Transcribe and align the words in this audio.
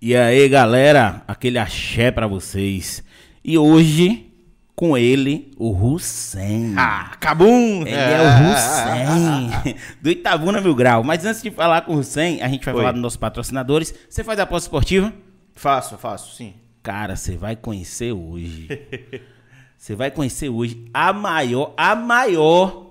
E 0.00 0.14
aí, 0.14 0.48
galera, 0.48 1.22
aquele 1.26 1.58
axé 1.58 2.10
pra 2.10 2.26
vocês. 2.28 3.02
E 3.42 3.58
hoje, 3.58 4.32
com 4.76 4.96
ele, 4.96 5.50
o 5.56 5.72
Hussein. 5.72 6.74
Ah, 6.76 7.16
Cabum! 7.18 7.82
Ele 7.84 7.90
é 7.90 8.20
o 8.22 8.52
Hussein, 8.52 9.74
do 10.00 10.08
Itabuna 10.08 10.60
Mil 10.60 10.74
Grau. 10.74 11.02
Mas 11.02 11.24
antes 11.24 11.42
de 11.42 11.50
falar 11.50 11.82
com 11.82 11.96
o 11.96 11.98
Hussein, 11.98 12.40
a 12.42 12.48
gente 12.48 12.64
vai 12.64 12.74
Oi. 12.74 12.80
falar 12.80 12.92
dos 12.92 13.02
nossos 13.02 13.16
patrocinadores. 13.16 13.92
Você 14.08 14.22
faz 14.22 14.38
aposta 14.38 14.68
esportiva? 14.68 15.12
Faço, 15.56 15.98
faço, 15.98 16.36
sim. 16.36 16.54
Cara, 16.80 17.16
você 17.16 17.36
vai 17.36 17.56
conhecer 17.56 18.12
hoje. 18.12 18.68
Você 19.76 19.94
vai 19.94 20.10
conhecer 20.10 20.48
hoje 20.48 20.84
a 20.92 21.12
maior, 21.12 21.72
a 21.76 21.94
maior 21.94 22.90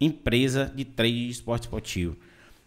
empresa 0.00 0.72
de 0.72 0.84
trade 0.84 1.26
de 1.26 1.32
esporte 1.32 1.62
esportivo. 1.64 2.16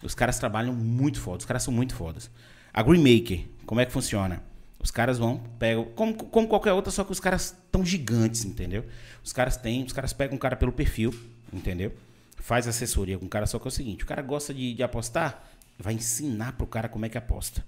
Os 0.04 0.14
caras 0.14 0.38
trabalham 0.38 0.74
muito 0.74 1.22
foda, 1.22 1.38
os 1.38 1.46
caras 1.46 1.64
são 1.64 1.74
muito 1.74 1.96
fodas. 1.96 2.30
A 2.74 2.84
Greenmaker, 2.84 3.46
como 3.66 3.82
é 3.82 3.86
que 3.86 3.92
funciona? 3.92 4.42
Os 4.82 4.92
caras 4.92 5.18
vão, 5.18 5.42
pegam, 5.60 5.86
como, 5.96 6.14
como 6.14 6.48
qualquer 6.48 6.72
outra, 6.72 6.92
só 6.92 7.04
que 7.04 7.12
os 7.12 7.20
caras 7.20 7.56
tão 7.72 7.86
gigantes, 7.86 8.46
entendeu? 8.46 8.86
Os 9.24 9.34
caras 9.34 9.58
têm, 9.58 9.84
os 9.84 9.92
caras 9.92 10.14
pegam 10.14 10.36
um 10.36 10.40
cara 10.40 10.56
pelo 10.56 10.72
perfil, 10.72 11.14
entendeu? 11.52 11.94
Faz 12.38 12.68
assessoria 12.68 13.18
com 13.18 13.26
o 13.26 13.30
cara, 13.30 13.46
só 13.46 13.60
que 13.60 13.68
é 13.68 13.70
o 13.70 13.72
seguinte, 13.72 14.04
o 14.04 14.08
cara 14.08 14.22
gosta 14.22 14.54
de, 14.54 14.74
de 14.74 14.82
apostar, 14.82 15.44
vai 15.78 15.94
ensinar 15.94 16.54
pro 16.54 16.66
cara 16.66 16.88
como 16.88 17.06
é 17.06 17.10
que 17.10 17.18
aposta. 17.18 17.64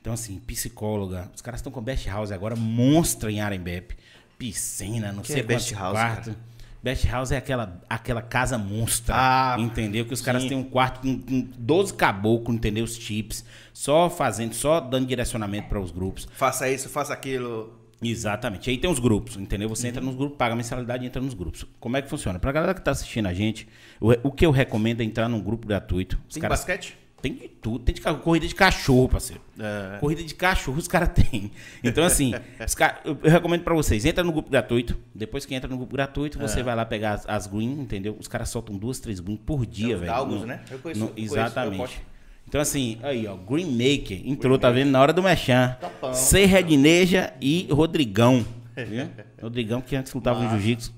Então, 0.00 0.12
assim, 0.12 0.38
psicóloga, 0.40 1.30
os 1.34 1.40
caras 1.40 1.58
estão 1.58 1.72
com 1.72 1.80
Best 1.80 2.08
House 2.08 2.32
agora, 2.32 2.56
monstra 2.56 3.30
em 3.30 3.40
Arembep. 3.40 3.96
Piscina, 4.38 5.12
não 5.12 5.22
Que 5.22 5.28
sei 5.28 5.40
é 5.40 5.42
Best 5.44 5.72
quantos 5.72 5.80
House, 5.80 5.92
quartos. 5.92 6.34
Best 6.82 7.06
House 7.06 7.30
é 7.30 7.36
aquela, 7.36 7.80
aquela 7.88 8.20
casa 8.20 8.58
monstra, 8.58 9.14
Ah, 9.16 9.56
entendeu? 9.58 10.04
Que 10.04 10.12
os 10.12 10.20
caras 10.20 10.42
sim. 10.42 10.48
têm 10.48 10.58
um 10.58 10.64
quarto 10.64 11.00
com, 11.00 11.18
com 11.20 11.48
12 11.56 11.94
caboclos, 11.94 12.56
entendeu? 12.56 12.84
Os 12.84 12.96
chips, 12.96 13.44
só 13.72 14.10
fazendo, 14.10 14.54
só 14.54 14.80
dando 14.80 15.06
direcionamento 15.06 15.68
para 15.68 15.80
os 15.80 15.90
grupos. 15.92 16.26
Faça 16.32 16.68
isso, 16.68 16.88
faça 16.88 17.12
aquilo. 17.12 17.78
Exatamente. 18.02 18.68
Aí 18.68 18.76
tem 18.78 18.90
os 18.90 18.98
grupos, 18.98 19.36
entendeu? 19.36 19.68
Você 19.68 19.86
entra 19.86 20.00
nos 20.02 20.16
grupos, 20.16 20.36
paga 20.36 20.56
mensalidade 20.56 21.04
e 21.04 21.06
entra 21.06 21.22
nos 21.22 21.34
grupos. 21.34 21.64
Como 21.78 21.96
é 21.96 22.02
que 22.02 22.10
funciona? 22.10 22.36
Pra 22.38 22.50
galera 22.50 22.74
que 22.74 22.80
tá 22.80 22.90
assistindo 22.90 23.26
a 23.28 23.32
gente, 23.32 23.68
o, 24.00 24.10
o 24.24 24.32
que 24.32 24.44
eu 24.44 24.50
recomendo 24.50 25.02
é 25.02 25.04
entrar 25.04 25.28
num 25.28 25.40
grupo 25.40 25.68
gratuito. 25.68 26.18
Os 26.28 26.34
Tem 26.34 26.40
caras 26.40 26.58
basquete? 26.58 26.98
Tem 27.22 27.32
de 27.34 27.48
tudo. 27.48 27.84
Tem 27.84 27.94
de 27.94 28.00
corrida 28.00 28.46
de 28.46 28.54
cachorro, 28.54 29.08
parceiro. 29.08 29.40
É. 29.58 29.98
Corrida 29.98 30.22
de 30.22 30.34
cachorro 30.34 30.76
os 30.78 30.88
caras 30.88 31.10
têm. 31.14 31.50
Então, 31.82 32.04
assim, 32.04 32.34
cara- 32.76 33.00
eu, 33.04 33.16
eu 33.22 33.30
recomendo 33.30 33.62
pra 33.62 33.72
vocês, 33.74 34.04
entra 34.04 34.22
no 34.24 34.32
grupo 34.32 34.50
gratuito. 34.50 34.98
Depois 35.14 35.46
que 35.46 35.54
entra 35.54 35.68
no 35.70 35.76
grupo 35.76 35.94
gratuito, 35.94 36.38
você 36.38 36.60
É. 36.60 36.62
vai 36.62 36.74
lá 36.76 36.84
pegar 36.84 37.12
as, 37.12 37.28
as 37.28 37.46
green, 37.46 37.80
entendeu? 37.80 38.16
Os 38.18 38.26
caras 38.28 38.48
soltam 38.48 38.76
duas, 38.76 38.98
três 39.00 39.20
green 39.20 39.36
por 39.36 39.64
dia, 39.64 39.94
os 39.94 40.00
velho. 40.00 40.12
galgos, 40.12 40.42
né? 40.44 40.60
Eu 40.70 40.78
conheço- 40.80 41.00
no- 41.00 41.06
eu 41.06 41.12
conheço, 41.14 41.34
exatamente. 41.34 42.02
Então, 42.48 42.60
assim, 42.60 42.98
aí, 43.02 43.26
ó, 43.26 43.36
Green 43.36 43.70
Maker 43.70 44.20
entrou, 44.28 44.58
tá 44.58 44.68
vendo? 44.70 44.90
Na 44.90 45.00
hora 45.00 45.12
do 45.12 45.22
mechan. 45.22 45.76
C. 46.12 46.44
Redneja 46.44 47.32
e 47.40 47.66
Rodrigão. 47.70 48.44
Viu? 48.76 49.08
Rodrigão 49.40 49.80
que 49.80 49.94
antes 49.96 50.12
lutava 50.12 50.42
no 50.42 50.50
jiu-jitsu. 50.50 50.92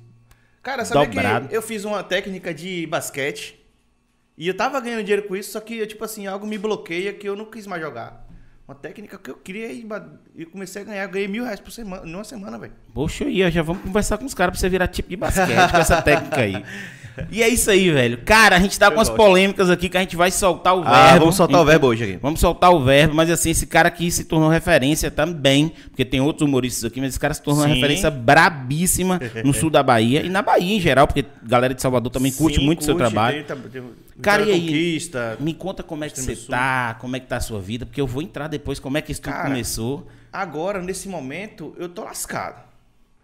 Cara, 0.62 0.82
Dobrado. 0.84 1.48
que 1.48 1.54
eu 1.56 1.60
fiz 1.60 1.84
uma 1.84 2.02
técnica 2.02 2.52
de 2.54 2.86
basquete 2.86 3.54
e 4.36 4.48
eu 4.48 4.56
tava 4.56 4.80
ganhando 4.80 5.04
dinheiro 5.04 5.28
com 5.28 5.36
isso, 5.36 5.52
só 5.52 5.60
que, 5.60 5.86
tipo 5.86 6.04
assim, 6.04 6.26
algo 6.26 6.46
me 6.46 6.58
bloqueia 6.58 7.12
que 7.12 7.28
eu 7.28 7.36
não 7.36 7.44
quis 7.44 7.66
mais 7.66 7.80
jogar. 7.80 8.26
Uma 8.66 8.74
técnica 8.74 9.18
que 9.18 9.30
eu 9.30 9.36
queria 9.36 9.70
e 9.70 10.46
comecei 10.46 10.80
a 10.80 10.84
ganhar. 10.86 11.06
Ganhei 11.06 11.28
mil 11.28 11.44
reais 11.44 11.60
por 11.60 11.70
semana, 11.70 12.04
numa 12.06 12.24
semana, 12.24 12.58
velho. 12.58 12.72
Poxa, 12.94 13.26
aí, 13.26 13.44
ó, 13.44 13.50
já 13.50 13.62
vamos 13.62 13.82
conversar 13.82 14.16
com 14.16 14.24
os 14.24 14.32
caras 14.32 14.52
pra 14.52 14.60
você 14.60 14.70
virar 14.70 14.88
tipo 14.88 15.10
de 15.10 15.16
basquete 15.16 15.70
com 15.70 15.76
essa 15.76 16.00
técnica 16.00 16.40
aí. 16.40 16.64
E 17.30 17.42
é 17.42 17.48
isso 17.48 17.70
aí, 17.70 17.90
velho. 17.90 18.18
Cara, 18.24 18.56
a 18.56 18.58
gente 18.60 18.78
tá 18.78 18.86
com 18.86 18.94
Eu 18.94 18.98
gosto. 18.98 19.14
polêmicas 19.14 19.70
aqui 19.70 19.88
que 19.88 19.96
a 19.96 20.00
gente 20.00 20.16
vai 20.16 20.30
soltar 20.30 20.74
o 20.74 20.82
verbo. 20.82 20.94
Ah, 20.96 21.18
vamos 21.18 21.36
soltar 21.36 21.54
o 21.56 21.58
Então, 21.62 21.66
verbo 21.66 21.86
hoje 21.86 22.04
aqui. 22.04 22.18
Vamos 22.20 22.40
soltar 22.40 22.72
o 22.72 22.82
verbo, 22.84 23.14
mas 23.14 23.30
assim, 23.30 23.50
esse 23.50 23.66
cara 23.66 23.88
aqui 23.88 24.10
se 24.10 24.24
tornou 24.24 24.48
referência 24.48 25.10
também, 25.10 25.72
porque 25.90 26.04
tem 26.04 26.20
outros 26.20 26.48
humoristas 26.48 26.84
aqui, 26.84 27.00
mas 27.00 27.10
esse 27.10 27.20
cara 27.20 27.32
se 27.34 27.42
tornou 27.42 27.62
uma 27.62 27.68
Sim. 27.68 27.74
referência 27.74 28.10
brabíssima 28.10 29.20
no 29.44 29.52
sul 29.54 29.70
da 29.70 29.82
Bahia 29.82 30.22
e 30.24 30.28
na 30.28 30.42
Bahia 30.42 30.76
em 30.76 30.80
geral, 30.80 31.06
porque 31.06 31.20
a 31.20 31.48
galera 31.48 31.74
de 31.74 31.80
Salvador 31.82 32.10
também 32.10 32.32
curte 32.32 32.58
Sim, 32.58 32.64
muito 32.66 32.80
o 32.80 32.84
seu 32.84 32.94
curte, 32.96 33.10
trabalho. 33.10 33.44
tem- 33.44 33.56
tem- 33.70 33.84
Cara, 34.20 34.42
e 34.42 34.50
aí? 34.52 34.60
Conquista. 34.60 35.36
Me 35.40 35.54
conta 35.54 35.82
como 35.82 36.04
é 36.04 36.08
que 36.08 36.20
você 36.20 36.36
tá, 36.36 36.96
como 37.00 37.16
é 37.16 37.20
que 37.20 37.26
tá 37.26 37.36
a 37.36 37.40
sua 37.40 37.60
vida, 37.60 37.84
porque 37.86 38.00
eu 38.00 38.06
vou 38.06 38.22
entrar 38.22 38.48
depois 38.48 38.78
como 38.78 38.96
é 38.98 39.02
que 39.02 39.12
isso 39.12 39.20
tudo 39.22 39.32
Cara, 39.32 39.48
começou. 39.48 40.06
Agora, 40.32 40.80
nesse 40.82 41.08
momento, 41.08 41.74
eu 41.78 41.88
tô 41.88 42.02
lascado, 42.04 42.60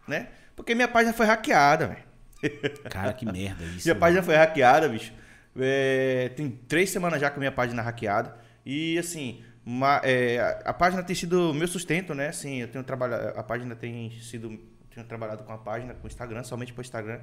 né? 0.07 0.29
Porque 0.57 0.75
minha 0.75 0.89
página 0.89 1.13
foi 1.13 1.27
hackeada, 1.27 1.87
velho. 1.89 2.10
Cara, 2.91 3.13
que 3.13 3.25
merda 3.25 3.65
isso. 3.65 3.87
Minha 3.87 3.95
página 3.95 4.23
foi 4.23 4.35
hackeada, 4.35 4.89
bicho. 4.89 5.13
É, 5.59 6.31
tem 6.37 6.49
três 6.51 6.91
semanas 6.91 7.21
já 7.21 7.29
com 7.31 7.37
a 7.37 7.41
minha 7.41 7.53
página 7.53 7.83
hackeada. 7.83 8.37
E 8.65 8.99
assim, 8.99 9.43
ma- 9.65 10.01
é, 10.05 10.61
a, 10.65 10.73
página 10.73 11.03
tem 11.03 11.15
sido 11.17 11.53
meu 11.55 11.67
sustento, 11.69 12.15
né? 12.15 12.29
Assim, 12.29 12.61
eu 12.63 12.69
tenho 12.69 12.85
trabalhado. 12.85 13.39
A 13.39 13.43
página 13.43 13.75
tem 13.75 14.11
sido. 14.21 14.59
Tenho 14.95 15.07
trabalhado 15.07 15.45
com 15.45 15.53
a 15.53 15.59
página, 15.59 15.95
com 15.95 16.05
o 16.05 16.07
Instagram, 16.07 16.43
somente 16.45 16.73
pro 16.73 16.83
Instagram. 16.83 17.21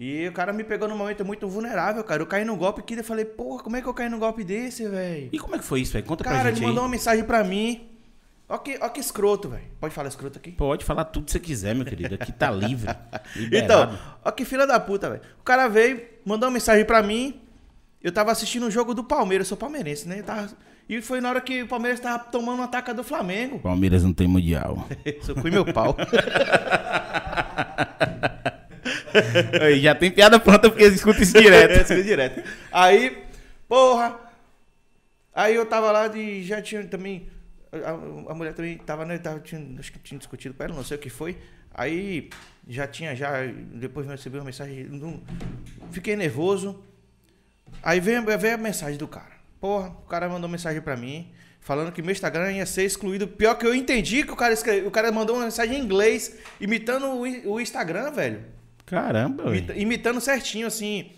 E 0.00 0.28
o 0.28 0.32
cara 0.32 0.52
me 0.52 0.62
pegou 0.62 0.88
num 0.88 0.96
momento 0.96 1.24
muito 1.24 1.48
vulnerável, 1.48 2.04
cara. 2.04 2.22
Eu 2.22 2.26
caí 2.26 2.44
num 2.44 2.56
golpe 2.56 2.82
que 2.82 2.94
eu 2.94 3.02
falei, 3.04 3.24
porra, 3.24 3.62
como 3.64 3.76
é 3.76 3.82
que 3.82 3.88
eu 3.88 3.92
caí 3.94 4.08
num 4.08 4.18
golpe 4.18 4.44
desse, 4.44 4.86
velho? 4.88 5.28
E 5.32 5.38
como 5.38 5.56
é 5.56 5.58
que 5.58 5.64
foi 5.64 5.80
isso, 5.80 5.92
velho? 5.92 6.04
Conta 6.06 6.22
pra 6.22 6.32
Cara, 6.34 6.48
gente 6.50 6.58
ele 6.58 6.66
aí. 6.66 6.68
mandou 6.70 6.84
uma 6.84 6.88
mensagem 6.90 7.24
pra 7.24 7.42
mim. 7.42 7.87
Ó 8.48 8.56
que, 8.58 8.78
ó 8.80 8.88
que 8.88 8.98
escroto, 9.00 9.48
velho. 9.50 9.64
Pode 9.78 9.92
falar 9.94 10.08
escroto 10.08 10.38
aqui? 10.38 10.52
Pode 10.52 10.84
falar 10.84 11.04
tudo 11.04 11.26
que 11.26 11.32
você 11.32 11.38
quiser, 11.40 11.74
meu 11.74 11.84
querido. 11.84 12.14
Aqui 12.14 12.32
tá 12.32 12.50
livre. 12.50 12.88
Então, 13.52 13.98
ó 14.24 14.30
que 14.30 14.44
filha 14.44 14.66
da 14.66 14.80
puta, 14.80 15.10
velho. 15.10 15.22
O 15.38 15.42
cara 15.42 15.68
veio, 15.68 16.00
mandou 16.24 16.48
uma 16.48 16.54
mensagem 16.54 16.84
pra 16.84 17.02
mim. 17.02 17.40
Eu 18.02 18.10
tava 18.12 18.30
assistindo 18.32 18.64
um 18.66 18.70
jogo 18.70 18.94
do 18.94 19.04
Palmeiras, 19.04 19.46
eu 19.46 19.48
sou 19.50 19.58
palmeirense, 19.58 20.08
né? 20.08 20.20
Eu 20.20 20.24
tava- 20.24 20.48
E 20.88 21.02
foi 21.02 21.20
na 21.20 21.28
hora 21.28 21.40
que 21.42 21.62
o 21.64 21.68
Palmeiras 21.68 22.00
tava 22.00 22.20
tomando 22.20 22.60
um 22.60 22.62
ataque 22.62 22.92
do 22.94 23.04
Flamengo. 23.04 23.58
Palmeiras 23.58 24.02
não 24.02 24.12
tem 24.14 24.26
mundial. 24.28 24.86
Fui 25.42 25.50
meu 25.50 25.64
pau. 25.70 25.94
Aí, 29.60 29.80
já 29.80 29.94
tem 29.94 30.10
piada 30.10 30.38
pronta 30.38 30.70
porque 30.70 30.84
escuta 30.84 31.22
isso 31.22 31.38
direto. 31.38 31.72
Esse 31.72 31.94
foi 31.94 32.02
direto. 32.02 32.42
Aí, 32.72 33.18
porra. 33.68 34.16
Aí 35.34 35.54
eu 35.54 35.66
tava 35.66 35.90
lá 35.92 36.06
e 36.16 36.42
já 36.42 36.60
tinha 36.62 36.84
também. 36.84 37.28
A, 37.72 38.30
a 38.32 38.34
mulher 38.34 38.54
também 38.54 38.78
tava, 38.78 39.04
né? 39.04 39.18
Tava, 39.18 39.40
tinha, 39.40 39.60
acho 39.78 39.92
que 39.92 39.98
tinha 39.98 40.18
discutido 40.18 40.54
com 40.54 40.62
ela, 40.62 40.74
não 40.74 40.84
sei 40.84 40.96
o 40.96 41.00
que 41.00 41.10
foi. 41.10 41.36
Aí 41.74 42.30
já 42.68 42.86
tinha, 42.86 43.14
já. 43.14 43.30
Depois 43.74 44.06
eu 44.06 44.12
recebi 44.12 44.38
uma 44.38 44.44
mensagem. 44.44 44.84
não- 44.84 45.22
fiquei 45.90 46.16
nervoso. 46.16 46.82
Aí 47.82 48.00
veio, 48.00 48.22
veio 48.38 48.54
a 48.54 48.58
mensagem 48.58 48.98
do 48.98 49.06
cara. 49.06 49.36
Porra, 49.60 49.88
o 49.90 50.06
cara 50.08 50.28
mandou 50.28 50.48
mensagem 50.48 50.80
pra 50.80 50.96
mim. 50.96 51.30
Falando 51.60 51.92
que 51.92 52.00
meu 52.00 52.12
Instagram 52.12 52.52
ia 52.52 52.64
ser 52.66 52.84
excluído. 52.84 53.28
Pior 53.28 53.54
que 53.56 53.66
eu 53.66 53.74
entendi 53.74 54.24
que 54.24 54.32
o 54.32 54.36
cara 54.36 54.54
escreveu. 54.54 54.88
O 54.88 54.90
cara 54.90 55.12
mandou 55.12 55.36
uma 55.36 55.44
mensagem 55.44 55.78
em 55.78 55.82
inglês, 55.84 56.36
imitando 56.60 57.06
o, 57.06 57.20
o 57.52 57.60
Instagram, 57.60 58.10
velho. 58.12 58.42
Caramba, 58.86 59.50
velho. 59.50 59.78
imitando 59.78 60.20
certinho, 60.20 60.66
assim. 60.66 61.12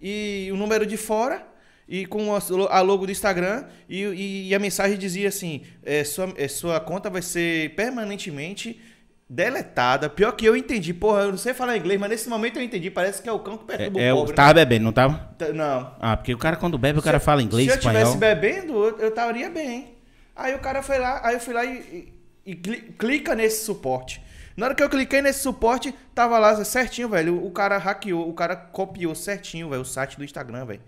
E 0.00 0.48
o 0.52 0.56
número 0.56 0.84
de 0.84 0.96
fora, 0.96 1.46
e 1.94 2.06
com 2.06 2.30
a 2.34 2.80
logo 2.80 3.04
do 3.04 3.12
Instagram, 3.12 3.64
e, 3.86 4.02
e- 4.02 4.48
e 4.48 4.54
a 4.54 4.58
mensagem 4.58 4.96
dizia 4.96 5.28
assim: 5.28 5.60
é, 5.84 6.02
sua, 6.04 6.32
é, 6.38 6.48
sua 6.48 6.80
conta 6.80 7.10
vai 7.10 7.20
ser 7.20 7.74
permanentemente 7.74 8.80
deletada. 9.28 10.08
Pior 10.10 10.32
que 10.32 10.44
eu 10.44 10.56
entendi. 10.56 10.92
Porra, 10.94 11.22
eu 11.22 11.30
não 11.30 11.38
sei 11.38 11.52
falar 11.54 11.76
inglês, 11.76 12.00
mas 12.00 12.08
nesse 12.10 12.28
momento 12.28 12.56
eu 12.58 12.62
entendi. 12.62 12.90
Parece 12.90 13.20
que 13.22 13.28
é 13.28 13.32
o 13.32 13.38
cão 13.40 13.56
que 13.58 13.64
perturba 13.64 14.00
É, 14.00 14.06
é, 14.06 14.12
o 14.12 14.18
pobre. 14.18 14.34
tava 14.34 14.54
bebendo, 14.54 14.84
não 14.84 14.92
tava? 14.92 15.34
né? 15.38 15.52
Não. 15.52 15.94
Ah, 16.00 16.16
porque 16.16 16.34
o 16.34 16.38
cara 16.38 16.56
quando 16.56 16.78
bebe, 16.78 16.98
o 16.98 17.02
cara 17.02 17.18
Se- 17.18 17.24
fala 17.26 17.42
inglês, 17.42 17.68
Se 17.70 17.74
eu 17.74 17.78
espanhol. 17.78 18.02
estivesse 18.02 18.18
bebendo, 18.18 18.72
eu, 18.72 18.98
eu 18.98 19.08
estaria 19.08 19.50
bem. 19.50 19.94
Aí 20.34 20.54
o 20.54 20.58
cara 20.60 20.82
foi 20.82 20.98
lá, 20.98 21.20
aí 21.22 21.34
eu 21.34 21.40
fui 21.40 21.52
lá 21.54 21.64
e, 21.64 22.12
e- 22.46 22.54
cli- 22.54 22.94
clica 22.98 23.34
nesse 23.34 23.64
suporte. 23.64 24.20
Na 24.56 24.66
hora 24.66 24.74
que 24.74 24.82
eu 24.82 24.88
cliquei 24.88 25.22
nesse 25.22 25.40
suporte, 25.40 25.94
tava 26.14 26.38
lá 26.38 26.62
certinho, 26.64 27.08
velho. 27.08 27.42
O 27.44 27.50
cara 27.50 27.78
hackeou, 27.78 28.28
o 28.28 28.34
cara 28.34 28.54
copiou 28.56 29.14
certinho, 29.14 29.68
velho, 29.70 29.80
o 29.82 29.84
site 29.84 30.16
do 30.18 30.24
Instagram, 30.24 30.64
velho. 30.66 30.80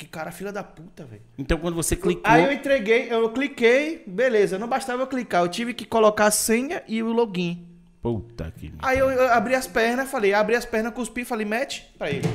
Que 0.00 0.06
cara 0.06 0.32
filha 0.32 0.50
da 0.50 0.64
puta, 0.64 1.04
velho. 1.04 1.20
Então 1.36 1.58
quando 1.58 1.74
você 1.74 1.94
clicou. 1.94 2.22
Aí 2.24 2.42
eu 2.42 2.50
entreguei, 2.50 3.12
eu 3.12 3.28
cliquei, 3.34 4.02
beleza, 4.06 4.58
não 4.58 4.66
bastava 4.66 5.02
eu 5.02 5.06
clicar, 5.06 5.42
eu 5.42 5.48
tive 5.48 5.74
que 5.74 5.84
colocar 5.84 6.24
a 6.24 6.30
senha 6.30 6.82
e 6.88 7.02
o 7.02 7.12
login. 7.12 7.68
Puta 8.00 8.50
que. 8.50 8.72
Aí 8.78 8.98
eu, 8.98 9.10
eu 9.10 9.30
abri 9.30 9.54
as 9.54 9.66
pernas, 9.66 10.10
falei, 10.10 10.32
abri 10.32 10.56
as 10.56 10.64
pernas, 10.64 10.94
cuspi, 10.94 11.22
falei, 11.22 11.44
mete 11.44 11.92
pra 11.98 12.10
ele. 12.10 12.26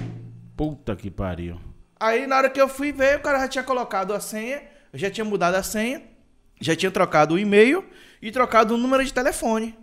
Puta 0.55 0.95
que 0.95 1.09
pariu. 1.09 1.59
Aí 1.99 2.27
na 2.27 2.37
hora 2.37 2.51
que 2.51 2.61
eu 2.61 2.69
fui 2.69 2.91
ver, 2.91 3.17
o 3.17 3.21
cara 3.21 3.39
já 3.39 3.47
tinha 3.47 3.63
colocado 3.63 4.13
a 4.13 4.19
senha, 4.19 4.61
eu 4.93 4.99
já 4.99 5.09
tinha 5.09 5.25
mudado 5.25 5.55
a 5.55 5.63
senha, 5.63 6.03
já 6.61 6.75
tinha 6.75 6.91
trocado 6.91 7.33
o 7.33 7.39
e-mail 7.39 7.83
e 8.21 8.29
trocado 8.31 8.75
o 8.75 8.77
número 8.77 9.03
de 9.03 9.11
telefone. 9.11 9.75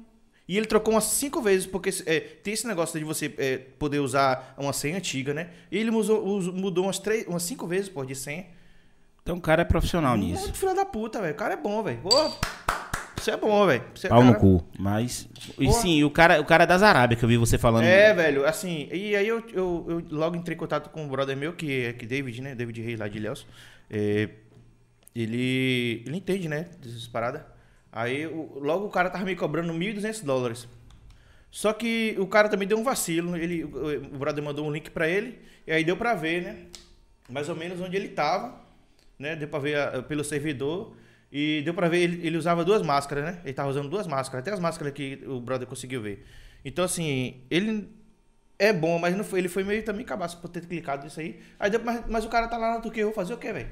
E 0.48 0.56
ele 0.56 0.66
trocou 0.66 0.92
umas 0.94 1.04
cinco 1.04 1.40
vezes, 1.40 1.66
porque 1.66 1.90
é, 2.04 2.20
tem 2.20 2.52
esse 2.54 2.66
negócio 2.66 2.98
de 2.98 3.04
você 3.04 3.32
é, 3.38 3.58
poder 3.78 4.00
usar 4.00 4.54
uma 4.58 4.72
senha 4.72 4.96
antiga, 4.98 5.32
né? 5.32 5.50
E 5.70 5.78
ele 5.78 5.90
us- 5.90 6.08
mudou 6.52 6.84
umas, 6.84 6.98
três, 6.98 7.26
umas 7.26 7.42
cinco 7.44 7.66
vezes, 7.66 7.88
pô, 7.88 8.04
de 8.04 8.14
senha. 8.14 8.46
Então 9.22 9.36
o 9.36 9.40
cara 9.40 9.62
é 9.62 9.64
profissional 9.64 10.16
nisso. 10.16 10.52
Filho 10.52 10.74
da 10.74 10.84
puta, 10.84 11.20
velho. 11.20 11.32
O 11.32 11.36
cara 11.36 11.54
é 11.54 11.56
bom, 11.56 11.82
velho. 11.82 12.00
Isso 13.16 13.30
é 13.30 13.36
bom, 13.36 13.66
velho. 13.68 13.84
É 14.02 14.08
Pau 14.08 14.20
no 14.24 14.32
cara- 14.32 14.40
cu. 14.40 14.64
Mas. 14.76 15.28
E 15.58 15.72
sim, 15.72 16.02
o 16.02 16.10
cara, 16.10 16.40
o 16.40 16.44
cara 16.44 16.64
é 16.64 16.66
das 16.66 16.82
Arábia 16.82 17.16
que 17.16 17.24
eu 17.24 17.28
vi 17.28 17.36
você 17.36 17.56
falando. 17.56 17.84
É, 17.84 18.12
velho, 18.12 18.44
assim, 18.44 18.88
e 18.92 19.14
aí 19.14 19.28
eu, 19.28 19.38
eu, 19.52 19.86
eu 19.88 20.04
logo 20.10 20.34
entrei 20.34 20.56
em 20.56 20.58
contato 20.58 20.90
com 20.90 21.04
um 21.04 21.08
brother 21.08 21.36
meu, 21.36 21.52
que 21.52 21.84
é 21.86 21.92
que 21.92 22.04
David, 22.04 22.42
né? 22.42 22.54
David 22.56 22.82
Reis 22.82 22.98
lá 22.98 23.06
de 23.06 23.18
Ilhéus. 23.18 23.46
É, 23.88 24.28
ele, 25.14 26.02
ele 26.06 26.16
entende, 26.16 26.48
né? 26.48 26.66
Dessas 26.82 27.06
paradas. 27.06 27.42
Aí 27.92 28.26
o- 28.26 28.58
logo 28.58 28.86
o 28.86 28.90
cara 28.90 29.10
tava 29.10 29.24
me 29.24 29.36
cobrando 29.36 29.72
1.200 29.74 30.22
dólares. 30.22 30.66
Só 31.50 31.72
que 31.74 32.16
o 32.18 32.26
cara 32.26 32.48
também 32.48 32.66
deu 32.66 32.78
um 32.78 32.82
vacilo. 32.82 33.36
Ele, 33.36 33.64
o, 33.64 34.14
o 34.14 34.18
brother 34.18 34.42
mandou 34.42 34.66
um 34.66 34.72
link 34.72 34.90
pra 34.90 35.06
ele. 35.06 35.38
E 35.66 35.72
aí 35.72 35.84
deu 35.84 35.96
pra 35.96 36.14
ver, 36.14 36.42
né? 36.42 36.56
Mais 37.28 37.48
ou 37.48 37.54
menos 37.56 37.80
onde 37.80 37.94
ele 37.96 38.08
tava. 38.08 38.58
Né? 39.18 39.36
Deu 39.36 39.46
pra 39.48 39.58
ver 39.58 39.76
a- 39.78 40.02
pelo 40.02 40.24
servidor. 40.24 40.96
E 41.30 41.60
deu 41.64 41.74
pra 41.74 41.88
ver, 41.88 41.98
ele, 41.98 42.26
ele 42.26 42.36
usava 42.38 42.64
duas 42.64 42.80
máscaras, 42.82 43.24
né? 43.24 43.40
Ele 43.44 43.52
tava 43.54 43.68
usando 43.68 43.88
duas 43.88 44.06
máscaras. 44.06 44.40
Até 44.42 44.52
as 44.52 44.60
máscaras 44.60 44.92
que 44.94 45.22
o 45.26 45.40
brother 45.40 45.66
conseguiu 45.68 46.00
ver. 46.00 46.24
Então, 46.64 46.84
assim, 46.84 47.42
ele 47.50 47.88
é 48.58 48.72
bom, 48.72 48.98
mas 48.98 49.16
não 49.16 49.24
foi, 49.24 49.40
ele 49.40 49.48
foi 49.48 49.64
meio 49.64 49.82
também 49.82 50.04
cabaço 50.04 50.38
por 50.40 50.48
ter 50.48 50.64
clicado 50.66 51.04
nisso 51.04 51.20
aí. 51.20 51.40
aí 51.58 51.70
deu- 51.70 51.80
mas, 51.84 52.04
mas 52.06 52.24
o 52.24 52.28
cara 52.28 52.48
tá 52.48 52.56
lá 52.56 52.74
na 52.74 52.80
Turquia, 52.80 53.02
eu 53.02 53.08
vou 53.08 53.14
fazer 53.14 53.34
o 53.34 53.38
quê, 53.38 53.52
velho? 53.52 53.68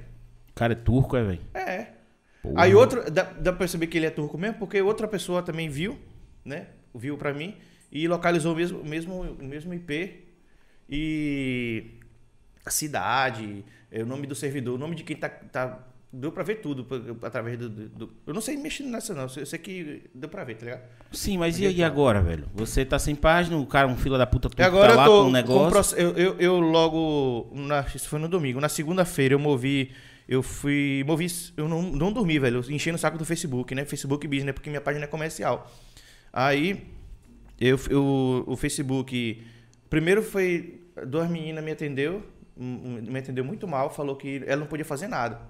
O 0.51 0.55
cara 0.55 0.73
é 0.73 0.77
turco, 0.77 1.17
é, 1.17 1.23
velho? 1.23 1.41
É. 1.55 1.87
Porra. 2.43 2.55
Aí 2.63 2.75
outro, 2.75 3.11
dá, 3.11 3.25
dá 3.25 3.53
pra 3.53 3.59
perceber 3.61 3.87
que 3.87 3.99
ele 3.99 4.07
é 4.07 4.11
turco 4.11 4.37
mesmo, 4.39 4.59
porque 4.59 4.81
outra 4.81 5.07
pessoa 5.07 5.43
também 5.43 5.69
viu, 5.69 5.99
né? 6.45 6.67
Viu 6.95 7.17
pra 7.19 7.33
mim 7.35 7.55
e 7.93 8.07
localizou 8.09 8.53
o 8.53 8.57
mesmo, 8.57 8.83
mesmo, 8.85 9.37
mesmo 9.41 9.75
IP 9.75 10.25
e 10.89 11.85
a 12.65 12.71
cidade, 12.71 13.65
é, 13.91 14.03
o 14.03 14.07
nome 14.07 14.27
do 14.27 14.35
servidor, 14.35 14.75
o 14.75 14.79
nome 14.79 14.95
de 14.97 15.05
quem 15.05 15.17
tá. 15.17 15.29
tá 15.29 15.79
deu 16.13 16.33
pra 16.33 16.43
ver 16.43 16.57
tudo 16.57 16.85
através 17.23 17.57
do, 17.57 17.69
do- 17.69 18.13
Eu 18.27 18.35
não 18.35 18.41
sei 18.41 18.57
mexer 18.57 18.83
nessa, 18.83 19.15
não. 19.15 19.23
Eu 19.37 19.47
sei 19.47 19.59
que 19.61 20.11
deu 20.13 20.29
pra 20.29 20.43
ver, 20.43 20.57
tá 20.57 20.65
ligado? 20.65 20.83
Sim, 21.13 21.39
mas 21.39 21.57
e, 21.61 21.69
e 21.71 21.85
agora, 21.85 22.21
velho? 22.21 22.49
Você 22.55 22.85
tá 22.85 22.99
sem 22.99 23.15
página, 23.15 23.57
o 23.57 23.65
cara, 23.65 23.87
um 23.87 23.97
fila 23.97 24.19
da 24.19 24.27
puta 24.27 24.49
turco 24.49 24.61
E 24.61 24.65
agora 24.65 24.89
tá 24.89 24.97
lá 24.97 25.05
eu 25.05 25.09
tô 25.09 25.13
com 25.13 25.21
um 25.21 25.25
com 25.27 25.31
negócio. 25.33 25.71
proce- 25.71 25.95
eu, 26.03 26.11
eu, 26.17 26.37
eu 26.41 26.59
logo. 26.61 27.51
Na, 27.55 27.83
isso 27.95 28.09
foi 28.09 28.19
no 28.19 28.29
domingo. 28.29 28.61
Na 28.61 28.69
segunda-feira 28.69 29.35
eu 29.35 29.39
movi. 29.39 29.93
Eu 30.31 30.45
fui. 30.45 31.03
Movi. 31.05 31.27
Eu 31.57 31.69
não, 31.69 31.83
não 31.83 32.13
dormi, 32.13 32.39
velho. 32.39 32.63
Eu 32.63 32.71
enchendo 32.71 32.95
o 32.95 32.99
saco 33.01 33.19
do 33.19 33.25
Facebook, 33.25 33.75
né? 33.75 33.85
Facebook 33.85 34.29
Business, 34.29 34.55
porque 34.55 34.71
minha 34.71 34.81
página 34.81 35.05
é 35.05 35.09
comercial. 35.09 35.69
Aí. 36.33 36.87
Eu, 37.61 37.77
eu, 37.91 38.45
o 38.47 38.57
Facebook. 38.57 39.45
Primeiro 39.91 40.23
foi. 40.23 40.83
Duas 41.05 41.29
meninas 41.29 41.65
me 41.65 41.73
atendeu. 41.73 42.23
Me 42.57 43.19
atendeu 43.19 43.45
muito 43.45 43.67
mal. 43.67 43.91
Falou 43.91 44.15
que 44.15 44.45
ela 44.47 44.61
não 44.61 44.69
podia 44.69 44.85
fazer 44.85 45.09
nada. 45.09 45.41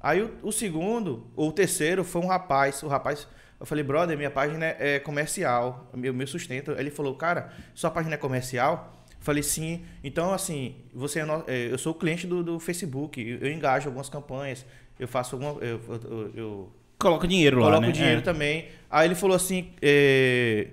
Aí 0.00 0.20
o, 0.20 0.34
o 0.42 0.50
segundo, 0.50 1.30
ou 1.36 1.50
o 1.50 1.52
terceiro, 1.52 2.02
foi 2.02 2.20
um 2.20 2.26
rapaz. 2.26 2.82
O 2.82 2.88
rapaz, 2.88 3.28
eu 3.60 3.64
falei, 3.64 3.84
brother, 3.84 4.16
minha 4.16 4.30
página 4.30 4.66
é, 4.66 4.98
comercial, 4.98 5.88
meu, 5.94 6.12
meu 6.12 6.26
sustento. 6.26 6.72
Ele 6.72 6.90
falou, 6.90 7.14
cara, 7.14 7.52
sua 7.76 7.92
página 7.92 8.16
é 8.16 8.18
comercial? 8.18 8.95
Falei, 9.26 9.42
sim. 9.42 9.82
Então, 10.04 10.32
assim, 10.32 10.76
você 10.94 11.18
é 11.18 11.24
no- 11.24 11.42
é, 11.48 11.66
eu 11.72 11.76
sou 11.78 11.90
o 11.90 11.94
cliente 11.96 12.28
do, 12.28 12.44
do 12.44 12.60
Facebook, 12.60 13.20
eu, 13.42 13.50
engajo 13.50 13.88
algumas 13.88 14.08
campanhas, 14.08 14.64
eu 15.00 15.08
faço 15.08 15.34
alguma. 15.34 15.60
Eu, 15.64 15.80
eu, 15.88 16.30
eu- 16.36 16.72
Coloca 16.96 17.26
dinheiro 17.26 17.58
lá, 17.58 17.66
coloco 17.66 17.86
né? 17.86 17.92
dinheiro 17.92 18.20
É. 18.20 18.22
também. 18.22 18.68
Aí 18.88 19.08
ele 19.08 19.16
falou 19.16 19.34
assim: 19.34 19.72
é, 19.82 20.68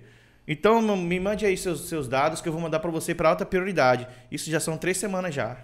então 0.47 0.79
me 0.95 1.19
mande 1.19 1.47
aí 1.47 1.57
seus, 1.57 1.89
seus 1.89 2.07
dados 2.07 2.41
que 2.41 2.47
eu 2.47 2.53
vou 2.53 2.61
mandar 2.61 2.79
para 2.79 2.91
você 2.91 3.15
para 3.15 3.29
alta 3.29 3.44
prioridade. 3.44 4.07
Isso 4.31 4.51
já 4.51 4.59
são 4.59 4.77
três 4.77 4.97
semanas 4.97 5.33
já. 5.33 5.57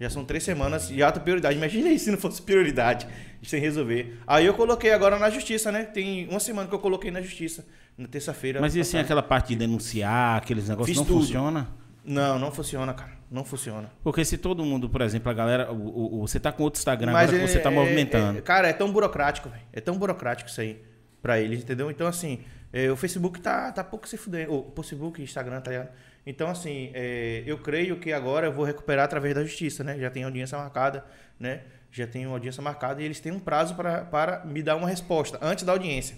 Já 0.00 0.10
são 0.10 0.24
três 0.24 0.42
semanas 0.42 0.88
de 0.88 1.02
alta 1.02 1.20
prioridade. 1.20 1.56
Imagina 1.56 1.88
aí 1.88 1.98
se 1.98 2.10
não 2.10 2.18
fosse 2.18 2.42
prioridade 2.42 3.06
sem 3.42 3.60
resolver. 3.60 4.18
Aí 4.26 4.44
eu 4.46 4.54
coloquei 4.54 4.92
agora 4.92 5.18
na 5.18 5.30
justiça, 5.30 5.70
né? 5.70 5.84
Tem 5.84 6.28
uma 6.28 6.40
semana 6.40 6.68
que 6.68 6.74
eu 6.74 6.78
coloquei 6.80 7.10
na 7.10 7.20
justiça. 7.22 7.64
Na 7.96 8.08
terça-feira. 8.08 8.60
Mas 8.60 8.74
e 8.74 8.80
assim, 8.80 8.98
aquela 8.98 9.22
parte 9.22 9.48
de 9.48 9.56
denunciar, 9.56 10.38
aqueles 10.38 10.68
negócios 10.68 10.88
Fiz 10.88 10.96
não 10.96 11.04
tudo. 11.04 11.20
funciona? 11.20 11.68
Não, 12.04 12.38
não 12.40 12.50
funciona, 12.50 12.92
cara. 12.92 13.12
Não 13.30 13.44
funciona. 13.44 13.90
Porque 14.02 14.24
se 14.24 14.36
todo 14.36 14.64
mundo, 14.64 14.88
por 14.90 15.00
exemplo, 15.00 15.30
a 15.30 15.34
galera. 15.34 15.72
O, 15.72 16.22
o- 16.22 16.26
você 16.26 16.40
tá 16.40 16.50
com 16.50 16.64
outro 16.64 16.78
Instagram 16.78 17.12
Mas 17.12 17.28
agora 17.28 17.44
que 17.44 17.50
você 17.52 17.58
tá 17.60 17.70
é- 17.70 17.74
movimentando. 17.74 18.38
é- 18.38 18.42
cara, 18.42 18.68
é 18.68 18.72
tão 18.72 18.90
burocrático, 18.92 19.48
velho. 19.48 19.62
É 19.72 19.80
tão 19.80 19.96
burocrático 19.96 20.50
isso 20.50 20.60
aí 20.60 20.82
pra 21.22 21.38
eles, 21.40 21.60
entendeu? 21.62 21.90
Então, 21.90 22.06
assim, 22.06 22.40
é, 22.72 22.90
o 22.90 22.96
Facebook 22.96 23.40
tá, 23.40 23.70
tá 23.72 23.82
pouco 23.84 24.08
se 24.08 24.16
fudendo. 24.16 24.52
O 24.52 24.72
Facebook, 24.76 25.22
Instagram, 25.22 25.60
tá 25.60 25.70
ligado? 25.70 25.88
Então, 26.26 26.48
assim, 26.48 26.90
é, 26.94 27.42
eu 27.46 27.58
creio 27.58 27.98
que 27.98 28.12
agora 28.12 28.46
eu 28.46 28.52
vou 28.52 28.64
recuperar 28.64 29.04
através 29.04 29.34
da 29.34 29.42
justiça, 29.42 29.84
né? 29.84 29.98
Já 29.98 30.10
tem 30.10 30.24
audiência 30.24 30.56
marcada, 30.56 31.04
né? 31.38 31.62
Já 31.92 32.06
tem 32.06 32.24
audiência 32.24 32.62
marcada 32.62 33.02
e 33.02 33.04
eles 33.04 33.20
têm 33.20 33.30
um 33.32 33.38
prazo 33.38 33.74
pra- 33.74 34.04
para 34.04 34.44
me 34.44 34.62
dar 34.62 34.76
uma 34.76 34.88
resposta 34.88 35.38
antes 35.42 35.64
da 35.64 35.72
audiência. 35.72 36.16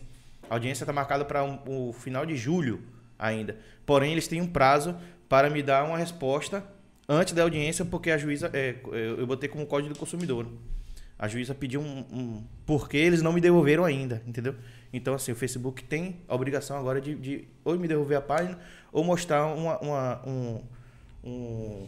A 0.49 0.55
audiência 0.55 0.85
está 0.85 0.93
marcada 0.93 1.25
para 1.25 1.43
o 1.67 1.93
final 1.93 2.25
de 2.25 2.37
julho 2.37 2.81
ainda. 3.19 3.57
Porém, 3.85 4.13
eles 4.13 4.29
têm 4.29 4.41
um 4.41 4.47
prazo 4.47 4.97
para 5.29 5.51
me 5.51 5.63
dar 5.63 5.85
uma 5.85 5.99
resposta 5.99 6.65
antes 7.09 7.35
da 7.35 7.43
audiência, 7.43 7.85
porque 7.85 8.11
a 8.11 8.17
juíza. 8.19 8.49
é, 8.55 8.77
eu 8.93 9.19
eu 9.21 9.27
botei 9.27 9.49
como 9.49 9.67
código 9.67 9.93
do 9.93 9.99
consumidor. 9.99 10.47
A 11.19 11.27
juíza 11.29 11.55
pediu 11.55 11.81
um, 11.81 12.05
um. 12.13 12.45
Porque 12.65 12.97
eles 12.97 13.23
não 13.23 13.33
me 13.33 13.41
devolveram 13.41 13.85
ainda, 13.85 14.23
entendeu? 14.27 14.55
Então, 14.93 15.15
assim, 15.15 15.33
o 15.33 15.37
Facebook 15.37 15.83
tem 15.83 16.21
a 16.29 16.35
obrigação 16.35 16.77
agora 16.79 17.01
de, 17.01 17.15
de 17.15 17.49
ou 17.65 17.77
me 17.79 17.89
devolver 17.89 18.19
a 18.19 18.21
página 18.21 18.59
ou 18.97 19.05
mostrar 19.05 19.45
uma, 19.47 19.79
uma- 19.79 20.21
um, 20.27 20.59
um, 21.23 21.87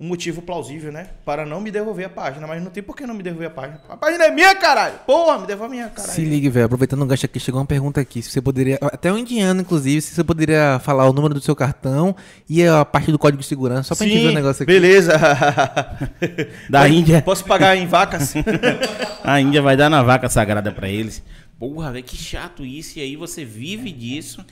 um 0.00 0.06
motivo 0.08 0.42
plausível, 0.42 0.90
né? 0.90 1.10
Para 1.24 1.46
não 1.46 1.60
me 1.60 1.70
devolver 1.70 2.06
a 2.06 2.08
página. 2.08 2.44
Mas 2.44 2.60
não 2.62 2.72
tem 2.72 2.82
por 2.82 2.96
que 2.96 3.06
não 3.06 3.14
me 3.14 3.22
devolver 3.22 3.46
a 3.46 3.50
página. 3.50 3.80
A 3.88 3.96
página 3.96 4.24
é 4.24 4.30
minha, 4.32 4.52
caralho! 4.56 4.98
Porra, 5.06 5.38
me 5.38 5.46
devolve 5.46 5.72
a 5.74 5.76
minha, 5.76 5.88
caralho. 5.90 6.12
Se 6.14 6.24
ligue, 6.24 6.48
velho. 6.48 6.66
Aproveitando 6.66 7.02
o 7.02 7.06
gancho 7.06 7.24
aqui, 7.24 7.38
chegou 7.38 7.60
uma 7.60 7.66
pergunta 7.66 8.00
aqui. 8.00 8.20
Se 8.20 8.30
você 8.32 8.40
poderia. 8.42 8.78
Até 8.82 9.12
um 9.12 9.18
indiano, 9.18 9.60
inclusive, 9.60 10.00
se 10.00 10.12
você 10.14 10.24
poderia 10.24 10.80
falar 10.82 11.08
o 11.08 11.12
número 11.12 11.34
do 11.34 11.40
seu 11.40 11.54
cartão 11.54 12.16
e 12.48 12.64
a 12.66 12.84
parte 12.84 13.12
do 13.12 13.18
código 13.18 13.40
de 13.42 13.46
segurança, 13.48 13.94
só 13.94 13.96
pra 13.96 14.06
gente 14.08 14.20
ver 14.22 14.28
o 14.30 14.34
negócio 14.34 14.64
aqui. 14.64 14.72
Beleza. 14.72 15.12
Da 16.68 16.88
Índia. 16.88 17.22
Posso 17.22 17.44
pagar 17.44 17.76
em 17.76 17.86
vacas? 17.86 18.34
A 19.22 19.40
Índia 19.40 19.62
vai 19.62 19.76
dar 19.76 19.88
na 19.88 20.02
vaca 20.02 20.28
sagrada 20.28 20.72
pra 20.72 20.88
eles. 20.88 21.22
Porra, 21.58 21.92
velho, 21.92 22.04
que 22.04 22.16
chato 22.16 22.64
isso. 22.64 22.98
E 22.98 23.02
aí 23.02 23.16
você 23.16 23.44
vive 23.44 23.90
disso 23.92 24.44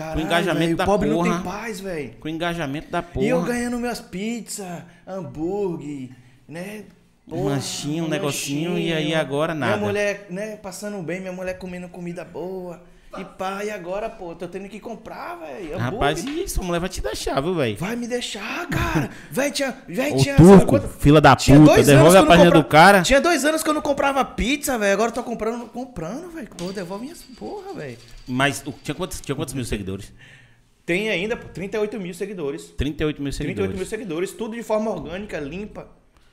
Caralho, 0.00 0.20
engajamento 0.22 0.64
velho, 0.64 0.76
da 0.76 0.84
o 0.84 0.86
pobre 0.86 1.08
não 1.10 1.16
porra. 1.16 1.34
tem 1.34 1.42
paz, 1.42 1.80
velho. 1.80 2.12
com 2.18 2.28
o 2.28 2.30
engajamento 2.30 2.90
da 2.90 3.02
porra. 3.02 3.26
E 3.26 3.28
eu 3.28 3.42
ganhando 3.42 3.78
minhas 3.78 4.00
pizzas, 4.00 4.82
hambúrguer, 5.06 6.10
né? 6.48 6.84
Um 7.28 7.44
lanchinho, 7.44 8.04
um 8.04 8.08
negocinho, 8.08 8.78
e 8.78 8.92
aí 8.92 9.14
agora 9.14 9.54
nada. 9.54 9.76
Minha 9.76 9.86
mulher, 9.86 10.26
né, 10.30 10.56
passando 10.56 11.00
bem, 11.02 11.20
minha 11.20 11.32
mulher 11.32 11.58
comendo 11.58 11.88
comida 11.88 12.24
boa. 12.24 12.82
E 13.18 13.24
pá, 13.24 13.64
e 13.64 13.70
agora, 13.70 14.08
pô, 14.08 14.36
tô 14.36 14.46
tendo 14.46 14.68
que 14.68 14.78
comprar, 14.78 15.34
velho. 15.36 15.76
Rapaz, 15.76 16.22
e 16.22 16.44
isso, 16.44 16.60
a 16.60 16.64
mulher 16.64 16.78
vai 16.78 16.88
te 16.88 17.00
deixar, 17.00 17.40
viu, 17.40 17.54
velho? 17.56 17.76
Vai 17.76 17.96
me 17.96 18.06
deixar, 18.06 18.68
cara. 18.68 19.10
Velho, 19.32 19.52
tinha. 19.52 19.76
Véio, 19.88 20.14
O 20.14 20.18
tinha 20.22 20.36
turco, 20.36 20.66
quanto- 20.66 20.88
fila 20.88 21.20
da 21.20 21.34
Tinha 21.34 21.58
puta, 21.58 21.82
devolve 21.82 22.16
a 22.16 22.22
página 22.24 22.44
compra- 22.46 22.62
do 22.62 22.68
cara. 22.68 23.02
Tinha 23.02 23.20
dois 23.20 23.44
anos 23.44 23.64
que 23.64 23.68
eu 23.68 23.74
não 23.74 23.82
comprava 23.82 24.24
pizza, 24.24 24.78
velho. 24.78 24.92
Agora 24.92 25.10
eu 25.10 25.14
tô 25.14 25.24
comprando, 25.24 25.66
comprando, 25.66 26.30
velho. 26.30 26.48
Pô, 26.56 26.70
devolve 26.70 27.04
minhas 27.06 27.20
porra, 27.36 27.74
velho. 27.74 27.98
Mas 28.28 28.62
tinha 28.84 28.94
quantos, 28.94 29.20
tinha 29.20 29.34
quantos 29.34 29.54
mil 29.54 29.64
seguidores? 29.64 30.12
Tem 30.86 31.08
ainda 31.10 31.36
pô, 31.36 31.48
38 31.48 31.98
mil 31.98 32.14
seguidores. 32.14 32.72
38 32.76 33.20
mil 33.20 33.32
38 33.32 33.36
seguidores. 33.56 33.76
mil 33.76 33.86
seguidores, 33.86 34.32
tudo 34.32 34.54
de 34.54 34.62
forma 34.62 34.88
orgânica, 34.90 35.38
limpa. 35.40 35.88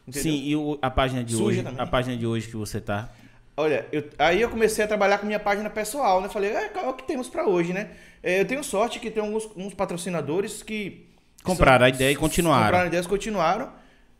Entendeu? 0.07 0.31
Sim, 0.31 0.43
e 0.45 0.55
o- 0.55 0.77
a 0.81 0.89
página 0.91 1.23
de 1.23 1.33
Suja 1.33 1.43
hoje, 1.45 1.63
também. 1.63 1.81
a 1.81 1.85
página 1.87 2.15
de 2.15 2.25
hoje 2.25 2.47
que 2.47 2.55
você 2.55 2.79
tá. 2.79 3.09
Olha, 3.59 3.87
eu- 3.91 4.07
aí 4.19 4.39
eu 4.39 4.49
comecei 4.49 4.85
a 4.85 4.87
trabalhar 4.87 5.17
com 5.17 5.25
minha 5.25 5.39
página 5.39 5.67
pessoal, 5.69 6.21
né? 6.21 6.29
Falei, 6.29 6.51
é, 6.51 6.71
é 6.75 6.79
o 6.87 6.93
que 6.93 7.07
temos 7.07 7.27
pra 7.27 7.47
hoje, 7.47 7.73
né? 7.73 7.89
É, 8.21 8.39
eu 8.41 8.45
tenho 8.45 8.63
sorte 8.63 8.99
que 8.99 9.09
tem 9.09 9.21
alguns 9.23 9.49
uns 9.55 9.73
patrocinadores 9.73 10.61
que. 10.61 11.07
Compraram 11.43 11.79
são- 11.79 11.85
a 11.85 11.89
ideia 11.89 12.11
e 12.11 12.15
continuaram. 12.15 12.63
Compraram 12.65 12.83
a 12.85 12.87
ideia 12.87 13.01
e 13.01 13.07
continuaram. 13.07 13.73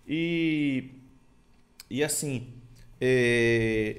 E. 0.08 0.90
E 1.90 2.04
assim. 2.04 2.52
é, 3.00 3.98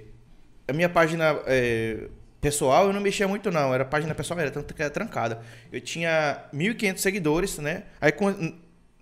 a 0.66 0.72
minha 0.72 0.88
página 0.88 1.40
é, 1.46 2.08
pessoal 2.40 2.88
eu 2.88 2.92
não 2.92 3.00
mexia 3.00 3.28
muito, 3.28 3.48
não. 3.50 3.72
Era 3.72 3.84
página 3.84 4.14
pessoal, 4.14 4.40
era 4.40 4.50
tanto 4.50 4.74
que 4.74 4.82
era 4.82 4.90
trancada. 4.90 5.40
Eu 5.72 5.80
tinha 5.80 6.44
1.500 6.52 6.98
seguidores, 7.00 7.58
né? 7.58 7.84
Aí 8.00 8.10
com, 8.12 8.32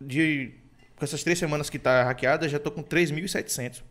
de, 0.01 0.53
com 0.97 1.05
essas 1.05 1.23
três 1.25 1.39
semanas 1.39 1.71
que 1.71 1.79
tá 1.79 2.03
hackeada, 2.05 2.47
já 2.49 2.59
tô 2.59 2.71
com 2.71 2.83
3.700. 2.83 3.83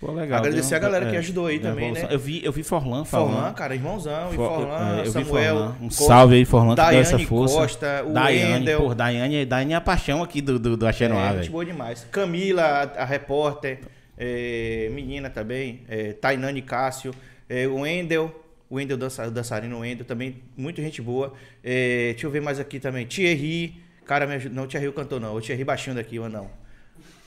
Pô, 0.00 0.12
legal. 0.12 0.38
Agradecer 0.40 0.74
a 0.74 0.78
galera 0.78 1.06
é, 1.08 1.10
que 1.10 1.16
ajudou 1.16 1.46
aí 1.46 1.58
deu 1.58 1.70
também, 1.70 1.86
evolução. 1.86 2.08
né? 2.08 2.14
Eu 2.14 2.18
vi, 2.18 2.44
eu 2.44 2.52
vi 2.52 2.62
Forlan 2.62 3.04
Forlan, 3.04 3.34
falando. 3.36 3.54
cara, 3.54 3.74
irmãozão, 3.74 4.30
For- 4.32 4.48
Forlan, 4.48 4.96
é, 4.98 5.00
eu 5.06 5.12
Samuel. 5.12 5.54
Forlan. 5.56 5.76
Um 5.80 5.90
salve 5.90 6.34
aí, 6.34 6.44
Forlan, 6.44 6.74
que 6.74 6.82
deu 6.90 7.00
essa 7.00 7.12
Daiane 7.12 7.26
força. 7.26 7.54
Costa, 7.56 8.04
o 8.06 8.12
Daiane, 8.12 8.52
Wendel. 8.54 8.80
pô, 8.82 8.94
Daiane, 8.94 9.44
Daiane 9.46 9.72
é 9.72 9.76
a 9.76 9.80
paixão 9.80 10.22
aqui 10.22 10.40
do, 10.42 10.58
do, 10.58 10.76
do 10.76 10.86
Axé 10.86 11.08
no 11.08 11.16
Ar, 11.16 11.28
É, 11.28 11.28
gente 11.30 11.38
velho. 11.40 11.52
boa 11.52 11.64
demais. 11.64 12.06
Camila, 12.10 12.62
a, 12.62 13.02
a 13.02 13.04
repórter, 13.06 13.80
é, 14.18 14.90
menina 14.92 15.30
também, 15.30 15.80
é, 15.88 16.12
Tainane 16.12 16.60
Cássio, 16.62 17.14
é, 17.48 17.66
o 17.66 17.80
Wendel, 17.80 18.44
o 18.68 18.76
Wendel 18.76 18.96
dança, 18.98 19.30
dançarino 19.30 19.78
Wendel, 19.80 20.04
também, 20.04 20.36
muito 20.56 20.82
gente 20.82 21.00
boa. 21.00 21.32
É, 21.64 22.10
deixa 22.12 22.26
eu 22.26 22.30
ver 22.30 22.42
mais 22.42 22.60
aqui 22.60 22.78
também. 22.78 23.06
Thierry, 23.06 23.76
cara, 24.04 24.26
me 24.26 24.34
ajuda. 24.34 24.54
Não, 24.54 24.64
o 24.64 24.66
Thierry 24.66 24.88
o 24.88 24.92
cantor 24.92 25.20
não, 25.20 25.34
o 25.34 25.40
Thierry 25.40 25.64
baixinho 25.64 25.96
daqui, 25.96 26.18
mas 26.18 26.30
não. 26.32 26.50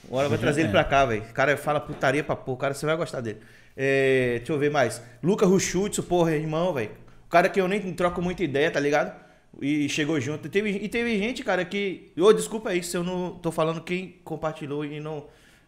Uma 0.08 0.20
hora 0.20 0.30
vai 0.30 0.38
trazer 0.38 0.62
ele 0.62 0.70
pra 0.70 0.84
cá, 0.84 1.06
velho. 1.06 1.22
O 1.24 1.34
cara 1.34 1.58
fala 1.58 1.80
putaria 1.80 2.24
pra 2.24 2.36
porra, 2.36 2.58
cara, 2.60 2.74
você 2.74 2.86
vai 2.86 2.96
gostar 2.96 3.22
dele. 3.22 3.40
É, 3.76 4.36
deixa 4.38 4.52
eu 4.54 4.60
ver 4.60 4.72
mais. 4.72 5.02
Luca 5.22 5.46
Ruschutz, 5.46 6.00
porra, 6.00 6.32
irmão, 6.36 6.74
velho. 6.74 6.92
O 7.26 7.30
cara 7.30 7.48
que 7.50 7.60
eu 7.62 7.68
nem 7.68 7.94
troco 7.94 8.22
muita 8.22 8.44
ideia, 8.44 8.72
tá 8.72 8.80
ligado? 8.80 9.14
E 9.62 9.88
chegou 9.90 10.20
junto. 10.20 10.48
E 10.48 10.50
teve, 10.50 10.70
e 10.72 10.88
teve 10.90 11.18
gente, 11.18 11.44
cara, 11.44 11.64
que. 11.66 12.12
Ô, 12.18 12.32
desculpa 12.34 12.70
aí 12.70 12.82
se 12.84 12.96
eu 12.98 13.04
não 13.04 13.32
tô 13.32 13.52
falando 13.52 13.82
quem 13.82 14.16
compartilhou 14.24 14.84
e 14.86 15.00
não. 15.00 15.26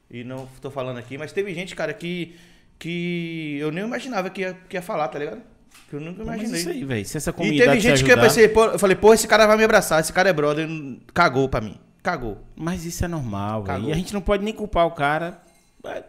E 0.09 0.23
não 0.23 0.47
tô 0.61 0.69
falando 0.71 0.97
aqui, 0.97 1.17
mas 1.17 1.31
teve 1.31 1.53
gente, 1.53 1.75
cara, 1.75 1.93
que. 1.93 2.35
que 2.79 3.57
eu 3.59 3.71
nem 3.71 3.83
imaginava 3.83 4.29
que 4.29 4.41
ia, 4.41 4.57
que 4.67 4.75
ia 4.75 4.81
falar, 4.81 5.07
tá 5.07 5.19
ligado? 5.19 5.41
Que 5.89 5.95
eu 5.95 5.99
nunca 6.01 6.23
Mas 6.23 6.35
imaginei. 6.37 6.59
isso 6.61 6.69
aí, 6.69 6.83
velho. 6.83 7.05
Se 7.05 7.17
essa 7.17 7.29
E 7.29 7.33
comunidade 7.33 7.69
teve 7.69 7.81
te 7.81 7.87
gente 7.87 8.03
que 8.03 8.11
eu 8.11 8.15
ajudar- 8.15 8.27
pensei, 8.27 8.47
pô, 8.49 8.65
eu 8.65 8.79
falei, 8.79 8.95
pô, 8.95 9.13
esse 9.13 9.27
cara 9.27 9.45
vai 9.45 9.55
me 9.57 9.63
abraçar, 9.63 10.01
esse 10.01 10.11
cara 10.11 10.29
é 10.29 10.33
brother, 10.33 10.67
cagou 11.13 11.47
pra 11.47 11.61
mim. 11.61 11.77
Cagou. 12.01 12.39
Mas 12.55 12.85
isso 12.85 13.03
é 13.05 13.07
normal. 13.07 13.63
Cagou. 13.63 13.89
E 13.89 13.91
a 13.91 13.95
gente 13.95 14.13
não 14.13 14.21
pode 14.21 14.43
nem 14.43 14.53
culpar 14.53 14.85
o 14.87 14.91
cara. 14.91 15.41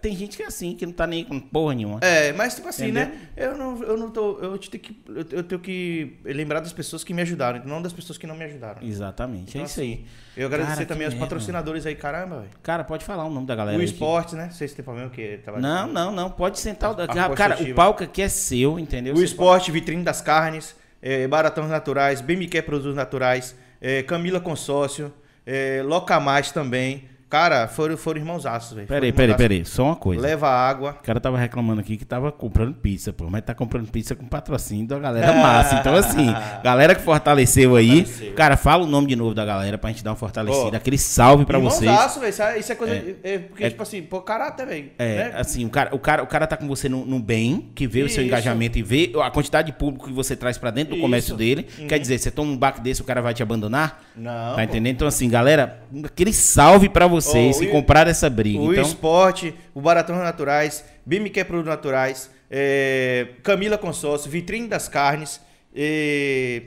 Tem 0.02 0.14
gente 0.14 0.37
que 0.37 0.42
é 0.42 0.46
assim, 0.46 0.75
que 0.75 0.84
não 0.84 0.92
tá 0.92 1.06
nem 1.06 1.25
com 1.25 1.40
porra 1.40 1.75
nenhuma. 1.75 1.99
É, 2.02 2.30
mas 2.34 2.54
tipo 2.54 2.68
assim, 2.68 2.88
Entendeu? 2.90 3.06
né? 3.06 3.20
Eu 3.34 3.56
não, 3.56 3.82
eu 3.82 3.96
não 3.96 4.11
tô. 4.11 4.38
Eu 4.38 4.58
te 4.58 4.68
tenho 4.68 4.82
que. 4.82 5.02
Eu, 5.30 5.42
tenho 5.42 5.61
que 5.61 6.18
lembrar 6.25 6.61
das 6.61 6.75
pessoas 6.75 7.02
que 7.02 7.14
me 7.14 7.22
ajudaram, 7.22 7.62
não 7.64 7.80
das 7.80 7.92
pessoas 7.92 8.18
que 8.18 8.26
não 8.26 8.37
me 8.37 8.44
ajudaram. 8.44 8.82
Exatamente, 8.82 9.50
Então, 9.50 9.62
é 9.62 9.64
isso 9.64 9.80
aí. 9.80 10.04
Eu 10.37 10.46
agradecer 10.46 10.75
Cara, 10.75 10.87
também 10.87 11.06
aos 11.06 11.14
patrocinadores 11.14 11.87
aí, 11.87 11.94
caramba, 11.94 12.40
velho. 12.40 12.50
Cara, 12.62 12.84
pode 12.84 13.02
falar 13.02 13.25
o 13.25 13.30
nome 13.30 13.46
da 13.46 13.54
galera 13.56 13.78
O 13.78 13.82
esporte, 13.82 14.34
né? 14.34 14.46
Não 14.46 14.52
sei 14.52 14.68
se 14.68 14.76
tem 14.76 14.84
problema 14.84 15.08
que 15.08 15.38
tava 15.38 15.58
Não, 15.58 15.87
não, 15.87 16.12
não. 16.12 16.30
Pode 16.30 16.61
sentar. 16.61 16.90
O... 16.90 17.00
A 17.00 17.06
Cara, 17.06 17.28
construtiva. 17.34 17.72
o 17.72 17.75
palco 17.75 18.04
aqui 18.04 18.20
é 18.20 18.28
seu, 18.28 18.78
entendeu? 18.78 19.14
O 19.14 19.16
Você 19.16 19.25
esporte, 19.25 19.70
vitrine 19.70 20.02
das 20.02 20.20
carnes, 20.20 20.76
é, 21.00 21.26
Baratões 21.26 21.70
Naturais, 21.70 22.20
Bem 22.20 22.37
Me 22.37 22.46
Quer 22.46 22.62
Produtos 22.62 22.94
Naturais, 22.94 23.56
é, 23.80 24.02
Camila 24.02 24.38
Consórcio, 24.38 25.12
é, 25.46 25.82
Loca 25.84 26.18
Mais 26.20 26.52
também. 26.52 27.08
Cara, 27.33 27.67
foram, 27.67 27.97
foram 27.97 28.21
irmãozaços, 28.21 28.75
velho. 28.75 28.87
Peraí, 28.87 29.11
peraí, 29.11 29.35
peraí. 29.35 29.65
Só 29.65 29.85
uma 29.87 29.97
coisa. 29.97 30.21
Leva 30.21 30.51
água. 30.51 30.99
O 31.01 31.03
cara 31.03 31.19
tava 31.19 31.39
reclamando 31.39 31.81
aqui 31.81 31.97
que 31.97 32.05
tava 32.05 32.31
comprando 32.31 32.75
pizza, 32.75 33.11
pô. 33.11 33.31
Mas 33.31 33.41
tá 33.41 33.55
comprando 33.55 33.91
pizza 33.91 34.15
com 34.15 34.27
patrocínio 34.27 34.87
da 34.87 34.99
galera 34.99 35.33
massa. 35.33 35.77
Então, 35.77 35.95
assim, 35.95 36.27
galera 36.62 36.95
que 36.95 37.01
fortaleceu 37.01 37.75
aí. 37.75 38.05
Fortaleceu. 38.05 38.35
Cara, 38.35 38.55
fala 38.59 38.85
o 38.85 38.87
nome 38.87 39.07
de 39.07 39.17
novo 39.17 39.33
da 39.35 39.47
galera 39.47 39.79
pra 39.79 39.89
gente 39.89 40.05
dar 40.05 40.11
uma 40.11 40.17
fortalecida. 40.17 40.73
Ó, 40.75 40.77
Aquele 40.77 40.99
salve 40.99 41.47
pra 41.47 41.59
vocês. 41.59 41.85
Irmãozaço, 41.85 42.21
velho. 42.21 42.29
Isso 42.29 42.43
é- 42.43 42.59
Isso 42.59 42.73
é 42.73 42.75
coisa. 42.75 42.95
É. 42.97 43.15
É, 43.23 43.39
porque, 43.39 43.65
É. 43.65 43.71
tipo 43.71 43.83
assim, 43.83 44.03
pô, 44.03 44.21
caráter, 44.21 44.67
velho. 44.67 44.91
É, 44.99 45.17
né? 45.17 45.33
assim, 45.35 45.65
o 45.65 45.71
cara, 45.71 45.95
o, 45.95 45.99
cara, 45.99 46.23
o 46.23 46.27
cara 46.27 46.47
tá 46.47 46.59
com 46.59 46.69
você 46.69 46.87
no, 46.87 47.07
no 47.07 47.19
bem, 47.19 47.71
que 47.75 47.87
vê 47.87 48.03
o 48.03 48.11
seu 48.11 48.23
engajamento 48.23 48.79
e 48.79 48.83
vê 48.83 49.11
a 49.25 49.31
quantidade 49.31 49.73
de 49.73 49.79
público 49.79 50.07
que 50.07 50.12
você 50.12 50.37
traz 50.37 50.59
pra 50.59 50.71
dentro 50.71 50.91
do 50.91 50.97
Isso. 50.97 51.03
comércio 51.03 51.35
dele. 51.35 51.67
Uhum. 51.79 51.87
Quer 51.87 51.99
dizer, 51.99 52.19
você 52.19 52.31
toma 52.31 52.53
um 52.53 52.59
baque 52.59 52.83
desse, 52.83 53.01
o 53.01 53.05
cara 53.05 53.23
vai 53.23 53.33
te 53.33 53.43
abandonar? 53.43 54.03
Não. 54.15 54.51
tá 54.51 54.55
pô. 54.57 54.61
entendendo? 54.61 54.97
Então, 54.97 55.09
assim, 55.09 55.31
galera, 55.31 55.81
aquele 56.05 56.35
salve 56.35 56.91
pra 56.91 57.07
vocês 57.07 57.22
Ó, 57.31 57.59
que 57.59 57.67
o- 57.67 57.71
compraram 57.71 58.11
essa 58.11 58.29
briga. 58.31 58.61
O 58.61 58.73
então, 58.73 58.83
esporte, 58.85 59.55
o 59.75 59.81
Baratões 59.81 60.19
Naturais, 60.21 60.85
Bem 61.05 61.21
Me 61.21 61.31
Quer 61.31 61.45
Produtos 61.45 61.71
Naturais, 61.71 62.31
é, 62.50 63.29
Camila 63.43 63.76
Consórcio, 63.79 64.31
Vitrine 64.31 64.69
das 64.69 64.88
Carnes, 64.88 65.41
é, 65.75 66.62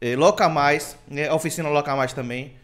é, 0.00 0.16
Loca 0.16 0.48
Mais, 0.48 0.96
né, 1.08 1.28
a 1.28 1.34
oficina 1.34 1.68
Loca 1.68 1.94
Mais 1.94 2.12
também. 2.12 2.54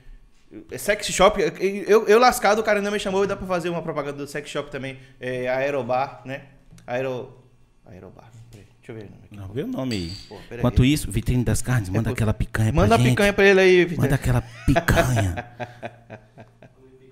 É, 0.70 0.78
Sex 0.78 1.06
Shop, 1.08 1.38
eu, 1.60 2.06
eu 2.06 2.18
lascado, 2.18 2.60
o 2.60 2.64
cara 2.64 2.78
ainda 2.78 2.90
me 2.90 2.98
chamou 2.98 3.22
e 3.22 3.26
dá 3.26 3.36
pra 3.36 3.46
fazer 3.46 3.68
uma 3.68 3.82
propaganda 3.82 4.16
do 4.18 4.26
Sex 4.26 4.48
Shop 4.48 4.70
também. 4.70 4.96
É, 5.20 5.48
Aerobar, 5.48 6.22
né? 6.24 6.42
Aero. 6.86 7.36
Aerobar. 7.84 8.30
Deixa 8.50 8.92
eu 8.92 8.94
ver 8.94 9.02
o 9.02 9.10
nome 9.10 9.22
aqui. 9.26 9.36
não, 9.36 9.48
vê 9.48 9.62
o 9.62 9.66
nome 9.66 9.94
aí. 9.96 10.12
Pô. 10.26 10.38
Enquanto 10.56 10.82
isso, 10.82 11.10
vitrine 11.10 11.44
das 11.44 11.60
carnes, 11.60 11.90
manda 11.90 12.08
pô, 12.08 12.14
aquela 12.14 12.32
picanha 12.32 12.72
Manda 12.72 12.88
pra 12.88 12.96
a 12.96 12.98
gente. 12.98 13.10
picanha 13.10 13.32
pra 13.34 13.44
ele 13.44 13.60
aí, 13.60 13.84
Vitor. 13.84 14.02
Manda 14.04 14.14
aquela 14.14 14.42
picanha. 14.64 15.46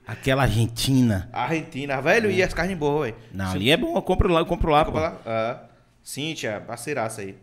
aquela 0.07 0.43
argentina. 0.43 1.29
Argentina, 1.33 2.01
velho, 2.01 2.31
e 2.31 2.43
as 2.43 2.55
carnes 2.55 2.77
boas, 2.77 3.11
velho. 3.11 3.17
Não, 3.33 3.51
ali 3.53 3.71
é 3.71 3.77
bom, 3.77 3.97
eu 3.97 4.03
compro 4.03 4.33
lá, 4.33 4.41
eu 4.41 4.47
compro 4.47 4.71
lá, 4.71 4.85
pô. 4.85 4.93
Compra 4.93 5.09
lá. 5.09 5.17
Ah, 5.27 5.57
Cíntia, 6.03 6.63
parceiraça 6.67 7.21
aí. 7.23 7.35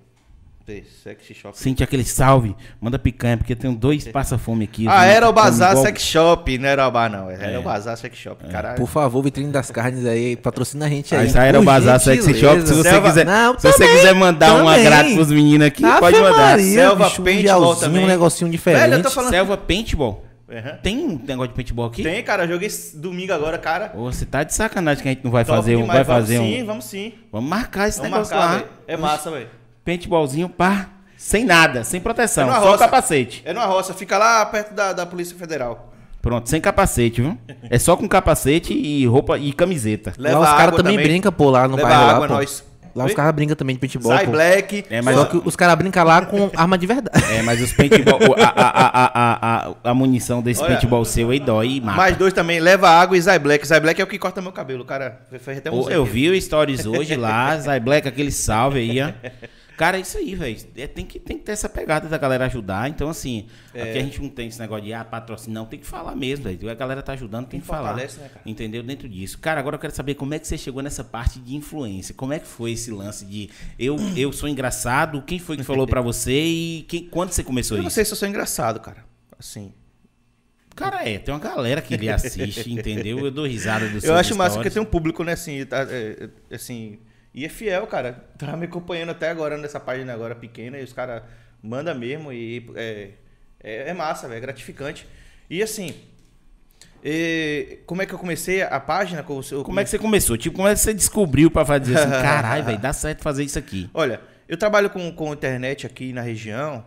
Pê, 0.66 0.82
Sex 1.04 1.26
Shop. 1.36 1.60
Sente 1.60 1.84
aquele 1.84 2.06
salve, 2.06 2.56
manda 2.80 2.98
picanha, 2.98 3.36
porque 3.36 3.54
tem 3.54 3.74
dois 3.74 4.08
passa-fome 4.08 4.64
aqui. 4.64 4.86
Ah, 4.88 5.04
era 5.06 5.28
o 5.28 5.34
Bazar 5.34 5.76
Sex 5.76 6.02
Shop, 6.02 6.58
não 6.58 6.70
era 6.70 6.88
o 6.88 6.92
Bar, 6.92 7.10
não. 7.12 7.30
Era 7.30 7.60
o 7.60 7.64
Bazar 7.64 7.98
Sex 7.98 8.16
Shop. 8.18 8.48
Caralho. 8.48 8.78
Por 8.78 8.88
favor, 8.88 9.22
vitrine 9.22 9.52
das 9.52 9.70
carnes 9.70 10.06
aí, 10.06 10.38
patrocina 10.38 10.86
a 10.86 10.90
gente 10.90 11.14
Ah, 11.14 11.20
aí. 11.20 11.28
isso 11.28 11.38
aí 11.38 11.50
era 11.50 11.58
o 11.60 11.62
Por 11.62 11.66
Bazar 11.66 12.00
Sex. 12.00 12.24
Shop. 12.24 12.62
Se 12.62 12.74
você 12.76 12.90
Selva- 12.92 13.10
quiser, 13.10 13.26
Não, 13.26 13.60
se 13.60 13.68
você 13.70 13.78
também, 13.78 13.96
quiser 13.98 14.16
mandar 14.16 14.54
uma 14.62 14.72
também. 14.72 14.84
grátis 14.86 15.14
pros 15.16 15.32
meninos 15.32 15.68
aqui, 15.68 15.84
Ave 15.84 16.00
pode 16.00 16.18
mandar. 16.22 16.38
Maria, 16.38 16.74
Selva 16.74 17.06
bicho, 17.10 17.22
um 17.22 17.26
Paintball 17.26 17.60
gelzinho, 17.66 17.80
também. 17.82 18.04
um 18.06 18.08
negocinho 18.08 18.50
diferente. 18.50 18.82
Velho, 18.84 18.94
eu 18.94 19.04
tô 19.04 19.12
falando- 19.12 19.32
Selva 19.32 19.58
Paintball. 19.58 20.24
Uhum. 20.54 20.78
Tem 20.84 20.98
um 21.00 21.20
negócio 21.26 21.48
de 21.50 21.56
paintball 21.56 21.88
aqui? 21.88 22.04
Tem, 22.04 22.24
cara, 22.24 22.44
eu 22.44 22.48
joguei 22.50 22.70
domingo 22.96 23.34
agora, 23.34 23.58
cara. 23.58 23.92
Ô, 23.96 24.04
você 24.12 24.26
tá 24.26 24.44
de 24.44 24.54
sacanagem 24.54 25.02
que 25.02 25.10
a 25.10 25.12
gente 25.14 25.24
não 25.24 25.32
vai 25.32 25.44
Top 25.44 25.58
fazer 25.58 25.76
um. 25.76 25.82
demais. 25.82 25.96
Vai 25.98 26.04
vamos 26.04 26.22
fazer 26.22 26.38
sim, 26.38 26.62
um. 26.62 26.66
vamos 26.66 26.86
sim. 26.86 27.14
Vamos 27.32 27.50
marcar 27.50 27.88
esse 27.88 27.98
Vamos 27.98 28.12
negócio 28.12 28.36
marcar, 28.36 28.52
lá. 28.52 28.58
velho. 28.60 28.70
É 28.88 28.98
massa, 28.98 29.32
velho. 29.32 29.48
Paintballzinho, 29.84 30.48
pá. 30.50 30.90
Sem 31.18 31.46
nada, 31.46 31.84
sem 31.84 32.00
proteção. 32.02 32.50
É 32.50 32.54
só 32.54 32.60
roça. 32.72 32.78
capacete. 32.80 33.42
É 33.46 33.54
numa 33.54 33.66
roça, 33.66 33.94
fica 33.94 34.18
lá 34.18 34.46
perto 34.46 34.74
da, 34.74 34.94
da 34.94 35.06
Polícia 35.06 35.38
Federal. 35.38 35.94
Pronto, 36.22 36.50
sem 36.50 36.62
capacete, 36.62 37.22
viu? 37.22 37.38
É 37.70 37.78
só 37.78 37.98
com 37.98 38.08
capacete 38.08 38.74
e 38.74 39.06
roupa 39.06 39.38
e 39.38 39.52
camiseta. 39.52 40.14
Leva 40.18 40.40
lá 40.40 40.46
os 40.46 40.52
caras 40.52 40.68
água 40.68 40.78
também, 40.84 40.98
brincam, 40.98 41.32
pô, 41.32 41.50
lá 41.50 41.68
no 41.68 41.76
Leva 41.76 41.88
bairro 41.90 42.04
água, 42.04 42.20
lá, 42.20 42.28
pô. 42.28 42.34
nós. 42.36 42.64
Lá 42.96 43.06
os 43.06 43.14
caras 43.14 43.34
brincam 43.34 43.56
também 43.56 43.76
de 43.76 43.80
paintball, 43.80 44.16
Sai 44.16 44.26
pô. 44.26 44.32
Black. 44.32 44.86
É, 44.90 45.02
mas 45.02 45.16
Só 45.16 45.26
que 45.26 45.42
os 45.44 45.56
caras 45.56 45.76
brincam 45.76 46.04
lá 46.04 46.26
com 46.26 46.52
arma 46.56 46.78
de 46.78 46.86
verdade. 46.86 47.24
É, 47.34 47.42
mas 47.42 47.60
os 47.62 47.74
paintball, 47.74 48.20
a, 48.38 48.44
a, 48.44 48.70
a, 48.70 49.10
a, 49.14 49.70
a, 49.70 49.92
a 49.92 49.94
munição 49.94 50.42
desse 50.42 50.62
Olha, 50.62 50.74
paintball 50.76 51.04
seu 51.04 51.32
aí 51.32 51.40
dói 51.40 51.78
e 51.78 51.82
mata. 51.82 51.98
Mais 51.98 52.16
dois 52.16 52.34
também, 52.34 52.60
leva 52.60 52.88
água 52.90 53.18
e 53.18 53.22
Zay 53.22 53.40
Black. 53.40 53.66
Zay 53.66 53.80
Black 53.80 54.00
é 54.00 54.04
o 54.04 54.08
que 54.08 54.20
corta 54.20 54.42
meu 54.42 54.52
cabelo, 54.52 54.86
cara. 54.86 55.20
Fez 55.40 55.58
até 55.58 55.72
um 55.72 55.90
Eu 55.90 56.06
vi 56.06 56.30
o 56.30 56.40
Stories 56.40 56.86
hoje 56.86 57.16
lá, 57.16 57.58
Zay 57.58 57.80
Black, 57.80 58.08
aquele 58.08 58.32
salve 58.32 58.80
aí, 58.80 59.02
ó. 59.02 59.12
Cara, 59.78 59.98
é 59.98 60.02
isso 60.02 60.18
aí, 60.18 60.36
velho. 60.36 60.58
É, 60.76 60.88
tem, 60.88 61.06
que, 61.06 61.20
tem 61.20 61.38
que 61.38 61.44
ter 61.44 61.52
essa 61.52 61.68
pegada 61.68 62.08
da 62.08 62.18
galera 62.18 62.46
ajudar. 62.46 62.90
Então, 62.90 63.10
assim, 63.10 63.48
É. 63.74 63.82
aqui 63.84 63.98
a 63.98 64.02
gente 64.02 64.22
não 64.22 64.30
tem 64.30 64.48
esse 64.48 64.60
negócio 64.60 64.86
de 64.86 64.94
ah, 64.94 65.04
patrocínio. 65.04 65.54
Não, 65.54 65.66
tem 65.66 65.80
que 65.80 65.86
falar 65.86 66.16
mesmo, 66.16 66.46
velho. 66.46 66.70
A 66.70 66.74
galera 66.76 67.02
tá 67.02 67.14
ajudando, 67.14 67.48
tem 67.48 67.60
que 67.60 67.66
falar. 67.66 67.96
Né, 67.96 68.08
cara? 68.08 68.42
Entendeu? 68.46 68.84
Dentro 68.84 69.10
disso. 69.10 69.40
Cara, 69.40 69.60
agora 69.60 69.76
eu 69.76 69.80
quero 69.80 69.94
saber 69.96 70.16
como 70.16 70.34
é 70.34 70.40
que 70.40 70.48
você 70.48 70.58
chegou 70.58 70.84
nessa 70.84 71.04
parte 71.04 71.40
de 71.40 71.56
influência. 71.56 72.14
Como 72.14 72.34
é 72.34 72.40
que 72.40 72.48
foi 72.48 72.74
esse 72.74 72.92
lance 72.92 73.26
de 73.26 73.50
eu, 73.80 73.98
eu 74.16 74.32
sou 74.32 74.48
engraçado? 74.48 75.22
Quem 75.24 75.40
foi 75.40 75.58
que 75.58 75.64
falou 75.64 75.88
pra 75.88 76.02
você 76.02 76.44
e 76.44 76.86
quem, 76.88 77.06
quando 77.08 77.32
você 77.32 77.44
começou 77.44 77.78
Eu 77.78 77.82
não 77.82 77.88
isso? 77.88 77.96
sei 77.96 78.06
se 78.06 78.12
eu 78.12 78.18
sou 78.18 78.28
engraçado, 78.28 78.80
cara. 78.80 79.04
Assim. 79.40 79.74
Cara, 80.76 81.08
é, 81.08 81.20
tem 81.20 81.34
uma 81.34 81.40
galera 81.40 81.82
que 81.82 81.96
lhe 81.96 82.10
assiste, 82.10 82.72
entendeu? 82.72 83.20
Eu 83.20 83.32
dou 83.32 83.46
risada 83.46 83.88
do 83.88 84.04
Eu 84.04 84.16
acho 84.16 84.36
massa 84.36 84.56
porque 84.56 84.70
tem 84.72 84.82
um 84.82 84.86
público, 84.86 85.24
né, 85.24 85.34
assim, 85.34 85.66
tá, 85.66 85.86
é, 85.90 86.30
é, 86.50 86.56
assim, 86.56 87.00
e 87.34 87.46
é 87.46 87.50
fiel, 87.50 87.88
cara. 87.88 88.26
Tava 88.38 88.56
me 88.58 88.66
acompanhando 88.66 89.10
até 89.10 89.30
agora 89.30 89.58
nessa 89.58 89.80
página 89.80 90.14
agora 90.14 90.36
pequena 90.36 90.78
e 90.80 90.84
os 90.84 90.94
caras 90.94 91.24
mandam 91.62 91.96
mesmo 91.96 92.32
e 92.32 92.70
é, 92.76 93.10
é, 93.64 93.90
é 93.90 93.94
massa, 93.94 94.28
velho, 94.28 94.38
é 94.38 94.42
gratificante. 94.42 95.08
E 95.50 95.62
assim, 95.64 95.94
é, 97.04 97.80
como 97.86 98.02
é 98.02 98.06
que 98.06 98.14
eu 98.14 98.20
comecei 98.20 98.62
a 98.62 98.80
página? 98.80 99.24
com 99.24 99.38
o 99.38 99.44
seu- 99.44 99.64
Como 99.64 99.80
é 99.80 99.84
que 99.84 99.90
você 99.90 100.00
começou? 100.00 100.38
Tipo, 100.38 100.56
como 100.58 100.68
é 100.68 100.74
que 100.74 100.80
você 100.80 100.94
descobriu 100.94 101.52
pra 101.52 101.66
fazer 101.66 101.98
assim, 101.98 102.10
caralho, 102.22 102.64
velho, 102.64 102.80
dá 102.80 102.94
certo 102.94 103.22
fazer 103.22 103.44
isso 103.44 103.60
aqui? 103.60 103.90
Olha, 103.94 104.22
eu 104.48 104.58
trabalho 104.58 104.90
com, 104.90 105.12
com 105.12 105.34
internet 105.34 105.86
aqui 105.86 106.14
na 106.14 106.22
região 106.22 106.86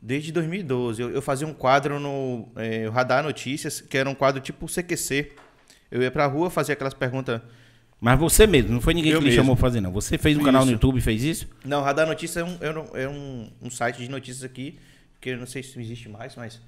desde 0.00 0.30
2012. 0.32 1.02
Eu, 1.02 1.10
eu 1.10 1.22
fazia 1.22 1.46
um 1.46 1.52
quadro 1.54 1.98
no 1.98 2.48
é, 2.56 2.88
Radar 2.88 3.22
Notícias, 3.22 3.80
que 3.80 3.96
era 3.98 4.08
um 4.08 4.14
quadro 4.14 4.40
tipo 4.40 4.66
CQC. 4.66 5.32
Eu 5.90 6.02
ia 6.02 6.10
pra 6.10 6.26
rua, 6.26 6.50
fazia 6.50 6.72
aquelas 6.74 6.94
perguntas 6.94 7.40
Mas 8.00 8.18
você 8.18 8.46
mesmo, 8.46 8.72
não 8.72 8.80
foi 8.80 8.92
ninguém 8.92 9.12
Eu 9.12 9.18
que 9.18 9.24
lhe 9.24 9.30
mesmo. 9.30 9.42
chamou 9.42 9.56
pra 9.56 9.62
fazer, 9.62 9.80
não. 9.80 9.90
Você 9.92 10.18
fez 10.18 10.36
um 10.36 10.42
canal 10.42 10.62
no 10.62 10.66
Isso. 10.66 10.74
YouTube 10.74 10.98
e 10.98 11.00
fez 11.00 11.22
isso? 11.22 11.48
Não, 11.64 11.82
Radar 11.82 12.06
Notícias 12.06 12.36
é 12.36 12.44
um, 12.44 12.58
é 12.60 12.78
um, 12.78 12.96
é 12.96 13.08
um, 13.62 13.70
site 13.70 13.98
de 13.98 14.10
notícias 14.10 14.44
aqui, 14.44 14.78
que 15.20 15.30
eu 15.30 15.38
não 15.38 15.46
sei 15.46 15.62
se 15.62 15.80
existe 15.80 16.08
mais, 16.08 16.36
mas 16.36 16.60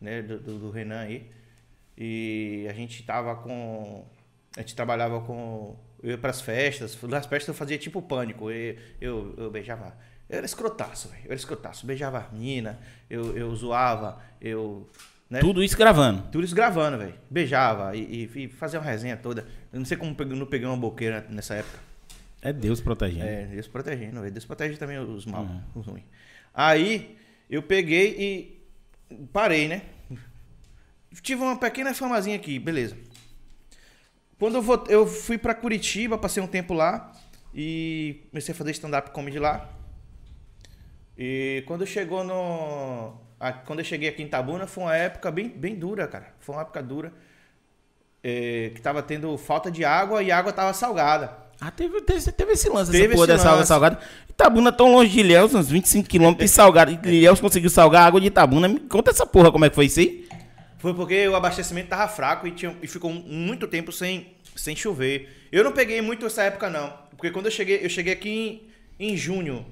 né, 0.00 0.22
do, 0.22 0.38
do, 0.38 0.70
Renan 0.70 1.00
aí. 1.00 1.28
E 1.98 2.66
a 2.70 2.72
gente 2.72 3.02
tava 3.02 3.34
com. 3.36 4.04
A 4.56 4.60
gente 4.60 4.76
trabalhava 4.76 5.20
com. 5.20 5.76
Eu 6.02 6.10
ia 6.10 6.18
pras 6.18 6.40
festas, 6.40 6.96
nas 7.02 7.26
festas 7.26 7.48
eu 7.48 7.54
fazia 7.54 7.78
tipo 7.78 8.00
pânico. 8.00 8.50
Eu, 8.50 8.76
eu, 9.00 9.34
eu 9.38 9.50
beijava. 9.50 9.96
Eu 10.28 10.38
era 10.38 10.46
escrotaço, 10.46 11.08
velho. 11.08 11.22
Eu 11.22 11.30
era 11.30 11.34
escrotaço. 11.34 11.86
Beijava 11.86 12.18
a 12.18 12.34
mina, 12.34 12.78
eu, 13.10 13.36
eu 13.36 13.54
zoava, 13.56 14.20
eu. 14.40 14.88
Né? 15.28 15.40
Tudo 15.40 15.62
isso 15.62 15.76
gravando. 15.76 16.22
Tudo 16.30 16.44
isso 16.44 16.54
gravando, 16.54 16.98
velho. 16.98 17.14
Beijava 17.28 17.96
e, 17.96 18.30
e, 18.34 18.48
fazia 18.48 18.78
uma 18.78 18.84
resenha 18.88 19.16
toda. 19.16 19.46
Eu 19.72 19.78
não 19.80 19.84
sei 19.86 19.96
como 19.96 20.14
peguei- 20.14 20.38
não 20.38 20.46
peguei 20.46 20.66
uma 20.68 20.76
boqueira 20.76 21.26
nessa 21.28 21.54
época. 21.54 21.78
É 22.40 22.52
Deus 22.52 22.80
protegendo. 22.80 23.24
É, 23.26 23.46
Deus 23.46 23.66
protegendo, 23.66 24.20
velho. 24.20 24.32
Deus 24.32 24.44
protege 24.44 24.76
também 24.76 24.98
os 24.98 25.26
mal, 25.26 25.42
Uhum. 25.42 25.60
os 25.74 25.86
ruins. 25.86 26.04
Aí, 26.54 27.16
eu 27.50 27.60
peguei 27.62 28.14
e 29.10 29.26
parei, 29.32 29.66
né? 29.66 29.82
Tive 31.22 31.42
uma 31.42 31.56
pequena 31.58 31.92
famazinha 31.94 32.36
aqui, 32.36 32.58
beleza. 32.58 32.96
Quando 34.38 34.56
eu, 34.56 34.62
vou, 34.62 34.84
eu 34.88 35.06
fui 35.06 35.38
pra 35.38 35.54
Curitiba, 35.54 36.18
passei 36.18 36.42
um 36.42 36.46
tempo 36.46 36.72
lá 36.74 37.10
e 37.54 38.22
comecei 38.30 38.52
a 38.52 38.56
fazer 38.56 38.70
stand-up 38.72 39.10
comedy 39.10 39.38
lá. 39.38 39.68
E 41.18 41.64
quando 41.66 41.86
chegou 41.86 42.22
no. 42.22 43.18
A- 43.38 43.52
quando 43.52 43.80
eu 43.80 43.84
cheguei 43.84 44.08
aqui 44.08 44.22
em 44.22 44.28
Tabuna, 44.28 44.66
foi 44.66 44.84
uma 44.84 44.96
época 44.96 45.30
bem, 45.30 45.48
bem 45.48 45.74
dura, 45.74 46.06
cara. 46.06 46.34
Foi 46.40 46.54
uma 46.54 46.62
época 46.62 46.82
dura. 46.82 47.12
É, 48.22 48.72
que 48.74 48.80
tava 48.80 49.02
tendo 49.02 49.36
falta 49.38 49.70
de 49.70 49.84
água 49.84 50.22
e 50.22 50.32
a 50.32 50.38
água 50.38 50.52
tava 50.52 50.72
salgada. 50.72 51.36
Ah, 51.60 51.70
teve, 51.70 52.00
teve, 52.02 52.32
teve 52.32 52.52
esse 52.52 52.68
lance, 52.68 52.90
Teve 52.90 53.04
essa 53.06 53.14
porra 53.14 53.26
dessa 53.28 53.50
água 53.50 53.64
salgada. 53.64 53.98
Itabuna 54.28 54.72
tão 54.72 54.92
longe 54.92 55.10
de 55.10 55.20
Ilhéus, 55.20 55.54
uns 55.54 55.68
25 55.70 56.08
quilômetros 56.08 56.50
de 56.50 56.54
salgado. 56.54 56.90
E 56.90 57.16
Ilhéus 57.18 57.40
conseguiu 57.40 57.70
salgar 57.70 58.02
a 58.02 58.06
água 58.06 58.20
de 58.20 58.26
Itabuna. 58.26 58.68
Me 58.68 58.80
conta 58.80 59.10
essa 59.10 59.24
porra, 59.24 59.50
como 59.52 59.64
é 59.64 59.70
que 59.70 59.74
foi 59.74 59.86
isso 59.86 60.00
aí? 60.00 60.28
Foi 60.78 60.92
porque 60.92 61.26
o 61.28 61.34
abastecimento 61.34 61.88
tava 61.88 62.06
fraco 62.08 62.46
e, 62.46 62.50
tinha, 62.50 62.76
e 62.82 62.86
ficou 62.86 63.10
muito 63.10 63.66
tempo 63.68 63.90
sem, 63.90 64.34
sem 64.54 64.76
chover. 64.76 65.48
Eu 65.50 65.64
não 65.64 65.72
peguei 65.72 66.02
muito 66.02 66.26
essa 66.26 66.42
época, 66.42 66.68
não. 66.68 66.92
Porque 67.10 67.30
quando 67.30 67.46
eu 67.46 67.52
cheguei, 67.52 67.80
eu 67.82 67.88
cheguei 67.88 68.12
aqui 68.12 68.68
em, 68.98 69.12
em 69.12 69.16
junho. 69.16 69.64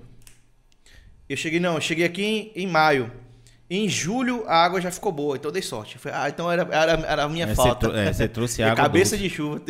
Eu 1.28 1.36
cheguei, 1.36 1.60
não, 1.60 1.74
eu 1.74 1.80
cheguei 1.80 2.06
aqui 2.06 2.22
em, 2.24 2.62
em 2.62 2.66
maio. 2.66 3.12
Em 3.68 3.88
julho 3.88 4.44
a 4.46 4.62
água 4.62 4.80
já 4.80 4.90
ficou 4.90 5.10
boa, 5.10 5.36
então 5.36 5.48
eu 5.48 5.52
dei 5.52 5.62
sorte. 5.62 5.96
Foi, 5.98 6.10
ah, 6.14 6.28
então 6.28 6.50
era, 6.52 6.62
era, 6.70 6.92
era 7.06 7.22
a 7.24 7.28
minha 7.28 7.44
É, 7.44 7.48
você 7.48 7.54
falta. 7.54 7.88
trou- 7.88 7.96
é, 7.96 8.12
você 8.12 8.28
trouxe 8.28 8.60
É 8.62 8.66
água 8.66 8.76
Cabeça 8.76 9.16
doce. 9.16 9.22
de 9.28 9.34
chuva. 9.34 9.62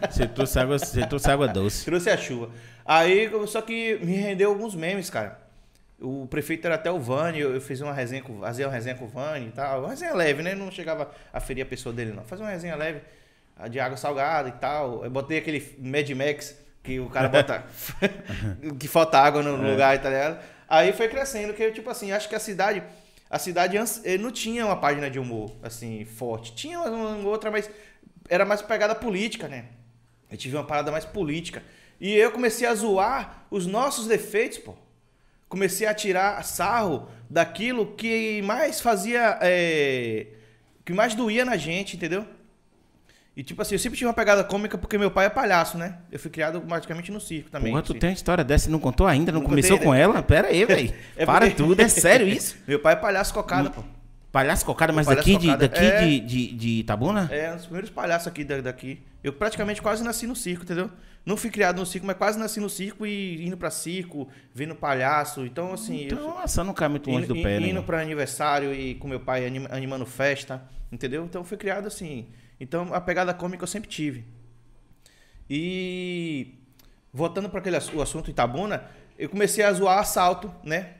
É. 0.00 0.10
Você 0.10 0.26
trouxe 0.28 0.58
água, 0.60 0.78
você 0.78 1.06
trouxe 1.06 1.30
água 1.30 1.48
doce. 1.48 1.84
Trouxe 1.86 2.08
a 2.10 2.16
chuva. 2.16 2.50
Aí, 2.86 3.30
só 3.48 3.60
que 3.62 3.98
me 4.02 4.14
rendeu 4.16 4.50
alguns 4.50 4.74
memes, 4.74 5.10
cara. 5.10 5.38
O 6.00 6.26
prefeito 6.28 6.66
era 6.66 6.74
até 6.74 6.90
o 6.90 6.98
Vani, 7.00 7.40
eu, 7.40 7.54
eu 7.54 7.60
fiz 7.60 7.80
uma 7.80 7.92
resenha 7.92 8.22
com, 8.22 8.40
fazia 8.40 8.66
uma 8.66 8.72
resenha 8.72 8.94
com 8.94 9.06
o 9.06 9.08
Vani 9.08 9.46
e 9.46 9.50
tal. 9.52 9.80
Uma 9.80 9.90
resenha 9.90 10.14
leve, 10.14 10.42
né? 10.42 10.54
Não 10.54 10.70
chegava 10.70 11.10
a 11.32 11.40
ferir 11.40 11.62
a 11.62 11.66
pessoa 11.66 11.92
dele, 11.94 12.12
não. 12.12 12.22
Fazia 12.24 12.44
uma 12.44 12.50
resenha 12.52 12.76
leve, 12.76 13.00
de 13.70 13.80
água 13.80 13.96
salgada 13.96 14.48
e 14.48 14.52
tal. 14.52 15.04
Eu 15.04 15.10
botei 15.10 15.38
aquele 15.38 15.76
Mad 15.78 16.08
Max, 16.10 16.56
que 16.82 17.00
o 17.00 17.08
cara 17.08 17.28
bota. 17.28 17.64
que 18.78 18.86
falta 18.86 19.18
água 19.18 19.42
no 19.42 19.66
É. 19.66 19.70
lugar, 19.70 19.98
tá 20.00 20.08
ligado? 20.10 20.38
Aí 20.68 20.92
foi 20.92 21.08
crescendo, 21.08 21.52
que 21.54 21.70
tipo 21.70 21.88
assim, 21.90 22.12
acho 22.12 22.28
que 22.28 22.34
a 22.34 22.40
cidade. 22.40 22.82
A 23.30 23.38
cidade 23.38 23.76
eh, 23.76 24.18
não 24.18 24.30
tinha 24.30 24.64
uma 24.64 24.76
página 24.76 25.10
de 25.10 25.18
humor, 25.18 25.50
assim, 25.62 26.04
forte. 26.04 26.54
Tinha 26.54 26.78
uma, 26.80 27.16
uma 27.16 27.28
outra, 27.28 27.50
mas 27.50 27.68
era 28.28 28.44
mais 28.44 28.62
pegada 28.62 28.94
política, 28.94 29.48
né? 29.48 29.66
Eu 30.30 30.36
tive 30.36 30.56
uma 30.56 30.64
parada 30.64 30.90
mais 30.92 31.04
política. 31.04 31.62
E 32.00 32.12
eu 32.14 32.30
comecei 32.30 32.66
a 32.66 32.74
zoar 32.74 33.46
os 33.50 33.66
nossos 33.66 34.06
defeitos, 34.06 34.58
pô. 34.58 34.74
Comecei 35.48 35.86
a 35.86 35.94
tirar 35.94 36.42
sarro 36.44 37.08
daquilo 37.28 37.94
que 37.94 38.42
mais 38.42 38.80
fazia. 38.80 39.38
é, 39.40 40.26
que 40.84 40.92
mais 40.92 41.14
doía 41.14 41.44
na 41.44 41.56
gente, 41.56 41.96
entendeu? 41.96 42.26
E 43.36 43.42
tipo 43.42 43.60
assim, 43.60 43.74
eu 43.74 43.78
sempre 43.80 43.98
tive 43.98 44.06
uma 44.06 44.14
pegada 44.14 44.44
cômica 44.44 44.78
porque 44.78 44.96
meu 44.96 45.10
pai 45.10 45.26
é 45.26 45.28
palhaço, 45.30 45.76
né? 45.76 45.98
Eu 46.12 46.18
fui 46.20 46.30
criado 46.30 46.60
praticamente 46.60 47.10
no 47.10 47.20
circo 47.20 47.50
também. 47.50 47.72
Porra, 47.72 47.82
tu 47.82 47.92
assim. 47.92 47.98
tem 47.98 48.10
uma 48.10 48.14
história 48.14 48.44
dessa 48.44 48.68
e 48.68 48.72
não 48.72 48.78
contou 48.78 49.06
ainda? 49.08 49.32
Não, 49.32 49.40
Não 49.40 49.48
começou 49.48 49.72
contei, 49.76 49.86
com 49.86 49.92
né? 49.94 50.00
ela? 50.00 50.22
Pera 50.22 50.48
aí, 50.48 50.64
velho. 50.64 50.94
É 51.16 51.26
Para 51.26 51.46
porque- 51.46 51.56
tudo, 51.62 51.80
é 51.80 51.88
sério 51.88 52.28
isso? 52.28 52.56
Meu 52.68 52.78
pai 52.78 52.92
é 52.92 52.96
palhaço 52.96 53.34
cocada, 53.34 53.70
pô. 53.70 53.82
Palhaço 54.30 54.64
cocada, 54.64 54.92
mas 54.92 55.06
Palhaço 55.06 55.26
daqui, 55.28 55.38
de, 55.40 55.46
cocada. 55.46 55.68
daqui 55.68 55.84
É. 55.84 56.00
de, 56.00 56.20
de, 56.20 56.52
de 56.54 56.68
Itabuna? 56.80 57.28
É, 57.32 57.52
um 57.52 57.56
dos 57.56 57.64
primeiros 57.66 57.90
palhaços 57.90 58.28
aqui 58.28 58.44
da- 58.44 58.60
daqui. 58.60 59.00
Eu 59.22 59.32
praticamente 59.32 59.80
quase 59.82 60.02
nasci 60.04 60.26
no 60.26 60.34
circo, 60.36 60.64
entendeu? 60.64 60.90
Não 61.26 61.36
fui 61.36 61.50
criado 61.50 61.78
no 61.78 61.86
circo, 61.86 62.06
mas 62.06 62.16
quase 62.16 62.38
nasci 62.38 62.60
no 62.60 62.68
circo 62.68 63.06
e 63.06 63.44
indo 63.46 63.56
pra 63.56 63.70
circo, 63.70 64.28
vendo 64.54 64.74
palhaço. 64.74 65.44
Então, 65.46 65.72
assim. 65.72 66.00
eu 66.02 66.04
Então, 66.18 66.42
essa 66.42 66.62
não 66.62 66.74
cai 66.74 66.88
muito 66.88 67.10
longe 67.10 67.24
indo, 67.24 67.34
do 67.34 67.42
pé, 67.42 67.58
né? 67.58 67.68
indo 67.68 67.82
pra 67.82 68.00
aniversário 68.00 68.72
e 68.74 68.94
com 68.96 69.08
meu 69.08 69.18
pai 69.20 69.46
anim- 69.46 69.66
animando 69.70 70.04
festa, 70.04 70.62
entendeu? 70.92 71.24
Então 71.24 71.42
fui 71.42 71.56
criado 71.56 71.86
assim. 71.86 72.26
Então 72.64 72.94
a 72.94 73.00
pegada 73.00 73.34
cômica 73.34 73.62
eu 73.62 73.68
sempre 73.68 73.90
tive. 73.90 74.24
E 75.48 76.54
voltando 77.12 77.48
para 77.50 77.60
aquele 77.60 77.76
o 77.94 78.00
assunto 78.00 78.30
Itabuna, 78.30 78.84
eu 79.18 79.28
comecei 79.28 79.62
a 79.62 79.70
zoar 79.72 79.98
assalto, 79.98 80.50
né? 80.64 80.94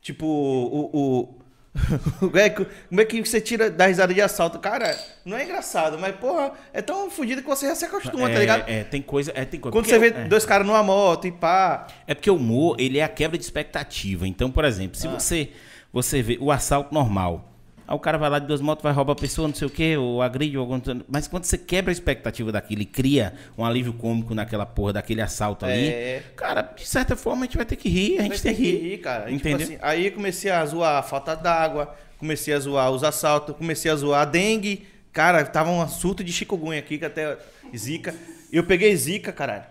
Tipo, 0.00 0.26
o. 0.26 0.90
o 0.92 1.44
como 2.20 2.36
é 2.38 2.50
que- 2.50 2.64
como 2.88 3.00
é 3.00 3.04
que 3.04 3.24
você 3.24 3.40
tira 3.40 3.68
da 3.70 3.86
risada 3.86 4.12
de 4.12 4.20
assalto? 4.20 4.58
Cara, 4.58 4.96
não 5.24 5.36
é 5.36 5.44
engraçado, 5.44 5.98
mas, 5.98 6.14
porra, 6.16 6.52
é 6.72 6.80
tão 6.82 7.10
fodido 7.10 7.42
que 7.42 7.48
você 7.48 7.66
já 7.66 7.74
se 7.74 7.84
acostuma, 7.84 8.30
é, 8.30 8.32
tá 8.34 8.38
ligado? 8.40 8.68
É, 8.68 8.84
tem 8.84 9.02
coisa. 9.02 9.32
É, 9.34 9.44
tem 9.44 9.58
coisa. 9.58 9.72
Quando 9.72 9.84
porque 9.84 9.98
você 9.98 10.10
vê 10.10 10.20
é. 10.20 10.28
dois 10.28 10.44
caras 10.44 10.66
numa 10.66 10.82
moto 10.82 11.26
e 11.28 11.32
pá. 11.32 11.86
É 12.06 12.14
porque 12.14 12.30
o 12.30 12.36
humor, 12.36 12.76
ele 12.80 12.98
é 12.98 13.02
a 13.04 13.08
quebra 13.08 13.36
de 13.38 13.44
expectativa. 13.44 14.26
Então, 14.26 14.50
por 14.50 14.64
exemplo, 14.64 14.96
Ah. 14.96 15.00
se 15.00 15.08
você 15.08 15.52
você 15.92 16.20
vê 16.22 16.38
o 16.40 16.50
assalto 16.50 16.92
normal, 16.92 17.53
aí 17.86 17.94
o 17.94 17.98
cara 17.98 18.16
vai 18.18 18.28
lá 18.30 18.38
de 18.38 18.46
duas 18.46 18.60
motos, 18.60 18.82
vai 18.82 18.92
roubar 18.92 19.12
a 19.12 19.16
pessoa, 19.16 19.48
não 19.48 19.54
sei 19.54 19.66
o 19.66 19.70
quê, 19.70 19.96
ou 19.96 20.22
agride, 20.22 20.56
ou 20.56 20.62
algum... 20.62 20.80
mas 21.08 21.26
quando 21.28 21.44
você 21.44 21.58
quebra 21.58 21.90
a 21.90 21.92
expectativa 21.92 22.50
daquilo 22.52 22.82
e 22.82 22.86
cria 22.86 23.34
um 23.56 23.64
alívio 23.64 23.92
cômico 23.92 24.34
naquela 24.34 24.66
porra, 24.66 24.94
daquele 24.94 25.20
assalto 25.20 25.64
ali, 25.66 25.88
É. 25.88 26.22
cara, 26.36 26.62
de 26.62 26.86
certa 26.86 27.14
forma 27.16 27.42
a 27.42 27.46
gente 27.46 27.56
vai 27.56 27.66
ter 27.66 27.76
que 27.76 27.88
rir, 27.88 28.18
a 28.18 28.22
gente 28.22 28.42
tem 28.42 28.54
que 28.54 28.62
rir. 28.62 28.78
rir, 28.78 28.98
cara. 28.98 29.30
E, 29.30 29.36
tipo 29.36 29.48
Entendeu? 29.48 29.66
assim, 29.66 29.78
aí 29.82 30.10
comecei 30.10 30.50
a 30.50 30.64
zoar 30.66 30.98
a 30.98 31.02
falta 31.02 31.34
d'água, 31.34 31.94
comecei 32.18 32.54
a 32.54 32.58
zoar 32.58 32.90
os 32.90 33.04
assaltos, 33.04 33.56
comecei 33.56 33.90
a 33.90 33.96
zoar 33.96 34.22
a 34.22 34.24
dengue. 34.24 34.86
Cara, 35.12 35.44
tava 35.44 35.70
um 35.70 35.86
surto 35.88 36.24
de 36.24 36.32
chikungunya 36.32 36.80
aqui, 36.80 36.98
que 36.98 37.04
até 37.04 37.36
zika. 37.76 38.14
Eu 38.52 38.64
peguei 38.64 38.96
zika, 38.96 39.32
caralho. 39.32 39.64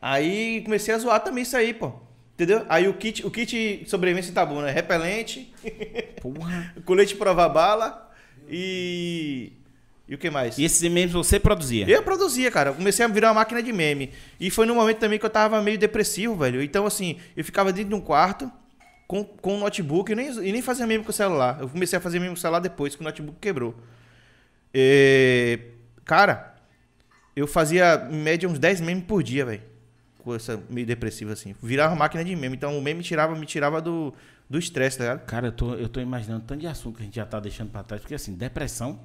Aí 0.00 0.60
comecei 0.62 0.92
a 0.94 0.98
zoar 0.98 1.20
também 1.20 1.42
isso 1.44 1.56
aí, 1.56 1.72
pô. 1.72 1.92
Entendeu? 2.34 2.64
Aí 2.68 2.88
o 2.88 2.94
kit, 2.94 3.24
o 3.26 3.30
kit 3.30 3.84
sobrevivência 3.86 4.30
em 4.30 4.32
Itabuna 4.32 4.68
é 4.68 4.72
repelente, 4.72 5.52
Porra. 6.20 6.74
colete 6.84 7.14
prova 7.14 7.48
bala 7.48 8.10
e... 8.48 9.52
E 10.08 10.14
o 10.14 10.18
que 10.18 10.28
mais? 10.28 10.58
E 10.58 10.64
esses 10.64 10.82
memes 10.90 11.12
você 11.12 11.38
produzia? 11.38 11.88
Eu 11.88 12.02
produzia, 12.02 12.50
cara. 12.50 12.70
Eu 12.70 12.74
comecei 12.74 13.04
a 13.04 13.08
virar 13.08 13.28
uma 13.28 13.34
máquina 13.34 13.62
de 13.62 13.72
meme. 13.72 14.10
E 14.38 14.50
foi 14.50 14.66
no 14.66 14.74
momento 14.74 14.98
também 14.98 15.18
que 15.18 15.24
eu 15.24 15.30
tava 15.30 15.62
meio 15.62 15.78
depressivo, 15.78 16.36
velho. 16.36 16.60
Então, 16.60 16.84
assim, 16.84 17.18
eu 17.36 17.42
ficava 17.44 17.72
dentro 17.72 17.90
de 17.90 17.94
um 17.94 18.00
quarto 18.00 18.50
com, 19.06 19.24
com 19.24 19.54
um 19.54 19.60
notebook 19.60 20.12
e 20.12 20.14
nem, 20.14 20.28
e 20.28 20.52
nem 20.52 20.60
fazia 20.60 20.86
meme 20.86 21.04
com 21.04 21.10
o 21.10 21.14
celular. 21.14 21.58
Eu 21.60 21.68
comecei 21.68 21.96
a 21.96 22.00
fazer 22.00 22.18
meme 22.18 22.32
com 22.32 22.38
o 22.38 22.40
celular 22.40 22.58
depois, 22.58 22.94
que 22.94 23.00
o 23.00 23.04
notebook 23.04 23.38
quebrou. 23.40 23.74
É, 24.74 25.60
Cara, 26.04 26.54
eu 27.34 27.46
fazia 27.46 28.08
em 28.10 28.16
média 28.16 28.48
uns 28.48 28.58
10 28.58 28.80
memes 28.80 29.04
por 29.04 29.22
dia, 29.22 29.44
velho. 29.44 29.62
Com 30.22 30.34
essa 30.34 30.62
meio 30.70 30.86
depressiva, 30.86 31.32
assim. 31.32 31.54
Virava 31.62 31.94
máquina 31.94 32.24
de 32.24 32.34
meme. 32.36 32.56
Então 32.56 32.78
o 32.78 32.82
meme 32.82 33.02
tirava, 33.02 33.34
me 33.34 33.46
tirava 33.46 33.80
do 33.82 34.14
do 34.48 34.58
estresse, 34.58 34.98
tá 34.98 35.04
ligado? 35.04 35.24
Cara, 35.26 35.46
eu 35.48 35.52
tô, 35.52 35.74
eu 35.74 35.88
tô 35.88 35.98
imaginando 35.98 36.44
tanto 36.46 36.60
de 36.60 36.66
assunto 36.66 36.96
que 36.96 37.02
a 37.02 37.06
gente 37.06 37.16
já 37.16 37.24
tá 37.24 37.40
deixando 37.40 37.70
pra 37.70 37.82
trás, 37.82 38.02
porque 38.02 38.14
assim, 38.14 38.34
depressão. 38.34 39.00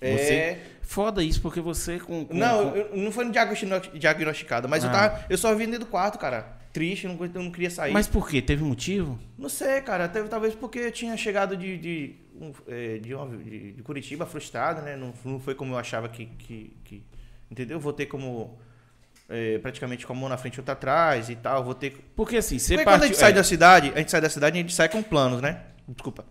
É. 0.00 0.16
Você, 0.16 0.58
foda 0.80 1.22
isso, 1.22 1.42
porque 1.42 1.60
você 1.60 1.98
com. 1.98 2.24
com- 2.24 2.34
Não, 2.34 2.70
com- 2.70 2.76
eu, 2.76 2.96
não 2.96 3.12
foi 3.12 3.28
diagno- 3.30 3.80
diagnosticado, 3.98 4.68
mas 4.68 4.84
eu 4.84 4.90
Ah. 4.90 4.92
tava. 4.92 5.26
Eu 5.28 5.36
só 5.36 5.54
vim 5.54 5.66
dentro 5.66 5.80
do 5.80 5.86
quarto, 5.86 6.18
cara. 6.18 6.56
Triste, 6.72 7.06
eu 7.06 7.12
não, 7.14 7.24
eu 7.24 7.42
não 7.42 7.50
queria 7.50 7.68
sair. 7.70 7.92
Mas 7.92 8.06
por 8.06 8.28
quê? 8.28 8.40
Teve 8.40 8.62
motivo? 8.64 9.18
Não 9.36 9.48
sei, 9.48 9.80
cara. 9.80 10.04
Até, 10.04 10.22
talvez 10.22 10.54
porque 10.54 10.78
eu 10.78 10.92
tinha 10.92 11.16
chegado 11.16 11.56
de, 11.56 11.76
de, 11.78 12.14
é, 12.68 12.98
de, 12.98 13.14
uma- 13.14 13.36
de 13.36 13.82
Curitiba 13.82 14.24
frustrado, 14.26 14.82
né? 14.82 14.96
Não, 14.96 15.12
não 15.24 15.40
foi 15.40 15.54
como 15.54 15.74
eu 15.74 15.78
achava 15.78 16.08
que. 16.08 16.26
que, 16.26 16.72
que- 16.84 17.02
entendeu? 17.50 17.78
Voltei 17.80 18.06
como. 18.06 18.58
É, 19.28 19.58
praticamente 19.58 20.06
com 20.06 20.12
a 20.12 20.16
mão 20.16 20.28
na 20.28 20.36
frente 20.36 20.56
e 20.56 20.60
outra 20.60 20.72
atrás 20.72 21.28
e 21.28 21.36
tal. 21.36 21.62
Voltei. 21.64 21.90
Porque 22.16 22.36
assim, 22.38 22.58
você 22.58 22.74
Porque 22.74 22.84
quando 22.90 23.02
a 23.02 23.06
gente 23.06 23.18
sai 23.18 23.30
é, 23.30 23.34
da 23.34 23.44
cidade, 23.44 23.92
a 23.94 23.98
gente 23.98 24.10
sai 24.10 24.20
da 24.20 24.30
cidade 24.30 24.56
e 24.56 24.58
a 24.58 24.62
gente 24.62 24.74
sai 24.74 24.88
com 24.88 25.02
planos, 25.02 25.40
né? 25.42 25.60
Desculpa. 25.86 26.24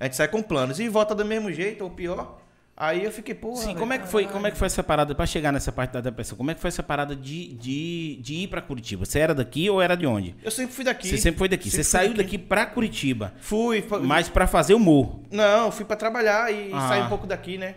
A 0.00 0.04
gente 0.04 0.16
sai 0.16 0.28
com 0.28 0.42
planos 0.42 0.80
e 0.80 0.88
volta 0.88 1.14
do 1.14 1.24
mesmo 1.24 1.50
jeito 1.52 1.84
ou 1.84 1.90
pior. 1.90 2.40
Aí 2.76 3.04
eu 3.04 3.12
fiquei, 3.12 3.36
pô. 3.36 3.54
Sim, 3.54 3.76
como 3.76 3.92
é 3.92 3.98
que 3.98 4.08
foi, 4.08 4.26
como 4.26 4.48
é 4.48 4.50
que 4.50 4.56
foi 4.56 4.66
essa 4.66 4.82
parada 4.82 5.14
pra 5.14 5.24
chegar 5.26 5.52
nessa 5.52 5.70
parte 5.70 5.92
da 5.92 6.00
depressão? 6.00 6.36
Como 6.36 6.50
é 6.50 6.54
que 6.54 6.60
foi 6.60 6.66
essa 6.68 6.82
parada 6.82 7.14
de, 7.14 7.54
de, 7.54 8.16
de 8.20 8.34
ir 8.34 8.48
pra 8.48 8.60
Curitiba? 8.60 9.04
Você 9.04 9.20
era 9.20 9.32
daqui 9.32 9.70
ou 9.70 9.80
era 9.80 9.96
de 9.96 10.04
onde? 10.04 10.34
Eu 10.42 10.50
sempre 10.50 10.74
fui 10.74 10.84
daqui. 10.84 11.06
Você 11.08 11.18
sempre 11.18 11.38
foi 11.38 11.48
daqui. 11.48 11.70
Sempre 11.70 11.84
Você 11.84 11.88
saiu 11.88 12.14
daqui 12.14 12.36
pra 12.36 12.66
Curitiba, 12.66 13.32
Fui. 13.38 13.84
mas 14.02 14.28
pra 14.28 14.48
fazer 14.48 14.74
humor. 14.74 15.20
Não, 15.30 15.70
fui 15.70 15.84
pra 15.84 15.94
trabalhar 15.94 16.52
e 16.52 16.72
Ah. 16.72 16.88
sair 16.88 17.02
um 17.02 17.08
pouco 17.08 17.28
daqui, 17.28 17.56
né? 17.56 17.76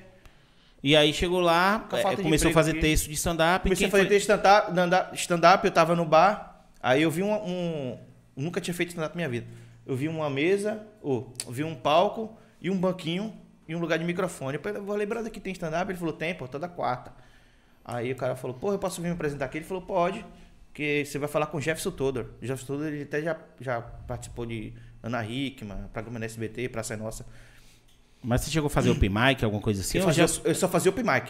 E 0.88 0.96
aí 0.96 1.12
chegou 1.14 1.42
lá, 1.42 1.86
é, 1.92 2.16
de 2.16 2.24
começou 2.24 2.50
a 2.50 2.54
fazer 2.54 2.72
aqui. 2.72 2.80
texto 2.80 3.08
de 3.08 3.14
stand-up. 3.16 3.64
Comecei 3.64 3.88
a 3.88 3.92
fazer 3.92 4.04
foi- 4.04 4.10
texto 4.10 4.30
stand-up, 4.32 5.16
stand-up- 5.18 5.66
eu 5.66 5.72
tava 5.72 5.96
no 5.98 6.06
bar, 6.06 6.66
aí 6.82 7.02
eu 7.02 7.12
vi 7.12 7.24
um... 7.24 7.34
um- 7.34 7.98
nunca 8.38 8.62
tinha 8.62 8.74
feito 8.74 8.90
stand-up 8.90 9.14
na 9.14 9.18
minha 9.18 9.28
vida. 9.30 9.48
Eu 9.86 9.98
vi 9.98 10.08
uma 10.08 10.30
mesa, 10.30 10.82
ou 11.02 11.34
vi 11.50 11.64
um 11.64 11.76
palco 11.76 12.38
e 12.62 12.70
um 12.70 12.78
banquinho 12.78 13.34
e 13.68 13.76
um 13.76 13.80
lugar 13.80 14.00
de 14.00 14.06
microfone. 14.06 14.56
Eu 14.58 14.62
falei, 14.64 14.82
vou 14.82 14.96
lembrar 14.96 15.22
daqui 15.24 15.42
tem 15.42 15.52
stand-up? 15.52 15.92
Ele 15.92 15.98
falou, 16.00 16.14
tem, 16.14 16.34
pô, 16.34 16.48
toda 16.48 16.70
quarta. 16.70 17.12
Aí 17.84 18.12
o 18.14 18.16
cara 18.16 18.38
falou, 18.38 18.56
pô, 18.56 18.72
eu 18.72 18.80
posso 18.80 19.02
vir 19.02 19.10
me 19.10 19.14
apresentar 19.16 19.44
aqui? 19.46 19.58
Ele 19.58 19.66
falou, 19.66 19.84
pode, 19.84 20.26
que 20.74 21.04
você 21.04 21.20
vai 21.20 21.28
falar 21.28 21.48
com 21.48 21.58
o 21.58 21.62
Jefferson 21.62 21.92
Todor. 21.92 22.28
O 22.42 22.46
Jefferson 22.46 22.66
Todor, 22.76 22.88
ele 22.88 23.04
até 23.04 23.22
já, 23.22 23.36
já 23.60 23.82
participou 23.82 24.46
de 24.46 24.72
Ana 25.04 25.26
Hickman, 25.26 25.90
programa 25.92 26.20
na 26.20 26.26
SBT, 26.26 26.70
Praça 26.70 26.94
é 26.94 26.98
Nossa. 26.98 27.26
Mas 28.28 28.42
você 28.42 28.52
chegou 28.52 28.68
a 28.68 28.70
fazer 28.70 28.90
open 28.90 29.10
mic, 29.10 29.42
alguma 29.46 29.62
coisa 29.62 29.80
assim? 29.80 30.00
Eu, 30.00 30.04
fazia- 30.04 30.28
já- 30.28 30.42
eu 30.44 30.54
só 30.54 30.68
fazia 30.68 30.90
open 30.90 31.04
mic. 31.06 31.30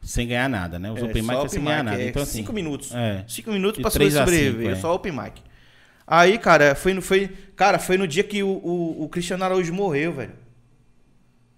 Sem 0.00 0.28
ganhar 0.28 0.48
nada, 0.48 0.78
né? 0.78 0.88
Os 0.92 1.00
É, 1.00 1.04
open 1.04 1.22
mic 1.22 1.34
é 1.44 1.48
sem 1.48 1.64
ganhar 1.64 1.82
nada. 1.82 2.00
é 2.00 2.08
Então 2.10 2.22
assim. 2.22 2.38
cinco 2.38 2.52
minutos. 2.52 2.94
É. 2.94 3.24
Cinco 3.26 3.50
minutos 3.50 3.82
pra 3.82 3.90
sobreviver. 3.90 4.70
é. 4.70 4.76
Só 4.76 4.94
open 4.94 5.10
mic. 5.10 5.42
Aí, 6.06 6.38
cara, 6.38 6.76
foi 6.76 6.94
no, 6.94 7.02
foi, 7.02 7.28
cara, 7.56 7.80
foi 7.80 7.98
no 7.98 8.06
dia 8.06 8.22
que 8.22 8.40
o, 8.42 8.48
o, 8.48 9.02
o 9.04 9.08
Cristiano 9.08 9.42
Araújo 9.44 9.74
morreu, 9.74 10.12
velho. 10.12 10.32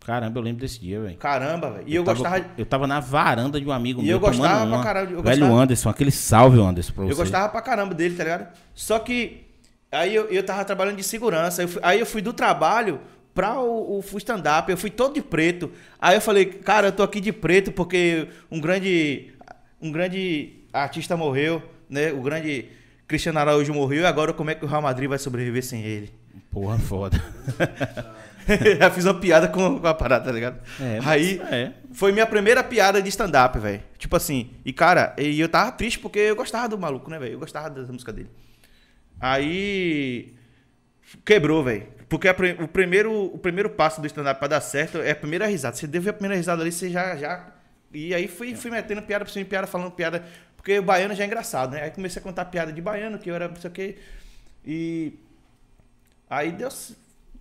Caramba, 0.04 0.38
eu 0.38 0.42
lembro 0.42 0.62
desse 0.62 0.80
dia, 0.80 0.98
velho. 0.98 1.16
Caramba, 1.18 1.70
velho. 1.72 1.84
E 1.86 1.94
eu, 1.94 2.02
tava, 2.02 2.18
gostava. 2.18 2.44
Eu 2.56 2.64
tava 2.66 2.86
na 2.86 3.00
varanda 3.00 3.60
de 3.60 3.66
um 3.66 3.70
amigo 3.70 4.00
E 4.00 4.04
meu 4.06 4.12
eu 4.16 4.20
gostava 4.20 4.48
tomando 4.48 4.68
pra 4.68 4.76
uma. 4.78 4.82
caralho, 4.84 5.10
eu 5.18 5.22
Velho 5.22 5.40
gostava- 5.40 5.62
Anderson, 5.62 5.88
aquele 5.90 6.10
salve, 6.10 6.58
Anderson, 6.58 6.92
pra 6.94 7.04
você. 7.04 7.12
Eu 7.12 7.16
gostava 7.16 7.48
pra 7.50 7.60
caramba 7.60 7.94
dele, 7.94 8.16
tá 8.16 8.24
ligado? 8.24 8.48
Só 8.74 8.98
que 8.98 9.46
aí 9.92 10.14
eu, 10.14 10.24
eu 10.30 10.42
tava 10.42 10.64
trabalhando 10.64 10.96
de 10.96 11.04
segurança. 11.04 11.62
eu 11.62 11.68
fui- 11.68 11.80
aí 11.84 12.00
eu 12.00 12.06
fui 12.06 12.22
do 12.22 12.32
trabalho 12.32 12.98
pra 13.40 13.58
o, 13.58 14.00
o 14.00 14.18
stand-up. 14.18 14.70
Eu 14.70 14.76
fui 14.76 14.90
todo 14.90 15.14
de 15.14 15.22
preto. 15.22 15.72
Aí 15.98 16.14
eu 16.14 16.20
falei, 16.20 16.44
cara, 16.44 16.88
eu 16.88 16.92
tô 16.92 17.02
aqui 17.02 17.22
de 17.22 17.32
preto 17.32 17.72
porque 17.72 18.28
um 18.50 18.60
grande, 18.60 19.32
um 19.80 19.90
grande 19.90 20.58
artista 20.70 21.16
morreu, 21.16 21.62
né? 21.88 22.12
O 22.12 22.20
grande 22.20 22.66
Cristiano 23.08 23.38
Araújo 23.38 23.72
morreu. 23.72 24.02
E 24.02 24.06
agora 24.06 24.34
como 24.34 24.50
é 24.50 24.54
que 24.54 24.62
o 24.62 24.68
Real 24.68 24.82
Madrid 24.82 25.08
vai 25.08 25.18
sobreviver 25.18 25.64
sem 25.64 25.82
ele? 25.82 26.12
Porra, 26.50 26.78
foda. 26.78 27.18
já 28.78 28.90
fiz 28.90 29.06
uma 29.06 29.14
piada 29.14 29.48
com, 29.48 29.80
com 29.80 29.86
a 29.86 29.94
parada, 29.94 30.26
tá 30.26 30.32
ligado? 30.32 30.60
É, 30.78 30.98
Aí 31.02 31.40
é. 31.50 31.72
foi 31.94 32.12
minha 32.12 32.26
primeira 32.26 32.62
piada 32.62 33.00
de 33.00 33.08
stand-up, 33.08 33.58
velho. 33.58 33.82
Tipo 33.96 34.16
assim, 34.16 34.50
e 34.66 34.72
cara, 34.72 35.14
e 35.16 35.40
eu 35.40 35.48
tava 35.48 35.72
triste 35.72 35.98
porque 35.98 36.18
eu 36.18 36.36
gostava 36.36 36.68
do 36.68 36.78
maluco, 36.78 37.08
né, 37.08 37.18
velho? 37.18 37.32
Eu 37.32 37.38
gostava 37.38 37.70
da 37.70 37.90
música 37.90 38.12
dele. 38.12 38.28
Aí 39.18 40.34
quebrou, 41.24 41.64
velho. 41.64 41.99
Porque 42.10 42.28
a 42.28 42.34
o, 42.62 42.68
primeiro, 42.68 43.12
o 43.26 43.38
primeiro 43.38 43.70
passo 43.70 44.00
do 44.00 44.06
stand-up 44.08 44.38
pra 44.38 44.48
dar 44.48 44.60
certo 44.60 44.98
é 44.98 45.12
a 45.12 45.16
primeira 45.16 45.46
risada. 45.46 45.76
Você 45.76 45.86
deu 45.86 46.02
a 46.10 46.12
primeira 46.12 46.34
risada 46.36 46.60
ali, 46.60 46.70
você 46.72 46.90
já. 46.90 47.16
já... 47.16 47.46
E 47.92 48.12
aí 48.14 48.28
fui, 48.28 48.54
fui 48.54 48.70
metendo 48.70 49.00
piada 49.00 49.24
por 49.24 49.30
cima 49.30 49.44
piada, 49.46 49.66
falando 49.66 49.92
piada. 49.92 50.24
Porque 50.56 50.78
o 50.78 50.82
baiano 50.82 51.14
já 51.14 51.22
é 51.24 51.26
engraçado, 51.26 51.72
né? 51.72 51.82
Aí 51.84 51.90
comecei 51.90 52.20
a 52.20 52.22
contar 52.22 52.44
piada 52.46 52.72
de 52.72 52.82
baiano, 52.82 53.18
que 53.18 53.30
eu 53.30 53.34
era 53.34 53.48
não 53.48 53.56
sei 53.56 53.70
o 53.70 53.72
quê. 53.72 53.98
E. 54.66 55.14
Aí 56.28 56.52
deu. 56.52 56.68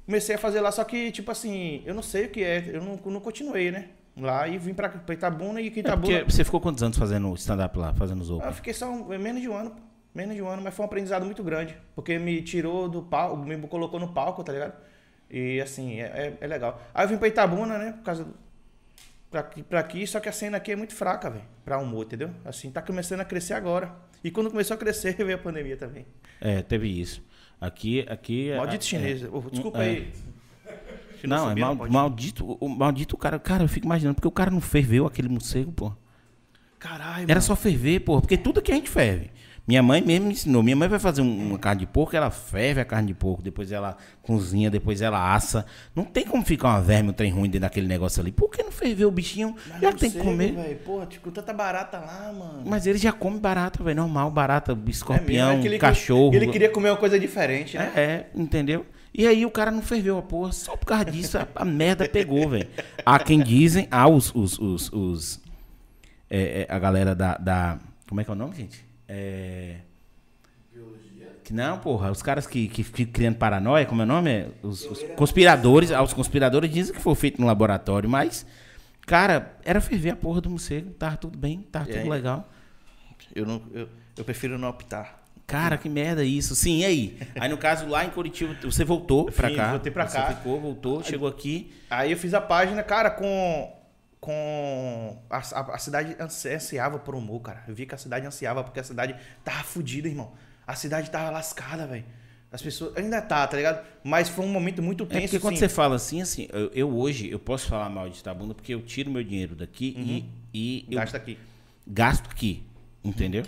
Comecei 0.06 0.36
a 0.36 0.38
fazer 0.40 0.62
lá, 0.62 0.72
só 0.72 0.84
que, 0.84 1.12
tipo 1.12 1.32
assim, 1.32 1.84
eu 1.86 1.94
não 1.94 2.02
sei 2.02 2.26
o 2.26 2.30
que 2.30 2.44
é. 2.44 2.64
Eu 2.72 2.82
não, 2.84 2.96
não 3.06 3.20
continuei, 3.20 3.72
né? 3.72 3.90
Lá 4.18 4.48
e 4.48 4.58
vim 4.58 4.74
pra, 4.74 4.90
pra 4.90 5.14
Itabuna 5.16 5.62
e 5.62 5.68
É 5.68 5.80
Itabuna. 5.80 6.20
porque 6.20 6.32
você 6.32 6.44
ficou 6.44 6.60
quantos 6.62 6.82
anos 6.84 6.98
fazendo 6.98 7.34
stand-up 7.36 7.78
lá, 7.78 7.94
fazendo 7.94 8.22
os 8.22 8.30
Eu 8.30 8.38
open? 8.38 8.52
fiquei 8.54 8.74
só 8.74 8.90
um- 8.90 9.08
menos 9.20 9.42
de 9.42 9.48
um 9.50 9.56
ano, 9.56 9.72
pô. 9.72 9.82
Menos 10.14 10.36
de 10.36 10.42
um 10.42 10.48
ano, 10.48 10.62
mas 10.62 10.74
foi 10.74 10.84
um 10.84 10.88
aprendizado 10.88 11.26
muito 11.26 11.44
grande. 11.44 11.78
Porque 11.96 12.18
me 12.20 12.42
tirou 12.42 12.88
do 12.90 13.02
palco, 13.04 13.38
me 13.38 13.58
colocou 13.68 14.00
no 14.00 14.10
palco, 14.10 14.44
tá 14.44 14.52
ligado? 14.52 14.74
E 15.30 15.62
assim, 15.62 16.00
é, 16.00 16.06
é- 16.06 16.38
é 16.42 16.48
legal. 16.48 16.82
Aí 16.94 17.06
eu 17.06 17.10
vim 17.10 17.18
pra 17.18 17.28
Itabuna, 17.28 17.78
né? 17.78 17.92
Por 17.94 18.04
causa 18.04 18.24
do. 18.24 18.34
Pra 19.30 19.42
aqui, 19.42 19.62
pra 19.62 19.80
aqui, 19.80 20.08
só 20.08 20.20
que 20.20 20.28
a 20.28 20.32
cena 20.32 20.58
aqui 20.58 20.72
é 20.72 20.76
muito 20.76 20.96
fraca, 20.96 21.30
velho. 21.30 21.44
Pra 21.64 21.78
humor, 21.78 22.04
entendeu? 22.06 22.32
Assim, 22.44 22.72
tá 22.72 22.82
começando 22.82 23.20
a 23.22 23.26
crescer 23.26 23.54
agora. 23.54 23.94
E 24.24 24.32
quando 24.32 24.50
começou 24.50 24.74
a 24.74 24.78
crescer, 24.78 25.14
veio 25.24 25.36
a 25.36 25.38
pandemia 25.38 25.78
também. 25.78 26.06
É, 26.42 26.64
teve 26.64 26.88
isso. 26.88 27.22
Aqui, 27.62 28.04
aqui... 28.10 28.52
Maldito 28.56 28.84
é- 28.84 28.88
chinês. 28.88 29.24
Ô, 29.26 29.42
desculpa 29.52 29.84
é. 29.84 29.88
aí. 29.88 30.14
Não, 31.26 31.36
é 31.36 31.40
Xenofobia 31.56 31.66
mal- 31.66 31.78
pode. 31.78 31.94
maldito, 31.94 32.58
o 32.60 32.68
maldito 32.70 33.18
cara. 33.18 33.38
Cara, 33.38 33.64
eu 33.64 33.68
fico 33.68 33.86
imaginando, 33.86 34.16
porque 34.16 34.28
o 34.28 34.32
cara 34.32 34.50
não 34.50 34.62
ferveu 34.62 35.06
aquele 35.06 35.28
morcego, 35.30 35.72
pô. 35.72 35.94
Caralho, 36.80 37.24
Era 37.26 37.28
mano. 37.36 37.42
só 37.42 37.56
ferver, 37.56 38.00
pô, 38.00 38.22
porque 38.22 38.38
tudo 38.38 38.62
que 38.62 38.72
a 38.72 38.76
gente 38.76 38.90
ferve. 38.90 39.30
Minha 39.70 39.84
mãe 39.84 40.02
mesmo 40.02 40.26
me 40.26 40.34
ensinou. 40.34 40.64
Minha 40.64 40.76
mãe 40.76 40.88
vai 40.90 40.98
fazer 40.98 41.22
um- 41.22 41.48
uma 41.50 41.60
carne 41.60 41.82
de 41.82 41.86
porco, 41.86 42.16
ela 42.16 42.32
ferve 42.32 42.82
a 42.82 42.86
carne 42.86 43.10
de 43.10 43.14
porco, 43.14 43.40
depois 43.44 43.72
ela 43.72 43.96
cozinha, 44.24 44.68
depois 44.68 45.00
ela 45.00 45.32
assa. 45.36 45.64
Não 45.96 46.04
tem 46.04 46.26
como 46.26 46.44
ficar 46.44 46.70
uma 46.70 46.82
verme, 46.82 47.12
um 47.12 47.14
trem 47.14 47.32
ruim 47.32 47.44
dentro 47.48 47.60
daquele 47.62 47.86
negócio 47.88 48.20
ali. 48.20 48.32
Por 48.32 48.50
que 48.50 48.64
não 48.64 48.72
ferveu 48.72 49.08
o 49.08 49.12
bichinho? 49.12 49.56
Mas 49.70 49.80
já 49.80 49.92
tem 49.94 50.10
que 50.10 50.18
sei, 50.18 50.24
comer. 50.26 50.54
velho. 50.54 50.76
Porra, 50.78 51.06
tipo, 51.06 51.30
tanta 51.30 51.54
barata 51.54 52.00
lá, 52.00 52.34
mano. 52.36 52.64
Mas 52.66 52.88
ele 52.88 52.98
já 52.98 53.12
come 53.12 53.40
barata, 53.40 53.84
velho. 53.84 53.98
Normal, 53.98 54.32
barata, 54.32 54.76
escorpião, 54.88 55.50
É 55.50 55.52
mesmo, 55.52 55.60
é 55.60 55.62
que 55.62 55.68
ele- 55.68 55.78
cachorro. 55.78 56.34
Ele 56.34 56.48
queria 56.48 56.70
comer 56.72 56.90
uma 56.90 56.98
coisa 56.98 57.20
diferente, 57.20 57.78
né? 57.78 57.92
É, 57.96 58.02
é, 58.02 58.30
entendeu? 58.34 58.88
E 59.14 59.28
aí 59.28 59.46
o 59.46 59.52
cara 59.52 59.70
não 59.70 59.84
ferveu 59.84 60.18
a 60.18 60.22
porra, 60.24 60.52
só 60.52 60.76
por 60.76 60.88
causa 60.88 61.06
disso 61.06 61.38
a, 61.38 61.48
a 61.56 61.64
merda 61.64 62.10
pegou, 62.10 62.50
velho. 62.50 62.68
Há 63.06 63.20
quem 63.20 63.40
dizem, 63.40 63.88
há 63.92 64.08
os. 64.10 64.34
os, 64.34 64.58
os, 64.58 64.92
os- 64.92 65.40
é, 66.28 66.66
é, 66.68 66.74
a 66.74 66.80
galera 66.80 67.14
da, 67.14 67.38
da. 67.38 67.78
Como 68.08 68.20
é 68.20 68.24
que 68.24 68.32
é 68.32 68.34
o 68.34 68.36
nome, 68.36 68.56
gente? 68.56 68.89
É. 69.10 69.78
Que 71.44 71.54
não, 71.54 71.80
porra, 71.80 72.12
os 72.12 72.22
caras 72.22 72.46
que, 72.46 72.68
que 72.68 72.84
ficam 72.84 73.12
criando 73.12 73.38
paranoia, 73.38 73.84
como 73.86 74.02
é 74.02 74.06
o 74.06 74.08
nome? 74.08 74.46
Os, 74.62 74.88
os 74.88 75.04
conspiradores, 75.16 75.92
ah, 75.92 76.04
os 76.04 76.14
conspiradores 76.14 76.72
dizem 76.72 76.94
que 76.94 77.02
foi 77.02 77.16
feito 77.16 77.42
no 77.42 77.48
laboratório, 77.48 78.08
mas, 78.08 78.46
cara, 79.08 79.56
era 79.66 79.82
ferver 79.82 80.12
a 80.12 80.16
porra 80.16 80.42
do 80.42 80.50
morcego, 80.50 80.92
tava 80.92 81.18
tudo 81.18 81.38
bem, 81.40 81.62
tava 81.72 81.90
E 81.90 81.94
tudo 81.94 82.04
aí? 82.04 82.10
legal. 82.10 82.48
Eu, 83.34 83.48
não, 83.48 83.64
eu, 83.74 83.90
eu 84.16 84.24
prefiro 84.24 84.60
não 84.60 84.70
optar. 84.70 85.18
Cara, 85.48 85.76
que 85.80 85.90
merda 85.90 86.24
isso. 86.24 86.56
Sim, 86.56 86.82
e 86.82 86.86
aí? 86.86 87.18
Aí 87.40 87.50
no 87.50 87.58
caso 87.58 87.88
lá 87.88 88.06
em 88.06 88.12
Curitiba, 88.12 88.56
você 88.62 88.84
voltou 88.86 89.32
pra 89.32 89.50
Sim, 89.50 89.56
cá. 89.56 89.72
voltei 89.72 89.92
pra 89.92 90.08
você 90.08 90.18
cá. 90.18 90.28
ficou, 90.36 90.62
voltou, 90.62 91.04
chegou 91.04 91.28
aqui. 91.28 91.74
Aí 91.90 92.12
eu 92.12 92.18
fiz 92.18 92.36
a 92.36 92.42
página, 92.42 92.84
cara, 92.84 93.10
com. 93.10 93.76
Com. 94.20 95.18
A, 95.30 95.38
a, 95.38 95.76
a 95.76 95.78
cidade 95.78 96.16
ansi- 96.20 96.50
ansiava 96.50 97.00
por 97.00 97.16
humor, 97.16 97.42
cara. 97.42 97.64
Eu 97.68 97.74
vi 97.76 97.86
que 97.86 97.96
a 97.96 97.98
cidade 97.98 98.26
ansiava 98.26 98.64
porque 98.64 98.80
a 98.80 98.84
cidade 98.84 99.16
tava 99.44 99.64
fodida, 99.64 100.08
irmão. 100.08 100.32
A 100.68 100.76
cidade 100.76 101.10
tava 101.10 101.30
lascada, 101.30 101.88
velho. 101.88 102.04
As 102.52 102.62
pessoas. 102.62 102.96
Ainda 102.98 103.22
tá, 103.22 103.46
tá 103.48 103.56
ligado? 103.58 103.86
Mas 104.04 104.28
foi 104.28 104.44
um 104.46 104.50
momento 104.50 104.82
muito 104.84 105.04
É 105.06 105.08
tenso. 105.08 105.22
porque 105.24 105.40
quando 105.40 105.54
assim. 105.54 105.60
você 105.62 105.70
fala 105.70 105.96
assim, 105.96 106.22
assim, 106.22 106.48
eu, 106.52 106.72
eu 106.74 106.90
hoje, 106.98 107.30
eu 107.30 107.40
posso 107.40 107.68
falar 107.68 107.90
mal 107.90 108.10
de 108.10 108.20
Itabuna 108.20 108.54
porque 108.54 108.74
eu 108.74 108.82
tiro 108.82 109.10
meu 109.10 109.24
dinheiro 109.24 109.56
daqui 109.56 109.96
e, 110.54 110.86
e 110.90 110.96
Gasta 110.96 111.16
aqui. 111.18 111.38
gasto 111.88 112.30
aqui, 112.30 112.64
entendeu? 113.04 113.44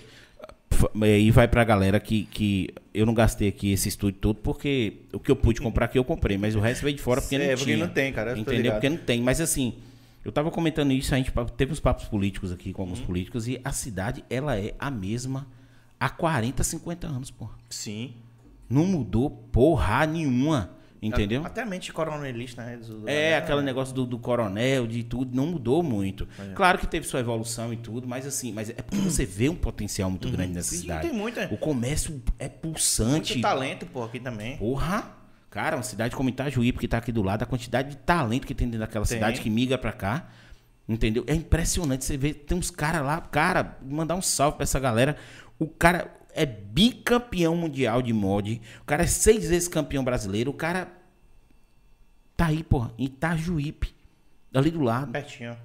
F- 0.71 0.88
E 0.95 1.03
aí 1.03 1.31
vai 1.31 1.47
pra 1.47 1.63
galera 1.63 1.99
que, 1.99 2.25
que 2.25 2.69
eu 2.93 3.05
não 3.05 3.13
gastei 3.13 3.49
aqui 3.49 3.71
esse 3.73 3.89
estúdio 3.89 4.19
todo 4.21 4.36
porque 4.38 4.93
o 5.12 5.19
que 5.19 5.29
eu 5.31 5.36
pude 5.36 5.60
comprar 5.62 5.86
aqui 5.86 5.97
eu 5.99 6.03
comprei, 6.05 6.38
mas 6.38 6.55
o 6.55 6.60
resto 6.60 6.84
veio 6.84 6.95
de 6.95 7.01
fora 7.01 7.19
porque 7.21 7.36
É, 7.36 7.39
não 7.39 7.47
porque 7.49 7.63
tinha. 7.65 7.77
não 7.77 7.89
tem, 7.93 8.13
cara, 8.13 8.38
Entendeu? 8.38 8.71
Porque 8.73 8.89
não 8.89 8.97
tem, 8.97 9.19
mas 9.21 9.41
assim, 9.41 9.73
eu 10.23 10.31
tava 10.31 10.51
comentando 10.51 10.91
isso, 10.91 11.13
a 11.13 11.17
gente 11.17 11.31
teve 11.57 11.71
uns 11.71 11.79
papos 11.79 12.05
políticos 12.05 12.51
aqui 12.51 12.71
com 12.73 12.81
Uhum. 12.84 12.89
alguns 12.89 13.01
políticos 13.05 13.47
e 13.47 13.60
a 13.63 13.71
cidade, 13.71 14.23
ela 14.29 14.57
é 14.57 14.73
a 14.79 14.89
mesma 14.91 15.47
há 15.99 16.10
40, 16.10 16.63
50 16.63 17.07
anos, 17.07 17.31
pô. 17.31 17.47
Sim. 17.69 18.13
Não 18.69 18.86
mudou 18.86 19.29
porra 19.29 20.05
nenhuma, 20.05 20.71
entendeu? 21.01 21.45
Até 21.45 21.62
a 21.62 21.65
mente 21.65 21.91
coronelista, 21.91 22.63
né? 22.63 22.77
do- 22.77 23.01
do- 23.01 23.10
É, 23.10 23.36
aquele 23.36 23.62
negócio 23.62 23.93
do, 23.93 24.05
do 24.05 24.17
coronel, 24.17 24.88
de 24.88 25.03
tudo, 25.03 25.36
não 25.36 25.47
mudou 25.47 25.84
muito. 25.84 26.27
É. 26.39 26.53
Claro 26.53 26.77
que 26.77 26.88
teve 26.88 27.05
sua 27.05 27.19
evolução 27.19 27.73
e 27.73 27.77
tudo, 27.77 28.07
mas 28.07 28.25
assim, 28.25 28.51
mas 28.53 28.69
é 28.69 28.73
porque 28.73 28.97
você 28.97 29.25
vê 29.25 29.49
um 29.49 29.55
potencial 29.55 30.10
muito 30.10 30.29
grande 30.29 30.53
nessa 30.53 30.73
Sim, 30.73 30.81
cidade. 30.81 31.07
tem 31.10 31.17
muita- 31.17 31.47
O 31.53 31.57
comércio 31.57 32.21
é 32.39 32.47
pulsante. 32.47 33.34
Muito 33.34 33.41
talento, 33.41 33.86
pô, 33.88 34.03
aqui 34.03 34.19
também. 34.19 34.55
Porra! 34.57 35.17
Cara, 35.51 35.75
uma 35.75 35.83
cidade 35.83 36.15
como 36.15 36.29
Itajuípe, 36.29 36.79
que 36.79 36.87
tá 36.87 36.97
aqui 36.97 37.11
do 37.11 37.21
lado, 37.21 37.43
a 37.43 37.45
quantidade 37.45 37.89
de 37.89 37.97
talento 37.97 38.47
que 38.47 38.55
tem 38.55 38.67
dentro 38.67 38.79
daquela 38.79 39.05
Tem. 39.05 39.17
cidade 39.17 39.41
que 39.41 39.49
migra 39.49 39.77
pra 39.77 39.91
cá. 39.91 40.29
Entendeu? 40.87 41.25
É 41.27 41.35
impressionante 41.35 42.05
você 42.05 42.17
ver, 42.17 42.33
tem 42.33 42.57
uns 42.57 42.71
caras 42.71 43.03
lá, 43.03 43.19
cara, 43.19 43.77
mandar 43.83 44.15
um 44.15 44.21
salve 44.21 44.55
pra 44.57 44.63
essa 44.63 44.79
galera. 44.79 45.17
O 45.59 45.67
cara 45.67 46.09
é 46.33 46.45
bicampeão 46.45 47.55
mundial 47.55 48.01
de 48.01 48.13
mod, 48.13 48.61
o 48.81 48.85
cara 48.85 49.03
é 49.03 49.07
seis 49.07 49.49
vezes 49.49 49.67
campeão 49.67 50.03
brasileiro, 50.03 50.49
o 50.49 50.53
cara 50.53 50.87
tá 52.35 52.47
aí, 52.47 52.63
porra, 52.63 52.93
em 52.97 53.05
Itajuípe, 53.05 53.93
ali 54.53 54.71
do 54.71 54.81
lado. 54.81 55.11
Pertinho. 55.11 55.55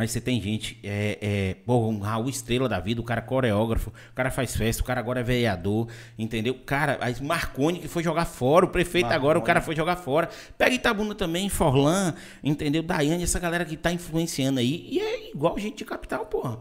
Aí 0.00 0.08
você 0.08 0.18
tem 0.18 0.40
gente, 0.40 0.78
é, 0.82 1.18
é, 1.20 1.54
porra, 1.66 1.88
um 1.88 1.98
Raul 1.98 2.30
Estrela 2.30 2.66
da 2.66 2.80
vida, 2.80 3.02
o 3.02 3.04
cara 3.04 3.20
é 3.20 3.24
coreógrafo, 3.24 3.90
o 3.90 4.14
cara 4.14 4.30
faz 4.30 4.56
festa, 4.56 4.82
o 4.82 4.84
cara 4.86 4.98
agora 4.98 5.20
é 5.20 5.22
vereador, 5.22 5.88
entendeu? 6.18 6.54
Cara, 6.64 6.96
aí 7.02 7.14
Marconi 7.20 7.80
que 7.80 7.86
foi 7.86 8.02
jogar 8.02 8.24
fora, 8.24 8.64
o 8.64 8.68
prefeito 8.70 9.04
Marconi. 9.04 9.14
agora, 9.22 9.38
o 9.38 9.42
cara 9.42 9.60
foi 9.60 9.76
jogar 9.76 9.96
fora. 9.96 10.30
Pega 10.56 10.74
Itabuna 10.74 11.14
também, 11.14 11.50
Forlan, 11.50 12.14
entendeu? 12.42 12.82
Daiane, 12.82 13.22
essa 13.22 13.38
galera 13.38 13.62
que 13.66 13.76
tá 13.76 13.92
influenciando 13.92 14.58
aí. 14.58 14.86
E 14.90 14.98
é 14.98 15.30
igual 15.32 15.58
gente 15.58 15.76
de 15.76 15.84
capital, 15.84 16.24
porra. 16.24 16.58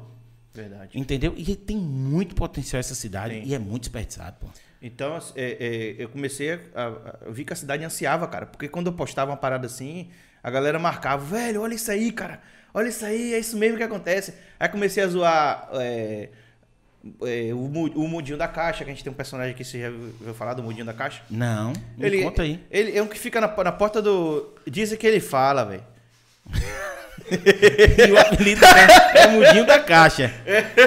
Verdade. 0.53 0.99
Entendeu? 0.99 1.33
E 1.37 1.55
tem 1.55 1.77
muito 1.77 2.35
potencial 2.35 2.81
essa 2.81 2.93
cidade 2.95 3.35
Tem. 3.35 3.47
e 3.47 3.55
é 3.55 3.59
muito 3.59 3.83
desperdiçado, 3.83 4.35
porra. 4.37 4.53
Então, 4.81 5.17
é, 5.35 5.95
é, 5.97 6.03
eu 6.03 6.09
comecei 6.09 6.51
a, 6.53 6.59
a- 6.75 7.19
Eu 7.25 7.31
vi 7.31 7.45
que 7.45 7.53
a 7.53 7.55
cidade 7.55 7.85
ansiava, 7.85 8.27
cara. 8.27 8.45
Porque 8.45 8.67
quando 8.67 8.87
eu 8.87 8.93
postava 8.93 9.31
uma 9.31 9.37
parada 9.37 9.65
assim, 9.65 10.09
a 10.43 10.49
galera 10.51 10.77
marcava, 10.77 11.23
velho, 11.23 11.61
olha 11.61 11.75
isso 11.75 11.89
aí, 11.89 12.11
cara. 12.11 12.41
Olha 12.73 12.87
isso 12.89 13.05
aí, 13.05 13.33
é 13.33 13.39
isso 13.39 13.57
mesmo 13.57 13.77
que 13.77 13.83
acontece. 13.83 14.33
Aí 14.59 14.69
comecei 14.69 15.03
a 15.03 15.07
zoar 15.07 15.69
é, 15.73 16.29
é, 17.23 17.53
o, 17.53 17.65
o 17.95 18.07
Mudinho 18.07 18.37
da 18.37 18.47
Caixa, 18.47 18.83
que 18.83 18.91
a 18.91 18.93
gente 18.93 19.03
tem 19.03 19.11
um 19.11 19.15
personagem 19.15 19.53
aqui, 19.53 19.63
você 19.63 19.81
já 19.81 19.89
ouviu 19.89 20.33
falar 20.33 20.53
do 20.53 20.63
Mudinho 20.63 20.85
da 20.85 20.93
Caixa? 20.93 21.21
Não, 21.29 21.73
ele, 21.99 22.23
conta 22.23 22.43
aí. 22.43 22.59
Ele 22.69 22.97
é 22.97 23.01
um 23.01 23.07
que 23.07 23.17
fica 23.17 23.41
na, 23.41 23.47
na 23.47 23.71
porta 23.71 24.01
do. 24.01 24.53
Dizem 24.67 24.97
que 24.97 25.07
ele 25.07 25.19
fala, 25.19 25.65
velho. 25.65 25.83
E 27.29 28.11
o 28.11 28.17
apelido 28.17 28.65
é, 28.65 29.23
é 29.23 29.27
Mudinho 29.27 29.65
da 29.65 29.77
Caixa. 29.77 30.33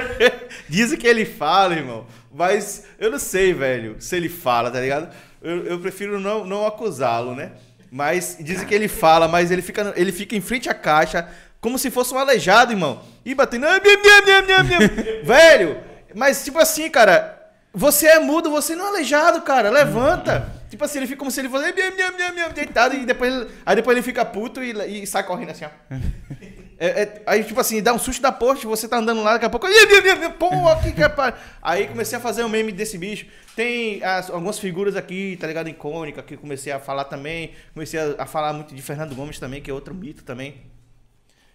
Dizem 0.68 0.98
que 0.98 1.06
ele 1.06 1.24
fala, 1.24 1.74
irmão. 1.74 2.06
Mas 2.32 2.84
eu 2.98 3.10
não 3.10 3.18
sei, 3.18 3.52
velho, 3.52 3.96
se 4.00 4.16
ele 4.16 4.28
fala, 4.28 4.70
tá 4.70 4.80
ligado? 4.80 5.14
Eu, 5.40 5.66
eu 5.66 5.78
prefiro 5.78 6.18
não, 6.18 6.44
não 6.44 6.66
acusá-lo, 6.66 7.34
né? 7.34 7.52
Mas 7.90 8.38
dizem 8.40 8.66
que 8.66 8.74
ele 8.74 8.88
fala, 8.88 9.28
mas 9.28 9.50
ele 9.50 9.60
fica, 9.60 9.92
ele 9.96 10.10
fica 10.10 10.34
em 10.34 10.40
frente 10.40 10.66
à 10.70 10.72
caixa, 10.72 11.28
como 11.62 11.78
se 11.78 11.90
fosse 11.90 12.12
um 12.12 12.18
aleijado, 12.18 12.72
irmão. 12.72 13.00
E 13.24 13.34
batendo. 13.34 13.64
Velho, 15.24 15.78
mas 16.14 16.44
tipo 16.44 16.58
assim, 16.58 16.90
cara. 16.90 17.38
Você 17.74 18.06
é 18.06 18.18
mudo, 18.18 18.50
você 18.50 18.76
não 18.76 18.84
é 18.84 18.88
aleijado, 18.88 19.40
cara. 19.40 19.70
Levanta. 19.70 20.60
Tipo 20.68 20.84
assim, 20.84 20.98
ele 20.98 21.06
fica 21.06 21.18
como 21.18 21.30
se 21.30 21.40
ele 21.40 21.48
fosse 21.48 21.72
deitado 22.54 22.94
e 22.94 23.06
depois, 23.06 23.32
ele- 23.32 23.48
aí 23.64 23.76
depois 23.76 23.96
ele 23.96 24.04
fica 24.04 24.22
puto 24.24 24.62
e, 24.62 25.02
e 25.02 25.06
sai 25.06 25.22
correndo 25.22 25.50
assim, 25.50 25.64
ó. 25.64 25.70
É, 26.78 27.02
é, 27.02 27.22
aí, 27.26 27.44
tipo 27.44 27.60
assim, 27.60 27.80
dá 27.80 27.92
um 27.94 27.98
susto 27.98 28.20
da 28.20 28.32
porta, 28.32 28.66
você 28.66 28.88
tá 28.88 28.96
andando 28.96 29.22
lá, 29.22 29.34
daqui 29.34 29.44
a 29.44 29.48
pouco. 29.50 29.68
"Ih, 29.68 29.70
ih, 29.72 29.98
ih, 30.08 30.24
ih, 30.26 30.30
Pô, 30.30 30.50
que 30.82 30.90
que 30.90 31.00
é 31.00 31.08
pa-" 31.08 31.32
Aí 31.62 31.86
comecei 31.86 32.18
a 32.18 32.20
fazer 32.20 32.42
um 32.42 32.48
meme 32.48 32.72
desse 32.72 32.98
bicho. 32.98 33.26
Tem 33.54 34.02
as- 34.02 34.28
algumas 34.28 34.58
figuras 34.58 34.96
aqui, 34.96 35.36
tá 35.40 35.46
ligado? 35.46 35.68
Icônica, 35.68 36.20
que 36.24 36.36
comecei 36.36 36.72
a 36.72 36.80
falar 36.80 37.04
também. 37.04 37.52
Comecei 37.72 38.00
a, 38.00 38.16
a 38.18 38.26
falar 38.26 38.52
muito 38.52 38.74
de 38.74 38.82
Fernando 38.82 39.14
Gomes 39.14 39.38
também, 39.38 39.62
que 39.62 39.70
é 39.70 39.74
outro 39.74 39.94
mito 39.94 40.24
também. 40.24 40.60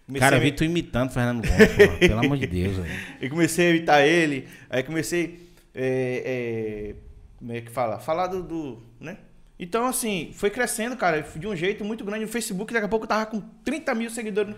Comecei 0.08 0.20
Cara, 0.20 0.36
eu 0.36 0.40
vi 0.40 0.52
tu 0.52 0.64
imitando 0.64 1.10
Fernando 1.10 1.46
Gomes, 1.46 1.68
porra. 1.68 1.98
Pelo 2.00 2.18
amor 2.20 2.38
de 2.38 2.46
Deus, 2.46 2.78
velho. 2.78 3.00
eu 3.20 3.28
comecei 3.28 3.66
a 3.66 3.70
imitar 3.70 4.00
ele, 4.00 4.48
aí 4.70 4.82
comecei. 4.82 5.46
É, 5.74 6.22
é, 6.24 6.94
como 7.36 7.52
é 7.52 7.60
que 7.60 7.70
fala? 7.70 7.98
Falar 7.98 8.26
do. 8.28 8.42
do, 8.42 8.82
né? 8.98 9.18
Então, 9.60 9.86
assim, 9.86 10.30
foi 10.34 10.48
crescendo, 10.48 10.96
cara, 10.96 11.20
de 11.20 11.46
um 11.46 11.54
jeito 11.54 11.84
muito 11.84 12.06
grande. 12.06 12.24
O 12.24 12.28
Facebook, 12.28 12.72
daqui 12.72 12.86
a 12.86 12.88
pouco 12.88 13.04
eu 13.04 13.08
tava 13.08 13.26
com 13.26 13.38
30 13.62 13.94
mil 13.94 14.08
seguidores 14.08 14.56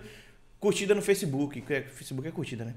curtida 0.60 0.94
no 0.94 1.02
Facebook. 1.02 1.64
é- 1.68 1.82
Facebook 1.82 2.28
é 2.28 2.30
curtida, 2.30 2.64
né? 2.64 2.74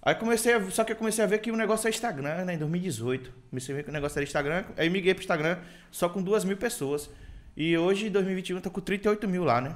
Aí 0.00 0.14
comecei 0.14 0.54
a, 0.54 0.70
só 0.70 0.84
que 0.84 0.92
eu 0.92 0.96
comecei 0.96 1.24
a 1.24 1.26
ver 1.26 1.38
que 1.38 1.50
o 1.50 1.56
negócio 1.56 1.88
é 1.88 1.90
Instagram, 1.90 2.44
né? 2.44 2.54
Em 2.54 2.58
2018. 2.58 3.32
Comecei 3.50 3.74
a 3.74 3.76
ver 3.76 3.82
que 3.82 3.90
o 3.90 3.92
negócio 3.92 4.16
era 4.16 4.24
Instagram. 4.24 4.64
Aí 4.76 4.88
migrei 4.88 5.14
pro 5.14 5.22
Instagram 5.22 5.58
só 5.90 6.08
com 6.08 6.22
duas 6.22 6.44
mil 6.44 6.56
pessoas. 6.56 7.10
E 7.56 7.76
hoje, 7.76 8.06
em 8.06 8.10
2021, 8.10 8.58
eu 8.58 8.62
tô 8.62 8.70
com 8.70 8.80
38 8.80 9.26
mil 9.26 9.42
lá, 9.42 9.60
né? 9.60 9.74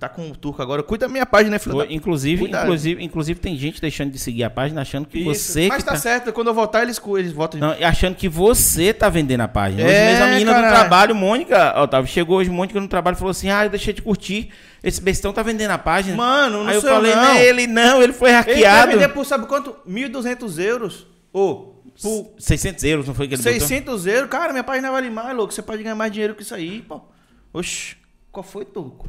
Tá 0.00 0.08
com 0.08 0.30
o 0.30 0.36
turco 0.36 0.60
agora. 0.60 0.82
Cuida 0.82 1.06
da 1.06 1.12
minha 1.12 1.24
página, 1.24 1.50
né, 1.52 1.58
filho? 1.60 1.78
Da- 1.78 1.86
inclusive, 1.88 2.42
Cuidado. 2.42 2.64
inclusive, 2.64 3.04
inclusive 3.04 3.40
tem 3.40 3.56
gente 3.56 3.80
deixando 3.80 4.10
de 4.10 4.18
seguir 4.18 4.42
a 4.44 4.50
página 4.50 4.80
achando 4.82 5.06
que 5.06 5.18
Isso. 5.18 5.52
você 5.52 5.68
Mas 5.68 5.82
que 5.84 5.88
tá, 5.88 5.96
certo, 5.96 6.32
quando 6.32 6.48
eu 6.48 6.54
voltar, 6.54 6.82
eles, 6.82 7.00
eles 7.16 7.32
voltam. 7.32 7.60
Não, 7.60 7.70
achando 7.86 8.16
que 8.16 8.28
você 8.28 8.92
tá 8.92 9.08
vendendo 9.08 9.42
a 9.42 9.48
página. 9.48 9.84
Hoje 9.84 9.92
É, 9.94 10.06
mesmo 10.10 10.24
a 10.24 10.26
menina 10.28 10.50
do 10.52 10.54
caralho. 10.56 10.74
trabalho, 10.76 11.14
Mônica, 11.14 11.80
Otávio, 11.80 12.10
chegou 12.10 12.38
hoje, 12.38 12.50
Mônica 12.50 12.80
no 12.80 12.88
trabalho 12.88 13.16
falou 13.16 13.30
assim: 13.30 13.48
Ah, 13.48 13.64
eu 13.64 13.70
deixei 13.70 13.94
de 13.94 14.02
curtir.Esse 14.02 15.00
bestão 15.00 15.32
tá 15.32 15.42
vendendo 15.42 15.70
a 15.70 15.78
página. 15.78 16.16
Mano, 16.16 16.64
não 16.64 16.68
Aí 16.70 16.74
eu 16.74 16.82
falei, 16.82 17.14
não. 17.14 17.22
não 17.24 17.36
ele 17.36 17.66
não, 17.68 18.02
ele 18.02 18.12
foi 18.12 18.30
Ele 18.30 18.42
vai 18.42 18.52
hackeado. 18.54 18.92
vender 18.92 19.08
por 19.08 19.24
sabe 19.24 19.46
quanto? 19.46 19.76
1.200 19.88 20.58
euros. 20.58 21.06
Ou 21.32 21.80
por 22.02 22.32
600 22.38 22.82
euros, 22.84 23.06
não 23.06 23.14
foi 23.14 23.28
que 23.28 23.34
ele 23.34 23.42
botou? 23.42 23.52
600 23.60 24.06
euros. 24.06 24.28
Cara, 24.30 24.50
minha 24.52 24.64
página 24.64 24.90
vale 24.90 25.10
mais, 25.10 25.36
louco. 25.36 25.54
Você 25.54 25.62
pode 25.62 25.82
ganhar 25.82 25.94
mais 25.94 26.10
dinheiro 26.12 26.34
que 26.34 26.42
isso 26.42 26.54
aí, 26.54 26.82
pô. 26.82 27.00
Oxi, 27.52 27.96
qual 28.32 28.42
foi, 28.42 28.64
turco? 28.64 29.08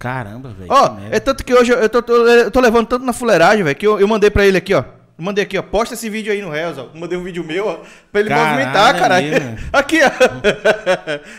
Caramba, 0.00 0.48
velho. 0.48 0.68
Ó, 0.72 0.94
merda. 0.94 1.14
é 1.16 1.20
tanto 1.20 1.44
que 1.44 1.54
hoje 1.54 1.70
eu 1.72 1.88
tô, 1.88 2.02
tô- 2.02 2.26
eu 2.26 2.50
tô 2.50 2.58
levando 2.60 2.86
tanto 2.88 3.04
na 3.04 3.12
fuleiragem, 3.12 3.62
velho, 3.62 3.76
que 3.76 3.86
eu, 3.86 4.00
eu 4.00 4.08
mandei 4.08 4.30
pra 4.30 4.44
ele 4.46 4.56
aqui, 4.56 4.74
ó. 4.74 4.82
Mandei 5.18 5.44
aqui, 5.44 5.58
ó. 5.58 5.62
Posta 5.62 5.92
esse 5.92 6.08
vídeo 6.08 6.32
aí 6.32 6.40
no 6.40 6.48
Reels, 6.50 6.78
ó. 6.78 6.88
Mandei 6.94 7.18
um 7.18 7.22
vídeo 7.22 7.44
meu, 7.44 7.66
ó. 7.68 7.80
Pra 8.10 8.20
ele 8.22 8.30
Caralho, 8.30 8.50
movimentar, 8.52 8.96
é 8.96 8.98
caralho. 8.98 9.28
mesmo? 9.30 9.58
Aqui, 9.70 9.98
ó. 10.02 10.10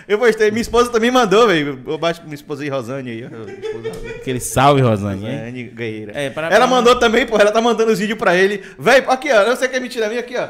Eu 0.07 0.19
postei. 0.19 0.51
Minha 0.51 0.61
esposa 0.61 0.91
também 0.91 1.09
mandou, 1.09 1.47
velho. 1.47 1.81
Eu 1.87 1.97
baixo 1.97 2.21
minha 2.21 2.35
esposa 2.35 2.61
aí, 2.61 2.69
Rosane 2.69 3.09
aí, 3.09 3.25
ó. 3.25 4.17
Aquele 4.17 4.39
salve, 4.39 4.81
Rosane. 4.83 5.25
Rosane 5.25 5.63
Guerreira. 5.63 6.11
É, 6.15 6.29
para- 6.29 6.53
ela 6.53 6.67
mandou 6.67 6.95
também, 6.99 7.25
pô. 7.25 7.39
Ela 7.39 7.51
tá 7.51 7.59
mandando 7.59 7.91
os 7.91 7.97
vídeos 7.97 8.19
pra 8.19 8.35
ele. 8.35 8.63
Velho, 8.77 9.09
aqui, 9.09 9.31
ó. 9.31 9.41
Eu 9.41 9.55
sei 9.55 9.67
que 9.67 9.75
é 9.75 9.79
mentira 9.79 10.07
minha, 10.09 10.19
aqui, 10.19 10.37
ó. 10.37 10.47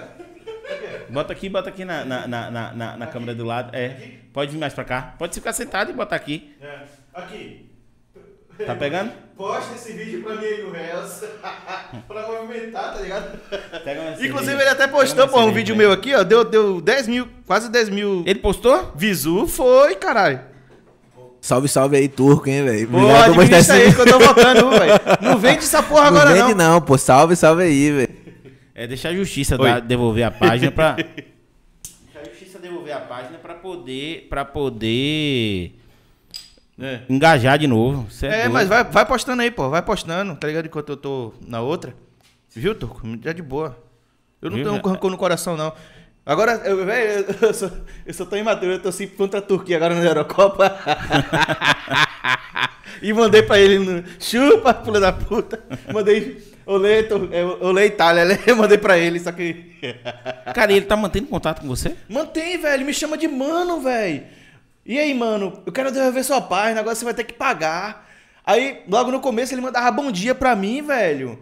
Bota 1.10 1.32
aqui, 1.32 1.48
bota 1.48 1.70
aqui 1.70 1.86
na, 1.86 2.04
na, 2.04 2.28
na, 2.28 2.52
na, 2.52 2.98
na- 2.98 3.08
câmera 3.08 3.34
do 3.34 3.46
lado. 3.46 3.74
É. 3.74 3.96
Pode 4.34 4.52
vir 4.52 4.58
mais 4.58 4.74
pra 4.74 4.84
cá. 4.84 5.16
Pode 5.18 5.34
ficar 5.34 5.54
sentado 5.54 5.90
e 5.90 5.94
botar 5.94 6.18
aqui. 6.18 6.54
Aqui. 7.14 7.71
Tá 8.66 8.76
pegando? 8.76 9.12
Posta 9.36 9.74
esse 9.76 9.94
vídeo 9.94 10.22
pra 10.24 10.36
mim 10.36 10.46
aí 10.46 10.62
no 10.64 10.72
Reels. 10.72 11.24
pra 12.08 12.28
movimentar, 12.28 12.94
tá 12.94 13.02
ligado? 13.02 13.40
Pega 13.84 14.02
uma 14.02 14.12
Inclusive, 14.26 14.54
ele 14.62 14.70
até 14.70 14.88
postou, 14.88 15.28
pô, 15.28 15.42
um 15.42 15.52
vídeo 15.52 15.76
meu 15.76 15.92
aqui, 15.92 16.14
ó. 16.14 16.24
Deu, 16.24 16.44
deu 16.44 16.80
10 16.82 17.08
mil, 17.08 17.28
quase 17.48 17.70
10 17.70 17.90
mil 17.90 18.24
Ele 18.26 18.40
postou? 18.40 18.92
visu. 18.96 19.48
Foi, 19.48 19.96
caralho. 19.96 20.42
Salve, 21.40 21.68
salve 21.68 21.98
aí, 21.98 22.08
turco, 22.08 22.48
hein, 22.48 22.64
velho. 22.64 22.88
Pô, 22.88 22.98
administra 23.10 23.58
esse 23.58 23.72
aí 23.72 23.94
que 23.94 24.00
eu 24.02 24.06
tô 24.06 24.20
votando, 24.20 24.70
velho. 24.70 24.94
Não 25.22 25.40
vende 25.40 25.60
essa 25.60 25.82
porra 25.82 26.12
Não 26.12 26.20
agora, 26.22 26.34
vende 26.36 26.54
não. 26.54 26.74
não, 26.74 26.82
pô. 26.82 26.98
Salve, 27.00 27.36
salve 27.36 27.64
aí, 27.64 27.92
velho. 27.92 28.10
É 28.76 28.86
deixar 28.86 29.10
a 29.10 29.14
justiça 29.16 29.58
dar- 29.58 29.82
devolver 29.82 30.24
a 30.24 30.30
página 30.32 30.72
pra. 30.72 30.92
deixar 31.02 32.20
a 32.20 32.30
justiça 32.30 32.60
devolver 32.60 32.96
a 32.96 33.00
página 33.00 33.40
pra 33.40 33.56
poder. 33.56 34.28
para 34.30 34.46
poder. 34.46 35.80
É, 36.80 37.02
engajar 37.10 37.58
de 37.58 37.68
novo. 37.68 38.08
É, 38.24 38.42
doido. 38.42 38.54
mas 38.54 38.68
vai, 38.68 38.84
vai 38.84 39.06
postando 39.06 39.42
aí, 39.42 39.52
pô. 39.52 39.70
Vai 39.70 39.82
postando, 39.82 40.36
tá 40.36 40.48
ligado? 40.48 40.66
Enquanto 40.66 40.90
eu 40.90 40.98
tô 40.98 41.34
na 41.46 41.62
outra. 41.62 41.96
Viu, 42.54 42.76
Turco? 42.76 43.02
Já 43.24 43.34
de 43.34 43.42
boa. 43.42 43.78
Eu 44.42 44.50
não 44.50 44.58
Viu? 44.58 44.66
tenho 44.66 44.78
um 44.78 44.88
rancor 44.88 45.12
no 45.12 45.18
coração, 45.18 45.56
não. 45.56 45.74
Agora, 46.26 46.62
eu, 46.66 46.86
velho, 46.86 47.26
eu, 47.42 47.54
sou, 47.54 47.72
eu 48.32 48.38
imaturo, 48.38 48.74
eu 48.74 48.82
tô 48.82 48.92
sempre 48.92 49.16
contra 49.16 49.40
a 49.40 49.42
Turquia 49.42 49.78
agora 49.78 49.96
na 49.96 50.04
Eurocopa. 50.04 50.78
e 53.02 53.12
mandei 53.14 53.42
pra 53.42 53.60
ele 53.60 53.80
no. 53.80 54.04
Chupa, 54.20 54.74
pula 54.74 55.00
da 55.00 55.12
puta. 55.12 55.64
Mandei. 55.92 56.52
Olê, 56.64 57.02
é, 57.32 57.44
olê 57.60 57.88
Itália, 57.88 58.24
né? 58.24 58.40
Eu 58.46 58.56
mandei 58.58 58.78
pra 58.78 58.98
ele, 58.98 59.20
só 59.20 59.32
que. 59.32 59.74
Cara, 60.54 60.72
ele 60.72 60.86
tá 60.86 60.96
mantendo 60.96 61.28
contato 61.28 61.62
com 61.62 61.68
você? 61.68 61.96
Mantém, 62.08 62.60
velho. 62.60 62.86
Me 62.86 62.94
chama 62.94 63.18
de 63.18 63.28
mano, 63.28 63.82
velho. 63.82 64.24
E 64.86 64.98
aí, 64.98 65.14
mano? 65.14 65.62
Eu 65.66 65.72
quero 65.72 65.92
devolver 65.92 66.24
sua 66.24 66.42
página, 66.42 66.80
agora 66.80 66.96
você 66.96 67.06
vai 67.06 67.14
ter 67.14 67.24
que 67.24 67.34
pagar. 67.34 68.10
Aí, 68.46 68.82
logo 68.90 69.12
no 69.12 69.20
começo, 69.20 69.54
ele 69.54 69.62
mandava 69.62 69.92
bom 69.92 70.12
dia 70.12 70.34
pra 70.34 70.56
mim, 70.56 70.82
velho. 70.82 71.38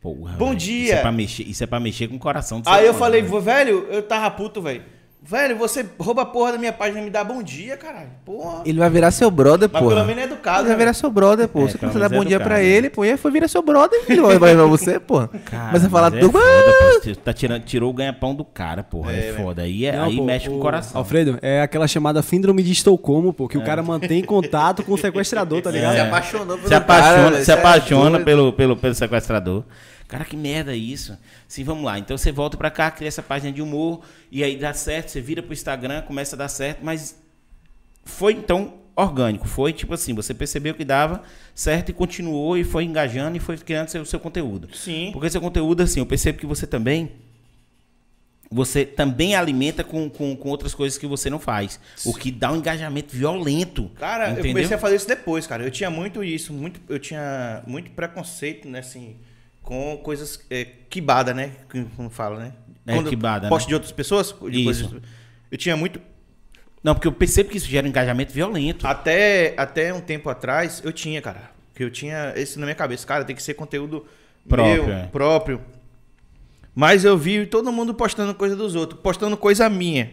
Porra. 0.00 0.34
Bom 0.36 0.46
velho. 0.48 0.58
dia. 0.58 0.84
Isso 0.84 0.92
é 0.94 1.00
pra 1.00 1.12
mexer, 1.12 1.42
isso 1.42 1.64
é 1.64 1.66
pra 1.66 1.80
mexer 1.80 2.08
com 2.08 2.16
o 2.16 2.18
coração 2.18 2.60
do 2.60 2.68
Aí 2.68 2.86
eu 2.86 2.94
falei, 2.94 3.20
né? 3.22 3.28
"Vô, 3.28 3.40
velho, 3.40 3.86
eu 3.90 4.02
tava 4.02 4.30
puto, 4.30 4.62
velho. 4.62 4.82
Velho, 5.20 5.56
você 5.58 5.84
rouba 5.98 6.22
a 6.22 6.24
porra 6.24 6.52
da 6.52 6.58
minha 6.58 6.72
página 6.72 7.00
e 7.00 7.04
me 7.04 7.10
dá 7.10 7.22
bom 7.22 7.42
dia, 7.42 7.76
caralho. 7.76 8.08
Porra. 8.24 8.62
Ele 8.64 8.78
vai 8.78 8.88
virar 8.88 9.10
seu 9.10 9.30
brother, 9.30 9.68
Mas 9.70 9.82
pô. 9.82 9.88
pelo 9.88 10.04
menos 10.04 10.22
é 10.22 10.26
educado, 10.26 10.58
Ele 10.60 10.68
vai 10.68 10.72
né, 10.76 10.78
virar 10.78 10.94
seu 10.94 11.10
brother, 11.10 11.48
pô. 11.48 11.58
É, 11.58 11.68
Você 11.68 11.76
começa 11.76 11.98
a 11.98 12.00
dar 12.02 12.08
bom 12.08 12.22
é 12.22 12.24
dia 12.24 12.40
pra 12.40 12.56
né? 12.56 12.64
ele, 12.64 12.88
pô. 12.88 13.04
E 13.04 13.10
aí 13.10 13.16
foi 13.18 13.30
virar 13.30 13.48
seu 13.48 13.60
brother, 13.60 14.00
ele 14.08 14.20
vai 14.22 14.54
pra 14.54 14.64
você, 14.64 14.98
pô. 14.98 15.28
Cara, 15.44 15.70
Mas 15.72 15.82
você 15.82 15.88
mas 15.88 16.14
tudo. 16.20 16.38
É 16.38 17.00
foda. 17.02 17.16
Tá 17.22 17.32
tirando, 17.34 17.62
tirou 17.64 17.90
o 17.90 17.92
ganha-pão 17.92 18.34
do 18.34 18.44
cara, 18.44 18.82
porra. 18.82 19.12
É, 19.12 19.28
É, 19.30 19.32
foda. 19.34 19.62
Aí, 19.62 19.84
é- 19.84 19.96
Não, 19.96 20.04
aí 20.04 20.16
pô, 20.16 20.24
mexe 20.24 20.48
com 20.48 20.56
o 20.56 20.60
coração. 20.60 20.96
Alfredo, 20.98 21.38
é 21.42 21.60
aquela 21.62 21.86
chamada 21.88 22.22
síndrome 22.22 22.62
de 22.62 22.72
Estocolmo, 22.72 23.32
pô, 23.32 23.48
que 23.48 23.58
o 23.58 23.64
cara 23.64 23.82
mantém 23.82 24.22
contato 24.22 24.82
com 24.82 24.92
o 24.94 24.98
sequestrador, 24.98 25.60
tá 25.60 25.70
ligado? 25.72 25.94
Se 25.94 26.00
apaixonou 26.00 26.56
pelo 26.56 26.68
se 26.68 26.74
apaixona, 26.74 27.30
cara, 27.32 27.44
se 27.44 27.50
é 27.50 27.54
apaixona 27.54 28.20
pelo, 28.20 28.52
pelo, 28.52 28.76
pelo 28.76 28.94
sequestrador. 28.94 29.64
Cara, 30.08 30.24
que 30.24 30.36
merda 30.36 30.74
isso. 30.74 31.16
Sim, 31.46 31.62
vamos 31.64 31.84
lá. 31.84 31.98
Então 31.98 32.16
você 32.16 32.32
volta 32.32 32.56
pra 32.56 32.70
cá, 32.70 32.90
cria 32.90 33.08
essa 33.08 33.22
página 33.22 33.52
de 33.52 33.60
humor, 33.60 34.00
e 34.32 34.42
aí 34.42 34.56
dá 34.56 34.72
certo, 34.72 35.10
você 35.10 35.20
vira 35.20 35.42
pro 35.42 35.52
Instagram, 35.52 36.00
começa 36.02 36.34
a 36.34 36.38
dar 36.38 36.48
certo, 36.48 36.80
mas 36.82 37.20
foi 38.04 38.32
então 38.32 38.78
orgânico. 38.96 39.46
Foi 39.46 39.72
tipo 39.72 39.92
assim, 39.92 40.14
você 40.14 40.32
percebeu 40.32 40.74
que 40.74 40.84
dava 40.84 41.22
certo 41.54 41.90
e 41.90 41.92
continuou 41.92 42.56
e 42.56 42.64
foi 42.64 42.84
engajando 42.84 43.36
e 43.36 43.40
foi 43.40 43.58
criando 43.58 43.88
seu, 43.88 44.04
seu 44.06 44.18
conteúdo. 44.18 44.74
Sim. 44.74 45.10
Porque 45.12 45.28
seu 45.28 45.42
conteúdo, 45.42 45.82
assim, 45.82 46.00
eu 46.00 46.06
percebo 46.06 46.38
que 46.38 46.46
você 46.46 46.66
também. 46.66 47.12
Você 48.50 48.86
também 48.86 49.34
alimenta 49.34 49.84
com, 49.84 50.08
com, 50.08 50.34
com 50.34 50.48
outras 50.48 50.74
coisas 50.74 50.96
que 50.96 51.06
você 51.06 51.28
não 51.28 51.38
faz. 51.38 51.78
O 52.06 52.14
que 52.14 52.30
dá 52.30 52.50
um 52.50 52.56
engajamento 52.56 53.14
violento. 53.14 53.90
Cara, 53.96 54.30
entendeu? 54.30 54.46
eu 54.46 54.52
comecei 54.54 54.76
a 54.76 54.80
fazer 54.80 54.96
isso 54.96 55.06
depois, 55.06 55.46
cara. 55.46 55.62
Eu 55.62 55.70
tinha 55.70 55.90
muito 55.90 56.24
isso, 56.24 56.50
muito, 56.54 56.80
eu 56.88 56.98
tinha 56.98 57.62
muito 57.66 57.90
preconceito, 57.90 58.66
né, 58.66 58.78
assim, 58.78 59.16
com 59.68 59.98
coisas 59.98 60.40
é, 60.48 60.64
quibada, 60.88 61.34
né? 61.34 61.52
Como 61.94 62.08
fala, 62.08 62.38
né? 62.38 62.52
É, 62.86 63.02
quibada, 63.02 63.50
Posto 63.50 63.66
né? 63.66 63.68
de 63.68 63.74
outras 63.74 63.92
pessoas? 63.92 64.34
de 64.50 64.60
Isso. 64.66 64.88
coisas- 64.88 65.02
eu 65.50 65.58
tinha 65.58 65.76
muito. 65.76 66.00
Não, 66.82 66.94
porque 66.94 67.06
eu 67.06 67.12
percebo 67.12 67.50
que 67.50 67.58
isso 67.58 67.66
gera 67.66 67.86
um 67.86 67.90
engajamento 67.90 68.32
violento. 68.32 68.86
Até, 68.86 69.52
até 69.58 69.92
um 69.92 70.00
tempo 70.00 70.30
atrás, 70.30 70.80
eu 70.82 70.90
tinha, 70.90 71.20
cara. 71.20 71.50
Que 71.74 71.84
eu 71.84 71.90
tinha 71.90 72.32
isso 72.34 72.58
na 72.58 72.64
minha 72.64 72.74
cabeça. 72.74 73.06
Cara, 73.06 73.26
tem 73.26 73.36
que 73.36 73.42
ser 73.42 73.52
conteúdo 73.52 74.06
Próprio, 74.48 74.86
meu, 74.86 74.94
é. 74.94 75.06
próprio. 75.08 75.60
Mas 76.74 77.04
eu 77.04 77.18
vi 77.18 77.44
todo 77.44 77.70
mundo 77.70 77.92
postando 77.92 78.34
coisa 78.34 78.56
dos 78.56 78.74
outros, 78.74 78.98
postando 79.02 79.36
coisa 79.36 79.68
minha. 79.68 80.12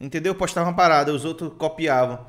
Entendeu? 0.00 0.32
Eu 0.32 0.34
postava 0.34 0.68
uma 0.70 0.74
parada, 0.74 1.12
os 1.14 1.24
outros 1.24 1.52
copiavam. 1.56 2.26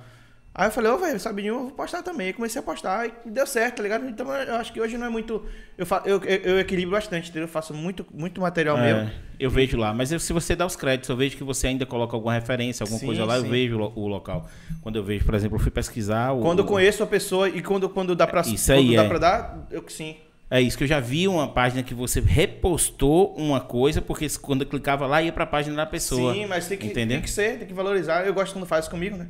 Aí 0.60 0.68
eu 0.68 0.72
falei, 0.74 0.92
ô, 0.92 0.98
velho, 0.98 1.18
sabe 1.22 1.42
de 1.42 1.48
eu 1.48 1.58
vou 1.58 1.72
postar 1.72 2.04
também. 2.04 2.34
Comecei 2.34 2.60
a 2.60 2.64
postar 2.64 3.08
e 3.08 3.14
deu 3.30 3.48
certo, 3.48 3.78
tá 3.78 3.84
ligado? 3.84 4.06
Então 4.10 4.30
eu 4.30 4.56
acho 4.56 4.74
que 4.74 4.82
hoje 4.82 4.98
não 4.98 5.06
é 5.06 5.10
muito. 5.10 5.42
Eu, 5.78 5.86
fa... 5.86 6.04
eu, 6.06 6.22
eu, 6.26 6.38
eu 6.56 6.60
equilibro 6.60 6.92
bastante, 6.92 7.30
entendeu? 7.30 7.44
Eu 7.44 7.48
faço 7.48 7.74
muito, 7.74 8.06
muito 8.14 8.42
material 8.42 8.78
É, 8.78 8.94
meu. 9.04 9.10
eu 9.40 9.50
vejo 9.50 9.78
lá. 9.78 9.94
Mas 9.94 10.12
eu- 10.12 10.20
se 10.20 10.34
você 10.34 10.58
dá 10.58 10.66
os 10.66 10.76
créditos, 10.76 11.10
eu 11.10 11.16
vejo 11.16 11.38
que 11.38 11.46
você 11.46 11.68
ainda 11.68 11.86
coloca 11.86 12.14
alguma 12.14 12.34
referência, 12.34 12.84
alguma 12.84 13.00
Sim, 13.00 13.06
coisa 13.06 13.24
lá, 13.24 13.38
eu 13.38 13.44
sim. 13.44 13.50
vejo 13.50 13.80
o 13.80 14.00
o 14.04 14.08
local. 14.10 14.50
Quando 14.82 14.98
eu 14.98 15.04
vejo, 15.04 15.24
por 15.24 15.34
exemplo, 15.34 15.56
eu 15.56 15.62
fui 15.62 15.72
pesquisar. 15.72 16.34
O, 16.34 16.42
Quando 16.42 16.60
eu 16.60 16.66
conheço 16.66 17.02
a 17.04 17.08
pessoa 17.08 17.48
e 17.48 17.62
quando, 17.62 17.88
quando 17.88 18.14
dá 18.14 18.28
pra, 18.28 18.42
Isso 18.42 18.74
aí 18.74 18.84
quando 18.88 18.96
dá 18.98 19.04
é. 19.04 19.08
pra 19.08 19.18
dar, 19.18 19.68
eu 19.72 19.82
que 19.82 19.94
sim. 19.94 20.18
É 20.52 20.60
isso 20.60 20.78
que 20.78 20.84
eu 20.84 20.88
já 20.90 21.00
vi 21.00 21.26
uma 21.26 21.48
página 21.48 21.84
que 21.84 21.94
você 21.94 22.20
repostou 22.20 23.34
uma 23.38 23.62
coisa, 23.62 24.02
porque 24.02 24.28
quando 24.42 24.64
eu 24.64 24.68
clicava 24.68 25.08
lá 25.08 25.22
ia 25.22 25.32
pra 25.32 25.46
página 25.46 25.74
da 25.78 25.86
pessoa. 25.86 26.34
Sim, 26.34 26.48
mas 26.48 26.68
tem 26.68 26.78
que, 26.78 26.88
Entendeu? 26.88 27.16
tem 27.18 27.22
que 27.22 27.30
ser, 27.30 27.60
tem 27.60 27.68
que 27.68 27.74
valorizar. 27.74 28.26
Eu 28.28 28.34
gosto 28.34 28.52
quando 28.52 28.66
faz 28.66 28.86
comigo, 28.88 29.16
né? 29.16 29.28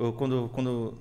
Eu, 0.00 0.12
quando, 0.12 0.50
quando, 0.52 0.98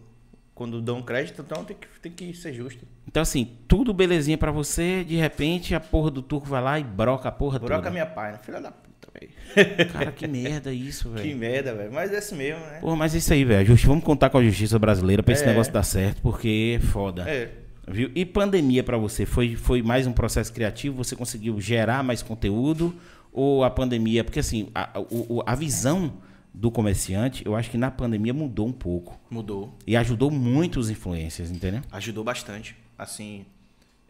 quando 0.53 0.81
dão 0.81 1.01
crédito, 1.01 1.41
então 1.41 1.63
tem 1.63 1.75
que, 1.77 1.87
tem 2.01 2.11
que 2.11 2.33
ser 2.37 2.53
justo. 2.53 2.85
Então, 3.07 3.21
assim, 3.23 3.57
tudo 3.67 3.93
belezinha 3.93 4.37
pra 4.37 4.51
você, 4.51 5.03
de 5.03 5.15
repente 5.15 5.73
a 5.73 5.79
porra 5.79 6.11
do 6.11 6.21
turco 6.21 6.47
vai 6.47 6.61
lá 6.61 6.79
e 6.79 6.83
broca 6.83 7.29
a 7.29 7.31
porra 7.31 7.57
Broca 7.59 7.75
toda. 7.77 7.89
minha 7.91 8.05
página, 8.05 8.37
filha 8.39 8.59
da 8.61 8.71
puta, 8.71 9.07
velho. 9.19 9.89
Cara, 9.91 10.11
que 10.11 10.27
merda 10.27 10.71
isso, 10.73 11.09
Que 11.15 11.21
velho. 11.23 11.37
merda, 11.37 11.73
velho. 11.73 11.91
Mas 11.93 12.11
é 12.13 12.17
assim 12.17 12.35
mesmo, 12.35 12.59
né? 12.65 12.79
Porra, 12.81 12.95
mas 12.95 13.15
é 13.15 13.17
isso 13.17 13.33
aí, 13.33 13.43
velho. 13.45 13.65
Justi- 13.65 13.87
Vamos 13.87 14.03
contar 14.03 14.29
com 14.29 14.37
a 14.37 14.43
justiça 14.43 14.77
brasileira 14.77 15.23
pra 15.23 15.33
esse 15.33 15.43
É. 15.43 15.47
negócio 15.47 15.71
dar 15.73 15.83
certo, 15.83 16.21
porque 16.21 16.77
é 16.77 16.79
foda. 16.85 17.23
É. 17.29 17.49
Viu? 17.87 18.11
E 18.13 18.23
pandemia 18.23 18.83
pra 18.83 18.97
você? 18.97 19.25
Foi, 19.25 19.55
foi 19.55 19.81
mais 19.81 20.05
um 20.05 20.11
processo 20.13 20.53
criativo? 20.53 21.03
Você 21.03 21.15
conseguiu 21.15 21.59
gerar 21.59 22.03
mais 22.03 22.21
conteúdo? 22.21 22.93
Ou 23.33 23.63
a 23.63 23.69
pandemia. 23.71 24.23
Porque 24.23 24.39
assim, 24.39 24.69
a, 24.75 24.99
o- 25.09 25.41
a 25.45 25.55
visão 25.55 26.13
do 26.59 26.69
comerciante, 26.69 27.41
eu 27.45 27.55
acho 27.55 27.71
que 27.71 27.77
na 27.77 27.89
pandemia 27.89 28.33
mudou 28.33 28.67
um 28.67 28.73
pouco. 28.73 29.17
Mudou. 29.29 29.73
E 29.87 29.95
ajudou 29.95 30.29
muito 30.29 30.77
os 30.77 30.89
influencers, 30.89 31.49
entendeu? 31.49 31.81
Ajudou 31.89 32.21
bastante. 32.21 32.75
Assim, 32.97 33.45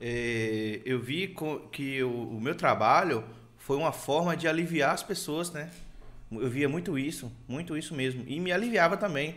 é, 0.02 0.82
eu 0.84 1.00
vi 1.00 1.36
que 1.72 2.02
o, 2.02 2.10
o 2.10 2.42
meu 2.42 2.56
trabalho 2.56 3.24
foi 3.58 3.78
uma 3.78 3.92
forma 3.92 4.36
de 4.36 4.48
aliviar 4.48 4.96
as 4.96 5.04
pessoas, 5.04 5.52
né? 5.52 5.70
Eu 6.32 6.50
via 6.50 6.68
muito 6.68 6.98
isso, 6.98 7.32
muito 7.48 7.78
isso 7.78 7.94
mesmo. 7.94 8.24
E 8.28 8.40
me 8.40 8.52
aliviava 8.52 8.98
também. 8.98 9.36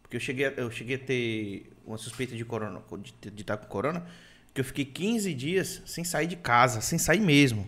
Porque 0.00 0.16
eu 0.16 0.20
cheguei, 0.20 0.46
a- 0.46 0.52
eu 0.56 0.70
cheguei 0.70 0.94
a 0.96 0.98
ter 1.00 1.72
uma 1.84 1.98
suspeita 1.98 2.36
de 2.36 2.44
corona, 2.44 2.80
de, 3.20 3.30
de 3.30 3.40
estar 3.42 3.56
com 3.56 3.66
corona, 3.66 4.06
que 4.54 4.60
eu 4.60 4.64
fiquei 4.64 4.84
15 4.84 5.34
dias 5.34 5.82
sem 5.84 6.04
sair 6.04 6.28
de 6.28 6.36
casa, 6.36 6.80
sem 6.80 6.96
sair 6.98 7.20
mesmo. 7.20 7.66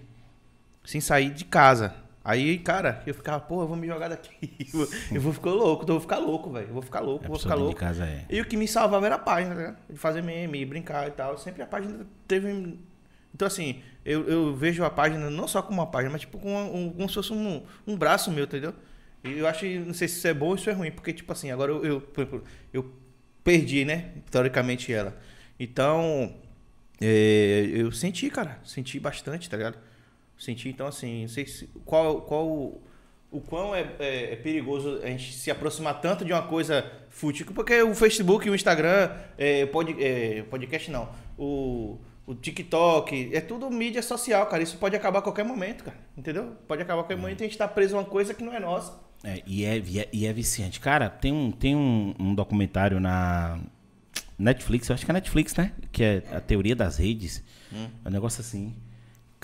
Sem 0.85 1.01
sair 1.01 1.31
de 1.31 1.45
casa. 1.45 1.97
Aí, 2.25 2.59
cara, 2.59 3.03
eu 3.07 3.13
ficava, 3.13 3.39
pô, 3.39 3.63
eu 3.63 3.69
vou 3.69 3.77
me 3.77 3.87
jogar 3.87 4.09
daqui. 4.09 4.57
Eu 4.61 4.67
vou- 4.81 4.89
Eu 5.13 5.21
vou 5.21 5.33
ficar 5.33 5.51
louco, 5.51 5.83
eu 5.83 5.87
vou 5.89 6.01
ficar 6.01 6.19
louco, 6.19 6.51
velho. 6.51 6.69
Eu 6.69 6.73
vou 6.73 6.83
ficar 6.83 7.01
louco, 7.01 7.25
eu 7.25 7.29
vou 7.29 7.39
ficar 7.39 7.55
louco. 7.55 7.79
casa 7.79 8.05
é. 8.07 8.25
E 8.31 8.41
o 8.41 8.47
que 8.47 8.57
me 8.57 8.67
salvava 8.67 9.05
era 9.05 9.17
a 9.17 9.19
página, 9.19 9.55
né? 9.55 9.77
De 9.91 9.99
fazer 9.99 10.23
meme, 10.23 10.65
brincar 10.65 11.07
e 11.07 11.11
tal. 11.11 11.37
Sempre 11.37 11.63
a 11.63 11.67
página 11.67 12.07
teve. 12.27 12.79
Então, 13.35 13.47
assim, 13.47 13.83
eu, 14.05 14.27
eu 14.29 14.55
vejo 14.57 14.83
a 14.85 14.91
página 14.91 15.29
não 15.29 15.47
só 15.47 15.61
como 15.61 15.81
uma 15.81 15.87
página, 15.87 16.11
mas 16.13 16.23
tipo 16.23 16.39
como, 16.39 16.57
um, 16.75 16.91
como 16.93 17.09
se 17.09 17.15
fosse 17.17 17.33
um, 17.33 17.63
um 17.87 17.97
braço 17.97 18.31
meu, 18.33 18.45
entendeu? 18.45 18.73
E 19.23 19.39
eu 19.39 19.47
acho, 19.47 19.67
não 19.67 19.93
sei 19.95 20.09
se 20.09 20.17
isso 20.19 20.29
é 20.29 20.33
bom 20.35 20.47
ou 20.49 20.55
isso 20.55 20.71
é 20.71 20.73
ruim, 20.73 20.91
porque, 20.93 21.13
tipo 21.13 21.31
assim, 21.33 21.51
agora 21.51 21.73
eu, 21.73 21.85
eu, 21.85 22.43
eu 22.73 22.93
perdi, 23.43 23.85
né? 23.85 24.13
Teoricamente 24.31 24.93
ela. 24.93 25.15
Então, 25.61 26.35
é, 27.01 27.69
eu 27.73 27.91
senti, 27.93 28.31
cara. 28.31 28.59
Senti 28.65 28.99
bastante, 29.01 29.49
tá 29.51 29.57
ligado? 29.57 29.79
Senti, 30.39 30.69
então, 30.69 30.87
assim, 30.87 31.23
não 31.23 31.29
sei 31.29 31.47
se, 31.47 31.67
qual, 31.85 32.23
qual 32.23 32.47
o, 32.47 33.41
quão 33.41 33.75
é, 33.75 33.87
é- 33.99 34.33
é 34.33 34.37
perigoso 34.37 35.01
a 35.03 35.07
gente 35.07 35.33
se 35.33 35.51
aproximar 35.51 36.01
tanto 36.01 36.25
de 36.25 36.33
uma 36.33 36.43
coisa 36.43 36.91
fútil. 37.09 37.47
Porque 37.55 37.83
o 37.83 37.95
Facebook, 37.95 38.49
o 38.49 38.55
Instagram, 38.55 39.11
é, 39.39 39.67
pod, 39.67 39.95
é, 40.03 40.43
podcast 40.45 40.91
não, 40.91 41.09
o, 41.39 41.99
o 42.27 42.35
TikTok, 42.35 43.31
é 43.35 43.41
tudo 43.41 43.71
mídia 43.71 44.03
social, 44.03 44.47
cara. 44.47 44.63
Isso 44.63 44.77
pode 44.79 44.97
acabar 44.97 45.21
a 45.21 45.23
qualquer 45.23 45.45
momento, 45.45 45.85
cara. 45.85 45.97
Entendeu? 46.17 46.57
Pode 46.67 46.83
acabar 46.83 47.01
a 47.01 47.05
qualquer 47.05 47.17
momento 47.17 47.41
e 47.41 47.45
a 47.45 47.47
gente 47.47 47.59
tá 47.59 47.69
preso 47.69 47.97
a 47.97 48.01
uma 48.01 48.05
coisa 48.05 48.35
que 48.35 48.43
não 48.43 48.53
é 48.53 48.61
nossa. 48.61 48.99
É, 49.23 49.43
e, 49.47 49.65
é, 49.65 49.79
e, 49.79 50.01
é, 50.01 50.09
e 50.13 50.27
é 50.27 50.33
viciante. 50.33 50.79
Cara, 50.81 51.09
tem 51.09 51.33
um, 51.33 51.51
tem 51.51 51.75
um, 51.75 52.15
um 52.19 52.35
documentário 52.35 53.01
na 53.01 53.59
Netflix, 54.39 54.89
eu 54.89 54.95
acho 54.95 55.05
que 55.05 55.11
é 55.11 55.15
Netflix, 55.15 55.55
né? 55.57 55.73
Que 55.91 56.03
é 56.03 56.23
a 56.33 56.41
teoria 56.41 56.77
das 56.77 56.99
redes. 56.99 57.43
É 58.05 58.09
um 58.09 58.13
negócio 58.13 58.41
assim. 58.41 58.75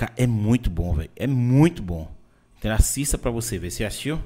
Ca- 0.00 0.12
é 0.16 0.26
muito 0.26 0.70
bom, 0.70 0.94
velho. 0.94 1.10
É 1.14 1.26
muito 1.26 1.82
bom. 1.82 2.10
Então, 2.58 2.72
assista 2.72 3.18
pra 3.18 3.30
você 3.30 3.58
ver. 3.58 3.70
Você 3.70 3.84
assistiu? 3.84 4.18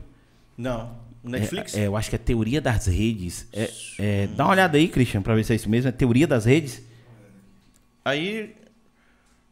Não. 0.56 0.96
Netflix? 1.24 1.74
É, 1.74 1.80
é, 1.80 1.86
eu 1.88 1.96
acho 1.96 2.08
que 2.10 2.14
é 2.14 2.18
teoria 2.18 2.60
das 2.60 2.86
redes. 2.86 3.48
É, 3.52 3.68
é, 3.98 4.26
dá 4.28 4.44
uma 4.44 4.52
olhada 4.52 4.78
aí, 4.78 4.86
Christian, 4.86 5.20
pra 5.20 5.34
ver 5.34 5.42
se 5.42 5.52
é 5.52 5.56
isso 5.56 5.68
mesmo. 5.68 5.88
É 5.88 5.92
teoria 5.92 6.28
das 6.28 6.44
redes. 6.44 6.80
Aí, 8.04 8.54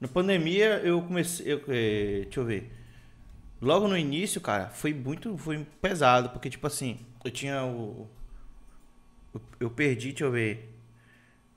na 0.01 0.07
pandemia, 0.07 0.79
eu 0.85 1.03
comecei. 1.03 1.53
Eu, 1.55 1.63
eh, 1.67 2.21
deixa 2.25 2.39
eu 2.39 2.45
ver. 2.45 2.73
Logo 3.61 3.89
no 3.89 3.99
início, 3.99 4.41
cara, 4.41 4.69
foi 4.69 4.95
muito 4.95 5.37
foi 5.37 5.67
pesado, 5.81 6.31
porque, 6.31 6.49
tipo 6.49 6.69
assim, 6.69 6.99
eu 7.25 7.33
tinha 7.33 7.65
o. 7.65 8.07
Eu, 9.59 9.71
perdi, 9.71 10.11
deixa 10.11 10.25
eu 10.25 10.31
ver. 10.31 10.73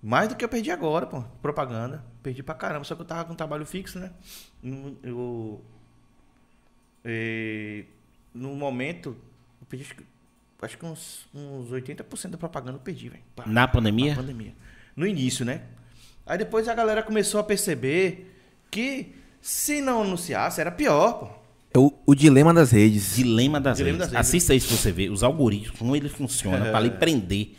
Mais 0.02 0.28
do 0.28 0.36
que 0.36 0.44
eu 0.44 0.50
perdi 0.50 0.72
agora, 0.72 1.06
pô. 1.06 1.22
Propaganda. 1.42 2.04
Perdi 2.24 2.42
pra 2.42 2.56
caramba, 2.56 2.84
só 2.84 2.96
que 2.96 3.02
eu 3.02 3.06
tava 3.06 3.26
com 3.26 3.36
trabalho 3.36 3.66
fixo, 3.66 4.00
né? 4.00 4.12
No- 4.66 4.98
Eu. 5.04 5.62
eh, 7.04 7.84
no 8.34 8.56
momento, 8.56 9.10
eu 9.62 9.68
perdi 9.68 9.86
acho 10.62 10.78
que, 10.78 10.86
uns, 10.86 11.28
uns 11.34 11.70
80% 11.70 12.32
da 12.32 12.38
propaganda 12.38 12.78
eu 12.78 12.82
perdi, 12.82 13.10
velho. 13.10 13.22
Na 13.46 13.68
pandemia? 13.68 14.12
Na 14.16 14.22
pandemia. 14.22 14.54
No 14.96 15.06
início, 15.06 15.46
né? 15.46 15.62
Aí 16.26 16.38
depois 16.38 16.68
a 16.68 16.74
galera 16.74 17.04
começou 17.04 17.40
a 17.40 17.44
perceber 17.44 18.36
que 18.72 19.14
se 19.42 19.80
não 19.82 20.02
anunciasse 20.02 20.60
era 20.60 20.72
pior, 20.72 21.14
pô. 21.20 21.46
É 21.76 21.78
o, 21.78 21.94
o 22.06 22.16
dilema 22.16 22.54
das 22.54 22.72
redes. 22.72 23.16
Dilema 23.18 23.60
das 23.62 23.78
Dilema 23.78 23.98
redes. 23.98 24.12
das 24.12 24.18
redes. 24.18 24.28
Assista 24.30 24.56
isso 24.56 24.68
pra 24.70 24.78
você 24.78 24.92
ver. 24.92 25.12
Os 25.12 25.22
algoritmos, 25.24 25.78
como 25.78 25.96
ele 25.96 26.10
funciona 26.10 26.72
pra 26.72 26.80
lhe 26.80 26.90
prender 26.90 27.56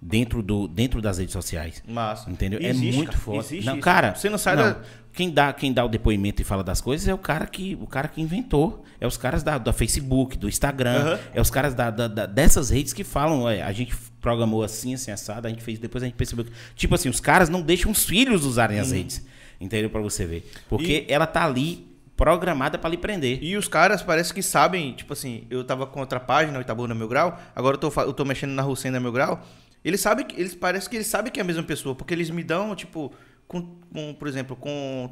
dentro, 0.00 0.42
do, 0.42 0.66
dentro 0.66 1.00
das 1.02 1.18
redes 1.18 1.32
sociais. 1.32 1.82
Massa. 1.86 2.30
Entendeu? 2.30 2.58
Existe, 2.62 2.88
é 2.88 2.92
muito 2.96 3.10
cara. 3.10 3.18
forte. 3.22 3.46
Existe 3.46 3.66
não, 3.66 3.74
isso. 3.74 3.82
cara, 3.82 4.14
Você 4.14 4.30
não 4.30 4.38
sai 4.38 4.56
não. 4.56 4.62
da- 4.64 4.80
Quem 5.12 5.30
dá, 5.30 5.52
quem 5.52 5.72
dá 5.72 5.84
o 5.84 5.88
depoimento 5.88 6.40
e 6.40 6.44
fala 6.44 6.62
das 6.62 6.80
coisas 6.80 7.06
é 7.08 7.12
o 7.12 7.18
cara 7.18 7.46
que, 7.46 7.76
o 7.80 7.86
cara 7.86 8.06
que 8.08 8.20
inventou. 8.20 8.84
É 9.00 9.06
os 9.06 9.16
caras 9.16 9.42
da, 9.42 9.58
da 9.58 9.72
Facebook, 9.72 10.36
do 10.38 10.48
Instagram. 10.48 11.00
Aham. 11.14 11.18
É 11.34 11.40
os 11.40 11.50
caras 11.50 11.74
da, 11.74 11.90
da- 11.90 12.06
da- 12.08 12.26
dessas 12.26 12.70
redes 12.70 12.92
que 12.92 13.02
falam, 13.02 13.42
"Ué, 13.44 13.60
a 13.62 13.72
gente 13.72 13.94
programou 14.20 14.62
assim, 14.62 14.94
assim, 14.94 15.10
assado, 15.10 15.46
a 15.46 15.50
gente 15.50 15.62
fez, 15.62 15.78
depois 15.78 16.02
a 16.02 16.06
gente 16.06 16.14
percebeu. 16.16 16.44
que-" 16.44 16.52
Tipo 16.76 16.94
assim, 16.94 17.08
os 17.08 17.18
caras 17.20 17.48
não 17.48 17.60
deixam 17.60 17.90
os 17.90 18.04
filhos 18.04 18.44
usarem 18.44 18.76
Uhum. 18.76 18.82
as 18.82 18.92
redes. 18.92 19.26
Entendeu? 19.60 19.90
Pra 19.90 20.00
você 20.00 20.24
ver. 20.26 20.50
Porque 20.68 21.04
ela 21.08 21.26
tá 21.26 21.44
ali 21.44 21.86
programada 22.16 22.78
pra 22.78 22.88
lhe 22.90 22.96
prender. 22.98 23.38
E 23.42 23.56
os 23.56 23.66
caras 23.66 24.02
parece 24.02 24.32
que 24.32 24.42
sabem, 24.42 24.92
tipo 24.92 25.12
assim, 25.12 25.44
eu 25.50 25.64
tava 25.64 25.86
com 25.86 26.00
outra 26.00 26.20
página, 26.20 26.58
o 26.58 26.60
Itabuna 26.62 26.94
Meu 26.94 27.08
Grau, 27.08 27.38
agora 27.56 27.74
eu 27.76 27.78
tô, 27.78 28.00
eu 28.02 28.12
tô 28.12 28.24
mexendo 28.24 28.50
na 28.52 28.62
Rucena 28.62 29.00
Meu 29.00 29.10
Grau. 29.10 29.42
Eles 29.84 30.00
sabem 30.00 30.26
que 30.26 30.38
eles 30.38 30.54
parece 30.54 30.88
que 30.88 30.96
eles 30.96 31.06
sabem 31.06 31.32
que 31.32 31.40
é 31.40 31.42
a 31.42 31.46
mesma 31.46 31.62
pessoa, 31.62 31.94
porque 31.94 32.12
eles 32.12 32.30
me 32.30 32.44
dão, 32.44 32.74
tipo, 32.74 33.12
com, 33.48 33.62
com, 33.92 34.14
por 34.14 34.28
exemplo, 34.28 34.54
com 34.56 35.10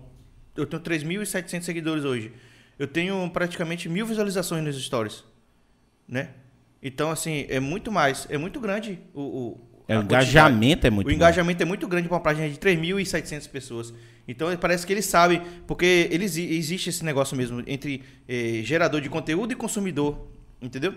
eu 0.57 0.66
tenho 0.66 0.83
3.700 0.83 1.62
seguidores 1.62 2.04
hoje. 2.04 2.33
Eu 2.78 2.87
tenho 2.87 3.28
praticamente 3.31 3.88
mil 3.88 4.07
visualizações 4.07 4.62
nos 4.62 4.83
stories, 4.83 5.24
né? 6.07 6.31
Então, 6.83 7.11
assim, 7.11 7.46
é 7.48 7.59
muito 7.59 7.90
mais, 7.90 8.26
é 8.31 8.38
muito 8.38 8.61
grande 8.61 9.00
o, 9.12 9.20
o 9.20 9.61
É, 9.88 9.98
o 9.98 10.02
engajamento 10.02 10.87
é 10.87 10.90
muito 10.90 11.09
o 11.09 11.11
engajamento 11.11 11.62
é 11.62 11.66
muito 11.66 11.88
grande 11.88 12.07
para 12.09 12.16
uma 12.16 12.22
página 12.22 12.48
de 12.48 12.57
3.700 12.57 13.48
pessoas. 13.48 13.94
Então 14.28 14.54
parece 14.59 14.87
que 14.87 14.92
eles 14.92 15.07
sabem, 15.07 15.42
porque 15.66 16.09
eles, 16.11 16.37
existe 16.37 16.90
esse 16.90 17.04
negócio 17.04 17.37
mesmo 17.37 17.62
entre 17.66 18.04
eh, 18.28 18.61
gerador 18.62 19.00
de 19.00 19.09
conteúdo 19.09 19.52
e 19.52 19.57
consumidor, 19.57 20.28
entendeu? 20.61 20.94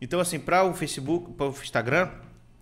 Então 0.00 0.18
assim, 0.18 0.40
para 0.40 0.64
o 0.64 0.74
Facebook, 0.74 1.32
para 1.34 1.46
o 1.46 1.50
Instagram, 1.50 2.10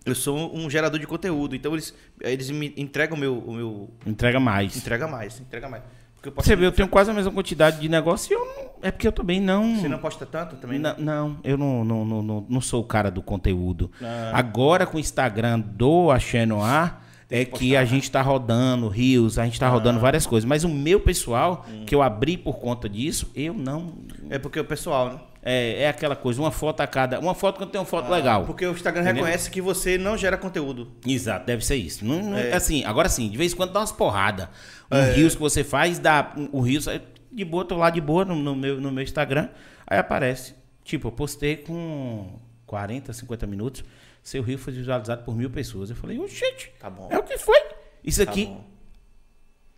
eu 0.05 0.15
sou 0.15 0.55
um 0.55 0.69
gerador 0.69 0.99
de 0.99 1.07
conteúdo. 1.07 1.55
Então 1.55 1.73
eles, 1.73 1.93
eles 2.21 2.49
me 2.49 2.73
entregam 2.77 3.17
o 3.17 3.19
meu, 3.19 3.37
o 3.37 3.53
meu 3.53 3.89
Entrega 4.05 4.39
mais. 4.39 4.75
entrega 4.75 5.07
mais, 5.07 5.39
entrega 5.39 5.69
mais. 5.69 5.83
Porque 6.15 6.29
eu 6.29 6.31
posso, 6.33 6.47
Você 6.47 6.55
vê, 6.55 6.65
eu 6.65 6.71
tenho 6.71 6.87
quase 6.87 7.11
a 7.11 7.13
mesma 7.13 7.31
quantidade 7.31 7.79
de 7.79 7.89
negócio 7.89 8.31
e 8.31 8.35
eu 8.35 8.45
não, 8.45 8.71
é 8.81 8.91
porque 8.91 9.07
eu 9.07 9.11
também 9.11 9.41
não. 9.41 9.77
Você 9.79 9.89
não 9.89 9.99
posta 9.99 10.25
tanto 10.25 10.55
também? 10.55 10.79
né? 10.79 10.95
Não, 10.97 11.29
não, 11.29 11.37
eu 11.43 11.57
não, 11.57 11.83
não, 11.83 12.05
não, 12.05 12.21
não, 12.21 12.45
não 12.49 12.61
sou 12.61 12.81
o 12.81 12.85
cara 12.85 13.09
do 13.11 13.21
conteúdo. 13.21 13.91
Ah. 14.01 14.31
Agora 14.33 14.85
com 14.85 14.97
o 14.97 14.99
Instagram 14.99 15.59
do 15.59 16.11
Axé 16.11 16.45
Noir, 16.45 16.95
é 17.29 17.45
que 17.45 17.59
que 17.59 17.75
a 17.75 17.83
gente 17.83 18.11
tá 18.11 18.21
rodando 18.21 18.87
rios, 18.87 19.39
a 19.39 19.45
gente 19.45 19.59
tá 19.59 19.67
rodando 19.67 19.99
várias 19.99 20.25
coisas. 20.27 20.47
Mas 20.47 20.63
o 20.63 20.69
meu 20.69 20.99
pessoal, 20.99 21.65
que 21.85 21.95
eu 21.95 22.01
abri 22.01 22.37
por 22.37 22.59
conta 22.59 22.87
disso, 22.87 23.29
eu 23.35 23.53
não. 23.53 23.93
É 24.29 24.37
porque 24.37 24.59
o 24.59 24.65
pessoal, 24.65 25.09
né? 25.09 25.19
É, 25.45 25.83
é 25.83 25.87
aquela 25.89 26.15
coisa, 26.15 26.41
uma 26.41 26.51
foto 26.51 26.79
a 26.81 26.87
cada. 26.87 27.19
Uma 27.19 27.35
foto 27.35 27.57
quando 27.57 27.69
tem 27.69 27.79
uma 27.79 27.85
foto 27.85 28.09
legal. 28.09 28.45
Porque 28.45 28.65
o 28.65 28.71
Instagram 28.71 29.01
Entendeu? 29.01 29.23
reconhece 29.25 29.51
que 29.51 29.61
você 29.61 29.97
não 29.97 30.17
gera 30.17 30.37
conteúdo. 30.37 30.91
Exato, 31.05 31.45
deve 31.45 31.65
ser 31.65 31.75
isso. 31.75 32.05
Não, 32.05 32.21
não- 32.21 32.37
É. 32.37 32.53
Assim, 32.53 32.83
agora 32.85 33.09
sim, 33.09 33.29
de 33.29 33.37
vez 33.37 33.51
em 33.51 33.55
quando 33.55 33.73
dá 33.73 33.81
umas 33.81 33.91
porradas. 33.91 34.47
Um 34.91 35.13
rios 35.13 35.35
que 35.35 35.41
você 35.41 35.63
faz, 35.63 35.99
dá. 35.99 36.33
O 36.51 36.61
rios, 36.61 36.87
é 36.87 37.01
de 37.31 37.43
boa, 37.43 37.65
tô 37.65 37.75
lá 37.75 37.89
de 37.89 37.99
boa 37.99 38.23
no, 38.23 38.35
no 38.35 38.55
meu, 38.55 38.79
no 38.79 38.91
meu 38.91 39.03
Instagram. 39.03 39.49
Aí 39.85 39.97
aparece. 39.99 40.55
Tipo, 40.83 41.07
eu 41.09 41.11
postei 41.11 41.57
com 41.57 42.39
40, 42.65 43.11
50 43.11 43.45
minutos. 43.47 43.83
Seu 44.21 44.41
rio 44.41 44.57
foi 44.57 44.71
visualizado 44.71 45.23
por 45.23 45.35
mil 45.35 45.49
pessoas. 45.49 45.89
Eu 45.89 45.95
falei, 45.95 46.17
gente, 46.27 46.71
Tá 46.79 46.89
bom. 46.89 47.09
é 47.11 47.17
o 47.17 47.23
que 47.23 47.37
foi? 47.37 47.59
Isso 48.03 48.23
Tá 48.23 48.31
aqui. 48.31 48.45
bom. 48.45 48.63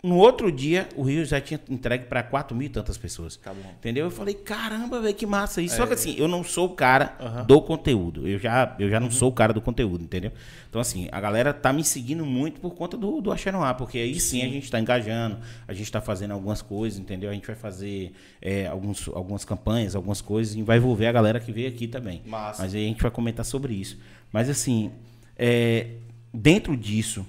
No 0.06 0.18
outro 0.18 0.52
dia, 0.52 0.88
o 0.96 1.02
Rio 1.02 1.26
já 1.26 1.42
tinha 1.42 1.60
entregue 1.70 2.06
para 2.06 2.22
quatro 2.22 2.56
mil 2.56 2.68
e 2.68 2.70
tantas 2.70 2.96
pessoas. 2.98 3.38
Tá 3.38 3.52
bom. 3.54 3.62
É. 3.68 3.72
Entendeu? 3.72 4.06
Eu 4.06 4.12
falei, 4.12 4.36
caramba, 4.36 5.02
velho, 5.02 5.16
que 5.16 5.26
massa 5.26 5.62
isso. 5.64 5.76
Só 5.76 5.88
que 5.88 5.94
assim, 5.94 6.16
eu 6.18 6.28
não 6.28 6.44
sou 6.44 6.68
o 6.68 6.70
cara 6.76 7.44
do 7.48 7.60
conteúdo. 7.62 8.28
Eu 8.28 8.38
já, 8.38 8.76
eu 8.78 8.90
já 8.90 8.98
Uhum. 8.98 9.06
não 9.06 9.12
sou 9.12 9.30
o 9.30 9.34
cara 9.34 9.52
do 9.52 9.62
conteúdo, 9.62 10.04
entendeu? 10.04 10.32
Então, 10.70 10.80
assim, 10.80 11.08
a 11.12 11.20
galera 11.20 11.54
tá 11.54 11.74
me 11.74 11.84
seguindo 11.84 12.26
muito 12.26 12.60
por 12.62 12.76
conta 12.76 12.96
do, 12.96 13.20
do 13.22 13.32
Axé 13.32 13.52
Noir, 13.52 13.74
porque 13.76 13.98
aí 13.98 14.20
sim, 14.20 14.44
a 14.44 14.48
gente 14.48 14.70
tá 14.70 14.80
engajando, 14.80 15.38
a 15.68 15.74
gente 15.74 15.92
tá 15.92 16.00
fazendo 16.02 16.32
algumas 16.32 16.62
coisas, 16.62 17.00
entendeu? 17.00 17.30
A 17.30 17.34
gente 17.34 17.48
vai 17.48 17.56
fazer 17.56 18.12
é, 18.42 18.68
alguns, 18.68 19.08
algumas 19.08 19.44
campanhas, 19.44 19.96
algumas 19.96 20.22
coisas, 20.22 20.54
e 20.56 20.62
vai 20.62 20.78
envolver 20.78 21.08
a 21.08 21.12
galera 21.12 21.40
que 21.40 21.52
veio 21.52 21.68
aqui 21.70 21.88
também. 21.88 22.22
Massa. 22.26 22.62
Mas 22.62 22.76
aí 22.76 22.84
a 22.86 22.88
gente 22.88 23.02
vai 23.02 23.10
comentar 23.12 23.44
sobre 23.46 23.74
isso. 23.74 23.98
Mas 24.32 24.50
assim, 24.50 24.92
é, 25.38 25.88
dentro 26.34 26.78
disso, 26.78 27.26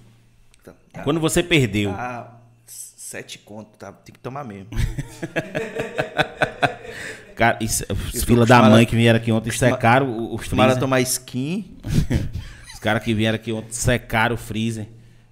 Tá. 0.92 1.02
quando 1.04 1.20
você 1.20 1.42
perdeu. 1.42 1.90
Ah, 1.92 2.35
sete 3.06 3.38
conto, 3.38 3.78
tá? 3.78 3.92
Tem 3.92 4.12
que 4.12 4.18
tomar 4.18 4.42
mesmo. 4.44 4.66
Cara, 7.36 7.56
isso, 7.60 7.84
fila 8.24 8.44
da 8.44 8.62
mãe 8.62 8.84
que 8.84 8.96
vieram 8.96 9.18
aqui 9.18 9.30
ontem 9.30 9.52
secaram 9.52 10.08
o, 10.08 10.34
o 10.34 10.38
freezer. 10.38 10.78
tomar 10.78 11.00
skin. 11.02 11.78
Os 12.74 12.80
caras 12.80 13.04
que 13.04 13.14
vieram 13.14 13.36
aqui 13.36 13.52
ontem 13.52 13.70
secaram 13.70 14.34
o 14.34 14.38
freezer. 14.38 14.88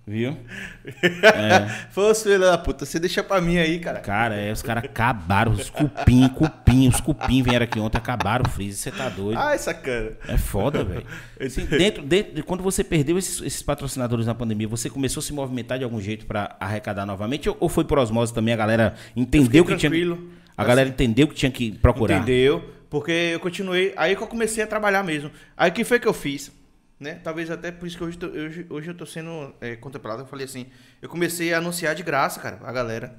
Viu? 0.07 0.37
Foi 1.91 2.11
os 2.11 2.23
filhos 2.23 2.41
da 2.41 2.59
puta, 2.59 2.85
você 2.85 3.01
deixa 3.01 3.23
pra 3.23 3.41
mim 3.41 3.57
aí, 3.57 3.79
cara. 3.79 4.01
Cara, 4.01 4.35
é, 4.35 4.53
os 4.53 4.61
caras 4.61 4.85
acabaram. 4.85 5.53
Os 5.53 5.71
cupim, 5.71 6.29
cupim, 6.29 6.89
os 6.89 7.01
cupim 7.01 7.43
vieram 7.43 7.65
aqui 7.65 7.81
ontem, 7.81 7.97
acabaram 7.97 8.45
o 8.47 8.49
freezer. 8.51 8.77
Você 8.77 8.91
tá 8.91 9.09
doido. 9.09 9.39
Ai, 9.39 9.57
sacana. 9.57 10.11
É 10.29 10.37
foda, 10.37 10.85
velho. 10.85 11.07
Assim, 11.41 11.65
dentro, 11.65 12.03
dentro 12.03 12.35
de 12.35 12.43
quando 12.43 12.63
você 12.63 12.85
perdeu 12.85 13.17
esses, 13.17 13.41
esses 13.41 13.63
patrocinadores 13.63 14.27
na 14.27 14.35
pandemia, 14.35 14.69
você 14.69 14.91
começou 14.91 15.21
a 15.21 15.25
se 15.25 15.33
movimentar 15.33 15.79
de 15.79 15.85
algum 15.85 16.01
jeito 16.01 16.27
pra 16.27 16.55
arrecadar 16.61 17.07
novamente? 17.07 17.49
Ou, 17.49 17.57
ou 17.61 17.69
foi 17.71 17.85
por 17.85 17.99
osmose 17.99 18.33
também? 18.33 18.53
A 18.53 18.59
galera 18.59 18.95
entendeu 19.17 19.65
que 19.65 19.75
tinha. 19.75 19.91
tranquilo. 19.91 20.31
A 20.57 20.65
galera 20.65 20.89
entendeu 20.89 21.27
que 21.27 21.35
tinha 21.35 21.51
que 21.51 21.73
procurar. 21.73 22.19
Entendeu? 22.19 22.63
Porque 22.91 23.11
eu 23.11 23.41
continuei, 23.41 23.93
aí 23.97 24.15
que 24.15 24.23
eu 24.23 24.27
comecei 24.27 24.63
a 24.63 24.67
trabalhar 24.67 25.03
mesmo. 25.03 25.31
Aí 25.57 25.71
o 25.71 25.73
que 25.73 25.83
foi 25.83 25.99
que 25.99 26.07
eu 26.07 26.13
fiz? 26.13 26.53
Né? 26.99 27.17
Talvez 27.25 27.51
até 27.51 27.73
por 27.73 27.87
isso 27.87 27.99
que 27.99 28.05
hoje, 28.05 28.19
hoje, 28.25 28.67
hoje 28.71 28.91
eu 28.91 28.95
tô 28.95 29.05
sendo 29.05 29.55
é, 29.61 29.75
contemplado. 29.77 30.23
Eu 30.23 30.27
falei 30.27 30.45
assim, 30.47 30.67
eu 31.03 31.09
comecei 31.09 31.53
a 31.53 31.59
anunciar 31.59 31.95
de 31.95 32.03
graça, 32.03 32.41
cara, 32.41 32.61
a 32.63 32.73
galera. 32.73 33.15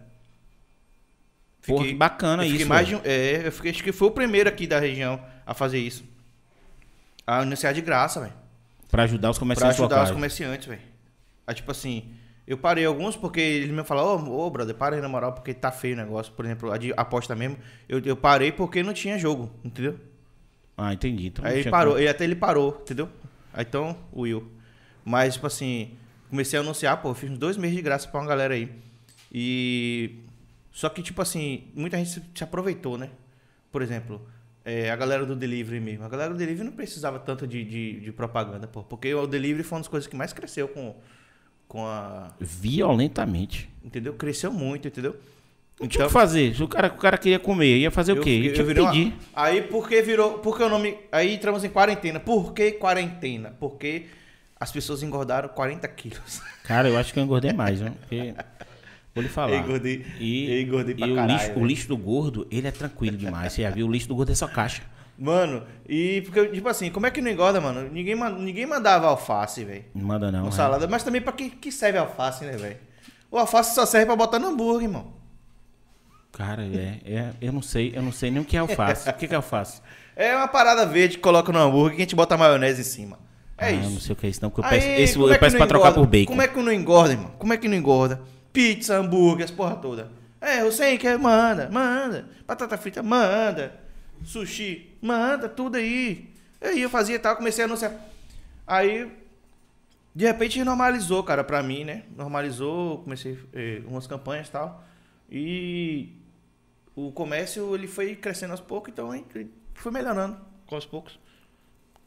Porra, 1.65 1.85
que 1.85 1.93
bacana 1.93 2.43
fiquei 2.43 2.59
isso, 2.59 2.69
Mais 2.69 2.91
um- 2.91 3.01
é, 3.03 3.47
eu 3.47 3.51
fiquei, 3.51 3.71
acho 3.71 3.83
que 3.83 3.91
foi 3.91 4.07
o 4.07 4.11
primeiro 4.11 4.47
aqui 4.47 4.67
da 4.67 4.79
região 4.79 5.19
a 5.45 5.53
fazer 5.53 5.79
isso. 5.79 6.03
A 7.25 7.39
anunciar 7.39 7.73
de 7.73 7.81
graça, 7.81 8.19
velho. 8.21 8.33
Pra 8.89 9.03
ajudar 9.03 9.31
os 9.31 9.37
Pra 9.37 9.41
comerciantes 9.45 9.79
ajudar 9.79 9.95
locais. 9.95 10.09
os 10.09 10.15
comerciantes, 10.15 10.67
velho. 10.67 10.81
Aí, 11.47 11.55
tipo 11.55 11.71
assim, 11.71 12.13
eu 12.47 12.57
parei 12.57 12.85
alguns 12.85 13.15
porque 13.17 13.39
ele 13.41 13.73
me 13.73 13.83
falou, 13.83 14.19
ô, 14.29 14.45
ô, 14.45 14.49
brother, 14.49 14.75
para 14.75 14.95
aí 14.95 15.01
na 15.01 15.09
moral, 15.09 15.33
porque 15.33 15.53
tá 15.53 15.71
feio 15.71 15.95
o 15.95 15.97
negócio. 15.97 16.31
Por 16.33 16.45
exemplo, 16.45 16.71
a 16.71 16.77
de 16.77 16.93
aposta 16.95 17.35
mesmo. 17.35 17.57
Eu, 17.89 17.99
eu 18.05 18.15
parei 18.15 18.51
porque 18.51 18.83
não 18.83 18.93
tinha 18.93 19.17
jogo, 19.17 19.51
entendeu? 19.63 19.99
Ah, 20.77 20.93
entendi. 20.93 21.27
Então, 21.27 21.43
Aí 21.43 21.59
ele 21.61 21.69
parou, 21.71 21.93
como. 21.93 22.03
ele, 22.03 22.09
até 22.09 22.23
ele 22.23 22.35
parou, 22.35 22.77
entendeu? 22.81 23.09
Aí 23.55 23.65
então, 23.67 23.97
o 24.11 24.21
Will. 24.21 24.51
Mas, 25.03 25.35
tipo 25.35 25.47
assim, 25.47 25.95
comecei 26.29 26.59
a 26.59 26.61
anunciar, 26.61 27.01
pô, 27.01 27.13
fiz 27.13 27.31
uns 27.31 27.37
dois 27.37 27.55
meses 27.55 27.77
de 27.77 27.81
graça 27.81 28.07
pra 28.07 28.19
uma 28.19 28.27
galera 28.27 28.53
aí. 28.53 28.69
E. 29.31 30.19
Só 30.71 30.89
que, 30.89 31.01
tipo 31.01 31.21
assim, 31.21 31.71
muita 31.73 31.97
gente 31.97 32.09
se, 32.09 32.21
se 32.35 32.43
aproveitou, 32.43 32.97
né? 32.97 33.09
Por 33.71 33.81
exemplo, 33.81 34.21
é, 34.65 34.91
a 34.91 34.95
galera 34.97 35.25
do 35.25 35.35
delivery 35.35 35.79
mesmo. 35.79 36.03
A 36.03 36.09
galera 36.09 36.33
do 36.33 36.37
delivery 36.37 36.65
não 36.65 36.75
precisava 36.75 37.17
tanto 37.17 37.47
de, 37.47 37.63
de, 37.63 37.99
de 38.01 38.11
propaganda, 38.11 38.67
pô. 38.67 38.83
Porque 38.83 39.13
o 39.13 39.25
delivery 39.25 39.63
foi 39.63 39.77
uma 39.77 39.81
das 39.81 39.87
coisas 39.87 40.05
que 40.05 40.17
mais 40.17 40.33
cresceu 40.33 40.67
com, 40.67 40.93
com 41.65 41.85
a. 41.85 42.33
Violentamente. 42.41 43.69
Entendeu? 43.81 44.13
Cresceu 44.15 44.51
muito, 44.51 44.89
entendeu? 44.89 45.15
Não 45.79 45.87
tinha 45.87 46.05
o 46.05 46.07
que 46.07 46.13
fazer. 46.13 46.61
O 46.61 46.67
cara, 46.67 46.87
o 46.87 46.97
cara 46.97 47.17
queria 47.17 47.37
comer, 47.39 47.77
ia 47.77 47.91
fazer 47.91 48.13
o 48.13 48.21
quê? 48.21 48.29
Ia 48.29 48.53
eu 48.55 48.65
virei 48.65 48.81
uma- 48.83 48.91
pedir. 48.91 49.13
Aí 49.33 49.61
porque 49.63 50.01
virou. 50.01 50.39
Porque 50.39 50.63
o 50.63 50.69
nome. 50.69 50.97
Aí 51.11 51.33
entramos 51.35 51.63
em 51.63 51.69
quarentena. 51.69 52.19
Por 52.19 52.53
que 52.53 52.71
quarentena? 52.73 53.53
Porque 53.59 54.05
as 54.57 54.71
pessoas 54.71 55.03
engordaram 55.03 55.49
40 55.49 55.85
quilos. 55.89 56.41
Cara, 56.63 56.87
eu 56.87 56.97
acho 56.97 57.13
que 57.13 57.19
eu 57.19 57.23
engordei 57.23 57.51
mais, 57.51 57.81
viu? 57.81 57.91
Porque, 57.91 58.33
vou 59.13 59.21
lhe 59.21 59.29
falar. 59.29 59.51
Eu 59.51 59.59
engordei- 59.59 60.05
E, 60.17 60.49
eu 60.53 60.61
engordei 60.61 60.95
pra 60.95 61.07
e 61.07 61.11
o, 61.11 61.15
caralho, 61.15 61.33
lixo, 61.33 61.51
o 61.51 61.53
velho. 61.55 61.65
lixo 61.65 61.87
do 61.89 61.97
gordo, 61.97 62.47
ele 62.49 62.67
é 62.67 62.71
tranquilo 62.71 63.17
demais. 63.17 63.51
Você 63.51 63.63
já 63.63 63.69
viu? 63.69 63.85
O 63.87 63.91
lixo 63.91 64.07
do 64.07 64.15
gordo 64.15 64.31
é 64.31 64.35
só 64.35 64.47
caixa. 64.47 64.81
Mano, 65.17 65.63
e 65.87 66.21
porque, 66.21 66.45
tipo 66.47 66.67
assim, 66.69 66.89
como 66.89 67.05
é 67.05 67.11
que 67.11 67.21
não 67.21 67.31
engorda, 67.31 67.59
mano? 67.61 67.89
Ninguém, 67.89 68.15
ninguém 68.37 68.65
mandava 68.65 69.07
alface, 69.07 69.63
velho. 69.63 69.85
Não 69.93 70.05
manda 70.05 70.29
não. 70.31 70.39
Com 70.41 70.45
né? 70.47 70.51
salada, 70.51 70.87
mas 70.87 71.03
também 71.03 71.21
pra 71.21 71.31
que, 71.33 71.49
que 71.49 71.71
serve 71.71 71.97
alface, 71.97 72.43
né, 72.45 72.53
velho? 72.57 72.77
O 73.31 73.37
alface 73.37 73.75
só 73.75 73.85
serve 73.85 74.05
pra 74.07 74.15
botar 74.15 74.39
no 74.39 74.47
hambúrguer, 74.47 74.87
irmão. 74.89 75.13
Cara, 76.37 76.63
é, 76.63 76.99
é- 77.05 77.33
eu 77.41 77.53
não 77.53 77.61
sei, 77.61 77.93
eu 77.95 78.01
não 78.01 78.11
sei 78.11 78.29
nem 78.29 78.41
o 78.41 78.45
que 78.45 78.57
é 78.57 78.59
alface. 78.59 79.09
o 79.09 79.13
que, 79.13 79.27
que 79.27 79.33
é 79.33 79.37
alface? 79.37 79.81
É 80.17 80.33
uma 80.33 80.47
parada 80.47 80.85
verde 80.85 81.17
que 81.17 81.21
coloca 81.21 81.51
no 81.51 81.59
hambúrguer 81.59 81.97
que 81.97 82.01
a 82.01 82.05
gente 82.05 82.15
bota 82.15 82.37
maionese 82.37 82.79
em 82.79 82.85
cima. 82.85 83.19
É 83.57 83.65
ah, 83.65 83.71
isso. 83.71 83.89
não 83.89 83.99
sei 83.99 84.13
o 84.13 84.15
que 84.15 84.25
é 84.25 84.29
isso 84.29 84.41
não, 84.41 84.49
porque 84.49 84.65
eu 84.65 84.69
peço, 84.69 84.87
esse 84.87 85.13
como 85.15 85.27
eu 85.27 85.33
é 85.33 85.37
peço 85.37 85.57
pra 85.57 85.67
trocar 85.67 85.89
engorda? 85.89 85.99
por 85.99 86.07
bacon. 86.07 86.27
Como 86.27 86.41
é 86.41 86.47
que 86.47 86.61
não 86.61 86.71
engorda, 86.71 87.11
irmão? 87.11 87.31
Como 87.37 87.51
é 87.51 87.57
que 87.57 87.67
não 87.67 87.75
engorda? 87.75 88.21
Pizza, 88.53 88.95
hambúrguer, 88.95 89.43
as 89.43 89.51
porra 89.51 89.75
toda. 89.75 90.09
É, 90.39 90.61
eu 90.61 90.71
sei 90.71 90.97
que 90.97 91.05
é, 91.05 91.17
manda, 91.17 91.69
manda. 91.69 92.29
Batata 92.47 92.77
frita, 92.77 93.03
manda. 93.03 93.77
Sushi, 94.23 94.89
manda, 95.01 95.49
tudo 95.49 95.75
aí. 95.75 96.29
Aí 96.61 96.81
eu 96.81 96.89
fazia 96.89 97.15
e 97.15 97.19
tal, 97.19 97.35
comecei 97.35 97.65
a 97.65 97.67
anunciar. 97.67 97.91
Aí, 98.65 99.11
de 100.15 100.25
repente 100.25 100.63
normalizou, 100.63 101.23
cara, 101.23 101.43
pra 101.43 101.61
mim, 101.61 101.83
né? 101.83 102.03
Normalizou, 102.15 102.99
comecei 102.99 103.37
eh, 103.53 103.81
umas 103.85 104.07
campanhas 104.07 104.47
e 104.47 104.51
tal. 104.51 104.83
E 105.29 106.09
o 106.95 107.11
comércio, 107.11 107.73
ele 107.75 107.87
foi 107.87 108.15
crescendo 108.15 108.51
aos 108.51 108.61
poucos, 108.61 108.91
então 108.93 109.11
gente 109.13 109.47
foi 109.73 109.91
melhorando 109.91 110.37
com 110.65 110.75
aos 110.75 110.85
poucos. 110.85 111.19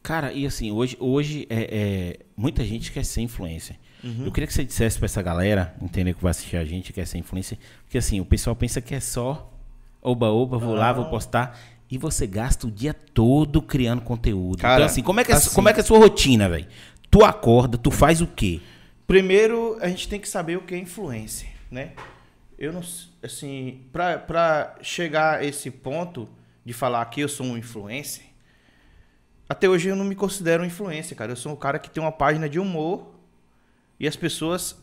Cara, 0.01 0.31
e 0.31 0.45
assim, 0.45 0.71
hoje, 0.71 0.95
hoje 0.99 1.45
é, 1.49 1.69
é, 1.71 2.19
muita 2.35 2.63
gente 2.63 2.91
quer 2.91 3.03
ser 3.05 3.21
influencer. 3.21 3.75
Uhum. 4.03 4.25
Eu 4.25 4.31
queria 4.31 4.47
que 4.47 4.53
você 4.53 4.63
dissesse 4.63 4.97
pra 4.97 5.05
essa 5.05 5.21
galera, 5.21 5.75
entender 5.81 6.13
que 6.13 6.23
vai 6.23 6.31
assistir 6.31 6.55
a 6.55 6.63
gente, 6.63 6.93
quer 6.93 7.05
ser 7.05 7.17
influencer, 7.17 7.57
porque 7.83 7.97
assim, 7.97 8.19
o 8.21 8.25
pessoal 8.25 8.55
pensa 8.55 8.79
que 8.81 8.95
é 8.95 8.99
só 8.99 9.51
oba-oba, 10.01 10.57
vou 10.57 10.73
lá, 10.73 10.93
vou 10.93 11.05
postar, 11.09 11.59
e 11.91 11.97
você 11.97 12.25
gasta 12.25 12.65
o 12.65 12.71
dia 12.71 12.93
todo 12.93 13.61
criando 13.61 14.01
conteúdo. 14.01 14.61
Cara, 14.61 14.75
então 14.75 14.85
assim, 14.85 15.03
como 15.03 15.19
é 15.19 15.25
que 15.25 15.31
é, 15.33 15.35
assim- 15.35 15.53
como 15.53 15.67
é, 15.67 15.73
que 15.73 15.79
é 15.81 15.83
a 15.83 15.85
sua 15.85 15.99
rotina, 15.99 16.47
velho? 16.47 16.67
Tu 17.11 17.23
acorda, 17.25 17.77
tu 17.77 17.91
faz 17.91 18.21
o 18.21 18.27
quê? 18.27 18.61
Primeiro, 19.05 19.77
a 19.81 19.89
gente 19.89 20.07
tem 20.07 20.19
que 20.19 20.29
saber 20.29 20.57
o 20.57 20.61
que 20.61 20.73
é 20.73 20.77
influência, 20.77 21.49
né? 21.69 21.91
Eu 22.57 22.71
não, 22.71 22.79
s- 22.79 23.08
assim, 23.23 23.83
pra 23.91 24.75
chegar 24.81 25.39
a 25.39 25.43
esse 25.43 25.69
ponto 25.71 26.27
de 26.65 26.73
falar 26.73 27.05
que 27.05 27.21
eu 27.21 27.29
sou 27.29 27.45
um 27.45 27.57
influencer, 27.57 28.23
até 29.47 29.67
hoje 29.67 29.89
eu 29.89 29.95
não 29.95 30.05
me 30.05 30.15
considero 30.15 30.61
um 30.63 30.65
influencer, 30.65 31.17
cara. 31.17 31.31
Eu 31.31 31.35
sou 31.35 31.51
um 31.51 31.55
cara 31.55 31.79
que 31.79 31.89
tem 31.89 32.01
uma 32.01 32.11
página 32.11 32.47
de 32.47 32.59
humor 32.59 33.15
e 33.99 34.07
as 34.07 34.15
pessoas, 34.15 34.75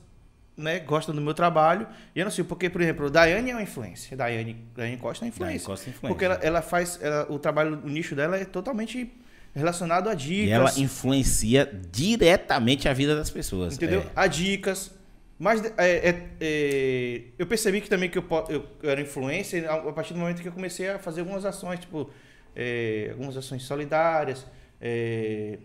né, 0.57 0.81
gostam 0.81 1.15
do 1.15 1.21
meu 1.21 1.33
trabalho. 1.35 1.87
E 2.15 2.19
eu 2.19 2.25
não 2.25 2.33
sei, 2.33 2.43
porque, 2.45 2.69
por 2.69 2.81
exemplo, 2.81 3.09
Daiane 3.09 3.51
é 3.51 3.55
uma 3.55 3.63
influência. 3.63 4.17
Daiane, 4.17 4.57
Daiane 4.75 4.97
Costa 4.97 5.25
é 5.25 5.31
Daiane 5.31 5.35
influência. 5.57 5.67
Costa 5.67 5.89
é 5.89 5.91
influencer. 5.91 6.09
Porque 6.09 6.25
ela, 6.25 6.35
ela 6.43 6.63
faz, 6.63 6.99
ela- 7.01 7.31
o 7.31 7.39
trabalho, 7.39 7.81
o 7.85 7.89
nicho 7.89 8.17
dela 8.17 8.37
é 8.37 8.45
totalmente 8.45 9.13
relacionado 9.55 10.09
a 10.11 10.15
dicas. 10.15 10.49
E 10.49 10.51
ela 10.51 10.73
influencia 10.79 11.65
diretamente 11.93 12.89
a 12.89 12.93
vida 12.93 13.15
das 13.15 13.31
pessoas. 13.31 13.75
Entendeu? 13.77 14.01
É. 14.01 14.07
Há 14.17 14.27
dicas. 14.27 14.91
Mas 15.39 15.63
é, 15.65 16.09
é, 16.11 16.29
é, 16.41 17.23
eu 17.39 17.47
percebi 17.47 17.81
que 17.81 17.89
também 17.89 18.09
que 18.09 18.19
eu, 18.19 18.25
eu, 18.49 18.67
eu 18.83 18.91
era 18.91 19.01
influencer 19.01 19.69
a 19.71 19.75
a 19.75 19.93
partir 19.93 20.15
do 20.15 20.21
momento 20.21 20.41
que 20.41 20.49
eu 20.49 20.53
comecei 20.53 20.89
a 20.89 20.99
fazer 20.99 21.21
algumas 21.21 21.45
ações, 21.45 21.81
tipo, 21.81 22.11
é, 22.55 23.09
algumas 23.13 23.37
ações 23.37 23.63
solidárias. 23.65 24.47
é, 24.81 25.59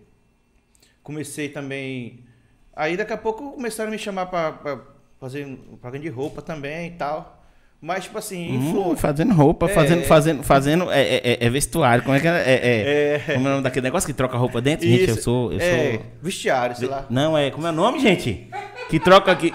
comecei 1.03 1.49
também. 1.49 2.25
Aí 2.75 2.95
daqui 2.97 3.13
a 3.13 3.17
pouco 3.17 3.51
começaram 3.51 3.89
a 3.89 3.91
me 3.91 3.97
chamar 3.99 4.27
para 4.27 4.81
fazer 5.19 5.45
propaganda 5.57 6.03
de 6.03 6.09
roupa 6.09 6.41
também 6.41 6.87
e 6.89 6.97
tal. 6.97 7.40
Mas, 7.81 8.03
tipo 8.03 8.17
assim, 8.19 8.51
Hum, 8.51 8.69
influ... 8.69 8.95
fazendo 8.95 9.33
roupa, 9.33 9.65
É. 9.65 9.69
fazendo, 9.69 10.03
fazendo, 10.03 10.43
fazendo 10.43 10.91
é, 10.91 11.01
é- 11.01 11.21
é- 11.31 11.37
é 11.47 11.49
vestuário. 11.49 12.03
Como 12.03 12.15
é 12.15 12.19
que 12.19 12.27
é? 12.27 12.31
É, 12.31 12.53
é- 12.53 13.15
É. 13.27 13.33
Como 13.33 13.47
é 13.47 13.49
o 13.49 13.51
nome 13.53 13.63
daquele 13.63 13.83
negócio 13.85 14.05
que 14.05 14.13
troca 14.13 14.37
roupa 14.37 14.61
dentro? 14.61 14.87
Gente, 14.87 15.01
eu 15.09 15.15
Isso, 15.15 15.23
sou. 15.23 15.51
Eu 15.51 15.59
é, 15.59 15.91
sou... 15.93 16.01
vestiário, 16.21 16.75
sei 16.75 16.87
lá. 16.87 17.05
Não, 17.09 17.35
é. 17.35 17.49
Como 17.49 17.65
é 17.65 17.71
o 17.71 17.73
nome, 17.73 17.99
gente? 17.99 18.47
Que 18.87 18.99
troca 18.99 19.31
aqui. 19.31 19.51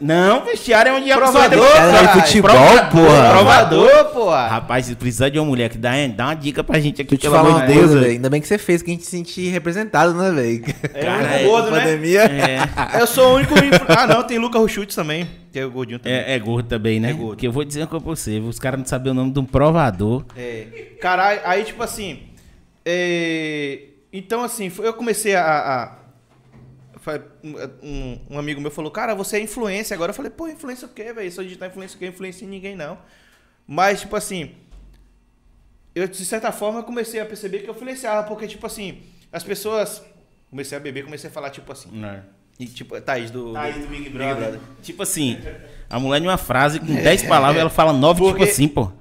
Não, 0.00 0.44
vestiário 0.44 0.90
é 0.90 0.92
onde 0.96 1.04
pessoa 1.04 1.22
Provador, 1.30 1.66
de 1.66 1.72
caralho. 1.72 2.08
futebol, 2.20 2.50
Provador, 2.50 2.90
porra. 2.90 3.30
Provador, 3.30 4.04
porra. 4.06 4.46
Rapaz, 4.48 4.86
se 4.86 4.94
precisar 4.96 5.28
de 5.28 5.38
uma 5.38 5.46
mulher 5.46 5.70
que 5.70 5.78
dá, 5.78 5.92
dá 6.14 6.24
uma 6.26 6.34
dica 6.34 6.64
pra 6.64 6.80
gente 6.80 7.00
aqui, 7.00 7.16
pelo 7.16 7.36
amor 7.36 7.60
de 7.64 7.72
Deus. 7.72 7.92
velho. 7.94 8.06
Ainda 8.10 8.28
bem 8.28 8.40
que 8.40 8.48
você 8.48 8.58
fez, 8.58 8.82
que 8.82 8.90
a 8.90 8.94
gente 8.94 9.04
se 9.04 9.10
sentir 9.12 9.48
representado, 9.50 10.12
né, 10.12 10.30
velho? 10.32 10.64
É 10.92 11.00
Cara, 11.00 11.14
o 11.14 11.18
único 11.20 11.34
é, 11.34 11.44
gordo, 11.44 11.70
né? 11.70 11.80
Pandemia. 11.80 12.22
É, 12.24 13.00
Eu 13.00 13.06
sou 13.06 13.32
o 13.32 13.36
único. 13.36 13.54
Ah, 13.96 14.06
não, 14.08 14.24
tem 14.24 14.38
Lucas 14.38 14.60
Ruchutes 14.60 14.96
também. 14.96 15.26
Que 15.54 15.60
é 15.60 15.66
gordinho 15.66 16.00
também. 16.00 16.18
é, 16.18 16.32
é 16.34 16.38
gordo 16.40 16.68
também, 16.68 16.98
né? 16.98 17.10
É 17.10 17.12
gordo. 17.12 17.28
Porque 17.28 17.46
eu 17.46 17.52
vou 17.52 17.64
dizer 17.64 17.82
uma 17.82 17.86
coisa 17.86 18.04
pra 18.04 18.14
você, 18.16 18.38
os 18.40 18.58
caras 18.58 18.80
não 18.80 18.84
sabem 18.86 19.12
o 19.12 19.14
nome 19.14 19.30
de 19.32 19.38
um 19.38 19.44
provador. 19.44 20.24
É. 20.36 20.96
Caralho, 21.00 21.40
aí 21.44 21.64
tipo 21.64 21.80
assim. 21.80 22.24
é, 22.84 23.84
Então, 24.12 24.42
assim, 24.42 24.70
eu 24.78 24.92
comecei 24.94 25.34
a. 25.36 25.44
a- 25.44 25.98
Um, 27.82 28.18
um 28.30 28.38
amigo 28.38 28.60
meu 28.60 28.70
falou, 28.70 28.90
cara, 28.90 29.14
você 29.14 29.36
é 29.36 29.40
influência 29.40 29.94
agora. 29.94 30.10
Eu 30.10 30.14
falei, 30.14 30.30
pô, 30.30 30.48
influência 30.48 30.86
o 30.86 30.90
quê, 30.90 31.12
velho? 31.12 31.30
Sou 31.30 31.44
digital 31.44 31.68
influência 31.68 31.96
o 31.96 31.98
quê? 31.98 32.06
Influência 32.06 32.44
em 32.44 32.48
ninguém, 32.48 32.74
não. 32.74 32.98
Mas, 33.66 34.00
tipo 34.00 34.16
assim. 34.16 34.52
Eu, 35.94 36.08
de 36.08 36.24
certa 36.24 36.50
forma, 36.50 36.82
comecei 36.82 37.20
a 37.20 37.26
perceber 37.26 37.60
que 37.60 37.68
eu 37.70 37.74
influenciava, 37.74 38.26
porque, 38.26 38.46
tipo 38.48 38.66
assim, 38.66 39.02
as 39.30 39.44
pessoas. 39.44 40.02
Comecei 40.50 40.76
a 40.76 40.80
beber, 40.80 41.04
comecei 41.04 41.28
a 41.30 41.32
falar, 41.32 41.50
tipo 41.50 41.70
assim. 41.70 41.90
E, 42.58 42.66
tipo, 42.66 43.00
Thaís 43.00 43.30
do, 43.30 43.52
do 43.52 43.88
Big 43.88 44.08
Brother. 44.10 44.58
Tipo 44.82 45.02
assim, 45.02 45.38
a 45.90 45.98
mulher 45.98 46.22
em 46.22 46.26
uma 46.26 46.36
frase 46.38 46.78
com 46.78 46.86
10 46.94 47.24
palavras, 47.24 47.60
ela 47.60 47.70
fala 47.70 47.92
9 47.92 48.20
Porque- 48.20 48.32
tipo 48.40 48.52
assim, 48.52 48.68
pô. 48.68 48.92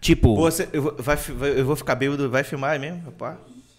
Tipo, 0.00 0.34
Você, 0.36 0.68
eu, 0.72 0.82
vou, 0.82 0.96
vai, 0.98 1.16
vai- 1.16 1.60
eu 1.60 1.64
vou 1.64 1.76
ficar 1.76 1.94
bêbado, 1.94 2.28
vai 2.30 2.42
filmar 2.42 2.78
mesmo, 2.80 3.02
rapaz? 3.04 3.36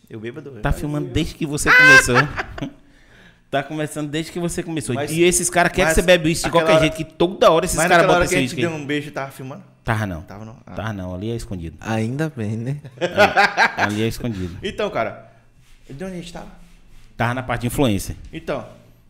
Eu 0.09 0.19
bêbado. 0.19 0.51
tá 0.61 0.71
filmando 0.71 1.09
desde 1.09 1.33
que 1.35 1.45
você 1.45 1.69
começou. 1.71 2.15
tá 3.51 3.61
começando 3.63 4.09
desde 4.09 4.31
que 4.31 4.39
você 4.39 4.63
começou. 4.63 4.95
Mas- 4.95 5.11
e 5.11 5.21
esses 5.23 5.49
caras 5.49 5.71
querem 5.71 5.85
que 5.85 5.89
mas 5.89 5.95
você 5.95 6.01
bebe 6.01 6.31
isso 6.31 6.45
de 6.45 6.51
qualquer 6.51 6.71
hora- 6.73 6.79
jeito, 6.81 6.95
que 6.95 7.03
toda 7.03 7.51
hora 7.51 7.65
esses 7.65 7.75
Mas 7.77 7.87
caras 7.87 8.05
botam 8.07 8.21
que 8.21 8.25
esse 8.27 8.35
uísque. 8.37 8.61
deu 8.61 8.69
aí. 8.71 8.75
um 8.81 8.85
beijo, 8.85 9.11
tava 9.11 9.31
filmando? 9.31 9.63
Tava 9.83 10.05
não. 10.05 10.21
Tava 10.21 10.45
não? 10.45 10.55
Ah. 10.65 10.71
Tava 10.71 10.93
não, 10.93 11.13
ali 11.13 11.29
é 11.31 11.35
escondido. 11.35 11.75
Ainda 11.81 12.31
bem, 12.33 12.51
né? 12.55 12.77
Ali 13.75 14.01
é 14.03 14.07
escondido. 14.07 14.57
Então, 14.63 14.89
cara, 14.89 15.29
de 15.89 16.01
onde 16.05 16.13
a 16.13 16.17
gente 16.17 16.31
tava? 16.31 16.47
Tava 17.17 17.33
na 17.33 17.43
parte 17.43 17.61
de 17.61 17.67
influência. 17.67 18.15
Então, 18.31 18.65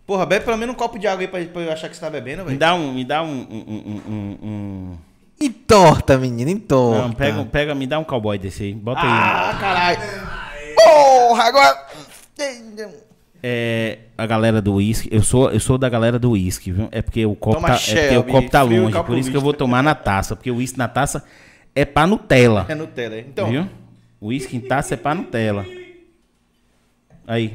porra, 0.05 0.25
bebe 0.25 0.45
pelo 0.45 0.57
menos 0.57 0.73
um 0.75 0.77
copo 0.77 0.97
de 0.99 1.07
água 1.07 1.21
aí 1.21 1.27
pra, 1.27 1.43
pra 1.45 1.61
eu 1.61 1.71
achar 1.71 1.89
que 1.89 1.95
você 1.95 2.01
tá 2.01 2.09
bebendo, 2.09 2.43
Me 2.43 2.47
velho. 2.49 2.59
dá 2.59 2.73
um. 2.75 2.93
Me 2.93 3.03
dá 3.05 3.23
um. 3.23 3.27
um, 3.27 3.63
um, 3.67 4.01
um- 4.11 4.37
um- 4.47 4.97
Entorta, 5.41 6.17
menino, 6.17 6.49
entorta. 6.49 7.01
Não, 7.07 7.13
pega, 7.13 7.45
pega, 7.45 7.75
me 7.75 7.85
dá 7.85 7.99
um 7.99 8.03
cowboy 8.03 8.37
desse 8.37 8.63
aí. 8.63 8.73
Bota 8.73 9.01
aí. 9.01 9.07
Ah, 9.09 9.57
caralho. 9.59 9.99
Porra, 10.75 11.43
agora... 11.43 11.87
É, 13.45 13.99
a 14.17 14.25
galera 14.25 14.61
do 14.61 14.75
uísque, 14.75 15.09
eu 15.11 15.21
sou, 15.21 15.51
eu 15.51 15.59
sou 15.59 15.77
da 15.77 15.89
galera 15.89 16.17
do 16.17 16.31
uísque, 16.31 16.71
viu? 16.71 16.87
É 16.93 17.01
porque 17.01 17.25
o 17.25 17.35
copo 17.35 17.55
Toma 17.57 17.67
tá, 17.69 17.73
é 17.73 17.77
porque 17.77 17.91
o 17.91 18.09
Shelby, 18.09 18.31
copo 18.31 18.49
tá 18.49 18.61
longe, 18.61 19.03
por 19.03 19.17
isso 19.17 19.29
que 19.29 19.35
eu 19.35 19.41
vou 19.41 19.53
tomar 19.53 19.83
na 19.83 19.93
taça, 19.93 20.33
porque 20.33 20.49
o 20.49 20.55
uísque 20.55 20.77
na 20.77 20.87
taça 20.87 21.21
é 21.75 21.83
pra 21.83 22.07
Nutella, 22.07 22.65
É 22.69 22.75
Nutella. 22.75 23.19
Então, 23.19 23.49
viu? 23.49 23.67
O 24.21 24.27
uísque 24.27 24.55
em 24.55 24.61
taça 24.61 24.93
é 24.93 24.97
pra 24.97 25.13
Nutella. 25.13 25.65
Aí. 27.27 27.53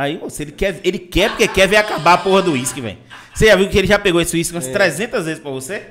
Aí, 0.00 0.16
moço, 0.16 0.40
ele 0.40 0.52
quer, 0.52 0.80
ele 0.82 0.98
quer 0.98 1.28
porque 1.28 1.46
quer 1.46 1.68
ver 1.68 1.76
acabar 1.76 2.14
a 2.14 2.18
porra 2.18 2.40
do 2.40 2.52
uísque, 2.52 2.80
velho. 2.80 2.96
Você 3.34 3.48
já 3.48 3.54
viu 3.54 3.68
que 3.68 3.76
ele 3.76 3.86
já 3.86 3.98
pegou 3.98 4.18
esse 4.18 4.34
uísque 4.34 4.56
umas 4.56 4.66
300 4.66 5.26
vezes 5.26 5.42
pra 5.42 5.50
você? 5.50 5.88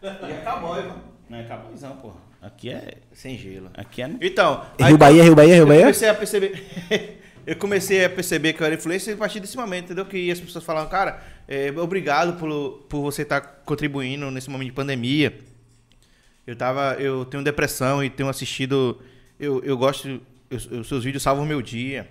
E 0.00 0.06
acabou, 0.06 0.76
irmão. 0.78 1.02
Não 1.28 1.38
é 1.38 1.42
cabozão, 1.42 1.96
porra. 1.96 2.20
Aqui 2.40 2.70
é. 2.70 2.98
Sem 3.12 3.36
gelo. 3.36 3.68
Aqui 3.74 4.00
é. 4.00 4.10
Então. 4.20 4.64
Rio 4.78 4.96
Bahia, 4.96 5.24
Rio 5.24 5.34
Bahia, 5.34 5.54
Rio 5.54 5.62
eu 5.62 5.66
Bahia? 5.66 5.80
comecei 5.80 6.08
a 6.08 6.14
perceber. 6.14 6.62
eu 7.44 7.56
comecei 7.56 8.04
a 8.04 8.10
perceber 8.10 8.52
que 8.52 8.62
eu 8.62 8.66
era 8.66 8.76
influencer 8.76 9.14
a 9.14 9.16
partir 9.16 9.40
desse 9.40 9.56
momento, 9.56 9.86
entendeu? 9.86 10.06
Que 10.06 10.30
as 10.30 10.38
pessoas 10.40 10.62
falavam, 10.64 10.88
cara, 10.88 11.20
é, 11.48 11.72
obrigado 11.80 12.34
por, 12.38 12.84
por 12.88 13.00
você 13.02 13.22
estar 13.22 13.40
contribuindo 13.64 14.30
nesse 14.30 14.48
momento 14.48 14.68
de 14.68 14.72
pandemia. 14.72 15.36
Eu 16.46 16.54
tava. 16.54 16.94
Eu 17.00 17.24
tenho 17.24 17.42
depressão 17.42 18.04
e 18.04 18.08
tenho 18.08 18.28
assistido. 18.28 19.02
Eu, 19.36 19.60
eu 19.64 19.76
gosto. 19.76 20.20
eu- 20.48 20.80
os 20.80 20.86
seus 20.86 21.02
vídeos 21.02 21.24
salvam 21.24 21.44
o 21.44 21.48
meu 21.48 21.60
dia. 21.60 22.08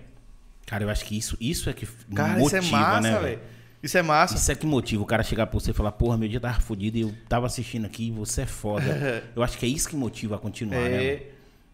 Cara, 0.66 0.84
eu 0.84 0.90
acho 0.90 1.04
que 1.04 1.16
isso, 1.16 1.36
isso 1.40 1.68
é 1.68 1.72
que 1.72 1.86
Cara, 2.14 2.38
motiva, 2.38 2.58
isso 2.58 2.68
é 2.68 2.70
massa, 2.78 3.00
né, 3.00 3.18
velho. 3.20 3.40
Isso 3.82 3.98
é 3.98 4.02
massa. 4.02 4.34
Isso 4.36 4.52
é 4.52 4.54
que 4.54 4.64
motiva 4.64 5.02
o 5.02 5.06
cara 5.06 5.22
chegar 5.24 5.46
pra 5.46 5.58
você 5.58 5.72
e 5.72 5.74
falar, 5.74 5.90
porra, 5.92 6.16
meu 6.16 6.28
dia 6.28 6.38
tava 6.38 6.60
fodido 6.60 6.96
e 6.96 7.00
eu 7.00 7.12
tava 7.28 7.46
assistindo 7.46 7.84
aqui 7.84 8.08
e 8.08 8.10
você 8.12 8.42
é 8.42 8.46
foda. 8.46 9.24
eu 9.34 9.42
acho 9.42 9.58
que 9.58 9.66
é 9.66 9.68
isso 9.68 9.88
que 9.88 9.96
motiva 9.96 10.36
a 10.36 10.38
continuar, 10.38 10.78
né? 10.80 10.88
velho? 10.88 11.22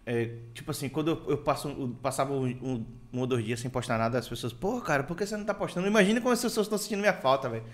É, 0.07 0.21
é, 0.23 0.31
tipo 0.55 0.71
assim, 0.71 0.89
quando 0.89 1.09
eu, 1.11 1.23
eu 1.33 1.37
passo, 1.39 1.69
eu 1.69 1.95
passava 2.03 2.33
um, 2.33 2.47
um- 2.47 2.85
um 3.13 3.21
ou 3.21 3.27
dois 3.27 3.45
dias 3.45 3.61
sem 3.61 3.71
postar 3.71 3.99
nada, 3.99 4.19
as 4.19 4.27
pessoas, 4.27 4.53
pô, 4.55 4.81
cara, 4.81 5.03
por 5.05 5.17
que 5.17 5.27
você 5.27 5.37
não 5.37 5.45
tá 5.45 5.53
postando? 5.53 5.87
Imagina 5.87 6.19
como 6.21 6.33
as 6.33 6.41
pessoas 6.41 6.65
estão 6.67 6.79
sentindo 6.79 7.01
minha 7.01 7.13
falta, 7.13 7.49
velho. 7.49 7.65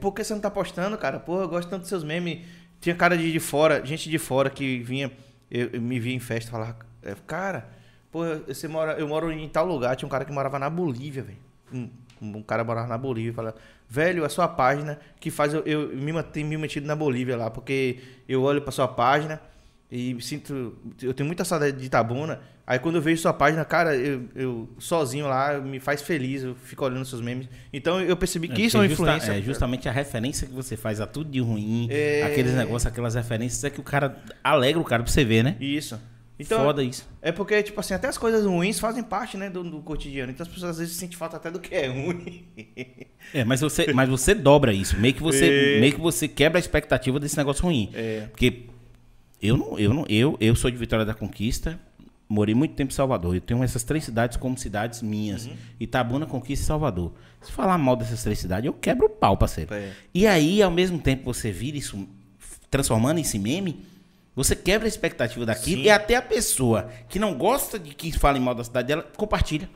Por 0.00 0.12
que 0.12 0.22
você 0.22 0.34
não 0.34 0.40
tá 0.40 0.50
postando, 0.50 0.96
cara? 0.98 1.18
Pô, 1.18 1.40
eu 1.40 1.48
gosto 1.48 1.68
tanto 1.68 1.80
dos 1.80 1.88
seus 1.88 2.04
memes. 2.04 2.44
Tinha 2.78 2.94
cara 2.94 3.16
de, 3.16 3.32
de 3.32 3.40
fora, 3.40 3.84
gente 3.84 4.10
de 4.10 4.18
fora 4.18 4.50
que 4.50 4.80
vinha, 4.80 5.10
eu, 5.50 5.70
eu 5.72 5.80
me 5.80 5.98
via 5.98 6.14
em 6.14 6.20
festa 6.20 6.50
e 6.50 6.52
falava, 6.52 6.76
é, 7.02 7.14
cara, 7.26 7.68
pô, 8.16 8.24
você 8.46 8.66
mora, 8.66 8.92
eu 8.98 9.06
moro 9.06 9.30
em 9.30 9.46
tal 9.46 9.66
lugar. 9.66 9.94
Tinha 9.94 10.06
um 10.06 10.10
cara 10.10 10.24
que 10.24 10.32
morava 10.32 10.58
na 10.58 10.70
Bolívia, 10.70 11.22
velho. 11.22 11.38
Um, 11.72 11.90
um 12.22 12.42
cara 12.42 12.64
morava 12.64 12.86
na 12.86 12.96
Bolívia 12.96 13.30
e 13.30 13.34
falava, 13.34 13.56
velho, 13.88 14.24
a 14.24 14.28
sua 14.30 14.48
página 14.48 14.98
que 15.20 15.30
faz 15.30 15.52
eu, 15.52 15.62
eu 15.66 15.88
me 15.94 16.12
manter 16.12 16.42
me 16.42 16.56
metido 16.56 16.86
na 16.86 16.96
Bolívia 16.96 17.36
lá, 17.36 17.50
porque 17.50 17.98
eu 18.26 18.42
olho 18.42 18.62
pra 18.62 18.72
sua 18.72 18.88
página 18.88 19.38
e 19.92 20.16
sinto. 20.22 20.74
Eu 21.02 21.12
tenho 21.12 21.26
muita 21.26 21.44
saudade 21.44 21.76
de 21.76 21.84
Itabuna. 21.84 22.40
Aí 22.66 22.78
quando 22.78 22.96
eu 22.96 23.02
vejo 23.02 23.20
sua 23.20 23.32
página, 23.34 23.64
cara, 23.64 23.94
eu, 23.94 24.22
eu 24.34 24.68
sozinho 24.78 25.28
lá, 25.28 25.58
me 25.60 25.78
faz 25.78 26.00
feliz, 26.02 26.42
eu 26.42 26.54
fico 26.56 26.84
olhando 26.84 27.04
seus 27.04 27.20
memes. 27.20 27.48
Então 27.72 28.00
eu 28.00 28.16
percebi 28.16 28.48
que 28.48 28.62
isso 28.62 28.76
é 28.78 28.80
uma 28.80 28.88
porque 28.88 29.02
influência. 29.02 29.32
É 29.38 29.42
justamente 29.42 29.88
a 29.88 29.92
referência 29.92 30.48
que 30.48 30.54
você 30.54 30.76
faz 30.76 31.00
a 31.00 31.06
tudo 31.06 31.30
de 31.30 31.38
ruim, 31.38 31.86
É. 31.90 32.22
aqueles 32.24 32.54
negócios, 32.54 32.86
aquelas 32.86 33.14
referências, 33.14 33.62
é 33.62 33.70
que 33.70 33.78
o 33.78 33.84
cara 33.84 34.16
alegra 34.42 34.80
o 34.80 34.84
cara 34.84 35.02
pra 35.04 35.12
você 35.12 35.22
ver, 35.24 35.44
né? 35.44 35.56
Isso. 35.60 36.00
Então, 36.38 36.62
Foda 36.64 36.82
isso. 36.82 37.08
é 37.22 37.32
porque, 37.32 37.62
tipo 37.62 37.80
assim, 37.80 37.94
até 37.94 38.08
as 38.08 38.18
coisas 38.18 38.44
ruins 38.44 38.78
fazem 38.78 39.02
parte, 39.02 39.38
né, 39.38 39.48
do, 39.48 39.64
do 39.64 39.80
cotidiano. 39.80 40.30
Então 40.30 40.44
as 40.46 40.52
pessoas 40.52 40.72
às 40.72 40.78
vezes 40.78 40.94
sentem 40.96 41.16
falta 41.16 41.36
até 41.38 41.50
do 41.50 41.58
que 41.58 41.74
é 41.74 41.86
ruim. 41.86 42.44
É, 43.32 43.42
mas 43.44 43.60
você, 43.62 43.92
mas 43.92 44.08
você 44.08 44.34
dobra 44.34 44.72
isso. 44.72 44.98
Meio 44.98 45.14
que 45.14 45.22
você, 45.22 45.76
É. 45.76 45.80
meio 45.80 45.94
que 45.94 46.00
você 46.00 46.28
quebra 46.28 46.58
a 46.58 46.60
expectativa 46.60 47.18
desse 47.18 47.36
negócio 47.38 47.64
ruim. 47.64 47.90
É. 47.94 48.26
Porque 48.30 48.64
eu 49.40 49.56
não, 49.56 49.78
eu 49.78 49.94
não, 49.94 50.04
eu, 50.08 50.36
eu 50.38 50.54
sou 50.54 50.70
de 50.70 50.76
Vitória 50.76 51.04
da 51.06 51.14
Conquista, 51.14 51.80
morei 52.28 52.54
muito 52.54 52.74
tempo 52.74 52.92
em 52.92 52.94
Salvador. 52.94 53.34
Eu 53.34 53.40
tenho 53.40 53.62
essas 53.64 53.82
três 53.82 54.04
cidades 54.04 54.36
como 54.36 54.58
cidades 54.58 55.00
minhas: 55.00 55.46
Uhum. 55.46 55.52
Itabuna, 55.80 56.26
Conquista 56.26 56.64
e 56.64 56.66
Salvador. 56.66 57.12
Se 57.40 57.50
falar 57.50 57.78
mal 57.78 57.96
dessas 57.96 58.22
três 58.22 58.38
cidades, 58.38 58.66
eu 58.66 58.72
quebro 58.74 59.06
o 59.06 59.10
pau, 59.10 59.36
parceiro. 59.38 59.72
É. 59.72 59.90
E 60.12 60.26
aí, 60.26 60.60
ao 60.62 60.70
mesmo 60.70 60.98
tempo, 60.98 61.32
você 61.32 61.50
vira 61.50 61.78
isso, 61.78 62.06
transformando 62.70 63.20
esse 63.20 63.38
meme. 63.38 63.84
Você 64.36 64.54
quebra 64.54 64.86
a 64.86 64.88
expectativa 64.88 65.46
daquilo 65.46 65.80
Sim. 65.80 65.86
e 65.86 65.90
até 65.90 66.14
a 66.14 66.20
pessoa 66.20 66.90
que 67.08 67.18
não 67.18 67.34
gosta 67.34 67.78
de 67.78 67.94
que 67.94 68.12
falem 68.12 68.40
mal 68.40 68.54
da 68.54 68.62
cidade 68.62 68.88
dela, 68.88 69.02
compartilha. 69.16 69.68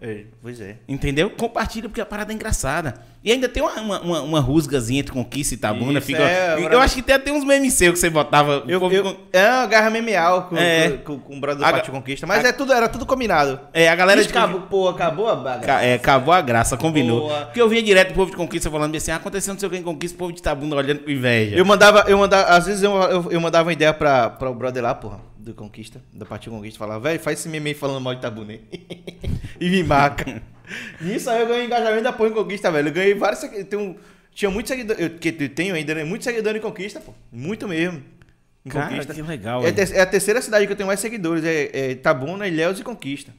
É, 0.00 0.24
pois 0.42 0.60
é. 0.60 0.76
Entendeu? 0.86 1.30
Compartilha 1.30 1.88
porque 1.88 2.02
a 2.02 2.06
parada 2.06 2.30
é 2.30 2.34
engraçada. 2.34 2.94
E 3.24 3.32
ainda 3.32 3.48
tem 3.48 3.62
uma, 3.62 3.72
uma, 3.80 4.00
uma, 4.02 4.20
uma 4.20 4.40
rusgazinha 4.40 5.00
entre 5.00 5.10
Conquista 5.10 5.54
e 5.54 5.56
Itabuna. 5.56 5.98
Isso, 5.98 6.06
Fica... 6.06 6.22
é, 6.22 6.52
eu 6.52 6.66
agora- 6.66 6.78
acho 6.80 6.94
que 6.96 7.02
tem 7.02 7.14
até 7.16 7.32
uns 7.32 7.42
memes 7.44 7.72
seus 7.72 7.94
que 7.94 7.98
você 8.00 8.10
botava. 8.10 8.62
Eu, 8.68 8.78
povo 8.78 8.94
eu, 8.94 9.02
com- 9.02 9.16
é 9.32 9.48
uma 9.50 9.66
garra 9.66 9.88
memeal 9.88 10.48
com, 10.48 10.56
É. 10.58 10.90
com, 10.98 11.18
com 11.18 11.36
o 11.38 11.40
brother 11.40 11.60
do 11.60 11.64
A- 11.64 11.72
Pátio 11.72 11.92
Conquista. 11.94 12.26
Mas 12.26 12.44
é 12.44 12.52
tudo, 12.52 12.74
era 12.74 12.88
tudo 12.90 13.06
combinado. 13.06 13.58
É, 13.72 13.88
a 13.88 13.96
galera 13.96 14.22
de 14.22 14.28
acabou, 14.28 14.60
pô, 14.60 14.88
acabou 14.90 15.30
a. 15.30 15.58
Ca- 15.60 15.82
É, 15.82 15.94
acabou 15.94 16.34
a 16.34 16.42
graça, 16.42 16.76
combinou. 16.76 17.20
Boa. 17.22 17.46
Porque 17.46 17.60
eu 17.60 17.68
via 17.68 17.82
direto 17.82 18.10
o 18.10 18.14
povo 18.14 18.30
de 18.30 18.36
Conquista 18.36 18.70
falando 18.70 18.94
assim, 18.94 19.10
ah, 19.10 19.16
aconteceu 19.16 19.54
não 19.54 19.58
sei 19.58 19.66
o 19.66 19.72
que 19.72 19.78
em 19.78 19.82
Conquista, 19.82 20.14
o 20.14 20.18
povo 20.18 20.32
de 20.32 20.40
Itabuna 20.40 20.76
olhando 20.76 21.00
com 21.00 21.10
inveja. 21.10 21.56
Eu 21.56 21.64
mandava, 21.64 22.04
eu 22.06 22.18
mandava, 22.18 22.50
às 22.50 22.66
vezes 22.66 22.82
eu, 22.82 22.92
eu, 22.94 23.32
eu 23.32 23.40
mandava 23.40 23.66
uma 23.66 23.72
ideia 23.72 23.94
pra, 23.94 24.28
pra 24.28 24.50
o 24.50 24.54
brother 24.54 24.82
lá, 24.82 24.94
porra, 24.94 25.20
do 25.46 25.54
Conquista, 25.54 26.02
da 26.12 26.26
Partiu 26.26 26.52
Conquista, 26.52 26.78
falava, 26.78 27.00
velho, 27.00 27.20
faz 27.20 27.38
esse 27.38 27.48
meme 27.48 27.70
aí 27.70 27.74
falando 27.74 28.00
mal 28.00 28.14
de 28.14 28.18
Itabuna 28.20 28.52
aí. 28.58 28.60
e 29.60 29.70
me 29.70 29.82
marca. 29.84 30.42
Nisso 31.00 31.30
aí 31.30 31.40
eu 31.40 31.46
ganhei 31.46 31.64
engajamento 31.66 32.02
da 32.02 32.12
porra 32.12 32.30
em 32.30 32.34
Conquista, 32.34 32.70
velho. 32.70 32.88
Eu 32.88 32.92
ganhei 32.92 33.14
vários 33.14 33.40
seguidores. 33.40 33.68
Tem 33.68 33.78
um, 33.78 33.96
tinha 34.34 34.50
muitos 34.50 34.68
seguidores, 34.70 35.00
eu, 35.02 35.10
que 35.10 35.28
eu 35.38 35.48
tenho 35.48 35.74
ainda, 35.74 35.94
né? 35.94 36.04
Muitos 36.04 36.24
seguidores 36.24 36.58
em 36.58 36.62
Conquista, 36.62 37.00
pô. 37.00 37.14
Muito 37.32 37.68
mesmo. 37.68 38.02
Em 38.64 38.68
Cara, 38.68 38.88
Conquista. 38.88 39.14
que 39.14 39.22
legal, 39.22 39.64
É, 39.64 39.68
é 39.70 40.00
a 40.00 40.06
terceira 40.06 40.42
cidade 40.42 40.66
que 40.66 40.72
eu 40.72 40.76
tenho 40.76 40.88
mais 40.88 40.98
seguidores, 40.98 41.44
é, 41.44 41.70
é 41.72 41.90
Itabuna, 41.92 42.48
Ilhéus 42.48 42.80
e 42.80 42.82
Conquista. 42.82 43.32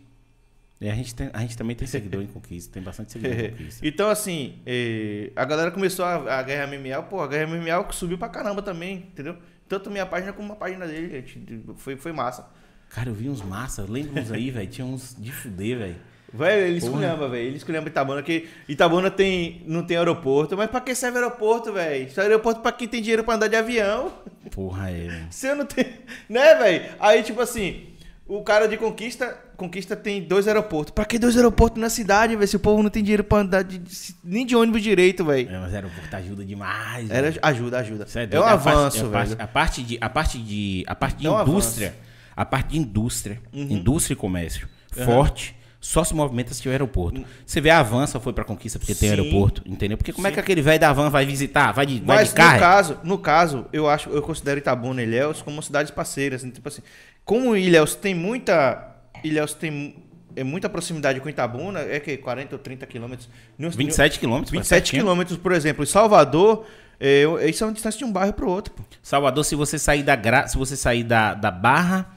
E 0.80 0.88
a, 0.89 0.93
gente 0.95 1.14
tem- 1.14 1.30
a 1.34 1.39
gente 1.41 1.58
também 1.58 1.76
tem 1.76 1.88
seguidor 1.88 2.22
em 2.22 2.28
Conquista, 2.28 2.72
tem 2.72 2.82
bastante 2.84 3.12
seguidor 3.12 3.38
em 3.38 3.49
Conquista. 3.51 3.86
então, 3.86 4.10
assim, 4.10 4.60
eh, 4.66 5.32
a 5.36 5.43
galera 5.43 5.72
começou 5.72 6.05
a, 6.05 6.39
a 6.39 6.43
guerra 6.43 6.68
MMA, 6.68 7.01
pô, 7.03 7.20
a 7.20 7.28
guerra 7.28 7.47
MMA 7.47 7.91
subiu 7.91 8.18
pra 8.18 8.30
caramba 8.30 8.62
também, 8.62 8.97
entendeu? 9.12 9.36
Tanto 9.68 9.89
minha 9.89 10.05
página 10.05 10.34
como 10.34 10.53
a 10.53 10.55
página 10.55 10.86
dele, 10.88 11.09
gente. 11.09 11.63
Foi, 11.76 11.95
foi 11.95 12.11
massa. 12.11 12.47
Cara, 12.89 13.09
eu 13.09 13.13
vi 13.13 13.30
uns 13.30 13.41
massa, 13.41 13.86
lembra 13.88 14.22
uns 14.22 14.32
aí, 14.32 14.49
velho? 14.51 14.68
Tinha 14.68 14.86
uns 14.86 15.15
de 15.18 15.32
fuder, 15.32 15.78
velho. 15.78 15.95
Velho, 16.34 16.68
ele 16.68 16.78
esculhamba, 16.78 17.30
velho. 17.30 17.47
Ele 17.47 17.57
esculhamba 17.57 17.88
Itabuna, 17.88 18.22
que 18.22 18.47
Itabuna 18.68 19.09
tem, 19.09 19.63
não 19.65 19.84
tem 19.84 19.97
aeroporto. 19.97 20.57
Mas 20.57 20.70
pra 20.70 20.82
que 20.82 20.93
serve 20.93 21.18
aeroporto, 21.18 21.72
velho? 21.72 22.07
Isso 22.07 22.20
é 22.20 22.24
aeroporto 22.24 22.61
pra 22.61 22.72
quem 22.72 22.88
tem 22.88 23.01
dinheiro 23.01 23.24
pra 23.24 23.36
andar 23.36 23.47
de 23.47 23.55
avião. 23.55 24.11
Porra, 24.51 24.89
é, 24.89 25.07
velho. 25.07 25.28
Se 25.30 25.47
eu 25.47 25.55
não 25.55 25.65
tenho. 25.65 25.93
Né, 26.28 26.55
velho? 26.55 26.95
Aí, 26.99 27.24
tipo 27.24 27.39
assim, 27.41 27.88
o 28.28 28.42
cara 28.44 28.68
de 28.68 28.76
Conquista, 28.78 29.38
Conquista 29.56 29.96
tem 29.96 30.22
dois 30.22 30.48
aeroportos. 30.48 30.92
Pra 30.94 31.06
que 31.06 31.18
dois 31.18 31.36
aeroportos 31.38 31.82
na 31.82 31.90
cidade, 31.90 32.36
velho? 32.36 32.48
Se 32.48 32.56
o 32.56 32.60
povo 32.60 32.84
não 32.84 32.90
tem 32.90 33.02
dinheiro 33.04 33.24
pra 33.24 33.40
andar 33.40 33.64
de- 33.64 33.78
de- 33.78 34.16
nem 34.24 34.46
de 34.46 34.56
ônibus 34.56 34.82
direito, 34.84 35.24
velho. 35.26 35.50
É, 35.50 35.58
mas 35.60 35.74
aeroporto 35.74 36.16
ajuda 36.16 36.44
demais, 36.46 37.10
Era, 37.10 37.34
ajuda, 37.42 37.80
ajuda. 37.80 38.06
Isso 38.06 38.20
é, 38.20 38.28
É, 38.30 38.40
um 38.40 38.44
avanço, 38.44 39.06
a 39.06 39.10
parte, 39.10 39.30
velho. 39.30 39.42
A 39.44 39.48
parte 39.48 39.84
de, 39.84 39.98
a 40.02 40.10
parte 40.10 40.38
de, 40.38 40.84
a 40.88 40.96
parte 40.96 41.18
de 41.18 41.28
É 41.28 41.32
um 41.32 41.42
indústria, 41.42 41.96
a 42.36 42.46
parte 42.46 42.70
de 42.72 42.78
indústria, 42.80 43.42
Uhum. 43.54 43.64
indústria 43.70 44.14
e 44.14 44.18
comércio 44.18 44.68
forte, 45.06 45.56
só 45.80 46.04
se 46.04 46.14
movimenta 46.14 46.54
se 46.54 46.62
tiver 46.62 46.74
aeroporto. 46.74 47.24
Você 47.46 47.62
vê 47.62 47.70
a 47.70 47.80
Avança 47.80 48.20
foi 48.20 48.34
pra 48.34 48.44
conquista 48.44 48.78
porque 48.80 48.96
tem 48.96 49.10
Sim. 49.10 49.16
aeroporto, 49.16 49.62
entendeu? 49.66 49.96
Porque 49.98 50.12
como 50.12 50.28
é 50.28 50.32
que 50.32 50.40
aquele 50.40 50.62
velho 50.62 50.80
da 50.80 50.92
Van 50.92 51.10
vai 51.10 51.26
visitar? 51.26 51.72
Vai 51.72 51.86
de, 51.86 52.00
vai 52.00 52.18
Mas 52.18 52.30
de 52.30 52.34
no 52.34 52.38
carro? 52.38 52.60
caso, 52.60 53.00
no 53.04 53.18
caso, 53.20 53.66
eu 53.72 53.88
acho, 53.88 54.10
eu 54.10 54.22
considero 54.22 54.58
Itabuna 54.60 55.02
e 55.02 55.06
Ilhéus 55.06 55.42
como 55.42 55.62
cidades 55.62 55.92
parceiras. 55.92 56.44
né? 56.44 56.52
Tipo 56.52 56.68
assim, 56.68 56.82
como 57.28 57.56
Ilhéus 57.56 57.94
tem 57.94 58.16
muita. 58.16 58.96
Ilhéus 59.24 59.54
tem 59.54 59.96
é 60.36 60.44
muita 60.44 60.70
proximidade 60.70 61.20
com 61.20 61.28
Itabuna, 61.28 61.80
é 61.82 62.00
que 62.00 62.16
40 62.16 62.56
ou 62.56 62.60
30 62.60 62.86
quilômetros. 62.86 63.28
No- 63.58 63.70
27 63.72 64.20
quilômetros. 64.20 64.52
27 64.52 64.92
quilômetros, 64.92 65.38
por 65.38 65.52
exemplo. 65.52 65.84
Em 65.84 65.88
Salvador, 65.88 66.66
é, 67.00 67.24
isso 67.50 67.64
é 67.64 67.68
uma 67.68 67.74
distância 67.74 67.98
de 67.98 68.06
um 68.06 68.12
bairro 68.12 68.34
pro 68.34 68.48
outro. 68.50 68.72
Pô. 68.74 68.84
Salvador, 69.02 69.44
se 69.44 69.56
você 69.56 69.80
sair 69.80 70.04
da 70.04 70.16
gra... 70.16 70.48
se 70.48 70.56
você 70.56 70.78
sair 70.78 71.04
da, 71.04 71.34
da 71.34 71.50
Barra 71.50 72.16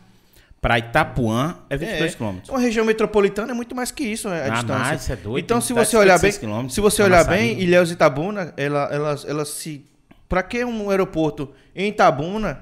pra 0.61 0.79
Itapuã, 0.79 1.57
é 1.71 1.77
22 1.79 2.13
É, 2.13 2.17
quilômetros. 2.17 2.51
Uma 2.51 2.59
região 2.61 2.85
metropolitana 2.85 3.53
é 3.53 3.55
muito 3.55 3.75
mais 3.75 3.91
que 3.91 4.05
isso, 4.05 4.29
é, 4.29 4.43
a 4.43 4.45
Ah, 4.45 4.51
distância. 4.51 4.79
mais, 4.85 5.01
você 5.01 5.13
é 5.15 5.17
doido, 5.17 5.43
Então, 5.43 5.61
se 5.63 5.73
você 5.73 5.97
olhar 5.97 6.19
56 6.19 6.39
bem, 6.63 6.69
se 6.69 6.81
você 6.83 7.03
olhar 7.03 7.25
bem, 7.25 7.59
Ilhéus 7.59 7.89
e 7.89 7.95
Itabuna, 7.95 8.53
ela, 8.57 8.89
elas, 8.93 9.25
elas 9.25 9.49
se 9.49 9.87
Pra 10.29 10.43
que 10.45 10.63
um 10.65 10.91
aeroporto 10.91 11.53
em 11.75 11.89
Itabuna, 11.89 12.61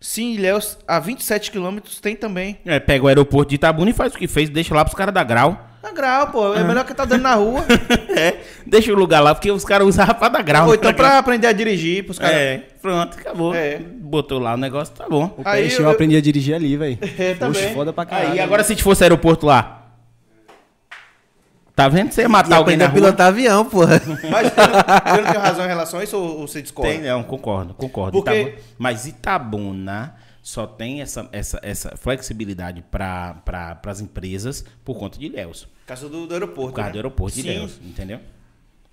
se 0.00 0.22
em 0.22 0.34
Ilhéus 0.34 0.78
a 0.86 0.98
27 0.98 1.50
quilômetros 1.50 2.00
tem 2.00 2.14
também? 2.14 2.58
É, 2.64 2.78
pega 2.78 3.04
o 3.04 3.08
aeroporto 3.08 3.50
de 3.50 3.56
Itabuna 3.56 3.90
e 3.90 3.94
faz 3.94 4.14
o 4.14 4.18
que 4.18 4.28
fez, 4.28 4.48
deixa 4.48 4.74
lá 4.74 4.84
pros 4.84 4.94
caras 4.96 5.14
da 5.14 5.24
Grau. 5.24 5.68
Na 5.80 5.92
grau, 5.92 6.26
pô, 6.32 6.54
é 6.54 6.64
melhor 6.64 6.84
que 6.84 6.92
tá 6.92 7.04
dando 7.04 7.22
na 7.22 7.34
rua. 7.34 7.64
é, 8.16 8.38
deixa 8.66 8.92
o 8.92 8.96
lugar 8.96 9.20
lá, 9.20 9.32
porque 9.32 9.50
os 9.50 9.64
caras 9.64 9.86
usavam 9.86 10.16
pra 10.16 10.28
dar 10.28 10.42
grau. 10.42 10.66
Ou 10.66 10.72
né? 10.72 10.76
então 10.76 10.92
pra 10.92 11.18
aprender 11.18 11.46
a 11.46 11.52
dirigir 11.52 12.04
pros 12.04 12.18
caras. 12.18 12.34
É, 12.34 12.62
pronto, 12.82 13.16
acabou. 13.16 13.54
É. 13.54 13.78
Botou 13.78 14.40
lá 14.40 14.54
o 14.54 14.56
negócio, 14.56 14.92
tá 14.94 15.06
bom. 15.08 15.36
O 15.38 15.42
Aí 15.44 15.62
peixe 15.62 15.78
eu, 15.78 15.84
eu- 15.84 15.90
aprendi 15.90 16.16
a 16.16 16.20
dirigir 16.20 16.54
ali, 16.54 16.76
velho. 16.76 16.98
É, 17.16 17.34
também. 17.34 17.62
Poxa, 17.62 17.74
foda 17.74 17.92
pra 17.92 18.04
caralho. 18.04 18.32
Aí, 18.32 18.40
agora 18.40 18.64
se 18.64 18.74
fosse 18.76 19.04
aeroporto 19.04 19.46
lá. 19.46 19.77
Tá 21.78 21.88
vendo? 21.88 22.10
Você 22.10 22.22
ia 22.22 22.28
matar 22.28 22.50
E 22.50 22.58
alguém 22.58 22.76
na 22.76 22.86
a 22.86 22.88
rua. 22.88 22.94
pilotar 22.96 23.28
avião, 23.28 23.64
porra. 23.64 24.00
Mas 24.28 24.48
você 24.52 25.22
não, 25.22 25.32
tem 25.32 25.40
razão 25.40 25.64
em 25.64 25.68
relação 25.68 26.00
a 26.00 26.02
isso 26.02 26.16
ou, 26.18 26.40
ou 26.40 26.48
você 26.48 26.60
discorda? 26.60 26.90
Tem, 26.90 27.00
não, 27.02 27.22
concordo, 27.22 27.72
concordo. 27.72 28.18
Porque- 28.18 28.36
Itabuna- 28.40 28.58
mas 28.76 29.06
Itabuna 29.06 30.16
só 30.42 30.66
tem 30.66 31.00
essa, 31.02 31.28
essa, 31.30 31.60
essa 31.62 31.96
flexibilidade 31.96 32.82
para 32.90 33.34
pra, 33.44 33.78
as 33.86 34.00
empresas 34.00 34.64
por 34.84 34.98
conta 34.98 35.20
de 35.20 35.26
Ilhéus. 35.26 35.66
Por 35.66 35.86
causa 35.86 36.08
do, 36.08 36.26
do 36.26 36.34
aeroporto. 36.34 36.70
Por 36.70 36.74
causa 36.74 36.88
né? 36.88 36.92
do 36.94 36.98
aeroporto 36.98 37.36
de 37.36 37.42
Sim. 37.42 37.48
Ilhéus, 37.48 37.78
entendeu? 37.84 38.18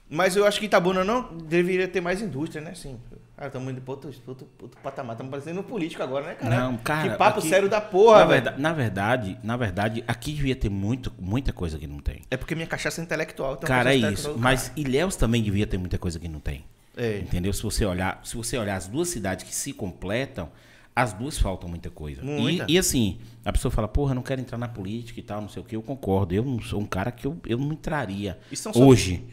Mas 0.08 0.36
eu 0.36 0.46
acho 0.46 0.60
que 0.60 0.68
Itabuna 0.68 1.04
não 1.04 1.24
deveria 1.40 1.88
ter 1.88 2.02
mais 2.02 2.22
indústria, 2.22 2.62
né? 2.62 2.76
Sim. 2.76 3.00
Ah, 3.38 3.48
estamos 3.48 3.70
indo 3.72 3.82
para 3.82 3.92
outro, 3.94 4.14
outro, 4.28 4.48
outro 4.62 4.80
patamar. 4.82 5.14
Estamos 5.16 5.30
parecendo 5.30 5.60
um 5.60 5.64
político 5.64 6.02
agora, 6.02 6.28
né, 6.28 6.36
cara? 6.36 6.56
Não, 6.58 6.78
cara, 6.78 7.10
Que 7.12 7.18
papo 7.18 7.40
aqui- 7.40 7.50
sério 7.50 7.68
da 7.68 7.82
porra, 7.82 8.20
na, 8.20 8.26
velho. 8.26 8.32
verdade, 8.44 8.62
na 8.62 8.74
verdade, 8.74 9.40
na 9.44 9.58
verdade, 9.58 10.04
aqui 10.08 10.32
devia 10.32 10.56
ter 10.56 10.70
muito, 10.70 11.12
muita 11.20 11.52
coisa 11.52 11.78
que 11.78 11.86
não 11.86 12.00
tem. 12.00 12.22
É 12.32 12.38
porque 12.38 12.56
minha 12.56 12.68
cachaça 12.68 13.02
é 13.02 13.04
intelectual. 13.04 13.56
então 13.56 13.68
Cara, 13.68 13.94
é 13.94 13.98
isso. 13.98 14.36
Mas 14.38 14.72
Ilhéus 14.78 15.16
também 15.18 15.44
devia 15.44 15.68
ter 15.68 15.78
muita 15.78 15.98
coisa 15.98 16.18
que 16.18 16.30
não 16.30 16.40
tem. 16.40 16.64
É. 16.96 17.18
Entendeu? 17.20 17.52
Se 17.52 17.62
você 17.62 17.86
olhar, 17.86 18.22
se 18.24 18.38
você 18.38 18.58
olhar 18.58 18.78
as 18.78 18.88
duas 18.88 19.10
cidades 19.10 19.44
que 19.44 19.54
se 19.54 19.74
completam, 19.74 20.50
as 20.96 21.12
duas 21.12 21.38
faltam 21.38 21.68
muita 21.68 21.90
coisa. 21.90 22.22
E, 22.22 22.26
Muita. 22.26 22.66
e 22.70 22.78
assim, 22.78 23.20
a 23.44 23.52
pessoa 23.52 23.70
fala, 23.70 23.86
porra, 23.86 24.12
eu 24.12 24.16
não 24.16 24.22
quero 24.24 24.40
entrar 24.40 24.58
na 24.58 24.70
política 24.70 25.20
e 25.20 25.24
tal, 25.24 25.42
não 25.42 25.50
sei 25.50 25.62
o 25.62 25.66
que. 25.66 25.76
Eu 25.76 25.82
concordo. 25.82 26.34
Eu 26.34 26.46
não 26.46 26.62
sou 26.62 26.80
um 26.80 26.86
cara 26.86 27.12
que 27.12 27.28
eu, 27.28 27.36
eu 27.46 27.58
não 27.58 27.74
entraria 27.74 28.40
E 28.50 28.56
são 28.56 28.72
só- 28.72 28.80
hoje. 28.80 29.26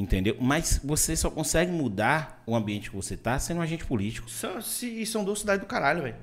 Entendeu? 0.00 0.34
Mas 0.40 0.80
você 0.82 1.14
só 1.14 1.28
consegue 1.30 1.70
mudar 1.70 2.42
o 2.46 2.56
ambiente 2.56 2.88
que 2.88 2.96
você 2.96 3.18
tá 3.18 3.38
sendo 3.38 3.58
um 3.58 3.60
agente 3.60 3.84
político. 3.84 4.30
São, 4.30 4.58
se, 4.62 5.04
são 5.04 5.22
duas 5.22 5.40
cidades 5.40 5.60
do 5.60 5.66
caralho, 5.66 6.02
velho. 6.02 6.16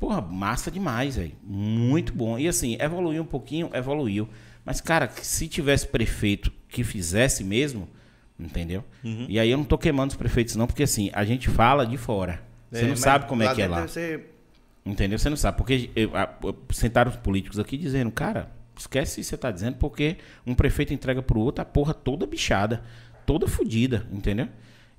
Porra, 0.00 0.20
massa 0.20 0.68
demais, 0.68 1.14
velho. 1.14 1.32
Muito 1.44 2.12
bom. 2.12 2.36
E 2.38 2.48
assim, 2.48 2.76
evoluiu 2.80 3.22
um 3.22 3.26
pouquinho, 3.26 3.70
evoluiu. 3.72 4.28
Mas, 4.64 4.80
cara, 4.80 5.08
se 5.22 5.46
tivesse 5.46 5.86
prefeito 5.86 6.50
que 6.68 6.82
fizesse 6.82 7.44
mesmo, 7.44 7.88
entendeu? 8.38 8.82
Uhum. 9.04 9.26
E 9.28 9.38
aí 9.38 9.48
eu 9.50 9.58
não 9.58 9.64
tô 9.64 9.78
queimando 9.78 10.10
os 10.10 10.16
prefeitos, 10.16 10.56
não, 10.56 10.66
porque 10.66 10.82
assim, 10.82 11.10
a 11.12 11.24
gente 11.24 11.48
fala 11.48 11.86
de 11.86 11.96
fora. 11.96 12.42
Você 12.72 12.84
É, 12.84 12.88
não 12.88 12.96
sabe 12.96 13.26
como 13.26 13.42
é 13.44 13.54
que 13.54 13.62
é 13.62 13.68
lá. 13.68 13.86
ser- 13.86 14.28
Entendeu? 14.84 15.18
Você 15.20 15.30
não 15.30 15.36
sabe. 15.36 15.56
Porque 15.56 15.90
eu- 15.94 16.10
eu- 16.42 16.58
sentaram 16.72 17.10
os 17.12 17.16
políticos 17.16 17.58
aqui 17.60 17.76
dizendo, 17.76 18.10
cara, 18.10 18.50
esquece 18.76 19.20
isso 19.20 19.28
que 19.30 19.36
você 19.36 19.40
tá 19.40 19.50
dizendo, 19.50 19.76
porque 19.76 20.16
um 20.46 20.54
prefeito 20.54 20.94
entrega 20.94 21.20
pro 21.22 21.38
outro 21.38 21.60
a 21.60 21.64
porra 21.66 21.92
toda 21.92 22.26
bichada, 22.26 22.82
toda 23.30 23.46
fodida, 23.46 24.04
entendeu? 24.10 24.48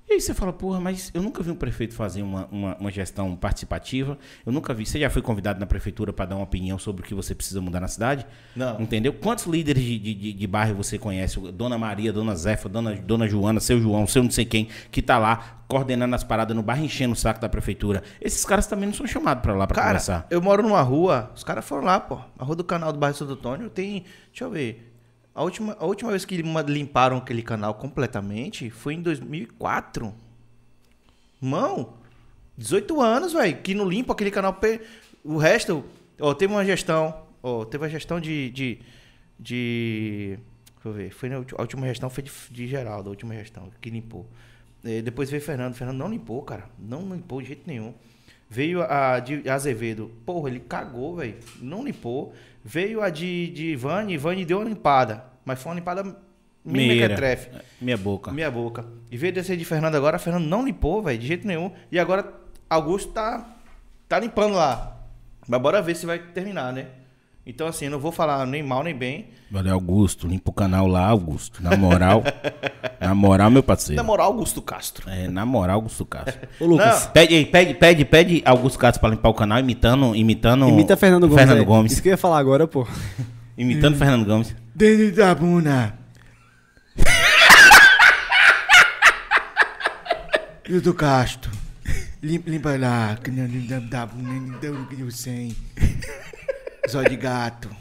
E 0.08 0.14
aí 0.14 0.20
você 0.20 0.32
fala, 0.32 0.54
porra, 0.54 0.80
mas 0.80 1.10
eu 1.12 1.22
nunca 1.22 1.42
vi 1.42 1.50
um 1.50 1.54
prefeito 1.54 1.92
fazer 1.94 2.22
uma, 2.22 2.46
uma, 2.46 2.76
uma 2.76 2.90
gestão 2.90 3.36
participativa. 3.36 4.18
Eu 4.44 4.50
nunca 4.52 4.72
vi. 4.72 4.86
Você 4.86 4.98
já 4.98 5.10
foi 5.10 5.20
convidado 5.20 5.60
na 5.60 5.66
prefeitura 5.66 6.12
para 6.14 6.24
dar 6.24 6.36
uma 6.36 6.44
opinião 6.44 6.78
sobre 6.78 7.02
o 7.02 7.04
que 7.04 7.14
você 7.14 7.34
precisa 7.34 7.60
mudar 7.60 7.78
na 7.78 7.88
cidade? 7.88 8.26
Não. 8.56 8.80
Entendeu? 8.80 9.12
Quantos 9.12 9.44
líderes 9.44 9.82
de, 9.84 9.98
de, 9.98 10.32
de- 10.32 10.46
bairro 10.46 10.74
você 10.74 10.98
conhece? 10.98 11.38
Dona 11.52 11.76
Maria, 11.78 12.10
Dona 12.12 12.34
Zefa, 12.34 12.68
Dona, 12.70 12.94
Dona 12.96 13.28
Joana, 13.28 13.60
seu 13.60 13.78
João, 13.80 14.06
seu 14.06 14.22
não 14.22 14.30
sei 14.30 14.44
quem, 14.46 14.68
que 14.90 15.02
tá 15.02 15.18
lá 15.18 15.62
coordenando 15.68 16.14
as 16.14 16.24
paradas 16.24 16.56
no 16.56 16.62
bairro, 16.62 16.84
enchendo 16.84 17.12
o 17.12 17.16
saco 17.16 17.40
da 17.40 17.48
prefeitura. 17.50 18.02
Esses 18.20 18.44
caras 18.46 18.66
também 18.66 18.86
não 18.86 18.94
são 18.94 19.06
chamados 19.06 19.42
para 19.42 19.54
lá 19.54 19.66
para 19.66 19.82
conversar. 19.82 20.26
eu 20.30 20.40
moro 20.42 20.62
numa 20.62 20.82
rua, 20.82 21.30
os 21.34 21.44
caras 21.44 21.64
foram 21.64 21.84
lá, 21.84 22.00
pô. 22.00 22.18
A 22.38 22.44
rua 22.44 22.56
do 22.56 22.64
canal 22.64 22.92
do 22.92 22.98
bairro 22.98 23.16
Santo 23.16 23.32
Antônio 23.34 23.68
tem. 23.70 24.04
Deixa 24.30 24.44
eu 24.44 24.50
ver. 24.50 24.91
A 25.34 25.42
última, 25.42 25.76
a 25.78 25.84
última 25.86 26.10
vez 26.10 26.24
que 26.24 26.36
lim- 26.36 26.54
limparam 26.68 27.16
aquele 27.16 27.42
canal 27.42 27.74
completamente 27.74 28.68
foi 28.70 28.94
em 28.94 29.02
2004. 29.02 30.14
Mão, 31.40 31.94
18 32.56 33.00
anos, 33.00 33.32
velho, 33.32 33.56
que 33.62 33.74
não 33.74 33.88
limpa 33.88 34.12
aquele 34.12 34.30
canal. 34.30 34.58
O 35.24 35.36
resto, 35.36 35.84
ó, 36.20 36.34
teve 36.34 36.52
uma 36.52 36.64
gestão, 36.64 37.22
ó, 37.42 37.64
teve 37.64 37.82
uma 37.84 37.90
gestão 37.90 38.20
de, 38.20 38.50
de, 38.50 38.78
de- 39.38 40.38
deixa 40.74 40.88
eu 40.88 40.92
ver, 40.92 41.10
foi 41.12 41.28
na 41.28 41.38
ulti- 41.38 41.54
a 41.56 41.60
última 41.62 41.86
gestão 41.86 42.10
foi 42.10 42.22
de, 42.22 42.30
de 42.50 42.66
Geraldo, 42.68 43.08
a 43.08 43.10
última 43.10 43.34
gestão 43.34 43.70
que 43.80 43.90
limpou. 43.90 44.26
Eh, 44.84 45.00
depois 45.00 45.30
veio 45.30 45.42
Fernando, 45.42 45.74
Fernando 45.74 45.96
não 45.98 46.08
limpou, 46.10 46.42
cara, 46.42 46.68
não 46.78 47.14
limpou 47.14 47.40
de 47.40 47.48
jeito 47.48 47.62
nenhum. 47.66 47.94
Veio 48.52 48.82
a 48.82 49.18
de 49.18 49.48
Azevedo, 49.48 50.10
porra, 50.26 50.50
ele 50.50 50.60
cagou, 50.60 51.16
velho, 51.16 51.36
não 51.58 51.82
limpou. 51.82 52.34
Veio 52.62 53.00
a 53.00 53.08
de, 53.08 53.48
de 53.48 53.72
Ivane, 53.72 54.12
Ivane 54.12 54.44
deu 54.44 54.58
uma 54.58 54.68
limpada, 54.68 55.24
mas 55.42 55.62
foi 55.62 55.70
uma 55.72 55.78
limpada 55.78 56.02
mínima 56.62 56.92
Meira. 56.92 57.08
que 57.08 57.14
trefe. 57.14 57.50
Minha 57.80 57.96
boca. 57.96 58.30
Minha 58.30 58.50
boca. 58.50 58.84
E 59.10 59.16
veio 59.16 59.32
descer 59.32 59.56
de 59.56 59.64
Fernando 59.64 59.94
agora, 59.94 60.18
Fernando 60.18 60.44
não 60.44 60.66
limpou, 60.66 61.02
velho, 61.02 61.18
de 61.18 61.26
jeito 61.26 61.46
nenhum. 61.46 61.72
E 61.90 61.98
agora 61.98 62.30
Augusto 62.68 63.10
tá, 63.14 63.56
tá 64.06 64.18
limpando 64.18 64.54
lá. 64.54 64.98
Mas 65.48 65.58
bora 65.58 65.80
ver 65.80 65.96
se 65.96 66.04
vai 66.04 66.18
terminar, 66.18 66.74
né? 66.74 66.88
Então, 67.44 67.66
assim, 67.66 67.86
eu 67.86 67.90
não 67.90 67.98
vou 67.98 68.12
falar 68.12 68.46
nem 68.46 68.62
mal 68.62 68.84
nem 68.84 68.94
bem. 68.94 69.30
Valeu, 69.50 69.74
Augusto. 69.74 70.28
Limpa 70.28 70.50
o 70.50 70.54
canal 70.54 70.86
lá, 70.86 71.04
Augusto. 71.06 71.60
Na 71.60 71.76
moral. 71.76 72.22
na 73.00 73.14
moral, 73.16 73.50
meu 73.50 73.64
parceiro. 73.64 74.00
Na 74.00 74.06
moral, 74.06 74.28
Augusto 74.28 74.62
Castro. 74.62 75.10
É, 75.10 75.26
na 75.26 75.44
moral, 75.44 75.76
Augusto 75.76 76.06
Castro. 76.06 76.40
Ô, 76.60 76.66
Lucas, 76.66 77.04
Não. 77.04 77.10
Pede 77.10 77.34
aí, 77.34 77.44
pede, 77.44 77.74
pede, 77.74 78.04
pede 78.04 78.42
Augusto 78.44 78.78
Castro 78.78 79.00
pra 79.00 79.10
limpar 79.10 79.28
o 79.28 79.34
canal, 79.34 79.58
imitando. 79.58 80.14
Imitando 80.14 80.68
imita 80.68 80.96
Fernando 80.96 81.22
Gomes. 81.22 81.36
Fernando 81.36 81.58
aí. 81.58 81.64
Gomes. 81.64 81.92
Isso 81.92 82.02
que 82.02 82.08
eu 82.08 82.12
ia 82.12 82.16
falar 82.16 82.38
agora, 82.38 82.68
pô. 82.68 82.86
Imitando 83.58 83.98
Fernando 83.98 84.24
Gomes. 84.24 84.54
Dentro 84.72 85.16
da 85.16 85.34
buna. 85.34 85.98
E 90.68 90.78
do 90.78 90.94
Castro. 90.94 91.50
Limpa, 92.22 92.48
limpa 92.48 92.76
lá. 92.78 93.18
Que 93.22 93.32
não 93.32 93.46
limpa 93.46 93.80
da 93.80 94.06
buna, 94.06 94.58
não 94.62 94.84
que 94.86 95.00
eu 95.00 95.10
sei. 95.10 95.56
Zó 96.88 97.02
de 97.02 97.16
gato. 97.16 97.68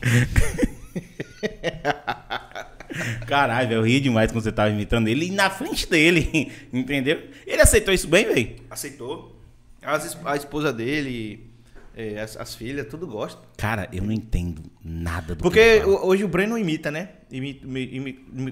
Caralho, 3.26 3.70
velho, 3.70 3.80
eu 3.80 3.86
ri 3.86 4.00
demais 4.00 4.32
quando 4.32 4.44
você 4.44 4.52
tava 4.52 4.70
imitando 4.70 5.08
ele 5.08 5.28
e 5.28 5.32
na 5.32 5.50
frente 5.50 5.88
dele. 5.90 6.52
Entendeu? 6.72 7.22
Ele 7.48 7.62
aceitou 7.62 7.94
isso 7.94 8.08
bem, 8.08 8.26
velho? 8.26 8.56
Aceitou. 8.70 9.40
As 9.82 10.18
a 10.26 10.36
esposa 10.36 10.72
dele, 10.72 11.50
eh, 11.96 12.20
as, 12.20 12.38
as 12.38 12.54
filhas, 12.54 12.86
tudo 12.88 13.08
gosta. 13.08 13.42
Cara, 13.58 13.88
eu 13.92 14.04
não 14.04 14.12
entendo 14.12 14.62
nada 14.84 15.34
do 15.34 15.38
que 15.38 15.42
Porque 15.42 15.82
o- 15.86 16.06
hoje 16.08 16.24
o 16.24 16.28
Breno 16.28 16.58
imita, 16.58 16.92
né? 16.92 17.10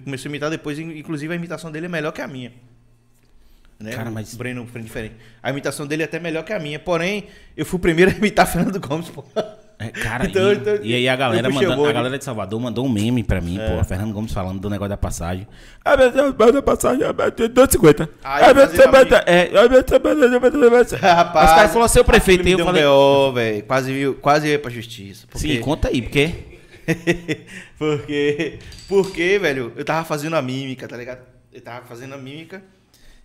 Começou 0.03 0.29
a 0.29 0.31
imitar 0.31 0.49
depois, 0.49 0.79
in- 0.79 0.97
inclusive 0.97 1.31
a 1.31 1.35
imitação 1.35 1.71
dele 1.71 1.85
é 1.85 1.89
melhor 1.89 2.11
que 2.13 2.21
a 2.21 2.27
minha. 2.27 2.51
Né? 3.79 3.91
Cara, 3.91 4.09
O 4.09 4.13
mas- 4.13 4.33
Breno 4.33 4.65
foi 4.65 4.81
diferente. 4.81 5.15
A 5.43 5.51
imitação 5.51 5.85
dele 5.85 6.01
é 6.01 6.05
até 6.05 6.19
melhor 6.19 6.43
que 6.43 6.51
a 6.53 6.59
minha. 6.59 6.79
Porém, 6.79 7.25
eu 7.55 7.65
fui 7.65 7.77
o 7.77 7.81
primeiro 7.81 8.09
a 8.11 8.13
imitar 8.15 8.47
Fernando 8.51 8.79
Gomes, 8.79 9.09
pô. 9.09 9.23
É, 9.81 9.87
cara, 9.91 10.25
Então, 10.25 10.51
e, 10.51 10.55
então, 10.55 10.79
e 10.83 10.93
aí 10.93 11.07
a 11.07 11.15
galera 11.15 11.47
a 11.47 11.91
galera 11.93 12.17
de 12.17 12.25
Salvador 12.25 12.59
mandou 12.59 12.85
um 12.85 12.89
meme 12.89 13.23
pra 13.23 13.39
mim, 13.39 13.57
pô, 13.57 13.81
Fernando 13.85 14.11
Gomes 14.11 14.33
falando 14.33 14.59
do 14.59 14.69
negócio 14.69 14.89
da 14.89 14.97
passagem. 14.97 15.47
Ah, 15.85 15.95
mas 15.95 16.13
a 16.17 16.51
da 16.51 16.61
passagem 16.61 17.01
é 17.05 17.13
2,50. 17.13 18.09
Aí 18.21 18.43
Ah, 18.43 18.53
pra 18.53 18.65
bota- 18.65 19.23
é, 19.25 19.47
bota- 19.47 19.57
Rapaz, 20.99 21.49
Os 21.49 21.55
caras 21.55 21.71
falaram, 21.71 21.87
seu 21.87 22.03
prefeito, 22.03 22.43
me 22.43 22.51
eu 22.51 22.65
falei... 22.65 22.85
um 22.85 22.89
BO, 22.89 23.31
velho. 23.33 23.63
Quase, 23.63 23.93
viu- 23.93 24.15
quase 24.15 24.47
ia 24.49 24.59
pra 24.59 24.69
justiça. 24.69 25.25
Porque, 25.31 25.47
Sim, 25.47 25.61
conta 25.61 25.87
aí, 25.87 26.01
porque... 26.01 26.35
porque, 27.77 28.59
porque, 28.87 29.39
velho, 29.39 29.71
eu 29.75 29.85
tava 29.85 30.03
fazendo 30.05 30.35
a 30.35 30.41
mímica, 30.41 30.87
tá 30.87 30.97
ligado? 30.97 31.21
Eu 31.53 31.61
tava 31.61 31.85
fazendo 31.85 32.15
a 32.15 32.17
mímica 32.17 32.63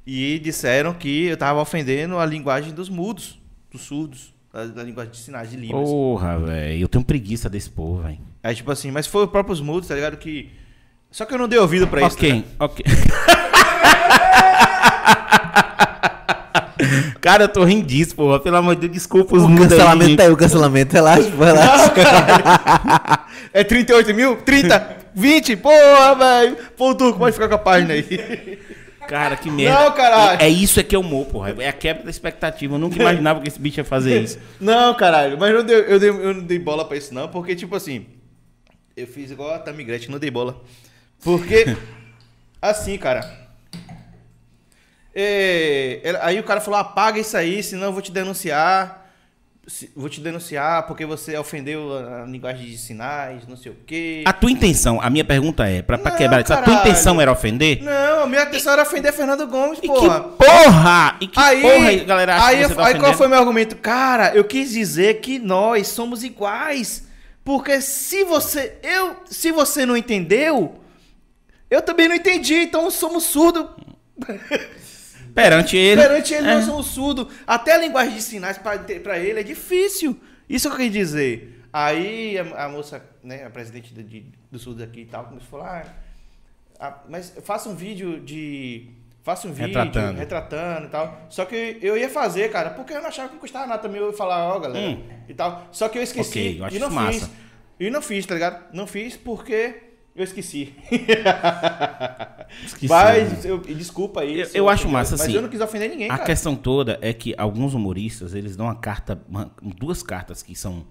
e 0.06 0.38
disseram 0.38 0.92
que 0.94 1.26
eu 1.26 1.36
tava 1.36 1.60
ofendendo 1.60 2.18
a 2.18 2.26
linguagem 2.26 2.72
dos 2.74 2.88
mudos, 2.88 3.40
dos 3.72 3.82
surdos, 3.82 4.33
da, 4.54 4.66
da 4.66 4.82
linguagem 4.84 5.10
de 5.12 5.18
sinais 5.18 5.50
de 5.50 5.56
Libras. 5.56 5.82
Porra, 5.82 6.38
velho, 6.38 6.80
eu 6.82 6.88
tenho 6.88 7.04
preguiça 7.04 7.50
desse 7.50 7.68
povo, 7.68 8.02
velho. 8.02 8.18
Aí, 8.42 8.54
tipo 8.54 8.70
assim, 8.70 8.90
mas 8.92 9.06
foi 9.06 9.24
os 9.24 9.30
próprios 9.30 9.60
mudos, 9.60 9.88
tá 9.88 9.94
ligado? 9.96 10.16
Que. 10.16 10.48
Só 11.10 11.24
que 11.24 11.34
eu 11.34 11.38
não 11.38 11.48
dei 11.48 11.58
ouvido 11.58 11.86
pra 11.88 12.00
isso. 12.06 12.10
tá 12.10 12.14
Ok, 12.16 12.30
ligado? 12.32 12.46
ok. 12.60 12.84
Cara, 17.20 17.44
eu 17.44 17.48
tô 17.48 17.64
rindo 17.64 17.86
disso, 17.86 18.14
porra. 18.14 18.38
Pelo 18.38 18.56
amor 18.56 18.74
de 18.74 18.82
Deus, 18.82 18.92
desculpa 18.92 19.34
os 19.36 19.42
O 19.42 19.48
mudos 19.48 19.64
aí, 19.72 19.78
cancelamento 19.78 20.08
gente. 20.10 20.16
tá 20.18 20.22
aí, 20.24 20.30
o 20.30 20.36
cancelamento, 20.36 20.92
relaxa, 20.92 21.30
relaxa. 21.30 23.24
É 23.54 23.62
38 23.64 24.12
mil? 24.14 24.36
30? 24.36 24.96
20? 25.14 25.56
Porra, 25.56 26.14
velho! 26.16 26.56
Pô, 26.76 26.92
Turco, 26.94 27.18
pode 27.20 27.32
ficar 27.32 27.48
com 27.48 27.54
a 27.54 27.58
página 27.58 27.94
aí. 27.94 28.04
Cara, 29.08 29.36
que 29.36 29.50
merda. 29.50 29.84
Não, 29.84 29.92
caralho. 29.92 30.40
É, 30.42 30.46
é 30.46 30.48
isso 30.48 30.80
é 30.80 30.82
que 30.82 30.94
é 30.94 30.98
humor, 30.98 31.26
porra. 31.26 31.54
É 31.62 31.68
a 31.68 31.72
quebra 31.72 32.04
da 32.04 32.10
expectativa. 32.10 32.74
Eu 32.74 32.78
nunca 32.78 32.96
imaginava 33.00 33.40
que 33.40 33.48
esse 33.48 33.60
bicho 33.60 33.80
ia 33.80 33.84
fazer 33.84 34.22
isso. 34.22 34.38
Não, 34.60 34.94
caralho, 34.94 35.36
mas 35.38 35.50
eu, 35.50 35.58
não 35.58 35.64
dei, 35.64 35.76
eu, 35.76 35.98
dei- 36.00 36.08
eu 36.10 36.34
não 36.34 36.42
dei 36.42 36.58
bola 36.58 36.84
pra 36.86 36.96
isso, 36.96 37.12
não, 37.12 37.28
porque, 37.28 37.54
tipo 37.54 37.74
assim, 37.76 38.06
eu 38.96 39.06
fiz 39.06 39.30
igual 39.30 39.52
a 39.54 39.58
Tammy 39.58 39.84
Gretchen, 39.84 40.10
não 40.10 40.18
dei 40.18 40.30
bola. 40.30 40.62
Porque, 41.22 41.76
assim, 42.62 42.96
cara. 42.98 43.30
é, 45.14 46.00
ela- 46.02 46.20
aí 46.22 46.40
o 46.40 46.44
cara 46.44 46.60
falou: 46.60 46.78
apaga 46.80 47.18
isso 47.18 47.36
aí, 47.36 47.62
senão 47.62 47.84
eu 47.88 47.92
vou 47.92 48.02
te 48.02 48.10
denunciar. 48.12 49.03
Vou 49.96 50.10
te 50.10 50.20
denunciar 50.20 50.86
porque 50.86 51.06
você 51.06 51.38
ofendeu 51.38 51.96
a, 51.96 52.26
linguagem 52.26 52.66
de 52.66 52.76
sinais, 52.76 53.46
não 53.48 53.56
sei 53.56 53.72
o 53.72 53.76
quê. 53.86 54.22
A 54.26 54.32
tua 54.32 54.50
intenção, 54.50 55.00
a 55.00 55.08
minha 55.08 55.24
pergunta 55.24 55.66
é, 55.66 55.80
pra, 55.80 55.96
pra 55.96 56.10
Não, 56.10 56.18
quebrar 56.18 56.42
isso, 56.42 56.52
a 56.52 56.60
tua 56.60 56.74
intenção 56.74 57.18
era 57.18 57.32
ofender? 57.32 57.82
Não, 57.82 58.24
a 58.24 58.26
minha 58.26 58.42
atenção 58.42 58.74
era 58.74 58.82
ofender 58.82 59.12
Fernando 59.12 59.46
Gomes, 59.46 59.78
E 59.82 59.86
porra. 59.86 60.20
que 60.20 60.44
porra! 60.44 61.16
E 61.18 61.26
que 61.28 61.40
aí, 61.40 61.62
porra, 61.62 62.04
galera 62.04 62.36
acha 62.36 62.46
aí, 62.46 62.56
que 62.58 62.68
você 62.68 62.74
tá 62.74 62.86
aí 62.86 62.98
qual 62.98 63.14
foi 63.14 63.26
meu 63.26 63.38
argumento? 63.38 63.76
Cara, 63.76 64.34
eu 64.34 64.44
quis 64.44 64.70
dizer 64.70 65.20
que 65.20 65.38
nós 65.38 65.88
somos 65.88 66.22
iguais. 66.22 67.04
Porque 67.42 67.80
se 67.80 68.24
você, 68.24 68.78
eu, 68.82 69.16
se 69.26 69.50
você 69.50 69.86
não 69.86 69.96
entendeu, 69.96 70.80
eu 71.70 71.80
também 71.80 72.08
não 72.08 72.16
entendi. 72.16 72.54
Então 72.54 72.90
somos 72.90 73.24
surdos. 73.24 73.66
Perante 75.34 75.76
ele. 75.76 76.00
Perante 76.00 76.32
ele, 76.34 76.48
é. 76.48 76.54
nós 76.54 76.64
somos 76.64 76.86
surdos. 76.86 77.26
Até 77.46 77.72
a 77.74 77.78
linguagem 77.78 78.14
de 78.14 78.22
sinais 78.22 78.56
pra 78.58 79.18
ele 79.18 79.40
é 79.40 79.42
difícil. 79.42 80.18
Isso 80.48 80.68
que 80.68 80.74
eu 80.74 80.78
quis 80.78 80.92
dizer. 80.92 81.60
Aí 81.72 82.38
a, 82.38 82.66
a 82.66 82.68
moça, 82.68 83.04
né, 83.22 83.44
a 83.44 83.50
presidente 83.50 83.92
do, 83.92 84.02
de- 84.02 84.26
do 84.50 84.58
surdo 84.58 84.82
aqui 84.84 85.00
e 85.00 85.06
tal, 85.06 85.24
começou 85.24 85.58
a 85.58 85.62
falar. 85.64 86.04
ah, 86.78 86.98
mas 87.08 87.34
faça 87.42 87.68
um 87.68 87.74
vídeo 87.74 88.20
de. 88.20 88.90
Faça 89.24 89.48
um 89.48 89.52
vídeo 89.52 89.68
Retratando. 89.68 90.18
retratando. 90.18 90.86
e 90.86 90.90
tal. 90.90 91.26
Só 91.30 91.44
que 91.46 91.78
eu 91.80 91.96
ia 91.96 92.08
fazer, 92.10 92.50
cara, 92.52 92.70
porque 92.70 92.92
eu 92.92 93.00
não 93.00 93.08
achava 93.08 93.28
que 93.28 93.34
não 93.34 93.40
custava 93.40 93.66
nada 93.66 93.80
também 93.82 94.00
eu 94.00 94.08
ia 94.08 94.12
falar, 94.16 94.54
ó, 94.54 94.60
galera, 94.60 94.86
Hum. 94.98 95.02
e 95.28 95.32
tal. 95.34 95.66
Só 95.72 95.88
que 95.88 95.98
eu 95.98 96.02
esqueci 96.02 96.30
Ok, 96.38 96.60
eu 96.60 96.64
acho 96.66 96.76
e 96.76 96.78
não 96.78 96.90
massa. 96.90 97.20
fiz. 97.20 97.30
E 97.80 97.90
não 97.90 98.02
fiz, 98.02 98.26
tá 98.26 98.34
ligado? 98.34 98.62
Não 98.72 98.86
fiz 98.86 99.16
porque 99.16 99.74
eu 100.14 100.24
esqueci. 100.24 100.74
Esqueci, 102.64 102.88
Mas, 102.88 103.44
eu, 103.44 103.58
desculpa 103.58 104.20
aí. 104.20 104.40
Eu- 104.40 104.48
eu 104.54 104.68
acho 104.68 104.88
massa, 104.88 105.12
Mas 105.12 105.22
assim, 105.22 105.32
eu 105.34 105.42
não 105.42 105.48
quis 105.48 105.60
ofender 105.60 105.90
ninguém, 105.90 106.06
A 106.06 106.14
cara. 106.16 106.24
questão 106.24 106.54
toda 106.54 106.98
é 107.02 107.12
que 107.12 107.34
alguns 107.36 107.74
humoristas, 107.74 108.32
eles 108.34 108.56
dão 108.56 108.66
uma 108.66 108.74
carta, 108.76 109.20
uma- 109.28 109.50
duas 109.60 110.02
cartas 110.02 110.42
que 110.42 110.54
são 110.54 110.84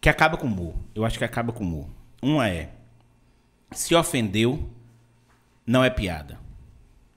que 0.00 0.08
acaba 0.10 0.36
com 0.36 0.46
o 0.46 0.50
humor. 0.50 0.74
Eu 0.94 1.04
acho 1.04 1.18
que 1.18 1.24
acaba 1.24 1.52
com 1.52 1.64
o 1.64 1.66
humor. 1.66 1.86
Uma 2.22 2.48
é 2.48 2.70
se 3.72 3.94
ofendeu, 3.94 4.68
não 5.66 5.82
é 5.82 5.90
piada. 5.90 6.38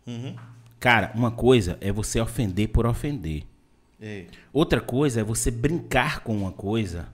Uhum. 0.08 0.36
Cara, 0.80 1.12
uma 1.14 1.30
coisa 1.30 1.78
é 1.82 1.92
você 1.92 2.20
ofender 2.22 2.70
por 2.70 2.86
ofender. 2.88 3.44
É. 4.02 4.26
Outra 4.54 4.80
coisa 4.80 5.20
é 5.20 5.24
você 5.24 5.52
brincar 5.52 6.22
com 6.22 6.36
uma 6.36 6.52
coisa, 6.54 7.10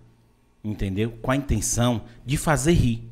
entendeu? 0.64 1.12
Com 1.22 1.32
a 1.32 1.36
intenção 1.36 2.04
de 2.26 2.38
fazer 2.38 2.74
rir. 2.74 3.10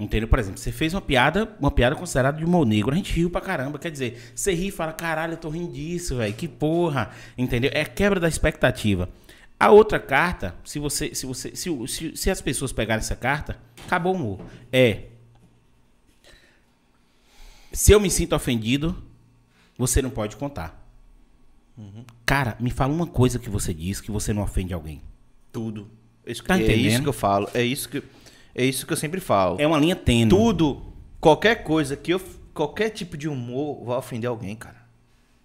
Entendeu? 0.00 0.26
Por 0.26 0.38
exemplo, 0.38 0.58
você 0.58 0.72
fez 0.72 0.94
uma 0.94 1.00
piada, 1.02 1.54
uma 1.60 1.70
piada 1.70 1.94
considerada 1.94 2.38
de 2.38 2.44
humor 2.44 2.64
negro, 2.66 2.90
a 2.92 2.96
gente 2.96 3.12
riu 3.12 3.28
pra 3.28 3.40
caramba. 3.42 3.78
Quer 3.78 3.90
dizer, 3.90 4.32
você 4.34 4.54
ri 4.54 4.68
e 4.68 4.70
fala, 4.70 4.94
caralho, 4.94 5.34
eu 5.34 5.36
tô 5.36 5.50
rindo 5.50 5.70
disso, 5.72 6.16
velho, 6.16 6.32
que 6.32 6.48
porra. 6.48 7.10
Entendeu? 7.36 7.70
É 7.74 7.84
quebra 7.84 8.18
da 8.18 8.26
expectativa. 8.26 9.10
A 9.58 9.70
outra 9.70 10.00
carta, 10.00 10.54
se 10.64 10.78
você, 10.78 11.14
se 11.14 11.26
você, 11.26 11.54
se, 11.54 11.86
se, 11.86 12.16
se 12.16 12.30
as 12.30 12.40
pessoas 12.40 12.72
pegarem 12.72 13.00
essa 13.00 13.14
carta, 13.14 13.58
acabou 13.86 14.14
o 14.14 14.16
humor. 14.16 14.40
É. 14.72 15.08
Se 17.70 17.92
eu 17.92 18.00
me 18.00 18.10
sinto 18.10 18.34
ofendido, 18.34 18.96
você 19.76 20.00
não 20.00 20.08
pode 20.10 20.36
contar. 20.36 20.78
Cara, 22.26 22.56
me 22.58 22.70
fala 22.70 22.92
uma 22.92 23.06
coisa 23.06 23.38
que 23.38 23.48
você 23.50 23.72
diz 23.72 24.00
que 24.00 24.10
você 24.10 24.32
não 24.32 24.42
ofende 24.42 24.72
alguém. 24.72 25.02
Tudo. 25.52 25.90
Isso, 26.26 26.42
Tá 26.44 26.58
é 26.58 26.62
entendendo? 26.62 26.86
isso 26.92 27.02
que 27.02 27.08
eu 27.08 27.12
falo. 27.12 27.48
É 27.54 27.62
isso 27.62 27.88
que, 27.88 28.02
é 28.54 28.64
isso 28.64 28.86
que 28.86 28.92
eu 28.92 28.96
sempre 28.96 29.20
falo. 29.20 29.56
É 29.60 29.66
uma 29.66 29.78
linha 29.78 29.96
tênue. 29.96 30.28
Tudo, 30.28 30.82
qualquer 31.20 31.62
coisa 31.62 31.96
que 31.96 32.12
eu. 32.12 32.20
Qualquer 32.52 32.90
tipo 32.90 33.16
de 33.16 33.28
humor 33.28 33.84
vai 33.84 33.96
ofender 33.96 34.28
alguém, 34.28 34.54
cara. 34.56 34.76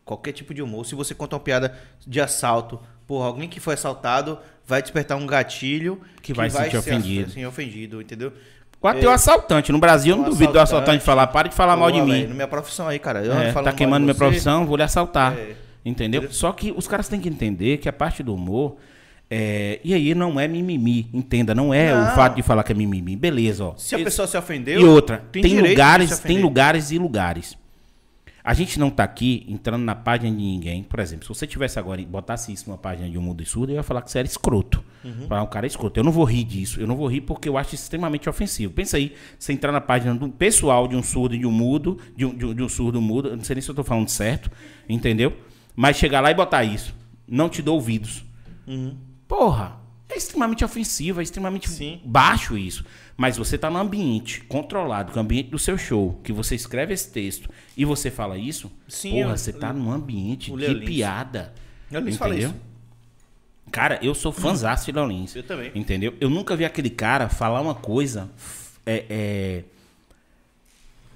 Qualquer 0.03 0.31
tipo 0.33 0.53
de 0.53 0.61
humor. 0.61 0.85
Se 0.85 0.95
você 0.95 1.13
conta 1.13 1.35
uma 1.35 1.39
piada 1.39 1.77
de 2.05 2.19
assalto, 2.19 2.79
porra, 3.07 3.27
alguém 3.27 3.47
que 3.47 3.59
foi 3.59 3.75
assaltado 3.75 4.37
vai 4.65 4.81
despertar 4.81 5.17
um 5.17 5.25
gatilho 5.25 6.01
Que 6.21 6.33
vai 6.33 6.49
se 6.49 6.57
sentir 6.57 6.71
ser 6.71 6.77
ofendido. 6.77 7.29
Assim, 7.29 7.45
ofendido, 7.45 8.01
entendeu? 8.01 8.33
Até 8.83 9.07
o 9.07 9.11
assaltante. 9.11 9.71
No 9.71 9.79
Brasil, 9.79 10.13
eu 10.13 10.21
não 10.21 10.29
duvido 10.29 10.53
do 10.53 10.59
assaltante. 10.59 11.03
falar, 11.03 11.27
para 11.27 11.47
de 11.47 11.55
falar 11.55 11.75
mal 11.75 11.91
de 11.91 12.01
mim. 12.01 12.27
Na 12.27 12.33
minha 12.35 12.47
profissão 12.47 12.87
aí, 12.87 12.99
cara. 12.99 13.23
Eu 13.23 13.33
É, 13.33 13.51
tá 13.51 13.73
queimando 13.73 14.03
minha 14.03 14.13
você. 14.13 14.19
profissão, 14.19 14.65
vou 14.65 14.77
lhe 14.77 14.83
assaltar. 14.83 15.33
É. 15.37 15.55
Entendeu? 15.83 16.31
Só 16.31 16.51
que 16.51 16.71
os 16.75 16.87
caras 16.87 17.07
têm 17.07 17.19
que 17.19 17.29
entender 17.29 17.77
que 17.77 17.87
a 17.87 17.93
parte 17.93 18.21
do 18.21 18.33
humor. 18.33 18.75
É, 19.29 19.79
e 19.83 19.93
aí 19.93 20.13
não 20.13 20.39
é 20.39 20.47
mimimi, 20.47 21.07
entenda, 21.13 21.55
não 21.55 21.73
é 21.73 21.93
o 21.93 21.97
Não. 22.05 22.15
fato 22.15 22.35
de 22.35 22.41
falar 22.43 22.63
que 22.63 22.71
é 22.71 22.75
mimimi. 22.75 23.15
Beleza, 23.15 23.65
ó. 23.65 23.73
Se 23.77 23.95
a 23.95 23.99
pessoa 23.99 24.27
se 24.27 24.37
ofendeu. 24.37 24.79
E 24.79 24.83
outra, 24.83 25.17
tem, 25.31 25.41
tem, 25.41 25.59
lugares, 25.61 26.19
tem 26.19 26.39
lugares 26.39 26.91
e 26.91 26.97
lugares. 26.97 27.57
A 28.43 28.53
gente 28.53 28.77
não 28.79 28.91
tá 28.91 29.03
aqui 29.03 29.43
entrando 29.49 29.81
na 29.83 29.95
página 29.95 30.29
de 30.29 30.37
ninguém. 30.43 30.83
Por 30.83 30.99
exemplo, 30.99 31.23
se 31.25 31.29
você 31.29 31.47
tivesse 31.47 31.79
agora 31.79 31.99
e 31.99 32.05
botasse 32.05 32.53
isso 32.53 32.69
numa 32.69 32.77
página 32.77 33.09
de 33.09 33.17
um 33.17 33.21
mundo 33.21 33.41
e 33.41 33.45
surdo, 33.45 33.71
eu 33.71 33.77
ia 33.77 33.81
falar 33.81 34.03
que 34.03 34.11
você 34.11 34.19
era 34.19 34.27
escroto. 34.27 34.83
Uhum. 35.03 35.27
Falar 35.27 35.41
um 35.41 35.47
cara 35.47 35.65
é 35.65 35.69
escroto. 35.69 35.99
Eu 35.99 36.03
não 36.03 36.11
vou 36.11 36.23
rir 36.25 36.43
disso. 36.43 36.79
Eu 36.79 36.85
não 36.85 36.95
vou 36.95 37.07
rir 37.07 37.21
porque 37.21 37.49
eu 37.49 37.57
acho 37.57 37.73
extremamente 37.73 38.29
ofensivo. 38.29 38.71
Pensa 38.71 38.97
aí, 38.97 39.13
você 39.39 39.51
entrar 39.51 39.71
na 39.71 39.81
página 39.81 40.13
do 40.13 40.29
pessoal 40.29 40.87
de 40.87 40.95
um 40.95 41.01
surdo 41.01 41.33
e 41.33 41.39
de 41.39 41.47
um 41.47 41.51
mudo, 41.51 41.97
de 42.15 42.23
um, 42.23 42.35
de 42.35 42.45
um- 42.45 42.53
de 42.53 42.61
um 42.61 42.69
surdo 42.69 43.01
mudo, 43.01 43.29
eu 43.29 43.35
não 43.37 43.43
sei 43.43 43.55
nem 43.55 43.61
se 43.63 43.69
eu 43.69 43.73
tô 43.73 43.83
falando 43.83 44.09
certo, 44.09 44.51
entendeu? 44.87 45.33
Mas 45.75 45.97
chegar 45.97 46.21
lá 46.21 46.29
e 46.29 46.35
botar 46.35 46.63
isso. 46.63 46.93
Não 47.27 47.49
te 47.49 47.63
dou 47.63 47.73
ouvidos. 47.73 48.23
Porra, 49.27 49.77
é 50.07 50.15
extremamente 50.17 50.63
ofensivo, 50.63 51.19
é 51.19 51.23
extremamente 51.23 51.69
Sim. 51.69 51.99
baixo 52.05 52.57
isso. 52.57 52.85
Mas 53.17 53.37
você 53.37 53.57
tá 53.57 53.69
num 53.69 53.77
ambiente 53.79 54.41
controlado, 54.41 55.11
que 55.11 55.17
é 55.17 55.21
o 55.21 55.23
ambiente 55.23 55.49
do 55.49 55.57
seu 55.59 55.77
show, 55.77 56.19
que 56.23 56.31
você 56.33 56.53
escreve 56.53 56.93
esse 56.93 57.09
texto 57.11 57.49
e 57.77 57.85
você 57.85 58.11
fala 58.11 58.37
isso, 58.37 58.71
Sim, 58.87 59.11
porra, 59.21 59.31
eu- 59.33 59.37
você 59.37 59.53
tá 59.53 59.71
num 59.73 59.91
ambiente 59.91 60.51
de 60.51 60.67
Lins. 60.73 60.85
piada. 60.85 61.53
Fala 62.17 62.33
entendeu? 62.35 62.49
isso. 62.49 62.59
Cara, 63.71 63.99
eu 64.01 64.13
sou 64.13 64.31
fãzaço 64.31 64.85
de 64.85 64.91
Léo 64.91 65.07
Lins. 65.07 65.35
Eu 65.35 65.43
também. 65.43 65.71
Entendeu? 65.73 66.13
Eu 66.19 66.29
nunca 66.29 66.55
vi 66.55 66.65
aquele 66.65 66.89
cara 66.89 67.27
falar 67.29 67.61
uma 67.61 67.73
coisa 67.75 68.29
é, 68.85 69.05
é, 69.09 69.63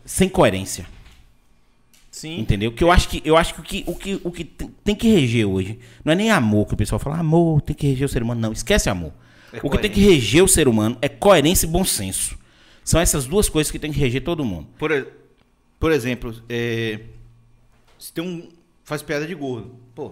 sem 0.05 0.28
coerência. 0.28 0.88
Sim. 2.20 2.38
Entendeu? 2.38 2.70
Que 2.74 2.84
eu 2.84 2.91
acho 2.91 3.07
que 3.07 3.22
eu 3.24 3.38
acho 3.38 3.53
que 3.53 3.61
o 3.61 3.63
que, 3.63 3.84
o 3.88 3.95
que, 3.95 4.22
o 4.26 4.32
que 4.32 4.43
tem, 4.43 4.93
que 4.93 5.07
reger 5.07 5.47
hoje 5.47 5.80
não 6.03 6.11
é 6.11 6.15
nem 6.17 6.30
amor 6.30 6.67
que 6.67 6.74
o 6.74 6.78
pessoal 6.78 6.99
fala, 6.99 7.17
amor, 7.17 7.61
tem 7.61 7.74
que 7.74 7.88
reger 7.88 8.05
o 8.05 8.09
ser 8.09 8.22
humano. 8.22 8.41
Não, 8.41 8.51
esquece 8.51 8.89
amor. 8.89 9.13
É 9.53 9.61
o 9.63 9.70
que 9.70 9.78
tem 9.78 9.89
que 9.89 10.01
reger 10.01 10.43
o 10.43 10.47
ser 10.47 10.67
humano 10.67 10.97
é 11.01 11.07
coerência 11.07 11.65
e 11.65 11.70
bom 11.70 11.86
senso. 11.86 12.38
São 12.84 12.99
essas 12.99 13.26
duas 13.26 13.47
coisas 13.47 13.72
que 13.72 13.80
tem 13.80 13.89
que 13.89 13.97
reger 13.97 14.22
todo 14.22 14.43
mundo. 14.43 14.67
Por, 14.78 15.07
por 15.80 15.93
exemplo, 15.93 16.36
é, 16.49 16.99
se 17.97 18.11
tem 18.11 18.22
um. 18.22 18.49
Faz 18.84 19.01
piada 19.01 19.26
de 19.26 19.34
gordo. 19.34 19.74
Pô. 19.95 20.11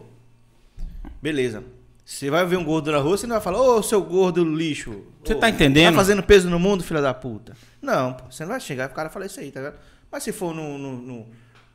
Beleza. 1.21 1.61
Você 2.05 2.29
vai 2.29 2.45
ver 2.45 2.55
um 2.55 2.63
gordo 2.63 2.89
na 2.89 2.99
rua, 2.99 3.17
você 3.17 3.27
não 3.27 3.35
vai 3.35 3.43
falar, 3.43 3.59
ô 3.61 3.83
seu 3.83 4.01
gordo 4.01 4.45
lixo. 4.45 5.03
Você 5.25 5.33
Ô, 5.33 5.39
tá 5.39 5.49
entendendo? 5.49 5.91
Tá 5.91 5.99
fazendo 5.99 6.23
peso 6.23 6.49
no 6.49 6.57
mundo, 6.57 6.85
filha 6.85 7.01
da 7.01 7.13
puta. 7.13 7.51
Não, 7.81 8.13
pô, 8.13 8.31
você 8.31 8.43
não 8.43 8.51
vai 8.51 8.61
chegar 8.61 8.85
e 8.85 8.91
o 8.93 8.95
cara 8.95 9.09
falar 9.09 9.25
isso 9.25 9.41
aí, 9.41 9.51
tá 9.51 9.59
ligado? 9.59 9.77
Mas 10.09 10.23
se 10.23 10.31
for 10.31 10.55
no, 10.55 10.77
no, 10.77 11.01
no- 11.01 11.27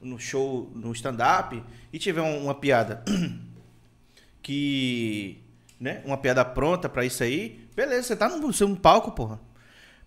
no 0.02 0.18
show, 0.18 0.70
no 0.74 0.92
stand-up, 0.92 1.62
e 1.92 1.98
tiver 1.98 2.20
um- 2.22 2.44
uma 2.44 2.54
piada 2.54 3.02
que. 4.42 5.38
né? 5.80 6.02
Uma 6.04 6.16
piada 6.16 6.44
pronta 6.44 6.88
pra 6.88 7.04
isso 7.04 7.22
aí, 7.22 7.66
beleza, 7.74 8.02
você 8.08 8.16
tá 8.16 8.28
no 8.28 8.52
seu 8.52 8.74
palco, 8.76 9.12
porra. 9.12 9.40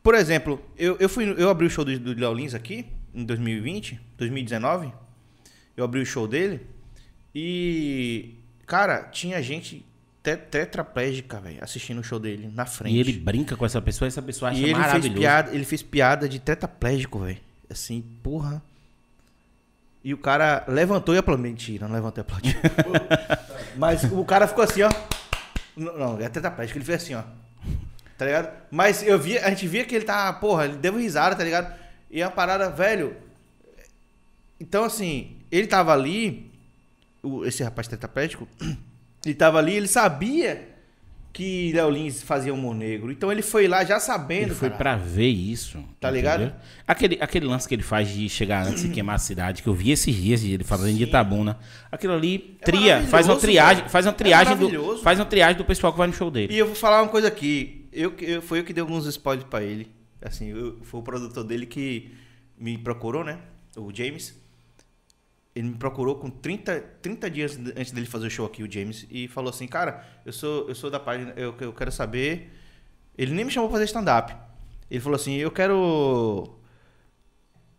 Por 0.03 0.13
exemplo, 0.15 0.61
eu, 0.77 0.95
eu, 0.99 1.09
fui, 1.09 1.25
eu 1.37 1.49
abri 1.49 1.65
o 1.65 1.69
show 1.69 1.83
do, 1.83 1.97
do 1.99 2.13
Léo 2.19 2.33
Lins 2.33 2.53
aqui, 2.53 2.85
em 3.13 3.23
2020, 3.25 3.99
2019. 4.17 4.93
Eu 5.75 5.83
abri 5.83 5.99
o 5.99 6.05
show 6.05 6.27
dele. 6.27 6.61
E, 7.33 8.35
cara, 8.67 9.03
tinha 9.05 9.41
gente 9.41 9.83
te- 10.23 10.37
tetraplégica, 10.37 11.39
velho, 11.41 11.61
assistindo 11.63 11.99
o 11.99 12.03
show 12.03 12.19
dele 12.19 12.49
na 12.53 12.65
frente. 12.65 12.95
E 12.95 12.99
ele 12.99 13.13
brinca 13.13 13.55
com 13.57 13.65
essa 13.65 13.81
pessoa, 13.81 14.07
essa 14.07 14.21
pessoa 14.21 14.51
acha 14.51 14.59
E 14.59 14.63
ele 14.65 14.73
fez 14.75 14.85
maravilhoso. 14.85 15.19
piada, 15.19 15.53
ele 15.55 15.65
fez 15.65 15.81
piada 15.81 16.29
de 16.29 16.39
tetraplégico, 16.39 17.19
velho. 17.19 17.39
Assim, 17.69 18.01
porra. 18.21 18.61
E 20.05 20.13
o 20.13 20.19
cara 20.19 20.63
levantou 20.67 21.15
e 21.15 21.17
aplaudiu. 21.17 21.43
Mentira, 21.43 21.87
não 21.87 21.95
levantou 21.95 22.21
e 22.21 22.25
aplaudiu. 22.25 22.53
Mas 23.75 24.03
o 24.03 24.23
cara 24.23 24.47
ficou 24.47 24.63
assim, 24.63 24.83
ó. 24.83 24.91
Não, 25.75 25.97
não, 25.97 26.21
é 26.21 26.29
tetraplégico. 26.29 26.77
Ele 26.77 26.85
fez 26.85 27.01
assim, 27.01 27.15
ó. 27.15 27.23
Tá 28.15 28.25
ligado? 28.25 28.53
Mas 28.69 29.01
eu 29.01 29.17
vi, 29.17 29.39
a 29.39 29.49
gente 29.49 29.67
via 29.67 29.83
que 29.83 29.95
ele 29.95 30.05
tá, 30.05 30.31
porra, 30.33 30.65
ele 30.65 30.77
deu 30.77 30.95
risada, 30.95 31.35
tá 31.35 31.43
ligado? 31.43 31.75
E 32.11 32.21
a 32.21 32.29
parada, 32.29 32.69
velho. 32.69 33.17
Então, 34.59 34.83
assim, 34.83 35.37
ele 35.51 35.65
tava 35.65 35.91
ali, 35.91 36.51
esse 37.43 37.63
rapaz 37.63 37.87
tetraplégico, 37.87 38.47
ele 39.25 39.33
tava 39.33 39.57
ali, 39.57 39.73
ele 39.73 39.87
sabia 39.87 40.74
que 41.35 41.73
Léo 41.73 41.89
Lins 41.89 42.23
fazia 42.23 42.53
humor 42.53 42.73
negro. 42.73 43.11
Então 43.11 43.29
ele 43.29 43.41
foi 43.41 43.67
lá 43.67 43.83
já 43.83 43.99
sabendo, 43.99 44.43
Ele 44.47 44.55
foi 44.55 44.69
pra 44.69 44.95
ver 44.95 45.27
isso. 45.27 45.83
Tá 45.99 46.09
ligado? 46.09 46.53
Aquele, 46.87 47.17
aquele 47.19 47.45
lance 47.45 47.67
que 47.67 47.75
ele 47.75 47.83
faz 47.83 48.07
de 48.07 48.29
chegar 48.29 48.65
antes 48.65 48.85
e 48.85 48.89
queimar 48.89 49.15
a 49.15 49.19
cidade, 49.19 49.61
que 49.61 49.67
eu 49.67 49.73
vi 49.73 49.91
esses 49.91 50.15
dias, 50.15 50.41
ele 50.45 50.63
fazendo 50.63 50.95
de 50.97 51.03
Itabuna. 51.03 51.59
Aquilo 51.91 52.13
ali, 52.13 52.55
É 52.61 52.63
tria, 52.65 53.01
faz 53.03 53.27
uma 53.27 53.35
triagem, 53.35 53.89
faz 53.89 54.05
uma 54.05 54.13
É 54.13 54.15
triagem 54.15 54.55
do, 54.55 54.69
maravilhoso. 54.69 55.03
faz 55.03 55.19
uma 55.19 55.25
triagem 55.25 55.57
do 55.57 55.65
pessoal 55.65 55.91
que 55.91 55.97
vai 55.99 56.07
no 56.07 56.13
show 56.13 56.31
dele. 56.31 56.53
E 56.53 56.57
eu 56.57 56.67
vou 56.67 56.75
falar 56.75 57.01
uma 57.03 57.09
coisa 57.11 57.27
aqui. 57.27 57.85
Eu, 57.91 58.13
eu, 58.21 58.41
foi 58.41 58.59
eu 58.59 58.63
que 58.63 58.71
dei 58.71 58.81
alguns 58.81 59.05
spoilers 59.05 59.45
pra 59.49 59.61
ele. 59.61 59.91
Assim, 60.21 60.51
eu- 60.51 60.79
foi 60.83 61.01
o 61.01 61.03
produtor 61.03 61.43
dele 61.43 61.65
que 61.65 62.11
me 62.57 62.77
procurou, 62.77 63.25
né? 63.25 63.39
O 63.75 63.93
James. 63.93 64.33
Ele 65.55 65.69
me 65.69 65.75
procurou 65.75 66.15
com 66.17 66.29
30, 66.29 66.81
30 67.01 67.29
dias 67.29 67.57
antes 67.77 67.91
dele 67.91 68.05
fazer 68.05 68.27
o 68.27 68.29
show 68.29 68.45
aqui, 68.45 68.61
o 68.63 68.71
James, 68.71 69.07
e 69.09 69.27
falou 69.29 69.49
assim, 69.49 69.67
cara, 69.67 70.05
eu 70.25 70.33
sou, 70.33 70.67
eu 70.67 70.75
sou 70.75 70.91
da 70.91 70.99
página, 70.99 71.33
eu, 71.37 71.55
eu 71.61 71.73
quero 71.73 71.91
saber. 71.91 72.51
Ele 73.17 73.33
nem 73.33 73.45
me 73.45 73.51
chamou 73.51 73.69
pra 73.69 73.75
fazer 73.75 73.85
stand-up. 73.85 74.35
Ele 74.91 74.99
falou 74.99 75.15
assim, 75.15 75.35
eu 75.35 75.51
quero. 75.51 76.57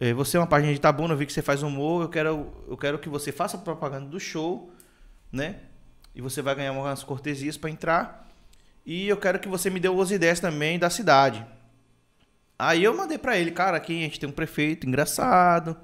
eh, 0.00 0.12
Você 0.14 0.36
é 0.36 0.40
uma 0.40 0.46
página 0.46 0.72
de 0.72 0.80
Tabuna, 0.80 1.14
eu 1.14 1.18
vi 1.18 1.26
que 1.26 1.32
você 1.32 1.42
faz 1.42 1.62
humor, 1.62 2.02
eu 2.02 2.08
quero, 2.08 2.52
eu 2.68 2.76
quero 2.76 2.98
que 2.98 3.08
você 3.08 3.32
faça 3.32 3.58
propaganda 3.58 4.06
do 4.08 4.20
show, 4.20 4.70
né? 5.32 5.56
E 6.14 6.20
você 6.22 6.42
vai 6.42 6.54
ganhar 6.54 6.72
umas 6.72 7.04
cortesias 7.04 7.56
pra 7.56 7.70
entrar. 7.70 8.28
E 8.86 9.08
eu 9.08 9.16
quero 9.16 9.38
que 9.40 9.48
você 9.48 9.70
me 9.70 9.80
dê 9.80 9.88
umas 9.88 10.10
ideias 10.10 10.40
também 10.40 10.78
da 10.78 10.90
cidade. 10.90 11.46
Aí 12.58 12.82
eu 12.84 12.96
mandei 12.96 13.18
pra 13.18 13.36
ele, 13.38 13.50
cara, 13.50 13.76
aqui 13.76 13.98
a 13.98 14.02
gente 14.04 14.18
tem 14.20 14.28
um 14.28 14.32
prefeito 14.32 14.86
engraçado. 14.86 15.76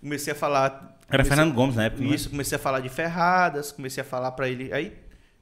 Comecei 0.00 0.32
a 0.32 0.36
falar. 0.36 0.98
Era 1.10 1.24
Fernando 1.24 1.54
Gomes 1.54 1.74
na 1.76 1.84
época, 1.84 2.02
é? 2.04 2.06
Isso, 2.08 2.28
comecei 2.30 2.56
a 2.56 2.58
falar 2.58 2.80
de 2.80 2.88
ferradas, 2.88 3.72
comecei 3.72 4.02
a 4.02 4.04
falar 4.04 4.32
pra 4.32 4.48
ele. 4.48 4.72
Aí 4.72 4.92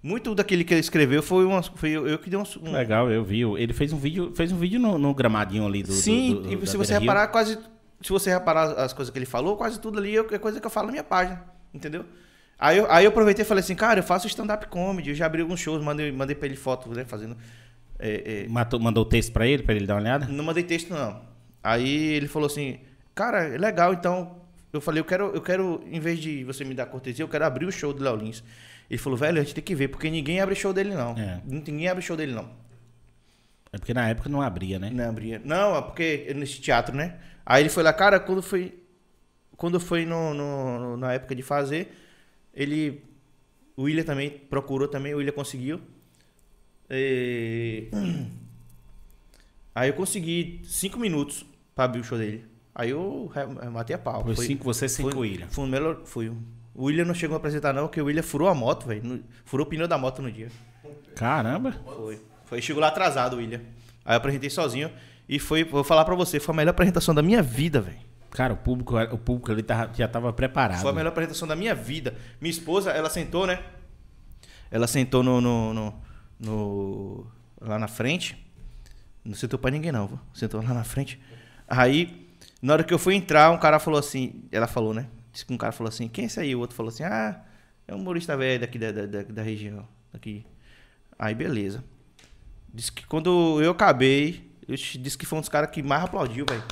Muito 0.03 0.35
daquele 0.35 0.63
que 0.63 0.73
ele 0.73 0.81
escreveu 0.81 1.23
foi, 1.23 1.45
uma, 1.45 1.63
foi 1.63 1.91
eu, 1.91 2.07
eu 2.07 2.19
que 2.19 2.31
dei 2.31 2.39
um. 2.39 2.45
um- 2.63 2.73
Legal, 2.73 3.11
eu 3.11 3.25
vi. 3.25 3.41
Ele 3.43 3.73
fez 3.73 3.93
um 3.93 3.99
vídeo, 3.99 4.33
fez 4.37 4.53
um 4.53 4.57
vídeo 4.57 4.79
no, 4.79 4.97
no 4.99 5.13
gramadinho 5.13 5.67
ali 5.67 5.83
do. 5.83 5.93
Sim, 5.93 6.35
do- 6.35 6.41
do- 6.43 6.65
e 6.65 6.67
se 6.67 6.77
você 6.77 6.93
Beira 6.93 6.99
Rio. 7.01 7.01
reparar, 7.11 7.29
quase. 7.29 7.59
Se 8.01 8.11
você 8.11 8.31
reparar 8.31 8.73
as 8.75 8.93
coisas 8.93 9.11
que 9.13 9.19
ele 9.19 9.27
falou, 9.27 9.57
quase 9.57 9.81
tudo 9.81 9.99
ali 9.99 10.17
é 10.17 10.39
coisa 10.39 10.61
que 10.61 10.67
eu 10.67 10.71
falo 10.71 10.87
na 10.87 10.93
minha 10.93 11.05
página. 11.05 11.43
Entendeu? 11.75 12.05
Aí 12.59 12.79
eu, 12.79 12.91
aí 12.91 13.05
eu 13.05 13.09
aproveitei 13.11 13.45
e 13.45 13.49
falei 13.49 13.63
assim, 13.65 13.75
cara, 13.75 13.99
eu 14.01 14.05
faço 14.05 14.27
stand-up 14.29 14.67
comedy, 14.69 15.11
eu 15.11 15.15
já 15.17 15.27
abri 15.27 15.43
alguns 15.43 15.61
shows, 15.61 15.83
mandei, 15.83 16.11
mandei 16.13 16.35
pra 16.37 16.47
ele 16.47 16.57
foto, 16.57 16.89
né? 16.91 17.05
Fazendo. 17.05 17.37
é, 17.99 18.45
é, 18.45 18.49
Matou- 18.49 18.79
mandou 18.79 19.03
o 19.03 19.07
texto 19.09 19.33
pra 19.33 19.47
ele, 19.47 19.63
pra 19.63 19.75
ele 19.75 19.87
dar 19.87 19.95
uma 19.95 20.01
olhada? 20.03 20.27
Não 20.27 20.45
mandei 20.45 20.63
texto, 20.63 20.91
não. 20.91 21.21
Aí 21.65 22.13
ele 22.15 22.29
falou 22.29 22.47
assim, 22.47 22.79
cara, 23.15 23.43
é 23.45 23.59
legal, 23.59 23.93
então. 23.93 24.37
Eu 24.77 24.81
falei, 24.81 25.01
eu 25.01 25.05
quero, 25.05 25.27
eu 25.35 25.41
quero, 25.43 25.83
em 25.91 25.99
vez 26.01 26.19
de 26.19 26.45
você 26.45 26.65
me 26.65 26.75
dar 26.75 26.87
cortesia, 26.87 27.23
eu 27.25 27.29
quero 27.29 27.45
abrir 27.45 27.67
o 27.67 27.73
show 27.73 27.93
do 27.93 28.03
Léo 28.03 28.17
Lins. 28.17 28.43
Ele 28.89 28.99
falou, 28.99 29.19
velho, 29.19 29.41
a 29.41 29.43
gente 29.43 29.55
tem 29.55 29.65
que 29.65 29.75
ver, 29.75 29.89
porque 29.89 30.09
ninguém 30.11 30.41
abre 30.41 30.55
show 30.55 30.73
dele, 30.73 30.95
não. 30.95 31.17
É. 31.19 31.41
Ninguém 31.45 31.89
abre 31.89 32.03
show 32.03 32.17
dele, 32.17 32.33
não. 32.33 32.49
É 33.73 33.79
porque 33.79 33.93
na 33.93 34.09
época 34.09 34.29
não 34.29 34.41
abria, 34.41 34.79
né? 34.79 34.91
Não 34.91 35.09
abria. 35.09 35.41
Não, 35.45 35.77
é 35.77 35.83
porque 35.83 36.33
nesse 36.37 36.61
teatro, 36.61 36.95
né? 36.95 37.17
Aí 37.45 37.63
ele 37.63 37.69
foi 37.69 37.83
lá, 37.83 37.93
cara, 37.93 38.19
quando 38.21 38.41
foi. 38.43 38.79
Quando 39.57 39.81
foi 39.81 40.05
no, 40.07 40.33
no- 40.35 40.79
no- 40.79 40.97
na 40.97 41.13
época 41.15 41.35
de 41.35 41.43
fazer, 41.43 41.93
ele. 42.55 43.03
O 43.77 43.83
William 43.83 44.05
também 44.05 44.31
procurou 44.31 44.87
também, 44.89 45.13
o 45.15 45.19
William 45.19 45.33
conseguiu. 45.33 45.81
E- 46.89 47.89
Aí 49.75 49.91
eu 49.91 49.95
consegui 49.95 50.61
cinco 50.65 50.99
minutos 50.99 51.45
pra 51.75 51.85
abrir 51.85 52.01
o 52.01 52.05
show 52.05 52.17
dele. 52.17 52.45
Aí 52.79 52.91
eu 52.91 53.31
re- 53.35 53.71
matei 53.71 53.97
a 53.97 53.99
pau. 53.99 54.23
Foi 54.23 54.37
cinco, 54.47 54.65
você 54.65 54.87
cinco, 54.89 55.11
foi, 55.13 55.19
William. 55.31 55.47
Foi 55.49 55.65
o 55.65 55.67
melhor. 55.67 56.01
Foi. 56.05 56.29
O 56.75 56.85
William 56.85 57.07
não 57.07 57.15
chegou 57.15 57.35
a 57.35 57.39
apresentar, 57.39 57.73
não, 57.73 57.85
porque 57.89 58.01
o 58.03 58.05
William 58.05 58.23
furou 58.23 58.49
a 58.49 58.55
moto, 58.55 58.87
velho. 58.87 59.25
Furou 59.47 59.67
o 59.67 59.69
pneu 59.69 59.89
da 59.89 59.97
moto 59.97 60.21
no 60.21 60.31
dia. 60.31 60.49
Caramba. 61.15 61.73
Foi. 61.97 62.21
Foi. 62.45 62.61
Chegou 62.61 62.81
lá 62.83 62.89
atrasado, 62.89 63.35
o 63.35 63.37
William. 63.39 63.61
Aí 64.05 64.13
eu 64.13 64.19
apresentei 64.19 64.51
sozinho. 64.51 64.91
E 65.29 65.39
foi, 65.39 65.65
vou 65.65 65.83
falar 65.83 66.05
pra 66.05 66.15
você, 66.15 66.39
foi 66.39 66.55
a 66.55 66.57
melhor 66.57 66.71
apresentação 66.73 67.15
da 67.15 67.23
minha 67.23 67.43
vida, 67.43 67.81
velho. 67.81 67.97
Cara, 68.31 68.53
o 68.53 68.57
público, 68.59 68.95
o 68.97 69.19
público 69.19 69.51
ali 69.51 69.63
tava- 69.63 69.91
já 69.95 70.07
tava 70.07 70.31
preparado. 70.33 70.83
Foi 70.83 70.91
a 70.91 70.95
melhor 70.95 71.09
apresentação 71.09 71.49
da 71.49 71.57
minha 71.57 71.75
vida. 71.75 72.15
Minha 72.41 72.51
esposa, 72.51 72.91
ela 72.91 73.09
sentou, 73.09 73.47
né? 73.47 73.59
Ela 74.71 74.87
sentou 74.87 75.23
no. 75.23 75.41
no, 75.41 75.73
no- 75.73 75.95
no- 76.39 77.27
lá 77.61 77.79
na 77.79 77.89
frente. 77.89 78.37
Não 79.25 79.35
sentou 79.35 79.59
pra 79.59 79.71
ninguém, 79.71 79.91
não. 79.91 80.07
viu? 80.07 80.21
Sentou 80.35 80.63
lá 80.63 80.75
na 80.75 80.85
frente. 80.85 81.19
Aí, 81.67 82.26
na 82.63 82.73
hora 82.73 82.85
que 82.85 82.93
eu 82.95 82.99
fui 82.99 83.15
entrar, 83.15 83.51
um 83.51 83.59
cara 83.59 83.79
falou 83.79 83.99
assim. 83.99 84.45
Ela 84.51 84.67
falou, 84.67 84.93
né? 84.95 85.07
Disse 85.33 85.45
que 85.45 85.53
um 85.53 85.59
cara 85.59 85.73
falou 85.73 85.89
assim: 85.89 86.09
quem 86.09 86.25
é 86.25 86.27
esse 86.27 86.41
aí? 86.41 86.55
O 86.55 86.61
outro 86.61 86.77
falou 86.77 86.89
assim: 86.91 87.05
ah, 87.05 87.41
é 87.87 87.95
um 87.95 87.99
humorista 87.99 88.37
velho 88.37 88.61
daqui 88.61 88.79
da, 88.79 88.91
da, 88.93 89.07
da, 89.07 89.23
da 89.23 89.43
região. 89.43 89.87
Daqui. 90.13 90.45
Aí, 91.19 91.35
beleza. 91.35 91.85
Disse 92.73 92.93
que 92.93 93.07
quando 93.07 93.61
eu 93.63 93.71
acabei, 93.71 94.51
eu 94.69 94.75
disse 94.77 95.17
que 95.17 95.25
foi 95.27 95.39
um 95.39 95.41
dos 95.41 95.49
caras 95.49 95.71
que 95.71 95.83
mais 95.83 96.05
aplaudiu, 96.05 96.45
velho. 96.49 96.63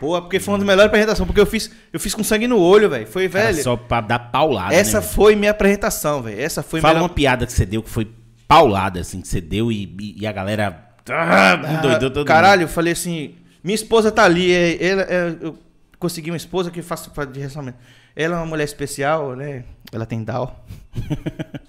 Pô, 0.00 0.20
porque 0.22 0.40
foi 0.40 0.52
uma 0.54 0.58
das 0.58 0.66
melhores 0.66 0.88
apresentações, 0.88 1.26
porque 1.26 1.40
eu 1.40 1.44
fiz, 1.46 1.70
eu 1.92 2.00
fiz 2.00 2.14
com 2.14 2.24
sangue 2.24 2.48
no 2.48 2.58
olho, 2.58 2.88
velho. 2.88 3.06
Foi, 3.06 3.28
Cara, 3.28 3.52
velho. 3.52 3.62
só 3.62 3.76
pra 3.76 4.00
dar 4.00 4.18
paulada. 4.18 4.74
essa 4.74 4.98
né? 4.98 5.06
foi 5.06 5.36
minha 5.36 5.50
apresentação, 5.50 6.22
velho. 6.22 6.40
Essa 6.40 6.62
foi 6.62 6.80
Fala 6.80 6.94
minha. 6.94 7.02
uma 7.02 7.08
piada 7.10 7.44
que 7.44 7.52
você 7.52 7.66
deu 7.66 7.82
que 7.82 7.90
foi 7.90 8.10
paulada, 8.48 9.00
assim, 9.00 9.20
que 9.20 9.28
você 9.28 9.42
deu 9.42 9.70
e, 9.70 10.16
e- 10.18 10.26
a 10.26 10.32
galera. 10.32 10.88
Ah, 11.08 11.60
endoidou 11.78 12.10
todo 12.10 12.26
Caralho, 12.26 12.62
eu 12.62 12.68
falei 12.68 12.94
assim. 12.94 13.34
Minha 13.62 13.74
esposa 13.74 14.10
tá 14.10 14.24
ali. 14.24 14.52
É, 14.52 14.84
ela, 14.84 15.02
é, 15.02 15.36
eu 15.40 15.58
consegui 15.98 16.30
uma 16.30 16.36
esposa 16.36 16.70
que 16.70 16.82
faço 16.82 17.10
pra- 17.10 17.24
de 17.24 17.38
relacionamento. 17.38 17.78
Ela 18.16 18.36
é 18.36 18.38
uma 18.38 18.46
mulher 18.46 18.64
especial, 18.64 19.36
né? 19.36 19.64
Ela 19.92 20.06
tem 20.06 20.22
Down. 20.24 20.54
mundo. 20.94 21.60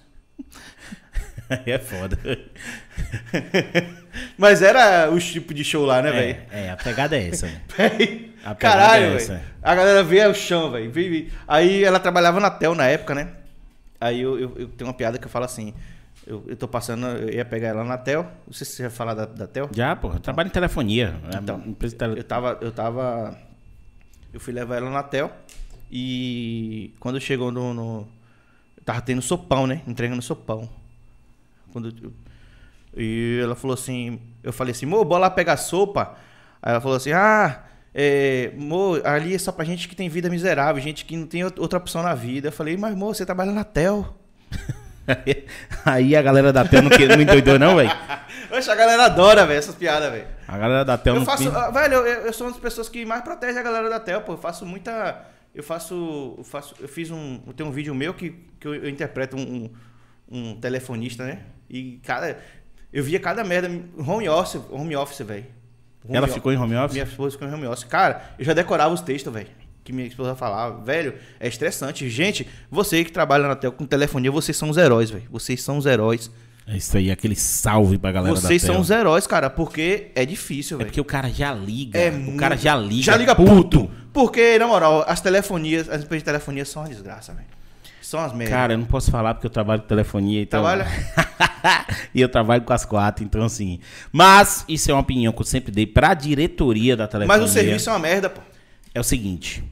é 1.66 1.80
foda. 1.80 2.18
Mas 4.38 4.62
era 4.62 5.10
o 5.12 5.20
tipo 5.20 5.54
de 5.54 5.64
show 5.64 5.86
lá, 5.86 6.02
né, 6.02 6.12
velho? 6.12 6.38
É, 6.52 6.66
é, 6.66 6.72
a 6.72 6.78
pegada 6.78 7.18
é 7.18 7.28
essa. 7.28 7.50
Caralho, 8.58 9.06
é 9.06 9.18
velho. 9.18 9.42
A 9.62 9.76
galera 9.76 10.04
vê 10.04 10.26
o 10.26 10.34
chão, 10.34 10.72
velho. 10.72 10.92
Aí 11.48 11.84
ela 11.84 12.00
trabalhava 12.00 12.39
na 12.39 12.50
Tel 12.50 12.74
na 12.74 12.88
época, 12.88 13.14
né? 13.14 13.30
Aí 14.00 14.22
eu, 14.22 14.39
eu, 14.39 14.56
eu 14.58 14.68
tenho 14.70 14.88
uma 14.88 14.94
piada 14.94 15.18
que 15.20 15.26
eu 15.26 15.30
falo 15.30 15.46
assim. 15.46 15.74
Eu, 16.32 16.45
eu 16.47 16.55
tô 16.55 16.65
passando, 16.65 17.05
eu 17.07 17.29
ia 17.34 17.43
pegar 17.43 17.67
ela 17.67 17.84
na 17.84 17.97
Tel. 17.97 18.23
Não 18.47 18.53
sei 18.53 18.65
se 18.65 18.73
você 18.73 18.84
vai 18.84 18.91
falar 18.91 19.13
da, 19.13 19.25
da 19.25 19.47
Tel. 19.47 19.69
Já, 19.73 19.95
pô, 19.97 20.07
eu 20.13 20.19
trabalho 20.19 20.47
em 20.47 20.51
telefonia. 20.51 21.13
Então, 21.38 21.61
É, 21.82 21.86
de 21.88 21.95
tele- 21.95 22.19
Eu 22.19 22.23
tava, 22.23 22.57
eu 22.61 22.71
tava. 22.71 23.38
Eu 24.34 24.39
fui 24.39 24.53
levar 24.53 24.77
ela 24.77 24.89
na 24.89 25.03
Tel. 25.03 25.29
E 25.91 26.93
quando 27.01 27.19
chegou 27.19 27.51
no. 27.51 27.73
no 27.73 28.07
tava 28.86 29.01
tendo 29.01 29.21
sopão, 29.21 29.67
né? 29.67 29.82
Entregando 29.86 30.21
sopão. 30.21 30.69
Quando 31.73 31.93
eu- 32.01 32.13
e 32.95 33.39
ela 33.43 33.55
falou 33.55 33.73
assim. 33.73 34.17
Eu 34.41 34.53
falei 34.53 34.71
assim, 34.71 34.86
mo, 34.86 35.03
bora 35.03 35.23
lá 35.23 35.29
pegar 35.29 35.57
sopa. 35.57 36.15
Aí 36.61 36.71
ela 36.71 36.79
falou 36.79 36.95
assim, 36.95 37.11
ah. 37.11 37.63
É, 37.93 38.53
mo, 38.55 39.01
ali 39.03 39.36
é 39.36 39.38
só 39.38 39.51
pra 39.51 39.65
gente 39.65 39.89
que 39.89 39.95
tem 39.97 40.07
vida 40.07 40.29
miserável, 40.29 40.82
gente 40.82 41.03
que 41.03 41.17
não 41.17 41.27
tem 41.27 41.41
out- 41.41 41.59
outra 41.59 41.77
opção 41.77 42.01
na 42.01 42.15
vida. 42.15 42.47
Eu 42.47 42.51
falei, 42.53 42.77
mas, 42.77 42.95
mo, 42.95 43.13
você 43.13 43.25
trabalha 43.25 43.51
na 43.51 43.65
Tel. 43.65 44.15
Aí 45.86 46.16
a 46.16 46.22
galera 46.22 46.51
da 46.53 46.66
Tel 46.66 46.82
não, 46.82 46.89
que- 46.89 47.07
não 47.07 47.22
endoidou, 47.22 47.57
não, 47.59 47.76
velho. 47.76 47.91
Oxe, 48.51 48.70
a 48.70 48.76
galera 48.76 49.05
adora, 49.05 49.45
velho, 49.45 49.59
essas 49.59 49.76
piadas, 49.76 50.12
velho. 50.12 50.28
A 50.47 50.57
galera 50.57 50.84
da 50.84 50.97
Tel 50.97 51.14
Eu 51.16 51.20
não 51.20 51.26
faço, 51.26 51.49
ah, 51.49 51.72
velho, 51.72 51.95
eu, 51.95 52.05
eu 52.26 52.34
sou 52.34 52.47
uma 52.47 52.51
das 52.53 52.62
pessoas 52.62 52.89
que 52.89 53.05
mais 53.05 53.22
protege 53.24 53.57
a 53.57 53.64
galera 53.64 53.89
da 53.89 53.99
Tel, 53.99 54.22
pô. 54.22 54.34
Eu 54.34 54.38
faço 54.38 54.66
muita. 54.66 55.26
Eu 55.55 55.64
faço. 55.64 56.36
Eu, 56.38 56.43
faço, 56.43 56.76
eu 56.80 56.88
fiz 56.88 57.09
um. 57.12 57.39
Eu 57.47 57.53
tenho 57.53 57.70
um 57.70 57.72
vídeo 57.72 57.93
meu 57.95 58.14
que, 58.14 58.32
que 58.59 58.68
eu, 58.68 58.76
eu 58.76 58.89
interpreto 58.89 59.38
um, 59.38 59.70
um, 60.30 60.38
um 60.51 60.55
telefonista, 60.59 61.26
né? 61.26 61.39
E 61.70 61.99
cada. 62.05 62.38
Eu 62.91 63.03
via 63.03 63.20
cada 63.20 63.43
merda. 63.43 63.70
Home 63.97 64.28
office, 64.28 64.62
home 64.70 64.95
office, 64.95 65.26
velho. 65.26 65.45
Ela 66.09 66.28
ficou 66.28 66.51
em 66.51 66.57
home 66.57 66.76
office? 66.76 66.93
Minha 66.93 67.05
esposa 67.05 67.32
ficou 67.34 67.47
em 67.47 67.53
home 67.53 67.68
office. 67.68 67.84
Cara, 67.86 68.22
eu 68.38 68.43
já 68.43 68.53
decorava 68.53 68.93
os 68.93 69.01
textos, 69.01 69.32
velho. 69.32 69.47
Que 69.92 69.96
minha 69.96 70.08
esposa 70.08 70.34
falava. 70.36 70.82
Velho, 70.82 71.14
é 71.38 71.50
estressante. 71.50 72.10
Gente, 72.10 72.48
você 72.72 73.04
que 73.04 73.12
trabalha 73.12 73.46
na 73.46 73.56
Tel 73.58 73.74
com 73.74 73.86
telefonia, 73.86 74.32
vocês 74.32 74.56
são 74.56 74.70
os 74.70 74.78
heróis, 74.78 75.10
velho. 75.12 75.26
Vocês 75.30 75.62
são 75.62 75.78
os 75.78 75.86
heróis. 75.86 76.32
É 76.66 76.78
isso 76.78 76.96
aí, 76.96 77.12
aquele 77.12 77.36
salve 77.36 77.98
pra 77.98 78.12
galera 78.12 78.34
Vocês 78.34 78.62
são 78.62 78.80
os 78.80 78.89
heróis, 78.89 79.28
cara, 79.28 79.50
porque 79.50 80.12
é 80.16 80.26
difícil, 80.26 80.76
É 80.76 80.78
velho. 80.78 80.88
porque 80.88 81.02
o 81.02 81.04
cara 81.04 81.28
já 81.30 81.54
liga. 81.54 82.00
É 82.00 82.10
o 82.10 82.14
muito- 82.14 82.39
cara 82.39 82.56
já 82.56 82.74
liga. 82.78 83.04
Já 83.04 83.18
liga 83.18 83.36
puto. 83.36 83.92
Porque, 84.14 84.58
na 84.58 84.66
moral, 84.68 85.04
as 85.08 85.20
telefonias, 85.20 85.89
as 85.89 86.04
empresas 86.04 86.20
de 86.22 86.26
telefonia 86.26 86.64
são 86.64 86.84
uma 86.84 86.89
desgraça, 86.89 87.34
velho. 87.34 87.48
São 88.02 88.22
as 88.22 88.32
merdas. 88.32 88.54
Cara, 88.56 88.74
eu 88.74 88.78
não 88.78 88.86
posso 88.86 89.12
falar 89.12 89.34
porque 89.34 89.48
eu 89.48 89.52
trabalho 89.52 89.82
com 89.82 89.88
telefonia. 89.89 90.42
Então... 90.42 90.62
Trabalha? 90.62 90.88
e 92.16 92.22
eu 92.22 92.30
trabalho 92.30 92.62
com 92.62 92.72
as 92.74 92.86
quatro, 92.86 93.26
então 93.26 93.44
assim. 93.44 93.80
Mas 94.12 94.64
isso 94.70 94.89
é 94.89 94.94
uma 94.94 95.02
opinião 95.02 95.34
que 95.34 95.42
eu 95.42 95.46
sempre 95.46 95.72
dei 95.72 95.86
pra 95.86 96.14
diretoria 96.14 96.96
da 96.96 97.08
telefonia. 97.08 97.42
Mas 97.42 97.50
o 97.50 97.54
serviço 97.54 97.89
é 97.89 97.94
uma 97.94 98.00
merda, 98.00 98.30
pô. 98.30 98.39
é 98.94 99.00
o 99.00 99.04
seguinte. 99.04 99.64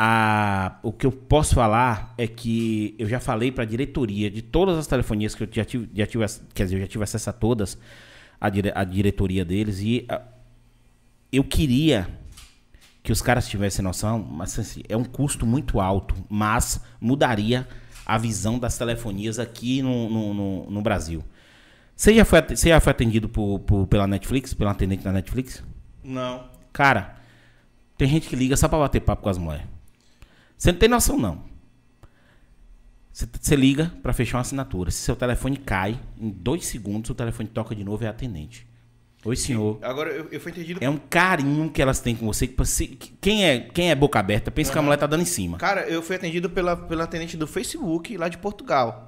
A, 0.00 0.78
o 0.84 0.92
que 0.92 1.04
eu 1.04 1.10
posso 1.10 1.56
falar 1.56 2.14
é 2.16 2.24
que 2.28 2.94
eu 3.00 3.08
já 3.08 3.18
falei 3.18 3.50
pra 3.50 3.64
diretoria 3.64 4.30
de 4.30 4.42
todas 4.42 4.78
as 4.78 4.86
telefonias 4.86 5.34
que 5.34 5.42
eu 5.42 5.48
já 5.50 5.64
tive, 5.64 5.88
já 5.92 6.06
tive 6.06 6.24
quer 6.54 6.64
dizer, 6.64 6.76
eu 6.76 6.80
já 6.82 6.86
tive 6.86 7.02
acesso 7.02 7.28
a 7.28 7.32
todas, 7.32 7.76
a, 8.40 8.48
dire, 8.48 8.70
a 8.76 8.84
diretoria 8.84 9.44
deles, 9.44 9.80
e 9.80 10.06
a- 10.08 10.22
eu 11.32 11.42
queria 11.42 12.08
que 13.02 13.10
os 13.10 13.20
caras 13.20 13.48
tivessem 13.48 13.82
noção, 13.84 14.20
mas 14.20 14.56
assim, 14.56 14.82
é 14.88 14.96
um 14.96 15.02
custo 15.02 15.44
muito 15.44 15.80
alto, 15.80 16.14
mas 16.28 16.80
mudaria 17.00 17.66
a 18.06 18.16
visão 18.16 18.56
das 18.56 18.78
telefonias 18.78 19.40
aqui 19.40 19.82
no, 19.82 20.08
no, 20.08 20.32
no- 20.34 20.70
no 20.70 20.80
Brasil. 20.80 21.24
Você 21.96 22.14
já 22.14 22.24
foi, 22.24 22.40
você 22.40 22.68
já 22.68 22.78
foi 22.78 22.92
atendido 22.92 23.28
por, 23.28 23.58
por- 23.60 23.86
pela 23.88 24.06
Netflix, 24.06 24.54
pela 24.54 24.70
atendente 24.70 25.02
da 25.02 25.10
Netflix? 25.12 25.60
Não. 26.04 26.44
Cara, 26.72 27.16
tem 27.96 28.06
gente 28.08 28.28
que 28.28 28.36
liga 28.36 28.56
só 28.56 28.68
pra 28.68 28.78
bater 28.78 29.00
papo 29.00 29.22
com 29.24 29.28
as 29.28 29.38
mulheres. 29.38 29.66
Você 30.58 30.72
não 30.72 30.78
tem 30.78 30.88
noção, 30.88 31.18
não. 31.18 31.42
Você- 33.12 33.26
Você 33.40 33.56
liga 33.56 33.92
pra 34.02 34.12
fechar 34.12 34.38
uma 34.38 34.42
assinatura. 34.42 34.90
Se 34.90 34.98
seu 34.98 35.16
telefone 35.16 35.56
cai, 35.56 35.98
em 36.20 36.28
dois 36.30 36.66
segundos 36.66 37.10
o 37.10 37.14
telefone 37.14 37.48
toca 37.48 37.74
de 37.74 37.82
novo 37.84 38.02
e 38.02 38.06
é 38.06 38.08
atendente. 38.08 38.66
Oi, 39.24 39.34
senhor. 39.34 39.78
Agora, 39.82 40.10
eu, 40.10 40.28
eu 40.30 40.40
fui 40.40 40.52
entendido. 40.52 40.78
É 40.82 40.88
um 40.88 40.96
carinho 40.96 41.68
que 41.70 41.82
elas 41.82 41.98
têm 42.00 42.14
com 42.14 42.24
você. 42.26 42.46
Que, 42.46 42.64
se- 42.64 42.86
que- 42.86 43.12
quem, 43.20 43.44
é, 43.44 43.58
quem 43.60 43.90
é 43.90 43.94
boca 43.94 44.18
aberta 44.18 44.50
pensa 44.50 44.70
que 44.72 44.78
a 44.78 44.82
mulher 44.82 44.96
tá 44.96 45.06
dando 45.06 45.22
em 45.22 45.26
cima. 45.26 45.58
Cara, 45.58 45.80
eu 45.88 46.00
fui 46.02 46.14
atendido 46.14 46.48
pela, 46.48 46.76
pela 46.76 47.04
atendente 47.04 47.36
do 47.36 47.46
Facebook 47.46 48.16
lá 48.16 48.28
de 48.28 48.38
Portugal. 48.38 49.06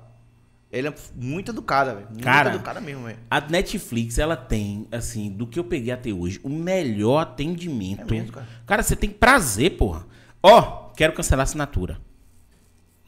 Ela 0.72 0.88
é 0.88 0.94
muito 1.16 1.52
educada, 1.52 1.94
velho. 1.94 2.06
Muito 2.10 2.22
Cara. 2.24 2.50
educada 2.54 2.80
mesmo, 2.80 3.04
velho. 3.04 3.18
A 3.30 3.40
Netflix, 3.40 4.18
ela 4.18 4.36
tem, 4.36 4.86
assim, 4.90 5.30
do 5.30 5.46
que 5.46 5.58
eu 5.58 5.64
peguei 5.64 5.92
até 5.92 6.12
hoje, 6.12 6.40
o 6.42 6.48
melhor 6.48 7.20
atendimento. 7.20 8.02
É 8.02 8.04
mesmo, 8.04 8.32
cara? 8.32 8.48
cara, 8.66 8.82
você 8.82 8.94
tem 8.96 9.10
prazer, 9.10 9.76
porra. 9.76 10.06
Ó, 10.42 10.89
quero 11.00 11.14
cancelar 11.14 11.40
a 11.40 11.44
assinatura. 11.44 11.98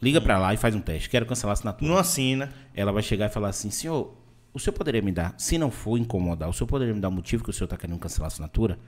Liga 0.01 0.19
pra 0.19 0.39
lá 0.39 0.51
e 0.51 0.57
faz 0.57 0.73
um 0.73 0.79
teste. 0.81 1.07
Quero 1.07 1.27
cancelar 1.27 1.51
a 1.51 1.53
assinatura. 1.53 1.91
Não 1.91 1.95
assina. 1.99 2.51
Ela 2.73 2.91
vai 2.91 3.03
chegar 3.03 3.27
e 3.27 3.29
falar 3.29 3.49
assim, 3.49 3.69
senhor, 3.69 4.17
o 4.51 4.57
senhor 4.59 4.73
poderia 4.75 4.99
me 4.99 5.11
dar, 5.11 5.35
se 5.37 5.59
não 5.59 5.69
for 5.69 5.95
incomodar, 5.99 6.49
o 6.49 6.53
senhor 6.53 6.67
poderia 6.67 6.91
me 6.91 6.99
dar 6.99 7.09
o 7.09 7.11
motivo 7.11 7.43
que 7.43 7.51
o 7.51 7.53
senhor 7.53 7.67
tá 7.67 7.77
querendo 7.77 7.99
cancelar 7.99 8.25
a 8.25 8.33
assinatura? 8.33 8.79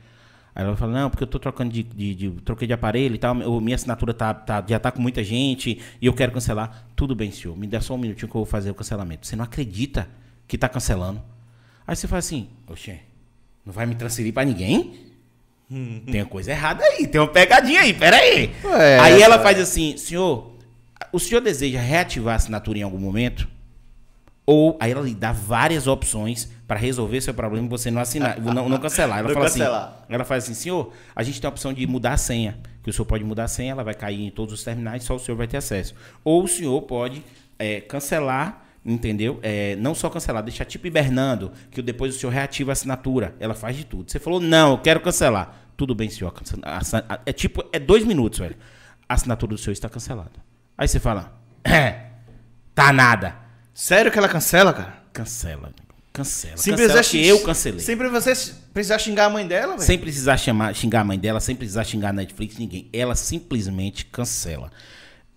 Aí 0.55 0.63
ela 0.63 0.75
fala, 0.75 0.91
não, 0.93 1.09
porque 1.11 1.23
eu 1.23 1.27
tô 1.27 1.37
trocando 1.37 1.71
de, 1.71 1.83
de, 1.83 2.15
de- 2.15 2.31
troquei 2.41 2.65
de 2.67 2.73
aparelho 2.73 3.13
e 3.13 3.17
tal, 3.19 3.35
minha 3.61 3.75
assinatura 3.75 4.11
tá, 4.11 4.33
tá- 4.33 4.65
já 4.67 4.79
tá 4.79 4.91
com 4.91 4.99
muita 5.01 5.23
gente 5.23 5.79
e 6.01 6.05
eu 6.07 6.13
quero 6.13 6.31
cancelar. 6.31 6.87
Tudo 6.95 7.13
bem, 7.13 7.29
senhor, 7.31 7.55
me 7.55 7.67
dá 7.67 7.79
só 7.81 7.93
um 7.93 7.99
minutinho 7.99 8.27
que 8.27 8.35
eu 8.35 8.39
vou 8.39 8.45
fazer 8.47 8.71
o 8.71 8.73
cancelamento. 8.73 9.27
Você 9.27 9.35
não 9.35 9.43
acredita 9.45 10.09
que 10.47 10.57
tá 10.57 10.67
cancelando. 10.67 11.21
Aí 11.85 11.95
você 11.95 12.07
fala 12.07 12.19
assim, 12.19 12.49
oxê, 12.67 13.01
não 13.63 13.71
vai 13.71 13.85
me 13.85 13.93
transferir 13.93 14.33
pra 14.33 14.43
ninguém? 14.43 14.95
Tem 15.69 16.21
uma 16.21 16.27
coisa 16.29 16.51
errada 16.51 16.83
aí, 16.83 17.07
tem 17.07 17.19
uma 17.19 17.27
pegadinha 17.27 17.81
aí, 17.81 17.93
peraí. 17.93 18.53
Ué, 18.63 18.99
aí 18.99 19.21
ela 19.21 19.39
faz 19.39 19.59
assim, 19.59 19.97
senhor, 19.97 20.51
o 21.11 21.19
senhor 21.19 21.41
deseja 21.41 21.79
reativar 21.79 22.33
a 22.33 22.37
assinatura 22.37 22.77
em 22.77 22.83
algum 22.83 22.99
momento? 22.99 23.47
Ou 24.45 24.77
aí 24.79 24.91
ela 24.91 25.01
lhe 25.01 25.15
dá 25.15 25.31
várias 25.31 25.87
opções 25.87 26.47
para 26.67 26.79
resolver 26.79 27.19
seu 27.21 27.33
problema 27.33 27.65
e 27.65 27.69
você 27.69 27.89
não 27.89 27.99
assinar, 27.99 28.37
não, 28.41 28.69
não 28.69 28.77
cancelar. 28.77 29.19
Ela 29.19 29.27
Não 29.29 29.33
fala 29.33 29.45
cancelar. 29.47 29.83
assim, 30.03 30.13
ela 30.13 30.23
faz 30.23 30.43
assim, 30.43 30.53
senhor, 30.53 30.93
a 31.15 31.23
gente 31.23 31.41
tem 31.41 31.47
a 31.47 31.51
opção 31.51 31.73
de 31.73 31.85
mudar 31.87 32.13
a 32.13 32.17
senha, 32.17 32.57
que 32.83 32.89
o 32.89 32.93
senhor 32.93 33.05
pode 33.05 33.23
mudar 33.23 33.45
a 33.45 33.47
senha, 33.47 33.71
ela 33.71 33.83
vai 33.83 33.95
cair 33.95 34.21
em 34.23 34.29
todos 34.29 34.53
os 34.53 34.63
terminais, 34.63 35.03
só 35.03 35.15
o 35.15 35.19
senhor 35.19 35.35
vai 35.35 35.47
ter 35.47 35.57
acesso. 35.57 35.95
Ou 36.23 36.43
o 36.43 36.47
senhor 36.47 36.79
pode 36.83 37.23
é, 37.57 37.81
cancelar, 37.81 38.64
entendeu? 38.85 39.39
É, 39.41 39.75
não 39.77 39.95
só 39.95 40.09
cancelar, 40.09 40.43
deixar 40.43 40.65
tipo 40.65 40.85
hibernando, 40.85 41.51
que 41.71 41.81
depois 41.81 42.15
o 42.15 42.19
senhor 42.19 42.31
reativa 42.31 42.71
a 42.71 42.73
assinatura. 42.73 43.35
Ela 43.39 43.55
faz 43.55 43.75
de 43.75 43.85
tudo. 43.85 44.11
Você 44.11 44.19
falou, 44.19 44.39
não, 44.39 44.71
eu 44.71 44.77
quero 44.77 44.99
cancelar. 45.01 45.71
Tudo 45.75 45.95
bem, 45.95 46.09
senhor. 46.09 46.33
É 47.25 47.33
tipo, 47.33 47.63
é 47.73 47.79
dois 47.79 48.05
minutos, 48.05 48.39
velho. 48.39 48.55
A 49.09 49.15
assinatura 49.15 49.53
do 49.53 49.57
senhor 49.57 49.73
está 49.73 49.89
cancelada. 49.89 50.43
Aí 50.77 50.87
você 50.87 50.99
fala, 50.99 51.37
é, 51.63 52.07
tá 52.73 52.93
nada. 52.93 53.35
Sério 53.73 54.11
que 54.11 54.17
ela 54.17 54.29
cancela, 54.29 54.71
cara? 54.71 55.03
Cancela. 55.11 55.73
Cancela. 56.13 56.55
Sem 56.55 56.71
cancela 56.73 56.93
precisar 56.93 57.11
que 57.11 57.27
eu 57.27 57.43
cancelei. 57.43 57.79
Sem 57.81 57.95
você 57.97 58.53
precisar 58.73 58.99
xingar 58.99 59.25
a 59.25 59.29
mãe 59.29 59.45
dela, 59.45 59.73
velho. 59.73 59.81
Sem 59.81 59.99
precisar 59.99 60.37
chamar, 60.37 60.73
xingar 60.73 61.01
a 61.01 61.03
mãe 61.03 61.19
dela, 61.19 61.41
sem 61.41 61.55
precisar 61.55 61.83
xingar 61.83 62.09
a 62.09 62.13
Netflix, 62.13 62.57
ninguém. 62.57 62.87
Ela 62.93 63.15
simplesmente 63.15 64.05
cancela. 64.05 64.71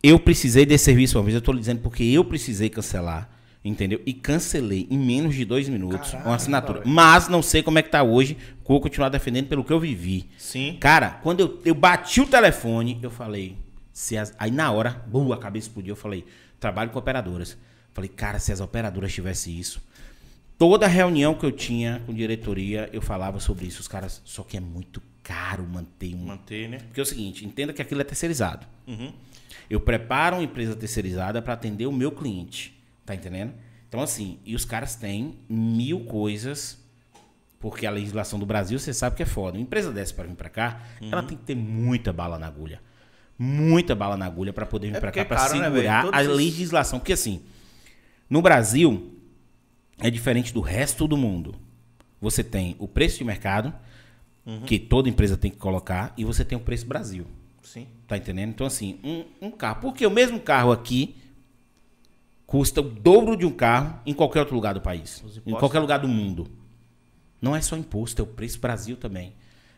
Eu 0.00 0.20
precisei 0.20 0.64
desse 0.64 0.84
serviço 0.84 1.18
uma 1.18 1.24
vez, 1.24 1.34
eu 1.34 1.40
tô 1.40 1.50
lhe 1.50 1.58
dizendo 1.58 1.80
porque 1.80 2.04
eu 2.04 2.24
precisei 2.24 2.70
cancelar, 2.70 3.28
entendeu? 3.68 4.00
E 4.06 4.12
cancelei 4.12 4.86
em 4.90 4.98
menos 4.98 5.34
de 5.34 5.44
dois 5.44 5.68
minutos 5.68 6.12
uma 6.14 6.34
assinatura. 6.34 6.82
Mas 6.84 7.28
não 7.28 7.42
sei 7.42 7.62
como 7.62 7.78
é 7.78 7.82
que 7.82 7.90
tá 7.90 8.02
hoje, 8.02 8.36
vou 8.66 8.80
continuar 8.80 9.08
defendendo 9.08 9.46
pelo 9.48 9.62
que 9.64 9.72
eu 9.72 9.78
vivi. 9.80 10.28
Sim. 10.38 10.76
Cara, 10.80 11.10
quando 11.22 11.40
eu, 11.40 11.60
eu 11.64 11.74
bati 11.74 12.20
o 12.20 12.26
telefone, 12.26 12.98
eu 13.02 13.10
falei. 13.10 13.56
Se 13.92 14.16
as- 14.16 14.34
aí 14.38 14.50
na 14.50 14.70
hora, 14.70 15.02
bum, 15.06 15.32
a 15.32 15.38
cabeça 15.38 15.66
explodiu. 15.68 15.92
Eu 15.92 15.96
falei, 15.96 16.24
trabalho 16.60 16.90
com 16.90 16.98
operadoras. 16.98 17.56
Falei, 17.92 18.08
cara, 18.08 18.38
se 18.38 18.52
as 18.52 18.60
operadoras 18.60 19.12
tivessem 19.12 19.58
isso. 19.58 19.82
Toda 20.56 20.86
reunião 20.86 21.34
que 21.34 21.44
eu 21.46 21.52
tinha 21.52 22.02
com 22.06 22.12
diretoria, 22.14 22.88
eu 22.92 23.00
falava 23.02 23.38
sobre 23.40 23.66
isso. 23.66 23.80
Os 23.80 23.88
caras, 23.88 24.20
só 24.24 24.42
que 24.42 24.56
é 24.56 24.60
muito 24.60 25.00
caro 25.22 25.64
manter 25.64 26.14
um. 26.14 26.24
Manter, 26.26 26.68
né? 26.68 26.78
Porque 26.78 26.98
é 27.00 27.02
o 27.02 27.06
seguinte, 27.06 27.44
entenda 27.44 27.72
que 27.72 27.82
aquilo 27.82 28.00
é 28.00 28.04
terceirizado. 28.04 28.66
Eu 29.68 29.80
preparo 29.80 30.36
uma 30.36 30.42
empresa 30.42 30.74
terceirizada 30.74 31.42
para 31.42 31.52
atender 31.54 31.86
o 31.86 31.92
meu 31.92 32.10
cliente. 32.10 32.77
Tá 33.08 33.14
entendendo? 33.14 33.54
Então, 33.88 34.02
assim, 34.02 34.38
e 34.44 34.54
os 34.54 34.66
caras 34.66 34.94
têm 34.94 35.38
mil 35.48 36.00
coisas, 36.00 36.78
porque 37.58 37.86
a 37.86 37.90
legislação 37.90 38.38
do 38.38 38.44
Brasil, 38.44 38.78
você 38.78 38.92
sabe 38.92 39.16
que 39.16 39.22
é 39.22 39.26
foda. 39.26 39.56
Uma 39.56 39.62
empresa 39.62 39.90
dessa 39.90 40.12
para 40.12 40.26
vir 40.26 40.36
para 40.36 40.50
cá, 40.50 40.82
ela 41.00 41.22
tem 41.22 41.34
que 41.34 41.42
ter 41.42 41.54
muita 41.54 42.12
bala 42.12 42.38
na 42.38 42.46
agulha. 42.46 42.82
Muita 43.38 43.94
bala 43.94 44.14
na 44.14 44.26
agulha 44.26 44.52
para 44.52 44.66
poder 44.66 44.88
vir 44.88 44.96
É 44.96 45.00
para 45.00 45.10
cá, 45.10 45.20
é 45.22 45.24
para 45.24 45.54
né, 45.54 45.64
segurar 45.64 46.02
Todos 46.02 46.20
a 46.20 46.22
legislação. 46.22 46.98
Porque, 46.98 47.14
assim, 47.14 47.40
no 48.28 48.42
Brasil, 48.42 49.18
é 49.98 50.10
diferente 50.10 50.52
do 50.52 50.60
resto 50.60 51.08
do 51.08 51.16
mundo. 51.16 51.54
Você 52.20 52.44
tem 52.44 52.76
o 52.78 52.86
preço 52.86 53.16
de 53.16 53.24
mercado, 53.24 53.72
que 54.66 54.78
toda 54.78 55.08
empresa 55.08 55.34
tem 55.34 55.50
que 55.50 55.56
colocar, 55.56 56.12
e 56.14 56.26
você 56.26 56.44
tem 56.44 56.58
o 56.58 56.60
preço 56.60 56.84
Brasil. 56.84 57.26
Sim. 57.62 57.86
Tá 58.06 58.18
entendendo? 58.18 58.50
Então, 58.50 58.66
assim, 58.66 59.00
um, 59.02 59.46
um 59.46 59.50
carro. 59.50 59.80
Porque 59.80 60.06
o 60.06 60.10
mesmo 60.10 60.38
carro 60.38 60.72
aqui 60.72 61.16
custa 62.48 62.80
o 62.80 62.84
dobro 62.84 63.36
de 63.36 63.44
um 63.44 63.50
carro 63.52 64.00
em 64.06 64.14
qualquer 64.14 64.40
outro 64.40 64.54
lugar 64.54 64.72
do 64.72 64.80
país. 64.80 65.22
Em 65.46 65.50
qualquer 65.60 65.78
lugar 65.80 65.98
do 65.98 66.08
mundo. 66.08 66.48
Não 67.42 67.54
é 67.54 67.60
só 67.60 67.76
imposto, 67.76 68.22
é 68.22 68.24
o 68.24 68.26
preço 68.26 68.58
Brasil 68.58 68.96
também. 68.96 69.34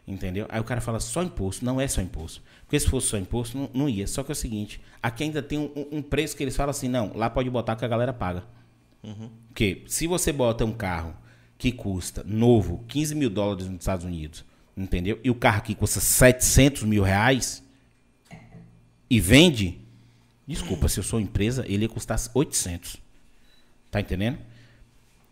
Entendeu? 0.06 0.46
Aí 0.48 0.60
o 0.60 0.64
cara 0.64 0.80
fala 0.80 1.00
só 1.00 1.20
imposto. 1.20 1.64
Não 1.64 1.80
é 1.80 1.88
só 1.88 2.00
imposto. 2.00 2.40
Porque 2.62 2.78
se 2.78 2.88
fosse 2.88 3.08
só 3.08 3.18
imposto, 3.18 3.58
não, 3.58 3.70
não 3.74 3.88
ia. 3.88 4.06
Só 4.06 4.22
que 4.22 4.30
é 4.30 4.34
o 4.34 4.36
seguinte: 4.36 4.80
aqui 5.02 5.24
ainda 5.24 5.42
tem 5.42 5.58
um, 5.58 5.70
um- 5.98 6.00
preço 6.02 6.36
que 6.36 6.44
eles 6.44 6.56
falam 6.56 6.70
assim: 6.70 6.88
não, 6.88 7.12
lá 7.14 7.28
pode 7.28 7.50
botar 7.50 7.74
que 7.74 7.84
a 7.84 7.88
galera 7.88 8.12
paga. 8.12 8.44
Porque 9.48 9.82
se 9.88 10.06
você 10.06 10.32
bota 10.32 10.64
um 10.64 10.72
carro 10.72 11.14
que 11.58 11.72
custa 11.72 12.22
novo 12.24 12.84
15 12.86 13.14
mil 13.16 13.28
dólares 13.30 13.66
nos 13.66 13.80
Estados 13.80 14.04
Unidos, 14.06 14.44
entendeu? 14.76 15.18
E 15.24 15.30
o 15.30 15.34
carro 15.34 15.58
aqui 15.58 15.74
custa 15.74 16.00
700 16.00 16.84
mil 16.84 17.02
reais 17.02 17.62
e 19.08 19.18
vende, 19.20 19.80
desculpa, 20.52 20.88
se 20.88 20.98
eu 20.98 21.04
sou 21.04 21.20
empresa, 21.20 21.64
ele 21.68 21.84
ia 21.84 21.88
custar 21.88 22.18
800. 22.34 22.96
Tá 23.90 24.00
entendendo? 24.00 24.38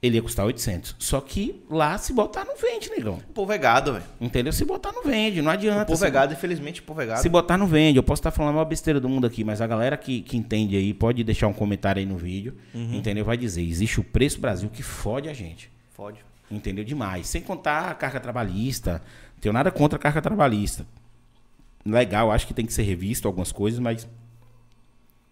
Ele 0.00 0.14
ia 0.16 0.22
custar 0.22 0.46
800. 0.46 0.94
Só 0.98 1.20
que 1.20 1.60
lá, 1.68 1.98
se 1.98 2.12
botar, 2.12 2.44
não 2.44 2.56
vende, 2.56 2.88
negão. 2.90 3.14
O 3.30 3.32
povo 3.32 3.52
é 3.52 3.58
gado, 3.58 3.94
velho. 3.94 4.04
Entendeu? 4.20 4.52
Se 4.52 4.64
botar, 4.64 4.92
não 4.92 5.02
vende. 5.02 5.42
Não 5.42 5.50
O 5.50 5.54
adianta. 5.54 5.86
povo 5.86 5.98
Se- 5.98 6.06
é 6.06 6.10
gado, 6.10 6.32
infelizmente, 6.32 6.80
o 6.80 6.84
povo 6.84 7.02
é 7.02 7.06
gado. 7.06 7.20
se 7.20 7.28
botar, 7.28 7.56
não 7.58 7.66
vende. 7.66 7.98
Eu 7.98 8.02
posso 8.04 8.20
estar 8.20 8.30
falando 8.30 8.50
a 8.50 8.52
maior 8.54 8.64
besteira 8.64 9.00
do 9.00 9.08
mundo 9.08 9.26
aqui, 9.26 9.42
mas 9.42 9.60
a 9.60 9.66
galera 9.66 9.96
que, 9.96 10.20
que 10.22 10.36
entende 10.36 10.76
aí 10.76 10.94
pode 10.94 11.24
deixar 11.24 11.48
um 11.48 11.52
comentário 11.52 11.98
aí 11.98 12.06
no 12.06 12.16
vídeo, 12.16 12.56
entendeu? 12.74 13.24
Vai 13.24 13.36
dizer, 13.36 13.62
existe 13.62 13.98
o 13.98 14.04
preço 14.04 14.40
Brasil 14.40 14.68
que 14.70 14.84
fode 14.84 15.28
a 15.28 15.34
gente. 15.34 15.68
Fode. 15.90 16.20
Entendeu? 16.48 16.84
Demais. 16.84 17.26
Sem 17.26 17.42
contar 17.42 17.90
a 17.90 17.94
carga 17.94 18.20
trabalhista. 18.20 19.02
Não 19.34 19.40
tenho 19.40 19.52
nada 19.52 19.70
contra 19.72 19.98
a 19.98 20.00
carga 20.00 20.22
trabalhista. 20.22 20.86
Legal, 21.84 22.30
acho 22.30 22.46
que 22.46 22.54
tem 22.54 22.66
que 22.66 22.72
ser 22.72 22.82
revisto 22.82 23.26
algumas 23.26 23.50
coisas, 23.50 23.80
mas 23.80 24.06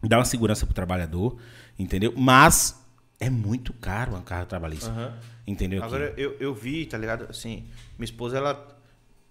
dá 0.08 0.18
uma 0.18 0.24
segurança 0.24 0.64
pro 0.66 0.74
trabalhador, 0.74 1.36
entendeu? 1.78 2.12
Mas 2.16 2.80
é 3.18 3.30
muito 3.30 3.72
caro 3.72 4.16
a 4.16 4.20
carga 4.20 4.46
trabalhista. 4.46 5.14
Entendeu? 5.46 5.82
aqui? 5.82 5.94
Agora, 5.94 6.14
eu, 6.16 6.36
eu 6.40 6.54
vi, 6.54 6.86
tá 6.86 6.98
ligado? 6.98 7.26
Assim, 7.30 7.64
minha 7.96 8.04
esposa, 8.04 8.36
ela 8.36 8.66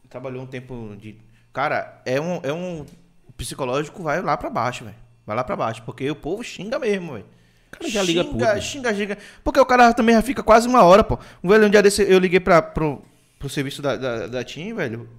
trabalhou 0.10 0.44
um 0.44 0.48
tempo 0.48 0.96
de... 1.00 1.18
Cara, 1.52 2.02
é 2.06 2.20
um... 2.20 2.40
É 2.44 2.54
um 2.54 2.86
o 3.28 3.34
psicológico 3.34 4.02
vai 4.02 4.22
lá 4.22 4.38
pra 4.38 4.50
baixo, 4.50 4.86
velho. 4.86 4.96
Vai 5.26 5.36
lá 5.36 5.44
pra 5.44 5.56
baixo, 5.56 5.84
porque 5.84 6.10
o 6.10 6.16
povo 6.16 6.44
xinga 6.44 6.80
mesmo, 6.80 7.14
velho. 7.14 7.26
O 7.68 7.78
cara 7.78 7.90
já 7.90 8.02
liga 8.02 8.24
xinga, 8.24 8.48
puto. 8.48 8.62
xinga, 8.62 8.96
xinga. 8.96 9.18
Porque 9.44 9.60
o 9.60 9.66
cara 9.66 9.94
também 9.94 10.16
já 10.16 10.22
fica 10.22 10.42
quase 10.42 10.68
uma 10.68 10.84
hora, 10.84 11.04
pô. 11.04 11.20
Um 11.44 11.50
velho, 11.50 11.66
um 11.66 11.70
dia 11.70 11.82
desse, 11.84 12.02
eu 12.04 12.20
liguei 12.20 12.40
pra, 12.40 12.62
pro, 12.62 13.04
pro 13.38 13.50
serviço 13.50 13.82
da, 13.82 13.98
da, 13.98 14.28
da 14.28 14.44
TIM, 14.44 14.74
velho. 14.74 15.10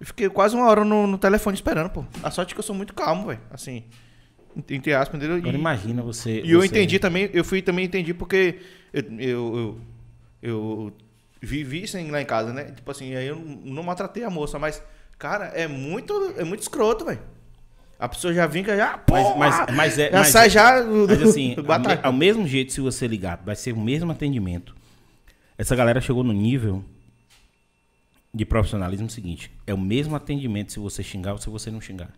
Eu 0.00 0.06
fiquei 0.06 0.30
quase 0.30 0.54
uma 0.54 0.66
hora 0.66 0.84
no, 0.84 1.06
no 1.06 1.18
telefone 1.18 1.56
esperando, 1.56 1.90
pô. 1.90 2.04
A 2.22 2.30
sorte 2.30 2.52
é 2.52 2.54
que 2.54 2.60
eu 2.60 2.64
sou 2.64 2.74
muito 2.74 2.94
calmo, 2.94 3.26
velho. 3.26 3.40
Assim, 3.50 3.84
entre 4.68 4.92
aspas, 4.94 5.18
entendeu? 5.18 5.36
Agora 5.36 5.56
E- 5.56 5.60
imagina 5.60 6.02
você. 6.02 6.40
e 6.42 6.50
eu 6.50 6.60
você- 6.60 6.66
entendi 6.66 6.98
também, 6.98 7.30
eu 7.32 7.44
fui 7.44 7.62
também 7.62 7.84
entendi 7.84 8.12
porque 8.14 8.58
eu, 8.92 9.02
eu, 9.20 9.38
eu, 9.50 9.80
eu 10.42 10.92
vivi 11.40 11.86
sem 11.86 12.10
lá 12.10 12.20
em 12.20 12.26
casa, 12.26 12.52
né? 12.52 12.64
Tipo 12.72 12.90
assim, 12.90 13.14
aí 13.14 13.26
eu 13.26 13.36
não 13.36 13.82
maltratei 13.82 14.24
a 14.24 14.30
moça, 14.30 14.58
mas, 14.58 14.82
cara, 15.18 15.46
é 15.46 15.66
muito, 15.68 16.34
é 16.36 16.44
muito 16.44 16.62
escroto, 16.62 17.04
velho. 17.04 17.20
A 18.00 18.08
pessoa 18.08 18.32
já 18.32 18.46
vinca 18.46 18.76
já, 18.76 18.96
pô, 18.96 19.14
Mas, 19.36 19.36
mas, 19.66 19.74
mas 19.76 19.98
é. 19.98 20.10
já 20.12 20.18
mas 20.18 20.28
sai 20.28 20.46
é- 20.46 20.50
já 20.50 20.84
Mas 20.84 21.20
assim, 21.22 21.56
ao, 21.56 22.06
ao 22.06 22.12
mesmo 22.12 22.46
jeito, 22.46 22.72
se 22.72 22.80
você 22.80 23.08
ligar, 23.08 23.42
vai 23.44 23.56
ser 23.56 23.72
o 23.72 23.80
mesmo 23.80 24.12
atendimento. 24.12 24.74
Essa 25.56 25.74
galera 25.74 26.00
chegou 26.00 26.22
no 26.22 26.32
nível 26.32 26.84
de 28.32 28.44
profissionalismo 28.44 29.10
seguinte: 29.10 29.50
é 29.66 29.74
o 29.74 29.78
mesmo 29.78 30.14
atendimento 30.14 30.72
se 30.72 30.78
você 30.78 31.02
xingar 31.02 31.32
ou 31.32 31.38
se 31.38 31.50
você 31.50 31.72
não 31.72 31.80
xingar. 31.80 32.10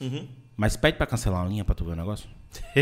Uhum. 0.00 0.28
Mas 0.56 0.74
pede 0.74 0.96
pra 0.96 1.06
cancelar 1.06 1.42
uma 1.42 1.48
linha 1.48 1.64
pra 1.64 1.74
tu 1.74 1.84
ver 1.84 1.92
o 1.92 1.96
negócio. 1.96 2.28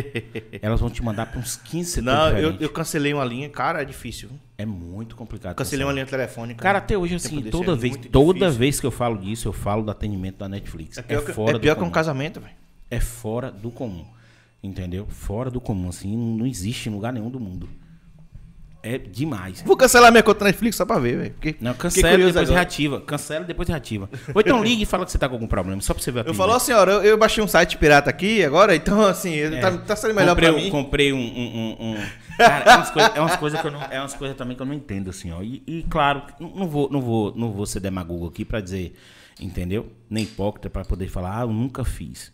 Elas 0.62 0.78
vão 0.78 0.88
te 0.88 1.02
mandar 1.02 1.26
pra 1.26 1.40
uns 1.40 1.56
15 1.56 1.90
setores 1.90 2.18
Não, 2.18 2.38
eu, 2.38 2.56
eu 2.60 2.70
cancelei 2.70 3.12
uma 3.12 3.24
linha, 3.24 3.48
cara, 3.48 3.82
é 3.82 3.84
difícil. 3.84 4.30
É 4.56 4.64
muito 4.64 5.16
complicado. 5.16 5.56
Cancelei 5.56 5.84
uma 5.84 5.92
linha 5.92 6.06
telefônica. 6.06 6.62
Cara, 6.62 6.78
até 6.78 6.96
hoje, 6.96 7.16
assim, 7.16 7.42
toda 7.42 7.72
é 7.72 7.76
vez, 7.76 7.96
toda 8.12 8.34
difícil. 8.34 8.58
vez 8.58 8.80
que 8.80 8.86
eu 8.86 8.92
falo 8.92 9.18
disso, 9.18 9.48
eu 9.48 9.52
falo 9.52 9.82
do 9.82 9.90
atendimento 9.90 10.36
da 10.36 10.48
Netflix. 10.48 10.98
é 10.98 11.02
pior, 11.02 11.24
que, 11.24 11.32
fora 11.32 11.56
é 11.56 11.60
pior 11.60 11.74
do 11.74 11.78
que 11.80 11.84
um 11.84 11.90
casamento, 11.90 12.40
velho. 12.40 12.54
É 12.88 13.00
fora 13.00 13.50
do 13.50 13.72
comum. 13.72 14.06
Entendeu? 14.62 15.06
Fora 15.08 15.50
do 15.50 15.60
comum, 15.60 15.88
assim, 15.88 16.16
não 16.16 16.46
existe 16.46 16.88
em 16.88 16.92
lugar 16.92 17.12
nenhum 17.12 17.28
do 17.28 17.40
mundo. 17.40 17.68
É 18.86 18.98
demais. 18.98 19.62
Vou 19.62 19.78
cancelar 19.78 20.12
minha 20.12 20.22
conta 20.22 20.40
na 20.40 20.50
Netflix 20.50 20.76
só 20.76 20.84
pra 20.84 20.98
ver, 20.98 21.16
velho. 21.40 21.56
Não, 21.58 21.72
cancela 21.72 22.12
e 22.12 22.16
depois 22.18 22.36
agora. 22.36 22.52
reativa. 22.52 23.00
Cancela 23.00 23.42
e 23.44 23.46
depois 23.46 23.66
reativa. 23.66 24.10
Ou 24.34 24.40
então 24.42 24.60
ligue 24.62 24.82
e 24.82 24.86
fala 24.86 25.06
que 25.06 25.10
você 25.10 25.16
tá 25.16 25.26
com 25.26 25.36
algum 25.36 25.46
problema, 25.46 25.80
só 25.80 25.94
pra 25.94 26.02
você 26.02 26.12
ver 26.12 26.20
a 26.20 26.28
Eu 26.28 26.34
falou, 26.34 26.60
senhora, 26.60 26.92
eu, 26.92 27.02
eu 27.02 27.16
baixei 27.16 27.42
um 27.42 27.48
site 27.48 27.78
pirata 27.78 28.10
aqui 28.10 28.44
agora, 28.44 28.76
então 28.76 29.00
assim, 29.00 29.38
tá, 29.58 29.78
tá 29.78 29.96
sendo 29.96 30.12
melhor 30.12 30.34
comprei, 30.34 30.52
pra 30.52 30.60
mim. 30.60 30.70
Comprei 30.70 31.12
um... 31.14 31.16
um- 31.18 31.76
um- 31.80 31.92
um- 31.94 32.06
Cara, 32.36 32.64
é 32.72 32.76
umas 32.76 32.90
coisas 32.90 33.16
é 33.16 33.20
umas 33.20 33.36
coisas 33.36 33.60
que 33.60 33.66
eu 33.66 33.70
não... 33.70 33.82
É 33.84 34.00
umas 34.00 34.12
coisas 34.14 34.36
também 34.36 34.54
que 34.54 34.60
eu 34.62 34.66
não 34.66 34.74
entendo, 34.74 35.08
assim, 35.08 35.32
ó. 35.32 35.42
E, 35.42 35.62
e, 35.66 35.82
claro, 35.88 36.22
não 36.38 36.68
vou, 36.68 36.90
não, 36.90 37.00
vou, 37.00 37.34
não 37.34 37.52
vou 37.52 37.64
ser 37.64 37.80
demagogo 37.80 38.26
aqui 38.26 38.44
pra 38.44 38.60
dizer, 38.60 38.94
entendeu? 39.40 39.90
Nem 40.10 40.24
hipócrita 40.24 40.68
pra 40.68 40.84
poder 40.84 41.08
falar, 41.08 41.38
ah, 41.38 41.42
eu 41.44 41.48
nunca 41.52 41.84
fiz. 41.84 42.30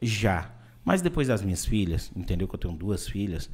Já. 0.00 0.50
Mas 0.84 1.02
depois 1.02 1.28
das 1.28 1.42
minhas 1.42 1.66
filhas, 1.66 2.10
entendeu? 2.16 2.46
Que 2.48 2.54
eu 2.54 2.58
tenho 2.58 2.74
duas 2.74 3.06
filhas, 3.08 3.50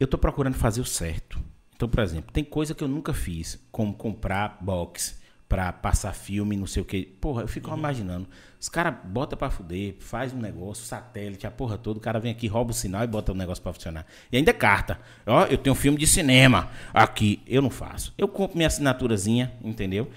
eu 0.00 0.06
tô 0.06 0.16
procurando 0.16 0.54
fazer 0.54 0.80
o 0.80 0.84
certo. 0.84 1.38
Então, 1.76 1.88
por 1.88 2.02
exemplo, 2.02 2.32
tem 2.32 2.42
coisa 2.42 2.74
que 2.74 2.82
eu 2.82 2.88
nunca 2.88 3.12
fiz, 3.12 3.58
como 3.70 3.94
comprar 3.94 4.58
box 4.60 5.20
pra 5.48 5.72
passar 5.72 6.14
filme, 6.14 6.56
não 6.56 6.66
sei 6.66 6.82
o 6.82 6.84
quê. 6.84 7.08
Porra, 7.20 7.42
eu 7.42 7.48
fico 7.48 7.74
imaginando. 7.76 8.26
Os 8.58 8.68
caras 8.68 8.94
botam 9.04 9.38
pra 9.38 9.50
fuder, 9.50 9.96
faz 9.98 10.32
um 10.32 10.38
negócio, 10.38 10.84
satélite, 10.84 11.46
a 11.46 11.50
porra 11.50 11.76
toda, 11.76 11.98
o 11.98 12.00
cara 12.00 12.20
vem 12.20 12.30
aqui, 12.30 12.46
rouba 12.46 12.70
o 12.70 12.74
sinal 12.74 13.02
e 13.02 13.06
bota 13.06 13.32
o 13.32 13.34
negócio 13.34 13.62
pra 13.62 13.72
funcionar. 13.72 14.06
E 14.30 14.36
ainda 14.36 14.50
é 14.50 14.54
carta. 14.54 14.98
Ó, 15.26 15.44
eu 15.46 15.58
tenho 15.58 15.72
um 15.72 15.76
filme 15.76 15.98
de 15.98 16.06
cinema 16.06 16.70
aqui. 16.94 17.42
Eu 17.46 17.60
não 17.60 17.70
faço. 17.70 18.14
Eu 18.16 18.28
compro 18.28 18.56
minha 18.56 18.68
assinaturazinha, 18.68 19.52
entendeu? 19.62 20.10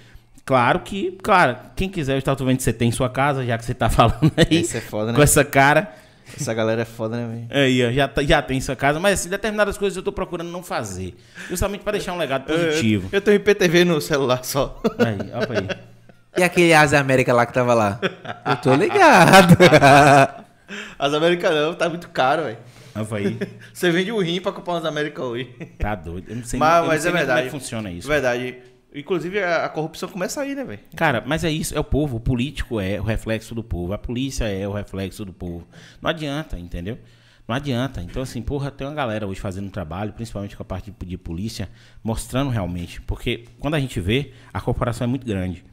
Claro 0.46 0.82
que, 0.82 1.18
claro, 1.24 1.58
quem 1.76 1.90
quiser 1.90 2.16
o 2.16 2.20
Status 2.20 2.46
Vende 2.46 2.62
você 2.62 2.74
tem 2.74 2.90
em 2.90 2.92
sua 2.92 3.10
casa, 3.10 3.46
já 3.46 3.58
que 3.58 3.66
você 3.66 3.74
tá 3.74 3.90
falando 3.90 4.32
aí. 4.38 4.62
Isso 4.62 4.78
é 4.78 4.82
foda, 4.82 5.12
né? 5.12 5.16
Com 5.16 5.24
essa 5.24 5.44
cara. 5.44 5.96
Essa 6.40 6.54
galera 6.54 6.82
é 6.82 6.86
foda, 6.86 7.16
né, 7.18 7.28
velho? 7.50 7.64
Aí, 7.64 7.86
ó, 7.88 7.92
já, 7.92 8.08
tá- 8.08 8.24
já 8.24 8.42
tem 8.42 8.58
em 8.58 8.62
sua 8.62 8.76
casa, 8.76 9.00
mas 9.00 9.20
assim, 9.20 9.30
determinadas 9.30 9.78
coisas 9.78 9.96
eu 9.98 10.04
tô 10.04 10.12
procurando 10.12 10.50
não 10.50 10.64
fazer. 10.64 11.16
Justamente 11.50 11.82
para 11.84 11.94
deixar 11.94 12.14
um 12.14 12.18
legado 12.18 12.46
positivo. 12.52 13.10
Eu 13.12 13.22
tenho 13.22 13.36
IPTV 13.36 13.86
no 13.86 14.00
celular 14.02 14.44
só. 14.44 14.82
Aí, 15.00 15.32
ó 15.34 15.46
pra 15.46 15.60
aí. 15.60 15.68
E 16.38 16.44
aquele 16.44 16.74
Asa 16.74 17.00
América 17.00 17.32
lá 17.34 17.46
que 17.46 17.54
tava 17.54 17.74
lá? 17.76 18.00
Eu 18.46 18.56
tô 18.58 18.74
ligado. 18.74 19.56
As 20.98 21.14
Américas 21.14 21.54
não, 21.54 21.74
tá 21.76 21.88
muito 21.90 22.10
caro, 22.10 22.44
velho. 22.44 22.58
Ó 22.96 23.04
pra 23.04 23.18
aí. 23.20 23.38
Você 23.74 23.92
vende 23.92 24.12
um 24.12 24.20
rim 24.20 24.42
pra 24.42 24.52
comprar 24.52 24.74
umas 24.74 24.86
Américas 24.86 25.24
hoje. 25.24 25.46
Tá 25.78 25.94
doido. 25.96 26.26
Eu 26.30 26.36
não 26.38 26.44
sei, 26.44 26.60
Mas, 26.60 26.82
eu 26.82 26.88
mas 26.88 26.96
não 26.96 27.02
sei 27.02 27.12
é 27.12 27.14
verdade. 27.14 27.28
como 27.28 27.40
é 27.40 27.44
que 27.44 27.50
funciona 27.64 27.92
isso. 27.92 28.08
Verdade. 28.08 28.56
Inclusive, 28.94 29.40
a, 29.42 29.66
a 29.66 29.70
corrupção 29.70 30.08
começa 30.08 30.42
aí, 30.42 30.54
né, 30.54 30.64
velho? 30.64 30.80
Cara, 30.96 31.24
mas 31.26 31.44
é 31.44 31.50
isso, 31.50 31.76
é 31.76 31.80
o 31.80 31.84
povo. 31.84 32.18
O 32.18 32.20
político 32.20 32.80
é 32.80 33.00
o 33.00 33.04
reflexo 33.04 33.56
do 33.56 33.64
povo. 33.64 33.94
A 33.94 33.98
polícia 33.98 34.46
é 34.46 34.68
o 34.68 34.72
reflexo 34.72 35.26
do 35.26 35.34
povo. 35.34 35.68
Não 36.02 36.10
adianta, 36.10 36.60
entendeu? 36.60 37.00
Não 37.48 37.56
adianta. 37.56 38.02
Então, 38.02 38.22
assim, 38.22 38.42
porra, 38.42 38.72
tem 38.72 38.88
uma 38.88 38.94
galera 38.94 39.28
hoje 39.28 39.40
fazendo 39.40 39.66
um 39.66 39.72
trabalho, 39.72 40.14
principalmente 40.14 40.56
com 40.56 40.64
a 40.64 40.66
parte 40.66 40.92
de, 40.92 41.06
de 41.06 41.18
polícia, 41.18 41.70
mostrando 42.04 42.50
realmente. 42.50 43.02
Porque 43.02 43.46
quando 43.60 43.74
a 43.74 43.80
gente 43.80 44.00
vê, 44.00 44.32
a 44.54 44.62
corporação 44.62 45.06
é 45.06 45.08
muito 45.08 45.26
grande. 45.26 45.64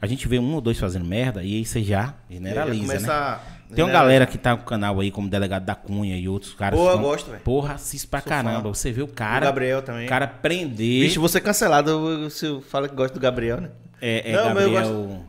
A 0.00 0.06
gente 0.06 0.28
vê 0.28 0.38
um 0.38 0.54
ou 0.54 0.60
dois 0.60 0.78
fazendo 0.78 1.04
merda 1.04 1.42
e 1.42 1.54
aí 1.54 1.64
você 1.64 1.82
já 1.82 2.14
generaliza, 2.28 2.86
Começa 2.86 3.30
né? 3.30 3.55
Tem 3.74 3.84
uma 3.84 3.88
generaliza. 3.90 3.92
galera 3.92 4.26
que 4.26 4.38
tá 4.38 4.56
com 4.56 4.62
o 4.62 4.66
canal 4.66 5.00
aí, 5.00 5.10
como 5.10 5.28
delegado 5.28 5.64
da 5.64 5.74
Cunha 5.74 6.16
e 6.16 6.28
outros 6.28 6.54
caras. 6.54 6.78
Pô, 6.78 6.86
eu 6.88 6.92
são- 6.92 7.02
gosto, 7.02 7.30
velho. 7.30 7.42
Porra, 7.42 7.74
assiste 7.74 8.06
pra 8.06 8.20
Sou 8.20 8.28
caramba. 8.28 8.62
fã. 8.62 8.68
Você 8.74 8.92
vê 8.92 9.02
o 9.02 9.08
cara. 9.08 9.44
O 9.44 9.48
Gabriel 9.48 9.82
também. 9.82 10.06
O 10.06 10.08
cara 10.08 10.26
prender. 10.26 11.02
Vixe, 11.02 11.18
você 11.18 11.40
cancelado 11.40 12.30
se 12.30 12.60
fala 12.68 12.88
que 12.88 12.94
gosta 12.94 13.12
do 13.14 13.20
Gabriel, 13.20 13.60
né? 13.60 13.70
é, 14.00 14.30
é 14.30 14.36
Não, 14.36 14.54
mas 14.54 14.64
eu 14.64 14.72
Gabriel. 14.72 15.26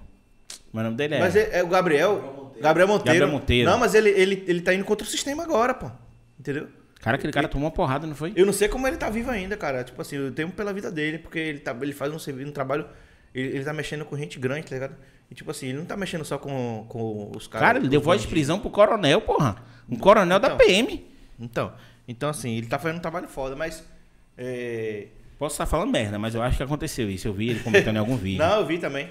Mas 0.73 0.81
o 0.81 0.83
nome 0.85 0.97
dele 0.97 1.15
é. 1.15 1.19
Mas 1.19 1.35
é, 1.35 1.59
é 1.59 1.63
o 1.63 1.67
Gabriel. 1.67 2.53
Gabriel 2.61 2.87
Monteiro. 2.87 3.19
Gabriel 3.19 3.39
Monteiro. 3.39 3.69
Não, 3.69 3.77
mas 3.77 3.93
ele, 3.95 4.09
ele, 4.09 4.43
ele 4.47 4.61
tá 4.61 4.73
indo 4.73 4.83
contra 4.85 5.05
o 5.05 5.09
sistema 5.09 5.43
agora, 5.43 5.73
pô. 5.73 5.89
Entendeu? 6.39 6.67
Cara, 6.99 7.15
aquele 7.15 7.31
cara 7.31 7.47
tomou 7.47 7.65
uma 7.67 7.71
porrada, 7.73 8.05
não 8.07 8.15
foi? 8.15 8.33
Eu 8.35 8.45
não 8.45 8.51
sei 8.53 8.67
como 8.67 8.87
ele 8.87 8.97
tá 8.97 9.09
vivo 9.09 9.29
ainda, 9.31 9.55
cara. 9.55 9.83
Tipo 9.83 10.01
assim, 10.01 10.15
eu 10.17 10.31
temo 10.31 10.51
pela 10.51 10.73
vida 10.73 10.91
dele, 10.91 11.19
porque 11.19 11.37
ele, 11.39 11.59
tá, 11.59 11.75
ele 11.81 11.93
faz 11.93 12.11
um 12.13 12.19
serviço, 12.19 12.49
um 12.49 12.51
trabalho. 12.53 12.85
Ele, 13.33 13.57
ele 13.57 13.63
tá 13.63 13.71
mexendo 13.73 14.03
com 14.05 14.17
gente 14.17 14.39
grande, 14.39 14.65
tá 14.67 14.75
ligado? 14.75 14.95
E 15.29 15.35
tipo 15.35 15.51
assim, 15.51 15.67
ele 15.67 15.77
não 15.79 15.85
tá 15.85 15.97
mexendo 15.97 16.23
só 16.23 16.37
com, 16.37 16.85
com 16.87 17.31
os 17.35 17.47
caras. 17.47 17.67
Cara, 17.67 17.79
ele 17.79 17.89
deu 17.89 17.99
voz 18.01 18.21
de 18.21 18.27
prisão 18.27 18.59
pro 18.59 18.69
coronel, 18.69 19.21
porra. 19.21 19.57
Um 19.89 19.97
coronel 19.97 20.39
da 20.39 20.47
Então. 20.47 20.57
PM. 20.57 21.05
Então, 21.39 21.73
então 22.07 22.29
assim, 22.29 22.51
ele 22.55 22.67
tá 22.67 22.79
fazendo 22.79 22.97
um 22.97 23.01
trabalho 23.01 23.27
foda, 23.27 23.55
mas. 23.55 23.83
é, 24.37 25.07
Posso 25.37 25.53
estar 25.53 25.65
falando 25.67 25.91
merda, 25.91 26.17
mas 26.17 26.33
eu 26.33 26.41
acho 26.41 26.57
que 26.57 26.63
aconteceu 26.63 27.09
isso. 27.09 27.27
Eu 27.27 27.33
vi 27.33 27.49
ele 27.49 27.59
comentando 27.59 27.95
em 27.95 27.99
algum 27.99 28.15
vídeo. 28.17 28.39
Não, 28.39 28.59
eu 28.61 28.65
vi 28.65 28.79
também. 28.79 29.09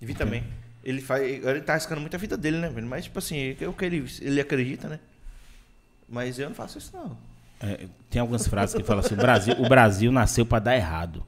Vi 0.00 0.14
também. 0.14 0.42
Ele 0.82 1.00
faz. 1.00 1.22
Ele 1.22 1.60
tá 1.60 1.74
arriscando 1.74 2.00
muito 2.00 2.14
a 2.14 2.18
vida 2.18 2.36
dele, 2.36 2.56
né, 2.56 2.68
velho? 2.68 2.86
Mas, 2.86 3.04
tipo 3.04 3.18
assim, 3.18 3.56
é 3.60 3.68
o 3.68 3.72
que 3.72 3.84
ele, 3.84 4.04
ele 4.20 4.40
acredita, 4.40 4.88
né? 4.88 4.98
Mas 6.08 6.38
eu 6.38 6.48
não 6.48 6.56
faço 6.56 6.78
isso, 6.78 6.90
não. 6.96 7.16
É, 7.60 7.86
tem 8.10 8.20
algumas 8.20 8.46
frases 8.48 8.74
que 8.74 8.82
falam 8.82 9.04
assim: 9.04 9.14
o 9.14 9.18
Brasil, 9.18 9.54
o 9.58 9.68
Brasil 9.68 10.10
nasceu 10.10 10.44
pra 10.44 10.58
dar 10.58 10.74
errado. 10.74 11.24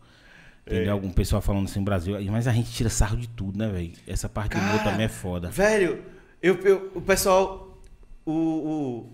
Entendeu? 0.67 0.93
Algum 0.95 1.11
pessoal 1.11 1.43
falando 1.43 1.65
assim, 1.67 1.83
Brasil. 1.83 2.17
Mas 2.31 2.49
a 2.49 2.53
gente 2.53 2.71
tira 2.73 2.89
sarro 2.89 3.17
de 3.17 3.29
tudo, 3.29 3.59
né, 3.59 3.69
velho? 3.69 3.93
Essa 4.07 4.29
parte 4.29 4.53
do 4.57 4.61
humor 4.63 4.79
Cara, 4.79 4.91
também 4.91 5.07
é 5.07 5.09
foda. 5.09 5.51
Velho, 5.51 6.03
eu, 6.43 6.55
eu- 6.65 6.91
o 6.95 7.01
pessoal. 7.03 7.79
O, 8.25 8.33
o- 8.33 9.13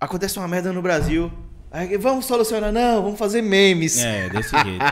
acontece 0.00 0.38
uma 0.38 0.46
merda 0.46 0.72
no 0.72 0.80
Brasil. 0.80 1.32
Aí, 1.70 1.96
vamos 1.96 2.26
solucionar, 2.26 2.70
não, 2.70 3.02
vamos 3.02 3.18
fazer 3.18 3.42
memes. 3.42 3.98
É, 4.00 4.28
desse 4.28 4.50
jeito. 4.50 4.84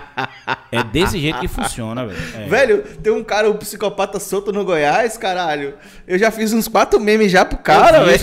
É 0.72 0.82
desse 0.82 1.16
jeito 1.20 1.38
que 1.38 1.46
funciona, 1.46 2.04
velho. 2.04 2.18
É. 2.36 2.48
Velho, 2.48 2.82
tem 2.98 3.12
um 3.12 3.22
cara, 3.22 3.48
um 3.48 3.56
psicopata 3.56 4.18
solto 4.18 4.52
no 4.52 4.64
Goiás, 4.64 5.16
caralho. 5.16 5.74
Eu 6.08 6.18
já 6.18 6.32
fiz 6.32 6.52
uns 6.52 6.66
quatro 6.66 6.98
memes 6.98 7.30
já 7.30 7.44
pro 7.44 7.58
cara, 7.58 8.02
velho. 8.04 8.18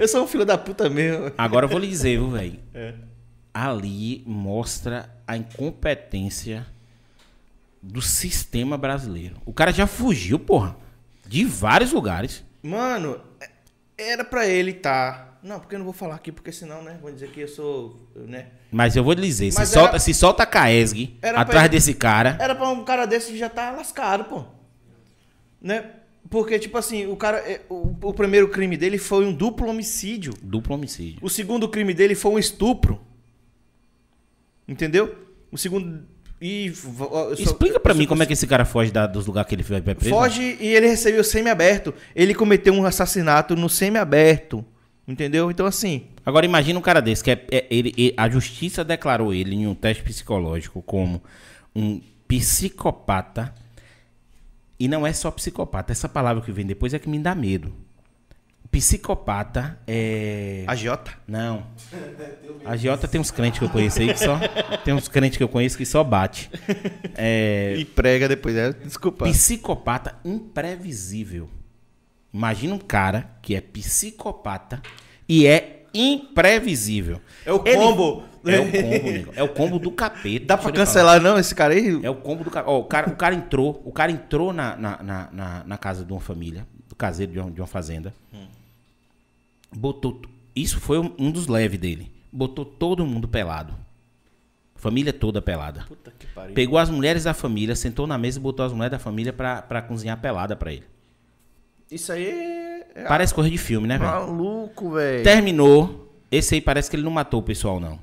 Eu 0.00 0.08
sou 0.08 0.24
um 0.24 0.26
filho 0.26 0.44
da 0.44 0.58
puta 0.58 0.90
mesmo. 0.90 1.30
Agora 1.38 1.66
eu 1.66 1.68
vou 1.70 1.78
lhe 1.78 1.86
dizer, 1.86 2.18
viu, 2.18 2.28
velho? 2.30 2.58
É. 2.74 2.92
Ali 3.54 4.22
mostra 4.26 5.10
a 5.26 5.36
incompetência 5.36 6.66
do 7.82 8.00
sistema 8.00 8.78
brasileiro. 8.78 9.36
O 9.44 9.52
cara 9.52 9.72
já 9.72 9.86
fugiu, 9.86 10.38
porra, 10.38 10.76
de 11.26 11.44
vários 11.44 11.92
lugares. 11.92 12.42
Mano, 12.62 13.20
era 13.98 14.24
pra 14.24 14.46
ele 14.46 14.72
tá. 14.72 15.28
Não, 15.42 15.58
porque 15.58 15.74
eu 15.74 15.78
não 15.80 15.84
vou 15.84 15.92
falar 15.92 16.14
aqui, 16.14 16.30
porque 16.30 16.52
senão, 16.52 16.82
né? 16.82 16.96
Vou 17.02 17.10
dizer 17.12 17.30
que 17.30 17.40
eu 17.40 17.48
sou. 17.48 18.08
Né? 18.14 18.46
Mas 18.70 18.94
eu 18.96 19.02
vou 19.02 19.12
lhe 19.12 19.22
dizer, 19.22 19.50
se 19.50 19.58
Mas 19.58 19.68
solta, 19.68 19.88
era- 19.90 19.98
se 19.98 20.14
solta 20.14 20.44
a 20.44 20.46
Caesg 20.46 21.18
Era 21.20 21.40
atrás 21.40 21.64
ele- 21.64 21.70
desse 21.70 21.94
cara, 21.94 22.36
Era 22.40 22.54
pra 22.54 22.68
um 22.70 22.84
cara 22.84 23.04
desse 23.06 23.36
já 23.36 23.48
tá 23.50 23.70
lascado, 23.72 24.24
pô. 24.24 24.44
Né? 25.60 25.90
Porque, 26.30 26.58
tipo 26.58 26.78
assim, 26.78 27.06
o 27.06 27.16
cara. 27.16 27.38
é, 27.38 27.60
O, 27.68 27.94
o 28.02 28.14
primeiro 28.14 28.48
crime 28.48 28.76
dele 28.76 28.96
foi 28.96 29.26
um 29.26 29.32
duplo 29.32 29.68
homicídio. 29.68 30.32
duplo 30.42 30.74
homicídio. 30.74 31.18
O 31.20 31.28
segundo 31.28 31.68
crime 31.68 31.92
dele 31.92 32.14
foi 32.14 32.30
um 32.32 32.38
estupro. 32.38 33.00
Entendeu? 34.72 35.14
O 35.50 35.58
segundo. 35.58 36.02
E. 36.40 36.72
só- 36.74 37.32
Explica 37.34 37.78
pra 37.78 37.92
eu 37.92 37.96
mim 37.96 38.06
como 38.06 38.22
é 38.22 38.26
que 38.26 38.32
esse 38.32 38.46
cara 38.46 38.64
foge 38.64 38.90
da- 38.90 39.06
dos 39.06 39.26
lugares 39.26 39.46
que 39.48 39.54
ele 39.54 39.62
foi 39.62 39.80
preso. 39.82 40.08
Foge 40.08 40.56
e 40.58 40.66
ele 40.68 40.88
recebeu 40.88 41.22
semi-aberto. 41.22 41.92
Ele 42.16 42.34
cometeu 42.34 42.72
um 42.72 42.84
assassinato 42.86 43.54
no 43.54 43.68
semi-aberto. 43.68 44.64
Entendeu? 45.06 45.50
Então, 45.50 45.66
assim. 45.66 46.06
Agora 46.24 46.46
imagina 46.46 46.78
um 46.78 46.82
cara 46.82 47.02
desse, 47.02 47.22
que 47.22 47.30
é, 47.32 47.44
é- 47.50 47.66
ele, 47.70 47.92
ele- 47.98 48.14
a 48.16 48.28
justiça 48.30 48.82
declarou 48.82 49.34
ele 49.34 49.54
em 49.54 49.66
um 49.66 49.74
teste 49.74 50.02
psicológico 50.02 50.80
como 50.80 51.22
um 51.76 52.00
psicopata. 52.26 53.54
E 54.80 54.88
não 54.88 55.06
é 55.06 55.12
só 55.12 55.30
psicopata, 55.30 55.92
essa 55.92 56.08
palavra 56.08 56.42
que 56.42 56.50
vem 56.50 56.64
depois 56.66 56.94
é 56.94 56.98
que 56.98 57.08
me 57.08 57.18
dá 57.18 57.34
medo. 57.34 57.72
Psicopata 58.72 59.78
é. 59.86 60.64
Agiota. 60.66 61.12
Não. 61.28 61.66
A 62.64 62.74
Giota 62.74 63.06
tem 63.06 63.20
uns 63.20 63.30
crentes 63.30 63.58
que 63.58 63.64
eu 63.66 63.68
conheço 63.68 64.00
aí 64.00 64.08
que 64.12 64.18
só. 64.18 64.38
Tem 64.82 64.94
uns 64.94 65.08
crentes 65.08 65.36
que 65.36 65.42
eu 65.44 65.48
conheço 65.48 65.76
que 65.76 65.84
só 65.84 66.02
bate. 66.02 66.50
É. 67.14 67.74
E 67.76 67.84
prega 67.84 68.26
depois. 68.26 68.56
Desculpa. 68.82 69.26
Psicopata 69.26 70.16
imprevisível. 70.24 71.50
Imagina 72.32 72.74
um 72.74 72.78
cara 72.78 73.30
que 73.42 73.54
é 73.54 73.60
psicopata 73.60 74.80
e 75.28 75.46
é 75.46 75.84
imprevisível. 75.92 77.20
É 77.44 77.52
o 77.52 77.62
Ele- 77.66 77.76
combo. 77.76 78.24
É 78.44 78.58
o 78.58 78.64
combo, 78.72 79.10
nego. 79.12 79.32
É 79.36 79.42
o 79.44 79.48
combo 79.50 79.78
do 79.78 79.92
capeta. 79.92 80.46
Dá 80.46 80.56
pra 80.56 80.64
falar. 80.64 80.74
cancelar, 80.76 81.20
não, 81.20 81.38
esse 81.38 81.54
cara 81.54 81.74
aí? 81.74 82.00
É 82.02 82.10
o 82.10 82.14
combo 82.16 82.42
do 82.42 82.50
capeta. 82.50 82.70
Ó, 82.72 82.80
o, 82.80 82.84
cara, 82.84 83.08
o 83.10 83.14
cara 83.14 83.34
entrou, 83.34 83.80
o 83.84 83.92
cara 83.92 84.10
entrou 84.10 84.52
na, 84.52 84.74
na, 84.76 85.02
na, 85.30 85.62
na- 85.64 85.78
casa 85.78 86.04
de 86.04 86.10
uma 86.12 86.20
família, 86.20 86.66
do 86.88 86.96
caseiro 86.96 87.30
de 87.30 87.38
uma, 87.38 87.50
de 87.50 87.60
uma 87.60 87.66
fazenda. 87.68 88.12
Botou. 89.74 90.20
Isso 90.54 90.78
foi 90.80 90.98
um, 90.98 91.30
dos 91.30 91.46
leves 91.46 91.78
dele. 91.78 92.12
Botou 92.30 92.64
todo 92.64 93.06
mundo 93.06 93.26
pelado. 93.26 93.74
Família 94.74 95.12
toda 95.12 95.40
pelada. 95.40 95.84
Puta 95.86 96.12
que 96.18 96.26
pariu. 96.26 96.54
Pegou 96.54 96.78
as 96.78 96.90
mulheres 96.90 97.24
da 97.24 97.32
família, 97.32 97.76
sentou 97.76 98.06
na 98.06 98.18
mesa 98.18 98.38
e 98.38 98.42
botou 98.42 98.66
as 98.66 98.72
mulheres 98.72 98.92
da 98.92 98.98
família 98.98 99.32
pra, 99.32 99.62
pra 99.62 99.80
cozinhar 99.80 100.20
pelada 100.20 100.56
pra 100.56 100.72
ele. 100.72 100.84
Isso 101.90 102.10
aí 102.10 102.26
é. 102.26 102.86
é 102.94 103.04
Parece 103.04 103.32
coisa 103.32 103.48
de 103.48 103.58
filme, 103.58 103.86
né, 103.86 103.98
velho? 103.98 104.10
maluco, 104.10 104.92
velho. 104.92 105.22
Terminou. 105.22 106.12
Esse 106.30 106.54
aí 106.54 106.60
parece 106.60 106.90
que 106.90 106.96
ele 106.96 107.02
não 107.02 107.10
matou 107.10 107.40
o 107.40 107.42
pessoal, 107.42 107.78
não. 107.78 108.00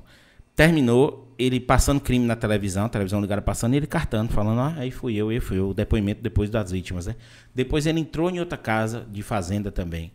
Terminou, 0.54 1.34
ele 1.38 1.58
passando 1.58 2.00
crime 2.00 2.24
na 2.24 2.36
televisão, 2.36 2.84
a 2.84 2.88
televisão 2.88 3.20
ligada 3.20 3.42
passando, 3.42 3.74
e 3.74 3.78
ele 3.78 3.86
cartando, 3.86 4.32
falando, 4.32 4.60
ah, 4.60 4.74
aí 4.76 4.90
fui 4.90 5.16
eu, 5.16 5.30
aí 5.30 5.40
fui 5.40 5.58
eu, 5.58 5.70
o 5.70 5.74
depoimento 5.74 6.22
depois 6.22 6.48
das 6.48 6.70
vítimas, 6.70 7.06
né? 7.06 7.16
Depois 7.54 7.86
ele 7.86 7.98
entrou 7.98 8.30
em 8.30 8.38
outra 8.38 8.56
casa 8.56 9.06
de 9.10 9.22
fazenda 9.22 9.72
também. 9.72 10.12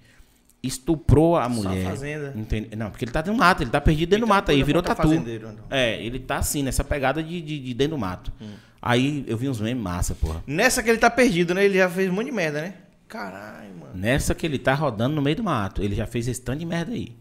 Estuprou 0.65 1.35
a 1.37 1.47
mulher. 1.49 1.85
fazenda. 1.85 2.33
Entende? 2.35 2.75
Não, 2.75 2.89
porque 2.89 3.05
ele 3.05 3.11
tá 3.11 3.21
dentro 3.21 3.33
do 3.33 3.39
mato, 3.39 3.63
ele 3.63 3.69
tá 3.69 3.79
perdido 3.81 4.09
dentro 4.09 4.25
do 4.25 4.27
Então, 4.27 4.35
mato 4.35 4.51
aí, 4.51 4.63
virou 4.63 4.81
tatu. 4.81 5.13
então. 5.13 5.55
É, 5.69 6.01
ele 6.03 6.19
tá 6.19 6.37
assim, 6.37 6.63
nessa 6.63 6.83
pegada 6.83 7.21
de, 7.23 7.41
de, 7.41 7.59
de 7.59 7.73
dentro 7.73 7.95
do 7.95 7.99
mato. 7.99 8.31
Hum. 8.41 8.53
Aí 8.81 9.23
eu 9.27 9.35
vi 9.37 9.49
uns 9.49 9.59
memes 9.59 9.81
massa, 9.83 10.13
porra. 10.15 10.43
Nessa 10.45 10.83
que 10.83 10.89
ele 10.89 10.99
tá 10.99 11.09
perdido, 11.09 11.53
né? 11.55 11.65
Ele 11.65 11.77
já 11.77 11.89
fez 11.89 12.09
um 12.09 12.13
monte 12.13 12.25
de 12.27 12.31
merda, 12.31 12.61
né? 12.61 12.73
Caralho, 13.07 13.69
mano. 13.79 13.91
Nessa 13.95 14.35
que 14.35 14.45
ele 14.45 14.59
tá 14.59 14.73
rodando 14.73 15.15
no 15.15 15.21
meio 15.21 15.35
do 15.37 15.43
mato. 15.43 15.81
Ele 15.81 15.95
já 15.95 16.05
fez 16.05 16.27
esse 16.27 16.41
tanto 16.41 16.59
de 16.59 16.65
merda 16.65 16.91
aí. 16.91 17.15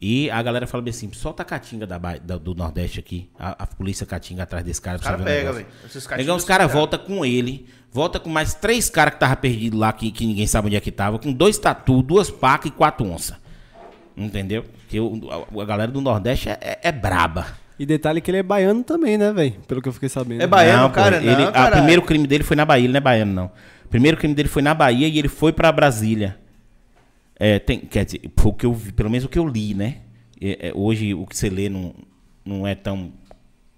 E 0.00 0.30
a 0.30 0.40
galera 0.42 0.66
fala 0.66 0.82
bem 0.82 0.90
assim: 0.90 1.10
solta 1.12 1.42
a 1.42 1.46
catinga 1.46 1.86
da, 1.86 1.98
da- 1.98 2.38
do 2.38 2.54
Nordeste 2.54 3.00
aqui. 3.00 3.28
A, 3.38 3.64
a 3.64 3.66
polícia 3.66 4.06
catinga 4.06 4.42
atrás 4.44 4.64
desse 4.64 4.80
cara. 4.80 4.96
Os 4.98 5.02
caras 5.02 5.22
pegam, 5.24 5.54
negócio. 5.54 5.66
velho. 6.00 6.16
Negão, 6.18 6.36
os 6.36 6.44
caras 6.44 6.72
voltam 6.72 6.98
com 7.00 7.24
ele. 7.24 7.66
Volta 7.90 8.20
com 8.20 8.28
mais 8.28 8.54
três 8.54 8.90
caras 8.90 9.14
que 9.14 9.20
tava 9.20 9.34
perdido 9.36 9.76
lá, 9.78 9.92
que, 9.92 10.10
que 10.10 10.26
ninguém 10.26 10.46
sabe 10.46 10.66
onde 10.66 10.76
é 10.76 10.80
que 10.80 10.90
tava. 10.92 11.18
Com 11.18 11.32
dois 11.32 11.58
tatu, 11.58 12.02
duas 12.02 12.30
pacas 12.30 12.70
e 12.70 12.74
quatro 12.74 13.06
onças. 13.06 13.36
Entendeu? 14.16 14.64
Porque 14.64 15.00
o- 15.00 15.20
a, 15.30 15.62
a 15.62 15.64
galera 15.64 15.90
do 15.90 16.00
Nordeste 16.00 16.48
é, 16.48 16.58
é- 16.60 16.78
é 16.82 16.92
braba. 16.92 17.46
E 17.78 17.86
detalhe 17.86 18.20
que 18.20 18.30
ele 18.30 18.38
é 18.38 18.42
baiano 18.42 18.82
também, 18.82 19.16
né, 19.16 19.32
velho? 19.32 19.54
Pelo 19.68 19.80
que 19.80 19.88
eu 19.88 19.92
fiquei 19.92 20.08
sabendo. 20.08 20.42
É 20.42 20.46
baiano, 20.46 20.82
Não, 20.84 20.90
cara? 20.90 21.16
ele, 21.18 21.26
não, 21.36 21.48
O 21.50 21.70
primeiro 21.70 22.02
crime 22.02 22.26
dele 22.26 22.42
foi 22.42 22.56
na 22.56 22.64
Bahia, 22.64 22.84
ele 22.84 22.92
não 22.92 22.98
é 22.98 23.00
baiano, 23.00 23.32
não. 23.32 23.46
O 23.84 23.88
primeiro 23.88 24.16
crime 24.16 24.34
dele 24.34 24.48
foi 24.48 24.60
na 24.62 24.74
Bahia 24.74 25.06
e 25.06 25.16
ele 25.18 25.28
foi 25.28 25.52
pra 25.52 25.70
Brasília. 25.70 26.36
É, 27.38 27.60
tem, 27.60 27.78
quer 27.78 28.04
dizer, 28.04 28.20
o 28.44 28.52
que 28.52 28.66
eu 28.66 28.74
vi, 28.74 28.90
pelo 28.92 29.08
menos 29.08 29.24
o 29.24 29.28
que 29.28 29.38
eu 29.38 29.46
li, 29.46 29.72
né? 29.74 29.98
É, 30.40 30.68
é, 30.68 30.72
hoje 30.74 31.14
o 31.14 31.24
que 31.24 31.36
você 31.36 31.48
lê 31.48 31.68
não, 31.68 31.94
não 32.44 32.66
é 32.66 32.74
tão. 32.74 33.12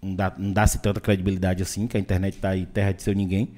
Não 0.03 0.15
dá- 0.15 0.33
não 0.39 0.51
dá-se 0.51 0.79
tanta 0.81 0.99
credibilidade 0.99 1.63
assim, 1.63 1.87
que 1.87 1.95
a 1.95 2.01
internet 2.01 2.39
tá 2.39 2.49
aí 2.51 2.65
terra 2.65 2.93
de 2.93 3.03
seu 3.03 3.13
ninguém. 3.15 3.51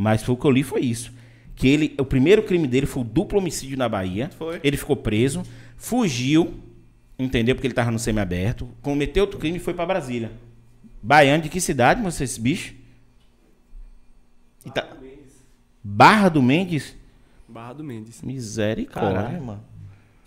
Mas 0.00 0.22
foi 0.22 0.34
o 0.36 0.38
que 0.38 0.44
eu 0.44 0.50
li, 0.52 0.62
foi 0.62 0.82
isso. 0.82 1.12
Que 1.56 1.66
ele, 1.66 1.94
o 1.98 2.04
primeiro 2.04 2.40
crime 2.44 2.68
dele 2.68 2.86
foi 2.86 3.02
o 3.02 3.04
duplo 3.04 3.38
homicídio 3.40 3.76
na 3.76 3.88
Bahia. 3.88 4.30
Foi. 4.38 4.60
Ele 4.62 4.76
ficou 4.76 4.94
preso, 4.94 5.42
fugiu, 5.76 6.54
entendeu? 7.18 7.56
Porque 7.56 7.66
ele 7.66 7.74
tava 7.74 7.90
no 7.90 7.98
semiaberto, 7.98 8.68
cometeu 8.80 9.24
outro 9.24 9.40
crime 9.40 9.56
e 9.56 9.60
foi 9.60 9.74
pra 9.74 9.84
Brasília. 9.84 10.30
Baiano 11.02 11.42
de 11.42 11.48
que 11.48 11.60
cidade, 11.60 12.00
moço, 12.00 12.22
esse 12.22 12.40
bicho? 12.40 12.74
Tá- 14.72 14.86
Barra 15.82 16.28
do 16.28 16.42
Mendes? 16.42 16.94
Barra 17.48 17.72
do 17.72 17.82
Mendes. 17.82 18.22
Misericórdia. 18.22 19.14
Caralho, 19.22 19.42
mano. 19.44 19.64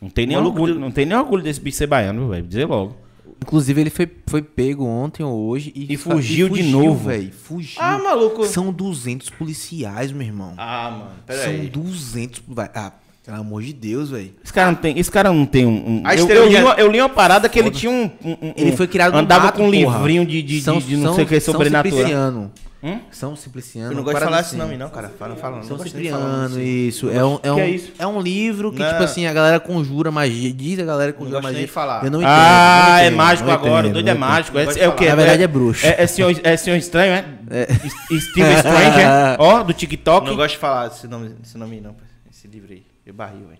Não 0.01 0.09
tem 0.09 0.25
nem 0.25 0.35
orgulho, 0.35 0.73
de- 0.73 0.79
não 0.79 0.91
tem 0.91 1.05
nem 1.05 1.17
orgulho 1.17 1.43
desse 1.43 1.61
bicho 1.61 1.77
ser 1.77 1.87
baiano, 1.87 2.27
velho. 2.29 2.45
Dizer 2.45 2.65
logo. 2.65 2.97
Inclusive, 3.43 3.81
ele 3.81 3.89
foi, 3.89 4.07
foi 4.27 4.41
pego 4.41 4.85
ontem 4.85 5.23
ou 5.23 5.47
hoje 5.47 5.71
e, 5.75 5.93
E 5.93 5.97
fugiu 5.97 6.47
de 6.47 6.61
novo. 6.63 7.07
velho. 7.09 7.31
Fugiu. 7.33 7.81
Ah, 7.81 7.97
maluco. 7.97 8.45
São 8.45 8.71
200 8.71 9.29
policiais, 9.31 10.11
meu 10.11 10.27
irmão. 10.27 10.53
Ah, 10.57 10.91
mano, 10.91 11.11
pera 11.25 11.43
São 11.43 11.51
aí. 11.51 11.67
200. 11.67 12.41
vai- 12.47 12.69
Ah, 12.75 12.91
pelo 13.25 13.37
amor 13.37 13.63
de 13.63 13.73
Deus, 13.73 14.11
velho. 14.11 14.33
Esse 14.43 14.53
cara 14.53 14.67
não 14.71 14.75
tem, 14.77 14.97
esse 14.99 15.09
cara 15.11 15.33
não 15.33 15.45
tem 15.45 15.65
um. 15.65 15.71
um- 15.71 16.01
A 16.05 16.15
eu, 16.15 16.27
eu, 16.29 16.47
li 16.47 16.55
uma, 16.55 16.73
eu 16.75 16.91
li 16.91 16.99
uma 17.01 17.09
parada 17.09 17.49
que 17.49 17.57
ele 17.57 17.71
tinha 17.71 17.91
um. 17.91 18.03
um- 18.23 18.37
um- 18.41 18.53
Ele 18.55 18.75
foi 18.77 18.87
criado 18.87 19.15
Andava 19.15 19.45
mato, 19.45 19.57
com 19.57 19.67
um 19.67 19.71
porra. 19.71 19.97
livrinho 19.97 20.25
de, 20.25 20.41
de, 20.43 20.61
de- 20.61 20.79
de 20.81 20.97
não 20.97 21.15
sei 21.15 21.23
o 21.23 21.27
que 21.27 21.39
São 21.39 21.51
sobrenatural. 21.53 22.51
Hum? 22.83 22.99
São 23.11 23.35
Simpliciano. 23.35 23.91
Eu 23.91 23.95
não 23.95 24.03
gosto 24.03 24.17
de 24.17 24.23
falar 24.23 24.39
esse 24.41 24.55
nome, 24.55 24.75
não, 24.75 24.89
cara. 24.89 25.09
Fala, 25.09 25.35
fala. 25.35 25.57
não 25.57 25.63
São 25.63 25.77
gosto 25.77 25.93
nem 25.93 26.03
de 26.05 26.09
falar 26.09 26.47
Cipriano, 26.49 26.63
isso. 26.63 27.09
É 27.11 27.23
um, 27.23 27.39
é, 27.43 27.51
um, 27.51 27.55
Que 27.55 27.61
é 27.61 27.69
isso? 27.69 27.91
é 27.99 28.07
um 28.07 28.19
livro 28.19 28.71
que, 28.71 28.79
Não. 28.79 28.89
tipo 28.89 29.03
assim, 29.03 29.27
a 29.27 29.33
galera 29.33 29.59
conjura 29.59 30.09
magia. 30.09 30.51
Diz 30.51 30.79
a 30.79 30.83
galera 30.85 31.11
que 31.13 31.19
Não 31.19 31.25
conjura 31.25 31.41
nem 31.41 31.51
magia. 31.51 31.67
de 31.67 31.71
falar. 31.71 32.03
Eu 32.03 32.09
não 32.09 32.19
entendo. 32.19 32.31
Ah, 32.33 32.85
não 32.87 32.95
é 32.97 33.01
entendo, 33.05 33.17
mágico 33.17 33.47
não 33.47 33.53
agora. 33.53 33.71
entendo, 33.87 33.89
o 33.89 33.93
doido 33.93 34.05
não 34.05 34.11
é 34.11 34.15
entendo. 34.15 34.19
mágico. 34.19 34.57
É, 34.57 34.63
é 34.83 34.89
o 34.89 34.95
quê? 34.95 35.09
Na 35.09 35.15
verdade 35.15 35.43
é 35.43 35.47
bruxo. 35.47 35.85
É, 35.85 35.95
é, 36.01 36.07
senhor, 36.07 36.35
é 36.43 36.57
senhor 36.57 36.75
estranho, 36.77 37.13
é? 37.13 37.25
S- 37.71 38.21
Steve 38.31 38.53
Strange, 38.55 38.99
é? 38.99 39.37
Ó, 39.39 39.61
do 39.61 39.73
TikTok. 39.73 40.25
Não 40.25 40.35
gosto 40.35 40.53
de 40.55 40.57
falar 40.59 40.87
esse 40.87 41.07
nome, 41.07 41.35
esse 41.43 41.57
nome 41.59 41.75
aí, 41.75 41.81
não. 41.81 41.95
Esse 42.31 42.47
livro 42.47 42.71
aí. 42.73 42.83
Eu 43.05 43.13
barril, 43.13 43.45
velho. 43.47 43.59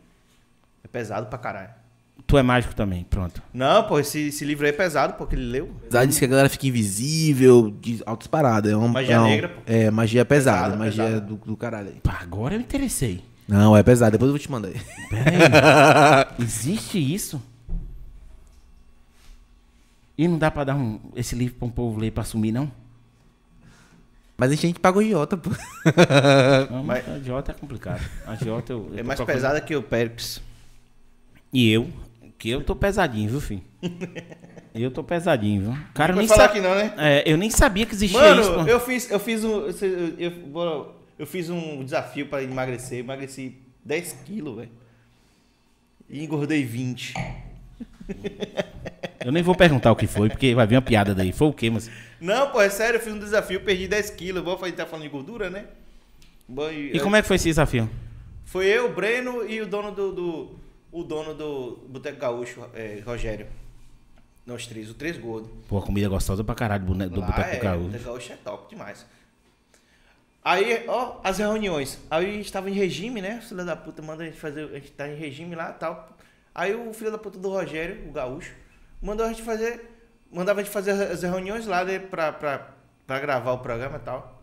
É 0.83 0.87
pesado 0.87 1.27
pra 1.27 1.37
caralho. 1.37 1.69
Tu 2.31 2.37
é 2.37 2.41
mágico 2.43 2.73
também, 2.73 3.03
pronto. 3.03 3.43
Não, 3.53 3.83
pô, 3.83 3.99
esse, 3.99 4.27
esse 4.29 4.45
livro 4.45 4.65
aí 4.65 4.69
é 4.71 4.73
pesado, 4.73 5.15
pô, 5.15 5.27
que 5.27 5.35
ele 5.35 5.43
leu. 5.51 5.69
Apesar 5.83 6.05
disso 6.05 6.17
que 6.19 6.23
a 6.23 6.27
galera 6.29 6.47
fica 6.47 6.65
invisível, 6.65 7.69
de 7.81 8.01
altas 8.05 8.25
paradas. 8.27 8.71
É 8.71 8.75
uma, 8.77 8.87
Magia 8.87 9.15
é 9.15 9.19
um- 9.19 9.25
negra, 9.25 9.49
pô. 9.49 9.61
É, 9.65 9.91
magia 9.91 10.23
pesada. 10.23 10.57
Pesada, 10.63 10.77
magia 10.77 11.03
pesada. 11.03 11.21
Do, 11.25 11.35
do 11.35 11.57
caralho 11.57 11.89
aí. 11.89 11.95
Pá, 12.01 12.19
agora 12.21 12.53
eu 12.55 12.59
me 12.59 12.63
interessei. 12.63 13.21
Não, 13.47 13.75
é 13.75 13.83
pesado. 13.83 14.13
Depois 14.13 14.29
eu 14.29 14.31
vou 14.33 14.39
te 14.39 14.49
mandar 14.49 14.69
aí. 14.69 14.81
Peraí. 15.09 16.25
Existe 16.39 16.97
isso? 16.97 17.41
E 20.17 20.25
não 20.25 20.37
dá 20.37 20.49
pra 20.49 20.63
dar 20.63 20.75
um, 20.75 20.99
esse 21.17 21.35
livro 21.35 21.55
pra 21.55 21.67
um 21.67 21.71
povo 21.71 21.99
ler 21.99 22.11
pra 22.11 22.23
sumir, 22.23 22.53
não? 22.53 22.71
Mas 24.37 24.51
a 24.51 24.55
gente 24.55 24.79
paga 24.79 24.99
o 24.99 25.03
Jota, 25.03 25.35
pô. 25.35 25.49
Não, 26.71 26.83
mas 26.83 27.07
a 27.09 27.19
Jota 27.19 27.51
é 27.51 27.55
complicado. 27.55 28.01
A 28.25 28.35
Jota 28.35 28.71
eu, 28.71 28.89
eu 28.93 28.99
É 28.99 29.03
mais 29.03 29.17
procurando- 29.17 29.35
pesada 29.41 29.59
que 29.61 29.75
o 29.75 29.83
Périx. 29.83 30.41
E 31.51 31.69
eu? 31.69 31.89
Que 32.41 32.49
eu 32.49 32.63
tô 32.63 32.75
pesadinho, 32.75 33.29
viu, 33.29 33.39
filho? 33.39 33.61
eu 34.73 34.89
tô 34.89 35.03
pesadinho, 35.03 35.61
viu? 35.61 35.77
Cara, 35.93 36.11
eu 36.11 36.17
nem 36.17 36.27
falar 36.27 36.49
que 36.49 36.59
não, 36.59 36.73
né? 36.73 36.91
É, 36.97 37.23
eu 37.31 37.37
nem 37.37 37.51
sabia 37.51 37.85
que 37.85 37.93
existia 37.93 38.19
Mano, 38.19 38.41
isso. 38.41 38.51
pô. 38.51 38.61
eu 38.61 38.79
fiz, 38.79 39.11
eu 39.11 39.19
fiz 39.19 39.43
um. 39.43 39.67
Eu, 39.67 39.75
eu, 40.17 40.95
eu- 41.19 41.27
fiz 41.27 41.51
um 41.51 41.83
desafio 41.85 42.25
pra 42.25 42.41
emagrecer. 42.41 42.97
Emagreci 42.97 43.57
10 43.85 44.13
quilos, 44.25 44.55
velho. 44.55 44.71
E 46.09 46.23
engordei 46.23 46.65
20. 46.65 47.13
Eu 49.23 49.31
nem 49.31 49.43
vou 49.43 49.53
perguntar 49.53 49.91
o 49.91 49.95
que 49.95 50.07
foi, 50.07 50.27
porque 50.29 50.55
vai 50.55 50.65
vir 50.65 50.77
uma 50.77 50.81
piada 50.81 51.13
daí. 51.13 51.31
Foi 51.31 51.47
o 51.47 51.53
quê, 51.53 51.69
mas. 51.69 51.91
Não, 52.19 52.49
pô, 52.49 52.59
é 52.59 52.71
sério, 52.71 52.97
eu 52.97 53.01
fiz 53.03 53.13
um 53.13 53.19
desafio, 53.19 53.61
perdi 53.61 53.87
10 53.87 54.09
quilos. 54.09 54.43
Vou 54.43 54.57
fazer, 54.57 54.71
tá 54.71 54.87
falando 54.87 55.03
de 55.03 55.09
gordura, 55.09 55.47
né? 55.47 55.65
Bom, 56.47 56.71
E 56.71 56.99
como 57.01 57.15
é 57.15 57.21
que 57.21 57.27
foi 57.27 57.35
esse 57.35 57.49
desafio? 57.49 57.87
Foi 58.45 58.65
eu, 58.65 58.87
o 58.87 58.93
Breno 58.95 59.47
e 59.47 59.61
o 59.61 59.67
dono 59.67 59.91
do. 59.91 60.11
do- 60.11 60.60
o 60.91 61.03
dono 61.03 61.33
do 61.33 61.87
Boteco 61.87 62.19
Gaúcho, 62.19 62.67
é, 62.73 63.01
Rogério. 63.05 63.47
Nós 64.45 64.65
três, 64.67 64.89
o 64.89 64.93
três 64.93 65.17
gordo. 65.17 65.49
Pô, 65.67 65.81
comida 65.81 66.09
gostosa 66.09 66.43
pra 66.43 66.55
caralho 66.55 66.83
do, 66.85 66.93
do 66.93 67.21
Boteco 67.21 67.41
é, 67.41 67.59
Gaúcho. 67.59 67.85
Boteco 67.85 68.03
Gaúcho 68.05 68.33
é 68.33 68.35
top 68.37 68.69
demais. 68.69 69.05
Aí, 70.43 70.83
ó, 70.87 71.19
as 71.23 71.37
reuniões. 71.37 71.99
Aí 72.09 72.25
a 72.25 72.33
gente 72.33 72.51
tava 72.51 72.69
em 72.69 72.73
regime, 72.73 73.21
né? 73.21 73.37
O 73.37 73.47
filho 73.47 73.63
da 73.63 73.75
puta 73.75 74.01
manda 74.01 74.23
a 74.23 74.25
gente 74.25 74.39
fazer. 74.39 74.65
A 74.65 74.73
gente 74.73 74.91
tá 74.91 75.07
em 75.07 75.15
regime 75.15 75.55
lá 75.55 75.69
e 75.69 75.73
tal. 75.73 76.17
Aí 76.53 76.73
o 76.73 76.91
filho 76.93 77.11
da 77.11 77.17
puta 77.17 77.37
do 77.37 77.49
Rogério, 77.49 78.09
o 78.09 78.11
gaúcho, 78.11 78.53
mandou 79.01 79.25
a 79.25 79.29
gente 79.29 79.43
fazer. 79.43 79.89
Mandava 80.31 80.61
a 80.61 80.63
gente 80.63 80.73
fazer 80.73 80.91
as 80.91 81.21
reuniões 81.21 81.67
lá 81.67 81.83
né, 81.83 81.99
pra, 81.99 82.31
pra, 82.31 82.73
pra 83.05 83.19
gravar 83.19 83.51
o 83.51 83.59
programa 83.59 83.97
e 83.97 83.99
tal. 83.99 84.41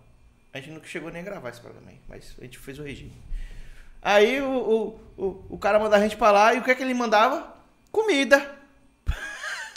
A 0.53 0.61
gente 0.61 0.71
nunca 0.71 0.87
chegou 0.87 1.11
nem 1.11 1.23
a 1.23 1.25
gravar 1.25 1.49
esse 1.49 1.61
programa 1.61 1.91
aí, 1.91 2.01
mas 2.09 2.35
a 2.39 2.45
gente 2.45 2.59
fez 2.59 2.79
o 2.79 2.83
regime. 2.83 3.13
Aí 4.03 4.41
o, 4.41 4.49
o, 5.17 5.23
o, 5.25 5.45
o 5.51 5.59
cara 5.59 5.79
mandava 5.79 5.97
a 5.97 6.09
gente 6.09 6.17
pra 6.17 6.31
lá 6.31 6.55
e 6.55 6.59
o 6.59 6.63
que 6.63 6.71
é 6.71 6.75
que 6.75 6.83
ele 6.83 6.95
mandava? 6.95 7.55
Comida. 7.91 8.57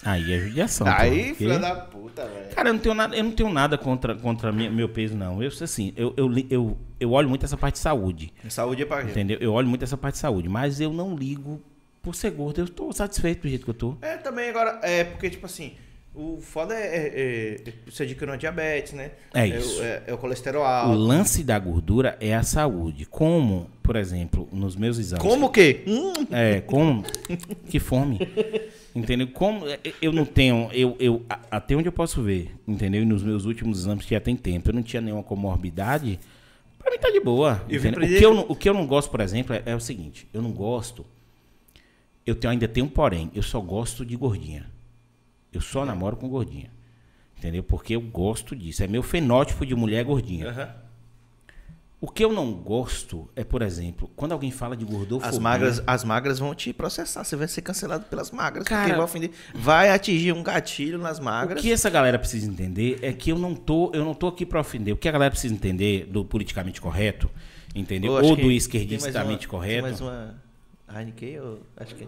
Aí 0.03 0.33
é 0.33 0.39
judiação. 0.39 0.87
Aí, 0.87 1.27
porque- 1.29 1.35
filho 1.35 1.59
da 1.59 1.75
puta, 1.75 2.25
velho. 2.27 2.49
Cara, 2.55 2.69
eu 2.69 2.73
não 2.73 2.79
tenho 2.79 2.95
nada, 2.95 3.15
eu 3.15 3.23
não 3.23 3.31
tenho 3.31 3.49
nada 3.53 3.77
contra, 3.77 4.15
contra 4.15 4.51
minha- 4.51 4.71
meu 4.71 4.89
peso, 4.89 5.15
não. 5.15 5.41
Eu 5.43 5.49
assim, 5.49 5.93
eu, 5.95 6.11
eu, 6.17 6.27
eu, 6.49 6.77
eu 6.99 7.11
olho 7.11 7.29
muito 7.29 7.45
essa 7.45 7.55
parte 7.55 7.75
de 7.75 7.79
saúde. 7.81 8.33
Saúde 8.49 8.81
é 8.81 8.85
pra 8.85 9.01
gente. 9.01 9.11
Entendeu? 9.11 9.37
Eu 9.39 9.53
olho 9.53 9.67
muito 9.67 9.83
essa 9.83 9.95
parte 9.97 10.15
de 10.15 10.19
saúde, 10.21 10.49
mas 10.49 10.81
eu 10.81 10.91
não 10.91 11.15
ligo 11.15 11.61
por 12.01 12.15
ser 12.15 12.31
gordo. 12.31 12.59
Eu 12.61 12.67
tô 12.67 12.91
satisfeito 12.91 13.43
do 13.43 13.49
jeito 13.49 13.63
que 13.63 13.69
eu 13.69 13.75
tô. 13.75 13.95
É, 14.01 14.17
também 14.17 14.49
agora, 14.49 14.79
é 14.81 15.03
porque, 15.03 15.29
tipo 15.29 15.45
assim, 15.45 15.75
o 16.13 16.39
foda 16.41 16.73
é, 16.75 16.97
é, 17.07 17.69
é 17.69 17.73
você 17.89 18.03
adquiriu 18.03 18.31
uma 18.31 18.37
diabetes, 18.37 18.93
né? 18.93 19.11
É 19.33 19.43
o- 19.43 19.45
isso. 19.57 19.81
É, 19.81 20.03
é 20.07 20.13
o 20.13 20.17
colesterol 20.17 20.63
O 20.63 20.65
alto. 20.65 20.97
lance 20.97 21.43
da 21.43 21.57
gordura 21.57 22.17
é 22.19 22.35
a 22.35 22.43
saúde. 22.43 23.05
Como, 23.05 23.69
por 23.81 23.95
exemplo, 23.95 24.47
nos 24.51 24.75
meus 24.75 24.97
exames. 24.97 25.23
Como 25.25 25.45
o 25.47 25.49
quê? 25.49 25.83
É, 26.31 26.61
como. 26.61 27.03
Que 27.69 27.79
fome. 27.79 28.19
Entendeu? 28.93 29.27
Como 29.29 29.65
é, 29.67 29.79
eu 30.01 30.11
não 30.11 30.25
tenho. 30.25 30.69
Eu, 30.73 30.97
eu, 30.99 31.25
até 31.49 31.75
onde 31.75 31.87
eu 31.87 31.93
posso 31.93 32.21
ver, 32.21 32.53
entendeu? 32.67 33.01
E 33.01 33.05
nos 33.05 33.23
meus 33.23 33.45
últimos 33.45 33.79
exames, 33.79 34.05
que 34.05 34.13
já 34.13 34.19
tem 34.19 34.35
tempo, 34.35 34.69
eu 34.69 34.73
não 34.73 34.83
tinha 34.83 35.01
nenhuma 35.01 35.23
comorbidade. 35.23 36.19
Pra 36.77 36.91
mim 36.91 36.97
tá 36.97 37.09
de 37.09 37.19
boa. 37.21 37.63
O, 37.65 37.69
dizer 37.69 37.93
que 37.95 38.25
eu, 38.25 38.37
o 38.49 38.55
que 38.55 38.67
eu 38.67 38.73
não 38.73 38.85
gosto, 38.85 39.09
por 39.09 39.21
exemplo, 39.21 39.55
é, 39.55 39.61
é 39.65 39.75
o 39.75 39.79
seguinte: 39.79 40.27
eu 40.33 40.41
não 40.41 40.51
gosto. 40.51 41.05
Eu 42.25 42.35
tenho, 42.35 42.51
ainda 42.51 42.67
tenho 42.67 42.85
um 42.85 42.89
porém. 42.89 43.31
Eu 43.33 43.41
só 43.43 43.61
gosto 43.61 44.05
de 44.05 44.15
gordinha. 44.17 44.65
Eu 45.53 45.61
só 45.61 45.85
namoro 45.85 46.15
com 46.15 46.27
gordinha. 46.29 46.71
Entendeu? 47.37 47.63
Porque 47.63 47.95
eu 47.95 48.01
gosto 48.01 48.55
disso. 48.55 48.83
É 48.83 48.87
meu 48.87 49.01
fenótipo 49.03 49.65
de 49.65 49.75
mulher 49.75 50.03
gordinha. 50.05 50.49
aham. 50.49 50.69
O 52.03 52.07
que 52.07 52.25
eu 52.25 52.33
não 52.33 52.51
gosto 52.51 53.29
é, 53.35 53.43
por 53.43 53.61
exemplo, 53.61 54.09
quando 54.15 54.31
alguém 54.31 54.49
fala 54.49 54.75
de 54.75 54.83
gordofobia. 54.83 55.29
As 55.29 55.37
magras, 55.37 55.83
as 55.85 56.03
magras 56.03 56.39
vão 56.39 56.55
te 56.55 56.73
processar. 56.73 57.23
Você 57.23 57.35
vai 57.35 57.47
ser 57.47 57.61
cancelado 57.61 58.05
pelas 58.05 58.31
magras. 58.31 58.65
Cara- 58.67 58.81
porque 58.85 58.95
vai, 58.95 59.05
ofender, 59.05 59.31
vai 59.53 59.89
atingir 59.91 60.31
um 60.33 60.41
gatilho 60.41 60.97
nas 60.97 61.19
magras. 61.19 61.59
O 61.59 61.61
que 61.61 61.71
essa 61.71 61.91
galera 61.91 62.17
precisa 62.17 62.47
entender 62.49 62.97
é 63.03 63.13
que 63.13 63.31
eu 63.31 63.37
não 63.37 63.53
tô, 63.53 63.91
eu 63.93 64.03
não 64.03 64.15
tô 64.15 64.25
aqui 64.25 64.47
pra 64.47 64.59
ofender. 64.61 64.95
O 64.95 64.97
que 64.97 65.07
a 65.07 65.11
galera 65.11 65.29
precisa 65.29 65.53
entender 65.53 66.07
do 66.07 66.25
politicamente 66.25 66.81
correto, 66.81 67.29
entendeu? 67.75 68.13
Ou 68.13 68.35
do 68.35 68.51
esquerdistamente 68.51 69.47
correto. 69.47 69.73
Tem 69.73 69.81
mais 69.83 70.01
uma 70.01 70.41
Heineken? 70.99 71.29
Eu 71.29 71.59
acho 71.77 71.95
que, 71.95 72.07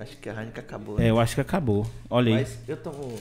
acho 0.00 0.16
que 0.18 0.28
a 0.28 0.32
Heineken 0.32 0.62
acabou. 0.62 1.00
É, 1.00 1.10
eu 1.10 1.18
acho 1.20 1.34
que 1.34 1.40
acabou. 1.40 1.86
Olha 2.10 2.28
aí. 2.28 2.34
Mas 2.42 2.58
eu 2.68 2.76
tomo, 2.76 3.18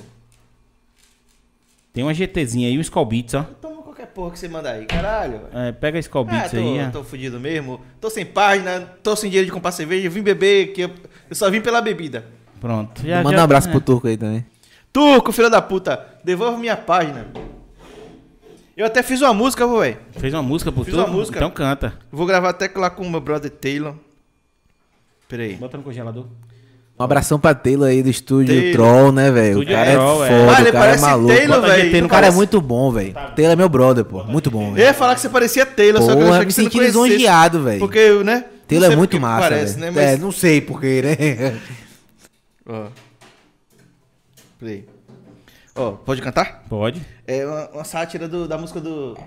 Tem 1.94 2.04
uma 2.04 2.14
GTzinha 2.14 2.68
aí, 2.70 2.78
um 2.78 2.82
Skull 2.82 3.06
Beats, 3.06 3.34
ó. 3.34 3.40
eu 3.40 3.44
tomo 3.56 3.82
qualquer 3.84 4.08
porra 4.08 4.32
que 4.32 4.40
você 4.40 4.48
mandar 4.48 4.72
aí. 4.72 4.86
Caralho. 4.86 5.42
É, 5.54 5.72
pega 5.74 5.98
a 5.98 6.00
Skull 6.00 6.22
Ah, 6.30 6.32
Beats 6.32 6.52
tô, 6.52 6.58
aí. 6.58 6.92
tô 6.92 7.04
fudido 7.04 7.40
mesmo. 7.40 7.82
Tô 8.00 8.10
sem 8.10 8.26
página, 8.26 8.82
tô 9.04 9.16
sem 9.16 9.30
dinheiro 9.30 9.46
de 9.48 9.52
comprar 9.52 9.72
cerveja. 9.74 10.08
Eu 10.08 10.12
vim 10.12 10.22
beber, 10.22 10.68
que 10.74 10.82
eu, 10.82 10.92
eu 11.30 11.36
só 11.36 11.50
vim 11.50 11.60
pela 11.62 11.82
bebida. 11.82 12.26
Pronto. 12.62 13.02
Já, 13.06 13.22
Manda 13.24 13.36
já- 13.36 13.42
um 13.42 13.44
abraço 13.46 13.68
é. 13.68 13.72
pro 13.72 13.82
Turco 13.82 14.08
aí 14.08 14.16
também. 14.16 14.46
Turco, 14.94 15.32
filho 15.32 15.50
da 15.50 15.62
puta, 15.62 16.06
devolve 16.24 16.60
minha 16.60 16.78
página. 16.78 17.28
Eu 18.76 18.86
até 18.86 19.04
fiz 19.04 19.22
uma 19.22 19.34
música, 19.34 19.68
velho. 19.68 19.98
Fez 20.18 20.34
uma 20.34 20.42
música 20.42 20.72
pro 20.72 20.84
Fiz 20.84 20.94
tu? 20.94 21.00
uma 21.00 21.08
música. 21.08 21.38
Então 21.38 21.52
canta. 21.52 21.94
Vou 22.12 22.26
gravar 22.26 22.50
até 22.50 22.70
lá 22.74 22.90
com 22.90 23.04
o 23.06 23.10
meu 23.10 23.20
brother 23.22 23.52
Taylor. 23.52 23.96
Pera 25.32 25.44
aí. 25.44 25.56
Bota 25.56 25.78
no 25.78 25.84
congelador. 25.84 26.28
Um 27.00 27.04
abração 27.04 27.40
pra 27.40 27.56
Taylor 27.56 27.88
aí 27.88 28.04
do 28.04 28.10
estúdio 28.10 28.54
Taylor. 28.54 28.74
Troll, 28.74 29.12
né, 29.12 29.32
velho? 29.32 29.62
O 29.62 29.66
cara 29.66 29.90
é 29.90 29.94
Troll, 29.94 30.24
é. 30.24 30.28
foda, 30.30 30.52
Ah, 30.58 30.60
ele 30.62 30.70
o 30.70 30.74
cara 30.74 30.92
é 30.94 30.98
maluco. 31.00 31.34
Taylor, 31.36 31.62
velho. 31.62 32.06
O 32.06 32.10
cara 32.10 32.28
é 32.28 32.32
muito 32.32 32.62
bom, 32.62 32.92
velho. 32.92 33.14
Taylor 33.36 33.54
é 33.54 33.56
meu 33.56 33.70
brother, 33.70 34.06
pô. 34.06 34.24
Muito 34.26 34.52
bom, 34.52 34.68
Eu 34.68 34.74
velho. 34.74 34.86
ia 34.86 34.94
falar 34.94 35.16
que 35.16 35.22
você 35.22 35.30
parecia 35.30 35.66
Taylor, 35.66 36.00
só 36.02 36.10
que 36.16 36.22
eu 36.22 36.26
Porra, 36.28 36.30
achei 36.38 36.46
me 36.46 36.48
que 36.48 36.54
você 36.54 36.62
não 36.62 36.70
senti 36.72 36.80
lisonjeado, 36.86 37.64
velho. 37.64 37.80
Porque, 37.80 38.24
né? 38.24 38.46
Taylor 38.68 38.92
é 38.92 38.96
muito 38.96 39.20
massa, 39.20 39.50
parece, 39.50 39.80
né? 39.80 39.88
É, 39.88 39.92
Mas... 39.92 40.20
não 40.20 40.32
sei 40.32 40.62
porquê, 40.62 41.02
né? 41.02 41.60
Ó. 42.70 42.88
Play. 44.60 44.86
Ó, 45.76 45.92
pode 45.94 46.22
cantar? 46.22 46.64
Pode. 46.70 47.02
É 47.26 47.46
uma, 47.46 47.70
uma 47.70 47.84
sátira 47.84 48.28
do- 48.28 48.48
da 48.48 48.58
música 48.58 48.80
do, 48.80 49.18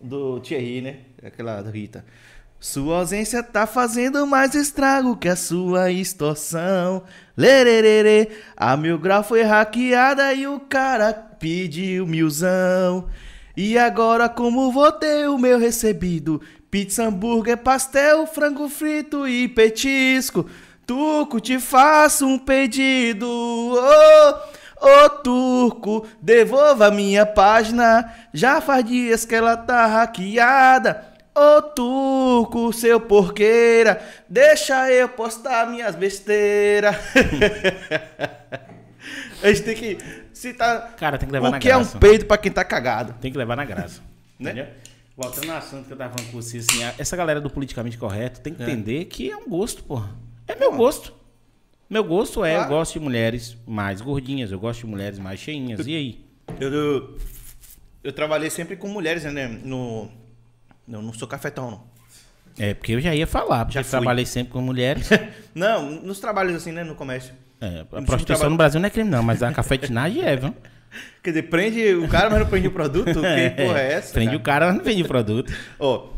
do 0.00 0.38
Thierry, 0.40 0.80
né? 0.80 0.96
Aquela 1.24 1.60
do 1.62 1.70
Rita. 1.70 2.04
Sua 2.60 2.98
ausência 2.98 3.42
tá 3.42 3.66
fazendo 3.66 4.26
mais 4.26 4.54
estrago 4.54 5.16
que 5.16 5.30
a 5.30 5.34
sua 5.34 5.90
extorsão. 5.90 7.02
Lererê, 7.34 8.28
a 8.54 8.76
mil 8.76 8.98
grau 8.98 9.24
foi 9.24 9.42
hackeada 9.42 10.34
e 10.34 10.46
o 10.46 10.60
cara 10.60 11.10
pediu 11.14 12.06
milzão. 12.06 13.08
E 13.56 13.78
agora 13.78 14.28
como 14.28 14.70
vou 14.70 14.92
ter 14.92 15.26
o 15.30 15.38
meu 15.38 15.58
recebido? 15.58 16.42
Pizza, 16.70 17.04
hambúrguer, 17.04 17.56
pastel, 17.56 18.26
frango 18.26 18.68
frito 18.68 19.26
e 19.26 19.48
petisco. 19.48 20.44
Tuco, 20.86 21.40
te 21.40 21.58
faço 21.58 22.26
um 22.26 22.38
pedido. 22.38 23.26
Ô, 23.26 24.86
ô 24.86 25.08
turco, 25.08 26.06
devolva 26.20 26.90
minha 26.90 27.24
página. 27.24 28.12
Já 28.34 28.60
faz 28.60 28.84
dias 28.84 29.24
que 29.24 29.34
ela 29.34 29.56
tá 29.56 29.86
hackeada. 29.86 31.09
Ô 31.34 31.62
turco, 31.62 32.72
seu 32.72 33.00
porqueira, 33.00 34.02
deixa 34.28 34.90
eu 34.90 35.08
postar 35.08 35.66
minhas 35.70 35.94
besteiras. 35.94 36.96
A 39.42 39.48
gente 39.48 39.62
tem 39.62 39.74
que 39.74 39.98
citar 40.34 40.94
Cara, 40.96 41.16
tem 41.16 41.26
que 41.26 41.32
levar 41.32 41.48
o 41.48 41.50
na 41.52 41.58
que 41.58 41.70
é 41.70 41.76
um 41.76 41.80
graça. 41.80 41.98
peido 41.98 42.26
pra 42.26 42.36
quem 42.36 42.52
tá 42.52 42.62
cagado. 42.64 43.14
Tem 43.20 43.32
que 43.32 43.38
levar 43.38 43.56
na 43.56 43.64
graça. 43.64 44.02
Né? 44.38 44.50
Entendeu? 44.50 44.66
Voltando 45.16 45.50
ao 45.50 45.58
assunto 45.58 45.86
que 45.86 45.92
eu 45.92 45.96
tava 45.96 46.14
falando 46.14 46.30
com 46.30 46.40
você, 46.42 46.58
assim, 46.58 46.80
essa 46.98 47.16
galera 47.16 47.40
do 47.40 47.48
politicamente 47.50 47.96
correto 47.96 48.40
tem 48.40 48.52
que 48.54 48.62
entender 48.62 49.04
que 49.06 49.30
é 49.30 49.36
um 49.36 49.48
gosto, 49.48 49.82
porra. 49.84 50.10
É 50.46 50.54
meu 50.54 50.72
gosto. 50.76 51.14
Meu 51.88 52.04
gosto 52.04 52.44
é, 52.44 52.52
eu 52.52 52.56
Claro. 52.58 52.70
gosto 52.70 52.92
de 52.94 53.00
mulheres 53.00 53.56
mais 53.66 54.00
gordinhas, 54.00 54.52
eu 54.52 54.58
gosto 54.60 54.80
de 54.80 54.86
mulheres 54.86 55.18
mais 55.18 55.40
cheinhas. 55.40 55.86
E 55.86 55.94
aí? 55.96 56.24
Eu, 56.60 56.72
eu, 56.72 57.18
eu 58.04 58.12
trabalhei 58.12 58.48
sempre 58.50 58.76
com 58.76 58.88
mulheres, 58.88 59.24
né? 59.24 59.48
No, 59.62 60.08
não, 60.90 61.00
não 61.00 61.12
sou 61.12 61.26
cafetão, 61.28 61.70
não. 61.70 61.82
É, 62.58 62.74
porque 62.74 62.92
eu 62.92 63.00
já 63.00 63.14
ia 63.14 63.26
falar, 63.26 63.64
porque 63.64 63.74
Já 63.74 63.80
eu 63.80 63.90
trabalhei 63.90 64.26
sempre 64.26 64.52
com 64.52 64.60
mulheres. 64.60 65.08
Não, 65.54 65.88
nos 65.88 66.18
trabalhos 66.20 66.56
assim, 66.56 66.72
né? 66.72 66.84
No 66.84 66.94
comércio. 66.94 67.32
É, 67.60 67.80
a 67.80 67.84
prostituição 67.84 68.24
trabalho- 68.26 68.50
no 68.50 68.56
Brasil 68.56 68.80
não 68.80 68.86
é 68.86 68.90
crime, 68.90 69.08
não, 69.08 69.22
mas 69.22 69.42
a 69.42 69.52
cafetinagem 69.52 70.22
é, 70.22 70.36
viu? 70.36 70.54
Quer 71.22 71.30
dizer, 71.30 71.42
prende 71.44 71.94
o 71.94 72.08
cara, 72.08 72.28
mas 72.28 72.40
não 72.40 72.46
prende 72.46 72.66
o 72.68 72.72
produto? 72.72 73.20
Que 73.22 73.50
porra 73.64 73.80
é 73.80 73.92
essa? 73.92 74.12
Prende 74.12 74.30
cara? 74.30 74.38
o 74.38 74.42
cara, 74.42 74.66
mas 74.66 74.76
não 74.76 74.84
vende 74.84 75.02
o 75.02 75.08
produto. 75.08 75.52
Ó, 75.78 76.08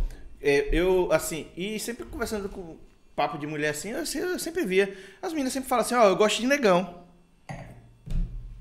é, 0.40 0.68
eu, 0.72 1.08
assim, 1.12 1.46
e 1.56 1.78
sempre 1.78 2.04
conversando 2.06 2.48
com 2.48 2.76
papo 3.14 3.38
de 3.38 3.46
mulher 3.46 3.70
assim, 3.70 3.90
eu, 3.90 4.04
eu 4.30 4.38
sempre 4.38 4.64
via. 4.64 4.92
As 5.20 5.32
meninas 5.32 5.52
sempre 5.52 5.68
falam 5.68 5.84
assim, 5.84 5.94
ó, 5.94 6.04
eu 6.08 6.16
gosto 6.16 6.40
de 6.40 6.46
negão. 6.46 7.02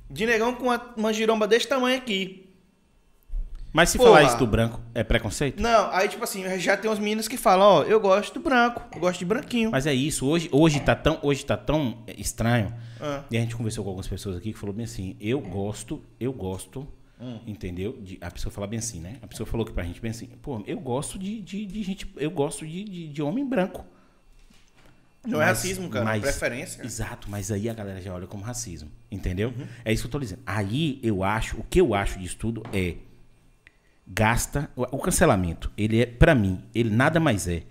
De 0.10 0.26
negão 0.26 0.54
com 0.54 0.66
uma, 0.66 0.94
uma 0.98 1.14
giromba 1.14 1.48
desse 1.48 1.68
tamanho 1.68 1.98
aqui. 1.98 2.41
Mas 3.74 3.90
se 3.90 3.98
falar 3.98 4.24
isso 4.24 4.38
do 4.38 4.46
branco, 4.46 4.82
é 4.94 5.04
preconceito? 5.04 5.62
Não, 5.62 5.90
aí 5.92 6.10
tipo 6.10 6.24
assim, 6.24 6.60
já 6.60 6.76
tem 6.76 6.90
umas 6.90 7.00
meninas 7.00 7.28
que 7.28 7.38
falam, 7.38 7.66
ó, 7.68 7.84
eu 7.84 8.00
gosto 8.02 8.34
do 8.34 8.40
branco, 8.42 8.82
eu 8.94 9.00
gosto 9.00 9.20
de 9.20 9.26
branquinho. 9.26 9.72
Mas 9.72 9.88
é 9.88 9.94
isso, 9.94 10.26
hoje, 10.28 10.50
hoje, 10.52 10.80
tá 10.82 10.94
tão, 10.96 11.18
hoje 11.22 11.46
tá 11.46 11.56
tão 11.56 12.00
estranho. 12.18 12.74
Ah. 13.00 13.24
E 13.32 13.38
a 13.38 13.40
gente 13.40 13.56
conversou 13.56 13.84
com 13.84 13.90
algumas 13.92 14.08
pessoas 14.08 14.36
aqui 14.38 14.52
que 14.52 14.60
falou 14.60 14.76
bem 14.76 14.84
assim, 14.84 15.16
eu 15.22 15.40
gosto, 15.40 16.02
eu 16.20 16.34
gosto, 16.34 16.86
Hum. 17.24 17.40
entendeu? 17.46 17.96
De, 18.02 18.18
a 18.20 18.32
pessoa 18.32 18.52
fala 18.52 18.66
bem 18.68 18.80
assim, 18.80 19.00
né? 19.00 19.18
A 19.22 19.28
pessoa 19.28 19.46
falou 19.48 19.64
que 19.66 19.72
pra 19.72 19.84
gente 19.84 20.02
bem 20.02 20.10
assim, 20.12 20.26
pô, 20.42 20.62
eu 20.66 20.80
gosto 20.80 21.18
de, 21.20 21.40
de, 21.40 21.66
de 21.68 21.84
gente, 21.84 22.12
eu 22.18 22.32
gosto 22.32 22.66
de, 22.68 22.84
de, 22.84 23.08
de 23.10 23.22
homem 23.22 23.46
branco. 23.48 23.86
Não 25.26 25.40
é 25.40 25.46
Mas- 25.46 25.58
racismo, 25.60 25.88
cara, 25.88 26.04
é 26.04 26.08
mas- 26.08 26.22
preferência. 26.24 26.84
Exato, 26.84 27.30
mas 27.30 27.52
aí 27.52 27.70
a 27.70 27.74
galera 27.74 28.02
já 28.02 28.12
olha 28.14 28.26
como 28.26 28.44
racismo, 28.44 28.90
entendeu? 29.12 29.54
Uhum. 29.56 29.68
É 29.86 29.94
isso 29.94 30.02
que 30.02 30.08
eu 30.08 30.12
tô 30.12 30.20
dizendo. 30.20 30.42
Aí 30.48 31.00
eu 31.04 31.24
acho, 31.24 31.58
o 31.58 31.64
que 31.64 31.80
eu 31.80 31.94
acho 31.94 32.18
disso 32.18 32.38
tudo 32.38 32.64
é 32.74 32.96
gasta 34.14 34.70
o 34.76 34.98
cancelamento. 34.98 35.72
Ele 35.78 36.02
é 36.02 36.06
para 36.06 36.36
mim, 36.36 36.62
ele 36.76 36.90
nada 36.90 37.20
mais 37.20 37.48
é 37.48 37.64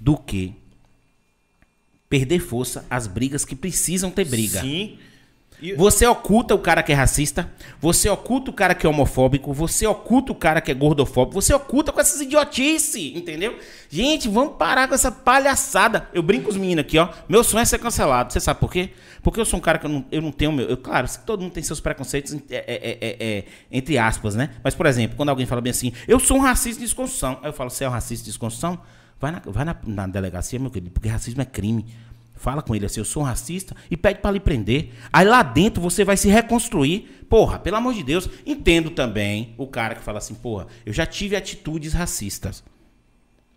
do 0.00 0.16
que 0.16 0.54
perder 2.08 2.40
força 2.40 2.86
às 2.88 3.06
brigas 3.06 3.44
que 3.44 3.54
precisam 3.54 4.10
ter 4.10 4.24
briga. 4.24 4.60
Sim. 4.60 4.98
Você 5.76 6.06
oculta 6.06 6.54
o 6.54 6.58
cara 6.58 6.82
que 6.82 6.92
é 6.92 6.94
racista, 6.94 7.50
você 7.80 8.08
oculta 8.08 8.50
o 8.50 8.54
cara 8.54 8.74
que 8.74 8.86
é 8.86 8.88
homofóbico, 8.90 9.52
você 9.52 9.86
oculta 9.86 10.32
o 10.32 10.34
cara 10.34 10.60
que 10.60 10.70
é 10.70 10.74
gordofóbico, 10.74 11.40
você 11.40 11.52
oculta 11.52 11.92
com 11.92 12.00
essas 12.00 12.20
idiotices, 12.20 13.16
entendeu? 13.16 13.58
Gente, 13.88 14.28
vamos 14.28 14.56
parar 14.56 14.88
com 14.88 14.94
essa 14.94 15.10
palhaçada. 15.10 16.08
Eu 16.12 16.22
brinco 16.22 16.44
com 16.44 16.50
os 16.50 16.56
meninos 16.56 16.82
aqui, 16.82 16.98
ó. 16.98 17.08
Meu 17.28 17.44
sonho 17.44 17.62
é 17.62 17.64
ser 17.64 17.78
cancelado. 17.78 18.32
Você 18.32 18.40
sabe 18.40 18.60
por 18.60 18.70
quê? 18.70 18.90
Porque 19.22 19.40
eu 19.40 19.44
sou 19.44 19.58
um 19.58 19.62
cara 19.62 19.78
que 19.78 19.86
eu 19.86 19.90
não, 19.90 20.04
eu 20.10 20.22
não 20.22 20.32
tenho 20.32 20.52
meu. 20.52 20.66
Eu, 20.66 20.76
claro, 20.76 21.06
todo 21.26 21.42
mundo 21.42 21.52
tem 21.52 21.62
seus 21.62 21.80
preconceitos, 21.80 22.32
é, 22.32 22.38
é, 22.50 22.64
é, 22.66 22.98
é, 23.00 23.16
é, 23.20 23.44
entre 23.70 23.98
aspas, 23.98 24.34
né? 24.34 24.50
Mas, 24.62 24.74
por 24.74 24.86
exemplo, 24.86 25.16
quando 25.16 25.28
alguém 25.28 25.46
fala 25.46 25.60
bem 25.60 25.70
assim, 25.70 25.92
eu 26.08 26.18
sou 26.18 26.38
um 26.38 26.40
racista 26.40 26.80
de 26.80 26.86
desconstrução. 26.86 27.38
Aí 27.42 27.48
eu 27.48 27.52
falo, 27.52 27.70
você 27.70 27.84
é 27.84 27.88
um 27.88 27.92
racista 27.92 28.24
de 28.24 28.30
desconstrução? 28.30 28.80
Vai 29.20 29.32
na, 29.32 29.42
vai 29.44 29.64
na, 29.66 29.76
na 29.84 30.06
delegacia, 30.06 30.58
meu 30.58 30.70
querido, 30.70 30.90
porque 30.90 31.08
racismo 31.08 31.42
é 31.42 31.44
crime. 31.44 31.84
Fala 32.40 32.62
com 32.62 32.74
ele 32.74 32.86
assim, 32.86 33.00
eu 33.00 33.04
sou 33.04 33.22
um 33.22 33.26
racista 33.26 33.76
e 33.90 33.98
pede 33.98 34.20
pra 34.20 34.30
lhe 34.30 34.40
prender. 34.40 34.94
Aí 35.12 35.26
lá 35.26 35.42
dentro 35.42 35.82
você 35.82 36.06
vai 36.06 36.16
se 36.16 36.26
reconstruir. 36.26 37.26
Porra, 37.28 37.58
pelo 37.58 37.76
amor 37.76 37.92
de 37.92 38.02
Deus. 38.02 38.30
Entendo 38.46 38.88
também 38.88 39.54
o 39.58 39.66
cara 39.66 39.94
que 39.94 40.02
fala 40.02 40.16
assim, 40.16 40.34
porra, 40.34 40.66
eu 40.86 40.90
já 40.90 41.04
tive 41.04 41.36
atitudes 41.36 41.92
racistas. 41.92 42.64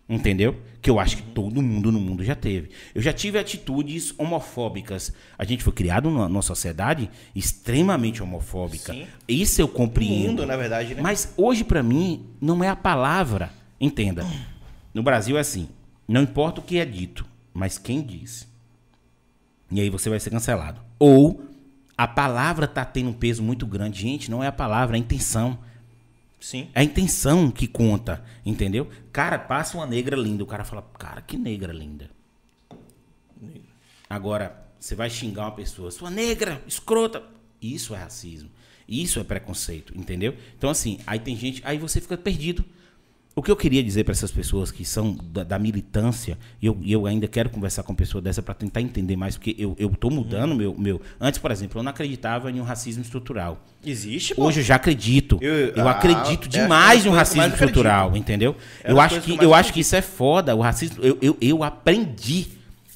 Entendeu? 0.06 0.60
Que 0.82 0.90
eu 0.90 1.00
acho 1.00 1.16
que 1.16 1.22
todo 1.22 1.62
mundo 1.62 1.90
no 1.90 1.98
mundo 1.98 2.22
já 2.22 2.34
teve. 2.34 2.68
Eu 2.94 3.00
já 3.00 3.10
tive 3.10 3.38
atitudes 3.38 4.12
homofóbicas. 4.18 5.14
A 5.38 5.44
gente 5.46 5.64
foi 5.64 5.72
criado 5.72 6.10
numa, 6.10 6.28
numa 6.28 6.42
sociedade 6.42 7.10
extremamente 7.34 8.22
homofóbica. 8.22 8.92
Sim. 8.92 9.06
Isso 9.26 9.62
eu 9.62 9.66
compreendo. 9.66 10.28
mundo, 10.28 10.46
na 10.46 10.58
verdade, 10.58 10.94
né? 10.94 11.00
Mas 11.00 11.32
hoje, 11.38 11.64
pra 11.64 11.82
mim, 11.82 12.26
não 12.38 12.62
é 12.62 12.68
a 12.68 12.76
palavra. 12.76 13.50
Entenda. 13.80 14.26
No 14.92 15.02
Brasil 15.02 15.38
é 15.38 15.40
assim: 15.40 15.70
não 16.06 16.20
importa 16.20 16.60
o 16.60 16.62
que 16.62 16.78
é 16.78 16.84
dito, 16.84 17.24
mas 17.54 17.78
quem 17.78 18.02
diz. 18.02 18.52
E 19.74 19.80
aí 19.80 19.90
você 19.90 20.08
vai 20.08 20.20
ser 20.20 20.30
cancelado. 20.30 20.80
Ou 21.00 21.44
a 21.98 22.06
palavra 22.06 22.68
tá 22.68 22.84
tendo 22.84 23.10
um 23.10 23.12
peso 23.12 23.42
muito 23.42 23.66
grande. 23.66 24.02
Gente, 24.02 24.30
não 24.30 24.42
é 24.42 24.46
a 24.46 24.52
palavra, 24.52 24.96
é 24.96 24.98
a 24.98 25.00
intenção. 25.00 25.58
Sim. 26.40 26.68
É 26.72 26.80
a 26.80 26.84
intenção 26.84 27.50
que 27.50 27.66
conta, 27.66 28.24
entendeu? 28.46 28.88
Cara, 29.12 29.36
passa 29.36 29.76
uma 29.76 29.84
negra 29.84 30.14
linda, 30.14 30.44
o 30.44 30.46
cara 30.46 30.62
fala, 30.62 30.82
cara, 30.96 31.20
que 31.22 31.36
negra 31.36 31.72
linda. 31.72 32.08
Agora, 34.08 34.64
você 34.78 34.94
vai 34.94 35.10
xingar 35.10 35.42
uma 35.42 35.52
pessoa, 35.52 35.90
sua 35.90 36.08
negra, 36.10 36.62
escrota. 36.68 37.20
Isso 37.60 37.96
é 37.96 37.98
racismo. 37.98 38.50
Isso 38.88 39.18
é 39.18 39.24
preconceito, 39.24 39.92
entendeu? 39.98 40.36
Então, 40.56 40.70
assim, 40.70 41.00
aí 41.04 41.18
tem 41.18 41.34
gente, 41.34 41.60
aí 41.64 41.78
você 41.78 42.00
fica 42.00 42.16
perdido. 42.16 42.64
O 43.36 43.42
que 43.42 43.50
eu 43.50 43.56
queria 43.56 43.82
dizer 43.82 44.04
para 44.04 44.12
essas 44.12 44.30
pessoas 44.30 44.70
que 44.70 44.84
são 44.84 45.12
da, 45.12 45.42
da 45.42 45.58
militância, 45.58 46.38
e 46.62 46.66
eu, 46.66 46.78
eu 46.86 47.04
ainda 47.04 47.26
quero 47.26 47.50
conversar 47.50 47.82
com 47.82 47.92
pessoa 47.92 48.22
dessa 48.22 48.40
para 48.40 48.54
tentar 48.54 48.80
entender 48.80 49.16
mais, 49.16 49.36
porque 49.36 49.56
eu, 49.58 49.74
tô 49.90 50.08
mudando 50.08 50.54
meu, 50.54 50.72
meu. 50.78 51.00
Antes, 51.20 51.40
por 51.40 51.50
exemplo, 51.50 51.80
eu 51.80 51.82
não 51.82 51.90
acreditava 51.90 52.48
em 52.48 52.60
um 52.60 52.62
racismo 52.62 53.02
estrutural. 53.02 53.60
Existe, 53.84 54.36
pô. 54.36 54.44
Hoje 54.44 54.60
eu 54.60 54.64
já 54.64 54.76
acredito. 54.76 55.38
Eu- 55.40 55.70
Eu, 55.74 55.88
ah, 55.88 55.90
acredito 55.90 56.46
é 56.46 56.48
demais 56.48 57.02
coisas 57.02 57.02
que 57.10 57.16
racismo 57.18 57.42
acredito. 57.42 57.64
estrutural, 57.64 58.16
entendeu? 58.16 58.56
É 58.84 58.92
eu 58.92 59.00
acho 59.00 59.20
que, 59.20 59.36
que 59.36 59.44
eu 59.44 59.52
acho 59.52 59.72
que 59.72 59.80
isso 59.80 59.96
é 59.96 60.02
foda. 60.02 60.54
O 60.54 60.60
racismo, 60.60 61.02
eu, 61.02 61.18
eu, 61.20 61.36
eu 61.40 61.64
aprendi 61.64 62.46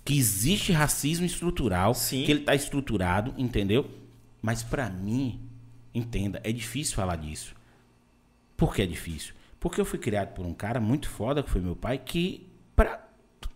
que 0.04 0.16
existe 0.16 0.70
racismo 0.70 1.26
estrutural, 1.26 1.94
Sim. 1.94 2.22
que 2.22 2.30
ele 2.30 2.40
tá 2.40 2.54
estruturado, 2.54 3.34
entendeu? 3.36 3.90
Mas 4.40 4.62
pra 4.62 4.88
mim, 4.88 5.40
entenda, 5.92 6.40
é 6.44 6.52
difícil 6.52 6.94
falar 6.94 7.16
disso. 7.16 7.54
Por 8.56 8.72
que 8.72 8.82
é 8.82 8.86
difícil? 8.86 9.34
Porque 9.60 9.80
eu 9.80 9.84
fui 9.84 9.98
criado 9.98 10.34
por 10.34 10.46
um 10.46 10.54
cara 10.54 10.80
muito 10.80 11.08
foda, 11.08 11.42
que 11.42 11.50
foi 11.50 11.60
meu 11.60 11.74
pai, 11.74 11.98
que 11.98 12.48
pra, 12.76 13.08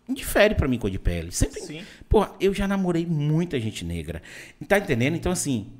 difere 0.08 0.54
pra 0.54 0.68
mim 0.68 0.78
cor 0.78 0.90
de 0.90 0.98
pele. 0.98 1.30
Sempre. 1.32 1.60
Sim. 1.60 1.82
Porra, 2.08 2.32
eu 2.40 2.52
já 2.52 2.66
namorei 2.66 3.06
muita 3.06 3.58
gente 3.60 3.84
negra. 3.84 4.22
Tá 4.66 4.78
entendendo? 4.78 5.16
Então, 5.16 5.32
assim. 5.32 5.72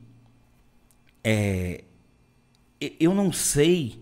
É, 1.24 1.84
eu 2.98 3.14
não 3.14 3.32
sei 3.32 4.01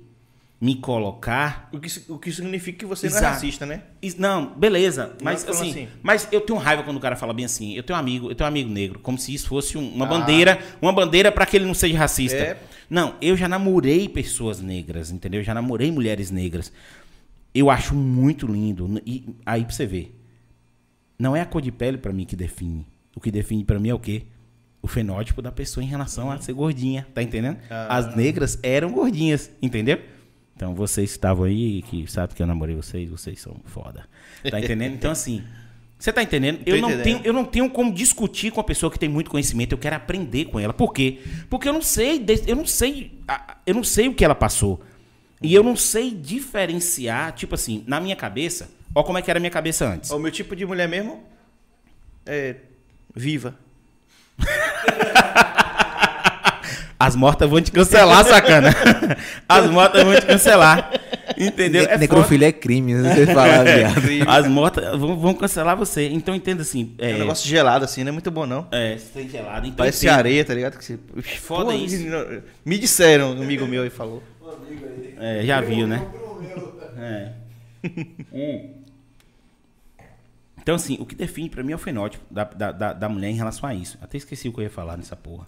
me 0.61 0.75
colocar. 0.77 1.69
O 1.73 1.81
que, 1.81 1.89
o 2.13 2.19
que 2.19 2.31
significa 2.31 2.79
que 2.81 2.85
você 2.85 3.09
não 3.09 3.15
é 3.15 3.19
Exato. 3.19 3.35
racista, 3.35 3.65
né? 3.67 3.83
Não, 4.19 4.53
beleza. 4.55 5.17
Mas 5.23 5.49
assim, 5.49 5.71
assim. 5.71 5.89
mas 6.03 6.29
eu 6.31 6.41
tenho 6.43 6.59
raiva 6.59 6.83
quando 6.83 6.99
o 6.99 7.01
cara 7.01 7.17
fala 7.17 7.33
bem 7.33 7.45
assim. 7.47 7.75
Eu 7.75 7.83
tenho 7.83 7.97
um 7.97 8.01
amigo, 8.01 8.31
eu 8.31 8.35
tenho 8.35 8.47
um 8.47 8.49
amigo 8.53 8.69
negro, 8.71 8.99
como 8.99 9.17
se 9.19 9.33
isso 9.33 9.49
fosse 9.49 9.79
um- 9.79 9.89
uma 9.95 10.05
Ah. 10.05 10.09
bandeira, 10.09 10.59
uma 10.83 10.93
bandeira 10.93 11.33
para 11.33 11.47
que 11.47 11.57
ele 11.57 11.65
não 11.65 11.73
seja 11.75 11.97
racista. 11.97 12.37
É. 12.37 12.59
Não, 12.91 13.15
eu 13.23 13.37
já 13.37 13.49
namorei 13.49 14.09
pessoas 14.09 14.61
negras, 14.61 15.11
entendeu? 15.11 15.41
Eu 15.41 15.45
já 15.45 15.55
namorei 15.55 15.91
mulheres 15.91 16.31
negras. 16.31 16.71
Eu 17.55 17.71
acho 17.71 17.95
muito 17.95 18.47
lindo. 18.47 19.01
E 19.07 19.25
aí 19.47 19.65
pra 19.65 19.73
você 19.73 19.87
ver. 19.87 20.15
Não 21.19 21.35
é 21.37 21.41
a 21.41 21.47
cor 21.47 21.61
de 21.63 21.71
pele 21.73 21.99
pra 21.99 22.13
mim 22.13 22.25
que 22.25 22.37
define. 22.37 22.87
O 23.15 23.21
que 23.21 23.31
define 23.31 23.65
pra 23.65 23.79
mim 23.79 23.89
é 23.91 23.95
o 23.95 23.99
quê? 23.99 24.23
O 24.83 24.89
fenótipo 24.89 25.43
da 25.43 25.53
pessoa 25.53 25.85
em 25.85 25.87
relação 25.87 26.31
a 26.31 26.39
ser 26.41 26.53
gordinha, 26.55 27.07
tá 27.15 27.23
entendendo? 27.23 27.59
Ah. 27.69 27.97
As 27.97 28.15
negras 28.17 28.59
eram 28.63 28.91
gordinhas, 28.91 29.51
entendeu? 29.61 30.01
Então 30.61 30.75
vocês 30.75 31.13
que 31.13 31.17
estavam 31.17 31.47
aí, 31.47 31.81
que 31.81 32.07
sabem 32.07 32.37
que 32.37 32.43
eu 32.43 32.47
namorei 32.47 32.77
vocês, 32.77 33.09
vocês 33.09 33.41
são 33.41 33.57
foda. 33.65 34.07
Tá 34.51 34.61
entendendo? 34.61 34.93
Então 34.93 35.11
assim, 35.11 35.43
Você 35.99 36.13
tá 36.13 36.23
entendendo? 36.23 36.61
Eu 36.67 36.83
não, 36.83 36.91
entendendo. 36.91 37.03
tenho, 37.03 37.21
eu 37.25 37.33
não 37.33 37.47
tenho 37.47 37.71
como 37.71 37.91
discutir 37.91 38.51
com 38.53 38.61
a 38.61 38.65
pessoa 38.65 38.93
que 38.93 38.99
tem 38.99 39.09
muito 39.09 39.31
conhecimento. 39.31 39.73
Eu 39.73 39.79
quero 39.79 39.97
aprender 39.97 40.45
com 40.45 40.61
ela. 40.61 40.75
Por 40.75 40.93
quê? 40.93 41.19
Porque 41.49 41.67
eu 41.67 41.73
não 41.73 41.81
sei, 41.81 42.23
eu 42.47 42.57
não 42.57 42.67
sei, 42.67 43.19
eu 43.65 43.75
não 43.75 43.83
sei 43.83 44.09
o 44.09 44.15
que 44.15 44.23
ela 44.23 44.35
passou. 44.35 44.83
E 45.41 45.55
eu 45.55 45.63
não 45.63 45.75
sei 45.75 46.11
diferenciar, 46.11 47.33
tipo 47.33 47.55
assim, 47.55 47.83
na 47.87 47.99
minha 47.99 48.15
cabeça, 48.15 48.71
ó 48.95 49.03
como 49.03 49.17
é 49.17 49.23
que 49.23 49.31
era 49.31 49.39
a 49.39 49.41
minha 49.41 49.51
cabeça 49.51 49.89
antes. 49.89 50.11
O 50.11 50.19
meu 50.19 50.31
tipo 50.31 50.55
de 50.55 50.67
mulher 50.67 50.87
mesmo 50.87 51.25
é 52.27 52.57
viva. 53.17 53.59
As 57.01 57.17
mortas 57.17 57.49
vão 57.49 57.63
te 57.63 57.73
cancelar, 57.73 58.23
sacana. 58.27 58.69
As 59.49 59.71
mortas 59.71 60.05
vão 60.05 60.15
te 60.15 60.27
cancelar. 60.27 60.91
Entendeu? 61.39 61.83
É 61.85 61.87
foda. 61.87 61.99
Necrofilia 61.99 62.49
é 62.49 62.53
crime, 62.53 62.93
né? 62.93 63.15
Você 63.15 63.27
fala, 63.33 63.65
viado. 63.65 64.29
As 64.29 64.47
mortas 64.47 64.99
vão, 65.01 65.17
vão 65.19 65.33
cancelar 65.33 65.75
você. 65.79 66.09
Então 66.11 66.35
entenda 66.35 66.61
assim. 66.61 66.95
É 66.99 67.13
É, 67.13 67.15
um 67.15 67.19
negócio 67.21 67.49
gelado 67.49 67.87
assim, 67.87 68.05
não 68.05 68.11
é 68.11 68.13
muito 68.13 68.31
bom 68.31 68.45
não. 68.45 68.67
é 68.71 68.99
você 68.99 69.07
tem 69.15 69.29
gelado. 69.31 69.67
Então 69.67 69.79
Parece 69.79 70.05
entenda. 70.05 70.19
areia, 70.19 70.45
tá 70.45 70.53
ligado? 70.53 70.77
Que 70.77 70.85
você... 70.85 70.99
Foda 71.41 71.75
isso. 71.75 72.05
não- 72.07 72.43
Me 72.67 72.79
disseram, 72.79 73.33
um 73.35 73.43
amigo 73.43 73.67
meu 73.67 73.83
aí 73.83 73.89
falou. 73.91 74.23
É, 75.19 75.43
já 75.45 75.61
viu, 75.63 75.87
né? 75.87 76.07
É. 76.99 77.33
Hum. 78.31 78.71
Então, 80.63 80.75
assim, 80.75 80.99
o 81.01 81.07
que 81.07 81.15
define 81.15 81.49
pra 81.49 81.63
mim 81.63 81.73
é 81.73 81.75
o 81.75 81.79
fenótipo 81.79 82.23
da, 82.31 82.45
da, 82.45 82.71
da, 82.73 82.93
da 82.93 83.09
mulher 83.09 83.31
em 83.31 83.35
relação 83.37 83.67
a 83.69 83.75
isso. 83.75 83.97
Até 84.03 84.19
esqueci 84.19 84.49
o 84.49 84.53
que 84.53 84.61
eu 84.61 84.65
ia 84.65 84.71
falar 84.71 84.99
nessa 84.99 85.17
porra. 85.17 85.47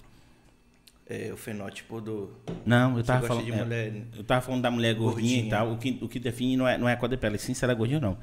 É 1.07 1.31
o 1.33 1.37
fenótipo 1.37 2.01
do. 2.01 2.31
Não, 2.65 2.97
eu 2.97 3.05
tava 3.05 3.27
falando. 3.27 3.45
de 3.45 3.53
mulher 3.53 3.93
eu 4.17 4.25
tava 4.25 4.41
falando 4.41 4.63
da 4.63 4.71
mulher 4.71 4.95
gordinha, 4.95 5.43
gordinha. 5.43 5.47
e 5.47 5.51
tal. 5.51 5.73
O 5.73 5.77
que, 5.79 5.99
o 6.01 6.09
que 6.09 6.19
define 6.19 6.57
não 6.57 6.67
é, 6.67 6.79
não 6.79 6.89
é 6.89 6.93
a 6.93 6.97
cor 6.97 7.09
da 7.09 7.17
pele, 7.17 7.39
sim 7.39 7.53
se 7.55 7.65
ela 7.65 7.73
é 7.73 7.77
gordinha 7.77 7.99
ou 7.99 8.03
não. 8.03 8.19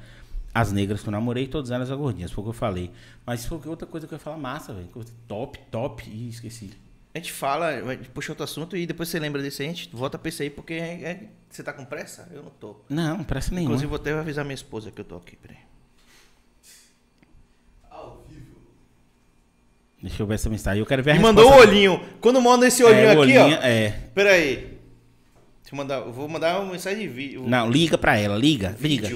As 0.52 0.72
negras 0.72 1.02
que 1.02 1.08
eu 1.08 1.12
namorei, 1.12 1.46
todas 1.46 1.70
elas 1.70 1.88
são 1.88 1.96
gordinhas, 1.96 2.32
foi 2.32 2.42
o 2.42 2.44
que 2.46 2.50
eu 2.50 2.54
falei. 2.54 2.90
Mas 3.24 3.46
foi 3.46 3.60
outra 3.66 3.86
coisa 3.86 4.06
que 4.08 4.14
eu 4.14 4.16
ia 4.16 4.20
falar 4.20 4.36
massa, 4.38 4.72
velho. 4.74 4.88
Top, 5.28 5.58
top. 5.70 6.10
Ih, 6.10 6.28
esqueci. 6.28 6.70
A 7.14 7.18
gente 7.18 7.32
fala, 7.32 7.68
puxa 8.14 8.32
outro 8.32 8.44
assunto 8.44 8.76
e 8.76 8.86
depois 8.86 9.08
você 9.08 9.18
lembra 9.18 9.42
desse 9.42 9.62
aí, 9.62 9.68
a 9.68 9.72
gente 9.72 9.90
volta 9.94 10.18
pra 10.18 10.28
esse 10.28 10.42
aí, 10.42 10.50
porque 10.50 10.74
é- 10.74 11.02
é- 11.02 11.28
você 11.48 11.62
tá 11.62 11.72
com 11.72 11.84
pressa? 11.84 12.28
Eu 12.32 12.42
não 12.42 12.50
tô. 12.50 12.76
Não, 12.88 13.22
parece 13.24 13.50
nenhuma. 13.52 13.70
Inclusive, 13.74 13.88
vou 13.88 13.96
até 13.96 14.12
avisar 14.12 14.44
minha 14.44 14.54
esposa 14.54 14.90
que 14.90 15.00
eu 15.00 15.04
tô 15.04 15.16
aqui, 15.16 15.36
peraí. 15.36 15.58
Deixa 20.02 20.22
eu 20.22 20.26
ver 20.26 20.34
essa 20.34 20.48
mensagem. 20.48 20.80
Eu 20.80 20.86
quero 20.86 21.02
ver 21.02 21.10
a 21.12 21.16
E 21.16 21.18
mandou 21.18 21.44
o 21.44 21.48
resposta. 21.48 21.70
olhinho. 21.70 22.00
Quando 22.20 22.40
manda 22.40 22.66
esse 22.66 22.82
olhinho 22.82 23.04
É, 23.04 23.10
aqui, 23.10 23.18
olhinho, 23.18 23.40
ó. 23.40 23.62
É. 23.62 23.90
Peraí. 24.14 24.56
Deixa 24.56 25.72
eu 25.72 25.76
mandar. 25.76 25.96
Eu 25.98 26.12
vou 26.12 26.26
mandar 26.28 26.58
uma 26.60 26.72
mensagem 26.72 27.00
de 27.00 27.08
vídeo. 27.08 27.44
Não, 27.46 27.70
liga 27.70 27.98
pra 27.98 28.16
ela, 28.16 28.36
liga, 28.36 28.74
liga. 28.80 29.08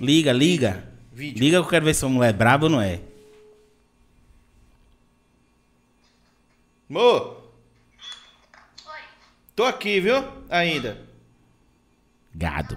Liga, 0.00 0.32
liga. 0.32 0.84
Vídeo. 1.12 1.38
Liga 1.40 1.58
que 1.58 1.64
eu 1.66 1.70
quero 1.70 1.84
ver 1.84 1.94
se 1.94 2.04
a 2.04 2.08
mulher 2.08 2.30
é 2.30 2.32
braba 2.32 2.64
ou 2.66 2.70
não 2.70 2.80
é. 2.80 3.00
Mo! 6.88 7.36
Tô 9.54 9.64
aqui, 9.64 10.00
viu? 10.00 10.24
Ainda. 10.50 10.98
Gado. 12.34 12.76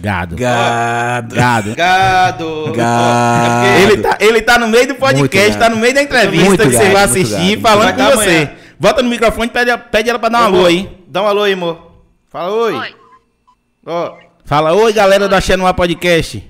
Gado. 0.00 0.36
Gado. 0.36 1.34
Gado. 1.34 1.74
Gado! 1.74 2.72
Gado. 2.72 3.66
É 3.66 3.82
Ele 3.82 3.96
tá, 4.02 4.16
ele 4.20 4.42
tá 4.42 4.58
no 4.58 4.68
meio 4.68 4.86
do 4.88 4.94
podcast, 4.94 5.48
Muito 5.50 5.58
tá 5.58 5.68
no 5.68 5.76
meio 5.76 5.94
da 5.94 6.02
entrevista 6.02 6.44
Muito 6.46 6.62
que 6.62 6.70
você 6.70 6.78
gado, 6.84 6.92
vai 6.92 7.06
muito 7.06 7.18
assistir, 7.26 7.56
gado. 7.56 7.62
falando 7.62 7.84
Vai 7.84 8.10
com 8.10 8.16
você. 8.16 8.28
amanhã. 8.30 8.50
Volta 8.78 9.02
no 9.02 9.10
microfone 9.10 9.46
e 9.46 9.50
pede, 9.50 9.76
pede 9.90 10.08
ela 10.10 10.18
pra 10.18 10.28
dar 10.28 10.38
um 10.42 10.42
Oi, 10.42 10.46
alô 10.58 10.66
aí. 10.66 10.98
Dá 11.08 11.22
um 11.22 11.26
alô 11.26 11.42
aí, 11.42 11.52
amor. 11.52 11.92
Fala 12.28 12.52
oi. 12.52 12.74
Oi. 12.74 12.94
Ó. 13.86 14.16
Fala, 14.44 14.72
oi 14.72 14.92
galera 14.92 15.28
do 15.28 15.34
Axé 15.34 15.56
no 15.56 15.66
Ar 15.66 15.74
Podcast. 15.74 16.44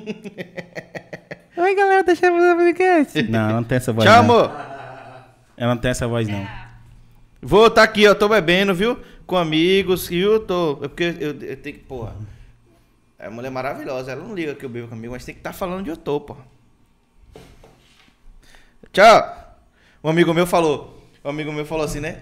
Oi, 1.58 1.76
galera, 1.76 2.04
deixa 2.04 2.26
eu 2.28 2.34
fazer 2.34 2.52
o 2.52 2.56
podcast. 2.58 3.24
Não, 3.24 3.40
ela 3.40 3.54
não 3.54 3.64
tem 3.64 3.78
essa 3.78 3.94
voz 3.94 4.06
Tchau, 4.10 4.24
não. 4.24 4.34
amor. 4.34 4.52
Ela 5.58 5.74
não 5.76 5.82
tem 5.82 5.92
essa 5.92 6.08
voz 6.08 6.28
não. 6.28 6.46
Vou 7.42 7.68
estar 7.68 7.84
aqui, 7.84 8.08
ó. 8.08 8.14
Tô 8.16 8.28
bebendo, 8.28 8.74
viu? 8.74 9.00
Com 9.26 9.38
amigos, 9.38 10.08
viu? 10.08 10.40
Tô. 10.40 10.74
É 10.84 10.88
porque 10.88 11.04
eu, 11.20 11.32
eu 11.42 11.58
tenho 11.58 11.78
que. 11.78 11.84
Porra. 11.84 12.16
É 13.18 13.30
mulher 13.30 13.50
maravilhosa. 13.50 14.12
Ela 14.12 14.24
não 14.24 14.36
liga 14.36 14.54
que 14.56 14.66
eu 14.66 14.70
bebo 14.70 14.88
comigo, 14.88 15.14
mas 15.14 15.26
tem 15.26 15.34
que 15.34 15.40
estar 15.40 15.54
falando 15.54 15.80
onde 15.80 15.90
eu 15.90 15.98
tô, 15.98 16.20
porra. 16.20 16.46
Tchau. 18.92 19.58
Um 20.04 20.10
amigo 20.10 20.34
meu 20.34 20.46
falou. 20.46 21.02
Um 21.24 21.30
amigo 21.30 21.52
meu 21.52 21.66
falou 21.66 21.86
assim, 21.86 22.00
né? 22.00 22.22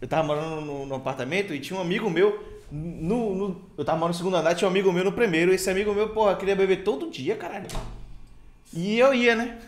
Eu 0.00 0.08
tava 0.08 0.26
morando 0.26 0.60
no, 0.62 0.86
no 0.86 0.94
apartamento 0.94 1.54
e 1.54 1.60
tinha 1.60 1.78
um 1.78 1.82
amigo 1.82 2.10
meu. 2.10 2.48
No, 2.72 3.34
no- 3.34 3.62
eu 3.76 3.84
tava 3.84 3.98
morando 3.98 4.14
no 4.14 4.18
segundo 4.18 4.36
andar, 4.36 4.54
tinha 4.54 4.66
um 4.66 4.70
amigo 4.70 4.92
meu 4.92 5.04
no 5.04 5.12
primeiro. 5.12 5.52
Esse 5.52 5.70
amigo 5.70 5.92
meu, 5.94 6.08
porra, 6.10 6.36
queria 6.36 6.56
beber 6.56 6.82
todo 6.82 7.10
dia, 7.10 7.36
caralho. 7.36 7.66
E 8.72 8.98
eu 8.98 9.12
ia, 9.12 9.34
né? 9.34 9.58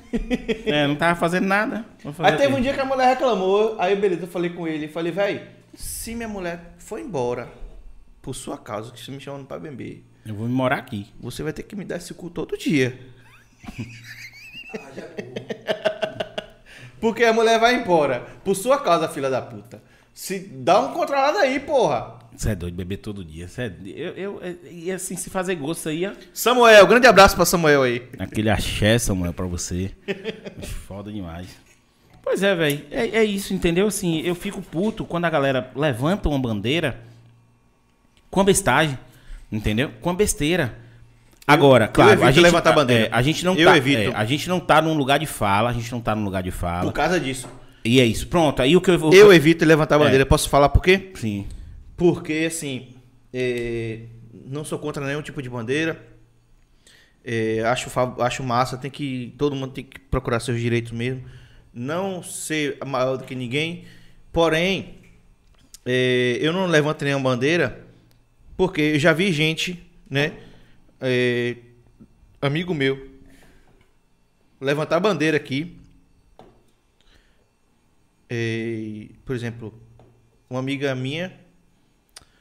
É, 0.65 0.87
não 0.87 0.95
tava 0.95 1.19
fazendo 1.19 1.47
nada. 1.47 1.85
Aí 2.21 2.37
teve 2.37 2.55
um 2.55 2.61
dia 2.61 2.73
que 2.73 2.81
a 2.81 2.85
mulher 2.85 3.09
reclamou, 3.09 3.75
aí 3.79 3.97
beleza, 3.97 4.23
eu 4.23 4.29
falei 4.29 4.51
com 4.51 4.67
ele, 4.69 4.87
falei, 4.87 5.11
velho, 5.11 5.41
se 5.75 6.15
minha 6.15 6.29
mulher 6.29 6.75
for 6.79 6.99
embora 6.99 7.53
por 8.21 8.35
sua 8.35 8.57
causa, 8.59 8.93
que 8.93 9.01
você 9.01 9.11
me 9.11 9.21
chamando 9.21 9.47
pra 9.47 9.59
beber, 9.59 10.05
Eu 10.25 10.35
vou 10.35 10.49
morar 10.49 10.77
aqui. 10.77 11.13
você 11.21 11.43
vai 11.43 11.53
ter 11.53 11.65
que 11.65 11.75
me 11.75 11.85
dar 11.85 11.97
esse 11.97 12.15
cu 12.15 12.31
todo 12.31 12.57
dia. 12.57 12.99
Porque 17.01 17.25
a 17.25 17.33
mulher 17.33 17.59
vai 17.59 17.75
embora 17.75 18.21
por 18.45 18.55
sua 18.55 18.79
causa, 18.79 19.09
filha 19.09 19.29
da 19.29 19.43
puta. 19.43 19.83
Se 20.15 20.39
dá 20.39 20.81
um 20.81 20.93
controlado 20.93 21.39
aí, 21.39 21.59
porra. 21.59 22.21
Você 22.37 22.51
é 22.51 22.55
doido, 22.55 22.75
beber 22.75 22.99
todo 22.99 23.25
dia. 23.25 23.49
Cê 23.49 23.63
é... 23.63 23.73
eu, 23.85 24.13
eu, 24.15 24.41
e 24.71 24.91
assim, 24.91 25.17
se 25.17 25.29
fazer 25.29 25.57
gosto 25.57 25.89
aí, 25.89 26.07
ó. 26.07 26.13
Samuel, 26.33 26.87
grande 26.87 27.07
abraço 27.07 27.35
pra 27.35 27.45
Samuel 27.45 27.83
aí. 27.83 28.09
Aquele 28.19 28.51
axé, 28.51 28.99
Samuel, 28.99 29.33
pra 29.33 29.47
você. 29.47 29.91
Foda 30.87 31.11
demais. 31.13 31.49
Pois 32.23 32.43
é, 32.43 32.55
velho. 32.55 32.85
É, 32.91 33.19
é 33.19 33.25
isso, 33.25 33.53
entendeu? 33.53 33.87
Assim, 33.87 34.21
eu 34.21 34.35
fico 34.35 34.63
puto 34.63 35.05
quando 35.05 35.25
a 35.25 35.31
galera 35.31 35.71
levanta 35.75 36.29
uma 36.29 36.39
bandeira 36.39 37.01
com 38.31 38.41
a 38.41 38.45
bestagem, 38.45 38.99
entendeu? 39.51 39.91
Com 40.01 40.11
a 40.11 40.15
besteira. 40.15 40.75
Agora, 41.47 41.89
claro, 41.89 42.13
evito 42.13 42.27
a 42.27 42.31
gente, 42.31 42.43
levantar 42.43 42.71
a 42.71 42.73
bandeira. 42.73 43.07
é, 43.07 43.09
a 43.13 43.21
gente 43.21 43.45
não 43.45 43.55
Eu 43.57 43.69
tá, 43.69 43.77
evito. 43.77 44.13
é, 44.13 44.15
a 44.15 44.25
gente 44.25 44.49
não 44.49 44.61
tá 44.61 44.81
num 44.81 44.95
lugar 44.95 45.19
de 45.19 45.27
fala, 45.27 45.71
a 45.71 45.73
gente 45.73 45.91
não 45.91 46.01
tá 46.01 46.15
num 46.15 46.25
lugar 46.25 46.43
de 46.43 46.53
fala. 46.53 46.85
Por 46.85 46.93
causa 46.93 47.19
disso. 47.19 47.49
E 47.85 48.01
é 48.01 48.05
isso. 48.05 48.29
Pronto, 48.29 48.63
aí 48.63 48.77
o 48.77 48.81
que 48.81 48.91
eu 48.91 48.99
vou 48.99 49.13
Eu 49.13 49.33
evito 49.33 49.65
levantar 49.65 49.97
a 49.97 49.99
bandeira. 49.99 50.25
Posso 50.25 50.49
falar 50.49 50.69
por 50.69 50.83
quê? 50.83 51.11
Sim. 51.17 51.47
Porque, 51.97 52.45
assim, 52.47 52.95
é, 53.35 54.03
não 54.47 54.65
sou 54.65 54.79
contra 54.79 55.05
nenhum 55.05 55.21
tipo 55.21 55.43
de 55.43 55.51
bandeira. 55.51 56.01
É, 57.25 57.63
acho, 57.67 57.91
acho 58.21 58.43
massa, 58.43 58.77
tem 58.77 58.91
que. 58.91 59.35
Todo 59.37 59.55
mundo 59.57 59.73
tem 59.73 59.85
que 59.85 59.99
procurar 59.99 60.41
seus 60.41 60.61
direitos 60.61 60.93
mesmo. 60.93 61.23
Não 61.73 62.23
ser 62.23 62.79
maior 62.85 63.17
do 63.17 63.25
que 63.25 63.35
ninguém. 63.35 63.85
Porém, 64.33 64.97
é, 65.85 66.39
eu 66.41 66.53
não 66.53 66.67
levanto 66.67 67.05
nenhuma 67.05 67.31
bandeira, 67.31 67.85
porque 68.57 68.81
eu 68.81 68.99
já 68.99 69.13
vi 69.13 69.33
gente, 69.33 69.83
né? 70.09 70.33
é, 71.03 71.57
amigo 72.41 72.73
meu, 72.73 73.11
levantar 74.61 74.97
a 74.97 75.01
bandeira 75.01 75.37
aqui. 75.37 75.77
É, 78.31 79.09
por 79.25 79.35
exemplo, 79.35 79.75
uma 80.49 80.61
amiga 80.61 80.95
minha. 80.95 81.33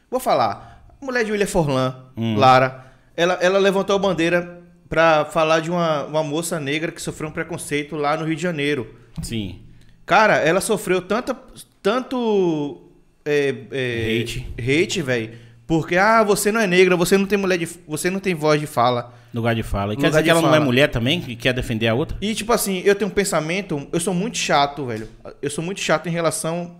Vou 0.09 0.19
falar. 0.19 0.85
A 1.01 1.05
mulher 1.05 1.25
de 1.25 1.31
William 1.31 1.47
Forlan, 1.47 2.11
Lara. 2.37 2.93
Ela, 3.17 3.33
ela 3.41 3.57
levantou 3.57 3.95
a 3.95 3.99
bandeira 3.99 4.61
pra 4.87 5.25
falar 5.25 5.59
de 5.59 5.71
uma, 5.71 6.05
uma 6.05 6.23
moça 6.23 6.59
negra 6.59 6.91
que 6.91 7.01
sofreu 7.01 7.29
um 7.29 7.33
preconceito 7.33 7.95
lá 7.95 8.15
no 8.15 8.25
Rio 8.25 8.35
de 8.35 8.41
Janeiro. 8.41 8.99
Sim. 9.21 9.59
Cara, 10.05 10.37
ela 10.37 10.61
sofreu 10.61 11.01
tanta, 11.01 11.35
tanto 11.81 12.81
é, 13.25 13.55
é, 13.71 14.21
Hate. 14.21 14.47
hate, 14.59 15.01
velho. 15.01 15.37
Porque, 15.67 15.95
ah, 15.95 16.21
você 16.23 16.51
não 16.51 16.59
é 16.59 16.67
negra, 16.67 16.95
você 16.97 17.17
não 17.17 17.25
tem 17.25 17.37
mulher 17.37 17.57
de. 17.57 17.65
Você 17.87 18.09
não 18.09 18.19
tem 18.19 18.33
voz 18.35 18.59
de 18.59 18.67
fala. 18.67 19.13
Lugar 19.33 19.55
de 19.55 19.63
fala. 19.63 19.93
E 19.93 19.97
quer 19.97 20.09
dizer 20.09 20.23
que 20.23 20.29
ela 20.29 20.41
não 20.41 20.49
é 20.49 20.53
fala. 20.53 20.65
mulher 20.65 20.89
também, 20.89 21.21
que 21.21 21.35
quer 21.35 21.53
defender 21.53 21.87
a 21.87 21.93
outra? 21.93 22.17
E, 22.19 22.35
tipo 22.35 22.51
assim, 22.51 22.81
eu 22.83 22.93
tenho 22.93 23.09
um 23.09 23.13
pensamento. 23.13 23.87
Eu 23.93 23.99
sou 24.01 24.13
muito 24.13 24.37
chato, 24.37 24.85
velho. 24.85 25.07
Eu 25.41 25.49
sou 25.49 25.63
muito 25.63 25.79
chato 25.79 26.07
em 26.07 26.11
relação 26.11 26.75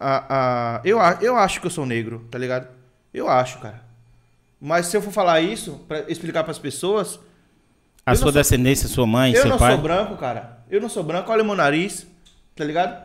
a. 0.00 0.76
a 0.78 0.80
eu, 0.84 0.98
a- 0.98 1.18
eu 1.20 1.36
acho 1.36 1.60
que 1.60 1.66
eu 1.66 1.70
sou 1.70 1.84
negro, 1.84 2.26
tá 2.30 2.38
ligado? 2.38 2.68
Eu 3.12 3.28
acho, 3.28 3.58
cara. 3.58 3.82
Mas 4.58 4.86
se 4.86 4.96
eu 4.96 5.02
for 5.02 5.12
falar 5.12 5.42
isso, 5.42 5.84
pra 5.86 6.04
explicar 6.08 6.42
pras 6.44 6.58
pessoas. 6.58 7.20
A 8.06 8.12
Eu 8.12 8.16
sua 8.16 8.26
não 8.26 8.32
sou- 8.32 8.40
descendência, 8.40 8.88
sua 8.88 9.06
mãe, 9.06 9.32
eu 9.34 9.42
seu 9.42 9.50
não 9.50 9.58
pai. 9.58 9.72
sou 9.72 9.82
branco, 9.82 10.16
cara. 10.16 10.58
Eu 10.70 10.80
não 10.80 10.88
sou 10.88 11.02
branco. 11.02 11.30
Olha 11.32 11.42
o 11.42 11.46
meu 11.46 11.56
nariz, 11.56 12.06
tá 12.54 12.64
ligado? 12.64 13.04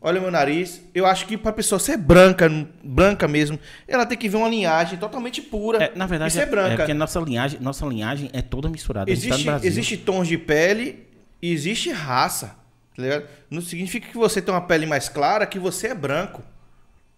Olha 0.00 0.20
o 0.20 0.22
meu 0.22 0.30
nariz. 0.30 0.80
Eu 0.94 1.04
acho 1.04 1.26
que 1.26 1.36
pra 1.36 1.52
pessoa 1.52 1.80
ser 1.80 1.96
branca, 1.96 2.48
branca 2.84 3.26
mesmo, 3.26 3.58
ela 3.88 4.06
tem 4.06 4.16
que 4.16 4.28
ver 4.28 4.36
uma 4.36 4.48
linhagem 4.48 4.96
totalmente 4.98 5.42
pura. 5.42 5.82
É, 5.82 5.92
na 5.96 6.06
verdade, 6.06 6.30
e 6.30 6.34
ser 6.36 6.42
é, 6.42 6.46
branca. 6.46 6.74
é 6.74 6.76
porque 6.76 6.94
nossa 6.94 7.18
linhagem, 7.18 7.58
nossa 7.60 7.84
linhagem 7.86 8.30
é 8.32 8.40
toda 8.40 8.68
misturada. 8.68 9.06
Tá 9.06 9.12
Existe, 9.12 9.42
Brasil. 9.44 9.66
existe 9.68 9.96
tons 9.96 10.28
de 10.28 10.38
pele 10.38 11.04
e 11.42 11.52
existe 11.52 11.90
raça. 11.90 12.56
Tá 12.96 13.02
ligado? 13.02 13.24
Não 13.50 13.60
significa 13.60 14.06
que 14.08 14.16
você 14.16 14.40
tem 14.40 14.54
uma 14.54 14.60
pele 14.60 14.86
mais 14.86 15.08
clara 15.08 15.44
que 15.46 15.58
você 15.58 15.88
é 15.88 15.94
branco. 15.94 16.42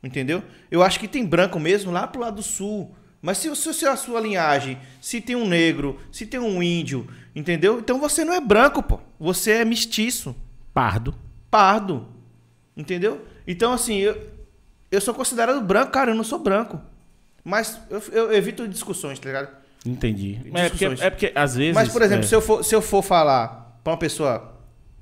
Entendeu? 0.02 0.42
Eu 0.70 0.82
acho 0.82 0.98
que 0.98 1.06
tem 1.06 1.26
branco 1.26 1.60
mesmo 1.60 1.90
lá 1.92 2.06
pro 2.06 2.22
lado 2.22 2.36
do 2.36 2.42
sul. 2.42 2.94
Mas 3.22 3.38
se, 3.38 3.54
se, 3.54 3.74
se 3.74 3.86
a 3.86 3.96
sua 3.96 4.20
linhagem, 4.20 4.78
se 5.00 5.20
tem 5.20 5.36
um 5.36 5.46
negro, 5.46 5.98
se 6.10 6.24
tem 6.26 6.40
um 6.40 6.62
índio, 6.62 7.06
entendeu? 7.36 7.78
Então 7.78 8.00
você 8.00 8.24
não 8.24 8.32
é 8.32 8.40
branco, 8.40 8.82
pô. 8.82 9.00
Você 9.18 9.52
é 9.52 9.64
mestiço, 9.64 10.34
Pardo. 10.72 11.14
pardo. 11.50 12.06
Entendeu? 12.76 13.26
Então, 13.46 13.72
assim, 13.72 13.96
eu, 13.98 14.16
eu 14.90 15.00
sou 15.00 15.12
considerado 15.12 15.60
branco, 15.60 15.92
cara, 15.92 16.12
eu 16.12 16.14
não 16.14 16.24
sou 16.24 16.38
branco. 16.38 16.80
Mas 17.44 17.78
eu, 17.90 18.00
eu 18.12 18.32
evito 18.32 18.66
discussões, 18.66 19.18
tá 19.18 19.26
ligado? 19.28 19.48
Entendi. 19.84 20.38
É 20.54 20.68
porque, 20.68 20.88
Discussões. 20.88 21.00
é 21.02 21.10
porque 21.10 21.32
às 21.34 21.56
vezes. 21.56 21.74
Mas, 21.74 21.88
por 21.88 22.02
exemplo, 22.02 22.24
é, 22.24 22.28
se, 22.28 22.34
eu 22.34 22.40
for, 22.40 22.64
se 22.64 22.74
eu 22.74 22.82
for 22.82 23.02
falar 23.02 23.78
pra 23.82 23.92
uma 23.94 23.98
pessoa, 23.98 24.54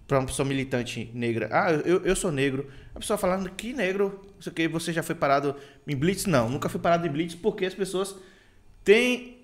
pra 0.07 0.19
uma 0.20 0.27
pessoa 0.27 0.47
militante 0.47 1.11
negra, 1.12 1.49
ah, 1.53 1.73
eu, 1.73 2.05
eu 2.05 2.16
sou 2.16 2.31
negro, 2.31 2.69
a 2.99 3.01
pessoa 3.01 3.16
falando 3.16 3.49
que 3.51 3.73
negro, 3.73 4.20
isso 4.41 4.49
aqui, 4.49 4.66
você 4.66 4.93
já 4.93 5.03
foi 5.03 5.15
parado 5.15 5.55
em 5.87 5.97
blitz? 5.97 6.27
Não, 6.27 6.49
nunca 6.51 6.69
fui 6.69 6.81
parado 6.81 7.07
em 7.07 7.11
blitz 7.11 7.35
porque 7.35 7.65
as 7.65 7.75
pessoas 7.75 8.16
têm 8.83 9.39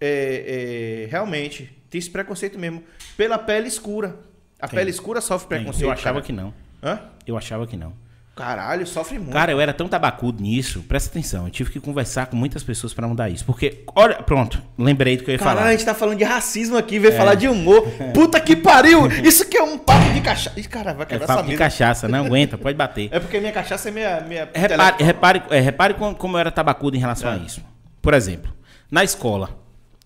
é, 0.00 1.04
é, 1.04 1.06
realmente 1.10 1.70
tem 1.90 1.98
esse 1.98 2.10
preconceito 2.10 2.58
mesmo 2.58 2.82
pela 3.16 3.38
pele 3.38 3.68
escura. 3.68 4.18
A 4.58 4.66
Tem. 4.66 4.78
pele 4.78 4.90
escura 4.90 5.20
sofre 5.20 5.48
preconceito. 5.48 5.84
Eu 5.84 5.90
achava 5.92 6.14
cara. 6.14 6.26
que 6.26 6.32
não. 6.32 6.54
Hã? 6.82 7.00
Eu 7.26 7.36
achava 7.36 7.66
que 7.66 7.76
não. 7.76 7.92
Caralho, 8.34 8.86
sofre 8.86 9.18
muito. 9.18 9.32
Cara, 9.32 9.52
eu 9.52 9.60
era 9.60 9.74
tão 9.74 9.86
tabacudo 9.86 10.42
nisso, 10.42 10.80
presta 10.88 11.10
atenção, 11.10 11.44
eu 11.44 11.50
tive 11.50 11.70
que 11.70 11.78
conversar 11.78 12.26
com 12.26 12.34
muitas 12.36 12.62
pessoas 12.64 12.94
pra 12.94 13.06
mudar 13.06 13.28
isso. 13.28 13.44
Porque, 13.44 13.84
olha, 13.94 14.22
pronto, 14.22 14.62
lembrei 14.78 15.18
do 15.18 15.22
que 15.24 15.30
eu 15.30 15.32
ia 15.34 15.38
Caralho, 15.38 15.58
falar. 15.58 15.68
a 15.68 15.72
gente 15.72 15.84
tá 15.84 15.94
falando 15.94 16.16
de 16.16 16.24
racismo 16.24 16.78
aqui, 16.78 16.98
veio 16.98 17.14
falar 17.14 17.34
de 17.34 17.46
humor. 17.46 17.86
Puta 18.14 18.40
que 18.40 18.56
pariu! 18.56 19.06
Isso 19.22 19.46
que 19.46 19.58
é 19.58 19.62
um 19.62 19.76
papo 19.76 20.10
de 20.14 20.22
cachaça. 20.22 20.58
Ih, 20.58 20.64
cara, 20.64 20.94
vai 20.94 21.02
É 21.02 21.06
quebrar 21.06 21.26
papo 21.26 21.40
essa 21.40 21.42
de 21.44 21.48
mesa. 21.50 21.58
cachaça, 21.62 22.08
não 22.08 22.24
aguenta, 22.24 22.56
pode 22.56 22.74
bater. 22.76 23.10
É 23.12 23.20
porque 23.20 23.38
minha 23.38 23.52
cachaça 23.52 23.90
é 23.90 23.92
minha. 23.92 24.20
minha 24.22 24.48
Repare, 24.54 25.04
repare, 25.04 25.42
é, 25.50 25.60
repare 25.60 25.94
como, 25.94 26.14
como 26.16 26.36
eu 26.36 26.40
era 26.40 26.50
tabacudo 26.50 26.96
em 26.96 27.00
relação 27.00 27.30
a 27.30 27.34
É. 27.34 27.38
isso. 27.38 27.60
Por 28.00 28.14
exemplo, 28.14 28.50
na 28.90 29.04
escola, 29.04 29.50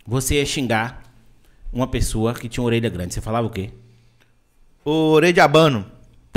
você 0.04 0.34
ia 0.34 0.44
xingar 0.46 1.00
uma 1.72 1.86
pessoa 1.86 2.34
que 2.34 2.48
tinha 2.48 2.64
orelha 2.64 2.88
grande. 2.90 3.14
Você 3.14 3.20
falava 3.20 3.46
o 3.46 3.50
quê? 3.50 3.70
O 4.84 5.12
Orelhabano. 5.12 5.86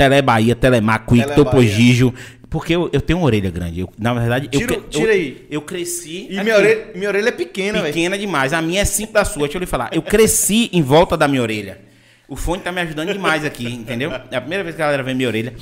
Tele 0.08 0.22
Bahia, 0.22 0.54
Telemar, 0.56 1.04
Quick, 1.04 1.24
Tele 1.24 1.34
Topo 1.34 1.56
Bahia. 1.56 1.68
Gijo. 1.68 2.14
Porque 2.48 2.74
eu, 2.74 2.88
eu 2.92 3.00
tenho 3.00 3.18
uma 3.20 3.26
orelha 3.26 3.50
grande. 3.50 3.80
Eu, 3.80 3.88
na 3.98 4.12
verdade, 4.14 4.48
eu, 4.50 4.58
Tira- 4.60 4.82
eu, 4.92 5.10
aí. 5.10 5.46
eu 5.50 5.62
cresci. 5.62 6.26
E 6.28 6.34
aqui, 6.36 6.44
minha 6.44 6.56
orelha, 6.56 6.90
minha 6.96 7.08
orelha 7.08 7.28
é 7.28 7.32
pequena, 7.32 7.80
velho. 7.80 7.94
pequena 7.94 8.18
demais. 8.18 8.52
A 8.52 8.60
minha 8.60 8.80
é 8.80 8.84
cinco 8.84 9.12
da 9.12 9.24
sua. 9.24 9.42
Deixa 9.42 9.56
eu 9.56 9.60
lhe 9.60 9.66
falar. 9.66 9.90
Eu 9.92 10.02
cresci 10.02 10.68
em 10.72 10.82
volta 10.82 11.16
da 11.16 11.28
minha 11.28 11.42
orelha. 11.42 11.80
O 12.26 12.34
fone 12.34 12.60
tá 12.62 12.72
me 12.72 12.80
ajudando 12.80 13.12
demais 13.12 13.44
aqui, 13.44 13.66
entendeu? 13.66 14.10
É 14.30 14.36
a 14.36 14.40
primeira 14.40 14.64
vez 14.64 14.74
que 14.74 14.82
a 14.82 14.86
galera 14.86 15.02
vê 15.02 15.14
minha 15.14 15.28
orelha. 15.28 15.54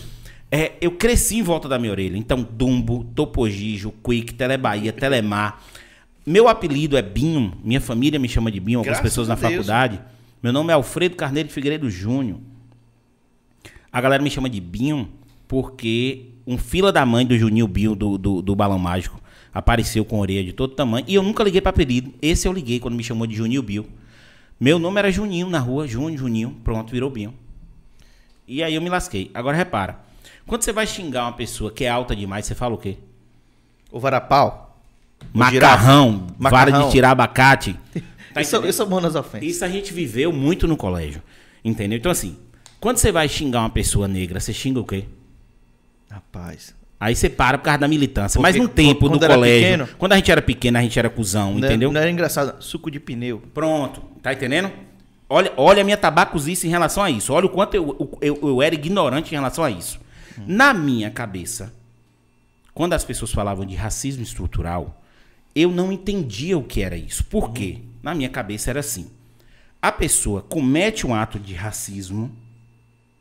É, 0.50 0.72
eu 0.80 0.92
cresci 0.92 1.36
em 1.38 1.42
volta 1.42 1.68
da 1.68 1.78
minha 1.78 1.90
orelha. 1.92 2.16
Então, 2.16 2.42
Dumbo, 2.42 3.04
Topogijo, 3.14 3.92
Quick, 4.02 4.32
Telebahia, 4.34 4.92
Telemar. 4.92 5.60
Meu 6.24 6.48
apelido 6.48 6.96
é 6.96 7.02
Binho. 7.02 7.52
Minha 7.62 7.80
família 7.82 8.18
me 8.18 8.28
chama 8.28 8.50
de 8.50 8.60
Binho, 8.60 8.78
algumas 8.78 8.98
Graças 8.98 9.10
pessoas 9.12 9.28
na 9.28 9.34
Deus. 9.34 9.50
faculdade. 9.52 10.00
Meu 10.42 10.52
nome 10.52 10.70
é 10.70 10.74
Alfredo 10.74 11.16
Carneiro 11.16 11.48
de 11.48 11.54
Figueiredo 11.54 11.90
Júnior. 11.90 12.38
A 13.92 14.00
galera 14.00 14.22
me 14.22 14.30
chama 14.30 14.48
de 14.48 14.60
Binho 14.60 15.08
porque 15.46 16.26
um 16.46 16.58
fila 16.58 16.92
da 16.92 17.04
mãe 17.04 17.26
do 17.26 17.36
Juninho 17.36 17.66
Binho 17.66 17.94
do, 17.94 18.18
do, 18.18 18.42
do 18.42 18.54
Balão 18.54 18.78
Mágico 18.78 19.20
apareceu 19.52 20.04
com 20.04 20.20
orelha 20.20 20.44
de 20.44 20.52
todo 20.52 20.74
tamanho. 20.74 21.04
E 21.08 21.14
eu 21.14 21.22
nunca 21.22 21.42
liguei 21.42 21.60
pra 21.60 21.70
apelido. 21.70 22.12
Esse 22.20 22.46
eu 22.46 22.52
liguei 22.52 22.78
quando 22.78 22.94
me 22.94 23.02
chamou 23.02 23.26
de 23.26 23.34
Juninho 23.34 23.62
Binho. 23.62 23.86
Meu 24.60 24.78
nome 24.78 24.98
era 24.98 25.10
Juninho 25.10 25.48
na 25.48 25.58
rua, 25.58 25.86
Júnior, 25.86 26.18
Juninho. 26.18 26.56
Pronto, 26.64 26.90
virou 26.90 27.10
Binho. 27.10 27.34
E 28.46 28.62
aí 28.62 28.74
eu 28.74 28.82
me 28.82 28.88
lasquei. 28.88 29.30
Agora 29.34 29.56
repara. 29.56 30.00
Quando 30.46 30.62
você 30.62 30.72
vai 30.72 30.86
xingar 30.86 31.24
uma 31.24 31.32
pessoa 31.32 31.70
que 31.70 31.84
é 31.84 31.88
alta 31.88 32.16
demais, 32.16 32.46
você 32.46 32.54
fala 32.54 32.74
o 32.74 32.78
quê? 32.78 32.96
O 33.92 34.00
varapau. 34.00 34.80
O 35.34 35.38
Macarrão, 35.38 36.26
vara 36.38 36.70
Macarrão. 36.70 36.86
de 36.86 36.92
tirar 36.92 37.10
abacate. 37.10 37.76
Tá 38.30 38.42
entendendo? 38.42 38.66
eu 38.66 38.72
sou 38.74 38.86
bom 38.86 39.00
nas 39.00 39.14
ofensas. 39.14 39.48
Isso 39.48 39.64
a 39.64 39.68
gente 39.68 39.92
viveu 39.92 40.30
muito 40.32 40.68
no 40.68 40.76
colégio. 40.76 41.22
Entendeu? 41.64 41.98
Então, 41.98 42.12
assim, 42.12 42.36
quando 42.80 42.98
você 42.98 43.10
vai 43.12 43.28
xingar 43.28 43.60
uma 43.60 43.70
pessoa 43.70 44.06
negra, 44.08 44.40
você 44.40 44.52
xinga 44.52 44.80
o 44.80 44.84
quê? 44.84 45.04
Rapaz. 46.10 46.74
Aí 47.00 47.14
você 47.14 47.28
para 47.30 47.58
por 47.58 47.64
causa 47.64 47.78
da 47.78 47.88
militância. 47.88 48.38
Porque 48.40 48.52
Mas 48.52 48.56
no 48.60 48.68
tempo 48.68 49.08
do 49.08 49.20
colégio, 49.20 49.62
pequeno- 49.84 49.88
quando 49.98 50.12
a 50.12 50.16
gente 50.16 50.32
era 50.32 50.42
pequeno, 50.42 50.78
a 50.78 50.82
gente 50.82 50.98
era 50.98 51.08
cuzão, 51.08 51.54
Não 51.54 51.62
é- 51.64 51.66
entendeu? 51.70 51.92
Não 51.92 52.00
era 52.00 52.10
engraçado. 52.10 52.60
Suco 52.62 52.90
de 52.90 52.98
pneu. 52.98 53.40
Pronto, 53.54 54.02
tá 54.22 54.32
entendendo? 54.32 54.70
Olha, 55.28 55.52
olha 55.56 55.82
a 55.82 55.84
minha 55.84 55.96
tabacuzice 55.96 56.66
em 56.66 56.70
relação 56.70 57.02
a 57.02 57.10
isso. 57.10 57.32
Olha 57.32 57.46
o 57.46 57.50
quanto 57.50 57.74
eu, 57.74 58.16
eu, 58.20 58.38
eu 58.42 58.62
era 58.62 58.74
ignorante 58.74 59.28
em 59.32 59.34
relação 59.36 59.62
a 59.62 59.70
isso. 59.70 60.00
Na 60.46 60.72
minha 60.72 61.10
cabeça, 61.10 61.72
quando 62.74 62.94
as 62.94 63.04
pessoas 63.04 63.30
falavam 63.30 63.64
de 63.66 63.74
racismo 63.76 64.22
estrutural, 64.22 65.02
eu 65.54 65.70
não 65.70 65.92
entendia 65.92 66.56
o 66.56 66.62
que 66.62 66.80
era 66.82 66.96
isso. 66.96 67.24
Por 67.24 67.52
quê? 67.52 67.78
Na 68.02 68.14
minha 68.14 68.28
cabeça 68.28 68.70
era 68.70 68.80
assim. 68.80 69.08
A 69.82 69.92
pessoa 69.92 70.40
comete 70.42 71.06
um 71.06 71.14
ato 71.14 71.38
de 71.38 71.54
racismo, 71.54 72.30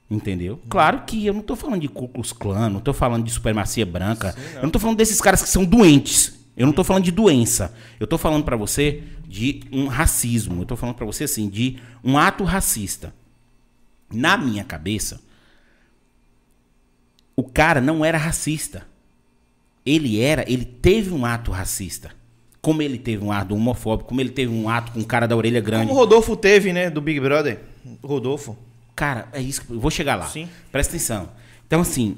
entendeu? 0.09 0.59
Claro 0.69 1.03
que 1.05 1.25
eu 1.25 1.33
não 1.33 1.41
tô 1.41 1.55
falando 1.55 1.81
de 1.81 1.87
Ku 1.87 2.07
Klux 2.07 2.31
Klan, 2.31 2.69
não 2.69 2.79
tô 2.79 2.93
falando 2.93 3.23
de 3.23 3.31
supremacia 3.31 3.85
branca, 3.85 4.35
eu 4.55 4.63
não 4.63 4.69
tô 4.69 4.79
falando 4.79 4.97
desses 4.97 5.19
caras 5.21 5.41
que 5.41 5.49
são 5.49 5.65
doentes. 5.65 6.37
Eu 6.57 6.65
não 6.65 6.73
tô 6.73 6.83
falando 6.83 7.03
de 7.03 7.11
doença. 7.11 7.71
Eu 7.99 8.07
tô 8.07 8.17
falando 8.17 8.43
pra 8.43 8.57
você 8.57 9.03
de 9.27 9.61
um 9.71 9.85
racismo. 9.85 10.63
Eu 10.63 10.65
tô 10.65 10.75
falando 10.75 10.95
pra 10.95 11.05
você 11.05 11.25
assim 11.25 11.47
de 11.47 11.77
um 12.03 12.17
ato 12.17 12.43
racista. 12.43 13.13
Na 14.11 14.35
minha 14.35 14.63
cabeça, 14.63 15.21
o 17.35 17.43
cara 17.43 17.79
não 17.79 18.03
era 18.03 18.17
racista. 18.17 18.87
Ele 19.85 20.19
era, 20.19 20.51
ele 20.51 20.65
teve 20.65 21.13
um 21.13 21.27
ato 21.27 21.51
racista. 21.51 22.11
Como 22.59 22.81
ele 22.81 22.97
teve 22.97 23.23
um 23.23 23.31
ato 23.31 23.53
homofóbico, 23.53 24.09
como 24.09 24.19
ele 24.19 24.31
teve 24.31 24.51
um 24.51 24.67
ato 24.67 24.91
com 24.91 24.99
o 25.01 25.05
cara 25.05 25.27
da 25.27 25.35
orelha 25.35 25.61
grande. 25.61 25.85
Como 25.85 25.93
o 25.97 26.01
Rodolfo 26.01 26.35
teve, 26.35 26.73
né? 26.73 26.89
Do 26.89 26.99
Big 26.99 27.19
Brother. 27.19 27.61
Rodolfo. 28.03 28.57
Cara, 28.97 29.27
é 29.31 29.39
isso 29.39 29.61
que 29.61 29.71
eu 29.71 29.79
vou 29.79 29.91
chegar 29.91 30.15
lá. 30.15 30.25
Sim. 30.25 30.49
Presta 30.71 30.95
atenção. 30.95 31.29
Então, 31.67 31.81
assim, 31.81 32.17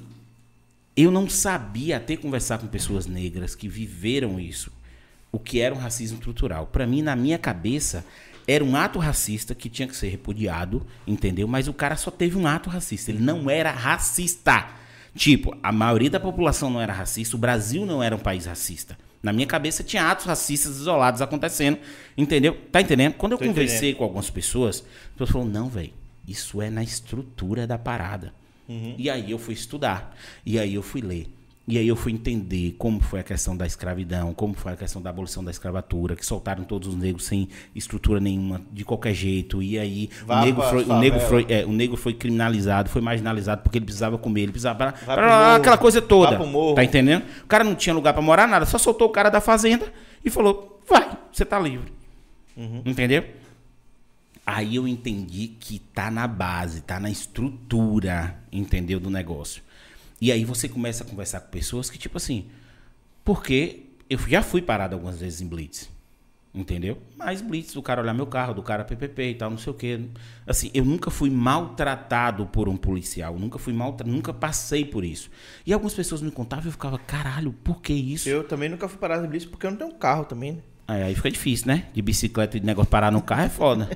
eu 0.95 1.11
não 1.11 1.29
sabia 1.29 1.97
até 1.97 2.15
conversar 2.15 2.57
com 2.57 2.67
pessoas 2.67 3.05
negras 3.05 3.53
que 3.53 3.67
viveram 3.67 4.39
isso, 4.39 4.71
o 5.29 5.37
que 5.37 5.59
era 5.59 5.75
um 5.75 5.77
racismo 5.77 6.17
estrutural. 6.17 6.67
Pra 6.67 6.87
mim, 6.87 7.01
na 7.01 7.17
minha 7.17 7.37
cabeça, 7.37 8.05
era 8.47 8.63
um 8.63 8.77
ato 8.77 8.97
racista 8.97 9.53
que 9.53 9.69
tinha 9.69 9.89
que 9.89 9.95
ser 9.95 10.07
repudiado, 10.07 10.87
entendeu? 11.05 11.49
Mas 11.49 11.67
o 11.67 11.73
cara 11.73 11.97
só 11.97 12.09
teve 12.09 12.37
um 12.37 12.47
ato 12.47 12.69
racista. 12.69 13.11
Ele 13.11 13.19
não 13.19 13.49
era 13.49 13.71
racista. 13.71 14.69
Tipo, 15.13 15.57
a 15.61 15.73
maioria 15.73 16.09
da 16.09 16.19
população 16.19 16.69
não 16.69 16.79
era 16.79 16.93
racista, 16.93 17.35
o 17.35 17.39
Brasil 17.39 17.85
não 17.85 18.01
era 18.01 18.15
um 18.15 18.19
país 18.19 18.45
racista. 18.45 18.97
Na 19.21 19.33
minha 19.33 19.47
cabeça 19.47 19.83
tinha 19.83 20.09
atos 20.09 20.25
racistas 20.25 20.77
isolados 20.77 21.21
acontecendo, 21.21 21.77
entendeu? 22.17 22.57
Tá 22.71 22.79
entendendo? 22.79 23.15
Quando 23.15 23.33
eu 23.33 23.37
Tô 23.37 23.43
conversei 23.43 23.93
com 23.93 24.05
algumas 24.05 24.29
pessoas, 24.29 24.77
as 24.77 25.11
pessoas 25.11 25.29
falaram, 25.29 25.51
não, 25.51 25.67
velho, 25.67 25.98
isso 26.29 26.61
é 26.61 26.69
na 26.69 26.83
estrutura 26.83 27.65
da 27.65 27.77
parada. 27.77 28.33
E 28.97 29.09
aí 29.09 29.31
eu 29.31 29.39
fui 29.39 29.53
estudar. 29.53 30.15
E 30.45 30.59
aí 30.59 30.75
eu 30.75 30.83
fui 30.83 31.01
ler. 31.01 31.27
E 31.67 31.77
aí 31.77 31.87
eu 31.87 31.95
fui 31.95 32.11
entender 32.11 32.75
como 32.79 32.99
foi 32.99 33.19
a 33.19 33.23
questão 33.23 33.55
da 33.55 33.63
escravidão, 33.63 34.33
como 34.33 34.55
foi 34.55 34.73
a 34.73 34.75
questão 34.75 34.99
da 34.99 35.11
abolição 35.11 35.43
da 35.43 35.51
escravatura, 35.51 36.15
que 36.15 36.25
soltaram 36.25 36.63
todos 36.63 36.87
os 36.87 36.95
negros 36.95 37.25
sem 37.25 37.47
estrutura 37.75 38.19
nenhuma, 38.19 38.59
de 38.71 38.83
qualquer 38.83 39.13
jeito. 39.13 39.61
E 39.61 39.77
aí 39.77 40.09
Vá 40.25 40.41
o 40.41 40.45
negro, 40.45 40.61
pra 40.61 40.69
foi, 40.71 40.83
o, 40.83 40.99
negro 40.99 41.19
foi, 41.19 41.45
é, 41.47 41.65
o 41.65 41.71
negro 41.71 41.95
foi 41.95 42.13
criminalizado, 42.15 42.89
foi 42.89 43.03
marginalizado 43.03 43.61
porque 43.61 43.77
ele 43.77 43.85
precisava 43.85 44.17
comer, 44.17 44.41
ele 44.41 44.51
precisava. 44.51 44.95
Morro. 45.05 45.55
aquela 45.57 45.77
coisa 45.77 46.01
toda. 46.01 46.39
Tá 46.73 46.83
entendendo? 46.83 47.23
O 47.43 47.47
cara 47.47 47.63
não 47.63 47.75
tinha 47.75 47.93
lugar 47.93 48.13
pra 48.13 48.21
morar, 48.21 48.47
nada, 48.47 48.65
só 48.65 48.79
soltou 48.79 49.07
o 49.07 49.11
cara 49.11 49.29
da 49.29 49.39
fazenda 49.39 49.85
e 50.25 50.29
falou: 50.31 50.81
vai, 50.89 51.07
você 51.31 51.45
tá 51.45 51.59
livre. 51.59 51.93
Uhum. 52.57 52.81
Entendeu? 52.83 53.23
Aí 54.51 54.77
eu 54.77 54.87
entendi 54.87 55.47
que 55.47 55.77
tá 55.77 56.09
na 56.09 56.27
base, 56.27 56.81
tá 56.81 56.99
na 56.99 57.07
estrutura, 57.07 58.35
entendeu, 58.51 58.99
do 58.99 59.07
negócio. 59.07 59.61
E 60.19 60.31
aí 60.31 60.43
você 60.43 60.67
começa 60.67 61.03
a 61.03 61.07
conversar 61.07 61.41
com 61.41 61.51
pessoas 61.51 61.87
que, 61.87 61.99
tipo 61.99 62.17
assim, 62.17 62.47
porque 63.23 63.83
eu 64.09 64.17
já 64.17 64.41
fui 64.41 64.59
parado 64.59 64.95
algumas 64.95 65.19
vezes 65.19 65.39
em 65.39 65.47
blitz, 65.47 65.87
entendeu? 66.51 66.97
Mas 67.15 67.43
blitz, 67.43 67.75
do 67.75 67.83
cara 67.83 68.01
olhar 68.01 68.11
meu 68.11 68.25
carro, 68.25 68.55
do 68.55 68.63
cara 68.63 68.83
PPP 68.83 69.29
e 69.29 69.35
tal, 69.35 69.51
não 69.51 69.57
sei 69.59 69.71
o 69.71 69.75
quê. 69.75 70.01
Assim, 70.47 70.71
eu 70.73 70.83
nunca 70.83 71.11
fui 71.11 71.29
maltratado 71.29 72.47
por 72.47 72.67
um 72.67 72.75
policial, 72.75 73.37
nunca 73.37 73.59
fui 73.59 73.71
maltratado, 73.71 74.11
nunca 74.11 74.33
passei 74.33 74.83
por 74.83 75.05
isso. 75.05 75.29
E 75.63 75.71
algumas 75.71 75.93
pessoas 75.93 76.23
me 76.23 76.31
contavam 76.31 76.65
e 76.65 76.67
eu 76.69 76.71
ficava, 76.71 76.97
caralho, 76.97 77.53
por 77.53 77.83
que 77.83 77.93
isso? 77.93 78.27
Eu 78.27 78.43
também 78.43 78.67
nunca 78.67 78.87
fui 78.89 78.97
parado 78.97 79.23
em 79.23 79.29
blitz 79.29 79.45
porque 79.45 79.67
eu 79.67 79.69
não 79.69 79.77
tenho 79.77 79.93
carro 79.93 80.25
também, 80.25 80.53
né? 80.53 80.61
Aí, 80.89 81.03
aí 81.03 81.15
fica 81.15 81.29
difícil, 81.29 81.67
né? 81.67 81.83
De 81.93 82.01
bicicleta 82.01 82.57
e 82.57 82.59
de 82.59 82.65
negócio 82.65 82.89
parar 82.89 83.11
no 83.11 83.21
carro 83.21 83.43
é 83.43 83.49
foda. 83.49 83.87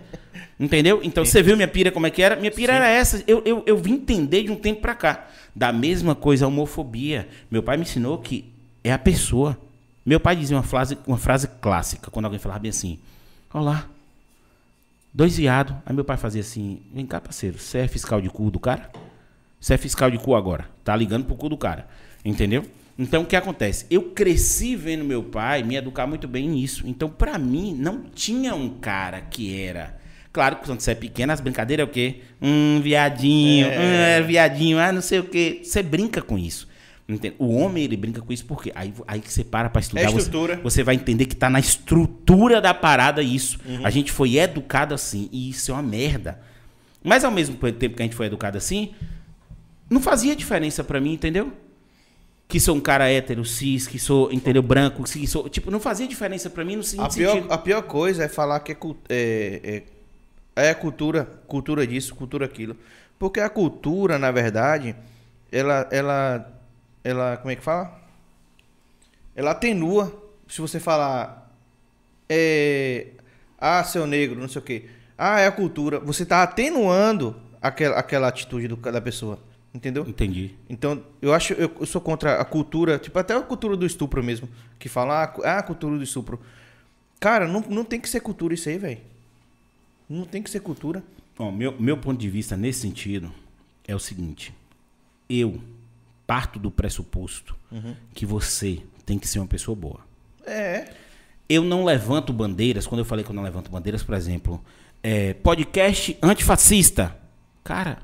Entendeu? 0.60 1.02
Então 1.03 1.26
você 1.26 1.41
viu 1.41 1.56
minha 1.56 1.68
pira 1.68 1.91
como 1.91 2.06
é 2.06 2.11
que 2.11 2.22
era? 2.22 2.36
Minha 2.36 2.52
pira 2.52 2.74
era 2.74 2.88
essa. 2.88 3.24
Eu, 3.26 3.41
eu, 3.44 3.64
eu 3.65 3.76
vim 3.76 3.94
entender 3.94 4.44
de 4.44 4.52
um 4.52 4.56
tempo 4.56 4.80
pra 4.80 4.94
cá. 4.94 5.28
Da 5.56 5.74
mesma 5.74 6.14
coisa 6.14 6.45
a 6.45 6.48
homofobia. 6.48 7.28
Meu 7.49 7.64
pai 7.64 7.78
me 7.78 7.82
ensinou 7.82 8.20
que 8.20 8.45
é 8.84 8.94
a 8.94 8.99
pessoa. 8.99 9.57
Meu 10.06 10.20
pai 10.20 10.36
dizia 10.36 10.56
uma 10.56 10.61
frase, 10.61 10.95
uma 11.07 11.18
frase 11.18 11.48
clássica, 11.48 12.11
quando 12.11 12.26
alguém 12.26 12.40
falava 12.40 12.60
bem 12.60 12.70
assim: 12.70 12.99
Olá, 13.52 13.90
dois 15.11 15.36
viados. 15.36 15.76
Aí 15.88 15.95
meu 15.95 16.06
pai 16.06 16.15
fazia 16.15 16.41
assim: 16.41 16.80
Vem 16.94 17.07
cá, 17.07 17.20
parceiro, 17.20 17.57
você 17.57 17.80
é 17.80 17.88
fiscal 17.88 18.22
de 18.22 18.30
cu 18.30 18.52
do 18.52 18.60
cara? 18.60 18.91
Você 19.60 19.74
é 19.74 19.78
fiscal 19.78 20.11
de 20.11 20.20
cu 20.20 20.36
agora. 20.36 20.70
Tá 20.84 20.95
ligando 20.95 21.26
pro 21.26 21.36
cu 21.36 21.49
do 21.49 21.57
cara. 21.57 21.88
Entendeu? 22.24 22.64
Então, 22.98 23.24
o 23.24 23.26
que 23.26 23.36
acontece? 23.36 23.86
Eu 23.90 24.03
cresci 24.11 24.76
vendo 24.76 25.03
meu 25.03 25.24
pai 25.24 25.64
me 25.64 25.76
educar 25.76 26.06
muito 26.06 26.28
bem 26.28 26.48
nisso. 26.48 26.84
Então, 26.86 27.10
pra 27.10 27.38
mim, 27.40 27.76
não 27.78 28.03
tinha 28.14 28.53
um 28.53 28.70
cara 28.70 29.20
que 29.22 29.60
era. 29.60 29.98
Claro 30.32 30.57
que 30.57 30.65
quando 30.65 30.80
você 30.80 30.91
é 30.91 30.95
pequeno, 30.95 31.32
as 31.34 31.40
brincadeiras 31.41 31.86
é 31.88 31.90
o 31.90 31.91
quê? 31.91 32.22
Hum, 32.41 32.80
viadinho, 32.82 33.68
É. 33.68 34.20
hum, 34.22 34.26
viadinho, 34.28 34.80
ah, 34.80 34.91
não 34.91 35.02
sei 35.02 35.20
o 35.20 35.24
quê. 35.24 35.61
Você 35.64 35.82
brinca 35.84 36.22
com 36.22 36.38
isso. 36.38 36.68
Entende? 37.10 37.36
O 37.38 37.53
homem, 37.56 37.84
ele 37.84 37.98
brinca 37.98 38.22
com 38.22 38.32
isso 38.32 38.45
porque 38.45 38.72
aí, 38.74 38.94
aí 39.07 39.20
que 39.20 39.32
você 39.32 39.44
para 39.44 39.70
pra 39.70 39.82
estudar, 39.82 40.02
É 40.02 40.06
você- 40.06 40.18
estrutura. 40.20 40.60
Você, 40.64 40.84
vai 40.84 40.95
entender 40.95 41.26
que 41.26 41.36
tá 41.36 41.49
na 41.49 41.60
estrutura 41.60 42.61
da 42.61 42.74
parada 42.74 43.22
isso. 43.22 43.60
Uhum. 43.65 43.86
A 43.86 43.90
gente 43.90 44.11
foi 44.11 44.38
educado 44.38 44.94
assim, 44.94 45.30
e 45.32 45.49
isso 45.49 45.70
é 45.72 45.74
uma 45.74 45.84
merda. 45.84 46.40
Mas 47.03 47.26
ao 47.26 47.32
mesmo 47.32 47.56
tempo 47.57 47.95
que 47.95 48.02
a 48.02 48.06
gente 48.06 48.15
foi 48.15 48.28
educado 48.28 48.57
assim, 48.57 48.91
não 49.90 49.99
fazia 49.99 50.36
diferença 50.36 50.84
pra 50.84 51.02
mim, 51.02 51.14
entendeu? 51.14 51.52
Que 52.48 52.60
sou 52.60 52.76
um 52.76 52.82
cara 52.82 53.10
hétero, 53.10 53.44
cis, 53.45 53.88
que 53.88 53.98
sou, 53.98 54.32
entendeu, 54.32 54.61
branco, 54.61 55.03
que 55.03 55.26
sou, 55.28 55.49
tipo, 55.49 55.72
não 55.72 55.80
fazia 55.80 56.07
diferença 56.07 56.49
pra 56.49 56.64
mim 56.64 56.76
no 56.76 56.84
seguinte 56.84 57.06
A 57.07 57.18
pior, 57.18 57.34
sentido. 57.34 57.52
a 57.52 57.57
pior 57.57 57.82
coisa 57.84 58.24
é 58.26 58.28
falar 58.28 58.60
que 58.60 58.74
é, 58.74 58.78
é, 59.10 59.84
é, 60.56 60.70
é 60.70 60.74
cultura, 60.74 61.26
cultura 61.48 61.88
disso, 61.88 62.14
cultura 62.14 62.45
aquilo. 62.45 62.76
Porque 63.18 63.40
a 63.40 63.49
cultura, 63.49 64.20
na 64.20 64.30
verdade, 64.32 64.95
ela, 65.52 65.88
ela, 65.91 66.61
ela, 67.03 67.38
como 67.38 67.52
é 67.52 67.56
que 67.56 67.64
fala? 67.64 67.99
Ela 69.36 69.52
atenua. 69.52 70.22
Se 70.48 70.61
você 70.61 70.80
falar, 70.80 71.52
é, 72.30 73.07
ah, 73.57 73.84
seu 73.84 74.06
negro, 74.06 74.40
não 74.40 74.48
sei 74.49 74.61
o 74.61 74.65
quê. 74.65 74.86
Ah, 75.18 75.40
é 75.40 75.48
a 75.48 75.52
cultura. 75.52 75.99
Você 75.99 76.26
tá 76.26 76.44
atenuando 76.44 77.36
aquela, 77.61 77.98
aquela 77.98 78.28
atitude 78.28 78.68
do- 78.68 78.76
da 78.76 79.02
pessoa. 79.02 79.40
Entendeu? 79.73 80.07
Entendi. 80.07 80.53
Então, 80.69 81.03
eu 81.21 81.33
acho, 81.33 81.53
eu, 81.53 81.71
eu 81.79 81.85
sou 81.85 81.99
contra 81.99 82.39
a 82.39 82.45
cultura, 82.45 82.99
tipo, 82.99 83.17
até 83.17 83.35
a 83.35 83.41
cultura 83.41 83.75
do 83.75 83.85
estupro 83.85 84.23
mesmo, 84.23 84.47
que 84.77 84.87
fala, 84.87 85.23
ah, 85.23 85.33
ah, 85.43 85.57
a 85.59 85.63
cultura 85.63 85.97
do 85.97 86.03
estupro. 86.03 86.39
Cara, 87.19 87.47
não, 87.47 87.61
não 87.61 87.83
tem 87.83 87.99
que 87.99 88.07
ser 88.07 88.19
cultura 88.19 88.53
isso 88.53 88.69
aí, 88.69 88.77
velho. 88.77 88.99
Não 90.07 90.25
tem 90.25 90.43
que 90.43 90.49
ser 90.49 90.59
cultura. 90.59 91.03
Bom, 91.35 91.51
meu, 91.51 91.79
meu 91.79 91.97
ponto 91.97 92.19
de 92.19 92.29
vista 92.29 92.55
nesse 92.55 92.81
sentido 92.81 93.31
é 93.87 93.95
o 93.95 93.99
seguinte. 93.99 94.53
Eu 95.27 95.59
parto 96.27 96.59
do 96.59 96.69
pressuposto 96.69 97.55
que 98.13 98.25
você 98.25 98.79
tem 99.05 99.17
que 99.17 99.27
ser 99.27 99.39
uma 99.39 99.47
pessoa 99.47 99.75
boa. 99.75 100.01
É. 100.45 100.93
Eu 101.49 101.63
não 101.63 101.83
levanto 101.83 102.31
bandeiras, 102.31 102.85
quando 102.85 102.99
eu 102.99 103.05
falei 103.05 103.25
que 103.25 103.31
eu 103.31 103.35
não 103.35 103.43
levanto 103.43 103.71
bandeiras, 103.71 104.03
por 104.03 104.15
exemplo, 104.15 104.63
é, 105.01 105.33
podcast 105.33 106.17
antifascista. 106.21 107.15
Cara, 107.63 107.99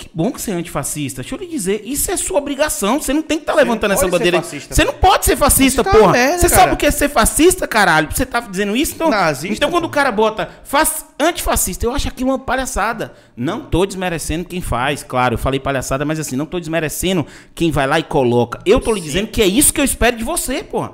que 0.00 0.10
bom 0.14 0.32
que 0.32 0.40
você 0.40 0.50
é 0.50 0.54
antifascista. 0.54 1.22
Deixa 1.22 1.34
eu 1.34 1.38
lhe 1.38 1.46
dizer, 1.46 1.82
isso 1.84 2.10
é 2.10 2.16
sua 2.16 2.38
obrigação. 2.38 3.00
Você 3.00 3.12
não 3.12 3.22
tem 3.22 3.38
que 3.38 3.42
estar 3.44 3.54
levantando 3.54 3.90
não 3.90 3.96
essa 3.98 4.08
bandeira. 4.08 4.40
Você 4.40 4.84
não 4.84 4.94
pode 4.94 5.24
ser 5.24 5.36
fascista, 5.36 5.84
tá 5.84 5.90
porra. 5.90 6.12
merda, 6.12 6.38
você 6.38 6.48
cara. 6.48 6.62
sabe 6.62 6.74
o 6.74 6.76
que 6.76 6.86
é 6.86 6.90
ser 6.90 7.08
fascista, 7.08 7.66
caralho? 7.68 8.08
Você 8.10 8.24
tá 8.26 8.40
dizendo 8.40 8.74
isso? 8.76 8.94
Então, 8.94 9.10
Nazista, 9.10 9.54
então 9.54 9.70
quando 9.70 9.82
pô. 9.84 9.88
o 9.88 9.92
cara 9.92 10.10
bota 10.10 10.48
fas- 10.64 11.04
antifascista, 11.20 11.84
eu 11.84 11.92
acho 11.94 12.08
aquilo 12.08 12.30
uma 12.30 12.38
palhaçada. 12.38 13.12
Não 13.36 13.60
tô 13.66 13.84
desmerecendo 13.86 14.44
quem 14.44 14.60
faz, 14.60 15.02
claro. 15.02 15.34
Eu 15.34 15.38
falei 15.38 15.60
palhaçada, 15.60 16.04
mas 16.04 16.18
assim, 16.18 16.36
não 16.36 16.46
tô 16.46 16.58
desmerecendo 16.58 17.26
quem 17.54 17.70
vai 17.70 17.86
lá 17.86 17.98
e 17.98 18.02
coloca. 18.02 18.58
Eu 18.66 18.80
tô 18.80 18.92
lhe 18.92 19.00
dizendo 19.00 19.28
que 19.28 19.42
é 19.42 19.46
isso 19.46 19.72
que 19.72 19.80
eu 19.80 19.84
espero 19.84 20.16
de 20.16 20.24
você, 20.24 20.64
porra. 20.64 20.92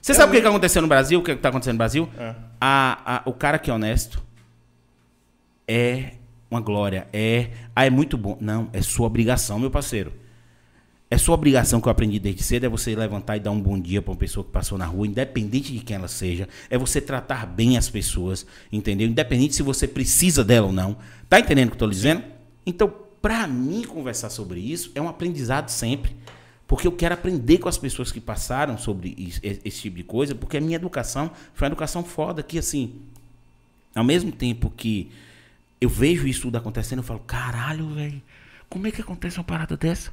Você 0.00 0.12
sabe 0.12 0.30
o 0.30 0.34
que, 0.34 0.40
que 0.42 0.46
aconteceu 0.48 0.82
no 0.82 0.88
Brasil? 0.88 1.20
O 1.20 1.22
que, 1.22 1.34
que 1.34 1.40
tá 1.40 1.48
acontecendo 1.48 1.74
no 1.74 1.78
Brasil? 1.78 2.08
É. 2.18 2.34
A, 2.60 2.98
a- 3.16 3.22
o 3.24 3.32
cara 3.32 3.58
que 3.58 3.70
é 3.70 3.74
honesto 3.74 4.22
é 5.66 6.12
uma 6.50 6.60
glória. 6.60 7.06
É. 7.12 7.50
Ah, 7.74 7.86
é 7.86 7.90
muito 7.90 8.16
bom. 8.16 8.36
Não, 8.40 8.68
é 8.72 8.82
sua 8.82 9.06
obrigação, 9.06 9.58
meu 9.58 9.70
parceiro. 9.70 10.12
É 11.10 11.18
sua 11.18 11.34
obrigação 11.34 11.80
que 11.80 11.86
eu 11.86 11.92
aprendi 11.92 12.18
desde 12.18 12.42
cedo, 12.42 12.64
é 12.64 12.68
você 12.68 12.94
levantar 12.96 13.36
e 13.36 13.40
dar 13.40 13.50
um 13.50 13.60
bom 13.60 13.78
dia 13.78 14.02
para 14.02 14.10
uma 14.10 14.16
pessoa 14.16 14.42
que 14.42 14.50
passou 14.50 14.76
na 14.76 14.86
rua, 14.86 15.06
independente 15.06 15.72
de 15.72 15.78
quem 15.80 15.96
ela 15.96 16.08
seja. 16.08 16.48
É 16.68 16.76
você 16.76 17.00
tratar 17.00 17.46
bem 17.46 17.76
as 17.76 17.88
pessoas, 17.88 18.44
entendeu? 18.72 19.06
Independente 19.06 19.54
se 19.54 19.62
você 19.62 19.86
precisa 19.86 20.42
dela 20.42 20.66
ou 20.66 20.72
não. 20.72 20.96
Tá 21.28 21.38
entendendo 21.38 21.68
o 21.68 21.70
que 21.70 21.76
eu 21.76 21.86
tô 21.86 21.88
dizendo? 21.88 22.24
Então, 22.66 22.92
para 23.22 23.46
mim 23.46 23.84
conversar 23.84 24.30
sobre 24.30 24.58
isso 24.58 24.90
é 24.94 25.00
um 25.00 25.08
aprendizado 25.08 25.68
sempre. 25.68 26.16
Porque 26.66 26.86
eu 26.86 26.92
quero 26.92 27.14
aprender 27.14 27.58
com 27.58 27.68
as 27.68 27.78
pessoas 27.78 28.10
que 28.10 28.20
passaram 28.20 28.76
sobre 28.78 29.14
isso- 29.16 29.38
esse 29.42 29.82
tipo 29.82 29.98
de 29.98 30.02
coisa, 30.02 30.34
porque 30.34 30.56
a 30.56 30.60
minha 30.60 30.76
educação 30.76 31.30
foi 31.52 31.66
uma 31.66 31.72
educação 31.72 32.02
foda 32.02 32.42
que 32.42 32.58
assim, 32.58 32.94
ao 33.94 34.02
mesmo 34.02 34.32
tempo 34.32 34.72
que 34.74 35.10
eu 35.84 35.88
vejo 35.88 36.26
isso 36.26 36.42
tudo 36.42 36.56
acontecendo, 36.56 36.98
eu 36.98 37.04
falo, 37.04 37.20
caralho, 37.20 37.88
velho, 37.94 38.20
como 38.68 38.86
é 38.86 38.90
que 38.90 39.00
acontece 39.00 39.38
uma 39.38 39.44
parada 39.44 39.76
dessa? 39.76 40.10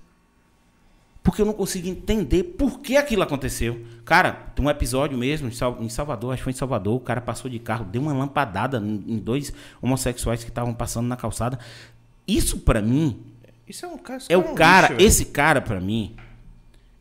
Porque 1.24 1.40
eu 1.42 1.46
não 1.46 1.54
consigo 1.54 1.88
entender 1.88 2.44
por 2.44 2.80
que 2.80 2.98
aquilo 2.98 3.22
aconteceu. 3.22 3.86
Cara, 4.04 4.32
tem 4.56 4.66
um 4.66 4.70
episódio 4.70 5.16
mesmo 5.18 5.48
em 5.48 5.52
Sal- 5.52 5.78
em 5.80 5.88
Salvador, 5.90 6.34
acho 6.34 6.40
que 6.42 6.46
foi 6.46 6.54
em 6.54 6.56
Salvador, 6.56 6.96
o 6.96 7.00
cara 7.00 7.22
passou 7.22 7.50
de 7.50 7.60
carro, 7.60 7.86
deu 7.86 8.02
uma 8.02 8.12
lampadada 8.14 8.78
em 8.80 9.18
dois 9.20 9.54
homossexuais 9.82 10.44
que 10.44 10.50
estavam 10.50 10.74
passando 10.74 11.08
na 11.08 11.16
calçada. 11.16 11.60
Isso 12.28 12.60
pra 12.60 12.82
mim 12.82 13.20
Isso 13.68 13.86
é 13.86 13.88
um 13.88 13.98
cara. 14.00 14.20
é 14.30 14.38
o 14.38 14.56
cara, 14.56 14.88
lixo, 14.94 15.06
esse 15.06 15.26
cara 15.26 15.62
pra 15.62 15.80
mim, 15.80 16.16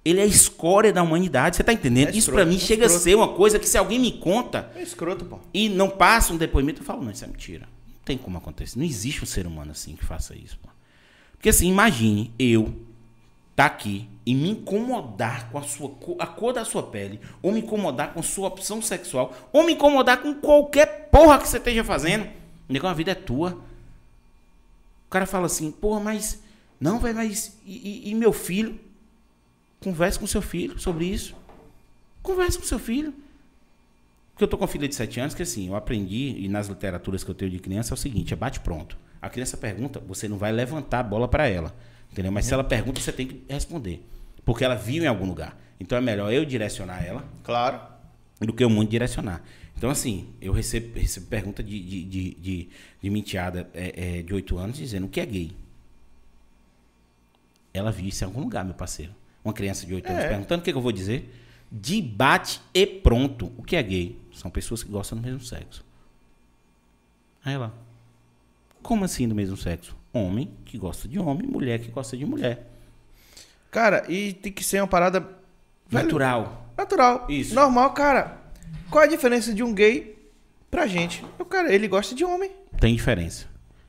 ele 0.05 0.21
é 0.21 0.25
a 0.25 0.27
escória 0.27 0.93
da 0.93 1.03
humanidade, 1.03 1.57
você 1.57 1.65
tá 1.65 1.73
entendendo? 1.73 2.09
É 2.09 2.17
isso 2.17 2.31
pra 2.31 2.45
mim 2.45 2.57
é 2.57 2.59
chega 2.59 2.87
a 2.87 2.89
ser 2.91 3.15
uma 3.15 3.29
coisa 3.29 3.59
que 3.59 3.67
se 3.67 3.79
alguém 3.79 3.99
me 3.99 4.13
conta, 4.13 4.71
É 4.77 4.83
escroto, 4.83 5.25
pô. 5.25 5.39
e 5.55 5.69
não 5.71 5.89
passa 5.89 6.33
um 6.33 6.37
depoimento, 6.37 6.83
eu 6.83 6.85
falo, 6.85 7.03
não, 7.03 7.11
isso 7.11 7.25
é 7.25 7.27
mentira. 7.27 7.67
Tem 8.11 8.19
como 8.19 8.39
acontecer. 8.39 8.77
Não 8.77 8.85
existe 8.85 9.23
um 9.23 9.27
ser 9.27 9.47
humano 9.47 9.71
assim 9.71 9.95
que 9.95 10.05
faça 10.05 10.35
isso. 10.37 10.59
Pô. 10.61 10.69
Porque 11.35 11.49
assim, 11.49 11.69
imagine 11.69 12.35
eu 12.41 12.75
tá 13.55 13.67
aqui 13.67 14.09
e 14.27 14.35
me 14.35 14.51
incomodar 14.51 15.49
com 15.51 15.59
a 15.59 15.63
sua 15.63 15.91
co- 15.91 16.17
a 16.19 16.27
cor 16.27 16.53
da 16.53 16.65
sua 16.65 16.83
pele, 16.83 17.21
ou 17.41 17.53
me 17.53 17.61
incomodar 17.61 18.13
com 18.13 18.21
sua 18.21 18.49
opção 18.49 18.83
sexual, 18.83 19.33
ou 19.53 19.63
me 19.65 19.75
incomodar 19.75 20.23
com 20.23 20.35
qualquer 20.35 21.09
porra 21.09 21.39
que 21.39 21.47
você 21.47 21.59
esteja 21.59 21.85
fazendo. 21.85 22.29
Negão, 22.69 22.91
a 22.91 22.95
vida 22.95 23.13
é 23.13 23.15
tua. 23.15 23.53
O 25.07 25.11
cara 25.11 25.25
fala 25.25 25.47
assim, 25.47 25.71
porra, 25.71 26.01
mas. 26.01 26.43
Não, 26.81 26.99
velho, 26.99 27.15
mas. 27.15 27.57
E, 27.65 28.09
e- 28.09 28.11
e 28.11 28.15
meu 28.17 28.33
filho? 28.33 28.77
Converse 29.79 30.19
com 30.19 30.27
seu 30.27 30.43
filho 30.43 30.81
sobre 30.81 31.05
isso. 31.05 31.37
Converse 32.25 32.59
com 32.59 32.65
seu 32.65 32.81
filho. 32.81 33.15
Porque 34.41 34.45
eu 34.47 34.49
tô 34.49 34.57
com 34.57 34.65
uma 34.65 34.69
filha 34.69 34.89
de 34.89 34.95
7 34.95 35.21
anos 35.21 35.35
que 35.35 35.43
assim, 35.43 35.69
eu 35.69 35.77
aprendi, 35.77 36.35
e 36.39 36.49
nas 36.49 36.67
literaturas 36.67 37.23
que 37.23 37.31
eu 37.31 37.35
tenho 37.35 37.51
de 37.51 37.59
criança, 37.59 37.93
é 37.93 37.95
o 37.95 37.97
seguinte, 37.99 38.33
é 38.33 38.37
bate 38.37 38.59
pronto. 38.61 38.97
A 39.21 39.29
criança 39.29 39.55
pergunta, 39.55 40.01
você 40.01 40.27
não 40.29 40.39
vai 40.39 40.51
levantar 40.51 41.01
a 41.01 41.03
bola 41.03 41.29
para 41.29 41.47
ela. 41.47 41.77
Entendeu? 42.11 42.33
Mas 42.33 42.47
se 42.47 42.55
ela 42.55 42.65
pergunta, 42.65 42.99
você 43.03 43.13
tem 43.13 43.27
que 43.27 43.43
responder. 43.53 44.03
Porque 44.43 44.65
ela 44.65 44.77
viu 44.77 45.05
em 45.05 45.07
algum 45.07 45.27
lugar. 45.27 45.61
Então 45.79 45.99
é 45.99 46.01
melhor 46.01 46.33
eu 46.33 46.47
direcionar 46.47 47.05
ela 47.05 47.23
Claro. 47.45 47.83
do 48.41 48.51
que 48.51 48.65
o 48.65 48.71
mundo 48.71 48.89
direcionar. 48.89 49.43
Então, 49.77 49.91
assim, 49.91 50.27
eu 50.41 50.55
recebo, 50.55 50.99
recebo 50.99 51.27
pergunta 51.27 51.63
de, 51.63 51.79
de, 51.79 52.05
de, 52.05 52.31
de, 52.37 52.69
de 53.03 53.11
menteada 53.11 53.69
é, 53.75 54.21
é, 54.21 54.23
de 54.23 54.33
8 54.33 54.57
anos 54.57 54.79
dizendo 54.79 55.05
o 55.05 55.11
que 55.11 55.21
é 55.21 55.27
gay. 55.27 55.53
Ela 57.75 57.93
viu 57.93 58.07
isso 58.09 58.25
em 58.25 58.27
algum 58.27 58.41
lugar, 58.41 58.65
meu 58.65 58.73
parceiro. 58.73 59.13
Uma 59.45 59.53
criança 59.53 59.85
de 59.87 59.93
8 59.93 60.09
anos 60.11 60.25
É. 60.25 60.29
perguntando 60.29 60.63
o 60.63 60.65
que, 60.65 60.73
que 60.73 60.79
eu 60.79 60.83
vou 60.83 60.93
dizer. 60.93 61.31
Debate 61.71 62.61
e 62.75 62.85
pronto. 62.85 63.53
O 63.57 63.63
que 63.63 63.77
é 63.77 63.83
gay? 63.83 64.19
São 64.33 64.51
pessoas 64.51 64.83
que 64.83 64.91
gostam 64.91 65.19
do 65.19 65.25
mesmo 65.25 65.41
sexo. 65.41 65.85
Aí 67.45 67.55
ela. 67.55 67.75
Como 68.83 69.05
assim 69.05 69.29
do 69.29 69.35
mesmo 69.35 69.57
sexo? 69.57 69.97
Homem 70.13 70.51
que 70.65 70.79
gosta 70.79 71.07
de 71.07 71.19
homem, 71.19 71.47
mulher 71.47 71.79
que 71.81 71.89
gosta 71.91 72.17
de 72.17 72.25
mulher. 72.25 72.67
Cara, 73.71 74.05
e 74.09 74.33
tem 74.33 74.51
que 74.53 74.65
ser 74.65 74.81
uma 74.81 74.89
parada 74.89 75.21
velho, 75.21 76.05
Natural. 76.05 76.67
natural. 76.77 77.27
Isso. 77.29 77.55
Normal, 77.55 77.93
cara. 77.93 78.39
Qual 78.91 79.05
a 79.05 79.07
diferença 79.07 79.55
de 79.55 79.63
um 79.63 79.73
gay 79.73 80.19
pra 80.71 80.87
gente? 80.87 81.25
O 81.39 81.45
cara, 81.45 81.73
ele 81.73 81.87
gosta 81.87 82.15
de 82.15 82.25
homem. 82.25 82.51
Tem 82.81 82.95
diferença. 82.95 83.47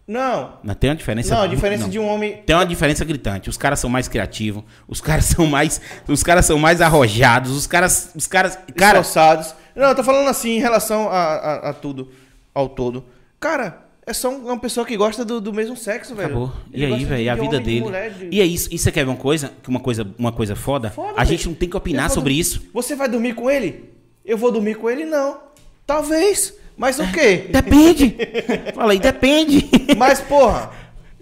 Não. 0.07 0.59
Não 0.63 0.73
tem 0.75 0.89
uma 0.89 0.95
diferença. 0.95 1.33
Não, 1.33 1.43
a 1.43 1.47
diferença 1.47 1.83
não. 1.83 1.89
de 1.89 1.97
um 1.97 2.07
homem. 2.07 2.43
Tem 2.43 2.55
uma 2.55 2.65
diferença 2.65 3.05
gritante. 3.05 3.49
Os 3.49 3.57
caras 3.57 3.79
são 3.79 3.89
mais 3.89 4.07
criativos, 4.07 4.63
os 4.87 4.99
caras 4.99 5.25
são 5.25 5.47
mais, 5.47 5.79
os 6.07 6.21
caras 6.21 6.45
são 6.45 6.59
mais 6.59 6.81
arrojados, 6.81 7.51
os 7.51 7.65
caras, 7.65 8.11
os 8.13 8.27
caras, 8.27 8.57
cara, 8.75 8.99
esforçados. 8.99 9.55
Não, 9.75 9.89
eu 9.89 9.95
tô 9.95 10.03
falando 10.03 10.27
assim 10.29 10.51
em 10.57 10.59
relação 10.59 11.07
a, 11.09 11.15
a, 11.17 11.69
a 11.69 11.73
tudo, 11.73 12.09
ao 12.53 12.67
todo. 12.69 13.03
Cara, 13.39 13.85
é 14.05 14.13
só 14.13 14.29
um- 14.29 14.45
uma 14.45 14.59
pessoa 14.59 14.85
que 14.85 14.95
gosta 14.97 15.23
do, 15.23 15.39
do 15.39 15.53
mesmo 15.53 15.75
sexo, 15.77 16.13
velho. 16.15 16.27
acabou. 16.29 16.51
Ele 16.73 16.83
E 16.83 16.93
aí, 16.93 17.05
velho, 17.05 17.31
a 17.31 17.35
vida 17.35 17.57
de 17.59 17.63
dele. 17.65 17.81
mulher, 17.81 18.11
de- 18.13 18.29
E 18.31 18.41
é 18.41 18.45
isso, 18.45 18.69
e 18.71 18.77
você 18.77 18.91
quer 18.91 19.05
ver 19.05 19.11
uma 19.11 19.17
coisa, 19.17 19.51
uma 19.67 19.79
coisa, 19.79 20.07
uma 20.17 20.31
coisa 20.31 20.55
foda? 20.55 20.89
Foda, 20.89 21.13
a 21.15 21.23
gente 21.23 21.47
não 21.47 21.55
tem 21.55 21.69
que 21.69 21.77
opinar 21.77 22.09
sobre 22.09 22.33
isso. 22.33 22.61
Você 22.73 22.95
vai 22.95 23.07
dormir 23.07 23.33
com 23.35 23.49
ele? 23.49 23.89
Eu 24.25 24.37
vou 24.37 24.51
dormir 24.51 24.75
com 24.75 24.89
ele? 24.89 25.05
Não. 25.05 25.39
Talvez. 25.85 26.53
Mas 26.77 26.99
o 26.99 27.11
quê? 27.11 27.47
Depende. 27.49 28.15
Fala 28.73 28.91
aí, 28.93 28.99
depende. 28.99 29.69
Mas, 29.97 30.19
porra. 30.21 30.71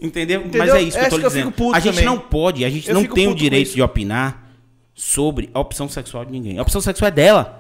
Entendeu? 0.02 0.42
Entendeu? 0.42 0.60
Mas 0.60 0.74
é 0.76 0.82
isso 0.82 0.98
que 0.98 1.04
É 1.04 1.08
eu 1.08 1.10
tô 1.10 1.16
isso 1.18 1.20
que 1.20 1.26
eu 1.26 1.30
dizendo. 1.30 1.46
fico 1.52 1.58
puto 1.58 1.76
a 1.76 1.80
gente 1.80 1.94
também. 1.96 2.06
não 2.06 2.18
pode, 2.20 2.64
a 2.64 2.70
gente 2.70 2.88
Eu 2.88 2.94
não 2.96 3.04
tem 3.06 3.28
o 3.28 3.36
direito 3.36 3.68
isso. 3.68 3.76
de 3.76 3.82
opinar 3.82 4.48
sobre 4.94 5.50
a 5.54 5.60
opção 5.60 5.90
sexual 5.90 6.24
de 6.26 6.32
ninguém. 6.32 6.58
A 6.58 6.62
opção 6.62 6.80
sexual 6.82 7.08
é 7.08 7.12
dela. 7.12 7.59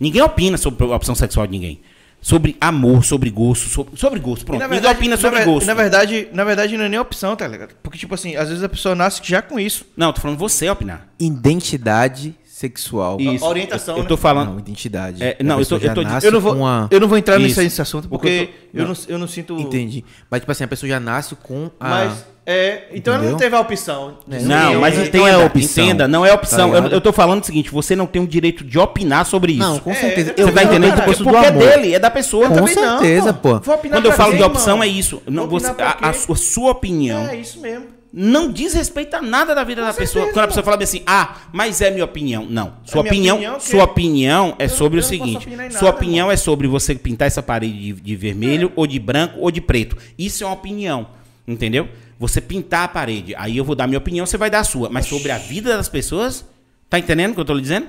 Ninguém 0.00 0.22
opina 0.22 0.56
sobre 0.56 0.82
a 0.84 0.96
opção 0.96 1.14
sexual 1.14 1.46
de 1.46 1.52
ninguém. 1.52 1.80
Sobre 2.22 2.54
amor, 2.60 3.02
sobre 3.04 3.30
gosto, 3.30 3.68
sobre, 3.68 3.96
sobre 3.98 4.18
gosto. 4.20 4.42
E 4.42 4.44
Pronto. 4.44 4.58
na 4.60 4.66
Ninguém 4.66 4.80
verdade, 4.80 4.98
opina 4.98 5.16
na 5.16 5.20
sobre 5.22 5.38
ver- 5.38 5.44
gosto. 5.46 5.66
Na 5.66 5.74
verdade, 5.74 6.28
na 6.32 6.44
verdade, 6.44 6.76
não 6.76 6.84
é 6.84 6.88
nem 6.88 6.98
opção, 6.98 7.34
tá 7.34 7.46
ligado? 7.48 7.74
Porque, 7.82 7.96
tipo 7.98 8.14
assim, 8.14 8.36
às 8.36 8.48
vezes 8.48 8.62
a 8.62 8.68
pessoa 8.68 8.94
nasce 8.94 9.20
já 9.24 9.40
com 9.40 9.58
isso. 9.58 9.86
Não, 9.96 10.12
tô 10.12 10.20
falando 10.20 10.36
você 10.38 10.68
opinar. 10.68 11.06
Identidade 11.18 12.34
sexual. 12.60 13.18
Isso. 13.20 13.44
orientação, 13.44 13.94
Eu, 13.94 13.98
eu 13.98 14.02
né? 14.02 14.08
tô 14.08 14.16
falando. 14.16 14.50
Não, 14.52 14.58
identidade. 14.58 15.22
É, 15.22 15.36
não, 15.42 15.58
eu 15.58 15.66
tô- 15.66 15.76
eu 15.76 15.94
tô- 15.94 16.02
Eu 16.02 16.32
não 16.32 16.40
vou, 16.40 16.54
com 16.56 16.66
a... 16.66 16.88
eu 16.90 17.00
não 17.00 17.08
vou 17.08 17.16
entrar 17.16 17.36
Isso. 17.38 17.48
nesse, 17.48 17.60
nesse 17.62 17.82
assunto 17.82 18.08
porque 18.08 18.50
Porque 18.70 18.78
eu, 18.78 18.86
não, 18.86 18.94
eu 19.08 19.18
não 19.18 19.26
sinto. 19.26 19.58
Entendi. 19.58 20.04
Mas, 20.30 20.40
tipo 20.40 20.52
assim, 20.52 20.64
a 20.64 20.68
pessoa 20.68 20.88
já 20.88 21.00
nasce 21.00 21.34
com 21.36 21.70
a... 21.80 21.88
Mas, 21.88 22.24
é. 22.44 22.88
Então 22.92 23.14
ela 23.14 23.22
não 23.22 23.30
Entendeu? 23.30 23.38
teve 23.50 23.56
a 23.56 23.60
opção. 23.60 24.18
Não, 24.26 24.38
ser- 24.40 24.78
mas 24.78 24.96
não 24.96 25.04
entenda, 25.04 25.28
é 25.28 25.36
opção, 25.44 25.84
entenda, 25.84 26.08
não 26.08 26.26
é 26.26 26.32
opção. 26.32 26.70
tá 26.72 26.78
eu, 26.78 26.86
eu 26.88 27.00
tô 27.00 27.12
falando 27.12 27.42
o 27.42 27.46
seguinte, 27.46 27.70
você 27.70 27.94
não 27.96 28.06
tem 28.06 28.20
o 28.22 28.26
direito 28.26 28.62
de 28.64 28.78
opinar 28.78 29.24
sobre 29.24 29.52
isso. 29.52 29.60
Não, 29.60 29.78
com 29.78 29.90
É, 29.90 29.94
certeza. 29.94 30.34
eu 30.36 30.46
Você 30.48 30.52
tá 30.52 30.62
não, 30.64 30.70
entendendo? 30.70 30.90
cara, 30.96 31.04
Porque 31.04 31.22
do 31.22 31.36
é 31.36 31.48
amor. 31.48 31.62
dele, 31.62 31.94
é 31.94 31.98
da 31.98 32.10
pessoa. 32.10 32.48
Com 32.48 32.54
Também 32.56 32.74
não, 32.74 32.98
certeza, 32.98 33.32
pô. 33.32 33.60
Quando 33.60 34.06
eu 34.06 34.12
falo 34.12 34.36
de 34.36 34.42
opção, 34.42 34.82
é 34.82 34.86
isso. 34.86 35.22
Não, 35.26 35.46
você, 35.46 35.70
a, 35.78 36.12
sua, 36.12 36.36
sua 36.36 36.70
opinião 36.72 37.26
É 37.28 37.36
isso 37.36 37.60
mesmo. 37.60 37.86
Não 38.12 38.50
diz 38.52 38.74
respeito 38.74 39.14
a 39.14 39.22
nada 39.22 39.54
da 39.54 39.62
vida 39.62 39.82
da 39.82 39.92
pessoa. 39.94 40.24
certeza, 40.24 40.32
Quando 40.32 40.44
a 40.44 40.48
pessoa 40.48 40.64
fala 40.64 40.82
assim, 40.82 41.02
ah, 41.06 41.42
mas 41.52 41.80
é 41.80 41.90
minha 41.90 42.04
opinião. 42.04 42.44
Não. 42.48 42.76
Sua 42.84 43.02
minha 43.02 43.12
opinião, 43.12 43.36
opinião 43.36 43.60
sua 43.60 43.84
opinião 43.84 44.56
é 44.58 44.64
Eu- 44.64 44.68
sobre 44.68 44.98
o 44.98 45.02
não 45.02 45.08
posso 45.08 45.24
seguinte. 45.24 45.48
em 45.48 45.70
Sua 45.70 45.82
nada, 45.82 45.90
opinião 45.96 46.30
é 46.30 46.36
sobre 46.36 46.66
você 46.66 46.94
pintar 46.94 47.26
essa 47.28 47.42
parede 47.42 47.78
de, 47.78 48.00
de 48.00 48.16
vermelho, 48.16 48.68
É. 48.68 48.72
ou 48.74 48.86
de 48.86 48.98
branco, 48.98 49.38
ou 49.38 49.50
de 49.50 49.60
preto. 49.60 49.96
Isso 50.18 50.42
é 50.42 50.46
uma 50.46 50.54
opinião. 50.54 51.08
Entendeu? 51.46 51.88
Você 52.18 52.40
pintar 52.40 52.84
a 52.84 52.88
parede. 52.88 53.34
Aí 53.36 53.56
eu 53.56 53.64
vou 53.64 53.74
dar 53.74 53.86
minha 53.86 53.98
opinião, 53.98 54.26
você 54.26 54.36
vai 54.36 54.50
dar 54.50 54.60
a 54.60 54.64
sua. 54.64 54.88
Mas 54.90 55.06
sobre 55.06 55.30
a 55.32 55.38
vida 55.38 55.76
das 55.76 55.88
pessoas, 55.88 56.44
tá 56.88 56.98
entendendo 56.98 57.30
o 57.32 57.34
que 57.34 57.40
eu 57.40 57.44
tô 57.44 57.54
lhe 57.54 57.62
dizendo? 57.62 57.88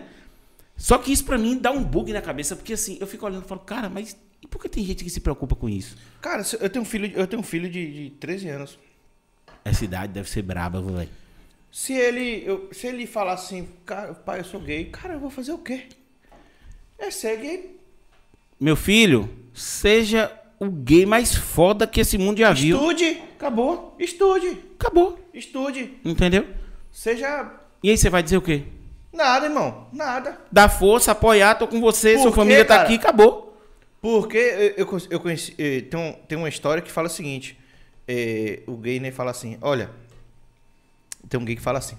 Só 0.78 0.98
que 0.98 1.12
isso 1.12 1.26
pra 1.26 1.38
mim 1.38 1.58
dá 1.58 1.72
um 1.72 1.84
bug 1.84 2.12
na 2.14 2.22
cabeça, 2.22 2.56
porque 2.56 2.74
assim, 2.74 2.98
eu 3.00 3.06
fico 3.06 3.26
olhando 3.26 3.44
e 3.46 3.48
falo, 3.48 3.62
cara, 3.62 3.88
mas 3.90 4.16
e 4.42 4.48
por 4.48 4.60
que 4.62 4.68
tem 4.70 4.84
gente 4.84 5.04
que 5.04 5.10
se 5.10 5.20
preocupa 5.20 5.56
com 5.56 5.70
isso? 5.70 5.96
Cara, 6.22 6.44
eu 6.60 6.70
tenho 6.70 6.82
um 6.82 6.86
filho, 6.86 7.12
eu 7.16 7.28
tenho 7.28 7.40
um 7.40 7.44
filho 7.44 7.70
de, 7.70 8.06
de 8.06 8.10
13 8.12 8.50
anos. 8.50 8.80
Essa 9.64 9.86
idade 9.86 10.14
deve 10.14 10.30
ser 10.30 10.42
braba, 10.42 10.82
velho. 10.82 11.10
Se 11.72 11.94
ele, 11.94 12.44
eu- 12.46 12.70
se 12.74 12.88
ele 12.88 13.06
falar 13.08 13.34
assim, 13.34 13.68
cara, 13.86 14.14
pai, 14.14 14.40
eu 14.40 14.44
sou 14.44 14.60
gay, 14.60 14.86
cara, 14.86 15.14
eu 15.14 15.20
vou 15.20 15.30
fazer 15.30 15.52
o 15.54 15.58
quê? 15.58 15.84
É 17.00 17.10
ser 17.10 17.38
gay. 17.38 17.80
Meu 18.60 18.76
filho, 18.76 19.30
seja 19.54 20.32
o 20.60 20.70
gay 20.70 21.06
mais 21.06 21.34
foda 21.36 21.88
que 21.88 22.02
esse 22.02 22.18
mundo 22.18 22.40
já 22.40 22.52
viu. 22.54 22.76
Estude, 22.78 23.22
acabou. 23.36 23.96
Estude, 23.98 24.58
Acabou. 24.80 25.20
estude. 25.34 25.94
Entendeu? 26.04 26.48
Seja 26.92 27.52
E 27.82 27.90
aí 27.90 27.98
você 27.98 28.10
vai 28.10 28.22
dizer 28.22 28.38
o 28.38 28.42
quê? 28.42 28.64
nada, 29.14 29.46
irmão, 29.46 29.88
nada. 29.92 30.40
Dar 30.52 30.70
força, 30.70 31.12
apoiar, 31.12 31.56
tô 31.56 31.68
com 31.68 31.80
você, 31.82 32.14
Por 32.14 32.22
sua 32.24 32.32
quê, 32.32 32.36
família 32.36 32.66
tá 32.66 32.76
cara? 32.78 32.88
aqui, 32.88 32.96
acabou. 32.96 33.58
Porque 34.02 34.38
eu, 34.38 34.86
eu, 34.86 35.02
eu 35.10 35.20
conheci, 35.20 35.52
tem, 35.90 36.00
um- 36.00 36.14
tem 36.28 36.38
uma 36.38 36.50
história 36.50 36.82
que 36.82 36.92
fala 36.92 37.08
o 37.08 37.12
seguinte, 37.12 37.58
eh, 38.12 38.60
o 38.68 38.76
gay, 38.76 39.00
né, 39.00 39.12
fala 39.12 39.32
assim, 39.32 39.58
olha, 39.62 39.90
tem 41.30 41.40
um 41.40 41.46
gay 41.46 41.56
que 41.56 41.62
fala 41.62 41.80
assim, 41.80 41.98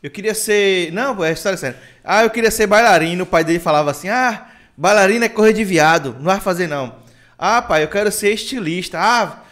eu 0.00 0.10
queria 0.10 0.34
ser, 0.34 0.92
não, 0.92 1.24
é 1.24 1.32
história 1.32 1.58
séria, 1.58 1.76
ah, 2.04 2.22
eu 2.22 2.30
queria 2.30 2.50
ser 2.50 2.68
bailarino, 2.68 3.24
o 3.24 3.26
pai 3.26 3.42
dele 3.42 3.58
falava 3.58 3.90
assim, 3.90 4.08
ah, 4.08 4.46
bailarina 4.76 5.24
é 5.24 5.28
correr 5.28 5.52
de 5.52 5.64
viado, 5.64 6.14
não 6.14 6.26
vai 6.26 6.40
fazer 6.40 6.68
não. 6.68 6.94
Ah, 7.36 7.60
pai, 7.60 7.82
eu 7.82 7.88
quero 7.88 8.12
ser 8.12 8.32
estilista, 8.32 8.98
ah, 9.00 9.42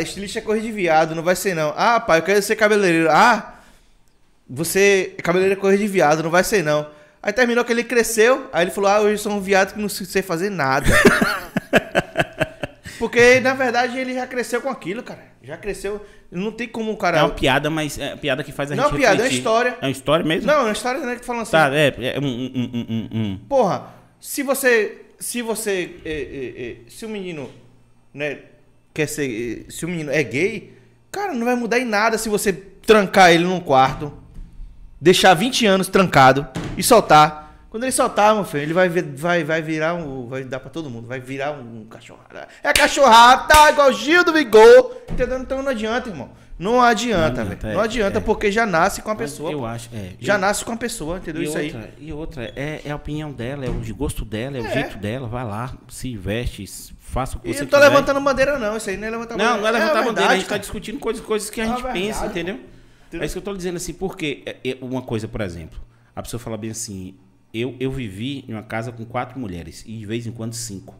estilista 0.00 0.40
é 0.40 0.42
correr 0.42 0.60
de 0.60 0.72
viado, 0.72 1.14
não 1.14 1.22
vai 1.22 1.36
ser 1.36 1.54
não. 1.54 1.72
Ah, 1.76 2.00
pai, 2.00 2.18
eu 2.18 2.22
quero 2.24 2.42
ser 2.42 2.56
cabeleireiro, 2.56 3.08
ah, 3.10 3.54
você, 4.48 5.14
cabeleireiro 5.22 5.60
é 5.60 5.62
correr 5.62 5.78
de 5.78 5.86
viado, 5.86 6.22
não 6.24 6.30
vai 6.30 6.42
ser 6.42 6.64
não. 6.64 6.90
Aí 7.22 7.32
terminou 7.32 7.64
que 7.64 7.72
ele 7.72 7.84
cresceu, 7.84 8.48
aí 8.52 8.64
ele 8.64 8.70
falou, 8.72 8.90
ah, 8.90 9.00
hoje 9.00 9.14
eu 9.14 9.18
sou 9.18 9.32
um 9.32 9.40
viado 9.40 9.74
que 9.74 9.80
não 9.80 9.88
sei 9.88 10.22
fazer 10.22 10.50
nada. 10.50 10.86
Porque, 12.98 13.40
na 13.40 13.54
verdade, 13.54 13.98
ele 13.98 14.14
já 14.14 14.26
cresceu 14.26 14.60
com 14.60 14.68
aquilo, 14.68 15.02
cara. 15.02 15.20
Já 15.42 15.56
cresceu. 15.56 16.04
Não 16.30 16.50
tem 16.50 16.66
como 16.66 16.92
o 16.92 16.96
cara. 16.96 17.18
É 17.18 17.22
uma 17.22 17.30
piada, 17.30 17.70
mas 17.70 17.98
é 17.98 18.10
uma 18.10 18.16
piada 18.16 18.42
que 18.42 18.52
faz 18.52 18.72
a 18.72 18.74
Não 18.74 18.84
gente 18.84 18.92
é 18.92 18.94
uma 18.94 18.98
piada, 18.98 19.22
é 19.22 19.26
uma 19.26 19.32
história. 19.32 19.78
É 19.80 19.84
uma 19.84 19.90
história 19.90 20.24
mesmo? 20.24 20.46
Não, 20.46 20.60
é 20.60 20.62
uma 20.62 20.72
história 20.72 21.00
né, 21.00 21.16
que 21.16 21.24
falando 21.24 21.42
assim. 21.42 21.52
Tá, 21.52 21.70
é, 21.72 21.94
é 22.16 22.20
um, 22.20 22.24
um, 22.24 22.50
um, 22.54 22.86
um, 22.88 23.20
um. 23.20 23.38
Porra, 23.48 23.94
se 24.20 24.42
você. 24.42 25.02
Se 25.18 25.42
você. 25.42 25.96
é, 26.04 26.10
é, 26.10 26.62
é, 26.62 26.76
se 26.88 27.04
o 27.06 27.08
menino. 27.08 27.50
Né, 28.12 28.38
quer 28.92 29.06
ser. 29.06 29.66
é, 29.66 29.70
Se 29.70 29.84
o 29.84 29.88
menino 29.88 30.10
é 30.10 30.22
gay, 30.22 30.72
cara, 31.12 31.32
não 31.34 31.44
vai 31.44 31.54
mudar 31.54 31.78
em 31.78 31.84
nada 31.84 32.16
se 32.18 32.28
você 32.28 32.52
trancar 32.52 33.30
ele 33.30 33.44
num 33.44 33.60
quarto, 33.60 34.12
deixar 35.00 35.34
20 35.34 35.66
anos 35.66 35.88
trancado 35.88 36.46
e 36.76 36.82
soltar. 36.82 37.45
Quando 37.68 37.82
ele 37.82 37.92
soltar, 37.92 38.34
meu 38.34 38.44
filho, 38.44 38.62
ele 38.62 38.72
vai, 38.72 38.88
vai, 38.88 39.44
vai 39.44 39.60
virar 39.62 39.94
um. 39.94 40.26
Vai 40.28 40.44
dar 40.44 40.60
pra 40.60 40.70
todo 40.70 40.88
mundo, 40.88 41.06
vai 41.06 41.20
virar 41.20 41.52
um 41.52 41.84
cachorrada. 41.84 42.48
É 42.62 42.72
cachorrada, 42.72 43.42
tá 43.48 43.70
igual 43.70 43.92
Gil 43.92 44.24
do 44.24 44.32
Vigor. 44.32 44.96
Entendeu? 45.10 45.38
Então 45.40 45.62
não 45.62 45.70
adianta, 45.70 46.08
irmão. 46.08 46.30
Não 46.58 46.80
adianta, 46.80 47.44
Não 47.44 47.50
velho. 47.50 47.52
adianta, 47.52 47.72
Não 47.74 47.80
é, 47.82 47.84
adianta 47.84 48.18
é. 48.18 48.20
porque 48.22 48.50
já 48.50 48.64
nasce 48.64 49.02
com 49.02 49.10
a 49.10 49.14
pessoa. 49.16 49.52
Eu 49.52 49.58
pô. 49.58 49.66
acho, 49.66 49.90
é. 49.92 50.12
Já 50.18 50.36
eu- 50.36 50.38
nasce 50.38 50.64
com 50.64 50.72
a 50.72 50.76
pessoa, 50.76 51.18
entendeu? 51.18 51.42
Isso 51.42 51.58
aí. 51.58 51.66
outra, 51.66 51.90
e 51.98 52.12
outra, 52.14 52.52
é, 52.56 52.80
é 52.82 52.90
a 52.90 52.96
opinião 52.96 53.30
dela, 53.30 53.66
é 53.66 53.68
o 53.68 53.94
gosto 53.94 54.24
dela, 54.24 54.56
é, 54.56 54.60
o 54.62 54.66
É. 54.66 54.72
jeito 54.72 54.96
dela, 54.96 55.28
vai 55.28 55.44
lá, 55.44 55.74
se 55.88 56.16
veste, 56.16 56.64
faça 56.98 57.36
o 57.36 57.40
que 57.40 57.50
E 57.50 57.52
você 57.52 57.60
não 57.60 57.68
tô 57.68 57.76
quiser. 57.76 57.88
levantando 57.90 58.20
bandeira, 58.22 58.58
não. 58.58 58.74
Isso 58.74 58.88
aí 58.88 58.96
não 58.96 59.06
é 59.06 59.10
levantar 59.10 59.36
Não, 59.36 59.58
não 59.58 59.66
é 59.66 59.70
levantar 59.70 59.96
a 59.96 60.00
a 60.00 60.02
bandeira, 60.04 60.10
a 60.10 60.14
verdade, 60.14 60.34
gente 60.36 60.44
tá 60.46 60.48
cara. 60.50 60.60
discutindo 60.60 60.98
coisas, 60.98 61.22
coisas 61.22 61.50
que 61.50 61.60
a 61.60 61.64
É 61.64 61.68
gente 61.68 61.82
uma 61.82 61.92
pensa, 61.92 62.20
verdade, 62.20 62.40
entendeu? 62.40 62.54
Entendeu? 63.08 63.22
É 63.22 63.26
isso 63.26 63.34
que 63.34 63.38
eu 63.38 63.42
tô 63.42 63.54
dizendo 63.54 63.76
assim, 63.76 63.92
porque 63.92 64.42
é- 64.46 64.56
é 64.64 64.78
uma 64.80 65.02
coisa, 65.02 65.28
por 65.28 65.42
exemplo, 65.42 65.78
a 66.14 66.22
pessoa 66.22 66.40
fala 66.40 66.56
bem 66.56 66.70
assim, 66.70 67.14
eu, 67.60 67.74
eu 67.80 67.90
vivi 67.90 68.44
em 68.48 68.52
uma 68.52 68.62
casa 68.62 68.92
com 68.92 69.04
quatro 69.04 69.38
mulheres 69.38 69.82
e 69.86 69.96
de 69.98 70.06
vez 70.06 70.26
em 70.26 70.32
quando 70.32 70.54
cinco. 70.54 70.94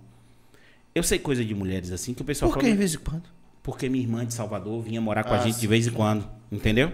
Eu 0.95 1.03
sei 1.03 1.19
coisa 1.19 1.45
de 1.45 1.55
mulheres 1.55 1.93
assim 1.93 2.15
que 2.15 2.23
o 2.23 2.25
pessoal 2.25 2.51
Por 2.51 2.61
que 2.61 2.71
de 2.71 2.77
vez 2.77 2.95
em 2.95 2.99
quando? 2.99 3.25
porque 3.63 3.89
minha 3.89 4.03
irmã 4.05 4.25
de 4.25 4.33
Salvador 4.33 4.81
vinha 4.83 5.01
morar 5.01 5.25
com 5.25 5.35
Ah, 5.35 5.41
a 5.41 5.43
gente 5.43 5.55
de 5.57 5.61
sim. 5.63 5.67
vez 5.67 5.87
em 5.87 5.91
quando, 5.91 6.29
entendeu? 6.53 6.91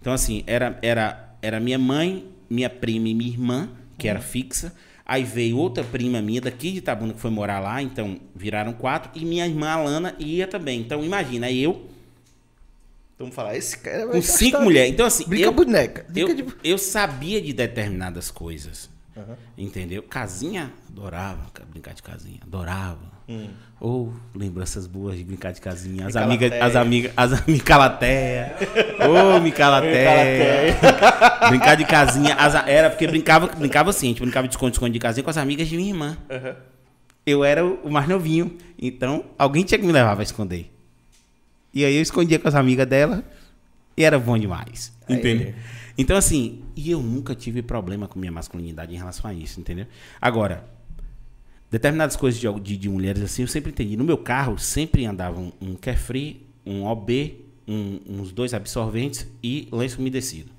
Então 0.00 0.12
assim, 0.12 0.42
era 0.46 0.78
era 0.82 1.34
era 1.40 1.60
minha 1.60 1.78
mãe, 1.78 2.26
minha 2.50 2.68
prima 2.68 3.08
e 3.08 3.14
minha 3.14 3.30
irmã, 3.30 3.70
que 3.96 4.06
Uhum. 4.06 4.10
era 4.10 4.20
fixa. 4.20 4.74
Aí 5.06 5.24
veio 5.24 5.56
outra 5.56 5.82
prima 5.84 6.20
minha 6.20 6.40
daqui 6.40 6.72
de 6.72 6.78
Itabuna 6.78 7.14
que 7.14 7.20
foi 7.20 7.30
morar 7.30 7.60
lá, 7.60 7.80
então 7.80 8.18
viraram 8.36 8.72
quatro 8.74 9.10
e 9.14 9.24
minha 9.24 9.46
irmã 9.46 9.68
Alana 9.70 10.14
ia 10.18 10.46
também. 10.46 10.80
Então 10.80 11.02
imagina, 11.04 11.50
eu 11.50 11.88
vamos 13.18 13.34
falar, 13.34 13.56
esse 13.56 13.78
cara 13.78 14.06
vai 14.06 14.16
com 14.16 14.22
cinco 14.22 14.60
mulheres. 14.60 14.92
Então 14.92 15.06
assim, 15.06 15.24
Brinca 15.26 15.46
eu, 15.46 15.52
boneca. 15.52 16.04
eu, 16.14 16.26
Brinca 16.26 16.34
de... 16.34 16.54
eu 16.62 16.76
sabia 16.78 17.40
de 17.40 17.52
determinadas 17.52 18.30
coisas. 18.30 18.90
Aham. 19.18 19.36
Entendeu? 19.56 20.02
Casinha, 20.04 20.70
adorava 20.88 21.40
ca- 21.52 21.64
brincar 21.68 21.92
de 21.94 22.02
casinha, 22.02 22.38
adorava. 22.42 23.18
Hum. 23.28 23.48
Ou 23.80 24.14
lembranças 24.34 24.86
boas 24.86 25.16
de 25.16 25.24
brincar 25.24 25.52
de 25.52 25.60
casinha. 25.60 26.06
As 26.06 26.16
amigas, 26.16 26.50
as 26.52 26.76
amigas, 26.76 27.12
as 27.16 27.44
Micalateia. 27.46 28.54
Ô, 29.36 29.38
Micalateia. 29.40 30.76
brincar 31.50 31.74
de 31.76 31.84
casinha. 31.84 32.34
as 32.34 32.54
era 32.66 32.88
porque 32.90 33.06
brincava, 33.06 33.46
brincava 33.48 33.90
assim, 33.90 34.06
a 34.06 34.08
gente 34.10 34.22
brincava 34.22 34.46
de 34.48 34.54
esconde-esconde 34.54 34.92
de 34.92 34.98
casinha 34.98 35.22
com 35.24 35.30
as 35.30 35.36
amigas 35.36 35.68
de 35.68 35.76
minha 35.76 35.90
irmã. 35.90 36.16
Aham. 36.30 36.56
Eu 37.26 37.44
era 37.44 37.62
o 37.64 37.90
mais 37.90 38.08
novinho. 38.08 38.56
Então, 38.80 39.24
alguém 39.38 39.62
tinha 39.62 39.78
que 39.78 39.84
me 39.84 39.92
levar 39.92 40.14
pra 40.14 40.22
esconder. 40.22 40.70
E 41.74 41.84
aí 41.84 41.94
eu 41.96 42.00
escondia 42.02 42.38
com 42.38 42.48
as 42.48 42.54
amigas 42.54 42.86
dela 42.86 43.22
e 43.94 44.02
era 44.04 44.18
bom 44.18 44.38
demais. 44.38 44.90
Entendeu? 45.06 45.52
Então, 45.98 46.16
assim, 46.16 46.62
e 46.76 46.90
eu 46.92 47.02
nunca 47.02 47.34
tive 47.34 47.60
problema 47.60 48.06
com 48.06 48.18
minha 48.18 48.30
masculinidade 48.30 48.94
em 48.94 48.96
relação 48.96 49.28
a 49.28 49.34
isso, 49.34 49.58
entendeu? 49.58 49.84
Agora, 50.20 50.64
determinadas 51.70 52.14
coisas 52.16 52.40
de, 52.40 52.48
de, 52.60 52.76
de 52.76 52.88
mulheres 52.88 53.20
assim, 53.22 53.42
eu 53.42 53.48
sempre 53.48 53.70
entendi. 53.72 53.96
No 53.96 54.04
meu 54.04 54.16
carro, 54.16 54.56
sempre 54.58 55.04
andava 55.04 55.40
um, 55.40 55.52
um 55.60 55.74
carefree, 55.74 56.46
um 56.64 56.84
OB, 56.84 57.44
um- 57.66 57.98
uns 58.08 58.30
dois 58.32 58.54
absorventes 58.54 59.26
e 59.42 59.66
lenço 59.72 59.98
umedecido. 59.98 60.50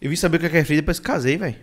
Eu 0.00 0.10
vim 0.10 0.16
saber 0.16 0.36
o 0.36 0.40
que 0.40 0.46
é 0.46 0.50
carefree 0.50 0.76
depois 0.76 0.98
que 0.98 1.06
casei, 1.06 1.38
velho. 1.38 1.56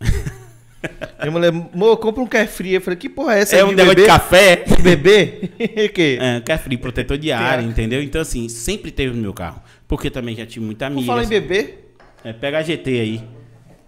Minha 1.20 1.30
mulher, 1.32 1.48
amor, 1.48 1.96
compra 1.96 2.22
um 2.22 2.26
carefree. 2.26 2.74
Eu 2.74 2.80
falei, 2.80 2.96
que 2.96 3.08
porra 3.08 3.34
é 3.34 3.40
essa? 3.40 3.56
É 3.56 3.64
um 3.64 3.70
de 3.70 3.74
negócio 3.74 3.96
de 3.96 4.02
bebê? 4.02 4.06
café. 4.06 4.64
Bebê? 4.80 5.50
O 5.88 5.92
quê? 5.92 6.18
É, 6.20 6.40
carefree, 6.40 6.76
protetor 6.78 7.18
de 7.18 7.32
ar, 7.32 7.62
entendeu? 7.64 8.00
Então, 8.00 8.20
assim, 8.20 8.48
sempre 8.48 8.92
teve 8.92 9.16
no 9.16 9.20
meu 9.20 9.34
carro. 9.34 9.60
Porque 9.88 10.08
também 10.10 10.36
já 10.36 10.46
tive 10.46 10.64
muita 10.64 10.86
amiga. 10.86 11.04
falar 11.06 11.24
em 11.24 11.28
bebê? 11.28 11.87
É, 12.28 12.32
pega 12.34 12.58
a 12.58 12.62
GT 12.62 12.90
aí. 13.00 13.24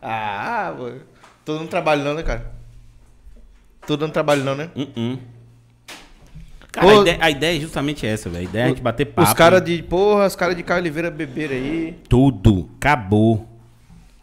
Ah, 0.00 0.74
mano. 0.78 1.00
Tô 1.44 1.58
dando 1.58 1.68
trabalho 1.68 2.02
não, 2.02 2.14
né, 2.14 2.22
cara? 2.22 2.50
Tô 3.86 3.96
dando 3.96 4.12
trabalho 4.12 4.42
não, 4.44 4.54
né? 4.54 4.70
Uh-uh. 4.74 5.18
Cara, 6.72 6.86
Ô- 6.86 6.90
a, 6.90 7.02
ideia, 7.02 7.18
a 7.20 7.30
ideia 7.30 7.56
é 7.58 7.60
justamente 7.60 8.06
essa, 8.06 8.30
velho. 8.30 8.46
A 8.46 8.48
ideia 8.48 8.62
é 8.62 8.66
a 8.66 8.68
gente 8.68 8.80
bater 8.80 9.04
papo. 9.06 9.28
Os 9.28 9.34
caras 9.34 9.62
de... 9.62 9.82
Porra, 9.82 10.26
os 10.26 10.36
caras 10.36 10.56
de 10.56 10.62
Caio 10.62 10.80
Oliveira 10.80 11.10
beberam 11.10 11.54
aí. 11.54 11.98
Tudo. 12.08 12.70
Acabou. 12.76 13.46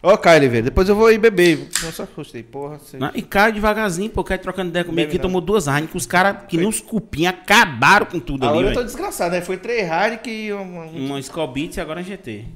Ó, 0.02 0.16
Caio 0.16 0.38
Oliveira, 0.38 0.64
depois 0.64 0.88
eu 0.88 0.96
vou 0.96 1.12
ir 1.12 1.18
beber. 1.18 1.68
Só 1.92 2.06
gostei, 2.16 2.42
porra. 2.42 2.78
Você... 2.78 2.96
Não, 2.96 3.10
E 3.14 3.20
cai 3.20 3.52
devagarzinho, 3.52 4.10
pô. 4.10 4.24
Cai 4.24 4.38
trocando 4.38 4.70
ideia 4.70 4.84
comigo 4.84 5.06
aqui. 5.08 5.18
Tomou 5.18 5.40
duas 5.40 5.66
Heineken. 5.66 5.90
Os 5.96 6.06
caras 6.06 6.44
que 6.48 6.56
nem 6.56 6.66
uns 6.66 6.80
cupinhos 6.80 7.34
acabaram 7.34 8.06
com 8.06 8.18
tudo 8.18 8.44
ali, 8.44 8.52
Agora 8.58 8.68
eu 8.70 8.74
tô 8.74 8.82
desgraçado, 8.82 9.32
né? 9.32 9.42
Foi 9.42 9.58
três 9.58 9.82
Heineken 9.88 10.32
e 10.46 10.52
um... 10.54 10.78
um- 10.80 11.06
Uma 11.06 11.20
Skull 11.20 11.46
Beats 11.48 11.76
e 11.76 11.80
agora 11.80 12.02
GT. 12.02 12.46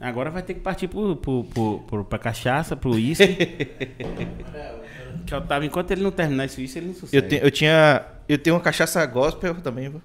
Agora 0.00 0.30
vai 0.30 0.42
ter 0.42 0.54
que 0.54 0.60
partir 0.60 0.86
pro, 0.88 1.16
pro, 1.16 1.44
pro, 1.44 1.78
pro, 1.80 2.04
pra 2.04 2.18
cachaça, 2.18 2.76
pro 2.76 2.92
uísque. 2.92 3.26
Que 5.26 5.34
eu 5.34 5.40
tava, 5.42 5.66
enquanto 5.66 5.90
ele 5.90 6.02
não 6.02 6.10
terminar 6.10 6.46
isso, 6.46 6.58
isso 6.60 6.78
ele 6.78 6.86
não 6.86 6.94
sossega. 6.94 7.22
Eu, 7.22 7.28
te- 7.28 7.44
eu 7.44 7.50
tinha. 7.50 8.02
Eu 8.26 8.38
tenho 8.38 8.56
uma 8.56 8.62
cachaça 8.62 9.04
gospel 9.04 9.54
também, 9.56 9.90
viu? 9.90 10.00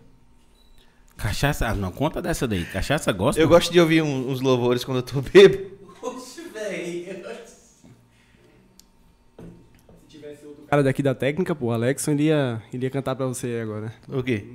Cachaça, 1.15 1.67
ah, 1.67 1.73
não, 1.75 1.91
conta 1.91 2.21
dessa 2.21 2.45
daí. 2.45 2.65
Cachaça 2.65 3.09
gosta? 3.13 3.39
Eu 3.39 3.47
gosto 3.47 3.71
de 3.71 3.79
ouvir 3.79 4.01
um- 4.01 4.29
uns 4.29 4.41
louvores 4.41 4.83
quando 4.83 4.97
eu 4.97 5.03
tô 5.03 5.21
bêbado. 5.21 5.71
Se 7.45 7.61
tivesse 10.09 10.45
outro 10.45 10.63
cara 10.65 10.83
daqui 10.83 11.01
da 11.01 11.15
técnica, 11.15 11.55
pô, 11.55 11.67
o 11.67 11.71
Alex, 11.71 12.05
ele 12.07 12.23
ia, 12.23 12.61
ele 12.73 12.85
ia 12.85 12.89
cantar 12.89 13.15
pra 13.15 13.25
você 13.25 13.59
agora. 13.61 13.93
O 14.09 14.21
quê? 14.23 14.45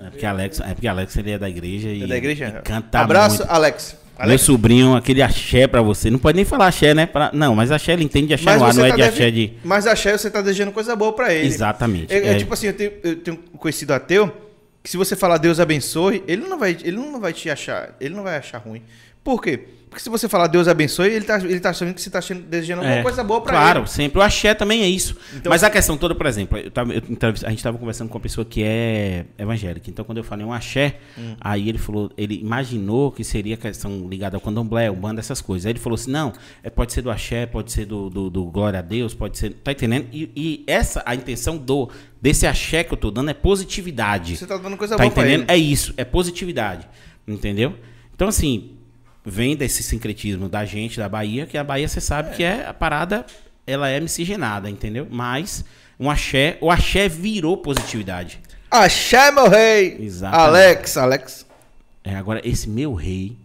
É 0.00 0.10
porque 0.10 0.26
Alex, 0.26 0.60
é 0.60 0.74
porque 0.74 0.88
Alex 0.88 1.16
ele 1.16 1.30
é 1.32 1.38
da 1.38 1.48
igreja 1.48 1.88
e, 1.90 2.02
É 2.02 2.06
da 2.06 2.16
igreja? 2.16 2.58
e 2.58 2.62
canta 2.62 3.00
Abraço, 3.00 3.38
muito. 3.38 3.50
Alex. 3.52 3.96
Meu 4.18 4.26
Alex. 4.26 4.42
sobrinho, 4.42 4.96
aquele 4.96 5.22
axé 5.22 5.66
pra 5.68 5.80
você. 5.80 6.10
Não 6.10 6.18
pode 6.18 6.36
nem 6.36 6.44
falar 6.44 6.66
axé, 6.68 6.92
né? 6.92 7.06
Pra- 7.06 7.30
Não, 7.32 7.54
mas 7.54 7.70
axé 7.70 7.92
ele 7.92 8.02
entende 8.04 8.26
de 8.28 8.34
axé 8.34 8.56
no 8.56 8.64
ar, 8.64 8.74
não 8.74 8.84
é 8.84 8.88
tá 8.88 8.96
de 8.96 9.02
deve- 9.02 9.12
axé 9.14 9.30
de. 9.30 9.52
Mas 9.64 9.86
axé 9.86 10.16
você 10.16 10.28
tá 10.30 10.40
desejando 10.40 10.72
coisa 10.72 10.96
boa 10.96 11.12
pra 11.12 11.32
ele. 11.32 11.46
Exatamente. 11.46 12.12
É, 12.12 12.18
é 12.18 12.28
é. 12.32 12.34
tipo 12.34 12.52
assim, 12.52 12.66
eu 12.66 12.72
tenho, 12.72 12.92
eu 13.04 13.16
tenho 13.16 13.36
conhecido 13.56 13.92
ateu 13.92 14.32
que 14.82 14.90
se 14.90 14.96
você 14.96 15.14
falar 15.14 15.38
Deus 15.38 15.60
abençoe, 15.60 16.22
ele 16.26 16.42
não 16.48 16.58
vai, 16.58 16.76
ele 16.82 16.96
não 16.96 17.20
vai 17.20 17.32
te 17.32 17.48
achar, 17.48 17.94
ele 18.00 18.14
não 18.14 18.22
vai 18.24 18.36
achar 18.36 18.58
ruim. 18.58 18.82
Por 19.22 19.40
quê? 19.42 19.60
Porque 19.88 20.02
se 20.02 20.08
você 20.10 20.28
falar 20.28 20.46
Deus 20.48 20.68
abençoe, 20.68 21.08
ele 21.08 21.24
tá, 21.24 21.38
ele 21.38 21.60
tá 21.60 21.70
achando 21.70 21.94
que 21.94 22.00
você 22.02 22.10
tá 22.10 22.18
achando- 22.18 22.42
desejando 22.42 22.80
alguma 22.82 22.98
É, 22.98 23.02
coisa 23.02 23.24
boa 23.24 23.40
pra 23.40 23.52
claro, 23.52 23.80
ele. 23.80 23.86
sempre. 23.88 24.18
O 24.18 24.22
axé 24.22 24.54
também 24.54 24.82
é 24.82 24.88
isso. 24.88 25.16
Então- 25.34 25.50
Mas 25.50 25.62
a 25.64 25.70
questão 25.70 25.96
toda, 25.96 26.14
por 26.14 26.26
exemplo, 26.26 26.58
eu 26.58 26.70
tava- 26.70 26.92
eu 26.92 27.00
a 27.00 27.48
gente 27.50 27.56
estava 27.56 27.78
conversando 27.78 28.08
com 28.08 28.14
uma 28.16 28.20
pessoa 28.20 28.44
que 28.44 28.62
é 28.62 29.24
evangélica. 29.38 29.88
Então, 29.90 30.04
quando 30.04 30.18
eu 30.18 30.24
falei 30.24 30.44
um 30.44 30.52
axé, 30.52 30.98
Hum. 31.16 31.34
aí 31.40 31.68
ele 31.68 31.78
falou, 31.78 32.10
ele 32.16 32.34
imaginou 32.40 33.10
que 33.12 33.24
seria 33.24 33.56
questão 33.56 34.06
ligada 34.08 34.36
ao 34.36 34.40
candomblé, 34.40 34.90
banda, 34.90 35.20
essas 35.20 35.40
coisas. 35.40 35.66
Aí 35.66 35.72
ele 35.72 35.78
falou 35.78 35.94
assim: 35.94 36.10
não, 36.10 36.32
é, 36.62 36.68
pode 36.70 36.92
ser 36.92 37.02
do 37.02 37.10
axé, 37.10 37.46
pode 37.46 37.72
ser 37.72 37.86
do, 37.86 38.10
do, 38.10 38.28
do 38.30 38.44
glória 38.46 38.78
a 38.78 38.82
Deus, 38.82 39.14
pode 39.14 39.38
ser. 39.38 39.54
Tá 39.54 39.72
entendendo? 39.72 40.06
E, 40.12 40.30
e 40.36 40.64
essa, 40.66 41.02
a 41.06 41.14
intenção 41.14 41.56
do 41.56 41.88
desse 42.20 42.46
axé 42.46 42.82
que 42.84 42.92
eu 42.92 42.96
tô 42.98 43.10
dando 43.10 43.30
é 43.30 43.34
positividade. 43.34 44.36
Você 44.36 44.46
tá 44.46 44.56
dando 44.56 44.76
coisa 44.76 44.96
Tá 44.96 45.02
boa 45.04 45.12
entendendo? 45.12 45.48
É 45.48 45.56
isso, 45.56 45.94
é 45.96 46.04
positividade. 46.04 46.86
Entendeu? 47.26 47.74
Então, 48.14 48.28
assim, 48.28 48.72
vem 49.28 49.56
desse 49.56 49.82
sincretismo 49.82 50.48
da 50.48 50.64
gente, 50.64 50.98
da 50.98 51.08
Bahia, 51.08 51.46
que 51.46 51.58
a 51.58 51.64
Bahia 51.64 51.86
você 51.86 52.00
sabe 52.00 52.34
que 52.34 52.42
é 52.42 52.66
a 52.66 52.74
parada, 52.74 53.26
ela 53.66 53.88
é 53.88 54.00
miscigenada, 54.00 54.70
entendeu? 54.70 55.06
Mas 55.10 55.64
um 56.00 56.10
axé, 56.10 56.56
o 56.60 56.70
axé 56.70 57.08
virou 57.08 57.56
positividade. 57.56 58.40
Axé, 58.70 59.30
meu 59.30 59.48
rei! 59.48 59.98
Exatamente. 60.00 60.48
Alex, 60.48 60.96
Alex. 60.96 61.46
É, 62.04 62.14
agora, 62.14 62.40
esse 62.44 62.68
meu 62.68 62.94
rei 62.94 63.36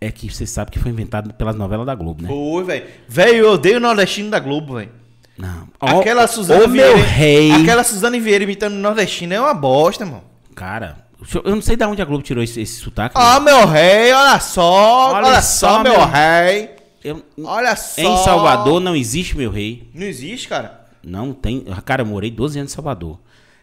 é 0.00 0.10
que 0.10 0.28
você 0.28 0.46
sabe 0.46 0.70
que 0.70 0.78
foi 0.78 0.90
inventado 0.90 1.32
pelas 1.34 1.54
novelas 1.54 1.86
da 1.86 1.94
Globo, 1.94 2.22
né? 2.22 2.28
Oi, 2.30 2.64
velho. 2.64 2.86
Velho, 3.08 3.36
eu 3.36 3.52
odeio 3.52 3.76
o 3.76 3.80
nordestino 3.80 4.30
da 4.30 4.38
Globo, 4.38 4.74
velho. 4.74 4.90
Não. 5.38 5.68
Aquela 5.80 6.26
Suzana 6.26 6.66
Vieira. 6.66 6.96
rei. 6.96 7.52
Aquela 7.52 7.84
Suzana 7.84 8.18
Vieira 8.18 8.44
imitando 8.44 8.74
o 8.74 8.78
nordestino 8.78 9.32
é 9.32 9.40
uma 9.40 9.54
bosta, 9.54 10.04
mano. 10.04 10.24
Cara, 10.54 10.98
eu 11.44 11.54
não 11.54 11.62
sei 11.62 11.76
de 11.76 11.84
onde 11.84 12.00
a 12.02 12.04
Globo 12.04 12.22
tirou 12.22 12.42
esse, 12.42 12.60
esse 12.60 12.80
sotaque. 12.80 13.14
Ó, 13.18 13.40
meu 13.40 13.66
rei, 13.66 14.12
olha 14.12 14.38
só. 14.40 15.12
Olha 15.14 15.26
Olha, 15.28 15.42
só, 15.42 15.76
só, 15.76 15.82
meu 15.82 16.04
rei. 16.06 16.70
Eu- 17.04 17.22
Olha 17.44 17.74
só. 17.74 18.00
em 18.00 18.16
Salvador 18.24 18.80
não 18.80 18.94
existe 18.94 19.36
meu 19.36 19.50
rei. 19.50 19.90
Não 19.94 20.06
existe, 20.06 20.48
cara. 20.48 20.80
Não 21.02 21.32
tem. 21.32 21.64
Cara, 21.84 22.02
eu 22.02 22.06
morei 22.06 22.30
12 22.30 22.58
anos 22.58 22.72
em 22.72 22.74
Salvador. 22.74 23.18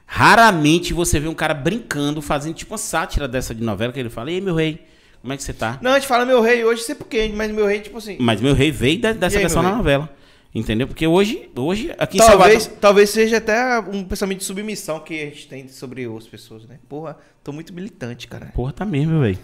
Raramente 0.06 0.94
você 0.94 1.20
vê 1.20 1.28
um 1.28 1.34
cara 1.36 1.54
brincando, 1.54 2.22
fazendo 2.22 2.56
tipo 2.56 2.72
uma 2.74 2.78
sátira 2.78 3.28
dessa 3.28 3.54
de 3.54 3.64
novela 3.64 3.94
que 3.94 4.00
ele 4.00 4.10
fala: 4.10 4.32
Ei, 4.32 4.42
meu 4.42 4.56
rei, 4.56 4.84
como 5.22 5.32
é 5.32 5.38
que 5.38 5.44
você 5.44 5.54
tá? 5.54 5.78
Não, 5.82 5.92
a 5.92 6.00
gente 6.00 6.08
fala 6.08 6.26
meu 6.26 6.42
rei 6.42 6.66
hoje, 6.66 6.82
sei 6.82 6.96
porquê, 6.96 7.32
mas 7.34 7.52
meu 7.52 7.66
rei, 7.68 7.80
tipo 7.80 7.98
assim. 7.98 8.18
Mas 8.20 8.42
meu 8.42 8.54
rei 8.54 8.72
veio 8.72 9.00
da- 9.00 9.14
dessa 9.14 9.38
E 9.38 9.40
versão 9.40 9.62
na 9.62 9.70
rei? 9.70 9.78
novela. 9.78 10.10
Entendeu? 10.54 10.88
Porque 10.88 11.06
hoje, 11.06 11.48
hoje 11.56 11.94
aqui 12.00 12.18
em 12.18 12.20
Talvez, 12.26 12.64
Salvador. 12.64 12.80
talvez 12.82 13.10
seja 13.12 13.38
até 13.38 13.80
um 13.80 14.04
pensamento 14.04 14.40
de 14.40 14.46
submissão 14.46 15.00
que 15.00 15.14
a 15.22 15.26
gente 15.26 15.48
tem 15.48 15.68
sobre 15.68 16.06
as 16.18 16.28
pessoas, 16.28 16.66
né? 16.66 16.78
Porra, 16.90 17.18
tô 17.44 17.52
muito 17.52 17.72
militante, 17.72 18.28
cara. 18.28 18.48
Porra, 18.56 18.74
tá 18.74 18.84
mesmo, 18.84 19.20
velho. 19.20 19.38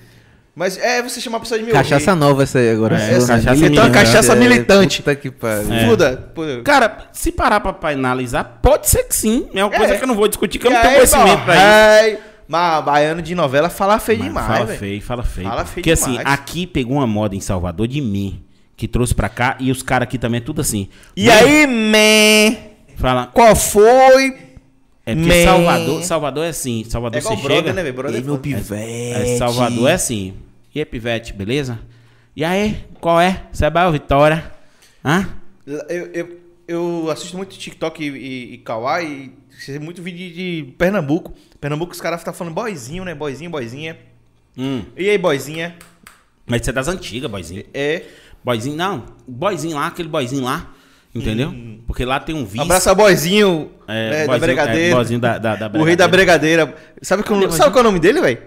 Mas 0.56 0.78
é 0.78 1.04
você 1.04 1.20
chamar 1.22 1.38
a 1.38 1.40
pessoa 1.42 1.60
de 1.60 1.66
meu 1.66 1.74
Cachaça 1.76 2.12
rei. 2.12 2.20
nova 2.20 2.42
essa 2.42 2.58
aí 2.60 2.72
agora. 2.72 2.96
É, 2.96 3.20
sua, 3.20 3.28
cachaça 3.36 3.52
militante. 3.56 3.72
Então, 3.74 3.86
a 3.86 3.90
cachaça 3.92 4.32
É, 4.34 4.36
militante. 4.36 5.02
Puta 5.04 5.16
que 5.16 5.30
pariu. 5.30 5.74
É. 5.74 5.86
Fuda. 5.90 6.32
Cara, 6.64 7.10
se 7.12 7.32
parar 7.32 7.60
pra, 7.60 7.74
pra 7.74 7.90
analisar, 7.90 8.60
pode 8.64 8.90
ser 8.90 9.04
que 9.04 9.14
sim. 9.16 9.48
É 9.54 9.64
uma 9.64 9.70
coisa 9.76 9.94
É. 9.94 9.98
que 9.98 10.04
eu 10.04 10.08
não 10.08 10.16
vou 10.16 10.28
discutir, 10.30 10.58
que 10.58 10.66
eu 10.66 10.72
não 10.72 10.78
tenho 10.82 10.90
aí, 10.92 10.96
conhecimento 10.96 11.44
pra 11.44 12.08
isso. 12.10 12.20
Mas 12.48 12.84
baiano 12.86 13.22
de 13.22 13.36
novela 13.36 13.70
fala 13.70 14.00
feio 14.00 14.20
Mas 14.20 14.28
demais, 14.30 14.48
fala 14.48 14.66
velho. 14.66 14.80
feio, 14.80 15.02
fala 15.02 15.24
feio. 15.24 15.48
Fala 15.50 15.66
feio 15.66 15.74
Porque 15.76 15.92
assim, 15.92 16.12
demais. 16.18 16.28
aqui 16.40 16.66
pegou 16.66 16.98
uma 16.98 17.08
moda 17.08 17.36
em 17.36 17.40
Salvador 17.42 17.88
de 17.88 18.00
mim, 18.00 18.42
que 18.76 18.88
trouxe 18.88 19.14
pra 19.16 19.30
cá, 19.30 19.58
e 19.60 19.72
os 19.72 19.82
caras 19.82 20.08
aqui 20.08 20.18
também 20.18 20.40
é 20.40 20.42
tudo 20.44 20.62
assim. 20.62 20.90
E 21.16 21.30
aí, 21.30 21.66
man? 21.68 22.58
Fala, 22.96 23.28
Qual 23.28 23.56
foi? 23.56 24.46
É 25.06 25.14
porque 25.14 25.30
Man. 25.30 25.44
Salvador, 25.44 26.04
Salvador 26.04 26.46
é 26.46 26.50
assim. 26.50 26.84
Salvador 26.84 27.18
É 27.18 27.22
você 27.22 27.36
brother, 27.36 27.56
chega. 27.58 27.74
né? 27.74 27.92
Brother 27.92 28.20
é 28.20 28.24
meu 28.24 28.40
pivete. 28.40 28.74
É, 28.74 29.38
Salvador 29.38 29.90
é 29.90 29.94
assim. 29.94 30.34
E 30.74 30.80
aí, 30.80 30.86
Pivete, 30.86 31.32
beleza? 31.32 31.80
E 32.36 32.44
aí, 32.44 32.84
qual 33.00 33.22
é? 33.22 33.44
Você 33.52 33.66
é 33.66 33.92
Vitória? 33.92 34.52
Hã? 35.06 35.30
Eu, 35.66 36.08
eu, 36.14 36.40
eu 36.68 37.10
assisto 37.10 37.38
muito 37.38 37.58
TikTok 37.58 38.04
e, 38.04 38.10
e, 38.10 38.54
e 38.56 38.58
Kawaii, 38.58 39.32
e 39.70 39.80
muito 39.80 40.02
vídeo 40.02 40.34
de, 40.34 40.74
Pernambuco. 40.78 41.34
Pernambuco, 41.62 41.94
os 41.94 42.02
caras 42.02 42.20
ficam 42.20 42.34
falando 42.34 42.54
boizinho, 42.54 43.06
né? 43.06 43.16
Boizinho, 43.16 43.50
boizinha. 43.50 43.98
Hum. 44.58 44.84
E 44.98 45.10
aí, 45.10 45.18
boizinha? 45.18 45.78
Mas 46.46 46.64
você 46.64 46.72
é 46.72 46.74
das 46.74 46.88
antigas, 46.88 47.32
boizinho. 47.32 47.64
É. 47.74 48.04
Boizinho, 48.46 48.76
não. 48.78 49.04
Boizinho 49.28 49.76
lá, 49.76 49.88
aquele 49.88 50.08
boizinho 50.08 50.44
lá. 50.44 50.68
Entendeu? 51.16 51.52
Porque 51.88 52.06
lá 52.06 52.20
tem 52.20 52.36
um 52.36 52.46
vício. 52.46 52.62
Abraça 52.62 52.94
boizinho 52.94 53.72
é, 53.88 54.10
né, 54.10 54.20
da 54.20 54.26
boizinho, 54.28 54.40
Bregadeira. 54.42 54.92
É, 54.92 54.94
boizinho 54.94 55.20
da, 55.20 55.38
da, 55.40 55.56
da 55.56 55.80
o 55.80 55.84
rei 55.84 55.96
da 55.96 56.08
Bregadeira. 56.08 56.66
Bregadeira. 56.68 56.98
Sabe, 57.02 57.24
que, 57.24 57.30
Cadê, 57.30 57.52
sabe 57.52 57.72
qual 57.72 57.78
é 57.78 57.82
o 57.82 57.84
nome 57.90 58.00
dele, 58.00 58.22
velho? 58.22 58.38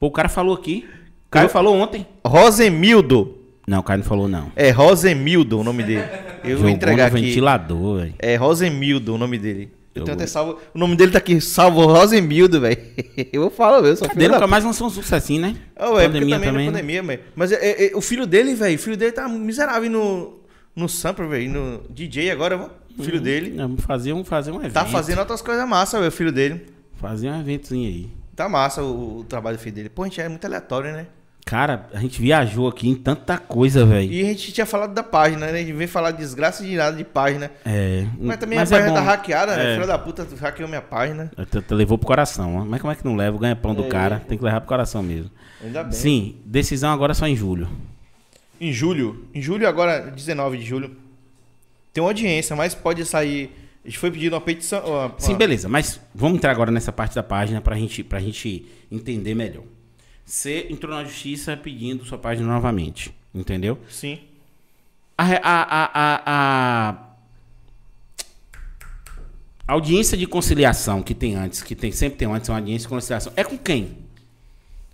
Pô, 0.00 0.08
o 0.08 0.10
cara 0.10 0.28
falou 0.28 0.56
aqui. 0.56 0.88
O 1.28 1.30
cara 1.30 1.48
falou 1.48 1.76
ontem. 1.76 2.04
Rosemildo. 2.26 3.38
Não, 3.64 3.78
o 3.78 3.82
cara 3.84 3.98
não 3.98 4.04
falou, 4.04 4.26
não. 4.26 4.50
É 4.56 4.70
Rosemildo 4.70 5.60
o 5.60 5.62
nome 5.62 5.84
dele. 5.84 6.02
Eu 6.42 6.50
vou 6.50 6.56
Jogou 6.56 6.70
entregar 6.70 7.10
no 7.12 7.16
aqui. 7.18 7.26
ventilador, 7.26 7.98
velho. 7.98 8.14
É 8.18 8.34
Rosemildo 8.34 9.14
o 9.14 9.18
nome 9.18 9.38
dele. 9.38 9.70
Eu 9.98 10.04
tenho 10.04 10.16
até 10.16 10.26
salvo. 10.26 10.58
O 10.74 10.78
nome 10.78 10.96
dele 10.96 11.12
tá 11.12 11.18
aqui, 11.18 11.40
salvo 11.40 11.84
Rosemildo, 11.86 12.60
velho. 12.60 12.78
Eu 13.32 13.42
vou 13.42 13.50
falar, 13.50 13.86
eu 13.86 13.96
sou 13.96 14.08
filho 14.08 14.28
da 14.28 14.34
Nunca 14.34 14.46
mais 14.46 14.64
lançou 14.64 14.86
um 14.86 14.90
sucessinho, 14.90 15.42
né? 15.42 15.56
Oh, 15.76 15.98
é 15.98 16.08
porque 16.08 16.20
Pandemia 16.20 16.34
também, 16.36 16.48
também, 16.48 16.66
na 16.66 16.72
né? 16.72 16.82
pandemia. 16.82 17.20
Mas 17.34 17.52
é, 17.52 17.56
é, 17.56 17.92
é, 17.92 17.96
o 17.96 18.00
filho 18.00 18.26
dele, 18.26 18.54
velho, 18.54 18.76
o 18.76 18.78
filho 18.78 18.96
dele 18.96 19.12
tá 19.12 19.28
miserável 19.28 19.90
no, 19.90 20.40
no 20.74 20.88
Sample, 20.88 21.26
velho, 21.26 21.50
no 21.50 21.82
DJ 21.90 22.30
agora, 22.30 22.70
o 22.98 23.02
filho 23.02 23.20
dele. 23.20 23.54
É, 23.54 23.62
Vamos 23.62 23.84
fazer 23.84 24.12
um, 24.12 24.24
fazer 24.24 24.50
um 24.50 24.56
evento. 24.56 24.72
Tá 24.72 24.84
fazendo 24.84 25.18
outras 25.18 25.42
coisas 25.42 25.68
massa, 25.68 25.98
velho, 25.98 26.08
o 26.08 26.12
filho 26.12 26.32
dele. 26.32 26.66
Fazer 26.96 27.30
um 27.30 27.40
eventozinho 27.40 27.88
aí. 27.88 28.10
Tá 28.34 28.48
massa 28.48 28.82
o, 28.82 29.18
o 29.18 29.24
trabalho 29.24 29.56
do 29.56 29.60
filho 29.60 29.74
dele. 29.74 29.88
Pô, 29.88 30.02
a 30.02 30.06
gente 30.06 30.20
é 30.20 30.28
muito 30.28 30.44
aleatório, 30.44 30.92
né? 30.92 31.06
Cara, 31.48 31.88
a 31.94 31.98
gente 31.98 32.20
viajou 32.20 32.68
aqui 32.68 32.86
em 32.90 32.94
tanta 32.94 33.38
coisa, 33.38 33.86
velho. 33.86 34.12
E 34.12 34.20
a 34.20 34.24
gente 34.26 34.52
tinha 34.52 34.66
falado 34.66 34.92
da 34.92 35.02
página, 35.02 35.46
né? 35.46 35.52
A 35.52 35.56
gente 35.62 35.72
veio 35.72 35.88
falar 35.88 36.10
de 36.10 36.18
desgraça 36.18 36.62
de 36.62 36.76
nada 36.76 36.94
de 36.94 37.04
página. 37.04 37.50
É. 37.64 38.04
Mas 38.20 38.36
também 38.36 38.58
mas 38.58 38.70
a 38.70 38.76
é 38.76 38.78
página 38.80 38.94
tá 38.94 39.00
bom. 39.00 39.06
hackeada, 39.06 39.56
né? 39.56 39.70
É. 39.70 39.74
Filho 39.76 39.86
da 39.86 39.98
puta 39.98 40.28
hackeou 40.38 40.68
minha 40.68 40.82
página. 40.82 41.30
Até- 41.34 41.60
até 41.60 41.74
Levou 41.74 41.96
pro 41.96 42.06
coração, 42.06 42.56
ó. 42.56 42.64
mas 42.66 42.78
como 42.82 42.92
é 42.92 42.96
que 42.96 43.02
não 43.02 43.16
leva? 43.16 43.34
O 43.34 43.40
ganha-pão 43.40 43.74
do 43.74 43.84
É. 43.84 43.88
cara, 43.88 44.20
tem 44.20 44.36
que 44.36 44.44
levar 44.44 44.60
pro 44.60 44.68
coração 44.68 45.02
mesmo. 45.02 45.30
Ainda 45.64 45.84
bem. 45.84 45.92
Sim, 45.92 46.36
decisão 46.44 46.92
agora 46.92 47.14
só 47.14 47.26
em 47.26 47.34
julho. 47.34 47.66
Em 48.60 48.70
julho, 48.70 49.24
em 49.34 49.40
julho 49.40 49.66
agora, 49.66 50.00
19 50.00 50.58
de 50.58 50.66
julho, 50.66 50.94
tem 51.94 52.02
uma 52.04 52.10
audiência, 52.10 52.54
mas 52.54 52.74
pode 52.74 53.06
sair. 53.06 53.50
A 53.82 53.88
gente 53.88 53.98
foi 53.98 54.10
pedindo 54.10 54.34
uma 54.34 54.40
petição. 54.42 54.84
uma- 54.84 55.14
Sim, 55.16 55.34
beleza, 55.34 55.66
mas 55.66 55.98
vamos 56.14 56.36
entrar 56.36 56.50
agora 56.50 56.70
nessa 56.70 56.92
parte 56.92 57.14
da 57.14 57.22
página 57.22 57.60
pra 57.62 57.74
gente, 57.74 58.04
pra 58.04 58.20
gente 58.20 58.66
entender 58.92 59.34
melhor. 59.34 59.62
Você 60.28 60.66
entrou 60.68 60.94
na 60.94 61.04
justiça 61.04 61.56
pedindo 61.56 62.04
sua 62.04 62.18
página 62.18 62.46
novamente, 62.46 63.14
entendeu? 63.34 63.78
Sim. 63.88 64.18
A, 65.16 65.24
a, 65.24 65.88
a, 65.94 66.22
a, 69.66 69.72
audiência 69.72 70.18
de 70.18 70.26
conciliação 70.26 71.02
que 71.02 71.14
tem 71.14 71.34
antes, 71.34 71.62
que 71.62 71.74
tem, 71.74 71.90
sempre 71.90 72.18
tem 72.18 72.30
antes 72.30 72.46
uma 72.50 72.58
audiência 72.58 72.86
de 72.86 72.88
conciliação, 72.90 73.32
é 73.36 73.42
com 73.42 73.56
quem? 73.56 73.96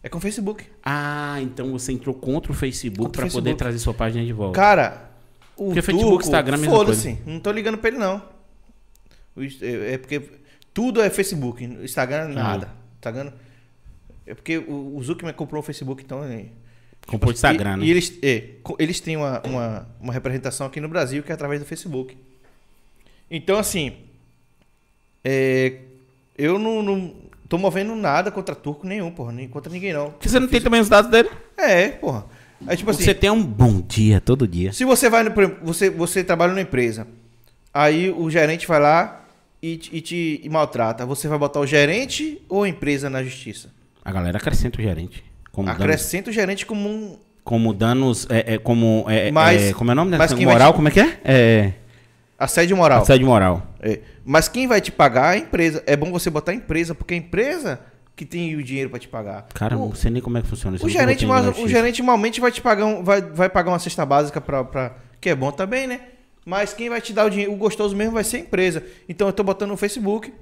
É 0.05 0.09
com 0.09 0.19
o 0.19 0.21
Facebook. 0.21 0.67
Ah, 0.85 1.39
então 1.43 1.73
você 1.73 1.91
entrou 1.91 2.15
contra 2.15 2.53
o 2.53 2.55
Facebook 2.55 3.21
o 3.21 3.31
poder 3.33 3.57
trazer 3.57 3.81
sua 3.81 3.93
página 3.93 4.25
de 4.25 4.33
volta. 4.33 4.55
Cara, 4.55 5.11
o 5.57 5.65
Porque 5.65 5.83
Facebook, 5.83 6.11
Tuco, 6.11 6.23
Instagram, 6.23 6.59
Foda-se, 6.59 7.19
não 7.27 7.41
tô 7.41 7.51
ligando 7.51 7.77
pra 7.79 7.89
ele 7.89 7.99
não. 7.99 8.23
É 9.61 9.95
é 9.95 9.99
porque 9.99 10.31
tudo 10.73 11.03
é 11.03 11.11
Facebook, 11.11 11.65
Instagram 11.65 12.29
nada. 12.29 12.71
Instagram 12.99 13.33
é 14.27 14.35
porque 14.35 14.59
o 14.59 14.97
o 14.97 15.03
Zuckerman 15.03 15.35
comprou 15.35 15.61
o 15.61 15.63
Facebook, 15.65 16.03
então 16.03 16.25
ele- 16.25 16.51
Comprou 17.07 17.31
o 17.31 17.35
Instagram, 17.35 17.75
e, 17.75 17.77
né? 17.81 17.85
E 17.87 17.91
eles, 17.91 18.19
é, 18.23 18.45
eles 18.79 18.99
têm 19.01 19.17
uma, 19.17 19.43
uma, 19.47 19.87
uma 20.01 20.13
representação 20.13 20.67
aqui 20.67 20.81
no 20.81 20.89
Brasil 20.89 21.23
que 21.23 21.31
é 21.31 21.35
através 21.35 21.61
do 21.61 21.67
Facebook. 21.67 22.17
Então, 23.31 23.59
assim, 23.59 23.93
é, 25.23 25.81
eu 26.37 26.59
não, 26.59 26.83
não 26.83 27.15
tô 27.49 27.59
movendo 27.59 27.95
nada 27.95 28.31
contra 28.31 28.55
turco 28.55 28.87
nenhum, 28.87 29.11
porra, 29.11 29.33
nem 29.33 29.49
contra 29.49 29.71
ninguém 29.73 29.93
não. 29.93 30.11
Porque 30.13 30.29
você 30.29 30.41
não 30.41 30.49
tem 30.49 30.61
também 30.61 30.81
os 30.81 30.89
dados 30.89 31.11
dele? 31.11 31.29
É, 31.57 31.89
porra. 31.89 32.25
Tipo 32.77 32.91
assim, 32.91 33.05
você 33.05 33.15
tem 33.15 33.29
um 33.31 33.45
bom 33.45 33.81
dia 33.83 34.21
todo 34.21 34.49
dia. 34.49 34.73
se 34.73 34.85
você 34.87 35.11
vai 35.11 35.23
no, 35.23 35.31
você, 35.63 35.91
você 35.91 36.25
trabalha 36.25 36.53
numa 36.53 36.63
empresa, 36.63 37.07
Aí 37.77 38.09
o 38.09 38.31
gerente 38.31 38.69
vai 38.69 38.79
lá 38.79 39.27
e, 39.61 39.77
te- 39.77 39.97
e 39.97 40.01
te 40.01 40.41
e 40.45 40.49
maltrata. 40.49 41.05
Você 41.05 41.27
vai 41.27 41.37
botar 41.37 41.59
o 41.59 41.67
gerente 41.67 42.41
ou 42.49 42.63
a 42.63 42.69
empresa 42.69 43.11
na 43.11 43.21
justiça? 43.25 43.69
A 44.05 44.13
galera 44.13 44.39
acrescenta 44.39 44.79
o 44.79 44.83
gerente. 44.83 45.25
Como 45.53 45.67
danos, 45.67 45.81
Acrescenta 45.83 46.31
o 46.31 46.33
gerente 46.33 46.67
como 46.67 46.89
um. 46.89 47.19
como 47.45 47.73
danos 47.73 48.27
é, 48.29 48.55
é, 48.55 48.59
como, 48.59 49.05
é, 49.09 49.31
Mas- 49.31 49.63
é, 49.63 49.73
como 49.73 49.91
é 49.91 49.93
o 49.93 49.97
nome? 49.97 50.11
dessa 50.17 50.37
moral, 50.37 50.73
te- 50.73 50.77
como 50.77 50.89
é 50.89 50.91
que 50.91 51.01
é? 51.01 51.21
É, 51.25 51.73
Assédio 52.39 52.77
moral. 52.77 53.03
assédio 53.03 53.27
moral. 53.27 53.63
É. 53.81 54.01
Mas 54.25 54.49
quem 54.49 54.67
vai 54.67 54.81
te 54.81 54.91
pagar 54.91 55.35
é 55.35 55.39
a 55.39 55.41
empresa. 55.41 55.83
É 55.87 55.97
bom 55.97 56.11
você 56.11 56.29
botar 56.29 56.53
a 56.53 56.55
empresa, 56.55 56.95
porque 56.95 57.15
a 57.15 57.17
empresa 57.17 57.81
que 58.17 58.25
tem 58.25 58.55
o 58.57 58.63
dinheiro 58.63 58.91
pra 58.91 58.99
te 58.99 59.09
pagar. 59.09 59.47
Cara, 59.55 59.77
o, 59.77 59.89
não 59.89 59.95
sei 59.95 60.11
nem 60.11 60.21
como 60.23 60.37
é 60.39 60.43
que 60.43 60.49
funciona 60.49 60.77
isso. 60.77 60.85
o 60.87 60.89
gerente, 60.89 61.25
mas, 61.27 61.59
o 61.59 61.69
gerente 61.69 62.01
normalmente 62.03 62.41
vai 62.41 62.51
te 62.53 62.61
pagar 62.61 62.85
um, 62.87 63.03
vai, 63.05 63.21
vai 63.23 63.49
pagar 63.49 63.71
uma 63.71 63.79
cesta 63.79 64.05
básica 64.05 64.41
pra, 64.41 64.65
pra. 64.65 64.95
Que 65.21 65.31
é 65.31 65.35
bom 65.35 65.51
também, 65.53 65.87
né? 65.87 66.01
Mas 66.45 66.75
quem 66.75 66.89
vai 66.91 67.01
te 67.01 67.13
dar 67.13 67.25
o 67.27 67.31
dinheiro, 67.31 67.53
o 67.53 67.57
gostoso 67.57 67.97
mesmo 67.97 68.13
vai 68.13 68.25
ser 68.25 68.37
a 68.39 68.41
empresa. 68.41 68.83
Então 69.09 69.27
eu 69.29 69.33
tô 69.33 69.43
botando 69.43 69.71
no 69.71 69.77
Facebook, 69.77 70.33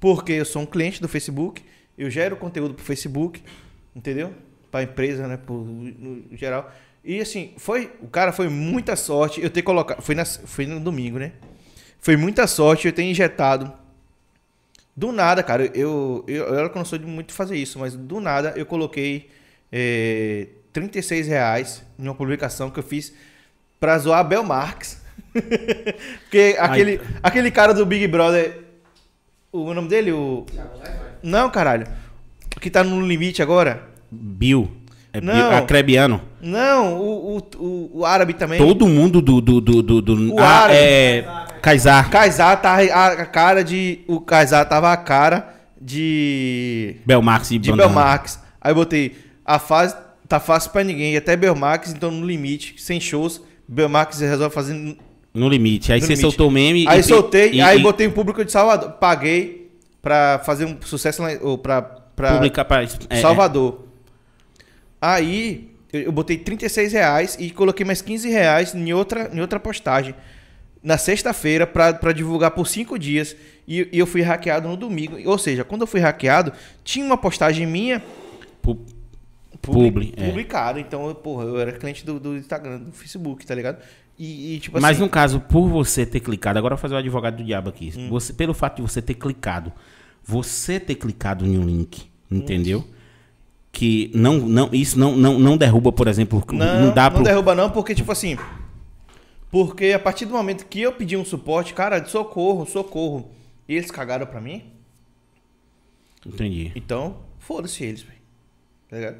porque 0.00 0.32
eu 0.32 0.44
sou 0.44 0.62
um 0.62 0.66
cliente 0.66 1.00
do 1.00 1.08
Facebook, 1.08 1.62
eu 1.96 2.10
gero 2.10 2.36
conteúdo 2.36 2.74
pro 2.74 2.84
Facebook, 2.84 3.42
entendeu? 3.94 4.32
Pra 4.70 4.82
empresa, 4.82 5.26
né? 5.26 5.36
Por, 5.36 5.64
no 5.64 6.36
geral. 6.36 6.72
E 7.04 7.20
assim, 7.20 7.52
foi. 7.56 7.92
O 8.00 8.08
cara 8.08 8.32
foi 8.32 8.48
muita 8.48 8.96
sorte 8.96 9.42
eu 9.42 9.50
ter 9.50 9.62
colocado. 9.62 10.02
Foi, 10.02 10.14
na, 10.14 10.24
foi 10.24 10.66
no 10.66 10.80
domingo, 10.80 11.18
né? 11.18 11.32
Foi 12.00 12.16
muita 12.16 12.46
sorte 12.46 12.86
eu 12.86 12.92
ter 12.92 13.02
injetado. 13.02 13.72
Do 14.96 15.10
nada, 15.10 15.42
cara, 15.42 15.70
eu, 15.74 16.24
eu, 16.28 16.44
eu, 16.44 16.70
que 16.70 16.76
não 16.78 16.84
sou 16.84 16.98
de 16.98 17.04
muito 17.04 17.32
fazer 17.32 17.56
isso, 17.56 17.80
mas 17.80 17.96
do 17.96 18.20
nada 18.20 18.54
eu 18.56 18.64
coloquei 18.64 19.28
é, 19.72 20.46
36 20.72 21.26
reais 21.26 21.82
em 21.98 22.04
uma 22.04 22.14
publicação 22.14 22.70
que 22.70 22.78
eu 22.78 22.82
fiz 22.82 23.12
pra 23.80 23.98
zoar 23.98 24.20
a 24.20 24.24
Bel 24.24 24.44
Marx. 24.44 25.02
Porque 26.22 26.56
aquele, 26.60 27.00
aquele 27.22 27.50
cara 27.50 27.74
do 27.74 27.84
Big 27.84 28.06
Brother, 28.06 28.62
o 29.50 29.74
nome 29.74 29.88
dele, 29.88 30.12
o... 30.12 30.46
Não, 31.24 31.48
caralho. 31.50 31.86
Que 32.60 32.70
tá 32.70 32.84
no 32.84 33.00
limite 33.06 33.42
agora. 33.42 33.82
Bill. 34.10 34.70
É 35.12 35.20
Não. 35.20 35.32
Bill, 35.34 35.50
acrebiano. 35.58 36.20
Não, 36.40 36.98
o, 37.00 37.36
o, 37.36 37.42
o, 37.56 37.90
o 38.00 38.04
árabe 38.04 38.34
também. 38.34 38.58
Todo 38.58 38.86
mundo 38.86 39.20
do. 39.22 39.40
do, 39.40 39.60
do, 39.60 39.82
do, 39.82 40.02
do 40.02 40.34
O 40.34 40.38
ah, 40.40 40.44
árabe. 40.46 40.78
é. 40.78 41.24
Kaysar. 41.62 42.10
Kaysar 42.10 42.60
tá 42.60 42.76
a, 42.92 43.06
a 43.06 43.26
cara 43.26 43.64
de... 43.64 44.00
O 44.06 44.20
Kaysar 44.20 44.68
tava 44.68 44.92
a 44.92 44.96
cara 44.98 45.54
de... 45.80 46.96
Belmarx 47.06 47.50
e 47.52 47.58
de 47.58 47.70
Banana. 47.70 47.88
Belmarx. 47.88 48.38
Aí 48.60 48.70
eu 48.70 48.74
botei, 48.74 49.16
a 49.44 49.58
fase 49.58 49.96
tá 50.28 50.38
fácil 50.38 50.70
pra 50.72 50.84
ninguém, 50.84 51.16
até 51.16 51.36
Belmarx, 51.36 51.92
então 51.92 52.10
no 52.10 52.26
limite, 52.26 52.74
sem 52.78 53.00
shows, 53.00 53.40
Belmarx 53.66 54.20
resolve 54.20 54.54
fazer. 54.54 54.74
no 55.32 55.48
limite. 55.48 55.90
Aí 55.92 56.00
no 56.00 56.06
você 56.06 56.12
limite. 56.12 56.20
soltou 56.22 56.48
o 56.48 56.50
meme. 56.50 56.86
Aí 56.88 57.00
e- 57.00 57.02
soltei, 57.02 57.52
e- 57.52 57.60
aí 57.62 57.78
e 57.78 57.82
botei 57.82 58.06
um 58.06 58.10
público 58.10 58.44
de 58.44 58.52
Salvador, 58.52 58.92
paguei 58.92 59.63
pra 60.04 60.38
fazer 60.44 60.66
um 60.66 60.76
sucesso 60.82 61.20
lá, 61.22 61.30
ou 61.42 61.58
pra 61.58 61.82
Publicar 61.82 62.64
pra. 62.64 62.84
é, 63.10 63.16
Salvador. 63.20 63.86
Aí 65.00 65.70
eu, 65.92 66.02
eu 66.02 66.12
botei 66.12 66.38
36 66.38 66.92
reais 66.92 67.36
e 67.40 67.50
coloquei 67.50 67.84
mais 67.84 68.00
15 68.00 68.28
reais 68.28 68.74
em 68.74 68.92
outra, 68.92 69.30
em 69.32 69.40
outra 69.40 69.58
postagem. 69.58 70.14
Na 70.82 70.98
sexta-feira, 70.98 71.66
pra, 71.66 71.94
pra 71.94 72.12
divulgar 72.12 72.50
por 72.50 72.66
cinco 72.68 72.98
dias. 72.98 73.34
E, 73.66 73.88
e 73.90 73.98
eu 73.98 74.06
fui 74.06 74.20
hackeado 74.22 74.68
no 74.68 74.76
domingo. 74.76 75.16
Ou 75.28 75.38
seja, 75.38 75.64
quando 75.64 75.80
eu 75.80 75.86
fui 75.86 75.98
hackeado, 76.00 76.52
tinha 76.84 77.04
uma 77.04 77.16
postagem 77.16 77.66
minha 77.66 77.96
é, 77.96 78.02
pu- 78.60 78.84
publi- 79.62 80.12
Publi, 80.12 80.14
é. 80.16 80.80
Então, 80.80 81.08
eu, 81.08 81.14
porra, 81.14 81.44
eu 81.44 81.58
era 81.58 81.72
cliente 81.72 82.04
do, 82.04 82.20
do 82.20 82.36
Instagram, 82.36 82.78
do 82.80 82.92
Facebook, 82.92 83.46
tá 83.46 83.54
ligado? 83.54 83.78
E, 84.18 84.56
e, 84.56 84.60
tipo 84.60 84.78
Mas 84.80 84.92
assim. 84.92 85.00
no 85.02 85.08
caso, 85.08 85.40
por 85.40 85.66
você 85.68 86.04
ter 86.06 86.20
clicado, 86.20 86.58
agora 86.58 86.74
eu 86.74 86.76
vou 86.76 86.82
fazer 86.82 86.94
o 86.94 86.98
advogado 86.98 87.38
do 87.38 87.44
diabo 87.44 87.70
aqui. 87.70 87.92
Hum. 87.96 88.08
Você, 88.10 88.32
pelo 88.34 88.52
fato 88.54 88.76
de 88.76 88.82
você 88.82 89.00
ter 89.02 89.14
clicado, 89.14 89.72
você 90.24 90.80
ter 90.80 90.94
clicado 90.94 91.44
em 91.46 91.58
um 91.58 91.64
link, 91.64 92.08
entendeu? 92.30 92.84
Que 93.70 94.10
não, 94.14 94.38
não, 94.38 94.70
isso 94.72 94.98
não, 94.98 95.16
não, 95.16 95.38
não 95.38 95.56
derruba, 95.56 95.92
por 95.92 96.08
exemplo, 96.08 96.42
não, 96.52 96.86
Não, 96.86 96.94
dá 96.94 97.04
não 97.04 97.16
pro. 97.16 97.24
derruba 97.24 97.54
não, 97.54 97.70
porque, 97.70 97.94
tipo 97.94 98.10
assim... 98.10 98.36
Porque 99.50 99.92
a 99.92 99.98
partir 100.00 100.24
do 100.24 100.32
momento 100.32 100.66
que 100.66 100.80
eu 100.80 100.92
pedi 100.92 101.16
um 101.16 101.24
suporte, 101.24 101.74
cara, 101.74 102.00
de 102.00 102.10
socorro, 102.10 102.66
socorro, 102.66 103.30
e 103.68 103.76
eles 103.76 103.90
cagaram 103.90 104.26
pra 104.26 104.40
mim, 104.40 104.64
Entendi. 106.26 106.72
então, 106.74 107.18
foda-se 107.38 107.84
eles, 107.84 108.02
velho. 108.02 108.18
Tá 108.88 108.96
ligado? 108.96 109.16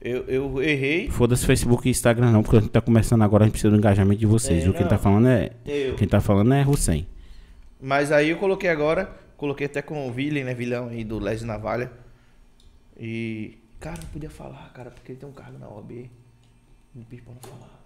Eu, 0.00 0.24
eu 0.24 0.62
errei. 0.62 1.08
Foda-se 1.10 1.46
Facebook 1.46 1.86
e 1.86 1.90
Instagram 1.90 2.30
não, 2.32 2.42
porque 2.42 2.56
a 2.56 2.60
gente 2.60 2.70
tá 2.70 2.80
começando 2.80 3.22
agora, 3.22 3.44
a 3.44 3.46
gente 3.46 3.52
precisa 3.52 3.70
do 3.70 3.76
engajamento 3.76 4.20
de 4.20 4.26
vocês. 4.26 4.64
É? 4.64 4.70
Quem 4.72 4.82
não. 4.82 4.88
tá 4.88 4.98
falando 4.98 5.28
é. 5.28 5.50
Eu. 5.64 5.94
Quem 5.94 6.08
tá 6.08 6.20
falando 6.20 6.52
é 6.52 6.66
Hussein. 6.66 7.06
Mas 7.80 8.10
aí 8.12 8.30
eu 8.30 8.36
coloquei 8.36 8.68
agora, 8.68 9.10
coloquei 9.36 9.66
até 9.66 9.82
com 9.82 10.08
o 10.08 10.12
Villen, 10.12 10.44
né? 10.44 10.54
Vilão 10.54 10.88
aí 10.88 11.04
do 11.04 11.18
Les 11.18 11.42
Navalha. 11.42 11.90
E. 12.98 13.58
Cara, 13.78 13.98
não 14.02 14.08
podia 14.08 14.30
falar, 14.30 14.70
cara, 14.72 14.90
porque 14.90 15.12
ele 15.12 15.18
tem 15.18 15.28
um 15.28 15.32
cargo 15.32 15.58
na 15.58 15.68
OAB. 15.68 15.90
Me 16.94 17.04
pediu 17.04 17.24
pra 17.24 17.34
não 17.34 17.40
falar. 17.42 17.80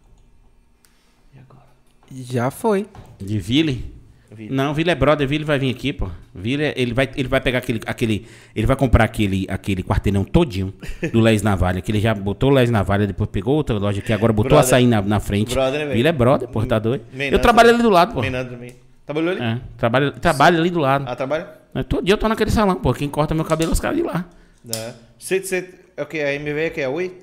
E 1.35 1.39
agora? 1.39 1.67
Já 2.13 2.51
foi. 2.51 2.87
De 3.19 3.39
Ville? 3.39 3.93
Villen. 4.33 4.55
Não, 4.57 4.73
Ville 4.73 4.91
é 4.91 4.95
brother, 4.95 5.27
Ville 5.27 5.45
vai 5.45 5.59
vir 5.59 5.71
aqui, 5.75 5.93
pô. 5.93 6.09
Ville, 6.33 6.73
ele 6.77 6.95
vai, 6.95 7.11
ele 7.17 7.27
vai 7.27 7.41
pegar 7.41 7.59
aquele, 7.59 7.81
aquele. 7.85 8.29
Ele 8.55 8.67
vai 8.67 8.77
comprar 8.77 9.03
aquele, 9.03 9.45
aquele 9.49 9.83
quarteirão 9.83 10.23
todinho 10.23 10.73
do 11.13 11.19
Les 11.21 11.43
Navalha, 11.43 11.81
que 11.81 11.91
ele 11.91 11.99
já 12.01 12.15
botou 12.15 12.51
o 12.51 12.55
Les 12.55 12.71
Navalha, 12.71 13.09
depois 13.09 13.29
pegou 13.29 13.57
outra 13.57 13.77
loja 13.77 14.01
que 14.01 14.13
agora 14.13 14.33
botou 14.33 14.51
Brother. 14.51 14.67
açaí 14.67 14.87
na, 14.87 15.03
na 15.03 15.19
frente. 15.19 15.53
Brother, 15.53 15.81
né, 15.81 15.85
velho? 15.87 15.97
Ville 15.97 16.09
é 16.09 16.13
brother, 16.13 16.49
pô, 16.49 16.65
tá 16.65 16.79
doido. 16.79 17.05
Menando 17.13 17.35
Eu 17.37 17.41
trabalho 17.41 17.71
ali 17.71 17.83
do 17.83 17.91
lado, 17.91 18.15
pô. 18.15 18.21
Menando 18.21 18.51
também. 18.51 18.73
Trabalhou 19.13 19.31
ali? 19.33 19.43
É, 19.43 19.61
trabalho, 19.77 20.13
trabalho 20.13 20.59
ali 20.61 20.71
do 20.71 20.79
lado. 20.79 21.05
Ah, 21.09 21.17
trabalha? 21.17 21.49
Mas 21.75 21.85
Todo 21.87 22.05
dia 22.05 22.15
eu 22.15 22.19
tô 22.19 22.29
naquele 22.29 22.51
salão, 22.51 22.77
pô. 22.77 22.93
Quem 22.95 23.09
corta 23.09 23.35
meu 23.35 23.45
cabelo 23.45 23.71
é 23.71 23.73
os 23.73 23.81
caras 23.81 23.97
de 23.97 24.05
lá. 24.05 24.25
Dá. 24.65 24.95
Você, 25.19 25.41
você, 25.43 25.75
é 25.97 26.03
o 26.03 26.07
que? 26.07 26.21
A 26.21 26.33
MV 26.35 26.61
é 26.61 26.71
que 26.71 26.81
é 26.81 26.89
Oi? 26.89 27.19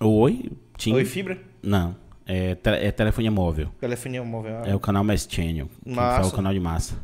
Oi, 0.00 0.52
tinha. 0.76 0.94
Oi 0.94 1.04
Fibra? 1.04 1.36
Não, 1.60 1.96
é, 2.24 2.54
te- 2.54 2.70
é 2.70 2.92
telefonia 2.92 3.30
móvel. 3.32 3.68
Telefonia 3.80 4.22
móvel. 4.22 4.64
É 4.64 4.74
o 4.74 4.78
canal 4.78 5.02
Mass 5.02 5.26
Channel. 5.28 5.68
Que 5.82 5.90
Massa. 5.90 6.16
fala 6.18 6.28
o 6.28 6.32
canal 6.32 6.52
de 6.52 6.60
massa. 6.60 6.94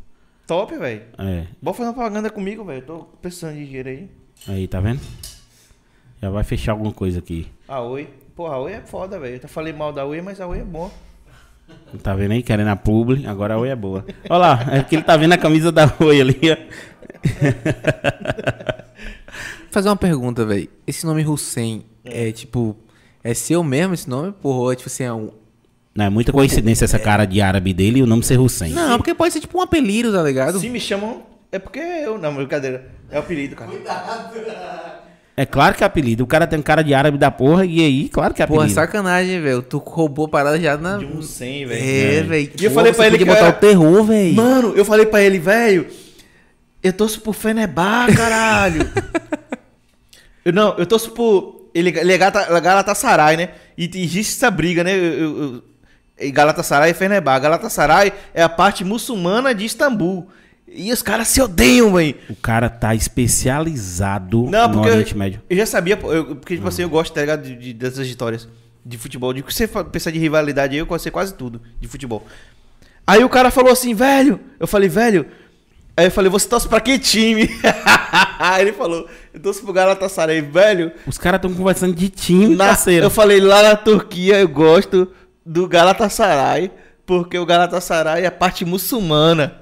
Top, 0.46 0.76
velho. 0.76 1.02
É. 1.18 1.46
Bora 1.60 1.76
fazer 1.76 1.88
uma 1.88 1.94
propaganda 1.94 2.30
comigo, 2.30 2.64
velho. 2.64 2.82
Tô 2.82 2.98
precisando 3.20 3.54
de 3.56 3.64
dinheiro 3.66 3.88
aí. 3.88 4.10
Aí, 4.46 4.68
tá 4.68 4.78
vendo? 4.80 5.00
Já 6.22 6.30
vai 6.30 6.44
fechar 6.44 6.72
alguma 6.72 6.92
coisa 6.92 7.18
aqui. 7.18 7.48
A 7.66 7.80
Oi. 7.80 8.08
Porra, 8.36 8.54
a 8.54 8.58
Oi 8.60 8.72
é 8.74 8.80
foda, 8.80 9.18
velho. 9.18 9.32
Eu 9.34 9.36
até 9.38 9.48
falei 9.48 9.72
mal 9.72 9.92
da 9.92 10.04
Oi, 10.04 10.20
mas 10.20 10.40
a 10.40 10.46
Oi 10.46 10.60
é 10.60 10.64
boa. 10.64 10.90
Tá 12.02 12.14
vendo 12.14 12.32
aí? 12.32 12.42
Querendo 12.42 12.68
a 12.68 12.76
publi, 12.76 13.26
agora 13.26 13.54
a 13.54 13.58
Oi 13.58 13.68
é 13.68 13.76
boa. 13.76 14.04
Olha 14.28 14.38
lá, 14.38 14.66
é 14.72 14.82
que 14.82 14.96
ele 14.96 15.02
tá 15.02 15.16
vendo 15.16 15.32
a 15.32 15.38
camisa 15.38 15.70
da 15.70 15.92
Oi 16.00 16.20
ali, 16.20 16.38
ó. 16.50 16.56
Vou 18.44 19.70
fazer 19.70 19.88
uma 19.88 19.96
pergunta, 19.96 20.44
velho. 20.44 20.68
Esse 20.86 21.06
nome 21.06 21.24
Hussein 21.24 21.84
é 22.04 22.32
tipo. 22.32 22.76
É 23.22 23.32
seu 23.32 23.62
mesmo 23.62 23.94
esse 23.94 24.08
nome? 24.08 24.32
Porra, 24.32 24.72
é 24.72 24.76
tipo 24.76 24.88
assim, 24.88 25.04
é 25.04 25.12
um. 25.12 25.30
Não, 25.94 26.04
é 26.06 26.10
muita 26.10 26.32
coincidência 26.32 26.84
essa 26.84 26.98
cara 26.98 27.24
de 27.24 27.40
árabe 27.40 27.72
dele 27.72 28.00
e 28.00 28.02
o 28.02 28.06
nome 28.06 28.24
ser 28.24 28.38
Hussein. 28.38 28.72
Não, 28.72 28.96
porque 28.98 29.14
pode 29.14 29.32
ser 29.32 29.40
tipo 29.40 29.56
um 29.58 29.62
apelido, 29.62 30.12
tá 30.12 30.22
ligado? 30.22 30.58
Se 30.58 30.68
me 30.68 30.80
chamam, 30.80 31.22
é 31.52 31.58
porque 31.58 31.78
eu. 31.78 32.18
Não, 32.18 32.34
brincadeira. 32.34 32.90
É 33.10 33.16
o 33.16 33.20
apelido, 33.20 33.54
cara. 33.54 33.70
É 35.36 35.44
claro 35.44 35.74
que 35.74 35.82
é 35.82 35.86
apelido. 35.86 36.22
O 36.22 36.26
cara 36.28 36.46
tem 36.46 36.62
cara 36.62 36.82
de 36.82 36.94
árabe 36.94 37.18
da 37.18 37.28
porra 37.30 37.64
e 37.66 37.80
aí, 37.80 38.08
claro 38.08 38.32
que 38.32 38.40
é 38.42 38.46
Porra, 38.46 38.60
apelido. 38.60 38.74
sacanagem, 38.74 39.40
velho. 39.40 39.62
Tu 39.62 39.78
roubou 39.78 40.26
a 40.26 40.28
parada 40.28 40.60
já 40.60 40.76
na. 40.76 40.98
De 40.98 41.04
um 41.06 41.20
100, 41.20 41.66
velho. 41.66 41.82
É, 41.82 42.22
velho. 42.22 42.50
E 42.60 42.64
eu 42.64 42.70
falei 42.70 42.92
pra 42.92 43.06
ele 43.08 43.18
que 43.18 43.24
botar 43.24 43.38
era- 43.40 43.48
o 43.50 43.52
terror, 43.54 44.04
velho. 44.04 44.34
Mano, 44.34 44.72
eu 44.76 44.84
falei 44.84 45.06
pra 45.06 45.20
ele, 45.22 45.38
velho. 45.40 45.86
Eu 46.82 46.92
torço 46.92 47.20
pro 47.20 47.32
Fenebar, 47.32 48.14
caralho. 48.14 48.88
eu, 50.44 50.52
não, 50.52 50.76
eu 50.78 50.86
torço 50.86 51.10
pro. 51.10 51.68
Ele, 51.74 51.88
ele 51.98 52.12
é 52.12 52.18
Galata- 52.18 52.60
Galatasaray, 52.60 53.36
né? 53.36 53.48
E 53.76 53.90
existe 53.94 54.34
essa 54.36 54.50
briga, 54.50 54.84
né? 54.84 54.94
Eu, 54.96 55.02
eu, 55.02 55.42
eu- 55.42 55.62
e 56.20 56.30
Galatasaray 56.30 56.92
e 56.92 56.94
Fenebar. 56.94 57.40
Galatasaray 57.40 58.12
é 58.32 58.42
a 58.42 58.48
parte 58.48 58.84
muçulmana 58.84 59.52
de 59.52 59.64
Istambul. 59.64 60.28
E 60.76 60.92
os 60.92 61.02
caras 61.02 61.28
se 61.28 61.40
odeiam, 61.40 61.92
velho. 61.94 62.16
O 62.28 62.34
cara 62.34 62.68
tá 62.68 62.94
especializado 62.94 64.44
Não, 64.50 64.68
no 64.68 64.80
Oriente 64.82 65.12
eu, 65.12 65.18
Médio. 65.18 65.40
eu 65.48 65.56
já 65.56 65.66
sabia, 65.66 65.98
eu- 66.02 66.36
porque 66.36 66.56
tipo 66.56 66.66
assim, 66.68 66.82
eu 66.82 66.88
gosto, 66.88 67.12
tá 67.12 67.20
ligado, 67.20 67.42
de, 67.42 67.54
de- 67.56 67.72
dessas 67.72 68.06
histórias 68.06 68.48
de 68.84 68.98
futebol. 68.98 69.32
De 69.32 69.42
que 69.42 69.54
você 69.54 69.66
pensar 69.68 70.10
de 70.10 70.18
rivalidade 70.18 70.74
aí, 70.74 70.80
eu 70.86 70.98
sei 70.98 71.12
quase 71.12 71.34
tudo 71.34 71.60
de 71.80 71.86
futebol. 71.88 72.26
Aí 73.06 73.22
o 73.22 73.28
cara 73.28 73.50
falou 73.50 73.72
assim, 73.72 73.94
velho, 73.94 74.40
eu 74.58 74.66
falei, 74.66 74.88
velho, 74.88 75.26
aí 75.96 76.06
eu 76.06 76.10
falei, 76.10 76.30
você 76.30 76.48
torce 76.48 76.66
pra 76.68 76.80
que 76.80 76.98
time? 76.98 77.48
aí 78.38 78.62
ele 78.62 78.72
falou, 78.72 79.06
eu 79.32 79.40
torço 79.40 79.62
pro 79.62 79.72
Galatasaray, 79.72 80.40
velho. 80.40 80.90
Os 81.06 81.18
caras 81.18 81.40
tão 81.40 81.52
conversando 81.54 81.94
de 81.94 82.08
time, 82.08 82.56
Na- 82.56 82.68
parceiro. 82.68 83.06
eu 83.06 83.10
falei, 83.10 83.40
lá 83.40 83.62
na 83.62 83.76
Turquia 83.76 84.38
eu 84.40 84.48
gosto 84.48 85.08
do 85.46 85.68
Galatasaray, 85.68 86.70
porque 87.06 87.38
o 87.38 87.46
Galatasaray 87.46 88.24
é 88.24 88.26
a 88.26 88.30
parte 88.32 88.64
muçulmana. 88.64 89.60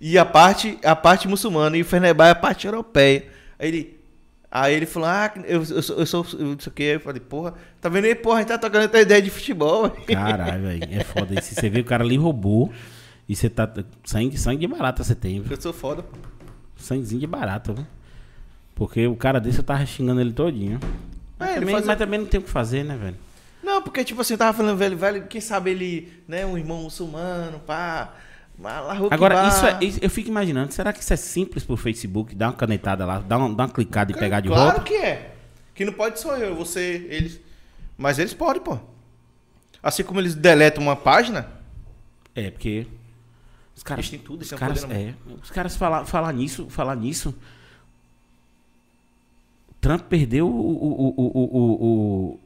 E 0.00 0.18
a 0.18 0.24
parte, 0.24 0.78
a 0.84 0.94
parte 0.94 1.26
muçulmana, 1.26 1.76
e 1.76 1.82
o 1.82 1.84
Fenerbahçe 1.84 2.28
é 2.28 2.32
a 2.32 2.34
parte 2.34 2.66
europeia. 2.66 3.26
Aí 3.58 3.68
ele, 3.68 4.00
aí 4.50 4.74
ele 4.74 4.84
falou, 4.86 5.08
ah, 5.08 5.32
eu, 5.46 5.62
eu, 5.64 5.82
sou, 5.82 5.96
eu 5.98 6.06
sou, 6.06 6.26
eu 6.38 6.46
não 6.46 6.58
sei 6.58 6.70
o 6.70 6.74
que. 6.74 6.82
Eu 6.82 7.00
falei, 7.00 7.20
porra, 7.20 7.54
tá 7.80 7.88
vendo 7.88 8.04
aí, 8.04 8.14
porra, 8.14 8.36
a 8.36 8.38
gente 8.40 8.48
tá 8.48 8.58
tocando 8.58 8.84
essa 8.84 9.00
ideia 9.00 9.22
de 9.22 9.30
futebol. 9.30 9.88
Caralho, 9.90 10.62
velho. 10.62 10.82
É 10.90 11.02
foda 11.02 11.38
isso. 11.38 11.54
Você 11.54 11.70
vê 11.70 11.80
o 11.80 11.84
cara 11.84 12.04
ali 12.04 12.16
roubou. 12.16 12.70
E 13.28 13.34
você 13.34 13.48
tá. 13.50 13.68
Sangue, 14.04 14.38
sangue 14.38 14.58
de 14.60 14.66
barata 14.68 15.02
você 15.02 15.14
tem, 15.14 15.40
viu? 15.40 15.50
Eu 15.56 15.60
sou 15.60 15.72
foda, 15.72 16.02
pô. 16.02 16.16
Sanguezinho 16.76 17.20
de 17.20 17.26
barata, 17.26 17.72
viu? 17.72 17.86
Porque 18.74 19.06
o 19.06 19.16
cara 19.16 19.40
desse 19.40 19.58
eu 19.58 19.64
tava 19.64 19.84
xingando 19.86 20.20
ele 20.20 20.32
todinho. 20.32 20.78
Mas, 21.38 21.50
É, 21.50 21.54
também, 21.54 21.74
fazia- 21.74 21.86
mas 21.88 21.98
também 21.98 22.20
não 22.20 22.26
tem 22.26 22.38
o 22.38 22.42
que 22.42 22.50
fazer, 22.50 22.84
né, 22.84 22.96
velho? 22.96 23.16
Não, 23.62 23.82
porque, 23.82 24.04
tipo 24.04 24.20
assim, 24.20 24.34
eu 24.34 24.38
tava 24.38 24.56
falando, 24.56 24.76
velho, 24.76 24.96
velho, 24.96 25.26
quem 25.26 25.40
sabe 25.40 25.70
ele, 25.70 26.12
né, 26.28 26.46
um 26.46 26.56
irmão 26.56 26.82
muçulmano, 26.82 27.58
pá. 27.60 28.14
Agora, 29.10 29.48
isso 29.48 29.66
é, 29.66 29.78
eu 30.04 30.10
fico 30.10 30.28
imaginando, 30.28 30.72
será 30.72 30.92
que 30.92 31.00
isso 31.00 31.12
é 31.12 31.16
simples 31.16 31.62
pro 31.64 31.76
Facebook? 31.76 32.34
Dar 32.34 32.46
uma 32.48 32.52
canetada 32.54 33.04
lá, 33.04 33.18
dar 33.18 33.38
uma, 33.38 33.54
dar 33.54 33.64
uma 33.64 33.68
clicada 33.72 34.12
e 34.12 34.14
pegar 34.14 34.40
de 34.40 34.48
claro 34.48 34.64
volta? 34.64 34.82
que 34.82 34.94
é. 34.94 35.34
Que 35.74 35.84
não 35.84 35.92
pode 35.92 36.18
só 36.18 36.36
eu, 36.38 36.56
você, 36.56 37.06
eles. 37.10 37.40
Mas 37.98 38.18
eles 38.18 38.32
podem, 38.32 38.62
pô. 38.62 38.78
Assim 39.82 40.02
como 40.02 40.20
eles 40.20 40.34
deletam 40.34 40.82
uma 40.82 40.96
página, 40.96 41.48
É, 42.34 42.50
porque. 42.50 42.86
Os 43.74 43.82
caras. 43.82 44.06
Eles 44.06 44.10
têm 44.10 44.18
tudo, 44.18 44.40
os 44.40 44.50
caras, 44.50 44.84
é, 44.84 45.14
os 45.42 45.50
caras 45.50 45.76
falar, 45.76 46.06
falar 46.06 46.32
nisso, 46.32 46.66
falar 46.70 46.96
nisso. 46.96 47.34
Trump 49.80 50.02
perdeu 50.08 50.48
o, 50.48 50.50
o, 50.50 50.86
o, 50.86 51.16
o, 51.16 51.58
o, 51.58 51.84
o, 52.32 52.40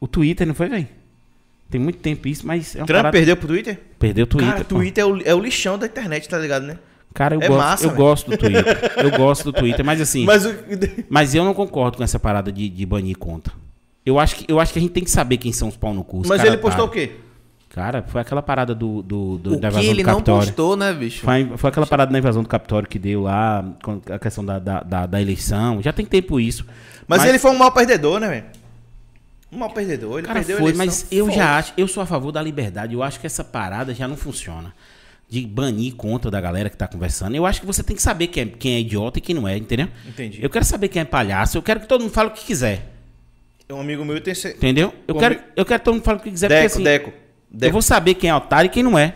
o 0.00 0.08
Twitter, 0.08 0.46
não 0.46 0.54
foi, 0.54 0.68
velho? 0.68 0.88
Tem 1.70 1.80
muito 1.80 1.98
tempo 1.98 2.26
isso, 2.26 2.46
mas 2.46 2.74
é 2.74 2.80
uma 2.80 2.86
Trump 2.86 3.10
perdeu 3.12 3.36
pro 3.36 3.46
Twitter? 3.48 3.78
Perdeu 3.98 4.24
o 4.24 4.26
Twitter. 4.26 4.52
Cara, 4.52 4.64
pô. 4.64 4.74
Twitter 4.76 5.04
é 5.04 5.06
o, 5.06 5.22
é 5.24 5.34
o 5.34 5.40
lixão 5.40 5.78
da 5.78 5.86
internet, 5.86 6.28
tá 6.28 6.36
ligado, 6.38 6.64
né? 6.66 6.76
Cara, 7.14 7.34
eu, 7.36 7.40
é 7.42 7.48
gosto, 7.48 7.60
massa, 7.60 7.86
eu 7.86 7.90
gosto 7.94 8.30
do 8.30 8.36
Twitter. 8.36 8.92
eu 8.96 9.10
gosto 9.16 9.44
do 9.44 9.52
Twitter, 9.52 9.84
mas 9.84 10.00
assim. 10.00 10.24
Mas, 10.24 10.44
Mas 11.08 11.32
o. 11.34 11.36
eu 11.38 11.44
não 11.44 11.54
concordo 11.54 11.96
com 11.96 12.04
essa 12.04 12.18
parada 12.18 12.50
de, 12.52 12.68
de 12.68 12.86
banir 12.86 13.16
conta. 13.16 13.52
Eu 14.04 14.18
acho, 14.18 14.36
que, 14.36 14.44
eu 14.50 14.58
acho 14.58 14.72
que 14.72 14.78
a 14.78 14.82
gente 14.82 14.92
tem 14.92 15.04
que 15.04 15.10
saber 15.10 15.36
quem 15.36 15.52
são 15.52 15.68
os 15.68 15.76
pau 15.76 15.92
no 15.94 16.02
cu. 16.02 16.20
os 16.20 16.28
Mas 16.28 16.38
cara 16.38 16.48
ele 16.50 16.58
postou 16.58 16.84
o 16.86 16.88
otário. 16.88 17.08
quê? 17.08 17.14
Cara, 17.68 18.02
foi 18.02 18.20
aquela 18.20 18.42
parada 18.42 18.74
do, 18.74 19.00
do, 19.02 19.38
do- 19.38 19.52
O 19.52 19.56
da 19.60 19.68
que 19.68 19.74
invasão 19.76 19.90
ele 19.90 20.02
do 20.02 20.06
não 20.06 20.14
Capitólio. 20.14 20.46
postou, 20.46 20.76
né, 20.76 20.92
bicho? 20.92 21.20
Foi, 21.24 21.50
foi 21.56 21.70
aquela 21.70 21.86
parada 21.86 22.10
da 22.10 22.18
invasão 22.18 22.42
do 22.42 22.48
Capitólio 22.48 22.88
que 22.88 22.98
deu 22.98 23.22
lá, 23.22 23.64
com 23.82 24.00
a 24.10 24.18
questão 24.18 24.44
da, 24.44 24.58
da, 24.58 24.80
da, 24.80 25.06
da 25.06 25.20
eleição. 25.22 25.80
Já 25.80 25.92
tem 25.92 26.04
tempo 26.04 26.40
isso. 26.40 26.66
Mas, 27.06 27.24
ele 27.24 27.38
foi 27.38 27.50
um 27.52 27.58
mau 27.58 27.70
perdedor, 27.70 28.18
né, 28.18 28.28
velho? 28.28 28.44
Mau 29.50 29.70
perdedor. 29.70 30.18
Ele 30.18 30.26
Cara, 30.26 30.38
perdeu 30.40 30.58
foi, 30.58 30.72
mas 30.74 31.06
eu 31.10 31.24
forte. 31.26 31.36
já 31.38 31.58
acho, 31.58 31.72
eu 31.76 31.88
sou 31.88 32.02
a 32.02 32.06
favor 32.06 32.30
da 32.30 32.40
liberdade. 32.42 32.94
Eu 32.94 33.02
acho 33.02 33.18
que 33.18 33.26
essa 33.26 33.42
parada 33.42 33.92
já 33.94 34.06
não 34.06 34.16
funciona. 34.16 34.72
De 35.28 35.46
banir 35.46 35.94
conta 35.94 36.30
da 36.30 36.40
galera 36.40 36.68
que 36.68 36.76
tá 36.76 36.88
conversando. 36.88 37.34
Eu 37.36 37.46
acho 37.46 37.60
que 37.60 37.66
você 37.66 37.82
tem 37.82 37.94
que 37.94 38.02
saber 38.02 38.26
quem 38.28 38.42
é, 38.42 38.46
quem 38.46 38.74
é 38.74 38.80
idiota 38.80 39.18
e 39.18 39.22
quem 39.22 39.34
não 39.34 39.46
é, 39.46 39.56
entendeu? 39.56 39.88
Entendi. 40.06 40.42
Eu 40.42 40.50
quero 40.50 40.64
saber 40.64 40.88
quem 40.88 41.02
é 41.02 41.04
palhaço. 41.04 41.56
Eu 41.56 41.62
quero 41.62 41.80
que 41.80 41.86
todo 41.86 42.00
mundo 42.02 42.12
fale 42.12 42.30
o 42.30 42.32
que 42.32 42.44
quiser. 42.44 42.92
Um 43.70 43.80
amigo 43.80 44.04
meu 44.04 44.20
tem. 44.20 44.34
Entendeu? 44.34 44.92
Eu 45.06 45.14
quero, 45.14 45.40
eu 45.54 45.64
quero 45.64 45.78
que 45.80 45.84
todo 45.84 45.94
mundo 45.94 46.02
fale 46.04 46.18
o 46.18 46.22
que 46.22 46.30
quiser, 46.30 46.48
Deco, 46.48 46.60
porque 46.62 46.74
assim, 46.74 46.82
Deco. 46.82 47.10
eu 47.10 47.14
Deco. 47.58 47.72
vou 47.72 47.82
saber 47.82 48.14
quem 48.14 48.28
é 48.30 48.34
otário 48.34 48.66
e 48.66 48.70
quem 48.70 48.82
não 48.82 48.98
é. 48.98 49.14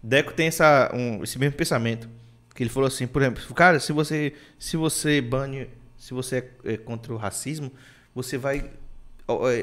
Deco 0.00 0.32
tem 0.32 0.46
essa, 0.46 0.90
um- 0.94 1.22
esse 1.24 1.36
mesmo 1.38 1.56
pensamento. 1.56 2.08
Que 2.54 2.62
ele 2.62 2.70
falou 2.70 2.86
assim, 2.86 3.06
por 3.06 3.20
exemplo, 3.20 3.42
cara, 3.54 3.80
se 3.80 3.92
você, 3.92 4.32
se 4.58 4.76
você 4.76 5.20
bane, 5.20 5.66
se 5.98 6.14
você 6.14 6.48
é, 6.64 6.74
é 6.74 6.76
contra 6.76 7.12
o 7.12 7.16
racismo, 7.16 7.70
você 8.14 8.38
vai 8.38 8.58
é, 8.58 8.64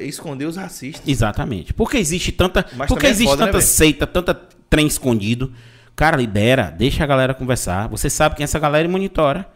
esconder 0.03 0.45
os 0.45 0.57
racistas. 0.57 1.07
Exatamente. 1.07 1.73
Porque 1.73 1.97
existe 1.97 2.31
tanta. 2.31 2.65
Mas 2.75 2.87
porque 2.87 3.05
é 3.05 3.09
existe 3.09 3.29
foda, 3.29 3.45
né, 3.45 3.51
tanta 3.51 3.59
velho? 3.59 3.69
seita, 3.71 4.05
tanta 4.07 4.33
trem 4.69 4.87
escondido. 4.87 5.51
Cara, 5.95 6.17
libera, 6.17 6.69
deixa 6.71 7.03
a 7.03 7.07
galera 7.07 7.33
conversar. 7.33 7.87
Você 7.89 8.09
sabe 8.09 8.35
quem 8.35 8.43
é 8.43 8.45
essa 8.45 8.59
galera 8.59 8.87
e 8.87 8.91
monitora. 8.91 9.47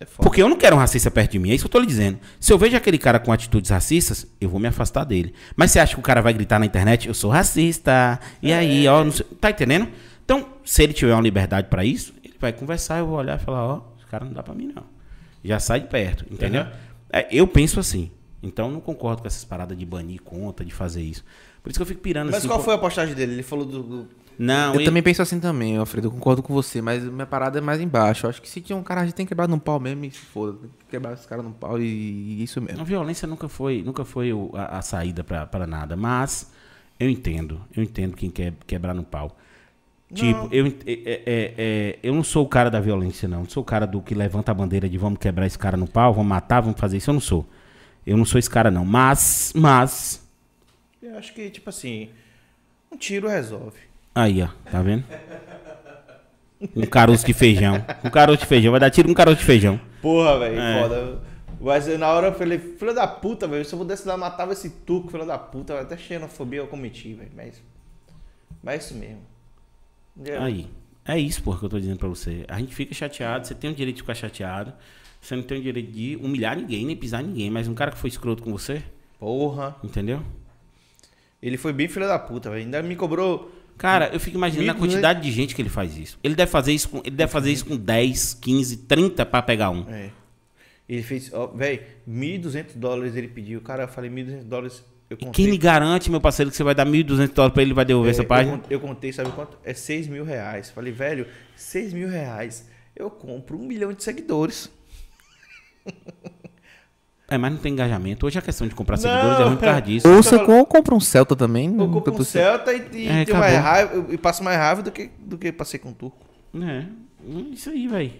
É. 0.00 0.04
Porque 0.16 0.42
eu 0.42 0.48
não 0.48 0.56
quero 0.56 0.76
um 0.76 0.78
racista 0.78 1.10
perto 1.10 1.32
de 1.32 1.38
mim, 1.38 1.50
é 1.50 1.54
isso 1.54 1.64
que 1.64 1.66
eu 1.66 1.72
tô 1.72 1.78
lhe 1.78 1.86
dizendo. 1.86 2.18
Se 2.40 2.50
eu 2.50 2.56
vejo 2.58 2.74
aquele 2.74 2.96
cara 2.96 3.18
com 3.18 3.30
atitudes 3.30 3.70
racistas, 3.70 4.26
eu 4.40 4.48
vou 4.48 4.58
me 4.58 4.66
afastar 4.66 5.04
dele. 5.04 5.34
Mas 5.54 5.70
você 5.72 5.78
acha 5.78 5.92
que 5.94 6.00
o 6.00 6.02
cara 6.02 6.22
vai 6.22 6.32
gritar 6.32 6.58
na 6.58 6.64
internet, 6.64 7.06
eu 7.06 7.12
sou 7.12 7.30
racista, 7.30 8.18
e 8.40 8.50
aí, 8.50 8.88
ó, 8.88 9.04
não 9.04 9.12
sei- 9.12 9.26
tá 9.38 9.50
entendendo? 9.50 9.88
Então, 10.24 10.46
se 10.64 10.82
ele 10.82 10.94
tiver 10.94 11.12
uma 11.12 11.20
liberdade 11.22 11.68
pra 11.68 11.84
isso, 11.84 12.14
ele 12.24 12.34
vai 12.40 12.50
conversar, 12.50 12.98
eu 13.00 13.06
vou 13.08 13.18
olhar 13.18 13.38
e 13.38 13.44
falar, 13.44 13.62
ó, 13.66 13.82
esse 13.98 14.06
cara 14.06 14.24
não 14.24 14.32
dá 14.32 14.42
pra 14.42 14.54
mim 14.54 14.72
não. 14.74 14.84
Já 15.44 15.60
sai 15.60 15.80
de 15.80 15.88
perto, 15.88 16.24
entendeu? 16.30 16.66
É, 17.12 17.28
eu 17.30 17.46
penso 17.46 17.78
assim. 17.78 18.10
Então, 18.42 18.66
eu 18.68 18.72
não 18.72 18.80
concordo 18.80 19.20
com 19.22 19.28
essas 19.28 19.44
paradas 19.44 19.76
de 19.76 19.84
banir 19.84 20.20
conta, 20.22 20.64
de 20.64 20.72
fazer 20.72 21.02
isso. 21.02 21.24
Por 21.62 21.70
isso 21.70 21.78
que 21.78 21.82
eu 21.82 21.86
fico 21.86 22.00
pirando 22.00 22.26
Mas 22.28 22.36
assim. 22.36 22.48
qual 22.48 22.58
pô- 22.58 22.64
foi 22.66 22.74
a 22.74 22.78
postagem 22.78 23.14
dele? 23.14 23.32
Ele 23.34 23.42
falou 23.42 23.64
do. 23.66 23.82
do- 23.82 24.08
Não, 24.38 24.72
Eu 24.72 24.76
ele- 24.76 24.84
também 24.86 25.02
penso 25.02 25.20
assim 25.20 25.38
também, 25.38 25.76
Alfredo. 25.76 26.06
Eu 26.06 26.10
concordo 26.10 26.42
com 26.42 26.54
você, 26.54 26.80
mas 26.80 27.04
minha 27.04 27.26
parada 27.26 27.58
é 27.58 27.60
mais 27.60 27.78
embaixo. 27.82 28.24
Eu 28.24 28.30
acho 28.30 28.40
que 28.40 28.48
se 28.48 28.62
tinha 28.62 28.74
um 28.74 28.82
cara, 28.82 29.02
a 29.02 29.04
gente 29.04 29.14
tem 29.14 29.26
que 29.26 29.28
quebrar 29.30 29.46
no 29.46 29.60
pau 29.60 29.78
mesmo 29.78 30.02
e 30.06 30.10
se 30.10 30.18
foda. 30.18 30.52
Tem 30.58 30.70
que 30.78 30.86
quebrar 30.90 31.12
esse 31.12 31.28
cara 31.28 31.42
no 31.42 31.50
pau 31.52 31.78
e, 31.78 31.84
e 31.84 32.42
isso 32.42 32.58
mesmo. 32.62 32.80
A 32.80 32.84
violência 32.84 33.28
nunca 33.28 33.46
foi, 33.48 33.82
nunca 33.82 34.02
foi 34.06 34.30
a, 34.54 34.78
a 34.78 34.82
saída 34.82 35.22
pra 35.22 35.46
pra 35.46 35.66
nada, 35.66 35.94
mas 35.94 36.50
eu 36.98 37.10
entendo, 37.10 37.60
eu 37.76 37.82
entendo 37.82 38.16
quem 38.16 38.30
quer 38.30 38.54
quebrar 38.66 38.94
no 38.94 39.02
pau. 39.04 39.36
Tipo, 40.14 40.48
eu, 40.50 40.66
ent- 40.66 40.82
é- 40.86 40.92
é- 40.92 41.22
é- 41.26 41.54
é, 41.58 41.98
eu 42.02 42.14
não 42.14 42.24
sou 42.24 42.44
o 42.44 42.48
cara 42.48 42.68
da 42.70 42.80
violência, 42.80 43.28
não. 43.28 43.40
Não 43.40 43.48
sou 43.48 43.62
o 43.62 43.66
cara 43.66 43.86
do 43.86 44.00
que 44.00 44.14
levanta 44.14 44.50
a 44.50 44.54
bandeira 44.54 44.88
de 44.88 44.96
vamos 44.98 45.18
quebrar 45.20 45.46
esse 45.46 45.58
cara 45.58 45.76
no 45.76 45.86
pau, 45.86 46.12
vamos 46.14 46.28
matar, 46.28 46.62
vamos 46.62 46.80
fazer 46.80 46.96
isso. 46.96 47.10
Eu 47.10 47.14
não 47.14 47.20
sou. 47.20 47.46
Eu 48.06 48.16
não 48.16 48.24
sou 48.24 48.38
esse 48.38 48.48
cara, 48.50 48.70
não. 48.70 48.84
Mas, 48.84 49.52
mas. 49.54 50.26
Eu 51.02 51.16
acho 51.18 51.32
que, 51.34 51.50
tipo 51.50 51.68
assim, 51.70 52.10
um 52.90 52.96
tiro 52.96 53.28
resolve. 53.28 53.78
Aí, 54.14 54.42
ó, 54.42 54.48
tá 54.70 54.82
vendo? 54.82 55.04
Um 56.76 56.84
caroço 56.86 57.24
de 57.24 57.32
feijão. 57.32 57.84
Um 58.04 58.10
caroço 58.10 58.38
de 58.40 58.46
feijão. 58.46 58.70
Vai 58.70 58.80
dar 58.80 58.90
tiro 58.90 59.06
com 59.08 59.12
um 59.12 59.14
caroço 59.14 59.38
de 59.38 59.44
feijão. 59.44 59.80
Porra, 60.02 60.38
velho, 60.38 60.60
É. 60.60 60.82
foda. 60.82 61.22
Mas 61.60 61.86
na 61.98 62.08
hora 62.08 62.28
eu 62.28 62.34
falei, 62.34 62.58
filho 62.58 62.94
da 62.94 63.06
puta, 63.06 63.46
velho. 63.46 63.64
Se 63.64 63.72
eu 63.74 63.78
pudesse 63.78 64.06
lá, 64.08 64.16
matava 64.16 64.52
esse 64.52 64.70
tuco, 64.70 65.10
filho 65.10 65.26
da 65.26 65.38
puta. 65.38 65.78
Até 65.80 65.96
xenofobia 65.96 66.60
eu 66.60 66.66
cometi, 66.66 67.14
velho. 67.14 67.30
Mas. 67.34 67.62
Mas 68.62 68.74
é 68.74 68.78
isso 68.78 68.94
mesmo. 68.94 69.22
Aí. 70.40 70.68
É 71.04 71.18
isso, 71.18 71.42
porra, 71.42 71.58
que 71.58 71.64
eu 71.64 71.68
tô 71.70 71.80
dizendo 71.80 71.98
pra 71.98 72.08
você. 72.08 72.44
A 72.46 72.58
gente 72.58 72.74
fica 72.74 72.94
chateado, 72.94 73.46
você 73.46 73.54
tem 73.54 73.70
o 73.70 73.74
direito 73.74 73.96
de 73.96 74.02
ficar 74.02 74.14
chateado. 74.14 74.72
Você 75.20 75.36
não 75.36 75.42
tem 75.42 75.58
o 75.58 75.62
direito 75.62 75.92
de 75.92 76.16
humilhar 76.16 76.56
ninguém, 76.56 76.86
nem 76.86 76.96
pisar 76.96 77.22
ninguém. 77.22 77.50
Mas 77.50 77.68
um 77.68 77.74
cara 77.74 77.90
que 77.90 77.98
foi 77.98 78.08
escroto 78.08 78.42
com 78.42 78.50
você, 78.52 78.82
Porra. 79.18 79.76
entendeu? 79.84 80.22
Ele 81.42 81.56
foi 81.56 81.72
bem 81.72 81.88
filho 81.88 82.06
da 82.06 82.18
puta, 82.18 82.50
velho. 82.50 82.62
Ainda 82.64 82.82
me 82.82 82.96
cobrou. 82.96 83.50
Cara, 83.78 84.10
eu 84.12 84.20
fico 84.20 84.36
imaginando 84.36 84.70
a 84.70 84.74
1.200 84.74 84.78
quantidade 84.78 85.22
de 85.22 85.30
gente 85.32 85.54
que 85.54 85.62
ele 85.62 85.70
faz 85.70 85.96
isso. 85.96 86.18
Ele 86.22 86.34
deve 86.34 86.50
fazer 86.50 86.72
isso 86.72 86.88
com, 86.90 86.98
ele 86.98 87.16
deve 87.16 87.32
fazer 87.32 87.50
isso 87.50 87.64
com 87.64 87.76
10, 87.76 88.34
15, 88.34 88.76
30 88.78 89.24
pra 89.24 89.40
pegar 89.40 89.70
um. 89.70 89.86
É. 89.88 90.10
Ele 90.88 91.02
fez, 91.02 91.32
ó, 91.32 91.46
velho, 91.46 91.80
1.200 92.08 92.76
dólares 92.76 93.16
ele 93.16 93.28
pediu. 93.28 93.60
Cara, 93.62 93.84
eu 93.84 93.88
falei 93.88 94.10
1.200 94.10 94.44
dólares. 94.44 94.84
Eu 95.08 95.14
E 95.20 95.24
contei. 95.24 95.32
quem 95.44 95.50
me 95.50 95.56
garante, 95.58 96.10
meu 96.10 96.20
parceiro, 96.20 96.50
que 96.50 96.56
você 96.56 96.62
vai 96.62 96.74
dar 96.74 96.84
1.200 96.86 97.32
dólares 97.32 97.54
pra 97.54 97.62
ele 97.62 97.70
e 97.70 97.74
vai 97.74 97.84
devolver 97.84 98.10
É, 98.10 98.12
essa 98.12 98.22
eu 98.22 98.26
página? 98.26 98.58
con- 98.58 98.64
Eu, 98.68 98.80
contei, 98.80 99.12
sabe 99.12 99.30
quanto? 99.32 99.56
É 99.64 99.72
6 99.72 100.08
mil 100.08 100.24
reais. 100.24 100.70
Falei, 100.70 100.92
velho, 100.92 101.26
6 101.56 101.92
mil 101.94 102.08
reais. 102.08 102.68
Eu 102.94 103.08
compro 103.10 103.56
um 103.58 103.64
milhão 103.66 103.92
de 103.92 104.02
seguidores. 104.04 104.70
É, 107.28 107.38
mas 107.38 107.52
não 107.52 107.58
tem 107.58 107.72
engajamento. 107.72 108.26
Hoje 108.26 108.38
a 108.38 108.42
questão 108.42 108.66
de 108.66 108.74
comprar 108.74 108.96
Não, 108.96 109.02
seguidores 109.02 109.38
é 109.38 109.42
ruim 109.44 109.54
por 109.56 109.60
causa 109.64 109.78
é. 109.78 109.80
disso. 109.82 110.08
Ou 110.08 110.20
você 110.22 110.34
ou 110.34 110.66
compra 110.66 110.94
um 110.94 111.00
Celta 111.00 111.36
também. 111.36 111.66
Eu 111.66 111.72
não 111.74 111.90
compro 111.92 112.10
tem 112.12 112.20
um. 112.20 112.24
Celta 112.24 112.72
e, 112.74 113.04
e 113.04 113.08
É, 113.08 113.32
mais 113.34 113.56
raiva, 113.56 114.06
e 114.12 114.18
passo 114.18 114.42
mais 114.42 114.58
raiva 114.58 114.82
do 114.82 114.90
que, 114.90 115.10
do 115.20 115.38
que 115.38 115.52
passei 115.52 115.78
com 115.78 115.90
o 115.90 115.94
turco. 115.94 116.18
É, 116.56 116.86
isso 117.52 117.70
aí, 117.70 117.86
velho. 117.86 118.12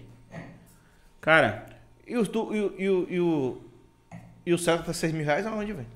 Cara, 1.19 1.65
E 2.07 2.13
tu- 2.23 2.53
e, 2.55 2.59
o- 2.61 2.73
e, 2.79 2.89
o, 2.89 3.07
e, 3.09 3.19
o, 3.19 3.57
e 4.45 4.53
o 4.53 4.57
Celta 4.57 4.83
tá 4.85 4.93
6 4.93 5.11
mil 5.13 5.25
reais 5.25 5.45
aonde, 5.45 5.73
velho? 5.73 5.87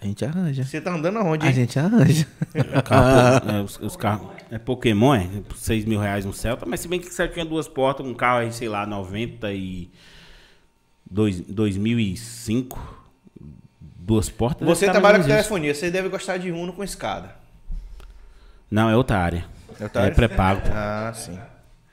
A 0.00 0.06
gente 0.06 0.24
arranja. 0.24 0.64
Você 0.64 0.80
tá 0.80 0.92
andando 0.94 1.18
aonde? 1.18 1.44
A 1.44 1.48
hein? 1.50 1.54
gente 1.54 1.78
arranja. 1.78 2.26
carro, 2.86 3.40
po- 3.42 3.50
é, 3.50 3.60
os, 3.60 3.78
os 3.80 3.96
carros. 3.96 4.28
É 4.50 4.56
Pokémon, 4.58 5.14
é? 5.14 5.28
6 5.56 5.84
mil 5.84 6.00
reais 6.00 6.24
um 6.24 6.32
Celta, 6.32 6.64
mas 6.64 6.80
se 6.80 6.88
bem 6.88 6.98
que 7.00 7.08
o 7.08 7.12
Celta 7.12 7.34
tinha 7.34 7.44
duas 7.44 7.68
portas, 7.68 8.06
um 8.06 8.14
carro 8.14 8.38
aí, 8.38 8.50
sei 8.52 8.68
lá, 8.70 8.86
90 8.86 9.52
e. 9.52 9.90
dois- 11.10 11.40
2005. 11.40 12.96
Duas 13.80 14.28
portas. 14.30 14.66
Você 14.66 14.86
trabalha 14.90 15.18
com 15.18 15.26
telefonia, 15.26 15.74
você 15.74 15.90
deve 15.90 16.08
gostar 16.08 16.38
de 16.38 16.50
Uno 16.50 16.72
com 16.72 16.82
escada. 16.82 17.34
Não, 18.70 18.88
é 18.88 18.96
outra 18.96 19.18
área. 19.18 19.44
É 19.78 19.84
outra 19.84 20.00
É 20.00 20.04
área? 20.04 20.14
pré-pago. 20.14 20.62
Ah, 20.72 21.12
sim. 21.14 21.38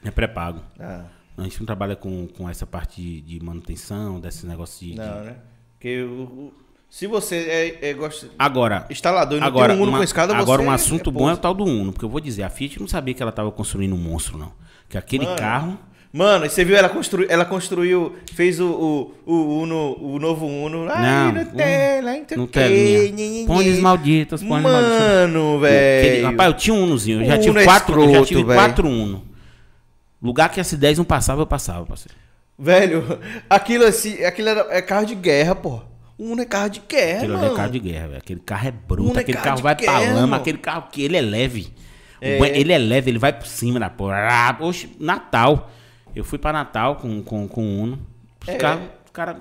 É 0.04 0.12
pré-pago. 0.12 0.62
Ah, 0.80 1.04
A 1.38 1.44
gente 1.44 1.60
não 1.60 1.66
trabalha 1.66 1.96
com, 1.96 2.28
com 2.28 2.50
essa 2.50 2.66
parte 2.66 3.02
de, 3.02 3.22
de 3.22 3.44
manutenção, 3.44 4.20
desses 4.22 4.44
negócios 4.46 4.80
de. 4.80 4.92
de- 4.92 4.98
não, 4.98 5.24
né? 5.26 5.36
Porque 5.74 6.04
o, 6.04 6.54
se 6.90 7.06
você 7.08 7.36
é, 7.82 7.90
é 7.90 7.94
gosta, 7.94 8.30
Agora, 8.40 8.86
instalador 8.90 9.38
e 9.38 9.42
não 9.42 9.48
agora, 9.48 9.74
tem 9.74 9.80
um 9.80 9.84
Uno 9.84 9.92
uma- 9.92 9.98
com 9.98 10.04
escada, 10.06 10.34
você 10.34 10.40
agora 10.42 10.62
um 10.62 10.72
assunto 10.72 11.12
bom 11.12 11.30
é 11.30 11.34
o 11.34 11.38
tal 11.38 11.54
do 11.54 11.66
Uno, 11.66 11.92
porque 11.92 12.06
eu 12.06 12.10
vou 12.10 12.22
dizer, 12.22 12.44
a 12.44 12.50
Fiat 12.50 12.80
não 12.80 12.88
sabia 12.88 13.14
que 13.14 13.22
ela 13.22 13.30
estava 13.32 13.52
construindo 13.52 13.94
um 13.94 13.98
monstro, 13.98 14.38
não. 14.38 14.54
Que 14.88 14.98
aquele 14.98 15.26
Mano, 15.26 15.38
carro. 15.38 15.80
Mano, 16.16 16.50
você 16.50 16.64
viu 16.64 16.78
ela 16.78 16.88
construir, 16.88 17.28
ela 17.30 17.44
construiu, 17.44 18.16
fez 18.34 18.58
o, 18.62 19.12
o, 19.26 19.34
o 19.34 19.60
Uno, 19.64 19.98
o 20.00 20.18
novo 20.18 20.46
Uno. 20.46 20.88
Ai, 20.90 21.02
Não, 21.04 21.32
Nutella, 21.44 22.12
não 22.12 22.16
sei 22.16 22.22
o 22.22 22.26
quê, 22.26 22.36
Nutelinha. 22.38 23.12
nhenhenhen. 23.12 23.46
Pôneis 23.46 23.80
malditos, 23.82 24.42
malditos. 24.42 24.72
Mano, 24.72 25.60
velho. 25.60 26.26
Rapaz, 26.28 26.48
eu 26.52 26.58
tinha 26.58 26.74
um 26.74 26.84
Unozinho. 26.84 27.22
Eu 27.22 27.26
já 27.26 27.34
Uno 27.34 27.44
tive 27.44 27.60
é 27.60 27.64
quatro, 27.66 27.94
eu 27.96 28.00
já 28.04 28.06
escroto, 28.12 28.28
tive 28.30 28.44
velho. 28.46 28.58
quatro 28.60 28.88
Uno. 28.88 29.26
Lugar 30.24 30.48
que 30.50 30.62
a 30.62 30.64
S10 30.64 30.96
não 30.98 31.04
passava, 31.04 31.42
eu 31.42 31.46
passava, 31.46 31.86
parceiro. 31.86 32.16
Velho, 32.58 33.20
aquilo 33.50 33.84
assim, 33.84 34.24
aquilo 34.24 34.48
era, 34.48 34.68
é 34.70 34.82
carro 34.82 35.06
de 35.06 35.16
guerra, 35.16 35.54
pô. 35.54 35.82
O 36.18 36.32
Uno 36.32 36.42
é 36.42 36.46
carro 36.46 36.70
de 36.70 36.82
guerra, 36.88 37.18
Aquele 37.18 37.34
mano. 37.34 37.46
é 37.54 37.56
carro 37.58 37.72
de 37.72 37.80
guerra, 37.80 38.08
velho. 38.08 38.18
Aquele 38.20 38.40
carro 38.40 38.68
é 38.70 38.72
bruto, 38.72 39.10
Uno 39.10 39.18
é 39.18 39.22
aquele 39.22 39.34
carro 39.38 39.46
carro 39.48 39.58
de 39.58 39.64
vai 39.64 39.76
pra 39.76 39.86
guerra, 40.00 40.14
lama, 40.14 40.28
mano. 40.28 40.36
aquele 40.36 40.58
carro 40.60 40.88
que 40.90 41.04
ele 41.04 41.18
é 41.18 41.22
leve. 41.22 41.74
É. 42.22 42.38
ele 42.58 42.72
é 42.72 42.78
leve, 42.78 43.12
ele 43.12 43.20
vai 43.20 43.34
por 43.34 43.46
cima 43.46 43.78
da 43.82 43.90
porra. 43.90 44.16
Ah, 44.32 44.56
Oxe, 44.62 44.90
Natal. 44.98 45.70
Eu 46.16 46.24
fui 46.24 46.40
para 46.40 46.54
Natal 46.54 46.96
com, 46.96 47.22
com, 47.22 47.48
com 47.48 47.62
o 47.62 47.82
Uno. 47.82 48.00
Os 48.42 48.48
é. 48.48 48.58
caras. 48.58 48.84
Cara, 49.12 49.38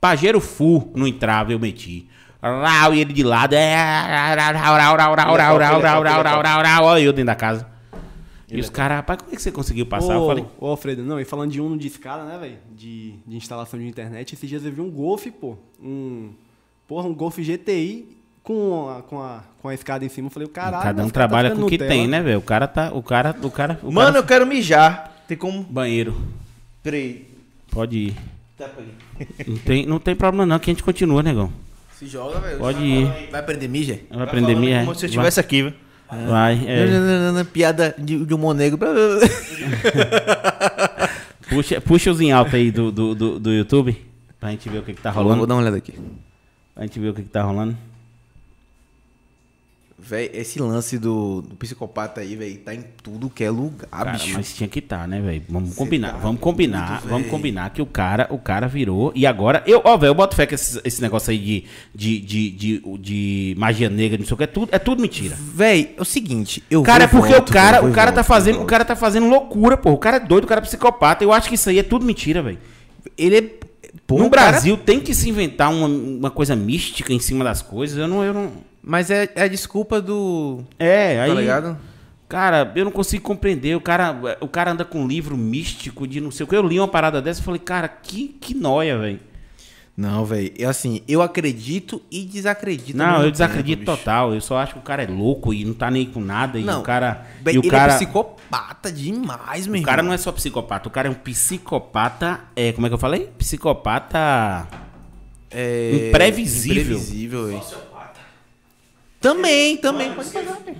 pajero 0.00 0.40
full 0.40 0.92
não 0.94 1.06
entrava, 1.06 1.52
eu 1.52 1.58
meti. 1.58 2.08
E 2.92 3.00
ele 3.00 3.12
de 3.12 3.22
lado. 3.22 3.54
Olha 6.82 7.02
eu 7.02 7.12
dentro 7.12 7.26
da 7.26 7.34
casa. 7.34 7.68
E 8.50 8.58
os 8.58 8.68
caras, 8.68 8.96
rapaz, 8.96 9.20
como 9.20 9.32
é 9.32 9.36
que 9.36 9.42
você 9.42 9.52
conseguiu 9.52 9.86
passar? 9.86 10.18
Ô, 10.18 10.22
eu 10.22 10.26
falei. 10.26 10.46
Ô, 10.58 10.66
Alfredo, 10.68 11.04
não, 11.04 11.20
e 11.20 11.24
falando 11.24 11.52
de 11.52 11.60
Uno 11.60 11.78
de 11.78 11.86
escada, 11.86 12.24
né, 12.24 12.36
velho? 12.36 12.58
De, 12.74 13.14
de 13.24 13.36
instalação 13.36 13.78
de 13.78 13.86
internet, 13.86 14.34
esses 14.34 14.48
dias 14.48 14.64
eu 14.64 14.72
vi 14.72 14.80
um 14.80 14.90
Golf, 14.90 15.26
pô. 15.40 15.56
Um. 15.80 16.30
Porra, 16.88 17.06
um 17.06 17.14
Golf 17.14 17.38
GTI 17.38 18.16
com 18.42 18.88
a, 18.90 19.02
com 19.02 19.22
a, 19.22 19.44
com 19.62 19.68
a 19.68 19.74
escada 19.74 20.04
em 20.04 20.08
cima. 20.08 20.26
Eu 20.26 20.32
falei, 20.32 20.48
caralho. 20.48 20.82
Cada 20.82 21.04
um 21.04 21.10
trabalha 21.10 21.50
tá 21.50 21.56
com 21.56 21.62
o 21.62 21.68
que 21.68 21.78
tem, 21.78 22.08
né, 22.08 22.20
velho? 22.20 22.40
O 22.40 22.42
cara 22.42 22.66
tá. 22.66 22.90
O 22.92 23.02
cara. 23.02 23.36
O 23.40 23.50
cara 23.50 23.78
o 23.84 23.92
Mano, 23.92 24.08
cara... 24.08 24.18
eu 24.18 24.24
quero 24.24 24.46
mijar. 24.46 25.09
Tem 25.30 25.38
como. 25.38 25.62
Banheiro. 25.62 26.20
Peraí. 26.82 27.24
Pode 27.70 27.96
ir. 27.96 28.16
Tapa 28.58 28.80
aí. 28.80 28.88
Não 29.46 29.58
tem, 29.58 29.86
não 29.86 30.00
tem 30.00 30.16
problema 30.16 30.44
não, 30.44 30.58
que 30.58 30.68
a 30.68 30.74
gente 30.74 30.82
continua, 30.82 31.22
negão. 31.22 31.52
Se 31.96 32.08
joga, 32.08 32.40
velho. 32.40 32.58
Pode 32.58 32.82
ir. 32.82 33.06
Vai 33.30 33.38
aprender 33.38 33.68
mídia? 33.68 34.00
Vai 34.10 34.24
aprender 34.24 34.56
minha. 34.56 34.80
Como 34.80 34.92
se 34.96 35.04
eu 35.04 35.06
estivesse 35.06 35.38
aqui, 35.38 35.62
velho. 35.62 35.74
Vai. 36.28 36.60
é. 36.66 37.44
Piada 37.44 37.94
de, 37.96 38.26
de 38.26 38.34
humor 38.34 38.54
negro. 38.54 38.76
Puxa, 41.48 41.80
puxa 41.80 42.10
os 42.10 42.20
em 42.20 42.32
alta 42.32 42.56
aí 42.56 42.72
do, 42.72 42.90
do, 42.90 43.14
do, 43.14 43.38
do 43.38 43.52
YouTube. 43.52 43.96
Pra 44.40 44.50
gente 44.50 44.68
ver 44.68 44.78
o 44.78 44.82
que, 44.82 44.94
que 44.94 45.00
tá 45.00 45.12
Vou 45.12 45.22
rolando. 45.22 45.46
dar 45.46 45.54
uma 45.54 45.60
olhada 45.60 45.76
aqui. 45.76 45.94
Pra 46.74 46.82
gente 46.82 46.98
ver 46.98 47.10
o 47.10 47.14
que, 47.14 47.22
que 47.22 47.28
tá 47.28 47.44
rolando. 47.44 47.76
Véi, 50.02 50.30
esse 50.34 50.60
lance 50.60 50.98
do, 50.98 51.42
do 51.42 51.56
psicopata 51.56 52.20
aí, 52.20 52.36
velho, 52.36 52.58
tá 52.58 52.74
em 52.74 52.84
tudo 53.02 53.30
que 53.30 53.44
é 53.44 53.50
lugar, 53.50 53.88
Cara, 53.90 54.12
bicho. 54.12 54.32
mas 54.34 54.54
tinha 54.54 54.68
que 54.68 54.78
estar, 54.78 55.06
né, 55.06 55.20
velho? 55.20 55.42
Vamos 55.48 55.70
Cê 55.70 55.76
combinar, 55.76 56.12
tá 56.12 56.18
vamos 56.18 56.40
combinar, 56.40 57.02
vamos 57.06 57.28
combinar 57.28 57.70
que 57.70 57.80
o 57.80 57.86
cara, 57.86 58.26
o 58.30 58.38
cara 58.38 58.66
virou. 58.66 59.12
E 59.14 59.26
agora, 59.26 59.62
eu, 59.66 59.80
ó, 59.84 59.96
velho, 59.96 60.10
eu 60.10 60.14
boto 60.14 60.34
fé 60.34 60.46
que 60.46 60.54
esse, 60.54 60.80
esse 60.84 61.00
negócio 61.00 61.30
aí 61.30 61.38
de, 61.38 61.64
de, 61.94 62.20
de, 62.20 62.50
de, 62.50 62.98
de 62.98 63.54
magia 63.58 63.88
negra, 63.88 64.18
não 64.18 64.26
sei 64.26 64.34
o 64.34 64.36
que, 64.36 64.44
é 64.44 64.46
tudo, 64.46 64.68
é 64.72 64.78
tudo 64.78 65.02
mentira. 65.02 65.36
Véi, 65.38 65.94
é 65.96 66.00
o 66.00 66.04
seguinte, 66.04 66.62
eu 66.70 66.82
Cara, 66.82 67.04
é 67.04 67.06
porque 67.06 67.32
volto, 67.32 67.50
o 67.50 67.52
cara, 67.52 67.80
vou 67.80 67.90
o 67.90 67.92
cara 67.92 68.10
tá 68.10 68.22
volto, 68.22 68.26
fazendo, 68.26 68.62
o 68.62 68.66
cara 68.66 68.84
tá 68.84 68.96
fazendo 68.96 69.28
loucura, 69.28 69.76
pô. 69.76 69.90
O 69.92 69.98
cara 69.98 70.16
é 70.16 70.20
doido, 70.20 70.44
o 70.44 70.46
cara 70.46 70.60
é 70.60 70.64
psicopata. 70.64 71.22
Eu 71.22 71.32
acho 71.32 71.48
que 71.48 71.54
isso 71.54 71.68
aí 71.68 71.78
é 71.78 71.82
tudo 71.82 72.04
mentira, 72.04 72.42
velho. 72.42 72.58
Ele 73.16 73.36
é... 73.36 73.59
No 74.08 74.26
o 74.26 74.30
cara- 74.30 74.50
Brasil 74.52 74.76
tem 74.76 75.00
que 75.00 75.14
se 75.14 75.28
inventar 75.28 75.70
uma, 75.72 75.86
uma 75.86 76.30
coisa 76.30 76.54
mística 76.54 77.12
em 77.12 77.18
cima 77.18 77.44
das 77.44 77.62
coisas. 77.62 77.98
Eu 77.98 78.06
não, 78.08 78.22
eu 78.24 78.32
não. 78.32 78.52
Mas 78.82 79.10
é, 79.10 79.28
é 79.34 79.42
a 79.42 79.48
desculpa 79.48 80.00
do... 80.00 80.60
É, 80.78 81.20
aí. 81.20 81.28
Tá 81.28 81.34
ligado? 81.40 81.78
Cara, 82.28 82.72
eu 82.76 82.84
não 82.84 82.92
consigo 82.92 83.24
compreender. 83.24 83.74
O 83.76 83.80
cara, 83.80 84.16
o 84.40 84.46
cara 84.46 84.70
anda 84.70 84.84
com 84.84 85.02
um 85.02 85.08
livro 85.08 85.36
místico 85.36 86.06
de 86.06 86.20
não 86.20 86.30
sei 86.30 86.44
o 86.44 86.46
que. 86.46 86.54
Eu 86.54 86.66
li 86.66 86.78
uma 86.78 86.86
parada 86.86 87.20
dessa 87.20 87.40
e 87.40 87.44
falei, 87.44 87.58
cara, 87.60 87.88
que, 87.88 88.28
que 88.40 88.54
noia, 88.54 88.96
velho. 88.96 89.20
Não, 89.96 90.24
velho, 90.24 90.50
é 90.58 90.64
assim, 90.64 91.02
eu 91.06 91.20
acredito 91.20 92.00
e 92.10 92.24
desacredito. 92.24 92.96
Não, 92.96 93.22
eu 93.22 93.30
desacredito 93.30 93.84
tempo, 93.84 93.96
total. 93.98 94.32
Eu 94.32 94.40
só 94.40 94.56
acho 94.58 94.72
que 94.74 94.78
o 94.78 94.82
cara 94.82 95.02
é 95.02 95.06
louco 95.06 95.52
e 95.52 95.62
não 95.64 95.74
tá 95.74 95.90
nem 95.90 96.06
com 96.06 96.20
nada. 96.20 96.58
E 96.58 96.62
Não, 96.64 96.80
o 96.80 96.82
cara. 96.82 97.26
Véi, 97.42 97.54
e 97.56 97.58
o 97.58 97.60
ele 97.60 97.70
cara, 97.70 97.92
é 97.92 97.96
psicopata 97.96 98.90
demais, 98.90 99.66
meu 99.66 99.80
o 99.80 99.84
cara 99.84 99.98
irmão. 100.00 100.08
não 100.10 100.14
é 100.14 100.18
só 100.18 100.32
psicopata. 100.32 100.88
O 100.88 100.90
cara 100.90 101.08
é 101.08 101.10
um 101.10 101.14
psicopata. 101.14 102.40
É, 102.56 102.72
como 102.72 102.86
é 102.86 102.90
que 102.90 102.94
eu 102.94 102.98
falei? 102.98 103.28
Psicopata. 103.36 104.66
é... 105.50 106.08
imprevisível. 106.08 106.82
Imprevisível, 106.96 107.46
velho. 107.48 107.62
Também, 109.20 109.76
também, 109.76 110.14
pode 110.14 110.30
pegar, 110.30 110.56
velho. 110.64 110.78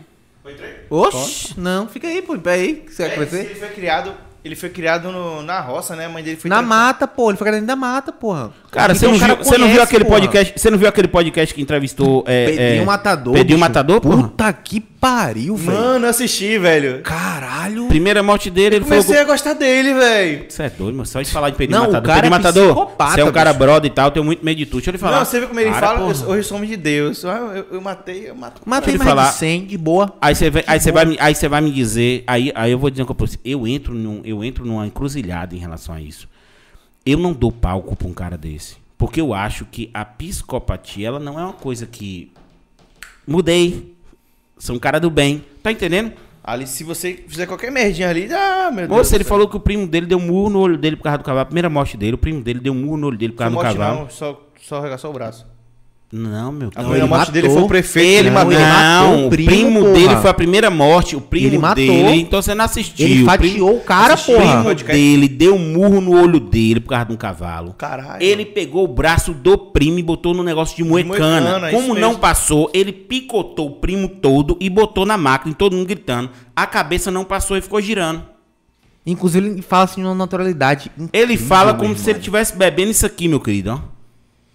Oxi, 0.88 1.60
não, 1.60 1.86
fica 1.86 2.08
aí, 2.08 2.22
pô, 2.22 2.36
pera 2.38 2.56
aí, 2.56 2.76
que 2.76 2.92
você 2.92 3.02
vai 3.04 3.12
É, 3.12 3.14
crescer? 3.16 3.44
ele 3.44 3.54
foi 3.54 3.68
criado. 3.68 4.14
Ele 4.42 4.56
foi 4.56 4.70
criado 4.70 5.12
no- 5.12 5.42
na 5.42 5.60
roça, 5.60 5.94
né? 5.94 6.06
A 6.06 6.08
mãe 6.08 6.24
dele 6.24 6.38
foi 6.38 6.48
Na 6.48 6.62
mata, 6.62 7.06
pô, 7.06 7.28
ele 7.30 7.36
foi 7.36 7.44
criado 7.44 7.60
dentro 7.60 7.66
da 7.66 7.76
mata, 7.76 8.10
porra. 8.10 8.50
Cara, 8.70 8.94
você 8.94 8.98
Então 9.06 9.10
não, 9.10 9.16
o 9.16 9.20
cara 9.20 9.34
viu, 9.34 9.44
você 9.44 9.58
não 9.58 9.68
viu 9.68 9.82
aquele 9.82 10.04
porra. 10.04 10.20
podcast? 10.20 10.52
Você 10.60 10.70
não 10.70 10.78
viu 10.78 10.88
aquele 10.88 11.08
podcast 11.08 11.54
que 11.54 11.60
entrevistou. 11.60 12.22
É, 12.26 12.46
Pedrinho 12.46 12.82
é, 12.82 12.84
Matador. 12.84 13.32
Pedrinho 13.34 13.58
bicho. 13.58 13.68
Matador, 13.68 14.00
porra? 14.00 14.22
Puta 14.22 14.52
que 14.52 14.78
pariu, 14.80 15.56
velho. 15.56 15.76
Mano, 15.78 16.06
eu 16.06 16.10
assisti, 16.10 16.56
velho. 16.56 17.00
Caralho. 17.02 17.86
Primeira 17.88 18.22
morte 18.22 18.48
dele, 18.48 18.76
ele 18.76 18.84
falou. 18.84 19.02
Comecei 19.02 19.20
a 19.20 19.24
gostar 19.26 19.54
dele, 19.54 19.92
velho. 19.94 20.44
Você 20.48 20.62
é 20.62 20.70
doido, 20.70 20.96
mas 20.98 21.08
só 21.08 21.20
de 21.20 21.30
falar 21.32 21.50
de 21.50 21.56
Pedrinho 21.56 21.80
Não, 21.80 21.88
o 21.88 21.92
Matador. 21.92 22.06
cara 22.06 22.22
Pedrinho 22.22 22.34
é 22.34 22.38
Matador, 22.38 22.74
você 23.10 23.20
é 23.20 23.24
um 23.24 23.32
cara 23.32 23.52
bicho. 23.52 23.64
brother 23.64 23.90
e 23.90 23.94
tal, 23.94 24.06
eu 24.06 24.10
tenho 24.12 24.24
muito 24.24 24.44
medo 24.44 24.58
de 24.58 24.66
tudo. 24.66 24.76
Deixa 24.76 24.90
eu 24.90 24.92
lhe 24.92 24.98
falar. 24.98 25.18
Não, 25.18 25.24
você 25.24 25.38
viu 25.40 25.48
como 25.48 25.58
ele 25.60 25.70
Para, 25.70 25.80
fala? 25.80 25.98
porra. 25.98 26.12
Eu- 26.24 26.28
Hoje 26.30 26.46
somos 26.46 26.68
de 26.68 26.76
Deus. 26.76 27.24
Ah, 27.24 27.52
Eu, 27.56 27.66
eu 27.72 27.80
matei, 27.80 28.28
eu 28.30 28.34
mato. 28.36 28.62
Matei 28.64 28.94
eu 28.94 28.98
mais 28.98 29.08
falar. 29.10 29.30
de 29.30 29.34
100, 29.36 29.64
de 29.66 29.76
boa. 29.78 30.14
Aí 30.20 30.34
você 30.34 30.48
vai, 30.48 30.62
aí 30.66 30.78
você 30.80 30.92
vai, 30.92 31.04
me- 31.06 31.16
aí 31.18 31.34
você 31.34 31.48
vai 31.48 31.60
me 31.60 31.72
dizer, 31.72 32.22
aí, 32.24 32.52
aí 32.54 32.70
eu 32.70 32.78
vou 32.78 32.88
dizer 32.88 33.02
uma 33.02 33.06
coisa 33.08 33.16
pra 33.16 33.26
você. 33.26 33.38
Eu 33.44 33.66
entro, 33.66 33.92
num, 33.94 34.20
eu 34.24 34.44
entro 34.44 34.64
numa 34.64 34.86
encruzilhada 34.86 35.56
em 35.56 35.58
relação 35.58 35.92
a 35.94 36.00
isso. 36.00 36.28
Eu 37.04 37.18
não 37.18 37.32
dou 37.32 37.50
palco 37.50 37.96
pra 37.96 38.06
um 38.06 38.12
cara 38.12 38.36
desse. 38.36 38.76
Porque 38.98 39.20
eu 39.20 39.32
acho 39.32 39.64
que 39.64 39.90
a 39.94 40.04
psicopatia, 40.04 41.08
ela 41.08 41.18
não 41.18 41.38
é 41.38 41.42
uma 41.42 41.52
coisa 41.52 41.86
que. 41.86 42.32
Mudei. 43.26 43.94
Sou 44.58 44.76
um 44.76 44.78
cara 44.78 45.00
do 45.00 45.08
bem. 45.08 45.44
Tá 45.62 45.72
entendendo? 45.72 46.12
Ali, 46.42 46.66
se 46.66 46.84
você 46.84 47.24
fizer 47.26 47.46
qualquer 47.46 47.70
merdinha 47.70 48.08
ali, 48.08 48.28
ah, 48.32 48.70
meu 48.70 48.86
Deus. 48.86 48.98
Moça, 48.98 49.14
ele 49.14 49.24
falou 49.24 49.48
que 49.48 49.56
o 49.56 49.60
primo 49.60 49.86
dele 49.86 50.06
deu 50.06 50.18
um 50.18 50.26
murro 50.26 50.50
no 50.50 50.58
olho 50.60 50.76
dele 50.76 50.96
por 50.96 51.04
causa 51.04 51.18
do 51.18 51.24
cavalo. 51.24 51.42
A 51.42 51.46
primeira 51.46 51.70
morte 51.70 51.96
dele, 51.96 52.14
o 52.14 52.18
primo 52.18 52.42
dele 52.42 52.60
deu 52.60 52.72
um 52.72 52.76
murro 52.76 52.96
no 52.96 53.06
olho 53.06 53.18
dele 53.18 53.32
por 53.32 53.38
causa 53.38 53.50
do 53.50 53.54
morte 53.54 53.76
cavalo. 53.76 54.00
não, 54.00 54.10
só, 54.10 54.48
só 54.60 54.78
arregaçou 54.78 55.10
o 55.10 55.14
braço. 55.14 55.46
Não, 56.12 56.50
meu. 56.50 56.70
A 56.74 56.82
não, 56.82 56.90
primeira 56.90 56.98
ele 56.98 57.06
morte 57.06 57.30
dele 57.30 57.46
matou. 57.46 57.56
foi 57.60 57.64
o 57.66 57.68
prefeito. 57.68 58.18
Ele, 58.18 58.30
Não, 58.30 58.34
matou. 58.34 58.52
ele 58.52 58.62
matou 58.64 58.82
Não, 58.82 59.22
o 59.22 59.26
o 59.26 59.30
primo, 59.30 59.48
primo, 59.50 59.80
porra. 59.80 59.92
dele 59.92 60.16
foi 60.16 60.30
a 60.30 60.34
primeira 60.34 60.68
morte. 60.70 61.14
O 61.14 61.20
primo 61.20 61.46
Ele 61.46 61.58
matou. 61.58 61.76
dele. 61.76 62.20
Então 62.20 62.42
você 62.42 62.52
não 62.52 62.64
assistiu. 62.64 63.06
Ele 63.06 63.22
o 63.22 63.26
fatiou 63.26 63.76
o 63.76 63.80
cara, 63.80 64.14
o 64.14 64.18
porra. 64.18 64.62
primo 64.64 64.74
dele 64.92 65.28
deu 65.28 65.54
um 65.54 65.72
murro 65.72 66.00
no 66.00 66.20
olho 66.20 66.40
dele 66.40 66.80
por 66.80 66.88
causa 66.88 67.04
de 67.04 67.12
um 67.12 67.16
cavalo. 67.16 67.74
Caralho. 67.74 68.20
Ele 68.20 68.44
pegou 68.44 68.82
o 68.84 68.88
braço 68.88 69.32
do 69.32 69.56
primo 69.56 70.00
e 70.00 70.02
botou 70.02 70.34
no 70.34 70.42
negócio 70.42 70.76
de 70.76 70.82
moecana. 70.82 71.40
moecana, 71.42 71.68
é 71.68 71.70
Como 71.70 71.94
não 71.94 72.08
mesmo. 72.08 72.18
passou, 72.18 72.68
ele 72.74 72.90
picotou 72.92 73.68
o 73.68 73.72
primo 73.76 74.08
todo 74.08 74.56
e 74.58 74.68
botou 74.68 75.06
na 75.06 75.16
máquina, 75.16 75.52
e 75.52 75.54
todo 75.54 75.76
mundo 75.76 75.86
gritando. 75.86 76.28
A 76.56 76.66
cabeça 76.66 77.12
não 77.12 77.24
passou 77.24 77.56
e 77.56 77.60
ficou 77.60 77.80
girando. 77.80 78.24
Inclusive, 79.06 79.46
ele 79.46 79.62
fala 79.62 79.84
assim 79.84 80.02
numa 80.02 80.14
naturalidade. 80.16 80.90
Ele 81.12 81.34
incrível, 81.34 81.46
fala 81.46 81.72
meu 81.72 81.80
como 81.82 81.96
se 81.96 82.10
ele 82.10 82.18
estivesse 82.18 82.56
bebendo 82.56 82.90
isso 82.90 83.06
aqui, 83.06 83.28
meu 83.28 83.38
querido. 83.38 83.70
ó. 83.70 83.89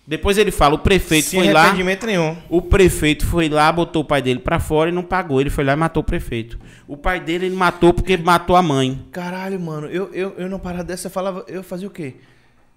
Depois 0.07 0.37
ele 0.37 0.51
fala, 0.51 0.75
o 0.75 0.79
prefeito 0.79 1.29
Sem 1.29 1.39
foi 1.43 1.51
lá. 1.51 1.73
nenhum. 1.73 2.37
O 2.47 2.61
prefeito 2.61 3.25
foi 3.25 3.49
lá, 3.49 3.71
botou 3.71 4.03
o 4.03 4.05
pai 4.05 4.21
dele 4.21 4.39
pra 4.39 4.59
fora 4.59 4.91
e 4.91 4.93
não 4.93 5.01
pagou. 5.01 5.41
Ele 5.41 5.49
foi 5.49 5.63
lá 5.63 5.73
e 5.73 5.75
matou 5.75 6.01
o 6.01 6.05
prefeito. 6.05 6.59
O 6.87 6.95
pai 6.95 7.19
dele 7.19 7.47
ele 7.47 7.55
matou 7.55 7.91
porque 7.91 8.15
matou 8.15 8.55
a 8.55 8.61
mãe. 8.61 9.03
Caralho, 9.11 9.59
mano. 9.59 9.87
Eu, 9.87 10.13
eu, 10.13 10.35
eu 10.37 10.47
numa 10.47 10.59
parada 10.59 10.83
dessa, 10.83 11.07
eu 11.07 11.11
falava... 11.11 11.43
Eu 11.47 11.63
fazia 11.63 11.87
o 11.87 11.91
quê? 11.91 12.13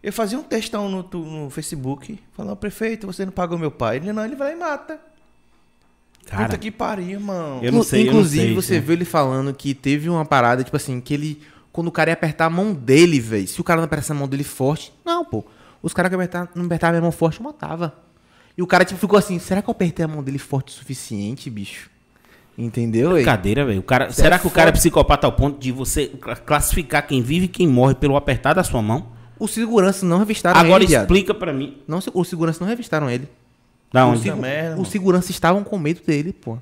Eu 0.02 0.12
fazia 0.12 0.38
um 0.38 0.42
textão 0.42 0.88
no, 0.88 1.02
no 1.12 1.50
Facebook. 1.50 2.18
Falava, 2.32 2.56
prefeito, 2.56 3.06
você 3.06 3.26
não 3.26 3.32
pagou 3.32 3.58
meu 3.58 3.70
pai. 3.70 3.96
Ele 3.96 4.12
não, 4.12 4.24
ele 4.24 4.36
vai 4.36 4.48
lá 4.50 4.54
e 4.54 4.58
mata. 4.58 5.00
Cara, 6.24 6.44
Puta 6.44 6.58
que 6.58 6.70
pariu, 6.70 7.10
irmão. 7.10 7.60
Eu 7.62 7.72
não 7.72 7.82
sei, 7.82 8.02
eu 8.02 8.04
não 8.06 8.12
Inclusive, 8.12 8.46
sei, 8.46 8.54
você 8.54 8.74
né? 8.74 8.80
viu 8.80 8.92
ele 8.94 9.04
falando 9.04 9.52
que 9.52 9.74
teve 9.74 10.08
uma 10.08 10.24
parada, 10.24 10.62
tipo 10.62 10.76
assim, 10.76 11.00
que 11.00 11.12
ele. 11.12 11.42
Quando 11.72 11.88
o 11.88 11.92
cara 11.92 12.10
ia 12.10 12.14
apertar 12.14 12.46
a 12.46 12.50
mão 12.50 12.72
dele, 12.72 13.20
velho. 13.20 13.46
Se 13.46 13.60
o 13.60 13.64
cara 13.64 13.80
não 13.80 13.86
apertasse 13.86 14.12
a 14.12 14.14
mão 14.14 14.28
dele 14.28 14.44
forte. 14.44 14.92
Não, 15.04 15.24
pô. 15.24 15.44
Os 15.82 15.92
caras 15.92 16.08
que 16.08 16.14
apertar, 16.14 16.48
não 16.54 16.66
apertavam 16.66 16.90
a 16.90 16.92
minha 17.00 17.02
mão 17.02 17.12
forte, 17.12 17.38
eu 17.40 17.44
matava. 17.44 17.94
E 18.56 18.62
o 18.62 18.66
cara, 18.66 18.84
tipo, 18.84 18.98
ficou 19.00 19.18
assim: 19.18 19.38
será 19.38 19.62
que 19.62 19.68
eu 19.68 19.72
apertei 19.72 20.04
a 20.04 20.08
mão 20.08 20.22
dele 20.22 20.38
forte 20.38 20.68
o 20.70 20.72
suficiente, 20.72 21.48
bicho? 21.48 21.88
Entendeu, 22.56 23.10
velho? 23.10 23.16
Brincadeira, 23.22 23.64
velho. 23.64 23.78
O 23.78 23.82
cara, 23.84 24.10
será 24.10 24.34
é 24.36 24.38
que 24.40 24.46
o 24.46 24.50
cara 24.50 24.70
é 24.70 24.72
psicopata 24.72 25.26
ao 25.28 25.32
ponto 25.32 25.60
de 25.60 25.70
você 25.70 26.08
cla- 26.08 26.34
classificar 26.34 27.06
quem 27.06 27.22
vive 27.22 27.44
e 27.44 27.48
quem 27.48 27.68
morre 27.68 27.94
pelo 27.94 28.16
apertar 28.16 28.52
da 28.54 28.64
sua 28.64 28.82
mão? 28.82 29.06
Os 29.38 29.52
seguranças 29.52 30.02
não 30.02 30.18
revistaram 30.18 30.58
Agora 30.58 30.82
ele, 30.82 30.88
viado. 30.88 31.02
explica 31.02 31.32
pra 31.32 31.52
mim. 31.52 31.76
Não, 31.86 32.00
os 32.12 32.28
seguranças 32.28 32.58
não 32.60 32.66
revistaram 32.66 33.08
ele. 33.08 33.28
Da 33.92 34.04
onde? 34.04 34.22
segu- 34.22 34.36
merda, 34.40 34.70
mano. 34.70 34.82
os 34.82 34.88
seguranças 34.88 35.30
estavam 35.30 35.62
com 35.62 35.78
medo 35.78 36.00
dele, 36.04 36.32
pô. 36.32 36.58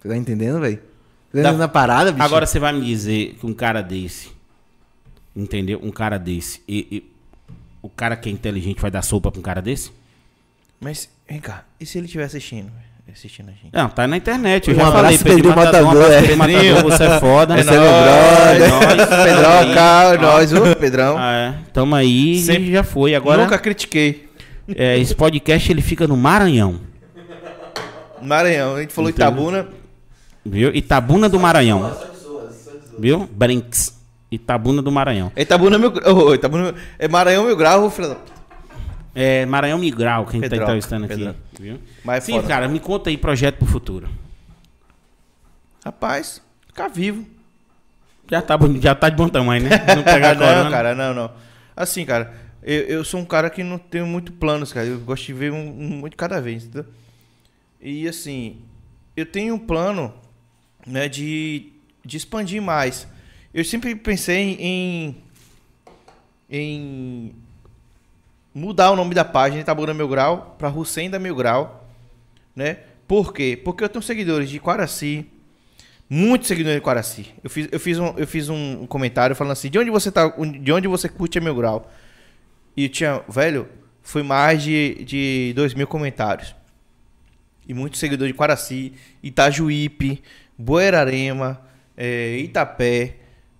Você 0.00 0.08
tá 0.08 0.16
entendendo, 0.16 0.60
velho? 0.60 0.76
Tá 0.76 0.82
entendendo 1.40 1.58
na 1.58 1.66
parada, 1.66 2.12
bicho? 2.12 2.24
Agora 2.24 2.46
você 2.46 2.60
vai 2.60 2.72
me 2.72 2.84
dizer 2.86 3.34
que 3.40 3.44
um 3.44 3.52
cara 3.52 3.82
desse, 3.82 4.30
entendeu? 5.34 5.80
Um 5.82 5.90
cara 5.90 6.18
desse, 6.18 6.62
e, 6.68 6.86
e- 6.98 7.11
o 7.82 7.88
cara 7.88 8.16
que 8.16 8.28
é 8.28 8.32
inteligente 8.32 8.80
vai 8.80 8.90
dar 8.90 9.02
sopa 9.02 9.30
pra 9.30 9.38
um 9.40 9.42
cara 9.42 9.60
desse? 9.60 9.90
Mas, 10.80 11.08
vem 11.28 11.38
cá. 11.40 11.64
E 11.78 11.84
se 11.86 11.98
ele 11.98 12.06
estiver 12.06 12.24
assistindo? 12.24 12.70
Assistindo 13.12 13.48
a 13.50 13.52
gente? 13.52 13.68
Não, 13.72 13.90
tá 13.90 14.06
na 14.06 14.16
internet. 14.16 14.68
Eu 14.70 14.74
Um 14.74 14.78
já 14.78 14.88
abraço, 14.88 15.18
falei, 15.18 15.18
Pedrinho 15.18 15.54
Matador, 15.54 15.94
Matador, 15.94 16.12
é. 16.12 16.34
Matador, 16.36 16.82
você 16.84 17.04
é 17.04 17.20
foda. 17.20 17.54
É 17.58 17.62
Você 17.62 17.70
nóis. 17.70 17.90
brother, 17.90 18.62
é 18.62 18.68
nóis. 18.68 19.08
Pedrão, 19.24 19.74
cara, 19.74 20.18
nós, 20.18 20.50
viu, 20.50 20.76
Pedrão? 20.76 21.16
Ah, 21.18 21.32
é. 21.34 21.54
Tamo 21.74 21.94
aí, 21.94 22.40
Sempre- 22.40 22.72
já 22.72 22.82
foi. 22.82 23.14
Agora, 23.14 23.42
Nunca 23.42 23.58
critiquei. 23.58 24.30
é, 24.74 24.98
esse 24.98 25.14
podcast 25.14 25.70
ele 25.70 25.82
fica 25.82 26.06
no 26.08 26.16
Maranhão, 26.16 26.80
Maranhão, 28.22 28.76
a 28.76 28.80
gente 28.80 28.92
falou 28.94 29.10
Entendeu? 29.10 29.28
Itabuna. 29.32 29.68
viu? 30.46 30.74
Itabuna 30.74 31.28
do 31.28 31.40
Maranhão. 31.40 31.94
Viu? 32.98 33.28
Brinks. 33.32 34.00
Itabuna 34.32 34.80
do 34.80 34.90
Maranhão. 34.90 35.30
Itabuna 35.36 35.76
é 35.76 35.78
meu 35.78 35.92
oh, 36.06 36.34
Itabuna 36.34 36.74
é 36.98 37.06
Maranhão 37.06 37.44
meu 37.44 37.56
grau, 37.56 37.90
filho 37.90 38.08
da 38.08 38.14
puta. 38.14 38.32
É, 39.14 39.44
Maranhão 39.44 39.78
Migral, 39.78 40.24
quem 40.24 40.40
tá 40.40 40.48
Pedroca, 40.48 40.64
entrevistando 40.64 41.04
aqui. 41.04 41.16
Pedroca. 41.16 41.38
Viu? 41.60 41.78
Mas 42.02 42.24
é 42.24 42.26
Sim, 42.26 42.32
foda. 42.36 42.48
cara, 42.48 42.66
me 42.66 42.80
conta 42.80 43.10
aí 43.10 43.18
projeto 43.18 43.58
pro 43.58 43.66
futuro. 43.66 44.08
Rapaz, 45.84 46.40
ficar 46.66 46.88
vivo. 46.88 47.26
Já 48.30 48.40
tá, 48.40 48.58
já 48.80 48.94
tá 48.94 49.10
de 49.10 49.16
bom 49.16 49.28
tamanho, 49.28 49.64
né? 49.64 49.70
Não 49.94 50.02
pegar 50.02 50.32
não, 50.34 50.46
corona. 50.46 50.70
cara, 50.70 50.94
não, 50.94 51.12
não. 51.12 51.30
Assim, 51.76 52.06
cara, 52.06 52.32
eu, 52.62 52.80
eu 52.84 53.04
sou 53.04 53.20
um 53.20 53.24
cara 53.24 53.50
que 53.50 53.62
não 53.62 53.76
tenho 53.76 54.06
muito 54.06 54.32
planos, 54.32 54.72
cara. 54.72 54.86
Eu 54.86 55.00
gosto 55.00 55.26
de 55.26 55.34
ver 55.34 55.52
um, 55.52 55.58
um 55.58 55.88
muito 55.88 56.12
de 56.12 56.16
cada 56.16 56.40
vez, 56.40 56.64
entendeu? 56.64 56.86
E 57.82 58.08
assim, 58.08 58.62
eu 59.14 59.26
tenho 59.26 59.56
um 59.56 59.58
plano, 59.58 60.14
né, 60.86 61.08
de, 61.08 61.72
de 62.02 62.16
expandir 62.16 62.62
mais. 62.62 63.06
Eu 63.54 63.64
sempre 63.64 63.94
pensei 63.94 64.56
em 64.58 65.16
em 66.48 67.34
mudar 68.54 68.90
o 68.90 68.96
nome 68.96 69.14
da 69.14 69.24
página 69.24 69.62
Itabuna 69.62 69.94
Mil 69.94 70.08
Grau 70.08 70.54
para 70.58 70.68
Hussein 70.70 71.08
da 71.08 71.18
Mil 71.18 71.34
Grau, 71.34 71.88
né? 72.54 72.78
Por 73.08 73.32
quê? 73.32 73.60
Porque 73.62 73.84
eu 73.84 73.88
tenho 73.88 74.02
seguidores 74.02 74.48
de 74.50 74.58
Quaraci, 74.58 75.26
muitos 76.08 76.48
seguidores 76.48 76.76
de 76.78 76.82
Quaraci. 76.82 77.34
Eu 77.42 77.50
fiz, 77.50 77.68
eu 77.70 77.80
fiz, 77.80 77.98
um, 77.98 78.14
eu 78.16 78.26
fiz 78.26 78.48
um 78.48 78.86
comentário 78.86 79.34
falando 79.36 79.52
assim, 79.52 79.70
de 79.70 79.78
onde 79.78 79.90
você 79.90 80.10
tá, 80.10 80.28
de 80.28 80.72
onde 80.72 80.88
você 80.88 81.08
curte 81.08 81.38
a 81.38 81.40
Mil 81.40 81.54
Grau? 81.54 81.90
E 82.76 82.88
tinha, 82.88 83.22
velho, 83.28 83.68
foi 84.02 84.22
mais 84.22 84.62
de, 84.62 85.04
de 85.04 85.52
2 85.54 85.74
mil 85.74 85.86
comentários. 85.86 86.54
E 87.68 87.74
muitos 87.74 88.00
seguidores 88.00 88.32
de 88.32 88.36
Quaraci, 88.36 88.94
Itajuípe, 89.22 90.22
Boerarema, 90.58 91.60
eh, 91.96 92.38
Itapé, 92.38 93.16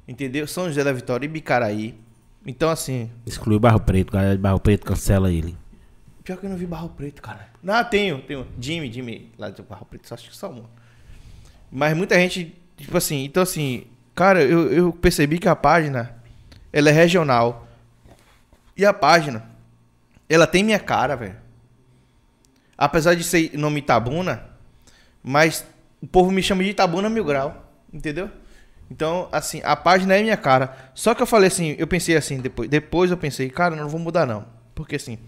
entendeu? 0.07 0.47
São 0.47 0.67
José 0.67 0.83
da 0.85 0.93
Vitória 0.93 1.27
e 1.27 1.29
Bicaraí. 1.29 1.95
Então, 2.47 2.71
assim, 2.71 3.11
Exclui 3.27 3.57
o 3.57 3.61
Barro 3.61 3.81
Preto, 3.81 4.13
galera 4.13 4.35
de 4.35 4.43
Barro 4.43 4.61
Preto 4.61 4.85
cancela 4.85 5.33
ele. 5.33 5.57
Pior 6.25 6.37
que 6.39 6.47
eu 6.47 6.51
não 6.51 6.57
vi 6.57 6.67
Barro 6.67 6.89
Preto, 6.89 7.21
cara. 7.21 7.49
Não, 7.63 7.85
tenho, 7.85 8.21
tenho. 8.23 8.47
Jimmy, 8.61 8.93
Jimmy, 8.93 9.33
lá 9.39 9.51
do 9.51 9.63
Barro 9.63 9.87
Preto, 9.87 10.09
só 10.09 10.15
acho 10.15 10.31
que 10.31 10.37
só 10.37 10.51
um. 10.51 10.65
Mas 11.71 11.97
muita 11.97 12.17
gente, 12.17 12.55
tipo 12.77 12.97
assim, 12.97 13.25
então 13.25 13.43
assim, 13.43 13.87
cara, 14.15 14.43
eu, 14.43 14.73
eu 14.73 14.93
percebi 14.93 15.39
que 15.39 15.49
a 15.49 15.57
página, 15.57 16.15
ela 16.73 16.91
é 16.91 16.93
regional. 16.93 17.67
E 18.77 18.85
a 18.85 18.93
página, 18.93 19.45
ela 20.29 20.47
tem 20.47 20.63
minha 20.63 20.79
cara, 20.79 21.17
velho. 21.17 21.37
Apesar 22.77 23.15
de 23.15 23.23
ser 23.25 23.57
nome 23.57 23.81
Itabuna, 23.81 24.45
mas 25.23 25.65
o 26.01 26.07
povo 26.07 26.31
me 26.31 26.43
chama 26.43 26.65
de 26.65 26.71
Itabuna 26.71 27.09
Mil 27.09 27.25
Grau, 27.25 27.71
entendeu? 27.93 28.31
Então, 28.93 29.27
assim, 29.33 29.63
a 29.65 29.75
página 29.75 30.15
é 30.15 30.23
minha 30.23 30.37
cara. 30.37 30.77
Só 30.95 31.15
que 31.15 31.23
eu 31.23 31.27
falei 31.27 31.49
assim, 31.49 31.75
eu 31.79 31.87
pensei 31.87 32.15
assim, 32.15 32.39
depois, 32.39 32.69
depois 32.69 33.11
eu 33.11 33.17
pensei, 33.17 33.49
cara, 33.49 33.75
não 33.75 33.89
vou 33.89 33.99
mudar 33.99 34.27
não. 34.27 34.45
Porque 34.75 34.97
assim, 34.97 35.19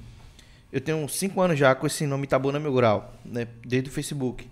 eu 0.70 0.82
tenho 0.82 1.08
cinco 1.08 1.40
anos 1.40 1.58
já 1.58 1.74
com 1.74 1.86
esse 1.86 2.06
nome 2.06 2.24
Itabuna 2.24 2.60
Mil 2.60 2.74
Grau, 2.74 3.14
né? 3.24 3.48
Desde 3.64 3.88
o 3.88 3.92
Facebook. 3.92 4.46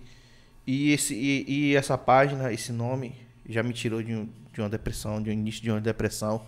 E, 0.65 0.91
esse, 0.93 1.13
e, 1.13 1.45
e 1.47 1.75
essa 1.75 1.95
página, 1.95 2.51
esse 2.51 2.71
nome, 2.71 3.13
já 3.47 3.61
me 3.61 3.71
tirou 3.71 4.01
de, 4.01 4.15
um- 4.15 4.27
de 4.51 4.61
uma 4.61 4.69
depressão, 4.69 5.21
de 5.21 5.29
um 5.29 5.33
início 5.33 5.61
de 5.61 5.69
uma 5.69 5.79
depressão. 5.79 6.41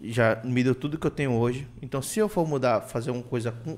Já 0.00 0.40
me 0.42 0.64
deu 0.64 0.74
tudo 0.74 0.96
que 0.96 1.06
eu 1.06 1.10
tenho 1.10 1.32
hoje. 1.32 1.68
Então, 1.82 2.00
se 2.00 2.18
eu 2.18 2.26
for 2.26 2.48
mudar, 2.48 2.80
fazer 2.80 3.10
uma 3.10 3.22
coisa 3.22 3.52
com 3.52 3.76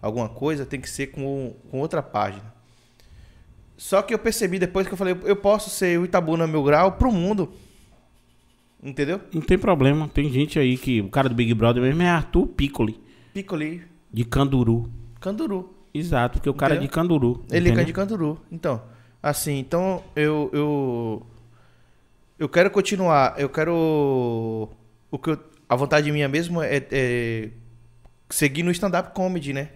alguma 0.00 0.28
coisa, 0.28 0.64
tem 0.64 0.80
que 0.80 0.88
ser 0.88 1.08
com, 1.08 1.52
com 1.68 1.80
outra 1.80 2.00
página. 2.00 2.54
Só 3.76 4.02
que 4.02 4.14
eu 4.14 4.20
percebi 4.20 4.60
depois 4.60 4.86
que 4.86 4.92
eu 4.92 4.96
falei, 4.98 5.16
eu 5.24 5.34
posso 5.34 5.68
ser 5.68 5.98
o 5.98 6.04
Itabuna 6.04 6.46
Mil 6.46 6.62
Grau 6.62 6.92
pro 6.92 7.10
mundo. 7.10 7.52
Entendeu? 8.82 9.20
Não 9.32 9.40
tem 9.40 9.56
problema, 9.56 10.08
tem 10.08 10.28
gente 10.30 10.58
aí 10.58 10.76
que. 10.76 11.00
O 11.00 11.08
cara 11.08 11.28
do 11.28 11.34
Big 11.34 11.54
Brother 11.54 11.82
mesmo 11.82 12.02
é 12.02 12.08
Arthur 12.08 12.46
Piccoli, 12.48 13.00
Piccoli, 13.32 13.82
de 14.12 14.24
Canduru. 14.24 14.90
Canduru. 15.20 15.72
Exato, 15.94 16.38
porque 16.38 16.50
o 16.50 16.54
cara 16.54 16.74
é 16.74 16.78
de 16.78 16.86
Entendeu? 16.86 17.02
Canduru. 17.02 17.44
Ele 17.50 17.68
é 17.68 17.72
entendeu? 17.72 17.84
de 17.84 17.92
Canduru. 17.92 18.40
Então, 18.50 18.82
assim, 19.22 19.58
então 19.58 20.02
eu 20.16 20.50
eu 20.52 21.26
eu 22.38 22.48
quero 22.48 22.70
continuar, 22.70 23.34
eu 23.38 23.48
quero 23.48 23.72
o 25.10 25.18
que 25.18 25.30
eu- 25.30 25.38
a 25.68 25.76
vontade 25.76 26.10
minha 26.10 26.28
mesmo 26.28 26.60
é, 26.60 26.82
é 26.90 27.50
seguir 28.28 28.62
no 28.64 28.70
stand 28.72 28.98
up 28.98 29.14
comedy, 29.14 29.52
né? 29.52 29.68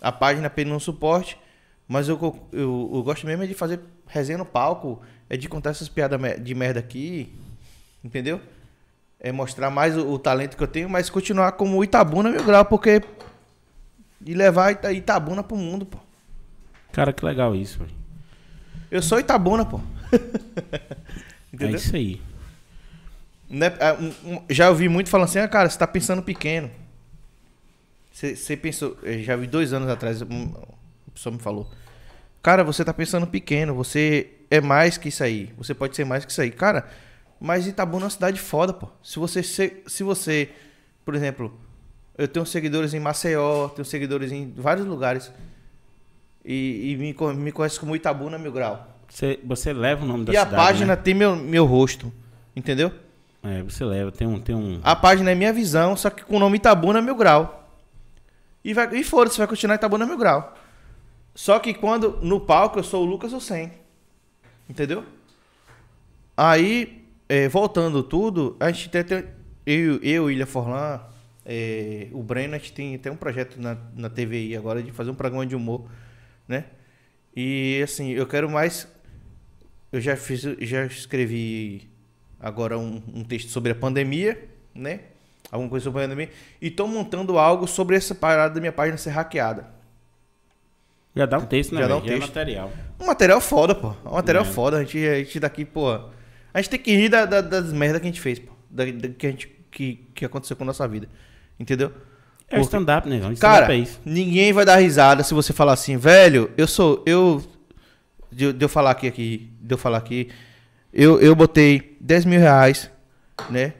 A 0.00 0.10
página 0.10 0.50
pedindo 0.50 0.74
um 0.74 0.80
suporte, 0.80 1.38
mas 1.86 2.08
eu, 2.08 2.18
eu, 2.52 2.90
eu 2.94 3.02
gosto 3.04 3.26
mesmo 3.26 3.44
é 3.44 3.46
de 3.46 3.54
fazer 3.54 3.80
resenha 4.06 4.38
no 4.38 4.44
palco, 4.44 5.00
é 5.28 5.36
de 5.36 5.48
contar 5.48 5.70
essas 5.70 5.88
piadas 5.88 6.18
de 6.42 6.54
merda 6.54 6.80
aqui, 6.80 7.32
entendeu? 8.04 8.40
É 9.18 9.30
mostrar 9.32 9.70
mais 9.70 9.96
o, 9.96 10.08
o 10.12 10.18
talento 10.18 10.56
que 10.56 10.62
eu 10.62 10.68
tenho, 10.68 10.88
mas 10.88 11.10
continuar 11.10 11.52
como 11.52 11.82
Itabuna 11.84 12.30
Mil 12.30 12.44
Grau, 12.44 12.64
porque 12.64 13.02
e 14.24 14.34
levar 14.34 14.72
Ita- 14.72 14.92
Itabuna 14.92 15.42
pro 15.42 15.56
mundo, 15.56 15.84
pô. 15.86 15.98
Cara, 16.92 17.12
que 17.12 17.24
legal 17.24 17.54
isso, 17.54 17.78
velho. 17.78 17.90
Eu 18.90 19.02
sou 19.02 19.18
Itabuna, 19.20 19.64
pô. 19.64 19.80
É 21.52 21.56
Entendeu? 21.56 21.76
isso 21.76 21.96
aí. 21.96 22.22
Né, 23.48 23.66
um- 24.24 24.40
já 24.48 24.68
ouvi 24.70 24.88
muito 24.88 25.10
falando 25.10 25.28
assim, 25.28 25.40
ah, 25.40 25.48
cara, 25.48 25.68
você 25.68 25.76
tá 25.76 25.86
pensando 25.86 26.22
pequeno. 26.22 26.70
Você 28.12 28.36
você 28.36 28.56
pensou, 28.56 28.96
já 29.24 29.34
vi 29.34 29.46
dois 29.48 29.72
anos 29.72 29.88
atrás, 29.88 30.22
um- 30.22 30.26
uma 30.44 31.12
pessoa 31.12 31.32
me 31.34 31.40
falou, 31.40 31.68
cara, 32.40 32.62
você 32.62 32.84
tá 32.84 32.94
pensando 32.94 33.26
pequeno, 33.26 33.74
você 33.74 34.30
é 34.48 34.60
mais 34.60 34.96
que 34.96 35.08
isso 35.08 35.24
aí, 35.24 35.52
você 35.58 35.74
pode 35.74 35.96
ser 35.96 36.04
mais 36.04 36.24
que 36.24 36.30
isso 36.30 36.40
aí. 36.40 36.50
Cara, 36.52 36.88
mas 37.40 37.66
Itabuna 37.66 38.02
é 38.02 38.04
uma 38.04 38.10
cidade 38.10 38.38
foda, 38.38 38.72
pô. 38.72 38.88
Se 39.02 39.18
você, 39.18 39.42
se, 39.42 39.82
se 39.86 40.02
você, 40.02 40.50
por 41.04 41.14
exemplo, 41.14 41.58
eu 42.18 42.28
tenho 42.28 42.44
seguidores 42.44 42.92
em 42.92 43.00
Maceió, 43.00 43.68
tenho 43.68 43.84
seguidores 43.84 44.30
em 44.30 44.52
vários 44.52 44.86
lugares, 44.86 45.32
e, 46.44 46.92
e 46.92 46.96
me, 46.96 47.34
me 47.34 47.50
conhece 47.50 47.80
como 47.80 47.96
Itabuna 47.96 48.38
Mil 48.38 48.52
Grau. 48.52 48.86
Você, 49.08 49.40
você 49.42 49.72
leva 49.72 50.04
o 50.04 50.06
nome 50.06 50.24
da 50.26 50.32
E 50.32 50.36
a 50.36 50.44
cidade. 50.44 50.62
página 50.62 50.94
né? 50.94 51.02
tem 51.02 51.14
meu, 51.14 51.34
meu 51.34 51.64
rosto, 51.64 52.12
entendeu? 52.54 52.92
É, 53.42 53.62
você 53.62 53.84
leva. 53.84 54.12
Tem 54.12 54.26
um. 54.26 54.38
Tem 54.38 54.54
um... 54.54 54.80
A 54.82 54.94
página 54.94 55.30
é 55.30 55.34
minha 55.34 55.52
visão, 55.52 55.96
só 55.96 56.10
que 56.10 56.22
com 56.22 56.36
o 56.36 56.38
nome 56.38 56.58
Itabuna 56.58 57.00
Mil 57.00 57.16
Grau. 57.16 57.68
E, 58.62 58.74
vai, 58.74 58.94
e 58.94 59.02
foda-se, 59.02 59.38
vai 59.38 59.46
continuar 59.46 59.76
Itabuna 59.76 60.04
Mil 60.06 60.18
Grau. 60.18 60.54
Só 61.34 61.58
que 61.58 61.72
quando 61.72 62.18
no 62.22 62.40
palco 62.40 62.78
eu 62.78 62.84
sou 62.84 63.02
o 63.02 63.06
Lucas 63.06 63.32
Hussein. 63.32 63.72
Entendeu? 64.68 65.04
Aí, 66.36 66.99
é, 67.30 67.48
voltando 67.48 68.02
tudo, 68.02 68.56
a 68.58 68.72
gente 68.72 68.88
tem, 68.90 69.04
tem 69.04 69.24
eu, 69.64 70.02
eu, 70.02 70.28
Ilha 70.28 70.46
Forlan, 70.46 71.00
é, 71.46 72.08
o 72.10 72.24
Breno, 72.24 72.56
a 72.56 72.58
gente 72.58 72.72
tem, 72.72 72.98
tem 72.98 73.12
um 73.12 73.16
projeto 73.16 73.54
na, 73.56 73.76
na 73.94 74.10
TVI 74.10 74.56
agora 74.56 74.82
de 74.82 74.90
fazer 74.90 75.10
um 75.10 75.14
programa 75.14 75.46
de 75.46 75.54
humor, 75.54 75.88
né? 76.48 76.64
E 77.36 77.80
assim, 77.84 78.10
eu 78.10 78.26
quero 78.26 78.50
mais. 78.50 78.88
Eu 79.92 80.00
já 80.00 80.16
fiz, 80.16 80.40
já 80.42 80.84
escrevi 80.86 81.88
agora 82.40 82.76
um, 82.76 83.00
um 83.14 83.22
texto 83.22 83.48
sobre 83.50 83.70
a 83.70 83.76
pandemia, 83.76 84.48
né? 84.74 85.00
Alguma 85.52 85.70
coisa 85.70 85.84
sobre 85.84 86.00
a 86.02 86.04
pandemia. 86.08 86.30
E 86.60 86.68
tô 86.68 86.88
montando 86.88 87.38
algo 87.38 87.68
sobre 87.68 87.94
essa 87.94 88.12
parada 88.14 88.54
da 88.54 88.60
minha 88.60 88.72
página 88.72 88.96
ser 88.96 89.10
hackeada. 89.10 89.68
Já 91.14 91.26
dá 91.26 91.38
um 91.38 91.46
texto, 91.46 91.74
né? 91.76 91.82
Já 91.82 91.88
dá 91.88 91.96
um 91.96 92.00
Já 92.00 92.06
é 92.06 92.08
texto. 92.08 92.28
material. 92.28 92.72
Um 92.98 93.06
material 93.06 93.40
foda, 93.40 93.74
pô. 93.74 93.94
Um 94.04 94.14
material 94.14 94.44
É. 94.44 94.46
foda. 94.46 94.78
A 94.78 94.80
gente, 94.82 94.98
a 94.98 95.18
gente 95.18 95.38
daqui, 95.38 95.64
pô. 95.64 96.10
A 96.52 96.60
gente 96.60 96.70
tem 96.70 96.80
que 96.80 96.94
rir 96.96 97.08
da- 97.08 97.24
da- 97.26 97.40
das 97.40 97.72
merdas 97.72 98.00
que 98.00 98.06
a 98.06 98.10
gente 98.10 98.20
fez, 98.20 98.38
pô. 98.38 98.52
Da, 98.70 98.84
da- 98.84 99.08
que, 99.08 99.26
a 99.26 99.30
gente, 99.30 99.48
que, 99.70 100.00
que 100.14 100.24
aconteceu 100.24 100.56
com 100.56 100.64
a 100.64 100.66
nossa 100.66 100.86
vida. 100.88 101.08
Entendeu? 101.58 101.92
É 102.48 102.58
o 102.58 102.62
stand-up, 102.62 103.08
né? 103.08 103.16
O 103.16 103.32
stand-up 103.32 103.40
Cara, 103.40 103.74
é 103.74 103.78
isso. 103.78 104.00
ninguém 104.04 104.52
vai 104.52 104.64
dar 104.64 104.76
risada 104.76 105.22
se 105.22 105.32
você 105.32 105.52
falar 105.52 105.72
assim, 105.74 105.96
velho, 105.96 106.50
eu 106.56 106.66
sou. 106.66 107.02
Eu. 107.06 107.42
De, 108.32 108.44
eu- 108.44 108.52
de 108.52 108.64
eu 108.64 108.68
falar 108.68 108.90
aqui, 108.90 109.06
aqui. 109.06 109.50
De 109.60 109.74
eu 109.74 109.78
falar 109.78 109.98
aqui. 109.98 110.28
Eu, 110.92 111.20
eu 111.20 111.34
botei 111.36 111.96
10 112.00 112.24
mil 112.24 112.40
reais, 112.40 112.90
né? 113.48 113.74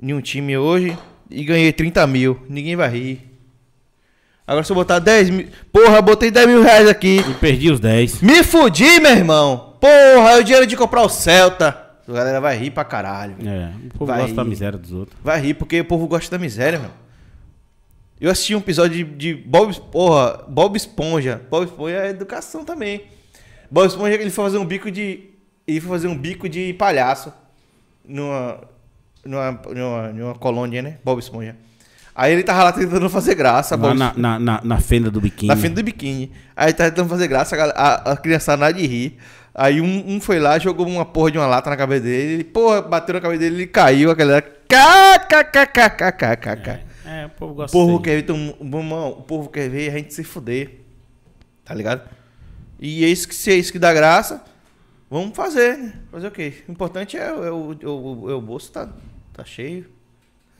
Em 0.00 0.12
um 0.14 0.20
time 0.20 0.56
hoje 0.56 0.96
e 1.28 1.42
ganhei 1.44 1.72
30 1.72 2.06
mil. 2.06 2.40
Ninguém 2.48 2.76
vai 2.76 2.88
rir. 2.90 3.28
Agora 4.46 4.64
se 4.64 4.70
eu 4.70 4.76
botar 4.76 4.98
10 4.98 5.30
mil. 5.30 5.48
Porra, 5.72 5.96
eu 5.96 6.02
botei 6.02 6.30
10 6.30 6.46
mil 6.46 6.62
reais 6.62 6.88
aqui. 6.88 7.18
E 7.28 7.34
perdi 7.34 7.70
os 7.70 7.80
10. 7.80 8.20
Me 8.22 8.42
fudi, 8.44 9.00
meu 9.00 9.12
irmão. 9.12 9.76
Porra, 9.80 10.32
é 10.32 10.38
o 10.40 10.44
dinheiro 10.44 10.66
de 10.66 10.76
comprar 10.76 11.02
o 11.02 11.08
Celta. 11.08 11.81
A 12.12 12.18
galera 12.18 12.40
vai 12.40 12.56
rir 12.56 12.70
pra 12.70 12.84
caralho. 12.84 13.36
É, 13.46 13.72
o 13.86 13.98
povo 13.98 14.06
Vai 14.06 14.20
gosta 14.20 14.36
da 14.36 14.42
rir. 14.42 14.48
miséria 14.48 14.78
dos 14.78 14.92
outros. 14.92 15.18
Vai 15.22 15.40
rir 15.40 15.54
porque 15.54 15.80
o 15.80 15.84
povo 15.84 16.06
gosta 16.06 16.30
da 16.36 16.40
miséria, 16.40 16.78
meu. 16.78 16.90
Eu 18.20 18.30
assisti 18.30 18.54
um 18.54 18.58
episódio 18.58 19.04
de, 19.04 19.12
de 19.16 19.34
Bob, 19.34 19.74
porra, 19.90 20.44
Bob 20.48 20.76
Esponja. 20.76 21.42
Bob 21.50 21.64
Esponja 21.64 21.96
é 21.96 22.10
educação 22.10 22.64
também. 22.64 23.02
Bob 23.70 23.86
Esponja 23.88 24.14
ele 24.14 24.30
foi 24.30 24.44
fazer 24.44 24.58
um 24.58 24.64
bico 24.64 24.90
de 24.90 25.30
ele 25.66 25.80
foi 25.80 25.90
fazer 25.90 26.08
um 26.08 26.16
bico 26.16 26.48
de 26.48 26.72
palhaço 26.74 27.32
numa 28.06 28.58
numa, 29.24 29.52
numa, 29.74 30.08
numa 30.12 30.34
colônia, 30.34 30.82
né? 30.82 30.98
Bob 31.04 31.18
Esponja. 31.18 31.56
Aí 32.14 32.32
ele 32.32 32.42
tava 32.42 32.64
lá 32.64 32.72
tentando 32.72 33.08
fazer 33.08 33.34
graça, 33.34 33.74
Lá 33.74 33.94
na, 33.94 34.12
na, 34.14 34.38
na, 34.38 34.60
na 34.62 34.80
fenda 34.80 35.10
do 35.10 35.18
biquíni. 35.20 35.48
na 35.48 35.56
frente 35.56 35.74
do 35.74 35.82
biquíni. 35.82 36.30
Aí 36.54 36.66
ele 36.66 36.74
tava 36.74 36.90
tentando 36.90 37.08
fazer 37.08 37.26
graça, 37.26 37.56
a, 37.56 37.70
a, 37.70 38.12
a 38.12 38.16
criançada 38.18 38.58
nada 38.60 38.74
de 38.74 38.86
rir. 38.86 39.16
Aí 39.54 39.80
um, 39.80 40.14
um 40.14 40.20
foi 40.20 40.38
lá, 40.38 40.58
jogou 40.58 40.86
uma 40.86 41.04
porra 41.04 41.30
de 41.32 41.38
uma 41.38 41.46
lata 41.46 41.68
na 41.70 41.76
cabeça 41.76 42.02
dele. 42.04 42.32
Ele, 42.34 42.44
porra, 42.44 42.80
bateu 42.82 43.14
na 43.14 43.20
cabeça 43.20 43.40
dele, 43.40 43.56
ele 43.56 43.66
caiu. 43.66 44.10
A 44.10 44.14
galera. 44.14 44.40
KKKKKKK. 45.42 46.80
É, 47.04 47.26
o 47.26 47.30
povo 47.30 47.52
O 47.52 47.54
gosta 47.56 47.72
povo 47.76 47.86
disso 47.88 47.98
aí. 47.98 48.04
quer 48.04 48.10
ver, 48.14 48.22
então, 48.22 48.78
irmão, 48.80 49.10
o 49.10 49.22
povo 49.22 49.48
quer 49.50 49.68
ver 49.68 49.90
a 49.90 49.98
gente 49.98 50.14
se 50.14 50.24
fuder. 50.24 50.80
Tá 51.64 51.74
ligado? 51.74 52.08
E 52.80 53.04
é 53.04 53.08
isso 53.08 53.28
que, 53.28 53.34
se 53.34 53.50
é 53.50 53.54
isso 53.54 53.70
que 53.72 53.78
dá 53.78 53.92
graça. 53.92 54.42
Vamos 55.10 55.36
fazer, 55.36 55.76
né? 55.76 55.92
Fazer 56.10 56.26
o 56.28 56.30
quê? 56.30 56.54
O 56.66 56.72
importante 56.72 57.16
é, 57.18 57.26
é 57.26 57.32
o, 57.32 57.72
é 57.72 57.86
o, 57.86 58.30
é 58.30 58.34
o 58.34 58.40
bolso 58.40 58.72
tá, 58.72 58.88
tá 59.34 59.44
cheio. 59.44 59.86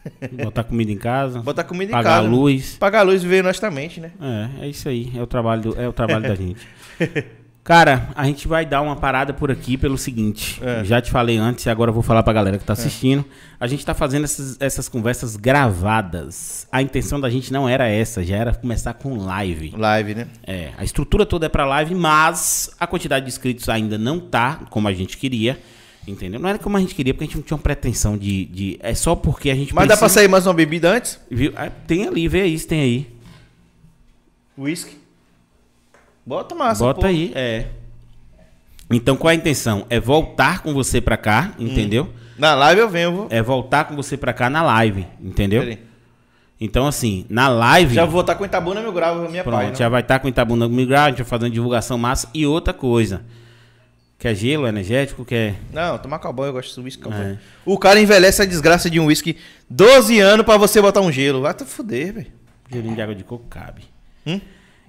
Botar 0.44 0.64
comida 0.64 0.90
em 0.93 0.98
casa. 0.98 1.40
Botar 1.40 1.64
comida 1.64 1.90
em 1.90 1.94
pagar 1.94 2.16
casa. 2.16 2.27
a 2.27 2.31
luz. 2.31 2.77
Pagar 2.77 3.01
a 3.01 3.02
luz 3.02 3.23
e 3.23 3.27
viver 3.27 3.43
honestamente, 3.44 4.01
né? 4.01 4.12
É, 4.60 4.66
é 4.66 4.69
isso 4.69 4.89
aí. 4.89 5.10
É 5.16 5.23
o 5.23 5.27
trabalho, 5.27 5.62
do- 5.62 5.81
é 5.81 5.89
o 5.89 5.93
trabalho 5.93 6.23
da 6.28 6.35
gente. 6.36 6.66
Cara, 7.64 8.09
a 8.16 8.24
gente 8.26 8.48
vai 8.48 8.66
dar 8.66 8.82
uma 8.82 8.97
parada 8.97 9.32
por 9.32 9.48
aqui 9.48 9.76
pelo 9.76 9.97
seguinte. 9.97 10.60
É. 10.64 10.82
Já 10.82 11.01
te 11.01 11.12
falei 11.12 11.36
antes 11.39 11.64
e 11.64 11.70
agora 11.70 11.90
eu 11.90 11.94
vou 11.94 12.02
falar 12.02 12.24
pra 12.24 12.32
galera 12.32 12.59
que 12.59 12.64
tá 12.64 12.72
assistindo. 12.72 13.24
A 13.60 13.68
gente 13.68 13.86
tá 13.86 13.94
fazendo 13.94 14.24
essas, 14.24 14.56
essas 14.60 14.89
conversas 14.89 15.36
gravadas. 15.36 16.66
A 16.72 16.82
intenção 16.82 17.20
da 17.20 17.30
gente 17.30 17.52
não 17.52 17.68
era 17.68 17.86
essa, 17.86 18.24
já 18.24 18.36
era 18.36 18.52
começar 18.52 18.94
com 18.94 19.16
live. 19.16 19.72
Live, 19.76 20.14
né? 20.14 20.26
É, 20.44 20.72
a 20.76 20.82
estrutura 20.82 21.24
toda 21.24 21.47
é 21.47 21.48
pra 21.48 21.64
live, 21.64 21.94
mas 21.94 22.74
a 22.80 22.86
quantidade 22.86 23.26
de 23.26 23.30
inscritos 23.30 23.68
ainda 23.68 23.97
não 23.97 24.18
tá 24.18 24.62
como 24.68 24.89
a 24.89 24.93
gente 24.93 25.16
queria. 25.16 25.56
Entendeu? 26.05 26.40
Não 26.40 26.48
era 26.48 26.59
como 26.59 26.76
a 26.76 26.80
gente 26.80 26.97
queria, 26.97 27.14
porque 27.14 27.22
a 27.22 27.26
gente 27.28 27.36
não 27.36 27.44
tinha 27.44 27.56
uma 27.56 27.62
pretensão 27.62 28.18
de. 28.18 28.44
de 28.47 28.76
é 28.82 28.93
só 28.93 29.14
porque 29.14 29.48
a 29.51 29.55
gente 29.55 29.72
Mas 29.72 29.86
dá 29.86 29.94
pra 29.97 29.98
precisa- 30.06 30.20
sair 30.20 30.28
mais 30.28 30.44
uma 30.48 30.55
bebida 30.55 30.90
antes? 30.90 31.16
Viu? 31.30 31.52
Ah, 31.55 31.70
Tem 31.86 32.09
ali, 32.09 32.26
vê 32.26 32.40
aí, 32.40 32.59
se 32.59 32.66
tem 32.66 32.80
aí. 32.80 33.06
Whisky. 34.59 34.97
Bota 36.24 36.55
massa, 36.55 36.85
Bota 36.85 37.01
pô. 37.01 37.07
aí, 37.07 37.32
é. 37.35 37.66
Então 38.90 39.16
qual 39.16 39.31
é 39.31 39.35
a 39.35 39.36
intenção? 39.36 39.86
É 39.89 39.99
voltar 39.99 40.62
com 40.62 40.73
você 40.74 41.01
pra 41.01 41.16
cá, 41.16 41.53
entendeu? 41.59 42.11
Na 42.39 42.55
live 42.55 42.81
eu 42.81 42.89
venho, 42.89 43.12
vou. 43.12 43.27
É 43.31 43.43
voltar 43.43 43.85
com 43.85 43.97
você 43.97 44.16
pra 44.16 44.32
cá 44.32 44.51
na 44.51 44.62
live, 44.62 45.07
entendeu? 45.20 45.62
Peraí. 45.62 45.78
Então 46.61 46.86
assim, 46.86 47.27
na 47.28 47.49
live, 47.49 47.94
Já 47.94 48.05
vou 48.05 48.20
estar 48.20 48.35
com 48.36 48.44
Itabuna, 48.44 48.81
meu 48.81 48.93
grau, 48.93 49.28
minha 49.28 49.43
pronto, 49.43 49.57
página. 49.57 49.74
já 49.77 49.89
vai 49.89 50.01
estar 50.01 50.19
com 50.20 50.27
o 50.27 50.31
Itabuna 50.31 50.69
Migrar, 50.69 51.07
a 51.07 51.09
gente 51.09 51.19
vai 51.19 51.27
fazer 51.27 51.44
uma 51.44 51.51
divulgação 51.51 51.99
massa 51.99 52.28
e 52.32 52.47
outra 52.47 52.73
coisa. 52.73 53.23
Quer 54.19 54.36
gelo 54.36 54.69
energético, 54.69 55.24
quer 55.24 55.57
Não, 55.73 55.99
tomar 55.99 56.20
cowboy, 56.20 56.49
eu 56.49 56.53
gosto 56.53 56.73
de 56.78 56.85
whisky 56.85 57.03
cowboy. 57.03 57.20
É. 57.20 57.39
O 57.66 57.77
cara 57.77 57.99
envelhece 57.99 58.40
a 58.40 58.44
desgraça 58.44 58.89
de 58.89 59.01
um 59.01 59.07
whisky 59.07 59.36
12 59.69 60.20
anos 60.20 60.47
pra 60.47 60.57
você 60.57 60.81
botar 60.81 61.01
um 61.01 61.11
gelo. 61.11 61.40
Vai 61.40 61.53
te 61.55 61.65
fuder, 61.65 62.12
velho. 62.12 62.27
gelinho 62.70 62.94
de 62.94 63.03
água 63.03 63.15
de 63.16 63.24
coco 63.24 63.44
cabe. 63.51 63.82
Hum? 64.24 64.40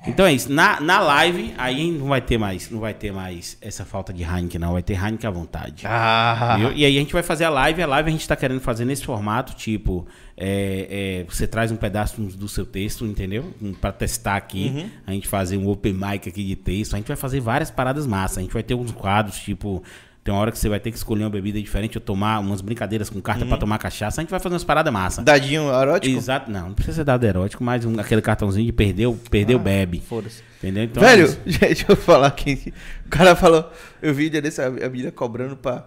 Então 0.06 0.26
é 0.26 0.34
isso. 0.34 0.52
Na, 0.52 0.80
na 0.82 1.00
live, 1.00 1.54
aí 1.58 1.92
não 1.92 2.08
vai 2.08 2.22
ter 2.22 2.38
mais, 2.38 2.70
não 2.70 2.80
vai 2.80 2.94
ter 2.94 3.12
mais 3.14 3.58
essa 3.62 3.86
falta 3.86 4.14
de 4.14 4.24
Heineken, 4.24 4.60
não. 4.60 4.74
Vai 4.74 4.84
ter 4.84 4.94
Heineken 4.94 5.28
à 5.28 5.32
vontade. 5.32 5.86
Ah, 5.88 6.56
Viu? 6.60 6.72
E 6.74 6.86
aí 6.86 6.98
a 6.98 7.00
gente 7.00 7.14
vai 7.14 7.24
fazer 7.24 7.46
a 7.46 7.50
live. 7.50 7.82
A 7.82 7.88
live 7.88 8.10
a 8.10 8.12
gente 8.12 8.28
tá 8.28 8.36
querendo 8.36 8.60
fazer 8.60 8.86
nesse 8.86 9.06
formato, 9.06 9.56
tipo, 9.56 10.06
é, 10.36 11.24
é, 11.26 11.32
você 11.32 11.48
traz 11.48 11.72
um 11.72 11.78
pedaço 11.78 12.22
do 12.22 12.50
seu 12.50 12.66
texto, 12.66 13.06
entendeu? 13.06 13.54
Pra 13.80 13.92
testar 13.92 14.36
aqui. 14.36 14.90
A 15.08 15.12
gente 15.14 15.28
fazer 15.28 15.58
um 15.58 15.70
open 15.70 15.94
mic 15.94 16.28
aqui 16.28 16.44
de 16.44 16.56
texto. 16.56 16.94
A 16.96 16.98
gente 16.98 17.08
vai 17.08 17.18
fazer 17.18 17.40
várias 17.40 17.72
paradas 17.72 18.06
massas. 18.06 18.40
A 18.40 18.42
gente 18.42 18.54
vai 18.54 18.64
ter 18.64 18.76
uns 18.76 18.92
quadros, 18.92 19.38
tipo. 19.38 19.82
Tem 20.24 20.34
uma 20.34 20.40
hora 20.40 20.52
que 20.54 20.58
você 20.58 20.70
vai 20.70 20.80
ter 20.80 20.90
que 20.90 20.96
escolher 20.96 21.24
uma 21.24 21.30
bebida 21.30 21.60
diferente 21.62 21.98
ou 21.98 22.02
tomar 22.02 22.40
umas 22.40 22.62
brincadeiras 22.62 23.10
com 23.10 23.22
carta 23.22 23.46
pra 23.46 23.58
tomar 23.58 23.78
cachaça. 23.78 24.22
A 24.22 24.24
gente 24.24 24.32
vai 24.32 24.40
fazer 24.40 24.54
umas 24.54 24.64
paradas 24.64 24.94
massas. 24.94 25.26
dadinho 25.26 25.64
erótico? 25.70 26.16
Exato, 26.16 26.50
não, 26.50 26.68
não 26.70 26.74
precisa 26.74 26.98
ser 26.98 27.04
dado 27.04 27.26
erótico, 27.26 27.62
mas 27.62 27.84
um- 27.84 28.00
aquele 28.00 28.22
cartãozinho 28.22 28.66
de 28.66 28.72
perdeu, 28.72 29.20
perdeu, 29.30 29.60
bebe. 29.60 30.00
Foda-se. 30.00 30.42
Entendeu? 30.60 30.86
Então, 30.86 31.04
Velho, 31.04 31.24
é 31.24 31.26
isso. 31.26 31.40
gente, 31.46 31.60
deixa 31.60 31.86
eu 31.90 31.96
falar 31.98 32.28
aqui. 32.28 32.74
O 33.06 33.10
cara 33.10 33.36
falou, 33.36 33.70
eu 34.02 34.14
vi 34.14 34.30
desse, 34.30 34.62
a, 34.62 34.70
menina 34.70 35.12
cobrando 35.12 35.58
pra 35.58 35.86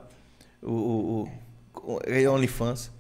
o, 0.63 0.71
o, 0.71 1.29
o, 1.75 1.99
OnlyFans. 2.35 2.91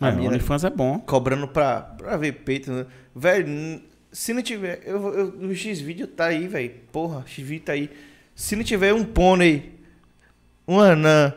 É, 0.00 0.06
a 0.06 0.12
mina- 0.12 0.28
OnlyFans 0.30 0.64
é 0.64 0.70
bom. 0.70 0.98
Cobrando 1.00 1.46
pra, 1.46 1.80
pra 1.82 2.16
ver 2.16 2.32
peito. 2.32 2.72
né? 2.72 2.86
Velho, 3.14 3.82
se 4.10 4.32
não 4.32 4.40
tiver. 4.42 4.80
Eu, 4.86 5.14
eu, 5.14 5.48
o 5.50 5.54
X-Vídeo 5.54 6.06
tá 6.06 6.24
aí, 6.26 6.48
velho. 6.48 6.72
Porra, 6.90 7.18
o 7.18 7.28
X-Vídeo 7.28 7.64
tá 7.66 7.72
aí. 7.72 7.90
Se 8.34 8.56
não 8.56 8.64
tiver 8.64 8.94
um 8.94 9.04
pônei, 9.04 9.78
um 10.72 10.80
anã 10.80 11.32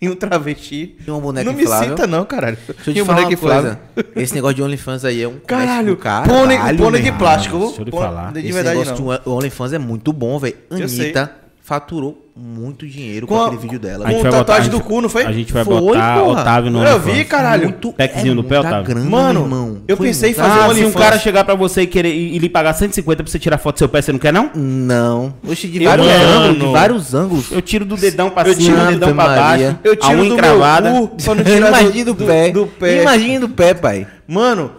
e 0.00 0.08
um 0.08 0.16
travesti. 0.16 0.96
E 1.06 1.10
uma 1.10 1.20
boneca 1.20 1.44
não 1.48 1.52
me 1.56 1.62
inflável. 1.62 1.90
cita, 1.90 2.06
não, 2.06 2.24
caralho. 2.24 2.56
Deixa 2.66 2.90
eu 2.90 2.92
E 2.92 2.94
te 2.96 3.02
um 3.02 3.06
falar 3.06 3.22
boneco 3.22 3.40
coisa. 3.40 3.80
Esse 4.16 4.34
negócio 4.34 4.56
de 4.56 4.62
OnlyFans 4.62 5.04
aí 5.04 5.22
é 5.22 5.28
um 5.28 5.38
Caralho, 5.38 5.94
do 5.96 6.02
pônei, 6.28 6.56
caralho, 6.56 6.78
pônei 6.78 7.02
de 7.02 7.12
plástico. 7.12 7.58
Deixa 7.58 7.80
eu 7.80 7.84
lhe 7.84 7.90
pônei- 7.90 8.06
falar. 8.08 8.32
De 8.32 8.40
Esse 8.40 8.52
verdade, 8.52 8.78
negócio 8.78 9.04
não. 9.04 9.18
do 9.24 9.30
OnlyFans 9.32 9.72
é 9.72 9.78
muito 9.78 10.12
bom, 10.12 10.38
velho. 10.38 10.56
Anitta 10.70 11.32
faturou 11.62 12.21
muito 12.34 12.86
dinheiro 12.86 13.26
Com 13.26 13.34
com, 13.36 13.42
a- 13.42 13.46
aquele 13.46 13.60
vídeo 13.60 13.78
dela. 13.78 14.06
Com 14.06 14.16
botar- 14.16 14.30
tatuagem 14.30 14.68
a 14.68 14.70
do 14.70 14.76
gente- 14.78 14.86
cu, 14.86 15.00
não 15.02 15.08
foi? 15.08 15.24
A 15.26 15.32
gente 15.32 15.52
vai 15.52 15.64
Foi, 15.64 15.78
botar 15.80 16.18
porra. 16.18 16.40
Otávio 16.40 16.70
no 16.70 16.82
Eu 16.82 16.98
vi, 16.98 17.10
OnlyFans. 17.10 17.28
caralho. 17.28 17.62
Muito, 17.64 17.92
Packzinho 17.92 18.32
é 18.32 18.34
do 18.36 18.44
pé, 18.44 18.60
Otávio? 18.60 18.84
grana, 18.94 19.10
Mano, 19.10 19.40
irmão. 19.42 19.78
eu 19.86 19.96
Foi 19.96 20.06
pensei 20.06 20.30
em 20.30 20.34
fazer 20.34 20.48
um 20.48 20.52
Ah, 20.52 20.56
se 20.56 20.64
um 20.64 20.70
OnlyFans. 20.70 20.94
cara 21.04 21.18
chegar 21.18 21.44
pra 21.44 21.54
você 21.54 21.82
e 21.82 21.86
querer 21.86 22.12
e 22.14 22.34
e 22.36 22.38
lhe 22.38 22.48
pagar 22.48 22.72
150 22.72 23.22
pra 23.22 23.30
você 23.30 23.38
tirar 23.38 23.58
foto 23.58 23.74
do 23.76 23.78
seu 23.80 23.88
pé, 23.88 24.00
você 24.00 24.12
não 24.12 24.18
quer, 24.18 24.32
não? 24.32 24.50
Não. 24.54 25.34
Oxi, 25.46 25.68
de 25.68 25.82
Eu- 25.82 25.90
vários 25.90 26.06
ângulos, 26.08 26.58
de 26.58 26.66
vários 26.72 27.14
ângulos. 27.14 27.52
Eu 27.52 27.60
tiro 27.60 27.84
do 27.84 27.96
dedão 27.96 28.30
pra 28.30 28.48
Eu 28.48 28.54
cima, 28.54 28.64
tiro 28.76 28.80
do 28.86 28.90
dedão 28.92 29.14
pra 29.14 29.24
Maria. 29.26 29.42
baixo, 29.72 29.78
Eu 29.84 29.92
a 29.92 29.96
tiro 29.96 30.12
unha 30.20 30.28
do 30.28 30.34
encravada. 30.34 30.90
meu 30.90 31.08
cu 31.08 31.16
pra 31.22 31.34
não 31.34 31.42
Imagina 31.68 32.04
do, 32.06 32.14
do, 32.14 32.24
pé. 32.26 32.50
do 32.50 32.66
pé. 32.66 33.02
Imagina 33.02 33.40
do 33.40 33.48
pé, 33.50 33.74
pai. 33.74 34.06
Mano, 34.26 34.72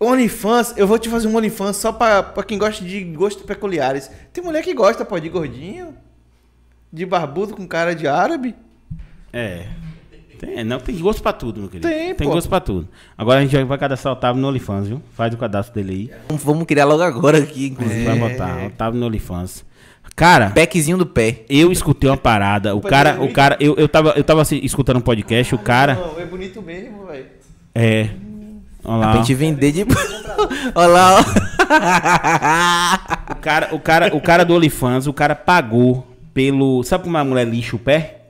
OnlyFans, 0.00 0.74
eu 0.76 0.86
vou 0.86 0.98
te 0.98 1.08
fazer 1.08 1.28
um 1.28 1.36
OnlyFans 1.36 1.76
só 1.76 1.92
pra, 1.92 2.22
pra 2.22 2.42
quem 2.42 2.58
gosta 2.58 2.84
de 2.84 3.00
gostos 3.04 3.44
peculiares. 3.44 4.10
Tem 4.32 4.42
mulher 4.42 4.62
que 4.62 4.74
gosta, 4.74 5.04
pô, 5.04 5.18
de 5.20 5.28
gordinho, 5.28 5.88
de 6.92 7.06
barbudo 7.06 7.54
com 7.54 7.66
cara 7.66 7.94
de 7.94 8.06
árabe. 8.06 8.54
É. 9.32 9.66
Tem, 10.38 10.64
não, 10.64 10.78
tem 10.80 10.96
gosto 10.98 11.22
pra 11.22 11.32
tudo, 11.32 11.60
meu 11.60 11.68
querido. 11.68 11.88
Tem, 11.88 12.14
Tem 12.14 12.26
pô. 12.26 12.34
gosto 12.34 12.48
pra 12.48 12.58
tudo. 12.60 12.88
Agora 13.16 13.38
a 13.40 13.42
gente 13.46 13.62
vai 13.64 13.78
cadastrar 13.78 14.12
o 14.12 14.16
Otávio 14.16 14.42
no 14.42 14.48
OnlyFans, 14.48 14.88
viu? 14.88 15.00
Faz 15.14 15.32
o 15.32 15.36
cadastro 15.36 15.74
dele 15.74 15.92
aí. 16.10 16.18
Vamos- 16.28 16.42
Vamos 16.42 16.64
criar 16.66 16.84
logo 16.84 17.02
agora 17.02 17.38
aqui, 17.38 17.68
inclusive. 17.68 18.04
Vai 18.04 18.18
botar 18.18 18.64
Otávio 18.66 18.98
no 18.98 19.06
OnlyFans. 19.06 19.64
Cara, 20.16 20.50
Packzinho 20.50 20.98
do 20.98 21.06
pé. 21.06 21.44
eu 21.48 21.70
escutei 21.72 22.10
uma 22.10 22.16
parada. 22.16 22.74
O 22.74 22.80
cara, 22.82 23.22
o 23.22 23.32
cara, 23.32 23.56
eu, 23.60 23.74
eu 23.76 23.88
tava, 23.88 24.10
eu 24.16 24.24
tava 24.24 24.42
assim, 24.42 24.58
escutando 24.62 24.96
um 24.98 25.00
podcast, 25.00 25.54
o 25.54 25.58
cara. 25.58 25.94
Não, 25.94 26.20
é 26.20 26.26
bonito 26.26 26.60
mesmo, 26.60 27.06
velho. 27.06 27.26
É. 27.74 28.10
Olha 28.84 28.98
Pra 29.00 29.10
lá. 29.12 29.16
gente 29.18 29.32
vender 29.34 29.70
de. 29.72 29.86
Olha 30.74 30.86
lá, 30.88 31.20
ó. 31.20 31.22
O 33.32 33.36
cara, 33.36 33.68
o 33.72 33.78
cara, 33.80 34.16
o 34.16 34.20
cara 34.20 34.44
do 34.44 34.54
OnlyFans, 34.54 35.06
o 35.06 35.12
cara 35.12 35.34
pagou 35.34 36.06
pelo. 36.32 36.82
Sabe 36.82 37.04
como 37.04 37.16
a 37.16 37.24
mulher 37.24 37.46
lixa 37.46 37.76
o 37.76 37.78
pé? 37.78 38.20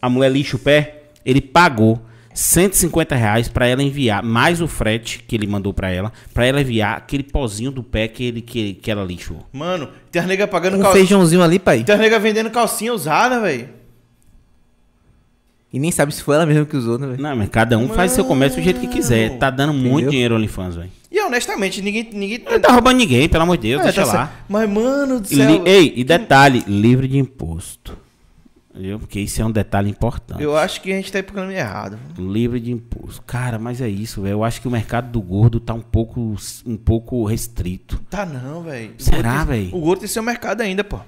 A 0.00 0.08
mulher 0.08 0.30
lixa 0.30 0.56
o 0.56 0.58
pé? 0.58 1.02
Ele 1.24 1.40
pagou 1.40 2.00
150 2.34 3.14
reais 3.14 3.48
pra 3.48 3.66
ela 3.66 3.82
enviar, 3.82 4.22
mais 4.22 4.60
o 4.60 4.66
frete 4.66 5.22
que 5.26 5.36
ele 5.36 5.46
mandou 5.46 5.72
pra 5.72 5.90
ela, 5.90 6.12
pra 6.32 6.46
ela 6.46 6.60
enviar 6.60 6.96
aquele 6.96 7.22
pozinho 7.22 7.70
do 7.70 7.82
pé 7.82 8.08
que, 8.08 8.24
ele, 8.24 8.40
que, 8.40 8.74
que 8.74 8.90
ela 8.90 9.04
lixou. 9.04 9.46
Mano, 9.52 9.88
tem 10.10 10.20
as 10.20 10.26
nega 10.26 10.46
pagando 10.46 10.78
Um 10.78 10.82
cal... 10.82 10.92
feijãozinho 10.92 11.42
ali, 11.42 11.58
pai. 11.58 11.84
Tem 11.84 11.94
as 11.94 12.00
nega 12.00 12.18
vendendo 12.18 12.50
calcinha 12.50 12.92
usada, 12.92 13.40
velho. 13.40 13.81
E 15.72 15.78
nem 15.78 15.90
sabe 15.90 16.14
se 16.14 16.22
foi 16.22 16.34
ela 16.36 16.44
mesmo 16.44 16.66
que 16.66 16.76
usou, 16.76 16.98
né, 16.98 17.06
velho? 17.06 17.22
Não, 17.22 17.34
mas 17.34 17.48
cada 17.48 17.78
um 17.78 17.88
faz 17.88 18.12
seu 18.12 18.24
comércio 18.26 18.60
do 18.60 18.64
jeito 18.64 18.78
que 18.80 18.88
quiser. 18.88 19.38
Tá 19.38 19.48
dando 19.48 19.72
muito 19.72 19.88
Entendeu? 19.94 20.10
dinheiro 20.10 20.34
o 20.34 20.38
OnlyFans, 20.38 20.74
velho. 20.76 20.90
E 21.10 21.20
honestamente, 21.22 21.80
ninguém. 21.80 22.08
ninguém 22.12 22.42
Não 22.50 22.60
tá 22.60 22.72
roubando 22.72 22.96
ninguém, 22.98 23.28
pelo 23.28 23.42
amor 23.44 23.56
de 23.56 23.68
Deus, 23.68 23.80
É, 23.80 23.84
deixa 23.84 24.02
tá 24.02 24.06
lá. 24.06 24.12
certo. 24.26 24.32
Mas, 24.48 24.68
mano 24.68 25.20
do 25.20 25.26
céu. 25.28 25.50
li- 25.50 25.62
Ei, 25.70 25.92
e 25.96 26.04
detalhe, 26.04 26.62
livre 26.66 27.08
de 27.08 27.16
imposto. 27.18 27.96
Viu? 28.74 28.98
Porque 28.98 29.20
isso 29.20 29.40
é 29.40 29.44
um 29.44 29.50
detalhe 29.50 29.90
importante. 29.90 30.42
Eu 30.42 30.56
acho 30.56 30.80
que 30.80 30.90
a 30.90 30.96
gente 30.96 31.12
tá 31.12 31.18
indo 31.18 31.26
pro 31.26 31.34
caminho 31.34 31.58
errado. 31.58 31.98
Livre 32.18 32.58
de 32.58 32.72
imposto. 32.72 33.20
Cara, 33.26 33.58
mas 33.58 33.82
é 33.82 33.88
isso, 33.88 34.22
velho. 34.22 34.32
Eu 34.32 34.44
acho 34.44 34.62
que 34.62 34.68
o 34.68 34.70
mercado 34.70 35.10
do 35.10 35.20
gordo 35.20 35.60
tá 35.60 35.74
um 35.74 35.80
pouco, 35.82 36.34
um 36.66 36.76
pouco 36.78 37.24
restrito. 37.26 38.00
Tá 38.08 38.24
não, 38.24 38.62
velho. 38.62 38.92
Será, 38.96 39.44
véi? 39.44 39.68
O 39.72 39.80
gordo 39.80 40.00
tem 40.00 40.08
seu 40.08 40.22
mercado 40.22 40.62
ainda, 40.62 40.82
pô. 40.82 40.98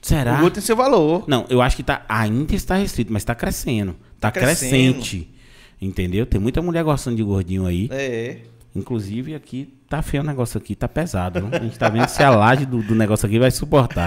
Será? 0.00 0.34
O 0.34 0.40
gordo 0.40 0.54
tem 0.54 0.62
seu 0.64 0.74
valor. 0.74 1.22
Não, 1.28 1.46
eu 1.48 1.62
acho 1.62 1.76
que 1.76 1.84
tá, 1.84 2.02
ainda 2.08 2.56
está 2.56 2.74
restrito, 2.74 3.12
mas 3.12 3.22
tá 3.22 3.36
crescendo. 3.36 3.94
Tá, 4.22 4.30
Tá 4.30 4.40
crescente. 4.40 5.28
Entendeu? 5.80 6.24
Tem 6.24 6.40
muita 6.40 6.62
mulher 6.62 6.84
gostando 6.84 7.16
de 7.16 7.22
gordinho 7.24 7.66
aí. 7.66 7.88
É. 7.90 8.36
Inclusive 8.74 9.34
aqui 9.34 9.68
tá 9.88 10.00
feio 10.00 10.22
o 10.22 10.26
negócio 10.26 10.56
aqui, 10.58 10.74
tá 10.74 10.88
pesado. 10.88 11.46
A 11.52 11.58
gente 11.58 11.78
tá 11.78 11.88
vendo 11.88 12.08
se 12.08 12.22
a 12.22 12.30
laje 12.30 12.64
do, 12.64 12.82
do 12.82 12.94
negócio 12.94 13.26
aqui 13.26 13.38
vai 13.38 13.50
suportar. 13.50 14.06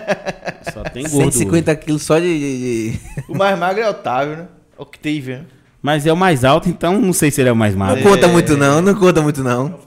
Só 0.72 0.82
tem 0.84 1.02
gordo. 1.08 1.32
150 1.32 1.74
quilos 1.76 2.02
só 2.02 2.18
de. 2.18 2.26
de- 2.38 2.92
de- 2.92 3.00
O 3.28 3.36
mais 3.36 3.58
magro 3.58 3.82
é 3.82 3.88
Otávio, 3.88 4.36
né? 4.36 4.48
Octavian. 4.76 5.46
Mas 5.80 6.06
é 6.06 6.12
o 6.12 6.16
mais 6.16 6.44
alto, 6.44 6.68
então 6.68 7.00
não 7.00 7.12
sei 7.12 7.30
se 7.30 7.40
ele 7.40 7.48
é 7.48 7.52
o 7.52 7.56
mais 7.56 7.74
Não 7.74 7.86
magro. 7.86 8.02
conta 8.02 8.28
muito, 8.28 8.56
não. 8.56 8.82
Não 8.82 8.94
conta 8.94 9.22
muito, 9.22 9.42
não. 9.42 9.80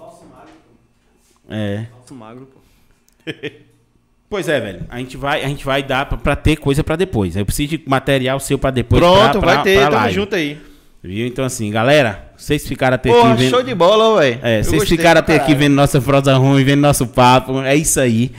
É. 1.49 1.85
Falso 1.91 2.15
magro, 2.15 2.47
pô. 2.47 2.59
Pois 4.31 4.47
é, 4.47 4.61
velho. 4.61 4.85
A 4.89 4.97
gente 4.97 5.17
vai, 5.17 5.43
a 5.43 5.47
gente 5.49 5.65
vai 5.65 5.83
dar 5.83 6.05
pra, 6.05 6.17
pra 6.17 6.35
ter 6.37 6.55
coisa 6.55 6.81
pra 6.81 6.95
depois. 6.95 7.35
Eu 7.35 7.45
preciso 7.45 7.71
de 7.71 7.83
material 7.85 8.39
seu 8.39 8.57
pra 8.57 8.71
depois. 8.71 9.01
Pronto, 9.01 9.39
pra, 9.39 9.41
pra, 9.41 9.53
vai 9.55 9.63
ter, 9.63 9.77
pra 9.77 9.89
tamo 9.89 10.09
junto 10.09 10.35
aí. 10.37 10.57
Viu? 11.03 11.27
Então 11.27 11.43
assim, 11.43 11.69
galera, 11.69 12.31
vocês 12.37 12.65
ficaram 12.65 12.95
até 12.95 13.09
Porra, 13.09 13.33
aqui 13.33 13.43
vendo. 13.43 13.49
show 13.49 13.61
de 13.61 13.75
bola, 13.75 14.21
velho. 14.21 14.39
É, 14.41 14.63
vocês 14.63 14.87
ficaram 14.87 15.19
até 15.19 15.35
aqui 15.35 15.53
vendo 15.53 15.73
nossa 15.73 15.99
prosa 15.99 16.37
ruim, 16.37 16.63
vendo 16.63 16.79
nosso 16.79 17.07
papo. 17.07 17.59
É 17.59 17.75
isso 17.75 17.99
aí. 17.99 18.31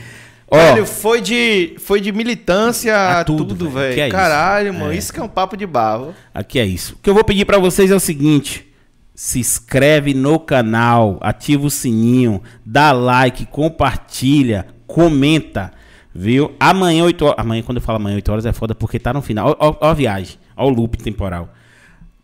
Velho, 0.51 0.83
foi 0.87 1.21
de, 1.21 1.75
foi 1.77 2.01
de 2.01 2.11
militância 2.11 3.19
A 3.19 3.23
tudo, 3.23 3.45
tudo, 3.45 3.69
velho. 3.69 4.01
É 4.01 4.07
isso? 4.07 4.15
Caralho, 4.15 4.73
mano. 4.73 4.91
É. 4.91 4.95
Isso 4.95 5.13
que 5.13 5.19
é 5.19 5.23
um 5.23 5.29
papo 5.29 5.55
de 5.55 5.67
barro. 5.67 6.15
aqui 6.33 6.57
é 6.57 6.65
isso. 6.65 6.95
O 6.95 7.03
que 7.03 7.09
eu 7.09 7.13
vou 7.13 7.23
pedir 7.23 7.45
pra 7.45 7.59
vocês 7.59 7.91
é 7.91 7.95
o 7.95 7.99
seguinte: 7.99 8.65
se 9.13 9.37
inscreve 9.37 10.15
no 10.15 10.39
canal, 10.39 11.19
ativa 11.21 11.67
o 11.67 11.69
sininho, 11.69 12.41
dá 12.65 12.91
like, 12.91 13.45
compartilha, 13.45 14.65
comenta. 14.87 15.71
Viu? 16.15 16.53
Amanhã, 16.59 17.03
8 17.05 17.25
horas. 17.25 17.39
Amanhã, 17.39 17.63
quando 17.63 17.77
eu 17.77 17.81
falo 17.81 17.95
amanhã, 17.97 18.15
8 18.15 18.31
horas, 18.31 18.45
é 18.45 18.53
foda 18.53 18.75
porque 18.75 18.99
tá 18.99 19.11
no 19.13 19.21
final. 19.21 19.55
Ó, 19.59 19.69
ó, 19.69 19.75
ó 19.81 19.87
a 19.89 19.93
viagem. 19.93 20.37
Ó 20.55 20.67
o 20.67 20.69
loop 20.69 20.97
temporal. 20.97 21.49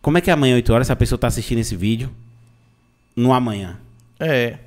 Como 0.01 0.17
é 0.17 0.21
que 0.21 0.29
é 0.29 0.33
amanhã, 0.33 0.55
8 0.55 0.71
horas, 0.73 0.87
se 0.87 0.93
a 0.93 0.95
pessoa 0.95 1.17
tá 1.17 1.27
assistindo 1.27 1.57
esse 1.59 1.75
vídeo 1.75 2.09
no 3.15 3.33
amanhã? 3.33 3.77
É. 4.19 4.57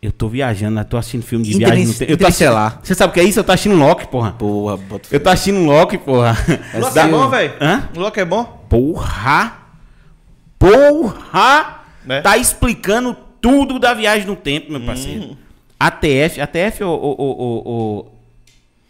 Eu 0.00 0.12
tô 0.12 0.28
viajando, 0.28 0.76
né? 0.76 0.84
tô 0.84 0.96
assistindo 0.96 1.22
filme 1.22 1.44
de 1.44 1.56
Interest- 1.56 1.70
viagem 1.74 1.86
no 1.86 1.94
tempo. 1.98 2.10
Eu 2.12 2.16
tô 2.18 2.26
assistindo... 2.26 2.46
Interestelar. 2.48 2.80
Você 2.82 2.94
sabe 2.94 3.10
o 3.10 3.14
que 3.14 3.20
é 3.20 3.24
isso? 3.24 3.40
Eu 3.40 3.44
tô 3.44 3.52
assistindo 3.52 3.76
Loki, 3.76 4.06
porra. 4.08 4.32
Porra, 4.32 4.76
bota 4.76 5.08
Eu 5.10 5.20
tô 5.20 5.28
assistindo 5.30 5.64
Loki, 5.64 5.98
porra. 5.98 6.36
O 6.74 6.80
Loki 6.80 6.98
é 6.98 7.08
bom, 7.08 7.28
velho? 7.28 7.52
Hã? 7.60 7.88
O 7.96 8.00
Loki 8.00 8.20
é 8.20 8.24
bom? 8.24 8.44
Porra! 8.68 9.58
Porra! 10.58 11.82
Né? 12.04 12.20
Tá 12.20 12.36
explicando 12.36 13.16
tudo 13.40 13.78
da 13.78 13.92
viagem 13.94 14.26
no 14.26 14.36
tempo, 14.36 14.70
meu 14.72 14.80
parceiro. 14.80 15.36
ATF, 15.78 16.40
ATF 16.40 16.82
ou. 16.84 17.00
ou, 17.00 17.16
ou, 17.20 17.38
ou- 17.38 17.68
ou- 17.68 18.14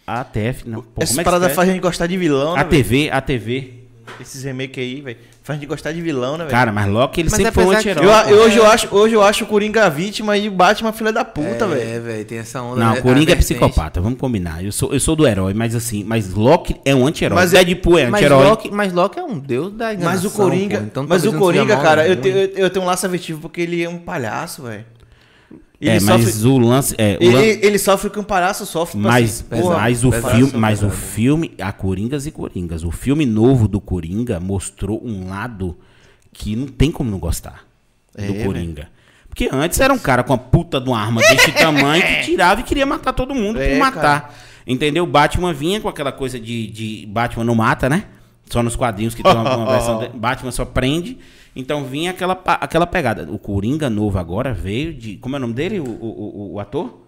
ATF, 0.06 0.66
não. 0.66 0.81
Pô, 0.81 1.02
Essa 1.02 1.12
como 1.12 1.20
é 1.20 1.24
que 1.24 1.31
parada 1.31 1.51
faz 1.51 1.69
a 1.69 1.73
gente 1.73 1.82
gostar 1.82 2.06
de 2.06 2.16
vilão, 2.16 2.55
né? 2.55 2.60
ATV, 2.62 3.10
ATV. 3.10 3.74
Esses 4.19 4.43
remake 4.43 4.81
aí, 4.81 5.02
velho. 5.02 5.19
Faz 5.43 5.59
a 5.59 5.60
gente 5.60 5.69
gostar 5.69 5.93
de 5.93 6.01
vilão, 6.01 6.32
né, 6.32 6.44
velho? 6.44 6.51
Cara, 6.51 6.73
mas 6.73 6.86
Loki 6.89 7.20
ele 7.20 7.28
Mas 7.31 7.36
sempre 7.36 7.52
foi 7.52 7.65
um 7.66 7.70
anti-herói. 7.77 8.05
Eu, 8.06 8.10
eu- 8.10 8.43
hoje, 8.44 8.56
eu 8.56 8.66
acho, 8.66 8.94
hoje 8.94 9.15
eu 9.15 9.23
acho 9.23 9.44
o 9.44 9.47
Coringa 9.47 9.85
a 9.85 9.89
vítima 9.90 10.36
e 10.39 10.48
o 10.48 10.51
Batman 10.51 10.93
filha 10.93 11.12
da 11.12 11.24
puta, 11.27 11.66
velho. 11.66 11.81
É, 11.81 11.98
velho, 12.01 12.24
tem 12.24 12.39
essa 12.39 12.62
onda. 12.62 12.82
Não, 12.82 12.93
né? 12.94 13.01
o 13.01 13.02
Coringa 13.02 13.32
A 13.32 13.35
é 13.35 13.36
psicopata, 13.36 14.01
vamos 14.01 14.19
combinar. 14.19 14.65
Eu 14.65 14.73
sou, 14.73 14.93
eu 14.94 15.01
sou 15.01 15.15
do 15.15 15.27
herói, 15.27 15.52
mas 15.52 15.74
assim, 15.74 16.02
mas 16.05 16.32
Loki 16.32 16.74
é 16.86 16.94
um 16.94 17.06
anti-herói. 17.06 17.36
Mas 17.36 17.52
Mas 17.52 17.65
Deadpool 17.66 17.98
é 17.98 18.06
Mas 18.06 18.15
anti-herói. 18.23 18.47
Loki, 18.47 18.70
mas 18.70 18.93
Loki 18.94 19.19
é 19.19 19.23
um 19.23 19.39
deus 19.39 19.73
da 19.74 19.93
enganação, 19.93 20.23
Mas 20.23 20.24
o 20.24 20.31
Coringa, 20.36 20.78
pô, 20.78 20.85
então 20.85 21.06
mas 21.06 21.27
o 21.27 21.32
Coringa, 21.35 21.77
cara, 21.77 22.06
eu, 22.09 22.16
nenhum. 22.16 22.23
te- 22.48 22.52
eu, 22.59 22.65
eu 22.65 22.70
tenho 22.70 22.85
um 22.85 22.89
laço 22.89 23.06
afetivo 23.06 23.40
porque 23.43 23.60
ele 23.60 23.82
é 23.82 23.89
um 23.89 23.98
palhaço, 23.98 24.62
velho. 24.62 24.85
Ele, 25.80 25.90
é, 25.90 26.00
mas 26.00 26.24
sofre, 26.24 26.48
o 26.48 26.59
lance. 26.59 26.94
É, 26.98 27.16
o 27.20 27.22
ele, 27.22 27.32
lan- 27.34 27.42
ele 27.66 27.78
sofre 27.78 28.10
com 28.10 28.20
um 28.20 28.24
palhaço, 28.24 28.66
sofre 28.66 28.98
Mas, 28.98 29.40
assim, 29.48 29.62
porra, 29.62 29.76
mas, 29.78 30.05
o 30.05 30.10
filme, 30.10 30.52
mas 30.55 30.82
o 30.82 30.90
filme, 30.90 31.52
a 31.60 31.72
Coringas 31.72 32.26
e 32.26 32.32
Coringas, 32.32 32.82
o 32.82 32.90
filme 32.90 33.24
novo 33.24 33.68
do 33.68 33.80
Coringa 33.80 34.40
mostrou 34.40 35.00
um 35.05 35.28
lado 35.28 35.76
que 36.32 36.56
não 36.56 36.66
tem 36.66 36.90
como 36.90 37.10
não 37.10 37.18
gostar 37.18 37.64
do 38.16 38.22
É, 38.22 38.44
Coringa. 38.44 38.88
Porque 39.28 39.48
antes 39.52 39.78
era 39.78 39.94
um 39.94 39.98
cara 39.98 40.24
com 40.24 40.32
a 40.32 40.38
puta 40.38 40.80
de 40.80 40.88
uma 40.88 40.98
arma 41.00 41.20
desse 41.20 41.52
tamanho 41.52 42.02
que 42.02 42.22
tirava 42.24 42.60
e 42.60 42.64
queria 42.64 42.84
matar 42.84 43.12
todo 43.12 43.32
mundo 43.32 43.60
É, 43.60 43.70
por 43.70 43.78
matar. 43.78 44.34
Entendeu? 44.66 45.06
Batman 45.06 45.52
vinha 45.52 45.80
com 45.80 45.88
aquela 45.88 46.10
coisa 46.10 46.40
de, 46.40 46.66
de 46.66 47.06
Batman 47.06 47.44
não 47.44 47.55
mata, 47.55 47.88
né? 47.88 48.05
Só 48.50 48.62
nos 48.64 48.74
quadrinhos 48.74 49.14
que 49.14 49.22
tem 49.22 49.30
uma, 49.32 49.56
uma 49.56 49.70
versão 49.70 50.00
de, 50.00 50.09
Batman 50.09 50.50
só 50.50 50.64
prende. 50.64 51.18
Então 51.60 51.85
vinha 51.85 52.12
aquela, 52.12 52.40
aquela 52.60 52.86
pegada. 52.86 53.28
O 53.30 53.36
Coringa 53.39 53.90
novo 53.90 54.16
agora 54.16 54.55
veio 54.55 54.94
de. 54.94 55.16
Como 55.16 55.35
é 55.35 55.39
o 55.39 55.40
nome 55.40 55.55
dele? 55.55 55.80
O, 55.80 55.85
o, 55.85 55.89
o- 55.90 56.52
o 56.55 56.60
ator? 56.60 57.01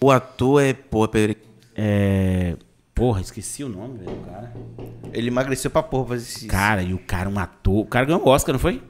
O 0.00 0.10
ator 0.12 0.62
é, 0.62 0.72
pô, 0.72 1.06
Pedro. 1.08 1.36
É. 1.74 2.54
Porra, 2.94 3.20
esqueci 3.20 3.64
o 3.64 3.68
nome, 3.68 3.98
velho, 3.98 4.16
do 4.16 4.24
cara. 4.24 4.54
Ele 5.12 5.26
emagreceu 5.26 5.68
pra 5.68 5.82
porra 5.82 6.10
fazer 6.10 6.22
esse... 6.22 6.46
Cara, 6.46 6.80
e 6.80 6.94
o 6.94 6.98
cara, 6.98 7.28
um 7.28 7.36
ator. 7.36 7.80
O 7.80 7.86
cara 7.86 8.06
ganhou 8.06 8.22
o 8.24 8.28
Oscar, 8.28 8.52
não 8.52 8.60
foi? 8.60 8.80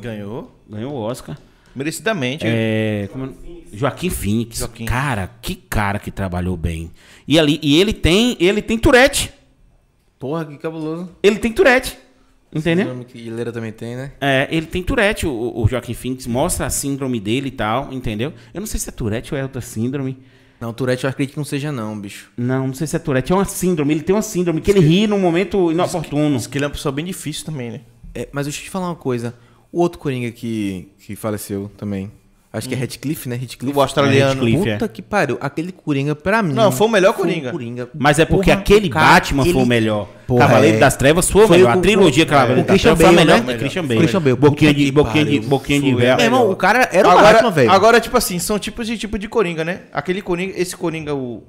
Ganhou. 0.00 0.50
Ganhou 0.66 0.94
o 0.94 0.96
Oscar. 0.96 1.36
Merecidamente. 1.76 2.44
É. 2.46 3.06
como 3.12 3.26
é- 3.26 3.76
Joaquim 3.76 4.08
Phoenix. 4.08 4.60
Joaquim. 4.60 4.86
Cara, 4.86 5.30
que 5.42 5.54
cara 5.54 5.98
que 5.98 6.10
trabalhou 6.10 6.56
bem. 6.56 6.90
E 7.28 7.38
ali, 7.38 7.60
e 7.62 7.78
ele 7.78 7.92
tem, 7.92 8.34
ele 8.40 8.62
tem 8.62 8.78
Tourette. 8.78 9.30
Porra, 10.18 10.46
que 10.46 10.56
cabuloso. 10.56 11.10
Ele 11.22 11.38
tem 11.38 11.52
Tourette. 11.52 11.98
Entendeu? 12.52 12.86
Síndrome 12.86 13.04
que 13.04 13.22
Guilherme 13.22 13.52
também 13.52 13.72
tem, 13.72 13.96
né? 13.96 14.12
É, 14.20 14.48
ele 14.50 14.66
tem 14.66 14.82
Tourette, 14.82 15.26
o, 15.26 15.52
o 15.54 15.68
Joaquim 15.68 15.94
Phoenix 15.94 16.26
mostra 16.26 16.66
a 16.66 16.70
síndrome 16.70 17.20
dele 17.20 17.48
e 17.48 17.52
tal, 17.52 17.92
entendeu? 17.92 18.32
Eu 18.52 18.60
não 18.60 18.66
sei 18.66 18.80
se 18.80 18.88
é 18.88 18.92
Tourette 18.92 19.32
ou 19.32 19.38
é 19.38 19.42
outra 19.42 19.60
síndrome. 19.60 20.18
Não, 20.60 20.74
Tourette 20.74 21.04
eu 21.04 21.10
acredito 21.10 21.34
que 21.34 21.38
não 21.38 21.44
seja 21.44 21.72
não, 21.72 21.98
bicho. 21.98 22.30
Não, 22.36 22.66
não 22.66 22.74
sei 22.74 22.86
se 22.86 22.94
é 22.94 22.98
Tourette, 22.98 23.32
é 23.32 23.34
uma 23.34 23.44
síndrome. 23.44 23.94
Ele 23.94 24.02
tem 24.02 24.14
uma 24.14 24.20
síndrome 24.20 24.60
que 24.60 24.70
ele 24.70 24.80
ri 24.80 25.06
num 25.06 25.18
momento 25.18 25.72
inoportuno. 25.72 26.36
Diz 26.36 26.46
que 26.46 26.58
ele 26.58 26.64
é 26.64 26.68
uma 26.68 26.72
pessoa 26.72 26.92
bem 26.92 27.04
difícil 27.04 27.46
também, 27.46 27.70
né? 27.70 27.80
É, 28.14 28.28
mas 28.32 28.46
deixa 28.46 28.60
eu 28.60 28.64
te 28.64 28.70
falar 28.70 28.88
uma 28.88 28.96
coisa. 28.96 29.34
O 29.72 29.80
outro 29.80 29.98
Coringa 29.98 30.30
que, 30.30 30.88
que 30.98 31.16
faleceu 31.16 31.70
também. 31.78 32.10
Acho 32.52 32.68
que 32.68 32.74
é 32.74 32.78
Redcliffe, 32.78 33.28
né? 33.28 33.36
Redcliffe. 33.36 33.76
O 33.78 33.80
australiano. 33.80 34.42
Redcliffe. 34.44 34.72
Puta 34.72 34.84
é. 34.84 34.88
que 34.88 35.00
pariu. 35.00 35.38
Aquele 35.40 35.70
Coringa, 35.70 36.16
pra 36.16 36.42
mim... 36.42 36.52
Não, 36.52 36.72
foi 36.72 36.88
o 36.88 36.90
melhor 36.90 37.10
um 37.10 37.52
Coringa. 37.52 37.88
Mas 37.96 38.18
é 38.18 38.24
porque 38.24 38.50
Porra, 38.50 38.60
aquele 38.60 38.88
cara, 38.88 39.06
Batman 39.14 39.44
foi 39.44 39.54
o 39.62 39.66
melhor. 39.66 40.08
Porra, 40.26 40.40
Cavaleiro 40.48 40.76
é. 40.76 40.80
das 40.80 40.96
Trevas 40.96 41.30
foi 41.30 41.44
o 41.44 41.46
Foi 41.46 41.58
melhor. 41.58 41.76
o- 41.76 41.78
a 41.78 41.80
trilogia 41.82 42.26
Cavaleiro 42.26 42.64
das 42.64 42.80
Trevas 42.80 42.82
Christian 42.82 42.96
foi 42.96 43.06
a 43.06 43.12
melhor. 43.24 43.44
né? 43.44 43.54
O 43.54 43.58
Christian 43.58 43.84
Bale. 43.86 44.00
Christian 44.00 44.20
Bale. 44.20 44.36
Boquinha 44.36 44.74
de, 44.74 44.84
que 44.84 44.90
boquinha 44.90 45.24
de, 45.24 45.40
boquinha 45.40 45.80
de 45.80 45.94
véu. 45.94 46.16
Meu 46.16 46.24
irmão, 46.24 46.50
o 46.50 46.56
cara 46.56 46.88
era 46.92 47.06
o 47.06 47.10
agora, 47.12 47.32
Batman, 47.34 47.50
velho. 47.52 47.70
agora, 47.70 48.00
tipo 48.00 48.16
assim, 48.16 48.38
são 48.40 48.58
tipos 48.58 48.84
de 48.84 48.98
tipo 48.98 49.16
de 49.16 49.28
Coringa, 49.28 49.64
né? 49.64 49.82
Aquele 49.92 50.20
Coringa, 50.20 50.52
esse 50.60 50.76
Coringa, 50.76 51.14
o 51.14 51.44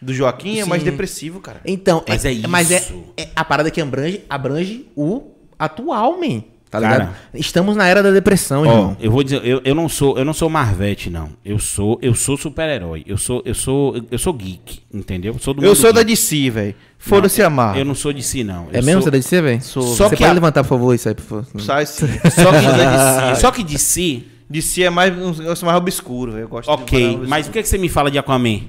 do 0.00 0.12
Joaquim, 0.14 0.58
é 0.58 0.64
mais 0.64 0.82
Sim. 0.82 0.90
depressivo, 0.90 1.40
cara. 1.40 1.60
Então, 1.66 2.02
Mas 2.08 2.24
é 2.24 2.34
Mas 2.48 2.70
é, 2.70 2.78
isso. 2.78 3.04
é 3.16 3.28
a 3.36 3.44
parada 3.44 3.70
que 3.70 3.80
abrange, 3.80 4.22
abrange 4.28 4.86
o 4.96 5.22
atual, 5.58 6.18
man. 6.18 6.42
Tá 6.74 6.80
Cara. 6.80 6.98
ligado? 7.04 7.14
Estamos 7.34 7.76
na 7.76 7.86
era 7.86 8.02
da 8.02 8.10
depressão, 8.10 8.62
Ó, 8.62 8.64
irmão. 8.66 8.96
eu 9.00 9.10
vou 9.10 9.22
dizer, 9.22 9.44
eu, 9.46 9.60
eu 9.64 9.74
não 9.74 9.88
sou, 9.88 10.18
eu 10.18 10.24
não 10.24 10.32
sou 10.34 10.50
Marvete 10.50 11.08
não. 11.08 11.30
Eu 11.44 11.58
sou, 11.58 11.98
eu 12.02 12.14
sou 12.14 12.36
super-herói. 12.36 13.04
Eu 13.06 13.16
sou, 13.16 13.42
eu 13.44 13.54
sou, 13.54 13.94
eu 14.10 14.18
sou 14.18 14.32
geek, 14.32 14.80
entendeu? 14.92 15.36
Sou 15.38 15.54
do 15.54 15.64
Eu 15.64 15.74
sou 15.74 15.92
da 15.92 16.02
geek. 16.02 16.12
DC, 16.20 16.50
velho. 16.50 16.74
Foda-se 16.98 17.42
a 17.42 17.48
Marvel. 17.50 17.80
Eu 17.82 17.84
não 17.84 17.94
sou 17.94 18.12
de 18.12 18.22
si 18.22 18.42
não. 18.42 18.68
É 18.72 18.78
Eu 18.78 18.82
mesmo 18.82 19.02
sou- 19.02 19.02
você 19.02 19.10
da 19.10 19.16
DC, 19.18 19.42
velho? 19.42 19.62
Sou. 19.62 19.82
Você 19.82 19.96
Só 19.96 20.08
que 20.10 20.16
pode 20.16 20.30
a- 20.30 20.32
levantar, 20.32 20.62
por 20.64 20.68
favor, 20.70 20.94
isso 20.94 21.08
aí, 21.08 21.14
por 21.14 21.22
favor? 21.22 21.60
Sai 21.60 21.86
sim. 21.86 22.06
Só 22.30 22.50
que 22.52 22.66
DC, 22.66 23.40
só 23.40 23.50
que 23.50 23.62
DC, 23.62 24.22
DC 24.50 24.82
é 24.82 24.90
mais 24.90 25.16
um 25.16 25.32
negócio 25.32 25.64
mais 25.66 25.78
obscuro, 25.78 26.32
velho. 26.32 26.44
Eu 26.44 26.48
gosto 26.48 26.68
de 26.76 26.82
ok. 26.82 27.20
Mas 27.28 27.46
o 27.46 27.50
que, 27.50 27.62
que 27.62 27.68
você 27.68 27.78
me 27.78 27.88
fala 27.88 28.10
de 28.10 28.18
Aquaman? 28.18 28.60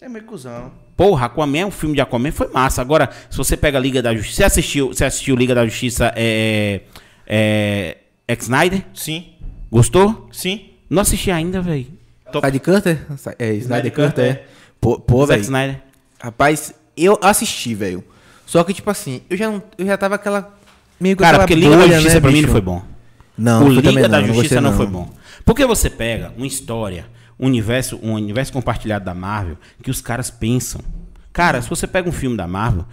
É 0.00 0.08
meio 0.08 0.24
cuzão. 0.24 0.70
Porra, 0.98 1.26
Aquaman, 1.26 1.66
o 1.68 1.70
filme 1.70 1.94
de 1.94 2.00
Aquaman 2.00 2.32
foi 2.32 2.48
massa. 2.48 2.82
Agora, 2.82 3.08
se 3.30 3.36
você 3.36 3.56
pega 3.56 3.78
a 3.78 3.80
Liga 3.80 4.02
da 4.02 4.12
Justiça, 4.12 4.38
você 4.38 4.44
assistiu, 4.44 4.88
você 4.88 5.04
assistiu 5.04 5.36
Liga 5.36 5.54
da 5.54 5.64
Justiça 5.64 6.12
é, 6.16 6.80
é, 7.24 7.98
Zack 8.28 8.42
Snyder? 8.42 8.82
Sim, 8.92 9.26
Gostou? 9.70 10.28
sim. 10.32 10.70
Não 10.90 11.02
assisti 11.02 11.30
ainda, 11.30 11.62
velho. 11.62 11.86
Snyder 12.34 12.60
Cutter? 12.60 12.98
É, 13.38 13.52
Snyder 13.54 13.60
Snyder 13.60 13.92
Cutter, 13.92 14.08
Cutter, 14.08 14.24
é. 14.24 14.44
Pô, 14.80 14.98
pô 14.98 15.24
velho. 15.24 15.40
Snyder. 15.40 15.80
Rapaz, 16.20 16.74
eu 16.96 17.16
assisti, 17.22 17.76
velho. 17.76 18.02
Só 18.44 18.64
que, 18.64 18.74
tipo 18.74 18.90
assim, 18.90 19.20
eu 19.30 19.36
já, 19.36 19.48
não, 19.48 19.62
eu 19.78 19.86
já 19.86 19.96
tava 19.96 20.16
aquela... 20.16 20.52
Meio 20.98 21.16
que 21.16 21.22
Cara, 21.22 21.44
aquela 21.44 21.46
porque 21.46 21.54
Liga 21.54 21.76
da 21.76 21.76
bolha, 21.76 21.94
Justiça 21.94 22.14
né, 22.16 22.20
pra 22.20 22.30
mim 22.30 22.36
não 22.38 22.42
bicho? 22.42 22.52
foi 22.52 22.60
bom. 22.60 22.82
Não, 23.38 23.66
o 23.66 23.68
Liga 23.68 24.08
da 24.08 24.20
não, 24.20 24.34
Justiça 24.34 24.60
não, 24.60 24.70
não. 24.70 24.76
foi 24.76 24.86
bom. 24.88 25.08
Porque 25.44 25.64
você 25.64 25.88
pega 25.88 26.32
uma 26.36 26.46
história, 26.46 27.06
universo, 27.38 27.98
um 28.02 28.14
universo 28.14 28.52
compartilhado 28.52 29.04
da 29.04 29.14
Marvel, 29.14 29.56
que 29.82 29.90
os 29.90 30.00
caras 30.00 30.30
pensam. 30.30 30.80
Cara, 31.32 31.62
se 31.62 31.68
você 31.68 31.86
pega 31.86 32.08
um 32.08 32.12
filme 32.12 32.36
da 32.36 32.46
Marvel, 32.46 32.84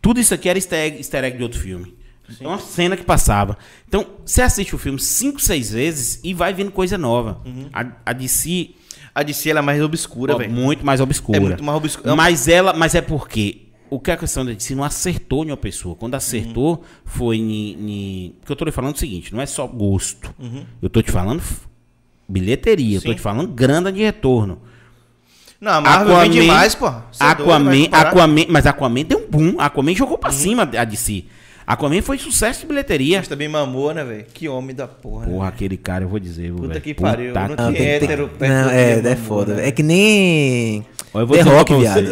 tudo 0.00 0.18
isso 0.20 0.32
aqui 0.32 0.48
era 0.48 0.58
easter 0.58 0.78
egg, 0.78 0.96
easter 0.98 1.24
egg 1.24 1.36
de 1.36 1.42
outro 1.42 1.60
filme. 1.60 1.94
É 2.40 2.46
uma 2.46 2.58
cena 2.58 2.96
que 2.96 3.04
passava. 3.04 3.58
Então, 3.86 4.06
você 4.24 4.40
assiste 4.40 4.74
o 4.74 4.78
filme 4.78 4.98
cinco, 4.98 5.40
seis 5.40 5.72
vezes 5.72 6.20
e 6.24 6.32
vai 6.32 6.54
vendo 6.54 6.70
coisa 6.70 6.96
nova. 6.96 7.42
A, 7.72 7.86
a 8.06 8.12
DC 8.12 8.70
A 9.14 9.22
DC 9.22 9.50
ela 9.50 9.58
é 9.58 9.62
mais 9.62 9.82
obscura, 9.82 10.36
velho. 10.38 10.50
muito 10.50 10.86
mais 10.86 11.00
obscura. 11.00 11.36
É 11.36 11.40
muito 11.40 11.62
mais 11.62 11.76
obscura. 11.76 12.16
Mas 12.16 12.48
ela, 12.48 12.72
mas 12.72 12.94
é 12.94 13.02
porque 13.02 13.68
o 13.90 14.00
que 14.00 14.10
é 14.10 14.14
a 14.14 14.16
questão 14.16 14.46
da 14.46 14.52
DC 14.52 14.74
não 14.74 14.84
acertou 14.84 15.44
em 15.44 15.48
uma 15.50 15.56
pessoa. 15.56 15.94
Quando 15.94 16.14
acertou 16.14 16.82
foi 17.04 17.36
em, 17.36 18.34
porque 18.40 18.52
eu 18.52 18.56
tô 18.56 18.64
lhe 18.64 18.72
falando 18.72 18.94
o 18.94 18.98
seguinte, 18.98 19.34
não 19.34 19.42
é 19.42 19.46
só 19.46 19.66
gosto. 19.66 20.34
Eu 20.80 20.88
tô 20.88 21.02
te 21.02 21.10
falando 21.10 21.42
bilheteria, 22.28 22.96
eu 22.98 23.02
tô 23.02 23.08
Sim. 23.10 23.14
te 23.16 23.20
falando 23.20 23.48
grana 23.48 23.92
de 23.92 24.02
retorno. 24.02 24.58
Não, 25.60 25.72
a 25.72 25.80
Marvel 25.80 26.16
vem 26.20 26.30
demais, 26.30 26.74
pô. 26.74 26.90
Você 27.12 27.22
é 27.22 27.26
doido, 27.34 27.42
Aquaman, 27.52 27.82
comparar? 27.84 28.08
Aquaman, 28.08 28.44
mas 28.48 28.66
Aquaman 28.66 29.02
deu 29.04 29.18
um 29.18 29.30
boom. 29.30 29.54
Aquaman 29.60 29.94
jogou 29.94 30.18
pra 30.18 30.32
cima 30.32 30.62
a 30.62 30.84
DC. 30.84 31.24
Aquaman 31.64 32.02
foi 32.02 32.18
sucesso 32.18 32.62
de 32.62 32.66
bilheteria. 32.66 33.18
Mas 33.18 33.28
também 33.28 33.46
mamou, 33.48 33.94
né, 33.94 34.02
velho? 34.02 34.24
Que 34.34 34.48
homem 34.48 34.74
da 34.74 34.88
porra. 34.88 35.26
né? 35.26 35.32
Porra, 35.32 35.48
aquele 35.48 35.76
cara, 35.76 36.02
eu 36.04 36.08
vou 36.08 36.18
dizer, 36.18 36.46
viu, 36.46 36.56
Puta 36.56 36.68
velho? 36.70 36.80
que 36.80 36.92
pariu, 36.94 37.32
não 37.32 37.40
que 37.50 37.54
tem 37.56 37.56
pariu. 37.56 37.84
hétero 37.84 38.28
perto 38.36 38.52
Não, 38.52 38.64
do 38.64 38.70
é, 38.70 38.92
é 38.92 39.02
mamou, 39.02 39.16
foda. 39.18 39.54
né? 39.54 39.68
É 39.68 39.70
que 39.70 39.82
nem... 39.84 40.84
Ó, 41.14 41.20
eu 41.20 41.26
vou 41.28 41.36
The 41.36 41.42
Rock, 41.44 41.74
viado. 41.76 42.02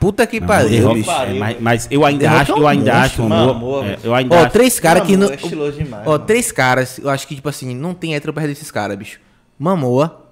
Puta 0.00 0.26
que 0.26 0.40
Não, 0.40 0.46
pariu, 0.46 0.86
Rock, 0.86 0.98
bicho. 1.00 1.10
é, 1.10 1.34
mas, 1.34 1.56
mas 1.60 1.88
eu 1.90 2.02
ainda 2.06 2.30
acho, 2.30 2.52
é 2.52 2.54
um 2.54 2.58
eu 2.60 2.68
ainda 2.68 2.94
monstro, 2.94 3.24
acho, 3.24 3.32
amor, 3.34 3.54
mamou, 3.54 3.84
é, 3.84 3.88
velho. 3.88 3.98
eu 4.04 4.14
ainda 4.14 4.36
Ó, 4.36 4.48
três 4.48 4.80
caras 4.80 5.06
que 5.06 5.16
Mamou, 5.16 5.28
não. 5.28 5.66
é 5.66 5.70
demais, 5.72 6.02
Ó, 6.06 6.10
mano. 6.12 6.24
três 6.24 6.50
caras, 6.50 6.98
eu 6.98 7.10
acho 7.10 7.28
que, 7.28 7.34
tipo 7.34 7.48
assim, 7.50 7.74
não 7.74 7.92
tem 7.92 8.14
hétero 8.14 8.32
perto 8.32 8.46
desses 8.48 8.70
caras, 8.70 8.96
bicho. 8.96 9.20
Mamoa. 9.58 10.22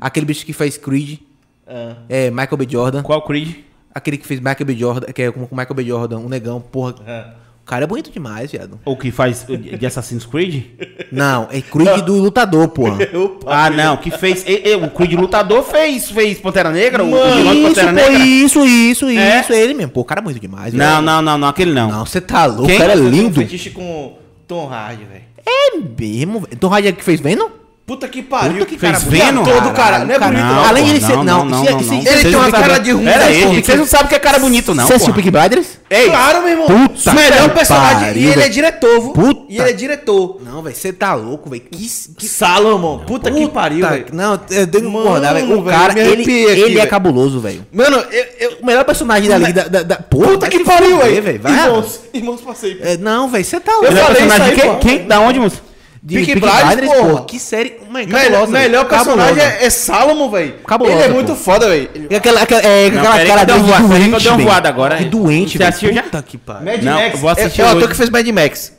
Aquele 0.00 0.26
bicho 0.26 0.44
que 0.46 0.52
faz 0.52 0.76
Creed. 0.76 1.18
Ah. 1.66 1.96
É, 2.08 2.30
Michael 2.30 2.56
B. 2.56 2.66
Jordan. 2.68 3.02
Qual 3.02 3.22
Creed? 3.22 3.56
Aquele 3.94 4.16
que 4.16 4.26
fez 4.26 4.40
Michael 4.40 4.64
B. 4.66 4.74
Jordan, 4.76 5.12
que 5.12 5.22
é 5.22 5.30
como 5.32 5.46
com 5.48 5.54
Michael 5.56 5.74
B. 5.74 5.84
Jordan, 5.84 6.18
um 6.18 6.28
negão, 6.28 6.60
porra. 6.60 6.94
Ah. 7.06 7.34
O 7.62 7.66
cara 7.70 7.84
é 7.84 7.86
bonito 7.86 8.10
demais, 8.10 8.50
viado. 8.50 8.80
O 8.84 8.96
que 8.96 9.12
faz 9.12 9.46
de 9.46 9.86
Assassin's 9.86 10.26
Creed? 10.26 10.64
Não, 11.12 11.46
é 11.52 11.60
Creed 11.60 12.00
do 12.04 12.14
lutador, 12.16 12.66
porra. 12.68 12.98
Ah, 13.46 13.70
não, 13.70 13.96
que 13.96 14.10
fez. 14.10 14.44
e- 14.44 14.62
e- 14.70 14.74
o 14.74 14.90
Creed 14.90 15.12
lutador 15.12 15.62
fez, 15.62 16.10
fez 16.10 16.40
Pantera 16.40 16.70
Negra? 16.70 17.04
o 17.04 17.06
vilão 17.06 17.52
de 17.52 17.58
isso, 17.60 17.68
Pantera 17.68 17.86
pô, 17.88 17.94
Negra? 18.10 18.26
isso, 18.26 18.64
isso, 18.66 19.06
É? 19.08 19.40
isso, 19.40 19.52
ele 19.52 19.74
mesmo. 19.74 19.92
Pô, 19.92 20.00
o 20.00 20.04
cara 20.04 20.20
é 20.20 20.24
muito 20.24 20.40
demais, 20.40 20.72
Não, 20.74 20.78
viado. 20.84 21.04
não, 21.04 21.22
não, 21.22 21.38
não, 21.38 21.48
aquele 21.48 21.72
não. 21.72 21.90
Não, 21.92 22.04
você 22.06 22.20
tá 22.20 22.46
louco, 22.46 22.66
Quem? 22.66 22.74
o 22.76 22.78
cara 22.78 22.92
é 22.92 22.96
Eu 22.96 23.02
tenho 23.02 23.08
um 23.08 23.16
lindo. 23.26 23.40
fetiche 23.40 23.70
com 23.70 24.18
Tom 24.48 24.68
Hardy, 24.68 25.04
velho. 25.04 25.22
É 25.46 25.76
mesmo, 25.78 26.40
velho. 26.40 26.56
Tom 26.58 26.68
Hardy 26.74 26.88
é 26.88 26.92
que 26.92 27.04
fez 27.04 27.20
Venom? 27.20 27.48
Puta 27.90 28.06
que 28.06 28.22
pariu. 28.22 28.52
Puta 28.52 28.66
que 28.66 28.78
Fez 28.78 28.92
cara 28.92 29.04
Venom? 29.04 29.42
bonito, 29.42 29.62
Todo, 29.62 29.74
cara. 29.74 30.04
Não 30.04 30.14
é 30.14 30.18
bonito, 30.20 30.44
Não, 30.44 30.64
Além 30.64 30.84
de 30.84 30.90
ele 30.90 31.00
ser. 31.00 31.16
não, 31.16 31.24
Não, 31.24 31.44
não, 31.44 31.64
ele 31.64 32.22
tem 32.22 32.36
uma 32.36 32.52
cara 32.52 32.78
de 32.78 32.92
ruim. 32.92 33.04
Pera 33.04 33.26
porra. 33.26 33.62
vocês 33.64 33.78
não 33.80 33.86
sabem 33.86 34.06
que 34.06 34.14
é 34.14 34.18
cara 34.20 34.38
bonito, 34.38 34.74
não. 34.76 34.86
Você 34.86 34.92
assistiu. 34.94 35.12
Big 35.12 35.28
Brothers? 35.28 35.66
Ei, 35.90 36.08
claro, 36.08 36.38
meu 36.38 36.50
irmão. 36.50 36.66
Puta 36.68 37.12
melhor 37.12 37.48
que 37.48 37.56
personagem. 37.56 37.98
pariu, 37.98 38.22
e 38.22 38.26
ele 38.32 38.42
é 38.44 38.48
diretor, 38.48 39.00
viu? 39.00 39.10
Puta. 39.12 39.42
E 39.48 39.58
ele 39.58 39.70
é 39.70 39.72
diretor. 39.72 40.40
Não, 40.40 40.62
velho, 40.62 40.76
você 40.76 40.92
tá 40.92 41.14
louco, 41.14 41.50
velho. 41.50 41.62
Que, 41.62 41.90
Que 42.16 42.28
Salomon. 42.28 42.98
Puta, 43.00 43.28
que 43.28 43.48
pariu, 43.48 43.84
velho. 43.88 44.06
Não, 44.12 44.40
eu 44.50 44.82
Mano, 44.82 44.92
concordar, 44.92 45.34
velho. 45.34 45.58
O 45.58 45.64
cara, 45.64 45.98
ele, 45.98 46.32
ele 46.32 46.78
é 46.78 46.86
cabuloso, 46.86 47.40
velho. 47.40 47.66
Mano, 47.72 47.96
eu... 47.96 48.26
eu... 48.38 48.50
O 48.62 48.66
melhor 48.66 48.84
personagem 48.84 49.28
da 49.28 49.36
liga. 49.36 49.68
Da, 49.68 49.96
Puta 49.96 50.48
que 50.48 50.62
pariu, 50.62 50.98
velho. 50.98 51.40
Irmãos, 51.44 52.00
irmãos, 52.14 52.40
passei. 52.40 52.78
É, 52.82 52.96
não, 52.96 53.28
velho, 53.28 53.44
você 53.44 53.58
tá 53.58 53.72
Eu 53.72 53.78
louco. 53.80 53.92
Ele 53.92 53.98
é 53.98 54.04
falei 54.04 54.26
isso 54.26 54.62
aí, 54.62 54.76
quem? 54.80 55.08
Da 55.08 55.18
onde, 55.18 55.40
moço? 55.40 55.69
De 56.02 56.14
Peaky 56.14 56.40
Peaky 56.40 56.40
Blinders, 56.40 56.76
Blinders, 56.76 56.92
porra. 56.98 57.16
pô. 57.18 57.24
Que 57.24 57.38
série. 57.38 57.76
Melhor, 57.90 58.22
cabulosa, 58.22 58.52
melhor 58.52 58.84
velho. 58.86 58.88
personagem 58.88 59.42
é, 59.42 59.64
é 59.66 59.70
Salomon, 59.70 60.30
velho. 60.30 60.54
Ele 60.84 61.02
é 61.02 61.08
muito 61.08 61.34
foda, 61.36 61.68
velho. 61.68 61.90
Ele- 61.94 62.06
E 62.10 62.14
aquela, 62.16 62.40
aquela, 62.42 62.62
é, 62.62 62.90
Não, 62.90 63.00
aquela 63.02 63.26
cara 63.26 63.26
que 63.26 63.30
eu 63.30 63.36
dei 63.36 63.44
dele 63.46 63.60
uma 63.60 63.60
de 63.60 63.82
voada, 63.82 63.82
que 63.82 63.88
doente, 64.08 64.22
dei 64.22 64.30
uma 64.30 64.36
velho. 64.38 64.48
voada 64.48 64.68
agora. 64.70 64.96
Que 64.96 65.04
doente, 65.04 65.52
Você 65.52 65.58
velho. 65.58 65.68
assistiu 65.68 65.92
já? 65.92 66.02
Que 66.22 66.38
pariu. 66.38 66.64
Mad 66.64 66.82
Não, 66.82 66.94
Max. 66.94 67.12
eu 67.12 67.18
vou 67.18 67.30
assistir 67.30 67.60
é, 67.60 67.64
é 67.64 67.66
o 67.68 67.70
ator 67.76 67.88
que 67.88 67.94
fez 67.96 68.08
Mad 68.08 68.26
Max. 68.28 68.72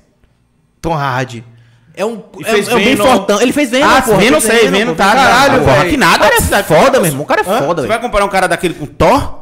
Tom 0.81 0.93
Hardy. 0.95 1.43
É 1.95 2.03
um, 2.06 2.23
E 2.39 2.43
é, 2.43 2.52
fez 2.52 2.68
é 2.68 2.73
um 2.76 2.77
bem 2.84 2.98
fortão. 2.98 3.39
Ele 3.39 3.52
fez 3.53 3.69
Venom, 3.69 3.85
Ah, 3.88 4.02
porra. 4.02 4.18
Venom, 4.18 4.39
sei, 4.39 4.68
Venom 4.69 4.91
pô. 4.91 4.98
tá. 4.98 5.11
Caralho, 5.14 5.60
porra, 5.64 5.76
velho. 5.76 5.89
que 5.91 5.98
nada. 5.98 6.15
O 6.26 6.30
cara 6.30 6.35
é 6.35 6.64
foda, 6.64 6.99
meu 6.99 7.06
irmão. 7.06 7.22
O 7.23 7.26
cara 7.27 7.41
é 7.41 7.43
foda, 7.43 7.60
Você 7.60 7.73
velho. 7.76 7.88
vai 7.88 7.99
comparar 7.99 8.26
um 8.26 8.30
cara 8.30 8.48
daquele 8.48 8.73
com 8.73 8.85
Thor? 8.88 9.41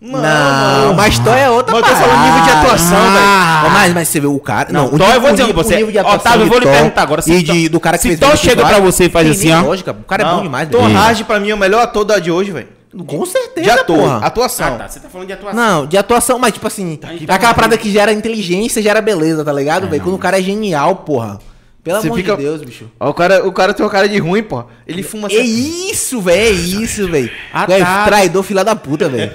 Não, 0.00 0.94
mas 0.94 1.18
Thor 1.18 1.34
é 1.36 1.50
outra 1.50 1.72
Mas 1.74 1.82
eu 1.82 1.88
tô 1.88 1.94
falando 2.00 2.16
parada. 2.16 2.28
nível 2.30 2.44
de 2.44 2.50
atuação, 2.50 2.96
Ah, 2.98 3.60
velho. 3.62 3.74
Mas, 3.74 3.94
mas 3.94 4.08
você 4.08 4.20
vê 4.20 4.26
o 4.28 4.38
cara... 4.38 4.72
Não, 4.72 4.86
o 4.86 4.90
Thor, 4.90 4.98
nível- 5.00 5.14
eu 5.14 5.20
vou 5.20 5.30
o 5.30 5.32
dizer 5.32 5.42
nível- 5.46 5.54
pra 5.54 5.62
você. 5.64 5.74
o 5.74 5.76
nível 5.78 5.92
de 5.92 5.98
atuação 5.98 6.20
Otávio, 6.20 6.42
eu 6.44 6.48
vou 6.48 6.58
lhe 6.60 6.66
perguntar 6.66 7.02
agora, 7.02 7.22
se 7.22 7.32
E 7.32 7.42
de, 7.42 7.68
do 7.68 7.80
cara 7.80 7.96
que 7.98 8.02
se 8.02 8.08
fez 8.08 8.20
Thor 8.20 8.28
Venom 8.30 8.40
chega 8.42 8.64
pra 8.66 8.78
você 8.78 9.04
e 9.06 9.08
faz 9.10 9.26
tem 9.26 9.52
assim, 9.52 9.64
ó. 9.64 9.66
lógica. 9.68 9.90
O 9.90 10.04
cara 10.04 10.22
é 10.22 10.26
Não, 10.26 10.36
bom 10.36 10.42
demais, 10.42 10.68
Tom 10.68 10.82
velho. 10.84 10.96
Hardy, 10.98 11.24
pra 11.24 11.40
mim, 11.40 11.50
é 11.50 11.54
o 11.54 11.58
melhor 11.58 11.82
ator 11.82 12.04
da 12.04 12.18
de 12.20 12.30
hoje, 12.30 12.52
velho. 12.52 12.68
Com 13.06 13.26
certeza, 13.26 13.64
De 13.64 13.70
ator. 13.70 13.96
porra. 13.98 14.18
Atuação. 14.24 14.66
Ah, 14.68 14.78
tá. 14.78 14.88
Você 14.88 15.00
tá 15.00 15.08
falando 15.08 15.26
de 15.26 15.32
atuação. 15.32 15.60
Não, 15.60 15.86
de 15.86 15.98
atuação, 15.98 16.38
mas 16.38 16.52
tipo 16.54 16.66
assim, 16.66 16.92
então 16.92 17.10
aquela 17.28 17.52
parada 17.52 17.76
que 17.76 17.90
gera 17.90 18.12
inteligência, 18.12 18.80
gera 18.80 19.00
beleza, 19.00 19.44
tá 19.44 19.52
ligado, 19.52 19.88
velho? 19.88 20.02
Quando 20.02 20.14
o 20.14 20.18
cara 20.18 20.38
é 20.38 20.42
genial, 20.42 20.94
porra. 20.96 21.38
Pelo 21.82 22.00
Você 22.00 22.08
amor 22.08 22.16
fica- 22.18 22.36
de 22.36 22.42
Deus, 22.42 22.62
bicho. 22.62 22.84
Ó, 23.00 23.08
o, 23.10 23.14
cara, 23.14 23.46
o 23.46 23.52
cara 23.52 23.72
tem 23.72 23.84
uma 23.84 23.90
cara 23.90 24.08
de 24.08 24.18
ruim, 24.18 24.42
pô. 24.42 24.64
Ele 24.86 25.02
fuma... 25.02 25.28
É 25.30 25.36
isso, 25.40 26.20
velho, 26.20 26.40
é 26.40 26.50
isso, 26.50 27.08
velho. 27.08 27.30
Ah, 27.52 27.64
Véi, 27.66 27.80
tá. 27.80 28.04
Traidor 28.04 28.42
filha 28.42 28.64
da 28.64 28.76
puta, 28.76 29.08
velho. 29.08 29.30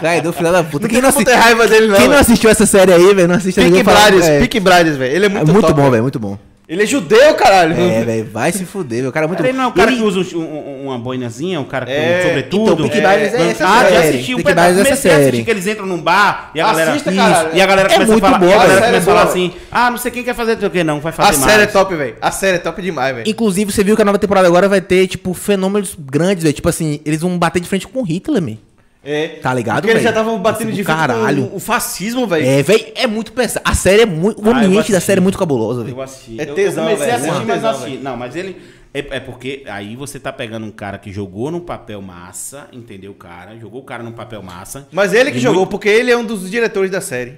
Traidor 0.00 0.32
filha 0.32 0.52
da 0.52 0.62
puta. 0.64 0.88
Quem 0.88 1.00
não, 1.00 1.10
Não 1.10 1.18
assi- 1.18 1.30
raiva 1.32 1.66
dele, 1.66 1.86
não. 1.86 1.96
Quem 1.96 2.08
não 2.08 2.18
assistiu 2.18 2.50
essa 2.50 2.66
série 2.66 2.92
aí, 2.92 3.14
velho, 3.14 3.28
não 3.28 3.36
assiste 3.36 3.60
Peaky 3.60 3.82
Blinders, 3.82 4.26
é, 4.26 4.38
Peaky 4.40 4.60
Blinders, 4.60 4.96
velho. 4.96 5.14
Ele 5.14 5.24
é 5.24 5.28
é 5.28 5.30
muito, 5.30 5.52
muito 5.52 5.66
top, 5.68 5.80
bom, 5.80 5.90
velho, 5.90 6.02
muito 6.02 6.18
bom. 6.18 6.38
Ele 6.70 6.84
é 6.84 6.86
judeu, 6.86 7.34
caralho. 7.34 7.74
É, 7.74 8.04
velho, 8.04 8.28
vai 8.32 8.52
se 8.52 8.64
fuder, 8.64 8.98
velho. 8.98 9.08
O 9.08 9.12
cara 9.12 9.26
é 9.26 9.28
muito 9.28 9.40
Ele 9.42 9.50
bom. 9.50 9.58
não 9.58 9.64
é 9.64 9.66
o 9.66 9.72
cara 9.72 9.90
Ele- 9.90 10.00
que 10.00 10.06
usa 10.06 10.36
um- 10.36 10.40
um- 10.40 10.84
uma 10.86 10.98
boinazinha, 11.00 11.60
um 11.60 11.64
cara 11.64 11.84
com 11.84 11.90
É, 11.90 12.22
sobretudo. 12.22 12.62
então, 12.72 12.76
Peaky 12.88 13.00
Blinders 13.00 13.34
é 13.34 13.50
essa 13.50 13.66
ah, 13.66 13.80
série. 13.82 13.92
já 13.94 14.00
assisti 14.00 14.34
um 14.36 14.36
pedaço. 14.42 14.68
É 14.68 14.72
Primeiro 14.74 14.88
essa 14.92 15.02
que 15.02 15.08
eu 15.08 15.12
assisti 15.12 15.30
série. 15.32 15.44
que 15.44 15.50
eles 15.50 15.66
entram 15.66 15.86
num 15.86 16.00
bar 16.00 16.52
e 16.54 16.60
a 16.60 16.66
galera... 16.68 16.90
Assista, 16.92 17.10
Isso. 17.10 17.20
E 17.54 17.60
a 17.60 17.66
galera 17.66 17.88
É 17.88 17.92
começa 17.94 18.12
muito 18.12 18.24
a 18.24 18.28
falar, 18.28 18.38
boa, 18.38 18.50
e 18.50 18.54
a 18.54 18.58
galera 18.58 18.86
começa 18.86 18.98
a 18.98 19.14
falar 19.14 19.22
A 19.22 19.26
série 19.26 19.42
é 19.42 19.46
assim, 19.48 19.56
ah, 19.72 19.90
não 19.90 19.98
sei 19.98 20.10
quem 20.12 20.22
quer 20.22 20.34
fazer 20.36 20.64
o 20.64 20.70
que 20.70 20.84
não, 20.84 21.00
vai 21.00 21.10
A 21.10 21.12
fazer 21.12 21.38
mais. 21.38 21.50
série 21.52 21.62
é 21.64 21.66
top, 21.66 21.96
velho. 21.96 22.14
A 22.22 22.30
série 22.30 22.56
é 22.56 22.60
top 22.60 22.80
demais, 22.80 23.16
velho. 23.16 23.28
Inclusive, 23.28 23.72
você 23.72 23.82
viu 23.82 23.96
que 23.96 24.02
a 24.02 24.04
nova 24.04 24.18
temporada 24.20 24.46
agora 24.46 24.68
vai 24.68 24.80
ter, 24.80 25.08
tipo, 25.08 25.34
fenômenos 25.34 25.96
grandes, 25.98 26.44
velho. 26.44 26.54
Tipo 26.54 26.68
assim, 26.68 27.00
eles 27.04 27.20
vão 27.20 27.36
bater 27.36 27.58
de 27.60 27.68
frente 27.68 27.88
com 27.88 27.98
o 27.98 28.04
Hitler, 28.04 28.40
man. 28.40 28.56
É. 29.02 29.28
Tá 29.40 29.54
ligado, 29.54 29.76
Porque 29.80 29.92
eles 29.92 30.02
já 30.02 30.10
estavam 30.10 30.38
batendo 30.38 30.72
de 30.72 30.84
caralho. 30.84 31.46
com 31.48 31.56
o 31.56 31.60
fascismo, 31.60 32.26
velho. 32.26 32.44
É, 32.46 32.62
velho, 32.62 32.84
é 32.94 33.06
muito 33.06 33.32
pesado. 33.32 33.62
A 33.64 33.74
série 33.74 34.02
é 34.02 34.06
muito. 34.06 34.40
O 34.42 34.50
Ah, 34.54 34.62
eu 34.62 34.66
ambiente 34.68 34.92
da 34.92 35.00
série 35.00 35.20
é 35.20 35.22
muito 35.22 35.38
cabuloso, 35.38 35.80
Eu 35.80 35.84
velho. 35.84 35.94
vou 35.96 36.04
assistir. 36.04 36.38
É 36.38 36.44
Eu- 36.50 36.54
tesão, 36.54 36.84
eu 36.84 36.90
comecei 36.96 37.12
a 37.12 37.16
assistir, 37.16 37.42
É 37.42 37.44
mas 37.46 37.62
não 37.62 37.70
assisti. 37.70 37.96
Não, 37.98 38.16
mas 38.16 38.36
ele... 38.36 38.56
É, 38.92 38.98
é 38.98 39.20
porque 39.20 39.62
aí 39.66 39.94
você 39.94 40.18
tá 40.18 40.32
pegando 40.32 40.66
um 40.66 40.70
cara 40.72 40.98
que 40.98 41.12
jogou 41.12 41.48
num 41.50 41.60
papel 41.60 42.02
massa, 42.02 42.66
entendeu, 42.72 43.14
cara? 43.14 43.56
Jogou 43.56 43.80
o 43.82 43.84
cara 43.84 44.02
num 44.02 44.10
papel 44.10 44.42
massa. 44.42 44.88
Mas 44.90 45.14
ele 45.14 45.30
que 45.30 45.38
jogou, 45.38 45.60
muito- 45.60 45.70
porque 45.70 45.88
ele 45.88 46.10
é 46.10 46.16
um 46.16 46.24
dos 46.24 46.50
diretores 46.50 46.90
da 46.90 47.00
série. 47.00 47.34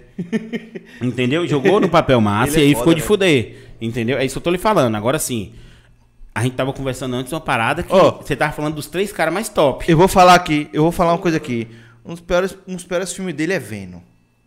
Entendeu? 1.01 1.47
Jogou 1.47 1.79
no 1.81 1.89
papel 1.89 2.21
massa 2.21 2.55
Ele 2.55 2.61
é 2.61 2.65
e 2.65 2.67
aí 2.69 2.73
foda, 2.73 2.81
ficou 2.85 2.95
de 2.95 3.03
fuder. 3.03 3.57
Entendeu? 3.81 4.17
É 4.19 4.25
isso 4.25 4.35
que 4.35 4.39
eu 4.39 4.43
tô 4.43 4.51
lhe 4.51 4.59
falando. 4.59 4.95
Agora 4.95 5.19
sim, 5.19 5.53
a 6.35 6.43
gente 6.43 6.55
tava 6.55 6.73
conversando 6.73 7.15
antes 7.17 7.33
uma 7.33 7.41
parada 7.41 7.83
que 7.83 7.93
Ó. 7.93 8.13
você 8.23 8.35
tava 8.35 8.53
falando 8.53 8.75
dos 8.75 8.87
três 8.87 9.13
caras 9.13 9.33
mais 9.35 9.49
top. 9.49 9.85
Eu 9.91 9.97
vou 9.97 10.09
falar 10.09 10.35
aqui, 10.35 10.69
eu 10.73 10.83
vou 10.83 10.93
falar 10.93 11.13
uma 11.13 11.19
coisa 11.19 11.37
aqui. 11.37 11.69
Um 12.05 12.11
dos 12.13 12.21
piores, 12.21 12.57
um 12.67 12.75
dos 12.75 12.85
piores 12.85 13.13
filmes 13.13 13.35
dele 13.35 13.53
é 13.53 13.59
Venom. 13.59 14.01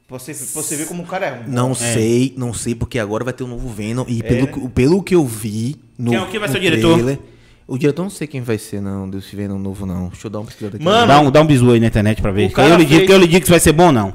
Pra 0.07 0.19
você, 0.19 0.33
você 0.33 0.75
ver 0.75 0.87
como 0.87 1.03
o 1.03 1.05
cara 1.05 1.25
é 1.25 1.29
ruim. 1.31 1.43
Não 1.47 1.73
sei, 1.73 2.33
não 2.37 2.53
sei, 2.53 2.75
porque 2.75 2.99
agora 2.99 3.23
vai 3.23 3.33
ter 3.33 3.43
um 3.43 3.47
novo 3.47 3.67
Venom. 3.69 4.05
E 4.07 4.21
pelo, 4.21 4.45
né? 4.45 4.51
que- 4.51 4.69
pelo 4.69 5.01
que 5.03 5.15
eu 5.15 5.25
vi. 5.25 5.75
No, 5.97 6.11
Quem 6.11 6.19
é 6.19 6.21
o- 6.21 6.27
quem 6.27 6.39
vai 6.39 6.47
no 6.47 6.51
ser 6.53 6.57
o 6.59 6.61
diretor? 6.61 6.93
trailer- 6.93 7.19
o 7.67 7.77
diretor 7.77 8.03
não 8.03 8.09
sei 8.11 8.27
quem 8.27 8.41
vai 8.41 8.57
ser, 8.59 8.81
não. 8.81 9.09
Deus 9.09 9.25
se 9.25 9.35
Venom 9.35 9.57
novo, 9.57 9.85
não. 9.85 10.09
Deixa 10.09 10.27
eu 10.27 10.31
dar 10.31 10.39
um 10.41 10.45
pesquisada 10.45 10.75
aqui. 10.75 10.85
Mano, 10.85 11.07
Dá 11.07 11.19
um, 11.21 11.31
dá 11.31 11.41
um 11.41 11.45
bisu 11.45 11.71
aí 11.71 11.79
na 11.79 11.87
internet 11.87 12.21
pra 12.21 12.31
ver. 12.31 12.51
Eu, 12.55 12.77
lhe 12.77 12.85
digo, 12.85 12.99
fez- 12.99 13.09
eu 13.09 13.17
lhe 13.17 13.25
digo 13.27 13.39
que 13.39 13.43
isso 13.45 13.51
vai 13.51 13.59
ser 13.59 13.71
bom 13.71 13.87
ou 13.87 13.91
não. 13.91 14.13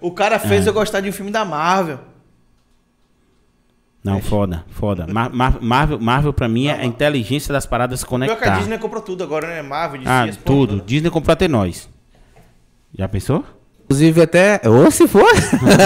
O 0.00 0.10
cara 0.10 0.38
fez 0.38 0.66
eu 0.66 0.72
gostar 0.72 1.00
de 1.00 1.08
um 1.08 1.12
filme 1.12 1.30
da 1.30 1.44
Marvel. 1.44 1.98
Não, 4.04 4.20
foda, 4.20 4.64
foda. 4.70 5.06
Mar- 5.06 5.30
Mar- 5.32 5.58
Marvel, 5.60 6.00
Marvel 6.00 6.32
pra 6.32 6.48
mim 6.48 6.66
é 6.66 6.72
a 6.72 6.84
inteligência 6.84 7.52
das 7.52 7.64
paradas 7.66 8.00
se 8.00 8.06
Pior 8.06 8.36
que 8.36 8.48
a. 8.48 8.58
Disney 8.58 8.78
comprou 8.78 9.00
tudo 9.00 9.22
agora, 9.22 9.46
né? 9.46 9.62
Marvel, 9.62 10.00
DC, 10.00 10.10
Ah, 10.10 10.24
porra 10.26 10.38
tudo. 10.44 10.80
Disney 10.80 11.08
comprou 11.10 11.32
até 11.32 11.46
nós. 11.46 11.88
Já 12.98 13.06
pensou? 13.08 13.44
Inclusive, 13.84 14.22
até. 14.22 14.60
Ou 14.68 14.90
se 14.90 15.06
for. 15.06 15.24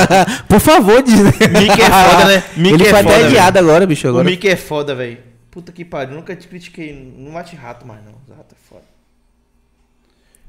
Por 0.49 0.61
favor, 0.61 1.03
Disney. 1.03 1.31
Mickey 1.31 1.83
é 1.83 1.91
foda, 1.91 2.25
né? 2.25 2.45
Mickey 2.57 2.75
Ele 2.75 2.83
é 2.87 2.91
foi 2.91 3.03
foda, 3.03 3.15
até 3.17 3.27
adiado 3.27 3.59
agora, 3.59 3.87
bicho. 3.87 4.07
O 4.07 4.11
Agora. 4.11 4.25
Mickey 4.25 4.49
é 4.49 4.57
foda, 4.57 4.95
velho. 4.95 5.19
Puta 5.51 5.71
que 5.73 5.85
pariu, 5.85 6.15
nunca 6.15 6.35
te 6.35 6.49
critiquei. 6.49 7.15
Não 7.19 7.33
mate 7.33 7.55
rato 7.55 7.87
mais, 7.87 8.01
não. 8.05 8.13
Rato 8.37 8.55
é 8.55 8.69
foda. 8.69 8.85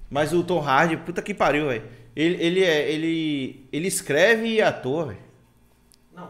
Mas 0.09 0.31
o 0.33 0.41
Tom 0.43 0.59
Hardy, 0.61 0.97
puta 0.97 1.21
que 1.21 1.33
pariu, 1.33 1.67
velho. 1.67 1.83
Ele, 2.15 2.35
ele, 2.41 2.63
é, 2.63 2.89
ele, 2.91 3.67
ele 3.73 3.87
escreve 3.87 4.47
e 4.47 4.59
é 4.61 4.63
ator, 4.65 5.07
velho. 5.07 5.19
Não, 6.15 6.27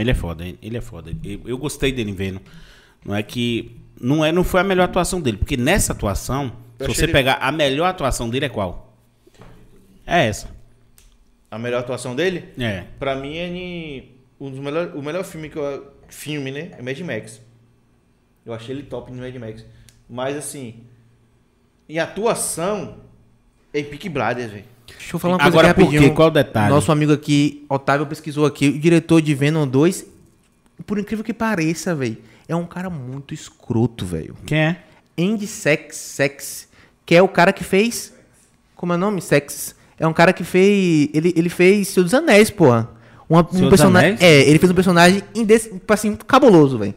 ele 0.00 0.10
é 0.10 0.14
foda, 0.14 0.44
ele 0.62 0.76
é 0.76 0.80
foda. 0.80 1.12
Eu, 1.24 1.40
eu 1.46 1.58
gostei 1.58 1.92
dele 1.92 2.12
vendo. 2.12 2.40
Não 3.04 3.14
é 3.14 3.22
que. 3.22 3.76
Não, 4.00 4.24
é, 4.24 4.30
não 4.32 4.44
foi 4.44 4.60
a 4.60 4.64
melhor 4.64 4.84
atuação 4.84 5.20
dele, 5.20 5.36
porque 5.38 5.56
nessa 5.56 5.92
atuação, 5.92 6.52
Eu 6.78 6.86
se 6.90 6.94
você 6.94 7.04
ele- 7.04 7.12
pegar 7.12 7.34
a 7.34 7.50
melhor 7.52 7.86
atuação 7.88 8.28
dele 8.28 8.46
é 8.46 8.48
qual? 8.48 8.94
É 10.06 10.26
essa. 10.26 10.48
A 11.50 11.58
melhor 11.58 11.80
atuação 11.80 12.14
dele, 12.14 12.44
É. 12.58 12.84
pra 12.98 13.16
mim, 13.16 13.36
é 13.36 14.04
um 14.40 14.50
dos 14.50 14.58
melhor, 14.60 14.92
o 14.94 15.02
melhor 15.02 15.24
filme 15.24 15.48
que 15.48 15.56
eu. 15.58 15.94
Filme, 16.08 16.50
né? 16.52 16.70
É 16.78 16.82
Mad 16.82 16.98
Max. 17.00 17.40
Eu 18.44 18.52
achei 18.52 18.74
ele 18.76 18.84
top 18.84 19.10
no 19.10 19.20
Mad 19.22 19.34
Max. 19.36 19.64
Mas 20.08 20.36
assim. 20.36 20.84
Em 21.88 21.98
atuação, 21.98 22.98
é 23.72 23.82
Peak 23.82 24.08
Blinders, 24.08 24.50
velho. 24.52 24.64
Deixa 24.98 25.14
eu 25.16 25.18
falar 25.18 25.34
uma 25.34 25.38
coisa 25.38 25.48
Agora, 25.52 25.70
aqui 25.70 25.80
por 25.80 25.84
rapidinho. 25.86 26.10
quê? 26.10 26.16
Qual 26.16 26.28
o 26.28 26.30
detalhe? 26.30 26.70
Nosso 26.70 26.90
amigo 26.92 27.12
aqui, 27.12 27.64
Otávio, 27.68 28.06
pesquisou 28.06 28.46
aqui. 28.46 28.68
O 28.68 28.78
diretor 28.78 29.20
de 29.20 29.34
Venom 29.34 29.66
2, 29.66 30.04
por 30.86 30.98
incrível 30.98 31.24
que 31.24 31.32
pareça, 31.32 31.94
velho, 31.94 32.16
é 32.48 32.54
um 32.54 32.66
cara 32.66 32.88
muito 32.90 33.34
escroto, 33.34 34.04
velho. 34.04 34.36
Quem 34.46 34.58
é? 34.58 34.76
Andy 35.18 35.46
Sex, 35.46 35.96
Sex, 35.96 36.68
que 37.04 37.14
é 37.14 37.22
o 37.22 37.28
cara 37.28 37.52
que 37.52 37.64
fez. 37.64 38.12
Como 38.74 38.92
é 38.92 38.96
o 38.96 38.98
nome? 38.98 39.20
Sex. 39.22 39.74
É 39.98 40.06
um 40.06 40.12
cara 40.12 40.32
que 40.32 40.44
fez. 40.44 41.08
Ele, 41.12 41.32
ele 41.36 41.48
fez 41.48 41.88
Senhor 41.88 42.04
dos 42.04 42.14
Anéis, 42.14 42.50
porra. 42.50 42.90
Uma, 43.28 43.40
um 43.40 43.60
dos 43.60 43.68
personagem. 43.68 44.10
Anéis? 44.10 44.22
É, 44.22 44.48
ele 44.48 44.58
fez 44.58 44.70
um 44.70 44.74
personagem 44.74 45.22
indec, 45.34 45.70
tipo 45.70 45.92
assim, 45.92 46.14
cabuloso, 46.14 46.78
velho. 46.78 46.94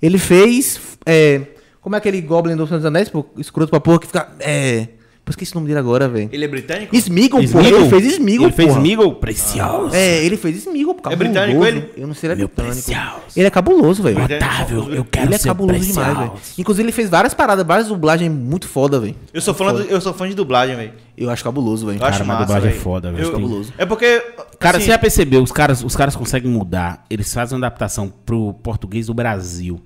Ele 0.00 0.18
fez. 0.18 0.78
é, 1.06 1.42
como 1.80 1.96
é 1.96 1.98
aquele 1.98 2.20
Goblin 2.20 2.54
do 2.54 2.66
Senhor 2.66 2.78
dos 2.78 2.86
Anéis, 2.86 3.08
pô? 3.08 3.26
Escroto 3.38 3.70
pra 3.70 3.80
porra, 3.80 3.98
que 3.98 4.06
fica. 4.06 4.30
É. 4.38 4.88
Pô, 5.24 5.30
esqueci 5.30 5.52
o 5.52 5.54
nome 5.54 5.68
dele 5.68 5.78
agora, 5.78 6.08
velho. 6.08 6.28
Ele 6.32 6.44
é 6.44 6.48
britânico? 6.48 6.96
Smeagol, 6.96 7.46
porra. 7.46 7.64
Ele 7.68 7.88
fez 7.88 8.04
Smeagol, 8.14 8.46
Ele 8.48 8.52
fez. 8.56 8.72
Smeagol? 8.74 9.14
Precioso. 9.14 9.94
É, 9.94 10.24
ele 10.24 10.36
fez 10.36 10.56
Smeagol, 10.56 10.94
cabuloso. 10.96 11.16
britânico 11.16 11.64
ele? 11.64 11.90
Eu 11.96 12.06
não 12.08 12.14
sei 12.14 12.20
se 12.22 12.26
ele 12.26 12.32
é 12.32 12.36
Meu 12.38 12.48
britânico. 12.48 12.74
precioso. 12.74 13.22
Ele 13.36 13.46
é 13.46 13.50
cabuloso, 13.50 14.02
velho. 14.02 14.24
Otávio, 14.24 14.92
eu 14.92 15.04
quero 15.04 15.26
Ele 15.26 15.34
é 15.36 15.38
ser 15.38 15.46
cabuloso 15.48 15.78
precioso. 15.78 16.00
demais, 16.08 16.18
velho. 16.28 16.40
Inclusive, 16.58 16.84
ele 16.86 16.92
fez 16.92 17.08
várias 17.08 17.34
paradas, 17.34 17.64
várias 17.64 17.86
dublagens 17.86 18.32
muito 18.32 18.66
foda, 18.66 18.98
velho. 18.98 19.14
Eu 19.32 19.40
sou, 19.40 19.54
fã 19.54 19.72
do- 19.72 19.82
eu 19.82 20.00
sou 20.00 20.12
fã 20.12 20.28
de 20.28 20.34
dublagem, 20.34 20.74
velho. 20.74 20.92
Eu 21.16 21.30
acho 21.30 21.44
cabuloso, 21.44 21.86
velho. 21.86 22.00
Eu 22.00 22.04
acho 22.04 22.18
Cara, 22.18 22.24
mas 22.24 22.38
massa, 22.40 22.46
dublagem 22.54 22.70
é 22.70 22.80
foda, 22.80 23.12
velho. 23.12 23.24
Eu- 23.24 23.32
cabuloso. 23.32 23.72
É 23.78 23.86
porque. 23.86 24.20
Cara, 24.58 24.78
assim, 24.78 24.86
você 24.86 24.92
já 24.92 24.98
percebeu, 24.98 25.40
os 25.40 25.52
caras, 25.52 25.84
os 25.84 25.94
caras 25.94 26.16
conseguem 26.16 26.50
mudar, 26.50 27.04
eles 27.08 27.32
fazem 27.32 27.56
uma 27.56 27.64
adaptação 27.64 28.12
pro 28.26 28.54
português 28.54 29.06
do 29.06 29.14
Brasil, 29.14 29.80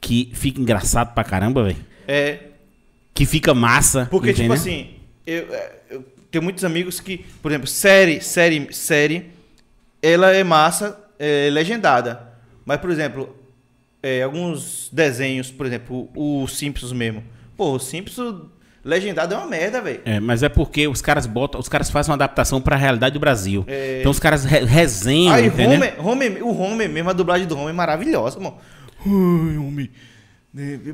que 0.00 0.28
fica 0.32 0.60
engraçado 0.60 1.14
pra 1.14 1.22
caramba, 1.22 1.62
velho. 1.62 1.76
É. 2.08 2.38
Que 3.14 3.26
fica 3.26 3.54
massa. 3.54 4.06
Porque, 4.10 4.32
tipo 4.32 4.52
assim, 4.52 4.94
eu, 5.26 5.54
é, 5.54 5.72
eu 5.90 6.04
tenho 6.30 6.42
muitos 6.42 6.64
amigos 6.64 7.00
que, 7.00 7.24
por 7.42 7.50
exemplo, 7.50 7.66
série, 7.66 8.20
série, 8.20 8.72
série, 8.72 9.30
ela 10.02 10.32
é 10.32 10.42
massa, 10.42 10.98
é 11.18 11.48
legendada. 11.50 12.32
Mas, 12.64 12.80
por 12.80 12.90
exemplo, 12.90 13.36
é, 14.02 14.22
alguns 14.22 14.88
desenhos, 14.92 15.50
por 15.50 15.66
exemplo, 15.66 16.08
o, 16.14 16.42
o 16.42 16.48
Simpsons 16.48 16.92
mesmo. 16.92 17.22
Pô, 17.56 17.72
o 17.72 17.78
Simpsons 17.78 18.46
Legendado 18.84 19.32
é 19.32 19.36
uma 19.36 19.46
merda, 19.46 19.80
velho. 19.80 20.00
É, 20.04 20.18
mas 20.18 20.42
é 20.42 20.48
porque 20.48 20.88
os 20.88 21.00
caras 21.00 21.24
botam, 21.24 21.60
os 21.60 21.68
caras 21.68 21.88
fazem 21.88 22.10
uma 22.10 22.16
adaptação 22.16 22.60
pra 22.60 22.74
realidade 22.74 23.12
do 23.12 23.20
Brasil. 23.20 23.64
Então 24.00 24.10
os 24.10 24.18
caras 24.18 24.44
re 24.44 24.64
resenham, 24.64 25.34
Aí, 25.34 25.46
entendeu? 25.46 25.76
Homer, 25.76 26.06
Homer, 26.06 26.44
o 26.44 26.60
Homer 26.60 26.88
mesmo, 26.88 27.08
a 27.08 27.12
dublagem 27.12 27.46
do 27.46 27.56
Homer 27.56 27.70
é 27.70 27.72
maravilhosa, 27.72 28.40
mano. 28.40 28.56
Ai, 29.06 29.56
Homer. 29.56 29.90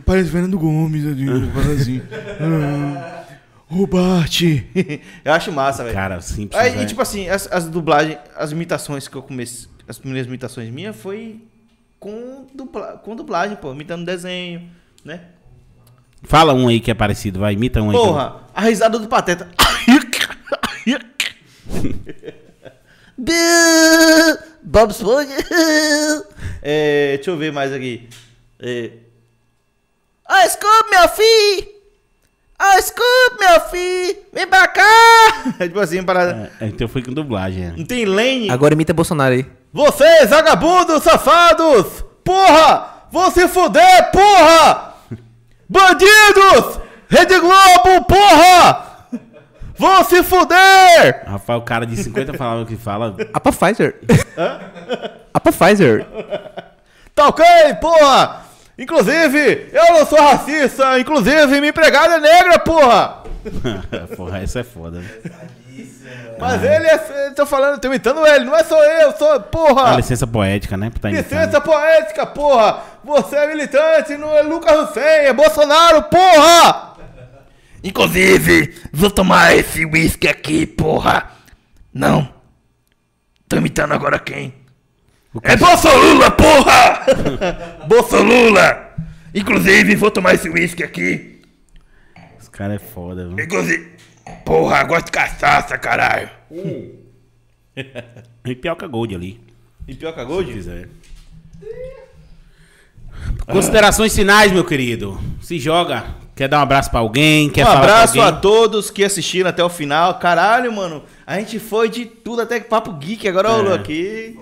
Parece 0.06 0.30
Fernando 0.30 0.58
Gomes, 0.58 1.04
assim, 1.04 1.26
fala 1.52 1.72
assim. 1.74 2.02
Ah, 2.40 3.24
Ô, 3.70 3.86
Bart. 3.86 4.42
Eu 5.24 5.32
acho 5.32 5.52
massa, 5.52 5.82
velho. 5.82 5.94
Cara, 5.94 6.20
simples. 6.20 6.58
Aí, 6.58 6.80
e, 6.82 6.86
tipo 6.86 7.02
assim, 7.02 7.28
as, 7.28 7.50
as 7.50 7.68
dublagens, 7.68 8.18
as 8.34 8.52
imitações 8.52 9.08
que 9.08 9.16
eu 9.16 9.22
comecei, 9.22 9.68
as 9.86 9.98
primeiras 9.98 10.26
imitações 10.26 10.70
minhas 10.70 10.96
foi 10.96 11.42
com, 12.00 12.46
dubla, 12.54 12.98
com 13.04 13.14
dublagem, 13.14 13.56
pô, 13.56 13.72
imitando 13.72 14.06
desenho, 14.06 14.70
né? 15.04 15.20
Fala 16.22 16.54
um 16.54 16.68
aí 16.68 16.80
que 16.80 16.90
é 16.90 16.94
parecido, 16.94 17.40
vai, 17.40 17.52
imita 17.52 17.82
um 17.82 17.90
aí. 17.90 17.96
Porra, 17.96 18.40
a 18.54 18.62
risada 18.62 18.98
do 18.98 19.06
Pateta. 19.06 19.48
Bob 24.62 24.90
Esponja. 24.90 25.34
É, 26.62 27.16
deixa 27.16 27.30
eu 27.30 27.36
ver 27.36 27.52
mais 27.52 27.72
aqui. 27.72 28.08
É. 28.58 28.92
Ah, 30.28 30.48
Scoop, 30.48 30.90
meu 30.90 31.08
filho! 31.08 31.68
Ah, 32.58 32.81
Scoop, 32.82 33.39
meu 33.40 33.60
filho! 33.70 34.18
Vem 34.32 34.47
pra 34.47 34.66
cá! 34.68 35.55
tipo 35.62 35.81
assim, 35.81 36.02
parada. 36.02 36.50
É, 36.60 36.66
então 36.66 36.86
foi 36.89 37.02
com 37.02 37.12
dublagem. 37.12 37.65
é. 37.65 37.70
Não 37.76 37.84
tem 37.84 38.05
Lane. 38.05 38.50
Agora 38.50 38.74
imita 38.74 38.92
Bolsonaro 38.92 39.34
aí. 39.34 39.47
Vocês, 39.73 40.31
vagabundos, 40.31 41.02
safados! 41.02 42.05
Porra! 42.24 43.05
Vão 43.10 43.31
se 43.31 43.48
fuder, 43.48 44.10
porra! 44.12 44.94
Bandidos! 45.68 46.81
Rede 47.08 47.39
Globo, 47.39 48.05
porra! 48.07 48.86
Vão 49.78 50.05
se 50.05 50.23
fuder! 50.23 51.24
Rafael, 51.26 51.58
o 51.60 51.62
cara 51.62 51.86
de 51.86 51.97
50 51.97 52.34
palavras 52.34 52.68
que 52.68 52.76
fala. 52.76 53.15
A 53.32 53.40
pra 53.40 53.52
Pfizer. 53.52 53.98
A 55.32 55.40
pra 55.40 55.52
Pfizer. 55.52 56.07
Tá 57.15 57.28
ok, 57.28 57.44
porra! 57.81 58.48
Inclusive, 58.78 59.70
eu 59.73 59.92
não 59.98 60.07
sou 60.07 60.20
racista, 60.20 60.98
inclusive 61.00 61.47
minha 61.58 61.70
empregada 61.70 62.15
é 62.15 62.20
negra, 62.20 62.58
porra! 62.60 63.18
Porra, 64.16 64.42
essa 64.42 64.60
é 64.60 64.65
foda. 64.65 65.00
né? 65.00 65.08
Mas 66.39 66.62
ele 66.62 66.86
é. 66.86 67.31
Tô 67.34 67.47
falando, 67.47 67.81
tô 67.81 67.89
imitando 67.89 68.26
ele, 68.26 68.44
não 68.44 68.55
é 68.55 68.62
só 68.62 68.82
eu, 68.84 69.12
sou. 69.16 69.39
Dá 69.39 69.40
Porra! 69.40 69.97
licença 69.97 70.26
poética, 70.26 70.76
né? 70.76 70.90
Tá. 71.00 71.08
Licença 71.08 71.60
poética, 71.60 72.26
porra! 72.26 72.82
Você 73.05 73.36
é 73.36 73.47
militante, 73.47 74.16
não 74.16 74.34
é 74.34 74.42
Lucas 74.42 74.90
Hussein, 74.90 75.02
é 75.02 75.32
Bolsonaro, 75.32 76.02
porra! 76.05 76.97
Inclusive, 77.82 78.74
vou 78.92 79.10
tomar 79.10 79.57
esse 79.57 79.84
whisky 79.84 80.28
aqui, 80.28 80.66
porra! 80.66 81.31
Não. 81.94 82.28
Tô 83.48 83.57
imitando 83.57 83.94
agora 83.94 84.18
quem? 84.18 84.55
É 85.36 85.40
cara- 85.40 85.57
Bolsolula, 85.58 86.31
porra! 86.31 87.07
Bolsolula! 87.86 88.89
Inclusive, 89.34 89.94
vou 89.94 90.10
tomar 90.10 90.34
esse 90.34 90.48
whisky 90.48 90.82
aqui. 90.82 91.40
Esse 92.40 92.50
cara 92.50 92.74
é 92.74 92.78
foda, 92.78 93.28
viu? 93.28 93.39
Inclusive. 93.44 93.92
Porra, 94.44 94.82
gosto 94.84 95.07
de 95.07 95.12
cachaça, 95.12 95.76
caralho. 95.78 96.31
E 98.44 98.55
Pioca 98.57 98.86
Gold 98.89 99.15
ali. 99.15 99.40
E 99.86 99.94
pior 99.94 100.12
que 100.12 100.18
a 100.20 100.23
Se 100.24 100.28
Gold? 100.28 100.52
quiser. 100.52 100.89
Considerações 103.47 104.15
finais, 104.15 104.50
meu 104.52 104.65
querido. 104.65 105.20
Se 105.40 105.58
joga. 105.58 106.05
Quer 106.34 106.48
dar 106.48 106.58
um 106.58 106.62
abraço 106.62 106.90
pra 106.90 107.00
alguém? 107.00 107.48
Quer 107.50 107.62
um 107.62 107.66
falar 107.66 107.78
abraço 107.81 108.20
a 108.20 108.32
todos 108.32 108.90
que 108.90 109.05
assistiram 109.05 109.50
até 109.50 109.62
o 109.62 109.68
final. 109.68 110.18
Caralho, 110.18 110.73
mano. 110.73 111.05
A 111.26 111.39
gente 111.39 111.58
foi 111.58 111.89
de 111.89 112.05
tudo, 112.07 112.42
até 112.42 112.58
que 112.60 112.68
papo 112.68 112.92
geek 112.94 113.28
agora 113.28 113.48
rolou 113.50 113.74
aqui. 113.74 114.39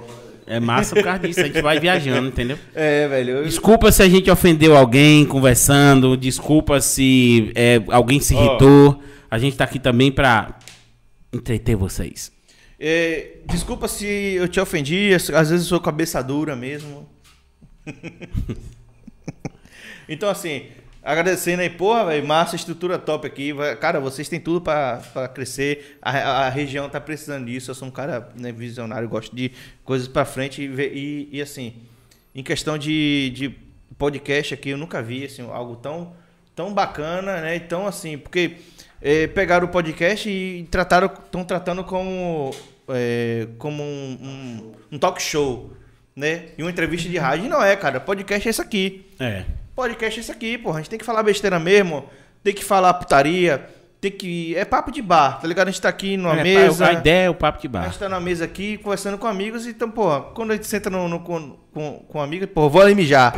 É 0.46 0.60
massa 0.60 0.94
por 0.94 1.02
causa 1.04 1.18
disso. 1.26 1.40
A 1.40 1.44
gente 1.44 1.60
vai 1.60 1.80
viajando, 1.80 2.28
entendeu? 2.28 2.56
É, 2.74 3.08
velho. 3.08 3.30
eu- 3.38 3.44
Desculpa 3.44 3.90
se 3.90 4.02
a 4.02 4.08
gente 4.08 4.30
ofendeu 4.30 4.76
alguém 4.76 5.24
conversando. 5.26 6.16
Desculpa 6.16 6.80
se 6.80 7.50
é, 7.54 7.82
alguém 7.88 8.20
se 8.20 8.34
irritou. 8.34 9.02
A 9.30 9.38
gente 9.38 9.56
tá 9.56 9.64
aqui 9.64 9.78
também 9.78 10.12
pra 10.12 10.56
entreter 11.32 11.74
vocês. 11.76 12.30
É, 12.78 13.38
desculpa 13.48 13.88
se 13.88 14.06
eu 14.06 14.46
te 14.48 14.60
ofendi, 14.60 15.12
às 15.14 15.28
às 15.30 15.50
vezes 15.50 15.64
eu 15.66 15.70
sou 15.70 15.80
cabeça 15.80 16.22
dura 16.22 16.54
mesmo. 16.54 17.08
então, 20.08 20.28
assim, 20.28 20.66
agradecendo 21.06 21.62
aí, 21.62 21.70
porra, 21.70 22.06
velho, 22.06 22.26
massa, 22.26 22.56
estrutura 22.56 22.98
top 22.98 23.28
aqui. 23.28 23.54
Cara, 23.80 24.00
vocês 24.00 24.28
têm 24.28 24.40
tudo 24.40 24.60
pra, 24.60 25.00
pra 25.12 25.28
crescer. 25.28 25.96
A, 26.02 26.46
a 26.46 26.48
região 26.48 26.88
tá 26.88 27.00
precisando 27.00 27.46
disso. 27.46 27.70
Eu 27.70 27.76
sou 27.76 27.86
um 27.86 27.92
cara 27.92 28.28
né, 28.34 28.50
visionário, 28.50 29.08
gosto 29.08 29.34
de 29.34 29.52
coisas 29.84 30.08
pra 30.08 30.24
frente. 30.24 30.62
E, 30.62 30.66
e, 30.66 31.28
e, 31.38 31.40
assim, 31.40 31.74
em 32.34 32.42
questão 32.42 32.76
de, 32.76 33.30
de 33.30 33.54
podcast 33.96 34.52
aqui, 34.52 34.70
eu 34.70 34.76
nunca 34.76 35.00
vi 35.00 35.24
assim, 35.24 35.48
algo 35.48 35.76
tão, 35.76 36.12
tão 36.56 36.74
bacana, 36.74 37.40
né? 37.40 37.54
Então, 37.54 37.86
assim, 37.86 38.18
porque 38.18 38.56
é, 39.00 39.28
pegaram 39.28 39.68
o 39.68 39.70
podcast 39.70 40.28
e 40.28 40.66
trataram, 40.72 41.06
estão 41.06 41.44
tratando 41.44 41.84
como, 41.84 42.50
é, 42.88 43.46
como 43.58 43.80
um, 43.80 44.18
um, 44.20 44.72
um 44.96 44.98
talk 44.98 45.22
show, 45.22 45.70
né? 46.16 46.46
E 46.58 46.64
uma 46.64 46.70
entrevista 46.70 47.08
de 47.08 47.16
rádio. 47.16 47.46
E 47.46 47.48
não 47.48 47.62
é, 47.62 47.76
cara. 47.76 48.00
Podcast 48.00 48.48
é 48.48 48.50
isso 48.50 48.60
aqui. 48.60 49.06
É. 49.20 49.44
Podcast 49.76 50.18
é 50.18 50.22
isso 50.22 50.32
aqui, 50.32 50.56
porra. 50.58 50.76
A 50.78 50.80
gente 50.80 50.90
tem 50.90 50.98
que 50.98 51.04
falar 51.04 51.22
besteira 51.22 51.58
mesmo. 51.58 52.04
Tem 52.42 52.54
que 52.54 52.64
falar 52.64 52.94
putaria. 52.94 53.68
Tem 54.00 54.10
que. 54.10 54.56
É 54.56 54.64
papo 54.64 54.90
de 54.90 55.02
bar, 55.02 55.38
tá 55.40 55.46
ligado? 55.46 55.68
A 55.68 55.70
gente 55.70 55.80
tá 55.82 55.88
aqui 55.88 56.16
numa 56.16 56.38
É, 56.38 56.42
mesa. 56.42 56.88
A 56.88 56.92
ideia 56.94 57.26
é 57.26 57.30
o 57.30 57.34
papo 57.34 57.60
de 57.60 57.66
A 57.66 57.70
bar. 57.70 57.84
gente 57.84 57.98
tá 57.98 58.08
na 58.08 58.18
mesa 58.20 58.44
aqui 58.44 58.78
conversando 58.78 59.18
com 59.18 59.26
amigos, 59.26 59.66
então, 59.66 59.90
pô, 59.90 60.20
quando 60.34 60.52
a 60.52 60.54
gente 60.54 60.66
senta 60.66 60.88
no, 60.90 61.08
no- 61.08 61.20
com, 61.20 61.56
com, 61.72 62.04
com 62.08 62.20
amigos, 62.20 62.48
pô, 62.52 62.68
vou 62.68 62.80
ali 62.82 62.94
mijar. 62.94 63.34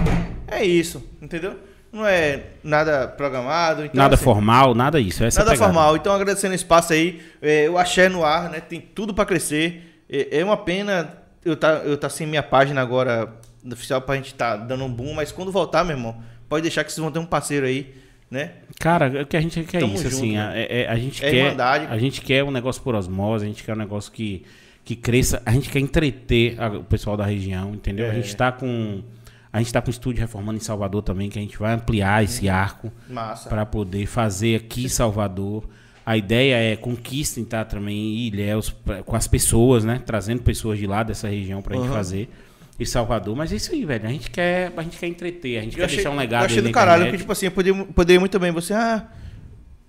É 0.47 0.65
isso, 0.65 1.03
entendeu? 1.21 1.57
Não 1.93 2.07
é 2.07 2.43
nada 2.63 3.09
programado. 3.09 3.85
Então, 3.85 3.97
Nada 3.97 4.15
assim, 4.15 4.25
formal, 4.25 4.75
nada 4.75 5.01
isso. 5.01 5.25
Essa 5.25 5.41
é 5.41 5.43
a 5.43 5.45
Nada 5.47 5.57
pegada. 5.57 5.73
formal. 5.73 5.97
Então, 5.97 6.13
agradecendo 6.13 6.53
o 6.53 6.57
espaço 6.57 6.93
aí. 6.93 7.21
É, 7.41 7.69
o 7.71 7.79
Axé 7.79 8.09
no 8.09 8.25
ar, 8.25 8.51
né? 8.51 8.61
Tem 8.61 8.79
tudo 8.81 9.15
pra 9.15 9.25
crescer. 9.25 10.03
É, 10.11 10.39
é 10.41 10.45
uma 10.45 10.57
pena 10.57 11.15
eu 11.45 11.57
tá, 11.57 11.81
eu 11.85 11.97
tá 11.97 12.09
sem 12.11 12.27
minha 12.27 12.43
página 12.43 12.83
agora 12.83 13.33
oficial 13.75 14.01
pra 14.03 14.17
gente 14.17 14.35
tá 14.35 14.57
dando 14.57 14.85
um 14.85 14.93
boom, 14.93 15.15
mas 15.15 15.31
quando 15.33 15.51
voltar, 15.53 15.85
meu 15.85 15.97
irmão, 15.97 16.17
pode 16.49 16.63
deixar 16.63 16.85
que 16.85 16.93
vocês 16.93 17.03
vão 17.03 17.11
ter 17.13 17.19
um 17.19 17.27
parceiro 17.27 17.67
aí, 17.67 17.95
né? 18.31 18.53
Cara, 18.79 19.23
o 19.23 19.27
que 19.27 19.37
a 19.37 19.41
gente 19.41 19.63
quer 19.65 19.79
é 19.79 19.81
Tamo 19.81 19.95
isso, 19.95 20.05
junto, 20.05 20.17
assim. 20.17 20.33
né? 20.33 20.41
a- 20.49 20.57
é- 20.57 20.81
é- 20.83 20.89
a, 20.89 20.97
gente 20.97 21.25
É 21.25 21.31
quer. 21.31 21.37
irmandade. 21.37 21.87
A 21.91 21.99
gente 21.99 22.21
quer 22.21 22.45
um 22.45 22.51
negócio 22.51 22.83
por 22.83 22.95
osmose, 22.95 23.45
a 23.45 23.49
gente 23.49 23.63
quer 23.65 23.73
um 23.75 23.79
negócio 23.79 24.11
que, 24.13 24.45
que 24.85 24.95
cresça. 24.97 25.43
A 25.47 25.51
gente 25.53 25.69
quer 25.69 25.81
entreter 25.81 26.61
a- 26.61 26.69
o 26.69 26.85
pessoal 26.85 27.17
da 27.17 27.25
região, 27.25 27.75
entendeu? 27.75 28.07
É. 28.07 28.11
A 28.11 28.15
gente 28.15 28.35
tá 28.37 28.51
com. 28.53 29.03
A 29.51 29.59
gente 29.61 29.73
tá 29.73 29.81
com 29.81 29.89
um 29.89 29.91
estúdio 29.91 30.21
reformando 30.21 30.59
em 30.59 30.61
Salvador 30.63 31.03
também, 31.03 31.31
que 31.31 31.39
a 31.39 31.43
gente 31.43 31.59
vai 31.59 31.73
ampliar 31.73 32.23
esse 32.23 32.51
arco 32.51 32.93
Massa. 33.09 33.49
para 33.49 33.65
poder 33.65 34.05
fazer 34.07 34.57
aqui 34.57 34.85
em 34.85 34.89
Salvador. 34.89 35.65
A 36.05 36.17
ideia 36.19 36.55
é 36.73 36.77
conquistem 36.77 37.45
tá, 37.45 37.65
também 37.65 38.19
Ilhéus 38.27 38.69
pra- 38.71 39.03
com 39.03 39.17
as 39.17 39.27
pessoas, 39.27 39.85
né? 39.85 40.03
Trazendo 40.05 40.43
pessoas 40.43 40.79
de 40.79 40.87
lá 40.87 41.03
dessa 41.03 41.29
região 41.29 41.61
pra 41.63 41.77
gente 41.77 41.87
Uhum. 41.89 41.93
fazer. 41.95 42.29
E 42.79 42.87
Salvador, 42.87 43.35
mas 43.35 43.53
é 43.53 43.57
isso 43.57 43.73
aí, 43.73 43.85
velho. 43.85 44.07
A 44.07 44.11
gente 44.11 44.31
quer, 44.31 44.73
a 44.77 44.83
gente 44.83 44.97
quer 44.97 45.09
entreter, 45.09 45.59
a 45.59 45.63
gente 45.63 45.73
Eu 45.73 45.79
quer 45.79 45.85
achei, 45.87 45.97
deixar 45.97 46.11
um 46.11 46.15
eu 46.15 46.19
legado 46.19 46.45
achei 46.45 46.59
aí 46.59 46.63
do 46.63 46.71
caralho, 46.71 47.03
internet. 47.03 47.11
porque, 47.11 47.23
tipo 47.23 47.33
assim, 47.33 47.47
eu 47.47 47.53
poderia, 47.53 47.85
poderia 47.87 48.21
muito 48.21 48.39
bem 48.39 48.53
você, 48.53 48.73
ah, 48.73 49.09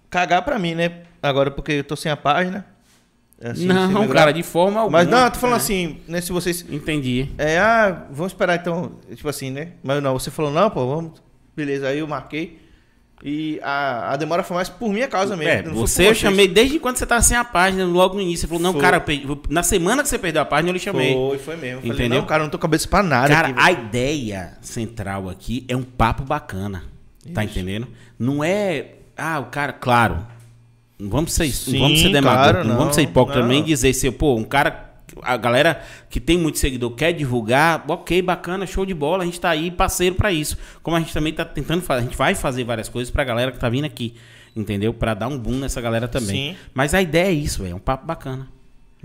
cagar 0.09 0.41
pra 0.43 0.57
mim, 0.57 0.73
né? 0.73 1.03
Agora, 1.21 1.51
porque 1.51 1.73
eu 1.73 1.83
tô 1.83 1.95
sem 1.95 2.11
a 2.11 2.17
página. 2.17 2.65
É 3.41 3.51
assim, 3.51 3.67
não, 3.67 4.07
cara, 4.07 4.31
de 4.33 4.43
forma 4.43 4.81
alguma. 4.81 4.97
Mas 4.97 5.07
não, 5.07 5.25
eu 5.25 5.31
tô 5.31 5.37
falando 5.39 5.55
né? 5.55 5.61
assim, 5.61 5.97
né? 6.07 6.19
Se 6.19 6.31
vocês. 6.31 6.65
Entendi. 6.69 7.29
É, 7.37 7.57
ah, 7.57 8.05
vamos 8.11 8.33
esperar 8.33 8.55
então. 8.59 8.93
Tipo 9.15 9.29
assim, 9.29 9.49
né? 9.49 9.73
Mas 9.81 10.03
não, 10.03 10.17
você 10.17 10.29
falou, 10.29 10.51
não, 10.51 10.69
pô, 10.69 10.85
vamos. 10.87 11.21
Beleza, 11.55 11.87
aí 11.87 11.99
eu 11.99 12.07
marquei. 12.07 12.58
E 13.23 13.59
a, 13.61 14.13
a 14.13 14.15
demora 14.15 14.43
foi 14.43 14.55
mais 14.55 14.69
por 14.69 14.89
minha 14.89 15.07
causa 15.07 15.35
mesmo. 15.35 15.51
É, 15.51 15.61
você 15.63 16.03
eu 16.03 16.05
vocês. 16.07 16.17
chamei 16.17 16.47
desde 16.47 16.79
quando 16.79 16.97
você 16.97 17.05
tava 17.05 17.21
sem 17.21 17.35
a 17.35 17.43
página, 17.43 17.85
logo 17.85 18.15
no 18.15 18.21
início. 18.21 18.41
Você 18.41 18.47
falou, 18.47 18.63
não, 18.63 18.71
Foi. 18.73 18.81
cara, 18.81 19.03
na 19.49 19.61
semana 19.61 20.01
que 20.01 20.09
você 20.09 20.17
perdeu 20.17 20.41
a 20.41 20.45
página, 20.45 20.69
eu 20.69 20.73
lhe 20.73 20.79
chamei. 20.79 21.13
Foi, 21.13 21.37
foi 21.37 21.55
mesmo. 21.57 21.77
Eu 21.77 21.81
Falei, 21.81 21.95
Entendeu? 21.97 22.19
não, 22.19 22.25
cara, 22.27 22.43
não 22.43 22.49
tô 22.49 22.57
cabeça 22.57 22.87
pra 22.87 23.03
nada. 23.03 23.27
Cara, 23.27 23.49
aqui, 23.49 23.59
a 23.59 23.65
velho. 23.65 23.79
ideia 23.87 24.57
central 24.61 25.29
aqui 25.29 25.65
é 25.67 25.75
um 25.75 25.83
papo 25.83 26.23
bacana. 26.23 26.83
Tá 27.33 27.43
entendendo? 27.43 27.87
Não 28.17 28.43
é. 28.43 28.93
Ah, 29.17 29.39
o 29.39 29.45
cara, 29.45 29.73
claro. 29.73 30.25
Não 30.97 31.09
vamos 31.09 31.33
ser, 31.33 31.49
Sim, 31.51 31.73
não 31.73 31.79
vamos 31.81 32.01
ser 32.01 32.09
claro, 32.09 32.25
demagogo, 32.25 32.57
não, 32.59 32.69
não, 32.69 32.77
vamos 32.77 32.95
ser 32.95 33.01
hipócrita 33.03 33.39
não. 33.39 33.47
também 33.47 33.61
e 33.61 33.65
dizer 33.65 33.89
assim, 33.89 34.11
pô, 34.11 34.35
um 34.35 34.43
cara. 34.43 34.88
A 35.21 35.37
galera 35.37 35.81
que 36.09 36.19
tem 36.19 36.37
muito 36.37 36.59
seguidor 36.59 36.91
quer 36.91 37.13
divulgar, 37.13 37.83
ok, 37.87 38.21
bacana, 38.21 38.65
show 38.65 38.85
de 38.85 38.93
bola, 38.93 39.23
a 39.23 39.25
gente 39.25 39.39
tá 39.39 39.49
aí 39.49 39.71
parceiro 39.71 40.15
pra 40.15 40.31
isso. 40.31 40.57
Como 40.81 40.95
a 40.95 40.99
gente 40.99 41.13
também 41.13 41.33
tá 41.33 41.45
tentando 41.45 41.81
fazer, 41.81 42.01
a 42.01 42.03
gente 42.03 42.17
vai 42.17 42.35
fazer 42.35 42.63
várias 42.63 42.89
coisas 42.89 43.11
pra 43.11 43.23
galera 43.23 43.51
que 43.51 43.59
tá 43.59 43.69
vindo 43.69 43.85
aqui, 43.85 44.15
entendeu? 44.55 44.93
Pra 44.93 45.13
dar 45.13 45.27
um 45.27 45.37
boom 45.37 45.59
nessa 45.59 45.81
galera 45.81 46.07
também. 46.07 46.53
Sim. 46.53 46.57
Mas 46.73 46.93
a 46.93 47.01
ideia 47.01 47.27
é 47.29 47.33
isso, 47.33 47.63
velho, 47.63 47.73
é 47.73 47.75
um 47.75 47.79
papo 47.79 48.05
bacana. 48.05 48.47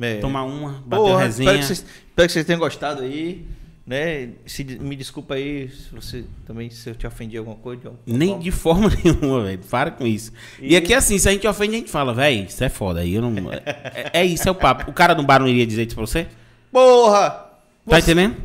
É. 0.01 0.17
Tomar 0.17 0.43
uma, 0.45 0.83
bater 0.85 1.03
Porra, 1.03 1.25
resenha. 1.25 1.51
espero 1.51 1.59
que, 1.59 1.67
vocês, 1.67 1.79
espero 1.79 2.29
que 2.29 2.33
vocês 2.33 2.45
tenham 2.47 2.59
gostado 2.59 3.03
aí. 3.03 3.47
Né? 3.87 4.31
Se, 4.47 4.65
me 4.65 4.97
desculpa 4.97 5.35
aí 5.35 5.69
se 5.69 5.95
você 5.95 6.25
também 6.47 6.71
se 6.71 6.89
eu 6.89 6.95
te 6.95 7.07
ofendi 7.07 7.37
alguma 7.37 7.57
coisa. 7.57 7.81
de 7.83 7.87
alguma 7.89 8.03
Nem 8.07 8.29
forma. 8.29 8.43
de 8.43 8.51
forma 8.51 8.91
nenhuma, 9.05 9.43
velho. 9.45 9.59
Para 9.71 9.91
com 9.91 10.07
isso. 10.07 10.33
E, 10.61 10.73
E- 10.73 10.77
aqui, 10.77 10.95
assim, 10.95 11.19
se 11.19 11.29
a 11.29 11.33
gente 11.33 11.47
ofende, 11.47 11.75
a 11.75 11.79
gente 11.79 11.91
fala, 11.91 12.15
velho, 12.15 12.47
isso 12.47 12.63
é 12.65 12.69
foda. 12.69 13.01
Aí 13.01 13.15
eu 13.15 13.23
não. 13.23 13.53
É, 13.53 14.11
é 14.13 14.25
isso, 14.25 14.49
é 14.49 14.51
o 14.51 14.55
papo. 14.55 14.91
O 14.91 14.95
cara 14.95 15.15
do 15.15 15.23
bar 15.23 15.39
não 15.41 15.49
iria 15.49 15.67
dizer 15.67 15.87
isso 15.87 15.95
pra 15.97 16.07
você? 16.07 16.27
Porra! 16.73 17.31
Tá 17.31 17.49
Você- 17.87 18.13
entendendo? 18.13 18.37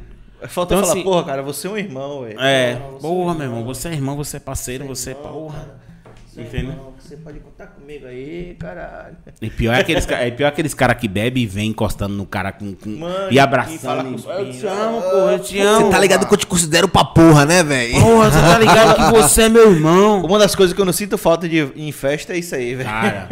Falta 0.47 0.73
Então, 0.73 0.83
falar, 0.85 0.93
assim- 0.99 1.03
porra, 1.03 1.23
cara, 1.25 1.41
você 1.41 1.67
é 1.67 1.69
um 1.69 1.77
irmão, 1.77 2.21
velho. 2.21 2.39
É. 2.39 2.75
Porra, 2.75 2.91
você 2.91 3.01
Porra, 3.01 3.33
um 3.33 3.37
meu 3.37 3.47
irmão. 3.47 3.63
Você 3.65 3.87
é 3.89 3.93
irmão, 3.93 4.15
você 4.15 4.37
é 4.37 4.39
parceiro, 4.39 4.85
você 4.85 5.11
é. 5.11 5.13
Porra. 5.15 5.59
Você 5.59 5.65
é 5.65 5.88
Entendeu? 6.41 6.69
irmão, 6.71 6.93
Você 6.99 7.17
pode 7.17 7.39
contar 7.39 7.67
comigo 7.67 8.05
aí, 8.05 8.55
caralho. 8.59 9.15
E 9.41 9.49
pior 9.49 9.73
é 9.73 9.79
aqueles, 9.81 10.07
é 10.09 10.31
pior 10.31 10.47
aqueles 10.47 10.73
caras 10.73 10.97
que 10.99 11.07
bebe 11.07 11.41
e 11.41 11.45
vem 11.45 11.69
encostando 11.69 12.13
no 12.13 12.25
cara 12.25 12.51
com, 12.51 12.73
com- 12.75 12.89
Mano, 12.89 13.31
e 13.31 13.39
abraçando. 13.39 13.75
e 13.75 13.79
fala 13.79 14.03
com 14.03 14.15
os 14.15 14.25
eu 14.25 14.51
te 14.51 14.67
amo, 14.67 15.01
porra, 15.01 15.31
eu 15.33 15.39
te 15.39 15.59
amo. 15.59 15.85
Você 15.85 15.91
tá 15.91 15.99
ligado 15.99 16.27
que 16.27 16.33
eu 16.33 16.37
te 16.37 16.47
considero 16.47 16.87
pra 16.87 17.03
porra, 17.05 17.45
né, 17.45 17.63
velho? 17.63 17.99
Porra, 18.01 18.29
você 18.31 18.39
tá 18.39 18.59
ligado 18.59 18.95
que 18.95 19.11
você 19.17 19.41
é 19.43 19.49
meu 19.49 19.71
irmão. 19.73 20.23
Uma 20.23 20.37
das 20.39 20.53
coisas 20.55 20.73
que 20.75 20.81
eu 20.81 20.85
não 20.85 20.93
sinto 20.93 21.17
falta 21.17 21.47
de 21.47 21.59
em 21.75 21.91
festa 21.91 22.33
é 22.33 22.37
isso 22.37 22.53
aí, 22.55 22.75
velho. 22.75 22.89
Cara. 22.89 23.27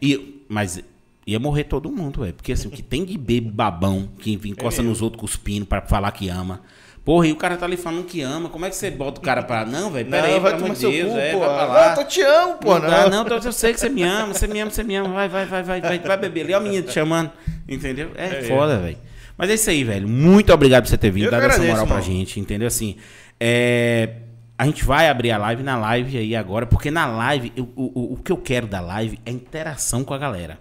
E, 0.00 0.44
mas 0.48 0.80
ia 1.26 1.38
morrer 1.40 1.64
todo 1.64 1.90
mundo, 1.90 2.20
velho. 2.20 2.34
Porque 2.34 2.52
assim, 2.52 2.68
o 2.68 2.70
que 2.70 2.82
tem 2.82 3.04
de 3.04 3.16
bebo 3.18 3.50
babão 3.50 4.08
que 4.18 4.32
encosta 4.44 4.82
nos 4.82 5.02
outros 5.02 5.20
cuspindo 5.20 5.66
pra 5.66 5.80
falar 5.82 6.10
que 6.12 6.28
ama. 6.28 6.60
Porra, 7.06 7.28
e 7.28 7.32
o 7.32 7.36
cara 7.36 7.56
tá 7.56 7.64
ali 7.64 7.76
falando 7.76 8.04
que 8.04 8.20
ama. 8.20 8.48
Como 8.48 8.64
é 8.66 8.68
que 8.68 8.74
você 8.74 8.90
bota 8.90 9.20
o 9.20 9.22
cara 9.22 9.40
pra. 9.40 9.64
Não, 9.64 9.92
velho, 9.92 10.10
pera 10.10 10.26
aí, 10.26 10.34
Não, 10.34 10.40
vai 10.40 10.52
pelo 10.54 10.64
amor 10.64 10.76
de 10.76 10.90
Deus, 10.90 11.12
cu, 11.12 11.18
é, 11.18 11.32
pô. 11.32 11.38
vai 11.38 11.48
pra 11.54 11.64
lá. 11.66 11.94
Não, 11.94 12.02
eu 12.02 12.08
te 12.08 12.20
amo, 12.20 12.54
pô. 12.54 12.74
Não, 12.74 12.80
Não, 12.80 13.24
dá, 13.24 13.30
não, 13.30 13.38
eu 13.44 13.52
sei 13.52 13.72
que 13.72 13.78
você 13.78 13.88
me 13.88 14.02
ama, 14.02 14.34
você 14.34 14.48
me 14.48 14.58
ama, 14.60 14.70
você 14.72 14.82
me 14.82 14.96
ama. 14.96 15.08
Vai, 15.14 15.28
vai, 15.28 15.46
vai, 15.46 15.62
vai, 15.62 15.80
vai, 15.80 15.98
vai, 16.00 16.16
beber 16.16 16.40
ali, 16.42 16.54
ó 16.54 16.56
a 16.56 16.60
menina 16.60 16.82
te 16.84 16.92
chamando. 16.92 17.30
Entendeu? 17.68 18.10
É, 18.16 18.42
foda, 18.42 18.78
velho. 18.80 18.98
Mas 19.38 19.50
é 19.50 19.54
isso 19.54 19.70
aí, 19.70 19.84
velho. 19.84 20.08
Muito 20.08 20.52
obrigado 20.52 20.82
por 20.82 20.88
você 20.90 20.98
ter 20.98 21.12
vindo, 21.12 21.26
Eu 21.26 21.30
dado 21.30 21.44
essa 21.44 21.62
moral 21.62 21.86
pra 21.86 21.94
mano. 21.96 22.06
gente, 22.06 22.40
entendeu? 22.40 22.66
Assim, 22.66 22.96
é, 23.38 24.14
a 24.58 24.66
gente 24.66 24.84
vai 24.84 25.08
abrir 25.08 25.30
a 25.30 25.38
live 25.38 25.62
na 25.62 25.78
live 25.78 26.18
aí 26.18 26.34
agora, 26.34 26.66
porque 26.66 26.90
na 26.90 27.06
live, 27.06 27.52
eu- 27.56 27.68
o, 27.76 27.84
o, 27.84 28.12
o 28.14 28.16
que 28.16 28.32
eu 28.32 28.36
quero 28.36 28.66
da 28.66 28.80
live 28.80 29.16
é 29.24 29.30
interação 29.30 30.02
com 30.02 30.12
a 30.12 30.18
galera. 30.18 30.58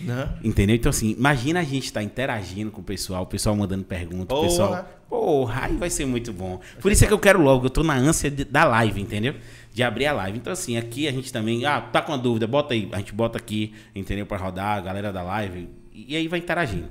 Não. 0.00 0.28
Entendeu? 0.44 0.76
Então, 0.76 0.90
assim, 0.90 1.14
imagina 1.18 1.60
a 1.60 1.64
gente 1.64 1.84
estar 1.84 2.02
interagindo 2.02 2.70
com 2.70 2.80
o 2.80 2.84
pessoal, 2.84 3.22
o 3.24 3.26
pessoal 3.26 3.56
mandando 3.56 3.84
perguntas, 3.84 4.36
o 4.36 4.42
pessoal. 4.42 4.86
Porra, 5.08 5.62
aí 5.66 5.76
vai 5.76 5.88
ser 5.88 6.04
muito 6.04 6.32
bom. 6.32 6.60
Por 6.80 6.90
isso 6.90 7.04
é 7.04 7.06
que 7.06 7.12
eu 7.12 7.18
quero 7.18 7.40
logo, 7.40 7.66
eu 7.66 7.70
tô 7.70 7.82
na 7.82 7.94
ânsia 7.94 8.30
de- 8.30 8.44
da 8.44 8.64
live, 8.64 9.00
entendeu? 9.00 9.34
De 9.72 9.82
abrir 9.82 10.06
a 10.06 10.12
live. 10.12 10.38
Então, 10.38 10.52
assim, 10.52 10.76
aqui 10.76 11.06
a 11.06 11.12
gente 11.12 11.32
também. 11.32 11.64
Ah, 11.64 11.80
tá 11.80 12.00
com 12.00 12.12
uma 12.12 12.18
dúvida, 12.18 12.46
bota 12.46 12.74
aí. 12.74 12.88
A 12.92 12.98
gente 12.98 13.12
bota 13.12 13.38
aqui, 13.38 13.72
entendeu? 13.94 14.26
Pra 14.26 14.36
rodar, 14.38 14.78
a 14.78 14.80
galera 14.80 15.12
da 15.12 15.22
live. 15.22 15.68
E 15.94 16.16
aí 16.16 16.26
vai 16.28 16.38
interagindo. 16.40 16.86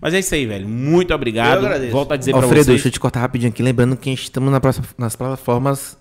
Mas 0.00 0.12
é 0.12 0.18
isso 0.18 0.34
aí, 0.34 0.44
velho. 0.44 0.68
Muito 0.68 1.14
obrigado. 1.14 1.60
Eu 1.60 1.66
agradeço. 1.66 1.92
Volto 1.92 2.12
a 2.12 2.16
dizer 2.16 2.32
pra 2.32 2.42
Alfredo, 2.42 2.64
vocês. 2.64 2.74
deixa 2.76 2.88
eu 2.88 2.92
te 2.92 3.00
cortar 3.00 3.20
rapidinho 3.20 3.50
aqui. 3.50 3.62
Lembrando 3.62 3.96
que 3.96 4.10
estamos 4.10 4.50
na 4.52 4.60
próxima- 4.60 4.86
nas 4.98 5.16
plataformas 5.16 5.96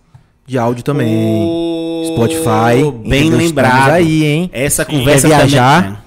de 0.45 0.57
áudio 0.57 0.83
também. 0.83 1.07
Ô, 1.15 2.03
Spotify. 2.13 3.07
Bem 3.07 3.29
lembrado. 3.29 3.91
Aí, 3.91 4.25
hein? 4.25 4.49
Essa 4.51 4.83
conversa 4.83 5.29
quer 5.29 5.37
viajar? 5.37 5.83
também. 5.83 6.02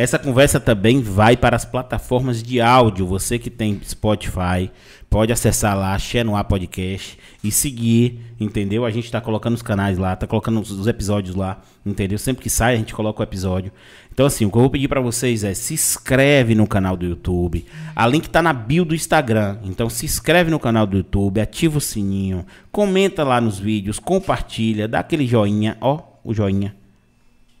Essa 0.00 0.18
conversa 0.18 0.58
também 0.58 1.02
vai 1.02 1.36
para 1.36 1.54
as 1.54 1.66
plataformas 1.66 2.42
de 2.42 2.58
áudio. 2.58 3.06
Você 3.06 3.38
que 3.38 3.50
tem 3.50 3.78
Spotify, 3.84 4.70
pode 5.10 5.30
acessar 5.30 5.76
lá, 5.76 5.98
Xenoa 5.98 6.42
Podcast 6.42 7.18
e 7.44 7.52
seguir, 7.52 8.18
entendeu? 8.40 8.86
A 8.86 8.90
gente 8.90 9.12
tá 9.12 9.20
colocando 9.20 9.56
os 9.56 9.60
canais 9.60 9.98
lá, 9.98 10.16
tá 10.16 10.26
colocando 10.26 10.58
os, 10.58 10.70
os 10.70 10.86
episódios 10.86 11.36
lá, 11.36 11.60
entendeu? 11.84 12.16
Sempre 12.16 12.42
que 12.42 12.48
sai, 12.48 12.76
a 12.76 12.78
gente 12.78 12.94
coloca 12.94 13.20
o 13.20 13.22
episódio. 13.22 13.70
Então, 14.10 14.24
assim, 14.24 14.46
o 14.46 14.50
que 14.50 14.56
eu 14.56 14.62
vou 14.62 14.70
pedir 14.70 14.88
para 14.88 15.02
vocês 15.02 15.44
é 15.44 15.52
se 15.52 15.74
inscreve 15.74 16.54
no 16.54 16.66
canal 16.66 16.96
do 16.96 17.04
YouTube. 17.04 17.66
A 17.94 18.06
link 18.06 18.30
tá 18.30 18.40
na 18.40 18.54
bio 18.54 18.86
do 18.86 18.94
Instagram. 18.94 19.58
Então, 19.64 19.90
se 19.90 20.06
inscreve 20.06 20.50
no 20.50 20.58
canal 20.58 20.86
do 20.86 20.96
YouTube, 20.96 21.42
ativa 21.42 21.76
o 21.76 21.80
sininho, 21.80 22.46
comenta 22.72 23.22
lá 23.22 23.38
nos 23.38 23.58
vídeos, 23.58 23.98
compartilha, 23.98 24.88
dá 24.88 25.00
aquele 25.00 25.26
joinha, 25.26 25.76
ó, 25.78 26.00
o 26.24 26.32
joinha 26.32 26.79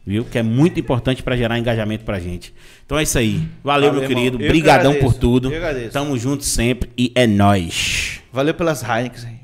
viu? 0.06 0.24
Que 0.24 0.38
é 0.38 0.42
muito 0.42 0.78
importante 0.78 1.22
para 1.22 1.36
gerar 1.36 1.58
engajamento 1.58 2.04
pra 2.04 2.18
gente. 2.18 2.54
Então 2.84 2.98
é 2.98 3.02
isso 3.02 3.18
aí. 3.18 3.46
Valeu, 3.62 3.90
Valeu, 3.90 3.92
meu 3.94 4.08
querido. 4.08 4.36
Eu 4.36 4.40
que 4.40 4.48
Brigadão 4.48 4.94
por 4.94 5.14
tudo. 5.14 5.52
Eu 5.52 5.56
agradeço. 5.56 5.92
Tamo 5.92 6.18
junto 6.18 6.44
sempre 6.44 6.90
e 6.96 7.12
é 7.14 7.26
nóis. 7.26 8.20
Valeu 8.32 8.54
pelas 8.54 8.82
Heineken, 8.82 9.28
hein? 9.28 9.39